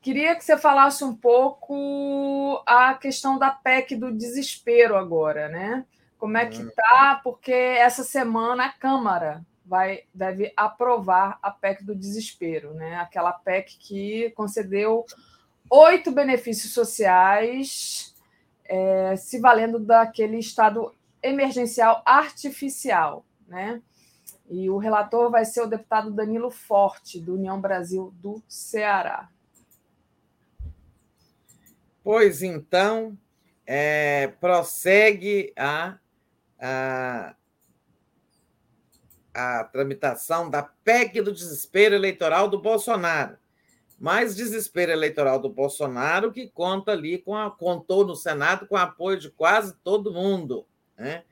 Queria 0.00 0.34
que 0.34 0.44
você 0.44 0.56
falasse 0.56 1.02
um 1.02 1.14
pouco 1.14 2.62
a 2.66 2.94
questão 2.94 3.38
da 3.38 3.50
PEC 3.50 3.96
do 3.96 4.12
desespero 4.12 4.96
agora, 4.96 5.48
né? 5.48 5.84
Como 6.24 6.38
é 6.38 6.46
que 6.46 6.62
hum. 6.62 6.70
tá? 6.74 7.20
Porque 7.22 7.52
essa 7.52 8.02
semana 8.02 8.64
a 8.64 8.72
Câmara 8.72 9.44
vai 9.62 10.04
deve 10.14 10.54
aprovar 10.56 11.38
a 11.42 11.50
PEC 11.50 11.84
do 11.84 11.94
desespero, 11.94 12.72
né? 12.72 12.96
Aquela 12.96 13.30
PEC 13.30 13.76
que 13.76 14.30
concedeu 14.30 15.04
oito 15.68 16.10
benefícios 16.10 16.72
sociais, 16.72 18.14
é, 18.64 19.14
se 19.16 19.38
valendo 19.38 19.78
daquele 19.78 20.38
estado 20.38 20.94
emergencial 21.22 22.00
artificial, 22.06 23.22
né? 23.46 23.82
E 24.48 24.70
o 24.70 24.78
relator 24.78 25.30
vai 25.30 25.44
ser 25.44 25.60
o 25.60 25.66
deputado 25.66 26.10
Danilo 26.10 26.50
Forte, 26.50 27.20
do 27.20 27.34
União 27.34 27.60
Brasil 27.60 28.14
do 28.16 28.42
Ceará. 28.48 29.28
Pois 32.02 32.42
então, 32.42 33.14
é, 33.66 34.28
prossegue 34.40 35.52
a, 35.54 35.98
a, 36.66 37.34
a 39.34 39.64
tramitação 39.64 40.48
da 40.48 40.62
PEC 40.62 41.20
do 41.20 41.32
desespero 41.32 41.94
eleitoral 41.94 42.48
do 42.48 42.58
Bolsonaro. 42.58 43.36
Mais 43.98 44.34
desespero 44.34 44.92
eleitoral 44.92 45.38
do 45.38 45.48
Bolsonaro 45.48 46.32
que 46.32 46.48
conta 46.48 46.92
ali 46.92 47.18
com 47.18 47.36
a, 47.36 47.50
contou 47.50 48.06
no 48.06 48.16
Senado 48.16 48.66
com 48.66 48.76
apoio 48.76 49.18
de 49.18 49.30
quase 49.30 49.74
todo 49.84 50.12
mundo 50.12 50.66
né? 50.96 51.24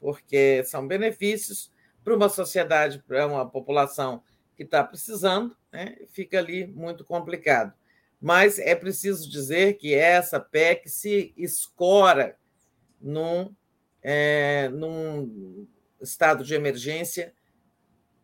porque 0.00 0.62
são 0.64 0.86
benefícios 0.86 1.70
para 2.02 2.14
uma 2.14 2.28
sociedade, 2.28 3.02
para 3.06 3.26
uma 3.26 3.48
população 3.48 4.22
que 4.56 4.64
está 4.64 4.82
precisando, 4.82 5.56
né? 5.72 5.96
fica 6.10 6.38
ali 6.38 6.66
muito 6.66 7.04
complicado. 7.04 7.72
Mas 8.20 8.58
é 8.58 8.74
preciso 8.74 9.28
dizer 9.28 9.74
que 9.74 9.94
essa 9.94 10.38
PEC 10.38 10.88
se 10.88 11.32
escora 11.36 12.36
num, 13.00 13.54
é, 14.02 14.68
num 14.68 15.66
estado 16.00 16.44
de 16.44 16.54
emergência 16.54 17.32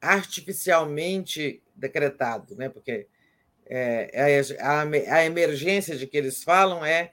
artificialmente 0.00 1.62
decretado, 1.74 2.57
né? 2.57 2.68
porque 2.68 3.07
é, 3.66 4.40
a, 4.60 4.82
a 4.82 5.24
emergência 5.24 5.97
de 5.97 6.07
que 6.07 6.16
eles 6.16 6.42
falam 6.42 6.84
é 6.84 7.12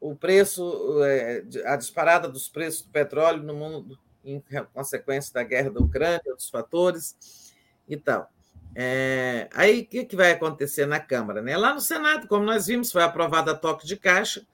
o 0.00 0.16
preço, 0.16 1.02
é, 1.04 1.44
a 1.66 1.76
disparada 1.76 2.28
dos 2.28 2.48
preços 2.48 2.82
do 2.82 2.90
petróleo 2.90 3.42
no 3.42 3.54
mundo 3.54 3.98
em 4.24 4.42
consequência 4.72 5.32
da 5.32 5.42
guerra 5.42 5.70
da 5.70 5.80
Ucrânia, 5.80 6.22
outros 6.26 6.48
fatores 6.48 7.54
e 7.88 7.96
tal. 7.96 8.30
É, 8.74 9.48
aí 9.52 9.80
o 9.80 9.86
que, 9.86 10.04
que 10.04 10.16
vai 10.16 10.32
acontecer 10.32 10.86
na 10.86 10.98
Câmara? 10.98 11.42
Né? 11.42 11.56
Lá 11.56 11.74
no 11.74 11.80
Senado, 11.80 12.26
como 12.26 12.44
nós 12.44 12.66
vimos, 12.66 12.90
foi 12.90 13.02
aprovada 13.02 13.52
a 13.52 13.54
toque 13.54 13.86
de 13.86 13.96
caixa, 13.96 14.46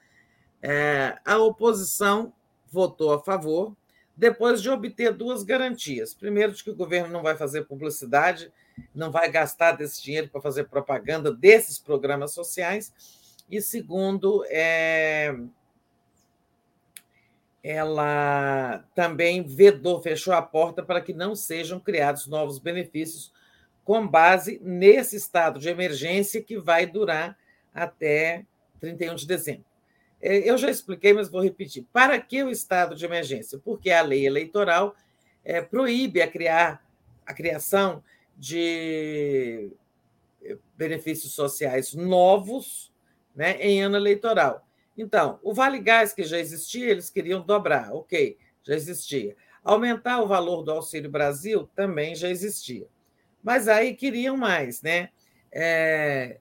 é, 0.60 1.18
a 1.25 1.39
oposição 1.39 2.33
votou 2.71 3.13
a 3.13 3.23
favor, 3.23 3.77
depois 4.17 4.61
de 4.61 4.69
obter 4.69 5.13
duas 5.13 5.43
garantias. 5.43 6.13
Primeiro, 6.13 6.53
de 6.53 6.65
que 6.65 6.71
o 6.71 6.77
governo 6.77 7.13
não 7.13 7.23
vai 7.23 7.37
fazer 7.37 7.67
publicidade, 7.67 8.53
não 8.95 9.11
vai 9.11 9.31
gastar 9.31 9.73
desse 9.73 10.03
dinheiro 10.03 10.29
para 10.29 10.41
fazer 10.41 10.65
propaganda 10.65 11.33
desses 11.33 11.79
programas 11.79 12.33
sociais, 12.33 12.93
e 13.51 13.63
segundo, 13.63 14.45
é, 14.49 15.35
ela 17.63 18.85
também 18.95 19.43
vedou, 19.43 20.01
fechou 20.01 20.35
a 20.35 20.43
porta 20.43 20.83
para 20.83 21.01
que 21.01 21.13
não 21.13 21.35
sejam 21.35 21.81
criados 21.81 22.27
novos 22.27 22.59
benefícios 22.59 23.33
com 23.85 24.07
base 24.07 24.61
nesse 24.63 25.17
estado 25.17 25.59
de 25.59 25.69
emergência 25.69 26.43
que 26.43 26.59
vai 26.59 26.87
durar 26.87 27.39
até 27.73 28.45
31 28.81 29.15
de 29.15 29.27
dezembro. 29.27 29.68
É, 30.21 30.39
eu 30.49 30.59
já 30.59 30.71
expliquei, 30.71 31.13
mas 31.13 31.29
vou 31.29 31.43
repetir. 31.43 31.87
Para 31.93 32.21
que 32.21 32.43
o 32.43 32.51
estado 32.51 32.95
de 32.95 33.05
emergência? 33.05 33.59
Porque 33.59 33.91
a 33.91 34.03
lei 34.03 34.27
eleitoral 34.27 34.95
é, 35.45 35.61
proíbe 35.61 36.21
a 36.21 36.29
criar 36.29 36.85
a 37.25 37.33
criação 37.33 38.03
de 38.37 39.71
benefícios 40.77 41.33
sociais 41.33 41.95
novos 41.95 42.93
né, 43.35 43.57
em 43.61 43.83
ano 43.83 43.97
eleitoral. 43.97 44.67
Então, 44.97 45.39
o 45.43 45.55
Vale 45.55 45.79
Gás, 45.79 46.13
que 46.13 46.25
já 46.25 46.39
existia, 46.39 46.91
eles 46.91 47.11
queriam 47.11 47.41
dobrar, 47.41 47.93
ok, 47.93 48.37
já 48.63 48.75
existia. 48.75 49.37
Aumentar 49.63 50.21
o 50.21 50.27
valor 50.27 50.63
do 50.63 50.73
Auxílio 50.73 51.11
Brasil 51.11 51.69
também 51.75 52.15
já 52.15 52.29
existia. 52.29 52.87
Mas 53.43 53.69
aí 53.69 53.95
queriam 53.95 54.37
mais, 54.37 54.83
né? 54.83 55.11
É, 55.53 56.39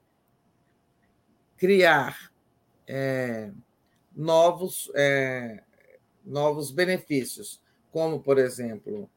criar 1.58 2.32
é, 2.88 3.52
novos, 4.18 4.92
é, 4.96 5.62
novos 6.26 6.72
benefícios, 6.72 7.62
como, 7.92 8.20
por 8.20 8.38
exemplo, 8.38 9.10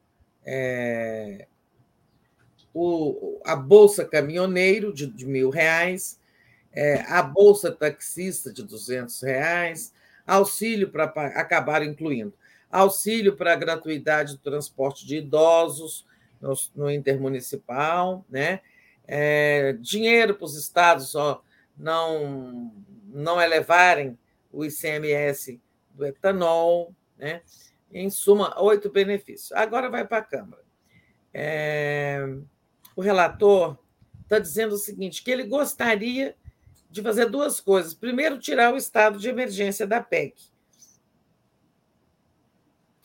é, 0.45 1.47
o, 2.73 3.41
a 3.43 3.55
Bolsa 3.55 4.05
Caminhoneiro 4.05 4.93
de, 4.93 5.07
de 5.07 5.25
mil 5.25 5.49
reais, 5.49 6.19
é, 6.71 7.01
a 7.07 7.21
bolsa 7.21 7.71
taxista 7.71 8.53
de 8.53 8.63
200 8.63 9.21
reais, 9.21 9.93
auxílio 10.25 10.89
para 10.89 11.05
acabar 11.35 11.83
incluindo 11.83 12.33
auxílio 12.71 13.35
para 13.35 13.53
a 13.53 13.57
gratuidade 13.57 14.33
do 14.33 14.39
transporte 14.39 15.05
de 15.05 15.17
idosos 15.17 16.05
no, 16.39 16.53
no 16.75 16.89
intermunicipal, 16.89 18.25
né? 18.29 18.61
É, 19.05 19.73
dinheiro 19.73 20.35
para 20.35 20.45
os 20.45 20.55
estados 20.55 21.09
só 21.09 21.43
não 21.77 22.71
não 23.13 23.41
elevarem 23.41 24.17
o 24.51 24.65
ICMS 24.65 25.59
do 25.91 26.05
etanol, 26.05 26.93
né? 27.17 27.41
Em 27.93 28.09
suma, 28.09 28.59
oito 28.61 28.89
benefícios. 28.89 29.51
Agora 29.51 29.89
vai 29.89 30.07
para 30.07 30.19
a 30.19 30.23
Câmara. 30.23 30.63
É, 31.33 32.19
o 32.95 33.01
relator 33.01 33.77
está 34.23 34.39
dizendo 34.39 34.75
o 34.75 34.77
seguinte: 34.77 35.23
que 35.23 35.31
ele 35.31 35.43
gostaria 35.43 36.35
de 36.89 37.01
fazer 37.01 37.29
duas 37.29 37.59
coisas. 37.59 37.93
Primeiro, 37.93 38.39
tirar 38.39 38.73
o 38.73 38.77
estado 38.77 39.17
de 39.17 39.29
emergência 39.29 39.87
da 39.87 40.01
PEC. 40.01 40.51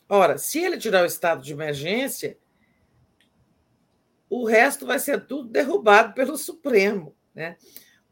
Ora, 0.09 0.37
se 0.37 0.59
ele 0.59 0.77
tirar 0.77 1.03
o 1.03 1.07
estado 1.07 1.41
de 1.41 1.51
emergência, 1.51 2.37
o 4.29 4.45
resto 4.45 4.85
vai 4.85 4.99
ser 4.99 5.25
tudo 5.25 5.49
derrubado 5.49 6.13
pelo 6.13 6.37
Supremo, 6.37 7.15
né? 7.33 7.57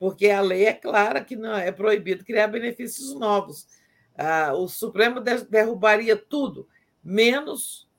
Porque 0.05 0.29
a 0.29 0.39
lei 0.39 0.67
é 0.67 0.73
clara 0.73 1.19
que 1.19 1.35
não 1.35 1.57
é 1.57 1.71
proibido 1.71 2.23
criar 2.23 2.45
benefícios 2.45 3.15
novos. 3.15 3.67
Ah, 4.15 4.53
o 4.53 4.67
Supremo 4.67 5.19
derrubaria 5.49 6.15
tudo, 6.15 6.69
menos 7.03 7.89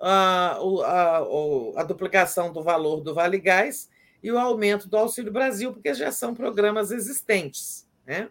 a, 0.00 0.56
a, 0.56 1.18
a, 1.18 1.80
a 1.80 1.82
duplicação 1.82 2.54
do 2.54 2.62
valor 2.62 3.02
do 3.02 3.12
Vale 3.12 3.38
Gás 3.38 3.90
e 4.22 4.32
o 4.32 4.38
aumento 4.38 4.88
do 4.88 4.96
Auxílio 4.96 5.30
Brasil, 5.30 5.74
porque 5.74 5.92
já 5.92 6.10
são 6.10 6.34
programas 6.34 6.90
existentes, 6.90 7.86
né? 8.06 8.30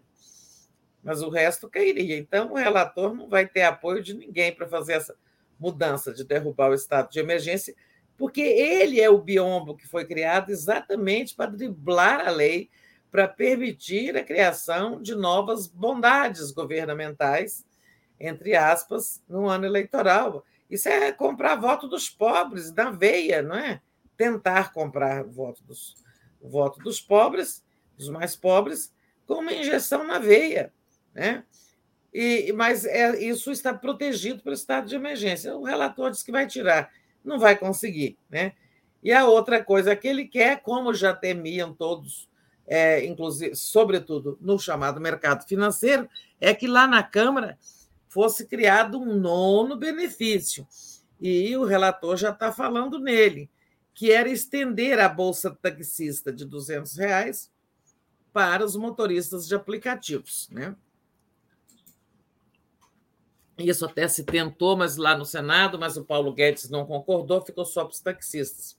Mas 1.03 1.21
o 1.21 1.29
resto 1.29 1.69
cairia. 1.69 2.17
Então, 2.17 2.53
o 2.53 2.55
relator 2.55 3.13
não 3.13 3.29
vai 3.29 3.47
ter 3.47 3.61
apoio 3.61 4.01
de 4.01 4.15
ninguém 4.15 4.51
para 4.51 4.67
fazer 4.67 4.93
essa 4.93 5.15
mudança 5.59 6.11
de 6.11 6.23
derrubar 6.23 6.71
o 6.71 6.73
estado 6.73 7.11
de 7.11 7.19
emergência, 7.19 7.75
porque 8.17 8.41
ele 8.41 8.99
é 8.99 9.11
o 9.11 9.21
biombo 9.21 9.77
que 9.77 9.87
foi 9.87 10.05
criado 10.05 10.49
exatamente 10.49 11.35
para 11.35 11.51
driblar 11.51 12.27
a 12.27 12.31
lei, 12.31 12.71
para 13.15 13.29
permitir 13.29 14.17
a 14.17 14.25
criação 14.25 15.01
de 15.01 15.15
novas 15.15 15.67
bondades 15.67 16.51
governamentais, 16.51 17.65
entre 18.19 18.57
aspas, 18.57 19.23
no 19.25 19.47
ano 19.47 19.65
eleitoral. 19.65 20.43
Isso 20.69 20.89
é 20.89 21.13
comprar 21.13 21.55
voto 21.55 21.87
dos 21.87 22.09
pobres, 22.09 22.71
da 22.71 22.91
veia, 22.91 23.41
não 23.41 23.55
é? 23.55 23.79
tentar 24.17 24.73
comprar 24.73 25.23
voto 25.23 25.63
dos, 25.63 25.95
voto 26.41 26.77
dos 26.81 26.99
pobres, 26.99 27.63
dos 27.97 28.09
mais 28.09 28.35
pobres, 28.35 28.93
com 29.25 29.35
uma 29.35 29.53
injeção 29.53 30.05
na 30.05 30.19
veia. 30.19 30.73
Né? 31.13 31.45
E, 32.13 32.51
mas 32.51 32.83
é, 32.83 33.17
isso 33.23 33.49
está 33.49 33.73
protegido 33.73 34.43
pelo 34.43 34.55
estado 34.55 34.89
de 34.89 34.95
emergência. 34.95 35.55
O 35.55 35.63
relator 35.63 36.11
diz 36.11 36.21
que 36.21 36.33
vai 36.33 36.45
tirar, 36.47 36.91
não 37.23 37.39
vai 37.39 37.55
conseguir. 37.55 38.17
Né? 38.29 38.51
E 39.01 39.13
a 39.13 39.25
outra 39.25 39.63
coisa 39.63 39.95
que 39.95 40.05
ele 40.05 40.25
quer, 40.25 40.61
como 40.61 40.93
já 40.93 41.13
temiam 41.13 41.73
todos, 41.73 42.27
é, 42.67 43.05
inclusive, 43.05 43.55
sobretudo 43.55 44.37
no 44.41 44.57
chamado 44.57 44.99
mercado 44.99 45.45
financeiro, 45.45 46.09
é 46.39 46.53
que 46.53 46.67
lá 46.67 46.87
na 46.87 47.03
Câmara 47.03 47.57
fosse 48.07 48.45
criado 48.45 48.99
um 48.99 49.15
nono 49.19 49.75
benefício. 49.75 50.67
E 51.19 51.55
o 51.55 51.65
relator 51.65 52.17
já 52.17 52.31
está 52.31 52.51
falando 52.51 52.99
nele, 52.99 53.49
que 53.93 54.11
era 54.11 54.29
estender 54.29 54.99
a 54.99 55.07
bolsa 55.07 55.51
taxista 55.61 56.31
de 56.31 56.45
200 56.45 56.97
reais 56.97 57.51
para 58.33 58.65
os 58.65 58.75
motoristas 58.75 59.47
de 59.47 59.55
aplicativos. 59.55 60.49
Né? 60.51 60.75
Isso 63.57 63.85
até 63.85 64.07
se 64.07 64.23
tentou, 64.23 64.75
mas 64.75 64.97
lá 64.97 65.17
no 65.17 65.23
Senado, 65.23 65.79
mas 65.79 65.95
o 65.95 66.03
Paulo 66.03 66.33
Guedes 66.33 66.69
não 66.69 66.85
concordou, 66.85 67.41
ficou 67.41 67.63
só 67.63 67.85
para 67.85 67.93
os 67.93 68.01
taxistas. 68.01 68.77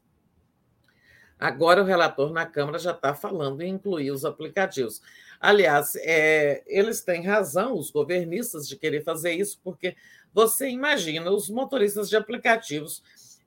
Agora 1.38 1.82
o 1.82 1.84
relator 1.84 2.32
na 2.32 2.46
Câmara 2.46 2.78
já 2.78 2.92
está 2.92 3.14
falando 3.14 3.60
em 3.60 3.74
incluir 3.74 4.10
os 4.10 4.24
aplicativos. 4.24 5.02
Aliás, 5.38 5.94
é, 5.96 6.62
eles 6.66 7.02
têm 7.02 7.22
razão, 7.22 7.76
os 7.76 7.90
governistas, 7.90 8.66
de 8.66 8.76
querer 8.76 9.04
fazer 9.04 9.32
isso, 9.32 9.60
porque 9.62 9.94
você 10.32 10.68
imagina, 10.68 11.30
os 11.30 11.50
motoristas 11.50 12.08
de 12.08 12.16
aplicativos 12.16 13.02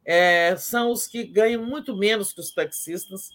é, 0.06 0.56
são 0.56 0.92
os 0.92 1.08
que 1.08 1.24
ganham 1.24 1.66
muito 1.66 1.98
menos 1.98 2.32
que 2.32 2.40
os 2.40 2.52
taxistas. 2.52 3.32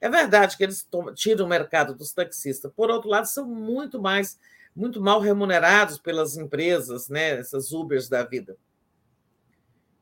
É 0.00 0.08
verdade 0.08 0.56
que 0.56 0.64
eles 0.64 0.86
tiram 1.14 1.44
o 1.44 1.48
mercado 1.48 1.94
dos 1.94 2.12
taxistas, 2.12 2.72
por 2.74 2.90
outro 2.90 3.10
lado, 3.10 3.26
são 3.26 3.46
muito 3.46 4.00
mais 4.00 4.38
muito 4.78 5.00
mal 5.00 5.18
remunerados 5.18 5.98
pelas 5.98 6.36
empresas, 6.36 7.08
né, 7.08 7.30
essas 7.30 7.72
Ubers 7.72 8.08
da 8.08 8.22
vida. 8.22 8.56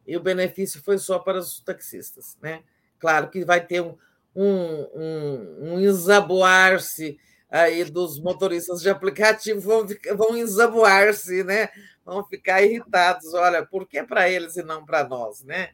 E 0.06 0.14
o 0.16 0.20
benefício 0.20 0.82
foi 0.82 0.98
só 0.98 1.18
para 1.18 1.38
os 1.38 1.60
taxistas. 1.60 2.36
Né? 2.42 2.62
Claro 2.98 3.30
que 3.30 3.44
vai 3.44 3.64
ter 3.64 3.80
um, 3.80 3.96
um, 4.34 4.88
um, 4.94 5.58
um 5.62 5.80
ensaboar-se 5.80 7.18
aí 7.50 7.84
dos 7.84 8.18
motoristas 8.20 8.80
de 8.82 8.90
aplicativo, 8.90 9.60
vão, 9.60 9.86
vão 10.16 10.36
ensaboar-se, 10.36 11.44
né? 11.44 11.68
vão 12.06 12.24
ficar 12.24 12.62
irritados. 12.62 13.34
Olha, 13.34 13.66
por 13.66 13.86
que 13.86 14.02
para 14.04 14.30
eles 14.30 14.56
e 14.56 14.62
não 14.62 14.86
para 14.86 15.06
nós? 15.06 15.42
Né? 15.42 15.70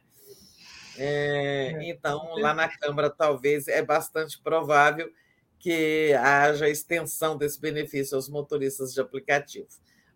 É, 0.97 1.73
é. 1.75 1.89
então, 1.89 2.35
lá 2.39 2.53
na 2.53 2.67
Câmara, 2.67 3.09
talvez 3.09 3.67
é 3.67 3.83
bastante 3.83 4.41
provável 4.41 5.11
que 5.59 6.13
haja 6.13 6.67
extensão 6.67 7.37
desse 7.37 7.61
benefício 7.61 8.15
aos 8.15 8.27
motoristas 8.27 8.93
de 8.93 8.99
aplicativo. 8.99 9.67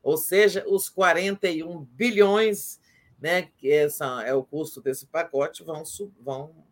Ou 0.03 0.17
seja, 0.17 0.65
os 0.67 0.89
41 0.89 1.85
bilhões, 1.91 2.79
né, 3.19 3.49
que 3.57 3.71
essa 3.71 4.23
é 4.23 4.33
o 4.33 4.43
custo 4.43 4.81
desse 4.81 5.05
pacote, 5.05 5.63
vão, 5.63 5.83
vão 6.19 6.66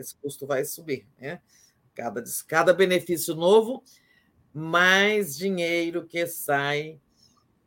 esse 0.00 0.16
custo 0.16 0.46
vai 0.46 0.64
subir. 0.64 1.06
Né? 1.18 1.40
Cada, 1.94 2.22
cada 2.46 2.72
benefício 2.72 3.34
novo, 3.34 3.82
mais 4.52 5.36
dinheiro 5.36 6.06
que 6.06 6.26
sai 6.26 7.00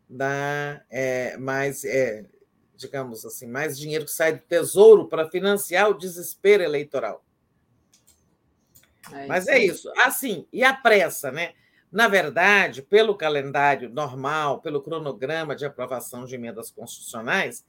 da. 0.10 0.84
É, 0.90 1.38
mais, 1.38 1.84
é, 1.86 2.26
digamos 2.76 3.26
assim, 3.26 3.48
mais 3.48 3.78
dinheiro 3.78 4.06
que 4.06 4.12
sai 4.12 4.34
do 4.34 4.42
tesouro 4.42 5.08
para 5.08 5.30
financiar 5.30 5.90
o 5.90 5.98
desespero 5.98 6.64
eleitoral. 6.64 7.24
É 9.12 9.28
Mas 9.28 9.48
é 9.48 9.60
isso. 9.60 9.92
Assim, 9.98 10.48
e 10.52 10.64
a 10.64 10.74
pressa, 10.74 11.32
né? 11.32 11.54
Na 11.92 12.08
verdade, 12.08 12.82
pelo 12.82 13.16
calendário 13.16 13.90
normal, 13.90 14.62
pelo 14.62 14.82
cronograma 14.82 15.56
de 15.56 15.66
aprovação 15.66 16.26
de 16.26 16.34
emendas 16.34 16.72
constitucionais, 16.72 17.64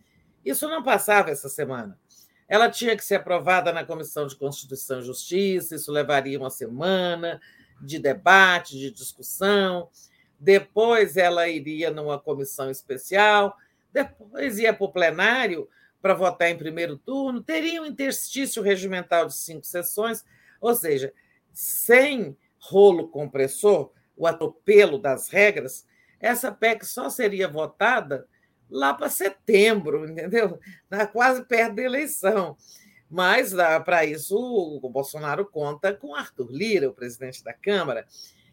isso 0.44 0.68
não 0.68 0.82
passava 0.82 1.30
essa 1.30 1.48
semana. 1.48 1.98
Ela 2.48 2.70
tinha 2.70 2.96
que 2.96 3.04
ser 3.04 3.16
aprovada 3.16 3.72
na 3.72 3.84
Comissão 3.84 4.26
de 4.26 4.36
Constituição 4.36 5.00
e 5.00 5.04
Justiça, 5.04 5.74
isso 5.74 5.90
levaria 5.90 6.38
uma 6.38 6.50
semana 6.50 7.40
de 7.80 7.98
debate, 7.98 8.78
de 8.78 8.90
discussão. 8.90 9.88
Depois 10.38 11.16
ela 11.16 11.48
iria 11.48 11.90
numa 11.90 12.18
comissão 12.18 12.70
especial, 12.70 13.56
depois 13.92 14.58
ia 14.58 14.74
para 14.74 14.84
o 14.84 14.92
plenário 14.92 15.68
para 16.02 16.12
votar 16.12 16.50
em 16.50 16.58
primeiro 16.58 16.98
turno, 16.98 17.42
teria 17.42 17.80
um 17.80 17.86
interstício 17.86 18.62
regimental 18.62 19.26
de 19.26 19.34
cinco 19.34 19.64
sessões, 19.64 20.22
ou 20.60 20.74
seja, 20.74 21.10
sem 21.50 22.36
rolo 22.58 23.08
compressor, 23.08 23.90
o 24.16 24.26
atropelo 24.26 24.98
das 24.98 25.28
regras, 25.28 25.86
essa 26.20 26.52
PEC 26.52 26.84
só 26.84 27.08
seria 27.08 27.48
votada 27.48 28.26
lá 28.70 28.94
para 28.94 29.08
setembro, 29.08 30.08
entendeu? 30.08 30.58
Quase 31.12 31.44
perto 31.44 31.76
da 31.76 31.82
eleição. 31.82 32.56
Mas 33.10 33.52
para 33.84 34.04
isso 34.04 34.36
o 34.36 34.88
Bolsonaro 34.88 35.46
conta 35.46 35.92
com 35.92 36.14
Arthur 36.14 36.50
Lira, 36.50 36.88
o 36.88 36.94
presidente 36.94 37.44
da 37.44 37.52
Câmara, 37.52 38.06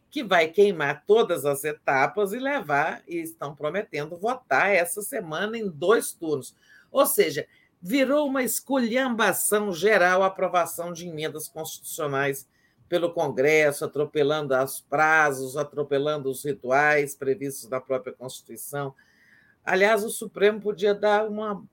que 0.10 0.24
vai 0.24 0.50
queimar 0.50 1.04
todas 1.08 1.46
as 1.46 1.64
etapas 1.64 2.34
e 2.34 2.38
levar, 2.38 3.02
e 3.08 3.18
estão 3.18 3.56
prometendo 3.56 4.18
votar 4.18 4.70
essa 4.70 5.02
semana 5.02 5.58
em 5.58 5.70
dois 5.70 6.12
turnos. 6.12 6.56
Ou 6.92 7.06
seja, 7.06 7.48
virou 7.82 8.28
uma 8.28 8.44
esculhambação 8.44 9.74
geral 9.74 10.22
a 10.22 10.28
aprovação 10.28 10.92
de 10.94 11.08
emendas 11.08 11.48
constitucionais 11.48 12.48
pelo 12.88 13.14
Congresso, 13.14 13.86
atropelando 13.86 14.54
os 14.54 14.82
prazos, 14.82 15.56
atropelando 15.56 16.30
os 16.30 16.44
rituais 16.44 17.16
previstos 17.16 17.70
na 17.70 17.80
própria 17.80 18.14
Constituição. 18.14 18.94
Aliás, 19.64 20.04
o 20.04 20.10
Supremo 20.10 20.60
podia 20.60 20.94
dar 20.94 21.28
uma 21.28 21.64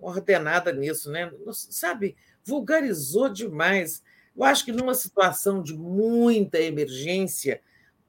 ordenada 0.00 0.72
nisso, 0.72 1.10
né? 1.10 1.30
Sabe, 1.52 2.16
vulgarizou 2.44 3.28
demais. 3.28 4.02
Eu 4.36 4.44
acho 4.44 4.64
que 4.64 4.72
numa 4.72 4.94
situação 4.94 5.62
de 5.62 5.74
muita 5.74 6.58
emergência, 6.58 7.60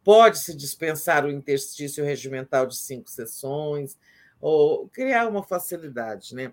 pode-se 0.03 0.56
dispensar 0.56 1.26
o 1.26 1.32
interstício 1.32 2.03
regimental 2.03 2.66
de 2.68 2.76
cinco 2.76 3.10
sessões, 3.10 3.98
ou 4.40 4.88
criar 4.90 5.28
uma 5.28 5.44
facilidade, 5.44 6.36
né? 6.36 6.52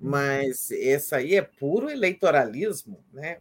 Mas 0.00 0.70
essa 0.70 1.16
aí 1.16 1.34
é 1.34 1.42
puro 1.42 1.90
eleitoralismo, 1.90 3.02
né? 3.12 3.38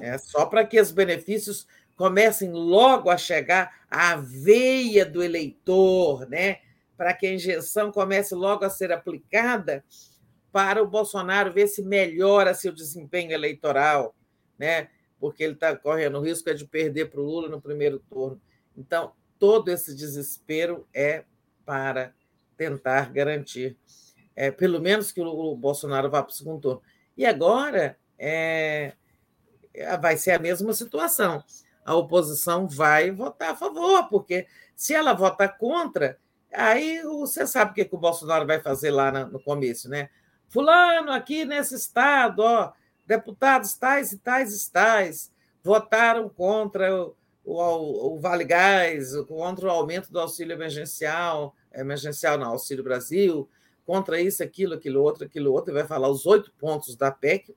É 0.00 0.18
só 0.18 0.46
para 0.46 0.64
que 0.66 0.80
os 0.80 0.90
benefícios 0.90 1.66
comecem 1.96 2.50
logo 2.52 3.08
a 3.08 3.16
chegar 3.16 3.86
à 3.90 4.16
veia 4.16 5.04
do 5.04 5.22
eleitor, 5.22 6.28
né? 6.28 6.58
Para 6.96 7.12
que 7.12 7.26
a 7.26 7.34
injeção 7.34 7.92
comece 7.92 8.34
logo 8.34 8.64
a 8.64 8.70
ser 8.70 8.92
aplicada 8.92 9.84
para 10.50 10.82
o 10.82 10.88
Bolsonaro 10.88 11.52
ver 11.52 11.66
se 11.66 11.82
melhora 11.82 12.54
seu 12.54 12.72
desempenho 12.72 13.32
eleitoral, 13.32 14.14
né? 14.58 14.88
porque 15.18 15.42
ele 15.42 15.54
está 15.54 15.74
correndo 15.76 16.18
o 16.18 16.22
risco 16.22 16.52
de 16.54 16.64
perder 16.66 17.10
para 17.10 17.20
o 17.20 17.24
Lula 17.24 17.48
no 17.48 17.60
primeiro 17.60 17.98
turno. 17.98 18.40
Então, 18.76 19.12
todo 19.38 19.70
esse 19.70 19.94
desespero 19.94 20.86
é 20.94 21.24
para 21.64 22.14
tentar 22.56 23.12
garantir, 23.12 23.76
é, 24.34 24.50
pelo 24.50 24.80
menos, 24.80 25.12
que 25.12 25.20
o 25.20 25.56
Bolsonaro 25.56 26.10
vá 26.10 26.22
para 26.22 26.30
o 26.30 26.34
segundo 26.34 26.60
turno. 26.60 26.82
E 27.16 27.24
agora, 27.24 27.98
é, 28.18 28.92
é, 29.74 29.96
vai 29.96 30.16
ser 30.16 30.32
a 30.32 30.38
mesma 30.38 30.72
situação. 30.72 31.42
A 31.84 31.94
oposição 31.94 32.68
vai 32.68 33.10
votar 33.10 33.50
a 33.52 33.56
favor, 33.56 34.08
porque 34.08 34.46
se 34.74 34.94
ela 34.94 35.12
votar 35.12 35.56
contra, 35.56 36.18
aí 36.52 37.02
você 37.02 37.46
sabe 37.46 37.70
o 37.70 37.74
que, 37.74 37.84
que 37.84 37.94
o 37.94 37.98
Bolsonaro 37.98 38.46
vai 38.46 38.60
fazer 38.60 38.90
lá 38.90 39.10
no 39.26 39.40
começo, 39.40 39.88
né? 39.88 40.08
Fulano, 40.48 41.10
aqui 41.10 41.44
nesse 41.44 41.74
estado, 41.74 42.40
ó, 42.40 42.72
deputados 43.06 43.74
tais 43.74 44.12
e 44.12 44.18
tais 44.18 44.54
e 44.54 44.72
tais 44.72 45.32
votaram 45.62 46.28
contra 46.28 46.94
o, 46.94 47.16
o, 47.44 48.14
o 48.14 48.20
Vale 48.20 48.44
Gás, 48.44 49.12
contra 49.28 49.66
o 49.66 49.70
aumento 49.70 50.12
do 50.12 50.20
auxílio 50.20 50.54
emergencial, 50.54 51.54
emergencial 51.74 52.38
não, 52.38 52.50
Auxílio 52.50 52.84
Brasil, 52.84 53.48
contra 53.84 54.20
isso, 54.20 54.42
aquilo, 54.42 54.74
aquilo 54.74 55.02
outro, 55.02 55.24
aquilo 55.24 55.52
outro, 55.52 55.72
e 55.72 55.74
vai 55.74 55.86
falar 55.86 56.08
os 56.08 56.26
oito 56.26 56.52
pontos 56.58 56.96
da 56.96 57.10
PEC 57.10 57.54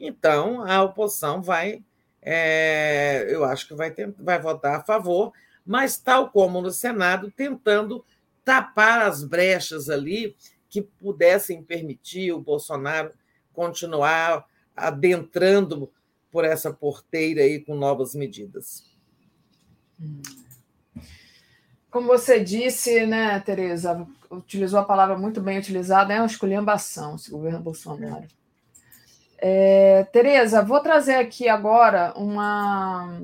então, 0.00 0.62
a 0.62 0.82
oposição 0.82 1.42
vai, 1.42 1.84
é, 2.22 3.26
eu 3.28 3.44
acho 3.44 3.68
que 3.68 3.74
vai, 3.74 3.90
ter, 3.90 4.10
vai 4.18 4.40
votar 4.40 4.80
a 4.80 4.82
favor, 4.82 5.30
mas, 5.70 5.96
tal 5.96 6.30
como 6.30 6.60
no 6.60 6.72
Senado, 6.72 7.30
tentando 7.30 8.04
tapar 8.44 9.02
as 9.02 9.22
brechas 9.22 9.88
ali 9.88 10.34
que 10.68 10.82
pudessem 10.82 11.62
permitir 11.62 12.32
o 12.32 12.40
Bolsonaro 12.40 13.12
continuar 13.52 14.44
adentrando 14.74 15.88
por 16.28 16.44
essa 16.44 16.72
porteira 16.72 17.42
aí 17.42 17.60
com 17.60 17.76
novas 17.76 18.16
medidas. 18.16 18.84
Como 21.88 22.08
você 22.08 22.40
disse, 22.40 23.06
né, 23.06 23.38
Tereza, 23.38 24.04
utilizou 24.28 24.80
a 24.80 24.84
palavra 24.84 25.16
muito 25.16 25.40
bem 25.40 25.56
utilizada, 25.56 26.12
é 26.12 26.16
uma 26.16 26.26
esculhambação 26.26 27.14
esse 27.14 27.30
governo 27.30 27.60
Bolsonaro. 27.60 28.26
É, 29.38 30.02
Tereza, 30.12 30.64
vou 30.64 30.80
trazer 30.80 31.14
aqui 31.14 31.48
agora 31.48 32.12
uma, 32.16 33.20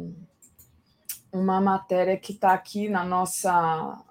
uma 1.37 1.61
matéria 1.61 2.17
que 2.17 2.33
está 2.33 2.53
aqui 2.53 2.89
na 2.89 3.05
nossa, 3.05 4.03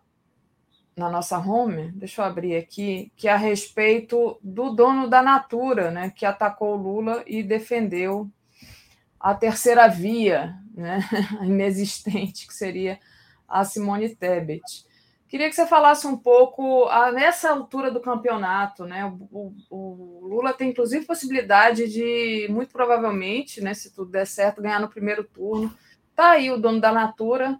na 0.95 1.09
nossa 1.09 1.37
home, 1.37 1.91
deixa 1.93 2.21
eu 2.21 2.25
abrir 2.25 2.55
aqui, 2.55 3.11
que 3.15 3.27
é 3.27 3.31
a 3.31 3.37
respeito 3.37 4.37
do 4.41 4.69
dono 4.69 5.09
da 5.09 5.21
Natura, 5.21 5.91
né, 5.91 6.09
que 6.09 6.25
atacou 6.25 6.77
o 6.77 6.81
Lula 6.81 7.23
e 7.25 7.43
defendeu 7.43 8.29
a 9.19 9.33
terceira 9.33 9.87
via, 9.87 10.55
né, 10.73 10.99
inexistente, 11.41 12.47
que 12.47 12.53
seria 12.53 12.99
a 13.47 13.63
Simone 13.63 14.15
Tebet. 14.15 14.85
Queria 15.27 15.49
que 15.49 15.55
você 15.55 15.65
falasse 15.65 16.05
um 16.05 16.15
pouco, 16.15 16.85
ah, 16.85 17.11
nessa 17.11 17.49
altura 17.49 17.89
do 17.89 17.99
campeonato, 17.99 18.85
né? 18.85 19.03
O, 19.05 19.27
o, 19.31 19.53
o, 19.69 20.27
Lula 20.27 20.53
tem, 20.53 20.69
inclusive, 20.69 21.05
possibilidade 21.05 21.89
de, 21.89 22.47
muito 22.49 22.71
provavelmente, 22.71 23.59
né, 23.59 23.73
se 23.73 23.91
tudo 23.91 24.11
der 24.11 24.27
certo, 24.27 24.61
ganhar 24.61 24.79
no 24.79 24.87
primeiro 24.87 25.23
turno. 25.23 25.75
Está 26.15 26.31
aí 26.31 26.49
o 26.49 26.57
dono 26.57 26.79
da 26.79 26.93
Natura, 26.93 27.59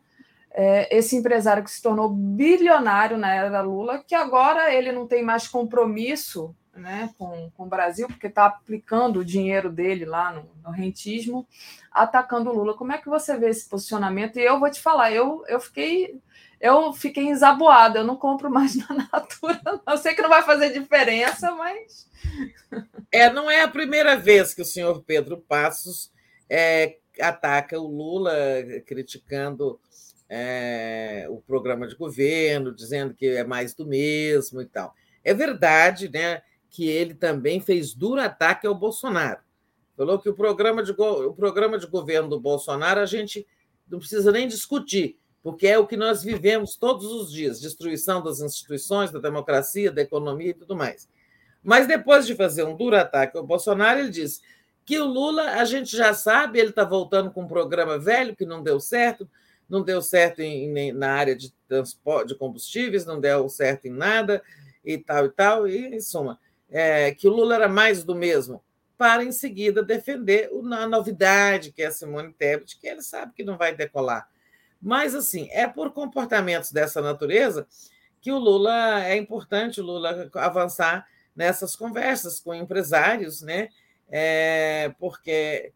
é, 0.50 0.88
esse 0.95 1.14
empresário 1.14 1.61
que 1.61 1.69
se 1.69 1.82
tornou 1.82 2.08
bilionário 2.08 3.17
na 3.17 3.35
era 3.35 3.50
da 3.50 3.59
Lula, 3.59 4.01
que 4.01 4.16
agora 4.16 4.74
ele 4.74 4.93
não 4.93 5.06
tem 5.06 5.22
mais 5.22 5.45
compromisso 5.45 6.56
né, 6.74 7.09
com, 7.17 7.51
com 7.51 7.64
o 7.64 7.67
Brasil, 7.67 8.08
porque 8.08 8.27
está 8.27 8.45
aplicando 8.45 9.19
o 9.19 9.25
dinheiro 9.25 9.69
dele 9.69 10.06
lá 10.06 10.32
no, 10.32 10.50
no, 10.64 10.72
rentismo, 10.72 11.45
atacando 11.92 12.50
o 12.50 12.53
Lula. 12.53 12.77
Como 12.77 12.93
é 12.93 12.98
que 12.98 13.09
você 13.09 13.38
vê 13.38 13.50
esse 13.50 13.67
posicionamento? 13.67 14.40
E 14.40 14.45
eu 14.45 14.58
vou 14.58 14.72
te 14.72 14.82
falar, 14.82 15.11
eu, 15.11 15.43
eu 15.50 15.59
fiquei 15.59 16.17
eu 16.61 16.93
fiquei 16.93 17.25
ensaboada, 17.25 18.00
eu 18.00 18.06
não 18.06 18.16
compro 18.16 18.50
mais 18.50 18.74
na 18.77 18.88
Natura. 19.11 19.82
Eu 19.85 19.98
sei 19.98 20.16
que 20.16 20.22
não 20.22 20.30
vai 20.30 20.43
fazer 20.43 20.72
diferença, 20.72 21.51
mas. 21.51 22.09
É, 23.11 23.30
não 23.30 23.51
é 23.51 23.64
a 23.64 23.67
primeira 23.67 24.16
vez 24.16 24.53
que 24.53 24.61
o 24.61 24.66
senhor 24.66 25.03
Pedro 25.03 25.38
Passos 25.38 26.09
é, 26.50 26.98
ataca 27.19 27.80
o 27.80 27.88
Lula, 27.88 28.34
criticando 28.85 29.80
é, 30.30 31.26
o 31.30 31.38
programa 31.42 31.88
de 31.88 31.95
governo, 31.95 32.74
dizendo 32.74 33.14
que 33.14 33.27
é 33.27 33.44
mais 33.44 33.74
do 33.74 33.85
mesmo 33.85 34.61
e 34.61 34.66
tal. 34.66 34.94
É 35.24 35.34
verdade 35.34 36.10
né, 36.10 36.42
que 36.69 36.88
ele 36.88 37.14
também 37.14 37.60
fez 37.60 37.94
duro 37.94 38.22
ataque 38.22 38.68
ao 38.68 38.76
Bolsonaro. 38.76 39.42
Falou 39.95 40.19
que 40.19 40.30
o 40.30 40.34
programa 40.34 40.84
de, 40.84 40.92
o 40.92 41.34
programa 41.34 41.80
de 41.80 41.88
governo 41.88 42.30
do 42.30 42.40
Bolsonaro 42.40 43.00
a 43.00 43.06
gente 43.06 43.48
não 43.90 44.00
precisa 44.00 44.32
nem 44.32 44.48
discutir 44.48 45.18
porque 45.45 45.68
é 45.68 45.77
o 45.77 45.85
que 45.85 45.95
nós 45.95 46.24
vivemos 46.24 46.76
todos 46.76 47.06
os 47.06 47.32
dias 47.32 47.61
destruição 47.61 48.19
das 48.19 48.40
instituições, 48.40 49.11
da 49.11 49.19
democracia, 49.19 49.92
da 49.92 50.02
economia 50.02 50.50
e 50.50 50.53
tudo 50.56 50.76
mais. 50.76 51.08
Mas 51.64 51.85
depois 51.85 52.26
de 52.26 52.34
fazer 52.34 52.64
um 52.64 52.76
duro 52.76 52.95
ataque 52.95 53.38
ao 53.38 53.45
Bolsonaro, 53.45 54.00
ele 54.00 54.10
disse 54.10 54.42
que 54.85 54.99
o 54.99 55.05
Lula, 55.05 55.53
a 55.53 55.65
gente 55.65 55.97
já 55.97 56.14
sabe, 56.14 56.59
ele 56.59 56.69
está 56.69 56.83
voltando 56.83 57.31
com 57.31 57.41
um 57.41 57.47
programa 57.47 57.97
velho 57.97 58.35
que 58.35 58.45
não 58.45 58.61
deu 58.61 58.80
certo, 58.80 59.27
não 59.67 59.81
deu 59.81 60.01
certo 60.01 60.41
em, 60.41 60.91
na 60.93 61.11
área 61.11 61.35
de 61.35 61.51
transporte 61.67 62.30
de 62.30 62.35
combustíveis, 62.35 63.05
não 63.05 63.19
deu 63.19 63.49
certo 63.49 63.85
em 63.85 63.91
nada 63.91 64.43
e 64.83 64.97
tal 64.97 65.25
e 65.25 65.30
tal, 65.30 65.67
e 65.67 65.95
em 65.95 65.99
suma, 65.99 66.39
é, 66.69 67.11
que 67.11 67.27
o 67.27 67.31
Lula 67.31 67.55
era 67.55 67.67
mais 67.67 68.03
do 68.03 68.14
mesmo, 68.14 68.64
para 68.95 69.23
em 69.23 69.31
seguida 69.31 69.81
defender 69.81 70.51
a 70.73 70.88
novidade 70.88 71.72
que 71.72 71.81
é 71.81 71.88
a 71.88 71.91
Simone 71.91 72.31
Tebet, 72.31 72.77
que 72.80 72.88
ele 72.88 73.01
sabe 73.01 73.33
que 73.33 73.43
não 73.43 73.57
vai 73.57 73.75
decolar. 73.75 74.30
Mas, 74.80 75.15
assim, 75.15 75.49
é 75.51 75.67
por 75.67 75.91
comportamentos 75.91 76.72
dessa 76.72 77.01
natureza 77.01 77.67
que 78.22 78.31
o 78.31 78.38
Lula 78.38 79.03
é 79.03 79.17
importante 79.17 79.81
o 79.81 79.83
Lula 79.83 80.30
avançar 80.35 81.07
nessas 81.35 81.75
conversas 81.75 82.39
com 82.39 82.53
empresários, 82.53 83.41
né? 83.41 83.69
É, 84.09 84.93
porque 85.00 85.74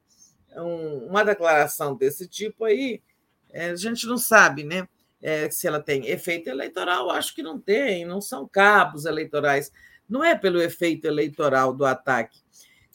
um, 0.56 1.08
uma 1.08 1.24
declaração 1.24 1.96
desse 1.96 2.28
tipo 2.28 2.66
aí, 2.66 3.02
é, 3.52 3.72
a 3.72 3.76
gente 3.76 4.06
não 4.06 4.18
sabe, 4.18 4.64
né? 4.64 4.88
É, 5.22 5.50
se 5.50 5.68
ela 5.68 5.82
tem 5.82 6.08
efeito 6.08 6.50
eleitoral, 6.50 7.10
acho 7.10 7.36
que 7.36 7.44
não 7.44 7.60
tem, 7.60 8.06
não 8.06 8.22
são 8.22 8.48
cabos 8.48 9.06
eleitorais. 9.06 9.72
Não 10.08 10.24
é 10.24 10.34
pelo 10.36 10.62
efeito 10.62 11.06
eleitoral 11.06 11.74
do 11.74 11.86
ataque, 11.86 12.40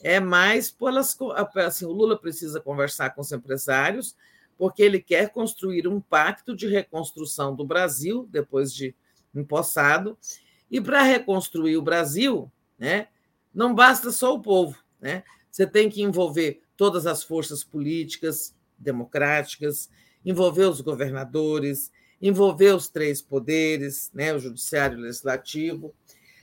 é 0.01 0.19
mais 0.19 0.71
pelas. 0.71 1.17
Assim, 1.55 1.85
o 1.85 1.91
Lula 1.91 2.19
precisa 2.19 2.59
conversar 2.59 3.11
com 3.11 3.21
os 3.21 3.31
empresários 3.31 4.15
porque 4.57 4.81
ele 4.81 5.01
quer 5.01 5.29
construir 5.29 5.87
um 5.87 5.99
pacto 5.99 6.55
de 6.55 6.67
reconstrução 6.67 7.55
do 7.55 7.65
Brasil, 7.65 8.27
depois 8.31 8.73
de 8.73 8.95
empossado, 9.33 10.17
e 10.71 10.79
para 10.79 11.01
reconstruir 11.01 11.77
o 11.77 11.81
Brasil, 11.81 12.51
né, 12.77 13.09
não 13.53 13.73
basta 13.73 14.11
só 14.11 14.33
o 14.33 14.41
povo, 14.41 14.77
né? 15.05 15.23
Você 15.51 15.67
tem 15.67 15.89
que 15.89 16.01
envolver 16.01 16.61
todas 16.75 17.05
as 17.05 17.23
forças 17.23 17.63
políticas 17.63 18.53
democráticas, 18.77 19.89
envolver 20.25 20.65
os 20.65 20.81
governadores, 20.81 21.91
envolver 22.21 22.75
os 22.75 22.89
três 22.89 23.21
poderes, 23.21 24.09
né, 24.13 24.33
o 24.33 24.39
judiciário, 24.39 24.97
o 24.97 25.01
legislativo, 25.01 25.93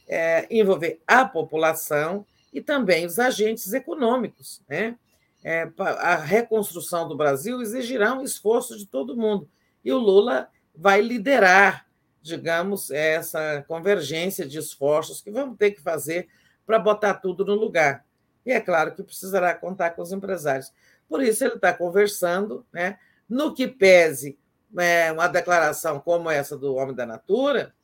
é, 0.08 0.47
envolver 0.49 1.02
a 1.07 1.24
população 1.24 2.24
e 2.52 2.60
também 2.60 3.05
os 3.05 3.18
agentes 3.18 3.73
econômicos, 3.73 4.62
né? 4.68 4.97
é, 5.44 5.68
a 5.78 6.16
reconstrução 6.16 7.08
do 7.08 7.16
Brasil 7.16 7.60
exigirá 7.60 8.15
um 8.15 8.23
esforço 8.23 8.78
de 8.78 8.86
todo 8.86 9.16
mundo. 9.16 9.49
E 9.84 9.92
o 9.92 9.99
Lula 9.99 10.49
vai 10.74 11.00
liderar, 11.00 11.86
digamos, 12.23 12.91
essa 12.91 13.65
convergência 13.66 14.47
de 14.47 14.58
esforços 14.58 15.20
que 15.20 15.31
vamos 15.31 15.57
ter 15.58 15.73
que 15.73 15.81
fazer 15.81 16.28
para 16.65 16.78
botar 16.78 17.15
tudo 17.15 17.44
no 17.44 17.55
lugar. 17.55 18.05
E 18.45 18.53
é 18.53 18.61
claro 18.61 18.95
que 18.95 19.03
precisará 19.03 19.55
contar 19.55 19.91
com 19.91 20.03
os 20.03 20.12
empresários. 20.12 20.73
Por 21.09 21.23
isso, 21.23 21.45
ele 21.45 21.55
está 21.55 21.73
conversando, 21.73 22.67
né? 22.73 22.99
no 23.29 23.55
que 23.55 23.67
pese 23.67 24.39
é, 24.79 25.12
uma 25.12 25.27
declaração 25.29 26.01
como 26.01 26.31
essa 26.31 26.57
do 26.57 26.75
Homem 26.75 26.95
da 26.95 27.07
Natura, 27.07 27.75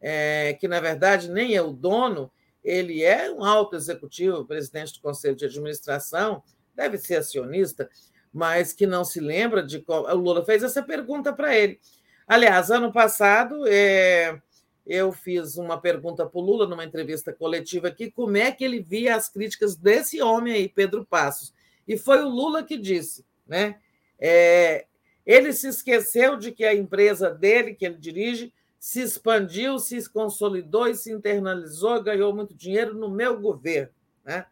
é, 0.00 0.54
que, 0.54 0.66
na 0.66 0.80
verdade, 0.80 1.30
nem 1.30 1.54
é 1.54 1.62
o 1.62 1.72
dono, 1.72 2.30
ele 2.62 3.02
é 3.02 3.30
um 3.30 3.44
alto 3.44 3.76
executivo, 3.76 4.44
presidente 4.44 4.94
do 4.94 5.00
Conselho 5.00 5.36
de 5.36 5.44
Administração, 5.44 6.42
deve 6.74 6.98
ser 6.98 7.16
acionista, 7.16 7.88
mas 8.32 8.72
que 8.72 8.86
não 8.86 9.04
se 9.04 9.20
lembra 9.20 9.62
de 9.62 9.80
qual. 9.80 10.04
O 10.04 10.14
Lula 10.14 10.44
fez 10.44 10.62
essa 10.62 10.82
pergunta 10.82 11.32
para 11.32 11.56
ele. 11.56 11.80
Aliás, 12.26 12.70
ano 12.70 12.92
passado, 12.92 13.66
é, 13.66 14.40
eu 14.86 15.12
fiz 15.12 15.56
uma 15.56 15.80
pergunta 15.80 16.26
para 16.26 16.38
o 16.38 16.42
Lula 16.42 16.66
numa 16.66 16.84
entrevista 16.84 17.32
coletiva 17.32 17.88
aqui, 17.88 18.10
como 18.10 18.36
é 18.36 18.50
que 18.50 18.64
ele 18.64 18.80
via 18.80 19.16
as 19.16 19.28
críticas 19.28 19.76
desse 19.76 20.20
homem 20.20 20.54
aí, 20.54 20.68
Pedro 20.68 21.04
Passos. 21.04 21.54
E 21.86 21.96
foi 21.96 22.22
o 22.22 22.28
Lula 22.28 22.62
que 22.62 22.76
disse, 22.76 23.24
né? 23.46 23.78
É, 24.18 24.86
ele 25.24 25.52
se 25.52 25.68
esqueceu 25.68 26.36
de 26.36 26.52
que 26.52 26.64
a 26.64 26.74
empresa 26.74 27.30
dele, 27.30 27.74
que 27.74 27.86
ele 27.86 27.96
dirige, 27.96 28.52
se 28.78 29.00
expandiu, 29.00 29.78
se 29.78 30.08
consolidou 30.10 30.88
e 30.88 30.94
se 30.94 31.12
internalizou, 31.12 32.02
ganhou 32.02 32.34
muito 32.34 32.54
dinheiro 32.54 32.94
no 32.94 33.10
meu 33.10 33.38
governo. 33.38 33.92
Né? 34.24 34.44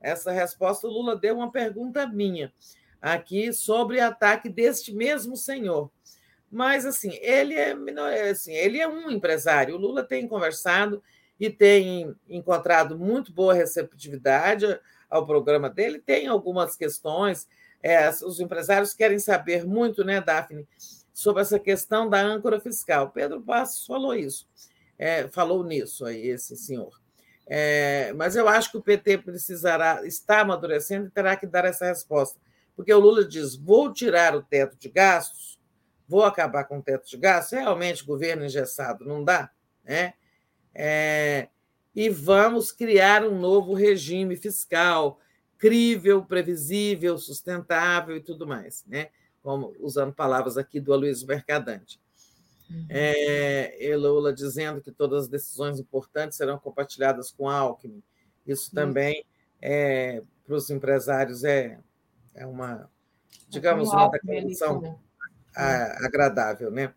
essa 0.00 0.32
resposta, 0.32 0.86
o 0.86 0.90
Lula 0.90 1.14
deu 1.14 1.36
uma 1.36 1.52
pergunta 1.52 2.06
minha 2.06 2.52
aqui 3.00 3.52
sobre 3.52 4.00
ataque 4.00 4.48
deste 4.48 4.94
mesmo 4.94 5.36
senhor. 5.36 5.90
Mas, 6.50 6.84
assim, 6.84 7.16
ele 7.22 7.54
é, 7.54 7.76
é, 8.12 8.30
assim, 8.30 8.52
ele 8.52 8.80
é 8.80 8.88
um 8.88 9.10
empresário. 9.10 9.76
O 9.76 9.78
Lula 9.78 10.02
tem 10.02 10.26
conversado 10.26 11.02
e 11.38 11.48
tem 11.48 12.14
encontrado 12.28 12.98
muito 12.98 13.32
boa 13.32 13.54
receptividade 13.54 14.66
ao 15.08 15.26
programa 15.26 15.70
dele. 15.70 16.00
Tem 16.00 16.26
algumas 16.26 16.76
questões. 16.76 17.48
É, 17.82 18.08
os 18.08 18.40
empresários 18.40 18.92
querem 18.92 19.18
saber 19.18 19.64
muito, 19.64 20.04
né, 20.04 20.20
Daphne, 20.20 20.66
sobre 21.14 21.42
essa 21.42 21.58
questão 21.58 22.08
da 22.08 22.20
âncora 22.20 22.60
fiscal. 22.60 23.10
Pedro 23.10 23.40
Passos 23.40 23.86
falou 23.86 24.14
isso, 24.14 24.48
é, 24.98 25.28
falou 25.28 25.64
nisso 25.64 26.04
aí, 26.04 26.28
esse 26.28 26.56
senhor. 26.56 27.00
É, 27.46 28.12
mas 28.14 28.36
eu 28.36 28.48
acho 28.48 28.70
que 28.70 28.78
o 28.78 28.82
PT 28.82 29.18
precisará, 29.18 30.06
está 30.06 30.40
amadurecendo 30.40 31.06
e 31.06 31.10
terá 31.10 31.36
que 31.36 31.46
dar 31.46 31.64
essa 31.64 31.86
resposta. 31.86 32.38
Porque 32.76 32.92
o 32.92 33.00
Lula 33.00 33.24
diz: 33.24 33.56
vou 33.56 33.92
tirar 33.92 34.36
o 34.36 34.42
teto 34.42 34.76
de 34.78 34.88
gastos, 34.88 35.49
vou 36.10 36.24
acabar 36.24 36.64
com 36.64 36.78
o 36.78 36.82
teto 36.82 37.08
de 37.08 37.16
gastos. 37.16 37.56
Realmente, 37.56 38.04
governo 38.04 38.44
engessado 38.44 39.04
não 39.04 39.22
dá, 39.22 39.48
né? 39.84 40.14
É, 40.74 41.48
e 41.94 42.10
vamos 42.10 42.72
criar 42.72 43.24
um 43.24 43.38
novo 43.38 43.72
regime 43.74 44.36
fiscal 44.36 45.20
crível, 45.56 46.24
previsível, 46.24 47.16
sustentável 47.16 48.16
e 48.16 48.20
tudo 48.20 48.46
mais, 48.46 48.84
né? 48.88 49.10
Como 49.40 49.72
usando 49.78 50.12
palavras 50.12 50.56
aqui 50.56 50.80
do 50.80 50.92
Aloysio 50.92 51.28
Mercadante. 51.28 52.00
Uhum. 52.68 52.86
É, 52.88 53.96
Lula 53.96 54.32
dizendo 54.32 54.80
que 54.80 54.90
todas 54.90 55.24
as 55.24 55.28
decisões 55.28 55.78
importantes 55.78 56.36
serão 56.36 56.58
compartilhadas 56.58 57.30
com 57.30 57.48
Alckmin. 57.48 58.02
Isso 58.46 58.72
também, 58.74 59.24
é, 59.62 60.22
para 60.44 60.54
os 60.54 60.70
empresários, 60.70 61.44
é, 61.44 61.78
é 62.34 62.46
uma, 62.46 62.88
digamos, 63.48 63.90
uma 63.90 64.10
declaração 65.52 66.06
agradável, 66.06 66.70
né? 66.70 66.92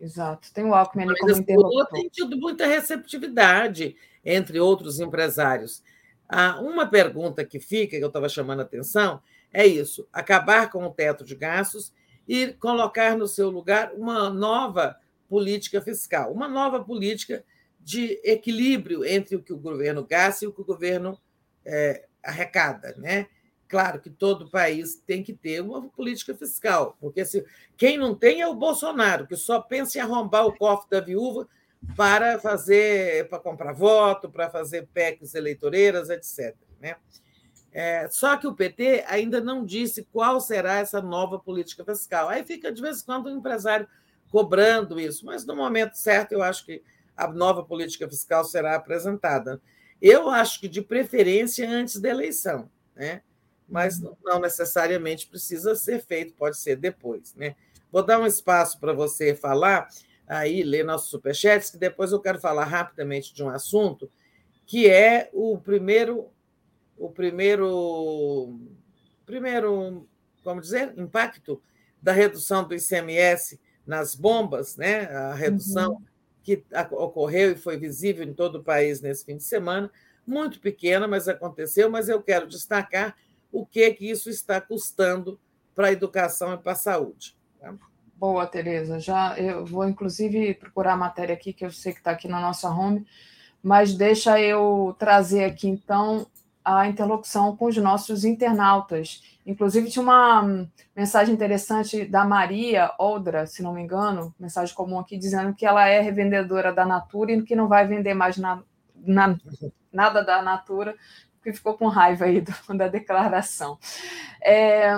Exato, 0.00 0.52
tem 0.52 0.64
o 0.64 0.74
Alckmin 0.74 1.04
ali 1.04 1.16
como 1.18 1.36
interlocutor. 1.36 1.88
Tem 1.92 2.08
tido 2.08 2.36
muita 2.36 2.66
receptividade 2.66 3.96
entre 4.24 4.58
outros 4.58 4.98
empresários. 4.98 5.82
Ah, 6.28 6.60
uma 6.60 6.86
pergunta 6.86 7.44
que 7.44 7.60
fica, 7.60 7.96
que 7.96 8.02
eu 8.02 8.08
estava 8.08 8.28
chamando 8.28 8.60
a 8.60 8.62
atenção, 8.62 9.22
é 9.52 9.66
isso: 9.66 10.08
acabar 10.12 10.70
com 10.70 10.84
o 10.84 10.90
teto 10.90 11.24
de 11.24 11.36
gastos 11.36 11.92
e 12.26 12.48
colocar 12.54 13.16
no 13.16 13.28
seu 13.28 13.50
lugar 13.50 13.92
uma 13.94 14.30
nova 14.30 14.96
política 15.28 15.80
fiscal, 15.80 16.32
uma 16.32 16.48
nova 16.48 16.82
política 16.82 17.44
de 17.80 18.20
equilíbrio 18.24 19.04
entre 19.04 19.36
o 19.36 19.42
que 19.42 19.52
o 19.52 19.58
governo 19.58 20.04
gasta 20.04 20.44
e 20.44 20.48
o 20.48 20.52
que 20.52 20.60
o 20.60 20.64
governo 20.64 21.18
é, 21.64 22.06
arrecada, 22.22 22.94
né? 22.96 23.26
Claro 23.72 24.02
que 24.02 24.10
todo 24.10 24.50
país 24.50 25.02
tem 25.06 25.22
que 25.22 25.32
ter 25.32 25.62
uma 25.62 25.88
política 25.88 26.34
fiscal, 26.34 26.94
porque 27.00 27.24
se, 27.24 27.42
quem 27.74 27.96
não 27.96 28.14
tem 28.14 28.42
é 28.42 28.46
o 28.46 28.54
Bolsonaro, 28.54 29.26
que 29.26 29.34
só 29.34 29.62
pensa 29.62 29.96
em 29.96 30.02
arrombar 30.02 30.46
o 30.46 30.54
cofre 30.54 30.90
da 30.90 31.00
viúva 31.00 31.48
para 31.96 32.38
fazer, 32.38 33.30
para 33.30 33.38
comprar 33.38 33.72
voto, 33.72 34.30
para 34.30 34.50
fazer 34.50 34.86
PECs 34.92 35.34
eleitoreiras, 35.34 36.10
etc. 36.10 36.54
Né? 36.78 36.96
É, 37.72 38.06
só 38.10 38.36
que 38.36 38.46
o 38.46 38.54
PT 38.54 39.06
ainda 39.08 39.40
não 39.40 39.64
disse 39.64 40.06
qual 40.12 40.38
será 40.38 40.74
essa 40.74 41.00
nova 41.00 41.38
política 41.38 41.82
fiscal. 41.82 42.28
Aí 42.28 42.44
fica, 42.44 42.70
de 42.70 42.82
vez 42.82 43.00
em 43.00 43.06
quando, 43.06 43.28
o 43.28 43.30
um 43.30 43.38
empresário 43.38 43.88
cobrando 44.30 45.00
isso, 45.00 45.24
mas 45.24 45.46
no 45.46 45.56
momento 45.56 45.94
certo 45.94 46.32
eu 46.32 46.42
acho 46.42 46.66
que 46.66 46.82
a 47.16 47.26
nova 47.26 47.64
política 47.64 48.06
fiscal 48.06 48.44
será 48.44 48.76
apresentada. 48.76 49.62
Eu 49.98 50.28
acho 50.28 50.60
que 50.60 50.68
de 50.68 50.82
preferência 50.82 51.66
antes 51.66 51.98
da 51.98 52.10
eleição, 52.10 52.70
né? 52.94 53.22
Mas 53.72 54.00
não 54.22 54.40
necessariamente 54.40 55.26
precisa 55.26 55.74
ser 55.74 56.04
feito, 56.04 56.34
pode 56.34 56.58
ser 56.58 56.76
depois. 56.76 57.34
Né? 57.34 57.56
Vou 57.90 58.04
dar 58.04 58.20
um 58.20 58.26
espaço 58.26 58.78
para 58.78 58.92
você 58.92 59.34
falar, 59.34 59.88
aí 60.26 60.62
ler 60.62 60.84
nossos 60.84 61.10
superchats, 61.10 61.70
que 61.70 61.78
depois 61.78 62.12
eu 62.12 62.20
quero 62.20 62.38
falar 62.38 62.64
rapidamente 62.64 63.34
de 63.34 63.42
um 63.42 63.48
assunto, 63.48 64.10
que 64.66 64.88
é 64.88 65.30
o 65.32 65.58
primeiro 65.58 66.30
o 67.02 67.10
primeiro, 67.10 68.60
primeiro, 69.26 70.06
como 70.44 70.60
dizer, 70.60 70.94
impacto 70.96 71.60
da 72.00 72.12
redução 72.12 72.66
do 72.66 72.74
ICMS 72.74 73.58
nas 73.84 74.14
bombas, 74.14 74.76
né? 74.76 75.06
a 75.06 75.34
redução 75.34 75.94
uhum. 75.94 76.02
que 76.44 76.64
ocorreu 76.92 77.50
e 77.50 77.56
foi 77.56 77.76
visível 77.76 78.24
em 78.24 78.32
todo 78.32 78.56
o 78.56 78.62
país 78.62 79.00
nesse 79.00 79.24
fim 79.24 79.36
de 79.36 79.42
semana, 79.42 79.90
muito 80.24 80.60
pequena, 80.60 81.08
mas 81.08 81.26
aconteceu, 81.26 81.90
mas 81.90 82.08
eu 82.08 82.22
quero 82.22 82.46
destacar 82.46 83.16
o 83.52 83.66
que, 83.66 83.90
que 83.92 84.10
isso 84.10 84.30
está 84.30 84.60
custando 84.60 85.38
para 85.74 85.88
a 85.88 85.92
educação 85.92 86.54
e 86.54 86.58
para 86.58 86.72
a 86.72 86.76
saúde. 86.76 87.36
Tá? 87.60 87.74
Boa, 88.16 88.46
Tereza. 88.46 88.98
Já 88.98 89.38
eu 89.38 89.64
vou 89.64 89.86
inclusive 89.86 90.54
procurar 90.54 90.94
a 90.94 90.96
matéria 90.96 91.34
aqui 91.34 91.52
que 91.52 91.64
eu 91.64 91.70
sei 91.70 91.92
que 91.92 91.98
está 91.98 92.12
aqui 92.12 92.26
na 92.26 92.40
nossa 92.40 92.70
home, 92.70 93.06
mas 93.62 93.94
deixa 93.94 94.40
eu 94.40 94.96
trazer 94.98 95.44
aqui 95.44 95.68
então 95.68 96.26
a 96.64 96.86
interlocução 96.86 97.56
com 97.56 97.66
os 97.66 97.76
nossos 97.76 98.24
internautas. 98.24 99.22
Inclusive, 99.44 99.90
tinha 99.90 100.02
uma 100.02 100.68
mensagem 100.94 101.34
interessante 101.34 102.04
da 102.04 102.24
Maria 102.24 102.92
Oldra, 102.98 103.46
se 103.46 103.62
não 103.62 103.74
me 103.74 103.82
engano, 103.82 104.32
mensagem 104.38 104.74
comum 104.74 105.00
aqui, 105.00 105.18
dizendo 105.18 105.54
que 105.54 105.66
ela 105.66 105.88
é 105.88 106.00
revendedora 106.00 106.72
da 106.72 106.86
Natura 106.86 107.32
e 107.32 107.42
que 107.42 107.56
não 107.56 107.66
vai 107.66 107.86
vender 107.86 108.14
mais 108.14 108.36
na, 108.36 108.62
na, 108.94 109.36
nada 109.92 110.22
da 110.22 110.40
Natura, 110.40 110.94
porque 111.42 111.52
ficou 111.52 111.74
com 111.74 111.88
raiva 111.88 112.24
aí 112.24 112.40
do, 112.40 112.54
da 112.78 112.86
declaração. 112.86 113.76
É, 114.40 114.92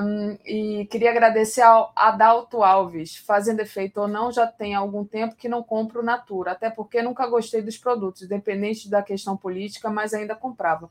e 0.44 0.86
queria 0.90 1.10
agradecer 1.10 1.62
ao 1.62 1.90
Adalto 1.96 2.62
Alves. 2.62 3.16
Fazendo 3.16 3.60
efeito 3.60 4.02
ou 4.02 4.06
não, 4.06 4.30
já 4.30 4.46
tem 4.46 4.74
algum 4.74 5.04
tempo 5.04 5.34
que 5.34 5.48
não 5.48 5.62
compro 5.62 6.02
Natura, 6.02 6.52
até 6.52 6.68
porque 6.68 7.02
nunca 7.02 7.26
gostei 7.26 7.62
dos 7.62 7.78
produtos, 7.78 8.22
independente 8.22 8.90
da 8.90 9.02
questão 9.02 9.36
política, 9.36 9.88
mas 9.88 10.12
ainda 10.12 10.36
comprava. 10.36 10.90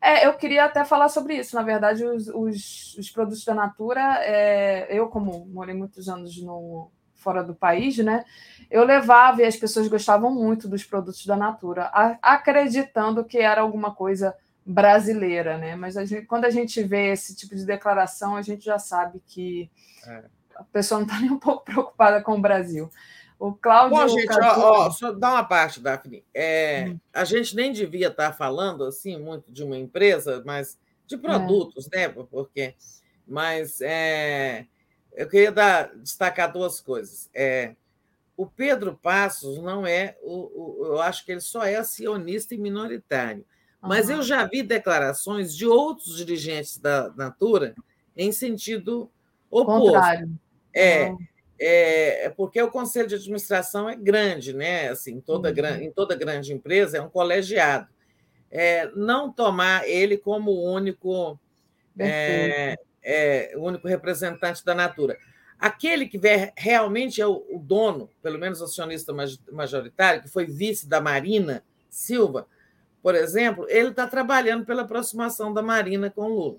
É, 0.00 0.26
eu 0.26 0.34
queria 0.34 0.64
até 0.64 0.84
falar 0.84 1.08
sobre 1.10 1.36
isso. 1.36 1.54
Na 1.54 1.62
verdade, 1.62 2.04
os, 2.04 2.28
os, 2.28 2.96
os 2.98 3.10
produtos 3.10 3.44
da 3.44 3.54
Natura, 3.54 4.18
é, 4.22 4.86
eu, 4.90 5.08
como 5.08 5.46
morei 5.46 5.74
muitos 5.74 6.08
anos 6.08 6.40
no, 6.42 6.90
fora 7.14 7.42
do 7.42 7.54
país, 7.54 7.98
né? 7.98 8.24
Eu 8.70 8.84
levava 8.84 9.42
e 9.42 9.46
as 9.46 9.56
pessoas 9.56 9.88
gostavam 9.88 10.32
muito 10.32 10.68
dos 10.68 10.84
produtos 10.84 11.24
da 11.26 11.36
Natura, 11.36 11.90
a, 11.92 12.18
acreditando 12.22 13.24
que 13.24 13.38
era 13.38 13.60
alguma 13.60 13.94
coisa 13.94 14.34
brasileira, 14.64 15.58
né? 15.58 15.76
Mas 15.76 15.96
a 15.96 16.04
gente, 16.04 16.26
quando 16.26 16.46
a 16.46 16.50
gente 16.50 16.82
vê 16.82 17.12
esse 17.12 17.34
tipo 17.34 17.54
de 17.54 17.66
declaração, 17.66 18.36
a 18.36 18.42
gente 18.42 18.64
já 18.64 18.78
sabe 18.78 19.22
que 19.26 19.70
é. 20.06 20.24
a 20.56 20.64
pessoa 20.64 21.00
não 21.00 21.06
está 21.06 21.20
nem 21.20 21.30
um 21.30 21.38
pouco 21.38 21.64
preocupada 21.66 22.22
com 22.22 22.34
o 22.34 22.40
Brasil. 22.40 22.90
O 23.38 23.52
Cláudio. 23.52 23.96
Bom, 23.96 24.08
gente, 24.08 24.32
ó, 24.32 24.86
ó, 24.86 24.90
só 24.90 25.12
dá 25.12 25.32
uma 25.32 25.44
parte, 25.44 25.80
Daphne. 25.80 26.24
É, 26.32 26.86
hum. 26.88 27.00
A 27.12 27.24
gente 27.24 27.54
nem 27.54 27.72
devia 27.72 28.08
estar 28.08 28.32
falando 28.32 28.84
assim 28.84 29.18
muito 29.18 29.52
de 29.52 29.62
uma 29.62 29.76
empresa, 29.76 30.42
mas 30.46 30.78
de 31.06 31.18
produtos, 31.18 31.88
é. 31.92 32.08
né? 32.08 32.08
Porque, 32.08 32.74
mas 33.26 33.80
é, 33.82 34.66
eu 35.12 35.28
queria 35.28 35.52
dar, 35.52 35.94
destacar 35.96 36.50
duas 36.50 36.80
coisas. 36.80 37.28
É, 37.34 37.74
o 38.36 38.46
Pedro 38.46 38.98
Passos 39.00 39.58
não 39.58 39.86
é, 39.86 40.16
o, 40.22 40.80
o, 40.82 40.86
eu 40.86 41.00
acho 41.00 41.24
que 41.24 41.32
ele 41.32 41.40
só 41.40 41.64
é 41.64 41.76
acionista 41.76 42.54
e 42.54 42.58
minoritário. 42.58 43.44
Mas 43.86 44.08
uhum. 44.08 44.16
eu 44.16 44.22
já 44.22 44.44
vi 44.46 44.62
declarações 44.62 45.54
de 45.54 45.66
outros 45.66 46.16
dirigentes 46.16 46.78
da 46.78 47.12
Natura 47.16 47.74
em 48.16 48.32
sentido 48.32 49.10
oposto. 49.50 49.92
Contrário. 49.92 50.30
É. 50.72 51.10
Uhum 51.10 51.18
é, 51.58 52.26
é, 52.26 52.30
porque 52.30 52.60
o 52.60 52.70
conselho 52.70 53.08
de 53.08 53.14
administração 53.14 53.88
é 53.88 53.96
grande, 53.96 54.52
né? 54.52 54.88
Assim, 54.88 55.20
toda, 55.20 55.50
uhum. 55.50 55.82
Em 55.82 55.90
toda 55.90 56.16
grande 56.16 56.52
empresa 56.52 56.98
é 56.98 57.00
um 57.00 57.08
colegiado. 57.08 57.88
É, 58.50 58.90
não 58.94 59.32
tomar 59.32 59.88
ele 59.88 60.16
como 60.16 60.50
o 60.50 60.72
único, 60.72 61.38
é, 61.98 62.76
é, 63.02 63.52
o 63.56 63.62
único 63.62 63.88
representante 63.88 64.64
da 64.64 64.74
Natura. 64.74 65.16
Aquele 65.58 66.06
que 66.06 66.20
realmente 66.56 67.20
é 67.20 67.26
o, 67.26 67.44
o 67.48 67.58
dono, 67.58 68.10
pelo 68.22 68.38
menos 68.38 68.60
o 68.60 68.64
acionista 68.64 69.12
majoritário, 69.50 70.22
que 70.22 70.28
foi 70.28 70.46
vice 70.46 70.88
da 70.88 71.00
Marina 71.00 71.64
Silva, 71.88 72.46
por 73.04 73.14
exemplo, 73.14 73.66
ele 73.68 73.90
está 73.90 74.06
trabalhando 74.06 74.64
pela 74.64 74.80
aproximação 74.80 75.52
da 75.52 75.60
Marina 75.60 76.08
com 76.08 76.26
Lula. 76.26 76.58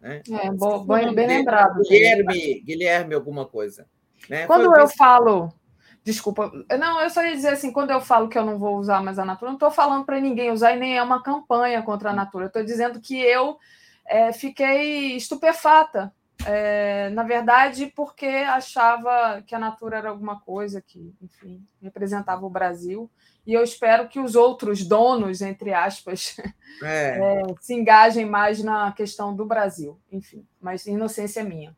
Né? 0.00 0.22
É, 0.28 0.50
bom, 0.50 0.84
bem, 0.84 1.14
bem 1.14 1.28
lembrado. 1.28 1.80
Guilherme, 1.82 2.60
Guilherme, 2.62 3.14
alguma 3.14 3.46
coisa. 3.46 3.86
Né? 4.28 4.44
Quando 4.44 4.64
Foi 4.72 4.82
eu 4.82 4.88
falo. 4.88 5.54
Desculpa, 6.02 6.50
não, 6.80 7.00
eu 7.00 7.08
só 7.08 7.24
ia 7.24 7.36
dizer 7.36 7.50
assim: 7.50 7.70
quando 7.70 7.92
eu 7.92 8.00
falo 8.00 8.28
que 8.28 8.36
eu 8.36 8.44
não 8.44 8.58
vou 8.58 8.76
usar 8.76 9.04
mais 9.04 9.20
a 9.20 9.24
Natura, 9.24 9.52
não 9.52 9.56
estou 9.56 9.70
falando 9.70 10.04
para 10.04 10.18
ninguém 10.18 10.50
usar 10.50 10.72
e 10.72 10.80
nem 10.80 10.98
é 10.98 11.02
uma 11.02 11.22
campanha 11.22 11.80
contra 11.80 12.10
a 12.10 12.12
Natura. 12.12 12.46
Estou 12.46 12.64
dizendo 12.64 13.00
que 13.00 13.16
eu 13.16 13.56
é, 14.04 14.32
fiquei 14.32 15.14
estupefata. 15.14 16.12
É, 16.44 17.08
na 17.10 17.22
verdade, 17.22 17.92
porque 17.94 18.26
achava 18.26 19.40
que 19.46 19.54
a 19.54 19.60
Natura 19.60 19.98
era 19.98 20.08
alguma 20.08 20.40
coisa 20.40 20.82
que, 20.82 21.14
enfim, 21.22 21.64
representava 21.80 22.44
o 22.44 22.50
Brasil. 22.50 23.08
E 23.46 23.52
eu 23.52 23.62
espero 23.62 24.08
que 24.08 24.18
os 24.18 24.34
outros 24.34 24.84
donos, 24.84 25.40
entre 25.42 25.72
aspas, 25.72 26.36
é. 26.82 27.42
É, 27.42 27.42
se 27.60 27.74
engajem 27.74 28.24
mais 28.24 28.62
na 28.62 28.90
questão 28.92 29.34
do 29.34 29.44
Brasil. 29.44 30.00
Enfim, 30.10 30.46
mas 30.60 30.86
inocência 30.86 31.40
é 31.40 31.44
minha. 31.44 31.76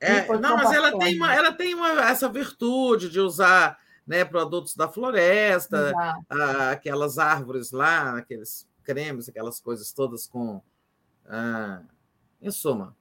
É, 0.00 0.26
não, 0.38 0.56
mas 0.56 0.72
ela 0.72 0.96
tem, 0.96 1.16
uma, 1.16 1.34
ela 1.34 1.52
tem 1.52 1.74
uma, 1.74 2.08
essa 2.08 2.28
virtude 2.28 3.10
de 3.10 3.18
usar 3.18 3.78
né, 4.06 4.24
produtos 4.24 4.76
da 4.76 4.88
floresta, 4.88 5.92
ah, 6.30 6.70
aquelas 6.70 7.18
árvores 7.18 7.72
lá, 7.72 8.16
aqueles 8.16 8.66
cremes, 8.84 9.28
aquelas 9.28 9.60
coisas 9.60 9.92
todas 9.92 10.26
com. 10.26 10.62
Ah, 11.26 11.82
em 12.40 12.50
suma. 12.50 12.96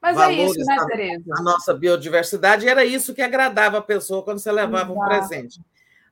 Mas 0.00 0.16
é 0.16 0.32
isso, 0.32 0.58
né, 0.64 0.76
Tereza? 0.86 1.24
A 1.36 1.42
nossa 1.42 1.74
biodiversidade 1.74 2.68
era 2.68 2.84
isso 2.84 3.14
que 3.14 3.22
agradava 3.22 3.78
a 3.78 3.82
pessoa 3.82 4.22
quando 4.22 4.38
você 4.38 4.50
levava 4.50 4.92
Exato. 4.92 5.00
um 5.00 5.04
presente. 5.04 5.60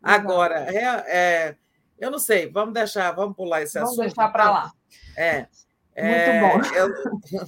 Agora, 0.02 0.66
é, 0.73 0.84
é, 1.07 1.57
eu 1.99 2.10
não 2.10 2.18
sei, 2.18 2.50
vamos 2.50 2.75
deixar, 2.75 3.10
vamos 3.12 3.36
pular 3.36 3.62
esse 3.62 3.75
vamos 3.75 3.91
assunto. 3.91 3.99
Vamos 3.99 4.15
deixar 4.15 4.33
para 4.33 4.50
lá. 4.50 4.73
É. 5.16 5.47
é 5.94 6.41
Muito 6.41 6.70
bom. 6.70 6.76
Eu, 6.76 7.47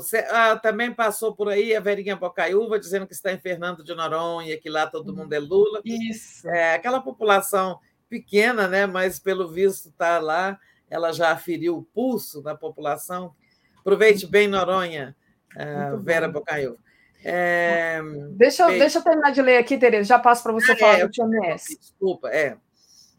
ah, 0.30 0.56
também 0.56 0.92
passou 0.92 1.34
por 1.34 1.48
aí 1.48 1.74
a 1.74 1.80
Verinha 1.80 2.16
Bocaiúva 2.16 2.78
dizendo 2.78 3.06
que 3.06 3.14
está 3.14 3.32
em 3.32 3.38
Fernando 3.38 3.82
de 3.82 3.94
Noronha, 3.94 4.58
que 4.58 4.68
lá 4.68 4.86
todo 4.86 5.14
mundo 5.14 5.32
é 5.32 5.38
Lula. 5.38 5.80
Isso. 5.84 6.48
É, 6.48 6.74
aquela 6.74 7.00
população 7.00 7.80
pequena, 8.08 8.68
né? 8.68 8.86
mas 8.86 9.18
pelo 9.18 9.48
visto 9.48 9.88
está 9.88 10.18
lá, 10.18 10.58
ela 10.88 11.12
já 11.12 11.32
aferiu 11.32 11.78
o 11.78 11.82
pulso 11.82 12.42
da 12.42 12.54
população. 12.54 13.34
Aproveite 13.80 14.26
bem, 14.26 14.48
Noronha, 14.48 15.16
uh, 15.54 15.98
Vera 15.98 16.28
Bocaiúva. 16.28 16.78
É, 17.28 18.00
deixa, 18.36 18.62
eu, 18.62 18.78
deixa 18.78 18.98
eu 18.98 19.02
terminar 19.02 19.32
de 19.32 19.42
ler 19.42 19.56
aqui, 19.56 19.76
Tereza, 19.76 20.10
já 20.10 20.18
passo 20.18 20.44
para 20.44 20.52
você 20.52 20.70
ah, 20.70 20.76
falar 20.76 20.98
é, 21.00 21.06
do 21.06 21.10
TMS. 21.10 21.76
Desculpa, 21.76 22.28
é. 22.28 22.56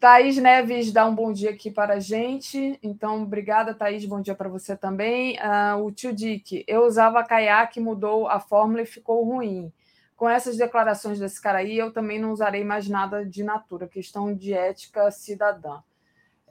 Thaís 0.00 0.38
Neves 0.38 0.90
dá 0.92 1.04
um 1.04 1.14
bom 1.14 1.30
dia 1.30 1.50
aqui 1.50 1.70
para 1.70 1.94
a 1.94 2.00
gente. 2.00 2.78
Então, 2.82 3.22
obrigada, 3.22 3.74
Thaís. 3.74 4.06
Bom 4.06 4.22
dia 4.22 4.34
para 4.34 4.48
você 4.48 4.74
também. 4.74 5.36
Uh, 5.36 5.84
o 5.84 5.92
tio 5.92 6.12
Dick, 6.14 6.64
eu 6.66 6.86
usava 6.86 7.22
caiaque, 7.22 7.80
mudou 7.80 8.28
a 8.28 8.40
fórmula 8.40 8.80
e 8.80 8.86
ficou 8.86 9.22
ruim. 9.24 9.70
Com 10.16 10.26
essas 10.26 10.56
declarações 10.56 11.18
desse 11.18 11.42
cara 11.42 11.58
aí, 11.58 11.76
eu 11.76 11.92
também 11.92 12.18
não 12.18 12.32
usarei 12.32 12.64
mais 12.64 12.88
nada 12.88 13.26
de 13.26 13.42
natura, 13.42 13.86
questão 13.86 14.34
de 14.34 14.54
ética 14.54 15.10
cidadã. 15.10 15.80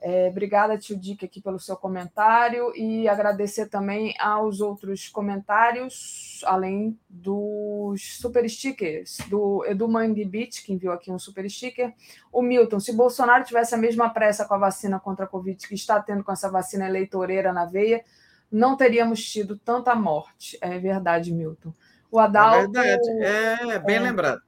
É, 0.00 0.28
obrigada, 0.28 0.78
tio 0.78 0.96
Dick, 0.96 1.24
aqui 1.24 1.40
pelo 1.40 1.58
seu 1.58 1.76
comentário 1.76 2.72
e 2.76 3.08
agradecer 3.08 3.66
também 3.66 4.14
aos 4.18 4.60
outros 4.60 5.08
comentários, 5.08 6.40
além 6.44 6.98
dos 7.08 8.18
super 8.20 8.48
stickers, 8.48 9.18
do 9.28 9.64
Edu 9.66 9.88
Mangbit, 9.88 10.62
que 10.62 10.72
enviou 10.72 10.94
aqui 10.94 11.10
um 11.10 11.18
super 11.18 11.48
sticker. 11.50 11.92
O 12.32 12.42
Milton, 12.42 12.78
se 12.78 12.92
Bolsonaro 12.92 13.44
tivesse 13.44 13.74
a 13.74 13.78
mesma 13.78 14.08
pressa 14.10 14.44
com 14.44 14.54
a 14.54 14.58
vacina 14.58 15.00
contra 15.00 15.24
a 15.24 15.28
Covid 15.28 15.66
que 15.66 15.74
está 15.74 16.00
tendo 16.00 16.22
com 16.22 16.32
essa 16.32 16.50
vacina 16.50 16.86
eleitoreira 16.86 17.52
na 17.52 17.64
veia, 17.64 18.04
não 18.50 18.76
teríamos 18.76 19.22
tido 19.24 19.58
tanta 19.58 19.94
morte. 19.94 20.56
É 20.60 20.78
verdade, 20.78 21.32
Milton. 21.32 21.72
O 22.10 22.18
Adalto. 22.18 22.78
É 22.78 22.82
verdade, 22.82 23.72
é 23.72 23.78
bem 23.78 23.96
é, 23.96 24.00
lembrado. 24.00 24.47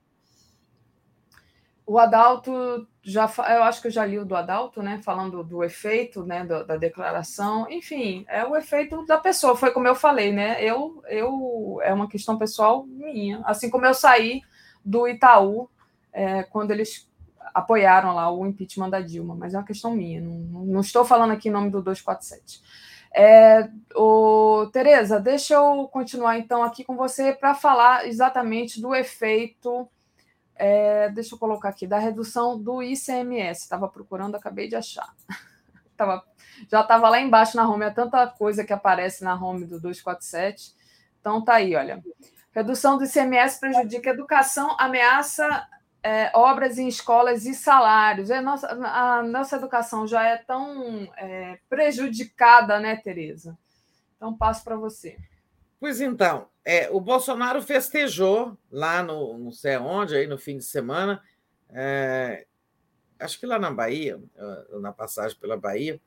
O 1.90 1.98
Adalto 1.98 2.86
já 3.02 3.28
eu 3.48 3.64
acho 3.64 3.80
que 3.82 3.88
eu 3.88 3.90
já 3.90 4.06
li 4.06 4.16
o 4.16 4.24
do 4.24 4.36
Adalto, 4.36 4.80
né? 4.80 5.00
Falando 5.02 5.42
do 5.42 5.64
efeito, 5.64 6.24
né? 6.24 6.44
Da, 6.44 6.62
da, 6.62 6.76
declaração. 6.76 7.68
Enfim, 7.68 8.24
é 8.28 8.46
o 8.46 8.56
efeito 8.56 9.04
da 9.06 9.18
pessoa. 9.18 9.56
Foi 9.56 9.72
como 9.72 9.88
eu 9.88 9.96
falei, 9.96 10.30
né? 10.30 10.62
Eu, 10.62 11.02
eu 11.08 11.80
é 11.82 11.92
uma 11.92 12.08
questão 12.08 12.38
pessoal 12.38 12.86
minha. 12.86 13.42
Assim 13.44 13.68
como 13.68 13.86
eu 13.86 13.92
saí 13.92 14.40
do 14.84 15.08
Itaú 15.08 15.68
é, 16.12 16.44
quando 16.44 16.70
eles 16.70 17.10
apoiaram 17.52 18.14
lá 18.14 18.30
o 18.30 18.46
impeachment 18.46 18.90
da 18.90 19.00
Dilma, 19.00 19.34
mas 19.34 19.54
é 19.54 19.58
uma 19.58 19.66
questão 19.66 19.90
minha. 19.90 20.20
Não, 20.20 20.64
não 20.64 20.80
estou 20.82 21.04
falando 21.04 21.32
aqui 21.32 21.48
em 21.48 21.52
nome 21.52 21.70
do 21.70 21.82
247. 21.82 22.62
É, 23.12 23.68
o, 23.96 24.70
Tereza, 24.72 25.18
deixa 25.18 25.54
eu 25.54 25.88
continuar 25.88 26.38
então 26.38 26.62
aqui 26.62 26.84
com 26.84 26.94
você 26.94 27.32
para 27.32 27.52
falar 27.52 28.06
exatamente 28.06 28.80
do 28.80 28.94
efeito 28.94 29.88
é, 30.60 31.08
deixa 31.08 31.34
eu 31.34 31.38
colocar 31.38 31.70
aqui, 31.70 31.86
da 31.86 31.98
redução 31.98 32.60
do 32.60 32.82
ICMS. 32.82 33.62
Estava 33.62 33.88
procurando, 33.88 34.34
acabei 34.34 34.68
de 34.68 34.76
achar. 34.76 35.14
Tava, 35.96 36.22
já 36.70 36.80
estava 36.82 37.08
lá 37.08 37.20
embaixo 37.20 37.56
na 37.56 37.68
home, 37.68 37.84
é 37.84 37.90
tanta 37.90 38.26
coisa 38.26 38.64
que 38.64 38.72
aparece 38.72 39.24
na 39.24 39.34
home 39.34 39.64
do 39.64 39.80
247. 39.80 40.74
Então 41.20 41.42
tá 41.42 41.54
aí, 41.54 41.74
olha. 41.74 42.02
Redução 42.52 42.96
do 42.96 43.04
ICMS 43.04 43.60
prejudica 43.60 44.10
a 44.10 44.14
educação, 44.14 44.76
ameaça 44.78 45.66
é, 46.02 46.30
obras 46.34 46.78
em 46.78 46.88
escolas 46.88 47.44
e 47.44 47.54
salários. 47.54 48.30
A 48.30 48.40
nossa, 48.40 48.68
a 48.68 49.22
nossa 49.22 49.56
educação 49.56 50.06
já 50.06 50.24
é 50.24 50.36
tão 50.38 51.08
é, 51.16 51.58
prejudicada, 51.68 52.80
né, 52.80 52.96
Tereza? 52.96 53.56
Então 54.16 54.34
passo 54.36 54.64
para 54.64 54.76
você. 54.76 55.16
Pois 55.78 56.00
então, 56.00 56.46
é, 56.64 56.90
o 56.90 57.00
Bolsonaro 57.00 57.62
festejou 57.62 58.56
lá 58.70 59.02
no 59.02 59.38
não 59.38 59.52
sei 59.52 59.76
onde, 59.78 60.14
aí 60.14 60.26
no 60.26 60.38
fim 60.38 60.58
de 60.58 60.64
semana, 60.64 61.22
é, 61.70 62.46
acho 63.18 63.38
que 63.38 63.46
lá 63.46 63.58
na 63.58 63.70
Bahia, 63.70 64.20
na 64.80 64.92
passagem 64.92 65.38
pela 65.38 65.56
Bahia, 65.56 66.00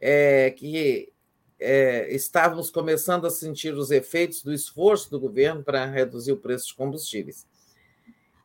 é, 0.00 0.50
que 0.50 1.12
é, 1.58 2.14
estávamos 2.14 2.70
começando 2.70 3.26
a 3.26 3.30
sentir 3.30 3.74
os 3.74 3.90
efeitos 3.90 4.42
do 4.42 4.52
esforço 4.52 5.10
do 5.10 5.18
governo 5.18 5.62
para 5.62 5.84
reduzir 5.86 6.32
o 6.32 6.36
preço 6.36 6.68
de 6.68 6.74
combustíveis. 6.74 7.46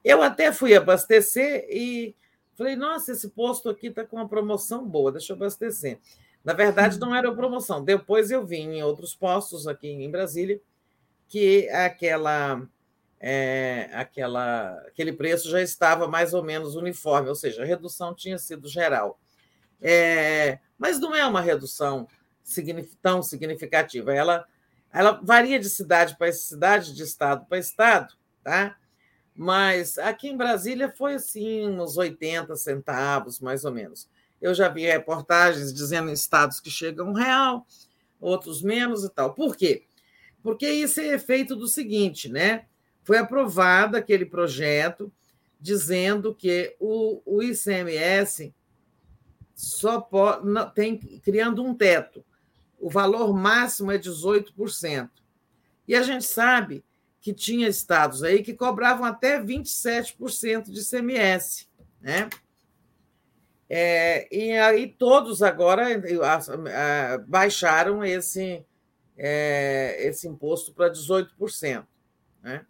Eu 0.03 0.21
até 0.21 0.51
fui 0.51 0.75
abastecer 0.75 1.65
e 1.69 2.15
falei, 2.55 2.75
nossa, 2.75 3.11
esse 3.11 3.29
posto 3.29 3.69
aqui 3.69 3.87
está 3.87 4.03
com 4.03 4.17
uma 4.17 4.27
promoção 4.27 4.85
boa, 4.85 5.11
deixa 5.11 5.31
eu 5.31 5.37
abastecer. 5.37 5.99
Na 6.43 6.53
verdade, 6.53 6.99
não 6.99 7.15
era 7.15 7.33
promoção. 7.33 7.83
Depois 7.83 8.29
eu 8.29 8.45
vim 8.45 8.73
em 8.73 8.83
outros 8.83 9.15
postos 9.15 9.65
aqui 9.65 9.87
em 9.87 10.11
Brasília 10.11 10.59
que 11.27 11.69
aquela, 11.69 12.67
é, 13.19 13.89
aquela, 13.93 14.77
aquele 14.87 15.13
preço 15.13 15.49
já 15.49 15.61
estava 15.61 16.07
mais 16.07 16.33
ou 16.33 16.43
menos 16.43 16.75
uniforme, 16.75 17.29
ou 17.29 17.35
seja, 17.35 17.63
a 17.63 17.65
redução 17.65 18.13
tinha 18.13 18.37
sido 18.37 18.67
geral. 18.67 19.19
É, 19.81 20.59
mas 20.77 20.99
não 20.99 21.13
é 21.15 21.25
uma 21.25 21.41
redução 21.41 22.07
tão 23.01 23.21
significativa. 23.23 24.13
Ela, 24.13 24.45
ela 24.91 25.19
varia 25.23 25.59
de 25.59 25.69
cidade 25.69 26.17
para 26.17 26.31
cidade, 26.31 26.93
de 26.93 27.03
estado 27.03 27.45
para 27.47 27.57
estado, 27.57 28.13
tá? 28.43 28.77
Mas 29.35 29.97
aqui 29.97 30.29
em 30.29 30.37
Brasília 30.37 30.93
foi 30.95 31.15
assim, 31.15 31.67
uns 31.67 31.97
80 31.97 32.55
centavos, 32.55 33.39
mais 33.39 33.65
ou 33.65 33.71
menos. 33.71 34.07
Eu 34.41 34.53
já 34.53 34.69
vi 34.69 34.85
reportagens 34.85 35.73
dizendo 35.73 36.11
estados 36.11 36.59
que 36.59 36.69
chegam 36.69 37.07
um 37.09 37.13
real, 37.13 37.65
outros 38.19 38.61
menos 38.61 39.03
e 39.03 39.09
tal. 39.09 39.33
Por 39.33 39.55
quê? 39.55 39.85
Porque 40.43 40.69
isso 40.69 40.99
é 40.99 41.07
efeito 41.07 41.55
do 41.55 41.67
seguinte, 41.67 42.27
né? 42.27 42.65
Foi 43.01 43.17
aprovado 43.17 43.95
aquele 43.97 44.25
projeto 44.25 45.11
dizendo 45.59 46.35
que 46.35 46.75
o, 46.77 47.21
o 47.25 47.41
ICMS 47.41 48.53
só 49.55 50.01
pode, 50.01 50.45
tem 50.75 50.97
criando 50.97 51.63
um 51.63 51.73
teto. 51.73 52.23
O 52.77 52.89
valor 52.89 53.33
máximo 53.33 53.91
é 53.91 53.97
18%. 53.97 55.09
E 55.87 55.95
a 55.95 56.03
gente 56.03 56.25
sabe 56.25 56.83
que 57.21 57.33
tinha 57.33 57.69
estados 57.69 58.23
aí 58.23 58.43
que 58.43 58.53
cobravam 58.53 59.05
até 59.05 59.41
27% 59.41 60.69
de 60.69 60.81
ICMS, 60.81 61.69
né? 62.01 62.29
É, 63.69 64.27
e 64.29 64.51
aí 64.51 64.87
todos 64.87 65.41
agora 65.41 65.85
baixaram 67.25 68.03
esse, 68.03 68.63
é, 69.17 69.97
esse 69.99 70.27
imposto 70.27 70.73
para 70.73 70.91
18%. 70.91 71.85
Né? 72.41 72.65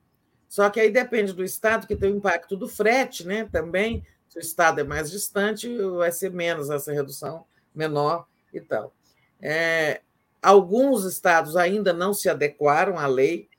Só 0.48 0.70
que 0.70 0.80
aí 0.80 0.92
depende 0.92 1.34
do 1.34 1.44
estado, 1.44 1.88
que 1.88 1.96
tem 1.96 2.12
o 2.12 2.18
impacto 2.18 2.56
do 2.56 2.68
frete 2.68 3.26
né? 3.26 3.48
também. 3.52 4.06
Se 4.30 4.38
o 4.38 4.42
estado 4.42 4.82
é 4.82 4.84
mais 4.84 5.12
distante, 5.12 5.76
vai 5.98 6.12
ser 6.12 6.32
menos 6.32 6.70
essa 6.70 6.92
redução, 6.92 7.46
menor 7.74 8.28
e 8.54 8.60
tal. 8.60 8.94
É, 9.42 10.02
alguns 10.42 11.06
estados 11.06 11.56
ainda 11.56 11.94
não 11.94 12.14
se 12.14 12.30
adequaram 12.30 12.98
à 12.98 13.06
lei, 13.06 13.50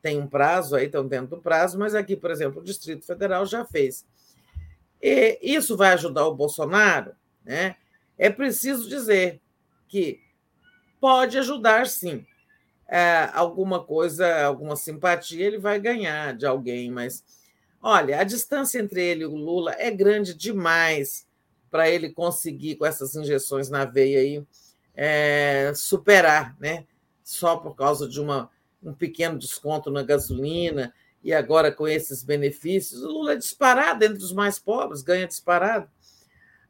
tem 0.00 0.18
um 0.18 0.26
prazo 0.26 0.74
aí, 0.74 0.86
estão 0.86 1.06
dentro 1.06 1.36
do 1.36 1.42
prazo, 1.42 1.78
mas 1.78 1.94
aqui, 1.94 2.16
por 2.16 2.30
exemplo, 2.30 2.60
o 2.60 2.64
Distrito 2.64 3.04
Federal 3.04 3.46
já 3.46 3.64
fez. 3.64 4.04
E 5.00 5.38
isso 5.42 5.76
vai 5.76 5.92
ajudar 5.92 6.26
o 6.26 6.34
Bolsonaro? 6.34 7.12
Né? 7.44 7.76
É 8.18 8.30
preciso 8.30 8.88
dizer 8.88 9.40
que 9.88 10.20
pode 11.00 11.38
ajudar 11.38 11.86
sim 11.86 12.24
é, 12.94 13.30
alguma 13.32 13.82
coisa, 13.82 14.44
alguma 14.44 14.76
simpatia, 14.76 15.46
ele 15.46 15.56
vai 15.56 15.80
ganhar 15.80 16.36
de 16.36 16.44
alguém, 16.44 16.90
mas 16.90 17.24
olha, 17.80 18.20
a 18.20 18.22
distância 18.22 18.78
entre 18.78 19.02
ele 19.02 19.22
e 19.22 19.26
o 19.26 19.34
Lula 19.34 19.74
é 19.78 19.90
grande 19.90 20.34
demais 20.34 21.26
para 21.70 21.88
ele 21.88 22.12
conseguir, 22.12 22.76
com 22.76 22.84
essas 22.84 23.16
injeções 23.16 23.70
na 23.70 23.86
veia 23.86 24.18
aí, 24.18 24.46
é, 24.94 25.72
superar, 25.74 26.54
né? 26.60 26.84
Só 27.24 27.56
por 27.56 27.74
causa 27.74 28.06
de 28.06 28.20
uma, 28.20 28.50
um 28.82 28.92
pequeno 28.92 29.38
desconto 29.38 29.90
na 29.90 30.02
gasolina 30.02 30.92
e 31.24 31.32
agora 31.32 31.72
com 31.72 31.88
esses 31.88 32.22
benefícios, 32.22 33.02
o 33.02 33.08
Lula 33.08 33.32
é 33.32 33.36
disparado 33.36 34.04
entre 34.04 34.22
os 34.22 34.34
mais 34.34 34.58
pobres, 34.58 35.00
ganha 35.00 35.26
disparado. 35.26 35.88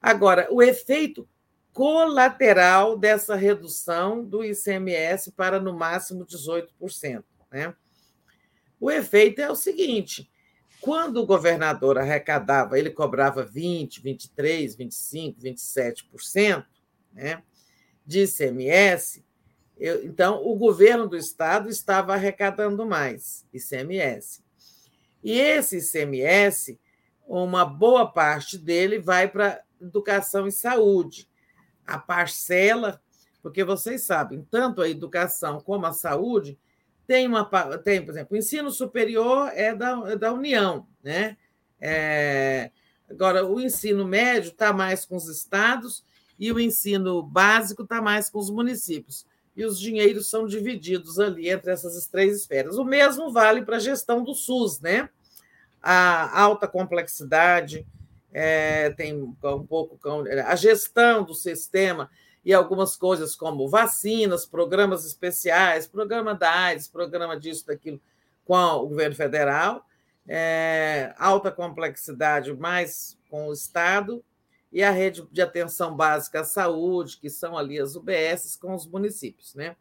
Agora, 0.00 0.46
o 0.52 0.62
efeito 0.62 1.28
colateral 1.72 2.98
dessa 2.98 3.34
redução 3.34 4.24
do 4.24 4.44
ICMS 4.44 5.32
para 5.32 5.58
no 5.58 5.72
máximo 5.72 6.24
18%. 6.26 7.24
Né? 7.50 7.74
O 8.78 8.90
efeito 8.90 9.40
é 9.40 9.50
o 9.50 9.56
seguinte: 9.56 10.30
quando 10.80 11.18
o 11.18 11.26
governador 11.26 11.98
arrecadava, 11.98 12.78
ele 12.78 12.90
cobrava 12.90 13.44
20, 13.44 14.00
23, 14.00 14.74
25, 14.74 15.40
27% 15.40 16.64
né, 17.12 17.42
de 18.06 18.24
ICMS, 18.24 19.24
eu, 19.78 20.04
então 20.04 20.46
o 20.46 20.54
governo 20.54 21.08
do 21.08 21.16
estado 21.16 21.68
estava 21.68 22.12
arrecadando 22.14 22.84
mais 22.86 23.46
ICMS. 23.52 24.42
E 25.24 25.38
esse 25.38 25.78
ICMS, 25.78 26.78
uma 27.26 27.64
boa 27.64 28.06
parte 28.06 28.58
dele 28.58 28.98
vai 28.98 29.28
para 29.28 29.62
educação 29.80 30.46
e 30.46 30.52
saúde 30.52 31.28
a 31.86 31.98
parcela, 31.98 33.00
porque 33.42 33.64
vocês 33.64 34.02
sabem, 34.02 34.46
tanto 34.50 34.80
a 34.80 34.88
educação 34.88 35.60
como 35.60 35.86
a 35.86 35.92
saúde 35.92 36.58
tem 37.06 37.26
uma 37.26 37.44
tem, 37.78 38.04
por 38.04 38.12
exemplo, 38.12 38.34
o 38.34 38.38
ensino 38.38 38.70
superior 38.70 39.50
é 39.54 39.74
da, 39.74 40.02
é 40.06 40.16
da 40.16 40.32
União, 40.32 40.86
né? 41.02 41.36
É, 41.80 42.70
agora, 43.10 43.44
o 43.44 43.60
ensino 43.60 44.06
médio 44.06 44.50
está 44.50 44.72
mais 44.72 45.04
com 45.04 45.16
os 45.16 45.28
estados 45.28 46.04
e 46.38 46.52
o 46.52 46.60
ensino 46.60 47.22
básico 47.22 47.82
está 47.82 48.00
mais 48.00 48.30
com 48.30 48.38
os 48.38 48.50
municípios. 48.50 49.26
E 49.54 49.64
os 49.64 49.78
dinheiros 49.78 50.30
são 50.30 50.46
divididos 50.46 51.18
ali 51.18 51.50
entre 51.50 51.72
essas 51.72 52.06
três 52.06 52.36
esferas. 52.36 52.78
O 52.78 52.84
mesmo 52.84 53.30
vale 53.30 53.62
para 53.62 53.76
a 53.76 53.80
gestão 53.80 54.22
do 54.24 54.34
SUS, 54.34 54.80
né? 54.80 55.10
A 55.82 56.40
alta 56.40 56.68
complexidade, 56.68 57.86
é, 58.32 58.90
tem 58.90 59.22
um 59.22 59.34
pouco 59.66 59.98
a 60.46 60.56
gestão 60.56 61.22
do 61.22 61.34
sistema 61.34 62.10
e 62.44 62.52
algumas 62.52 62.96
coisas 62.96 63.36
como 63.36 63.68
vacinas, 63.68 64.46
programas 64.46 65.04
especiais, 65.04 65.86
programa 65.86 66.34
da 66.34 66.50
AIDS, 66.50 66.88
programa 66.88 67.38
disso, 67.38 67.66
daquilo, 67.66 68.00
com 68.44 68.56
o 68.56 68.88
governo 68.88 69.14
federal, 69.14 69.86
é, 70.26 71.14
alta 71.18 71.50
complexidade 71.52 72.52
mais 72.54 73.18
com 73.30 73.48
o 73.48 73.52
Estado, 73.52 74.24
e 74.72 74.82
a 74.82 74.90
rede 74.90 75.26
de 75.30 75.42
atenção 75.42 75.94
básica 75.94 76.40
à 76.40 76.44
saúde, 76.44 77.18
que 77.18 77.28
são 77.28 77.58
ali 77.58 77.78
as 77.78 77.94
UBSs, 77.94 78.58
com 78.58 78.74
os 78.74 78.86
municípios. 78.86 79.54
Né? 79.54 79.76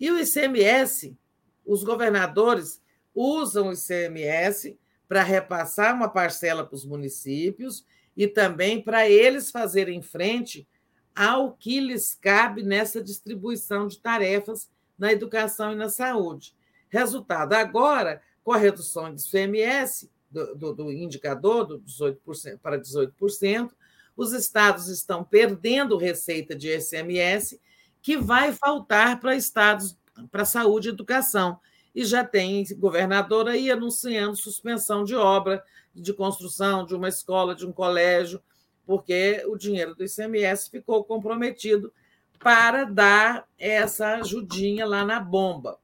E 0.00 0.10
o 0.10 0.18
ICMS, 0.18 1.16
os 1.64 1.84
governadores 1.84 2.82
usam 3.14 3.68
o 3.68 3.72
ICMS 3.72 4.76
para 5.12 5.22
repassar 5.22 5.94
uma 5.94 6.08
parcela 6.08 6.64
para 6.64 6.74
os 6.74 6.86
municípios 6.86 7.84
e 8.16 8.26
também 8.26 8.80
para 8.80 9.06
eles 9.06 9.50
fazerem 9.50 10.00
frente 10.00 10.66
ao 11.14 11.52
que 11.52 11.80
lhes 11.80 12.14
cabe 12.18 12.62
nessa 12.62 13.04
distribuição 13.04 13.86
de 13.86 14.00
tarefas 14.00 14.70
na 14.98 15.12
educação 15.12 15.72
e 15.72 15.76
na 15.76 15.90
saúde. 15.90 16.54
Resultado, 16.88 17.52
agora, 17.52 18.22
com 18.42 18.52
a 18.52 18.56
redução 18.56 19.14
do 19.14 19.20
CMS, 19.22 20.10
do, 20.30 20.54
do, 20.54 20.72
do 20.72 20.90
indicador 20.90 21.66
do 21.66 21.80
18% 21.80 22.58
para 22.62 22.80
18%, 22.80 23.70
os 24.16 24.32
estados 24.32 24.88
estão 24.88 25.22
perdendo 25.22 25.98
receita 25.98 26.56
de 26.56 26.74
ICMS, 26.74 27.60
que 28.00 28.16
vai 28.16 28.50
faltar 28.54 29.20
para 29.20 29.36
estados 29.36 29.94
para 30.30 30.46
saúde 30.46 30.88
e 30.88 30.92
educação. 30.92 31.60
E 31.94 32.04
já 32.04 32.24
tem 32.24 32.64
governador 32.78 33.48
aí 33.48 33.70
anunciando 33.70 34.36
suspensão 34.36 35.04
de 35.04 35.14
obra 35.14 35.62
de 35.94 36.12
construção 36.12 36.86
de 36.86 36.94
uma 36.94 37.08
escola, 37.08 37.54
de 37.54 37.66
um 37.66 37.72
colégio, 37.72 38.42
porque 38.86 39.44
o 39.46 39.56
dinheiro 39.56 39.94
do 39.94 40.04
ICMS 40.04 40.70
ficou 40.70 41.04
comprometido 41.04 41.92
para 42.38 42.84
dar 42.84 43.46
essa 43.58 44.16
ajudinha 44.16 44.86
lá 44.86 45.04
na 45.04 45.20
bomba. 45.20 45.78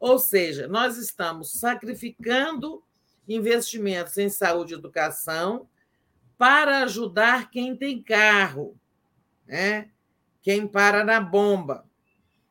Ou 0.00 0.18
seja, 0.18 0.68
nós 0.68 0.96
estamos 0.96 1.52
sacrificando 1.52 2.82
investimentos 3.26 4.16
em 4.16 4.28
saúde 4.28 4.72
e 4.72 4.76
educação 4.76 5.68
para 6.38 6.84
ajudar 6.84 7.50
quem 7.50 7.76
tem 7.76 8.00
carro, 8.00 8.76
né? 9.46 9.90
quem 10.40 10.66
para 10.66 11.04
na 11.04 11.20
bomba. 11.20 11.84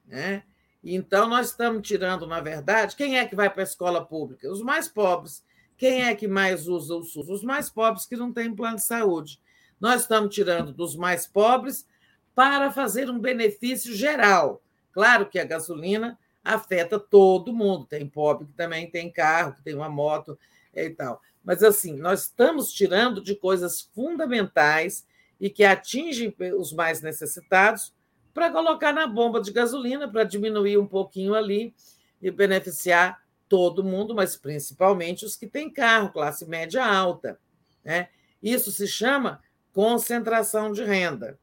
Né? 0.05 0.43
Então, 0.83 1.27
nós 1.27 1.47
estamos 1.47 1.88
tirando, 1.88 2.25
na 2.27 2.39
verdade, 2.39 2.95
quem 2.95 3.17
é 3.17 3.25
que 3.25 3.35
vai 3.35 3.49
para 3.49 3.61
a 3.61 3.64
escola 3.64 4.06
pública? 4.06 4.49
Os 4.49 4.61
mais 4.61 4.88
pobres. 4.88 5.43
Quem 5.77 6.03
é 6.03 6.15
que 6.15 6.27
mais 6.27 6.67
usa 6.67 6.95
o 6.95 7.03
SUS? 7.03 7.30
Os 7.30 7.43
mais 7.43 7.69
pobres 7.69 8.06
que 8.06 8.15
não 8.15 8.31
têm 8.31 8.56
plano 8.56 8.77
de 8.77 8.83
saúde. 8.83 9.41
Nós 9.80 10.01
estamos 10.01 10.33
tirando 10.33 10.72
dos 10.72 10.95
mais 10.95 11.27
pobres 11.27 11.85
para 12.33 12.72
fazer 12.72 13.09
um 13.09 13.19
benefício 13.19 13.93
geral. 13.93 14.61
Claro 14.91 15.27
que 15.27 15.38
a 15.38 15.45
gasolina 15.45 16.17
afeta 16.43 16.99
todo 16.99 17.53
mundo. 17.53 17.85
Tem 17.85 18.07
pobre 18.07 18.47
que 18.47 18.53
também 18.53 18.89
tem 18.89 19.11
carro, 19.11 19.53
que 19.53 19.61
tem 19.61 19.75
uma 19.75 19.89
moto 19.89 20.38
e 20.73 20.89
tal. 20.89 21.22
Mas, 21.43 21.64
assim, 21.64 21.95
nós 21.97 22.23
estamos 22.23 22.72
tirando 22.73 23.22
de 23.22 23.35
coisas 23.35 23.81
fundamentais 23.93 25.06
e 25.39 25.49
que 25.49 25.64
atingem 25.64 26.33
os 26.57 26.73
mais 26.73 27.01
necessitados 27.01 27.93
para 28.38 28.51
colocar 28.51 28.93
na 28.93 29.07
bomba 29.07 29.41
de 29.41 29.51
gasolina, 29.51 30.07
para 30.07 30.24
diminuir 30.24 30.77
um 30.77 30.85
pouquinho 30.85 31.33
ali 31.33 31.74
e 32.22 32.30
beneficiar 32.30 33.19
todo 33.49 33.83
mundo, 33.83 34.14
mas 34.14 34.38
principalmente 34.38 35.25
os 35.25 35.35
que 35.35 35.48
têm 35.48 35.74
carro, 35.74 36.11
classe 36.11 36.48
média 36.48 36.85
alta. 36.85 37.40
Né? 37.83 38.09
Isso 38.40 38.72
se 38.72 38.88
chama 38.88 39.41
concentração 39.74 40.72
de 40.72 40.83
renda. 40.83 41.40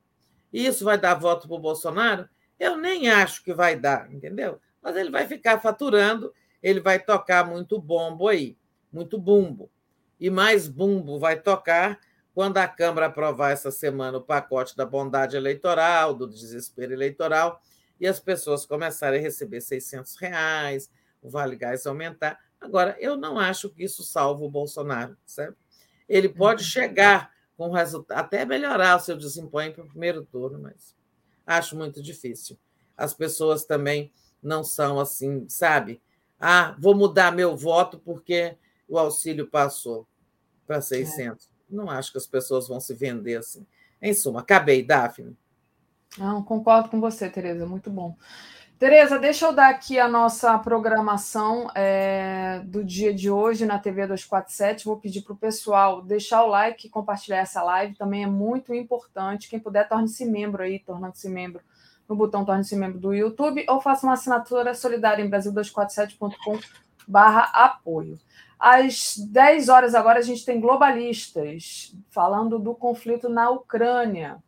Isso 0.53 0.85
vai 0.85 0.97
dar 0.97 1.15
voto 1.15 1.49
para 1.49 1.57
o 1.57 1.61
Bolsonaro? 1.61 2.29
Eu 2.61 2.77
nem 2.77 3.11
acho 3.11 3.43
que 3.43 3.53
vai 3.53 3.75
dar, 3.75 4.09
entendeu? 4.13 4.61
Mas 4.81 4.95
ele 4.95 5.11
vai 5.11 5.27
ficar 5.27 5.61
faturando, 5.61 6.33
ele 6.63 6.79
vai 6.79 7.01
tocar 7.01 7.45
muito 7.45 7.77
bombo 7.81 8.29
aí, 8.29 8.57
muito 8.93 9.19
bumbo. 9.19 9.69
E 10.21 10.31
mais 10.31 10.69
bumbo 10.69 11.19
vai 11.19 11.41
tocar 11.41 11.99
quando 12.35 12.59
a 12.59 12.67
Câmara 12.67 13.07
aprovar 13.07 13.53
essa 13.53 13.71
semana 13.71 14.19
o 14.19 14.23
pacote 14.23 14.77
da 14.77 14.85
bondade 14.85 15.37
eleitoral, 15.37 16.13
do 16.13 16.27
desespero 16.27 16.93
eleitoral, 16.93 17.63
e 18.01 18.07
as 18.07 18.19
pessoas 18.19 18.67
começarem 18.67 19.21
a 19.21 19.23
receber 19.23 19.61
600 19.61 20.17
reais, 20.17 20.91
o 21.23 21.31
Vale 21.31 21.55
Gás 21.55 21.87
aumentar. 21.87 22.39
Agora, 22.61 22.97
eu 22.99 23.17
não 23.17 23.39
acho 23.39 23.71
que 23.71 23.85
isso 23.85 24.03
salva 24.03 24.45
o 24.45 24.51
Bolsonaro, 24.51 25.17
sabe? 25.25 25.57
Ele 26.09 26.29
pode 26.29 26.65
uhum. 26.65 26.69
chegar 26.69 27.33
com 27.57 27.71
resultado, 27.71 28.19
até 28.19 28.45
melhorar 28.45 28.97
o 28.97 29.01
seu 29.01 29.17
desempenho 29.17 29.73
para 29.73 29.85
o 29.85 29.89
primeiro 29.89 30.25
turno, 30.25 30.59
mas 30.59 30.95
acho 31.47 31.77
muito 31.77 32.03
difícil. 32.03 32.59
As 32.97 33.15
pessoas 33.15 33.65
também 33.65 34.13
não 34.43 34.65
são 34.65 34.99
assim, 34.99 35.49
sabe? 35.49 36.03
Ah, 36.39 36.77
vou 36.81 36.97
mudar 36.97 37.31
meu 37.31 37.57
voto 37.57 37.99
porque 37.99 38.57
o 38.89 38.99
auxílio 38.99 39.47
passou 39.47 40.07
para 40.67 40.81
600. 40.81 41.47
É. 41.47 41.54
Não 41.75 41.91
acho 41.91 42.13
que 42.13 42.19
as 42.19 42.27
pessoas 42.27 42.69
vão 42.69 42.81
se 42.81 42.95
vender 42.95 43.37
assim. 43.37 43.67
Em 44.01 44.13
suma, 44.13 44.41
acabei, 44.41 44.85
Daphne. 44.85 45.37
Não, 46.19 46.43
concordo 46.43 46.89
com 46.89 47.01
você, 47.01 47.29
Tereza, 47.29 47.67
muito 47.67 47.91
bom. 47.91 48.17
Tereza, 48.79 49.19
deixa 49.19 49.47
eu 49.47 49.53
dar 49.53 49.71
aqui 49.71 49.99
a 49.99 50.09
nossa 50.09 50.59
programação 50.59 51.71
é, 51.75 52.61
do 52.65 52.85
dia 52.85 53.15
de 53.15 53.31
hoje 53.31 53.65
na 53.65 53.79
TV 53.79 54.03
247. 54.03 54.85
Vou 54.85 54.99
pedir 54.99 55.23
para 55.23 55.33
o 55.33 55.37
pessoal 55.37 56.03
deixar 56.03 56.43
o 56.43 56.49
like 56.49 56.87
e 56.87 56.91
compartilhar 56.91 57.39
essa 57.39 57.63
live. 57.63 57.95
Também 57.95 58.25
é 58.25 58.27
muito 58.27 58.75
importante. 58.75 59.49
Quem 59.49 59.61
puder, 59.61 59.89
torne-se 59.89 60.27
membro 60.27 60.63
aí, 60.63 60.81
tornando-se 60.81 61.29
membro 61.29 61.63
no 62.09 62.15
botão 62.15 62.45
torne-se 62.45 62.77
membro 62.77 62.99
do 62.99 63.15
YouTube 63.15 63.65
ou 63.69 63.81
faça 63.81 64.07
uma 64.07 64.15
assinatura 64.15 64.75
solidária 64.75 65.23
em 65.23 65.31
brasil247.com 65.31 66.59
barra 67.07 67.51
apoio. 67.53 68.19
Às 68.67 69.19
10 69.19 69.69
horas 69.69 69.95
agora 69.95 70.21
a 70.21 70.23
gente 70.23 70.43
tem 70.43 70.59
globalistas 70.59 71.95
falando 72.09 72.59
do 72.59 72.75
conflito 72.75 73.29
na 73.29 73.51
Ucrânia. 73.51 74.43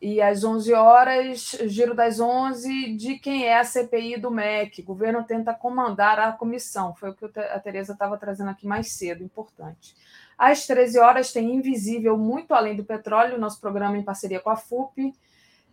E 0.00 0.22
às 0.22 0.44
11 0.44 0.72
horas, 0.72 1.58
giro 1.64 1.92
das 1.92 2.20
11, 2.20 2.94
de 2.94 3.18
quem 3.18 3.46
é 3.46 3.58
a 3.58 3.64
CPI 3.64 4.18
do 4.18 4.30
MEC. 4.30 4.82
O 4.82 4.84
governo 4.84 5.24
tenta 5.24 5.52
comandar 5.52 6.20
a 6.20 6.30
comissão. 6.30 6.94
Foi 6.94 7.10
o 7.10 7.14
que 7.14 7.40
a 7.40 7.58
Tereza 7.58 7.92
estava 7.92 8.16
trazendo 8.16 8.50
aqui 8.50 8.68
mais 8.68 8.92
cedo, 8.92 9.24
importante. 9.24 9.96
Às 10.38 10.64
13 10.68 11.00
horas 11.00 11.32
tem 11.32 11.52
Invisível, 11.52 12.16
muito 12.16 12.54
além 12.54 12.76
do 12.76 12.84
petróleo, 12.84 13.36
nosso 13.36 13.60
programa 13.60 13.98
em 13.98 14.04
parceria 14.04 14.38
com 14.38 14.50
a 14.50 14.56
FUP. 14.56 15.12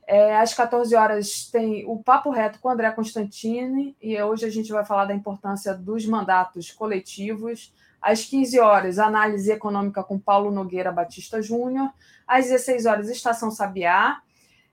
É, 0.07 0.37
às 0.37 0.53
14 0.53 0.95
horas 0.95 1.49
tem 1.51 1.85
o 1.85 2.01
Papo 2.01 2.29
Reto 2.29 2.59
com 2.59 2.69
André 2.69 2.89
Constantini, 2.91 3.93
e 4.01 4.19
hoje 4.21 4.45
a 4.45 4.49
gente 4.49 4.71
vai 4.71 4.85
falar 4.85 5.03
da 5.03 5.13
importância 5.13 5.73
dos 5.73 6.05
mandatos 6.05 6.71
coletivos. 6.71 7.73
Às 8.01 8.23
15 8.23 8.57
horas, 8.57 8.99
análise 8.99 9.51
econômica 9.51 10.01
com 10.01 10.17
Paulo 10.17 10.49
Nogueira 10.49 10.93
Batista 10.93 11.41
Júnior. 11.41 11.89
Às 12.25 12.45
16 12.45 12.85
horas, 12.85 13.09
Estação 13.09 13.51
Sabiá. 13.51 14.21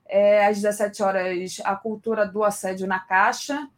É, 0.06 0.46
às 0.46 0.60
17 0.60 1.02
horas, 1.02 1.60
a 1.64 1.74
cultura 1.74 2.24
do 2.24 2.44
assédio 2.44 2.86
na 2.86 3.00
Caixa. 3.00 3.68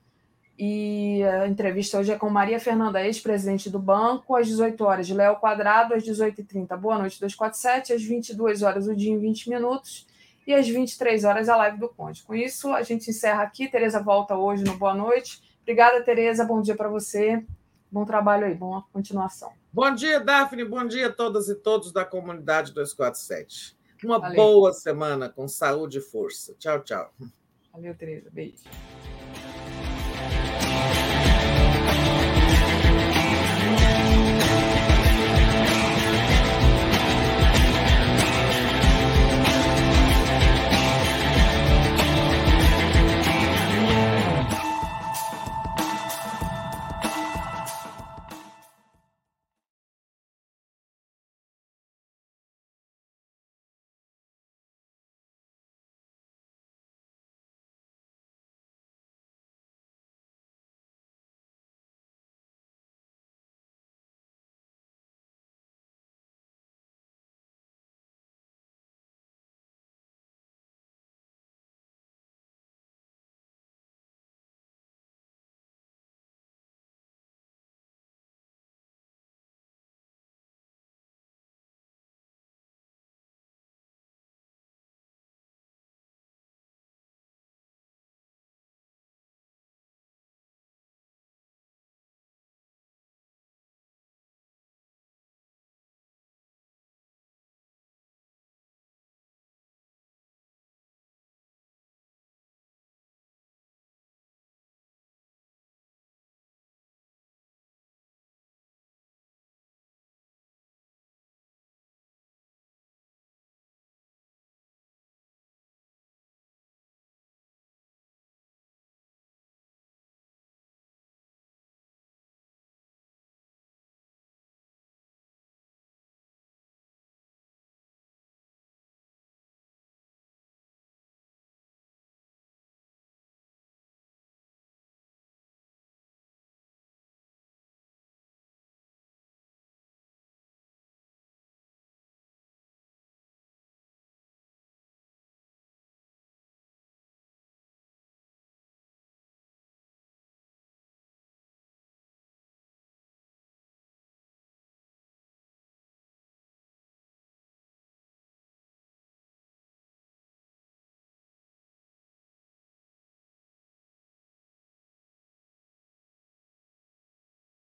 E 0.59 1.23
a 1.23 1.49
entrevista 1.49 1.99
hoje 1.99 2.13
é 2.13 2.19
com 2.19 2.29
Maria 2.29 2.61
Fernanda, 2.61 3.03
ex-presidente 3.03 3.71
do 3.71 3.79
banco. 3.79 4.37
Às 4.37 4.47
18 4.47 4.85
horas, 4.85 5.09
Léo 5.09 5.37
Quadrado. 5.37 5.95
Às 5.95 6.03
18h30, 6.03 6.77
Boa 6.77 6.99
Noite 6.99 7.19
247. 7.19 7.95
Às 7.95 8.03
22 8.03 8.63
horas, 8.63 8.87
o 8.87 8.95
dia 8.95 9.13
em 9.13 9.19
20 9.19 9.49
minutos. 9.49 10.07
E 10.47 10.55
às 10.55 10.69
23 10.69 11.25
horas, 11.25 11.49
a 11.49 11.57
live 11.57 11.79
do 11.79 11.89
Conde. 11.89 12.23
Com 12.23 12.35
isso, 12.35 12.73
a 12.73 12.83
gente 12.83 13.11
encerra 13.11 13.43
aqui. 13.43 13.69
Tereza 13.69 14.01
volta 14.01 14.37
hoje 14.37 14.63
no 14.63 14.77
Boa 14.77 14.95
Noite. 14.95 15.43
Obrigada, 15.63 16.01
Tereza. 16.03 16.45
Bom 16.45 16.63
dia 16.63 16.77
para 16.77 16.89
você. 16.89 17.45
Bom 17.91 18.05
trabalho 18.05 18.47
aí, 18.47 18.55
boa 18.55 18.85
continuação. 18.93 19.53
Bom 19.73 19.93
dia, 19.93 20.21
Daphne. 20.21 20.65
Bom 20.65 20.87
dia 20.87 21.09
a 21.09 21.13
todas 21.13 21.49
e 21.49 21.55
todos 21.55 21.93
da 21.93 22.05
comunidade 22.05 22.73
247. 22.73 23.77
Uma 24.05 24.21
Valeu. 24.21 24.37
boa 24.37 24.73
semana 24.73 25.29
com 25.29 25.49
saúde 25.49 25.99
e 25.99 26.01
força. 26.01 26.55
Tchau, 26.59 26.81
tchau. 26.83 27.13
Valeu, 27.73 27.95
Tereza. 27.95 28.31
Beijo. 28.31 28.63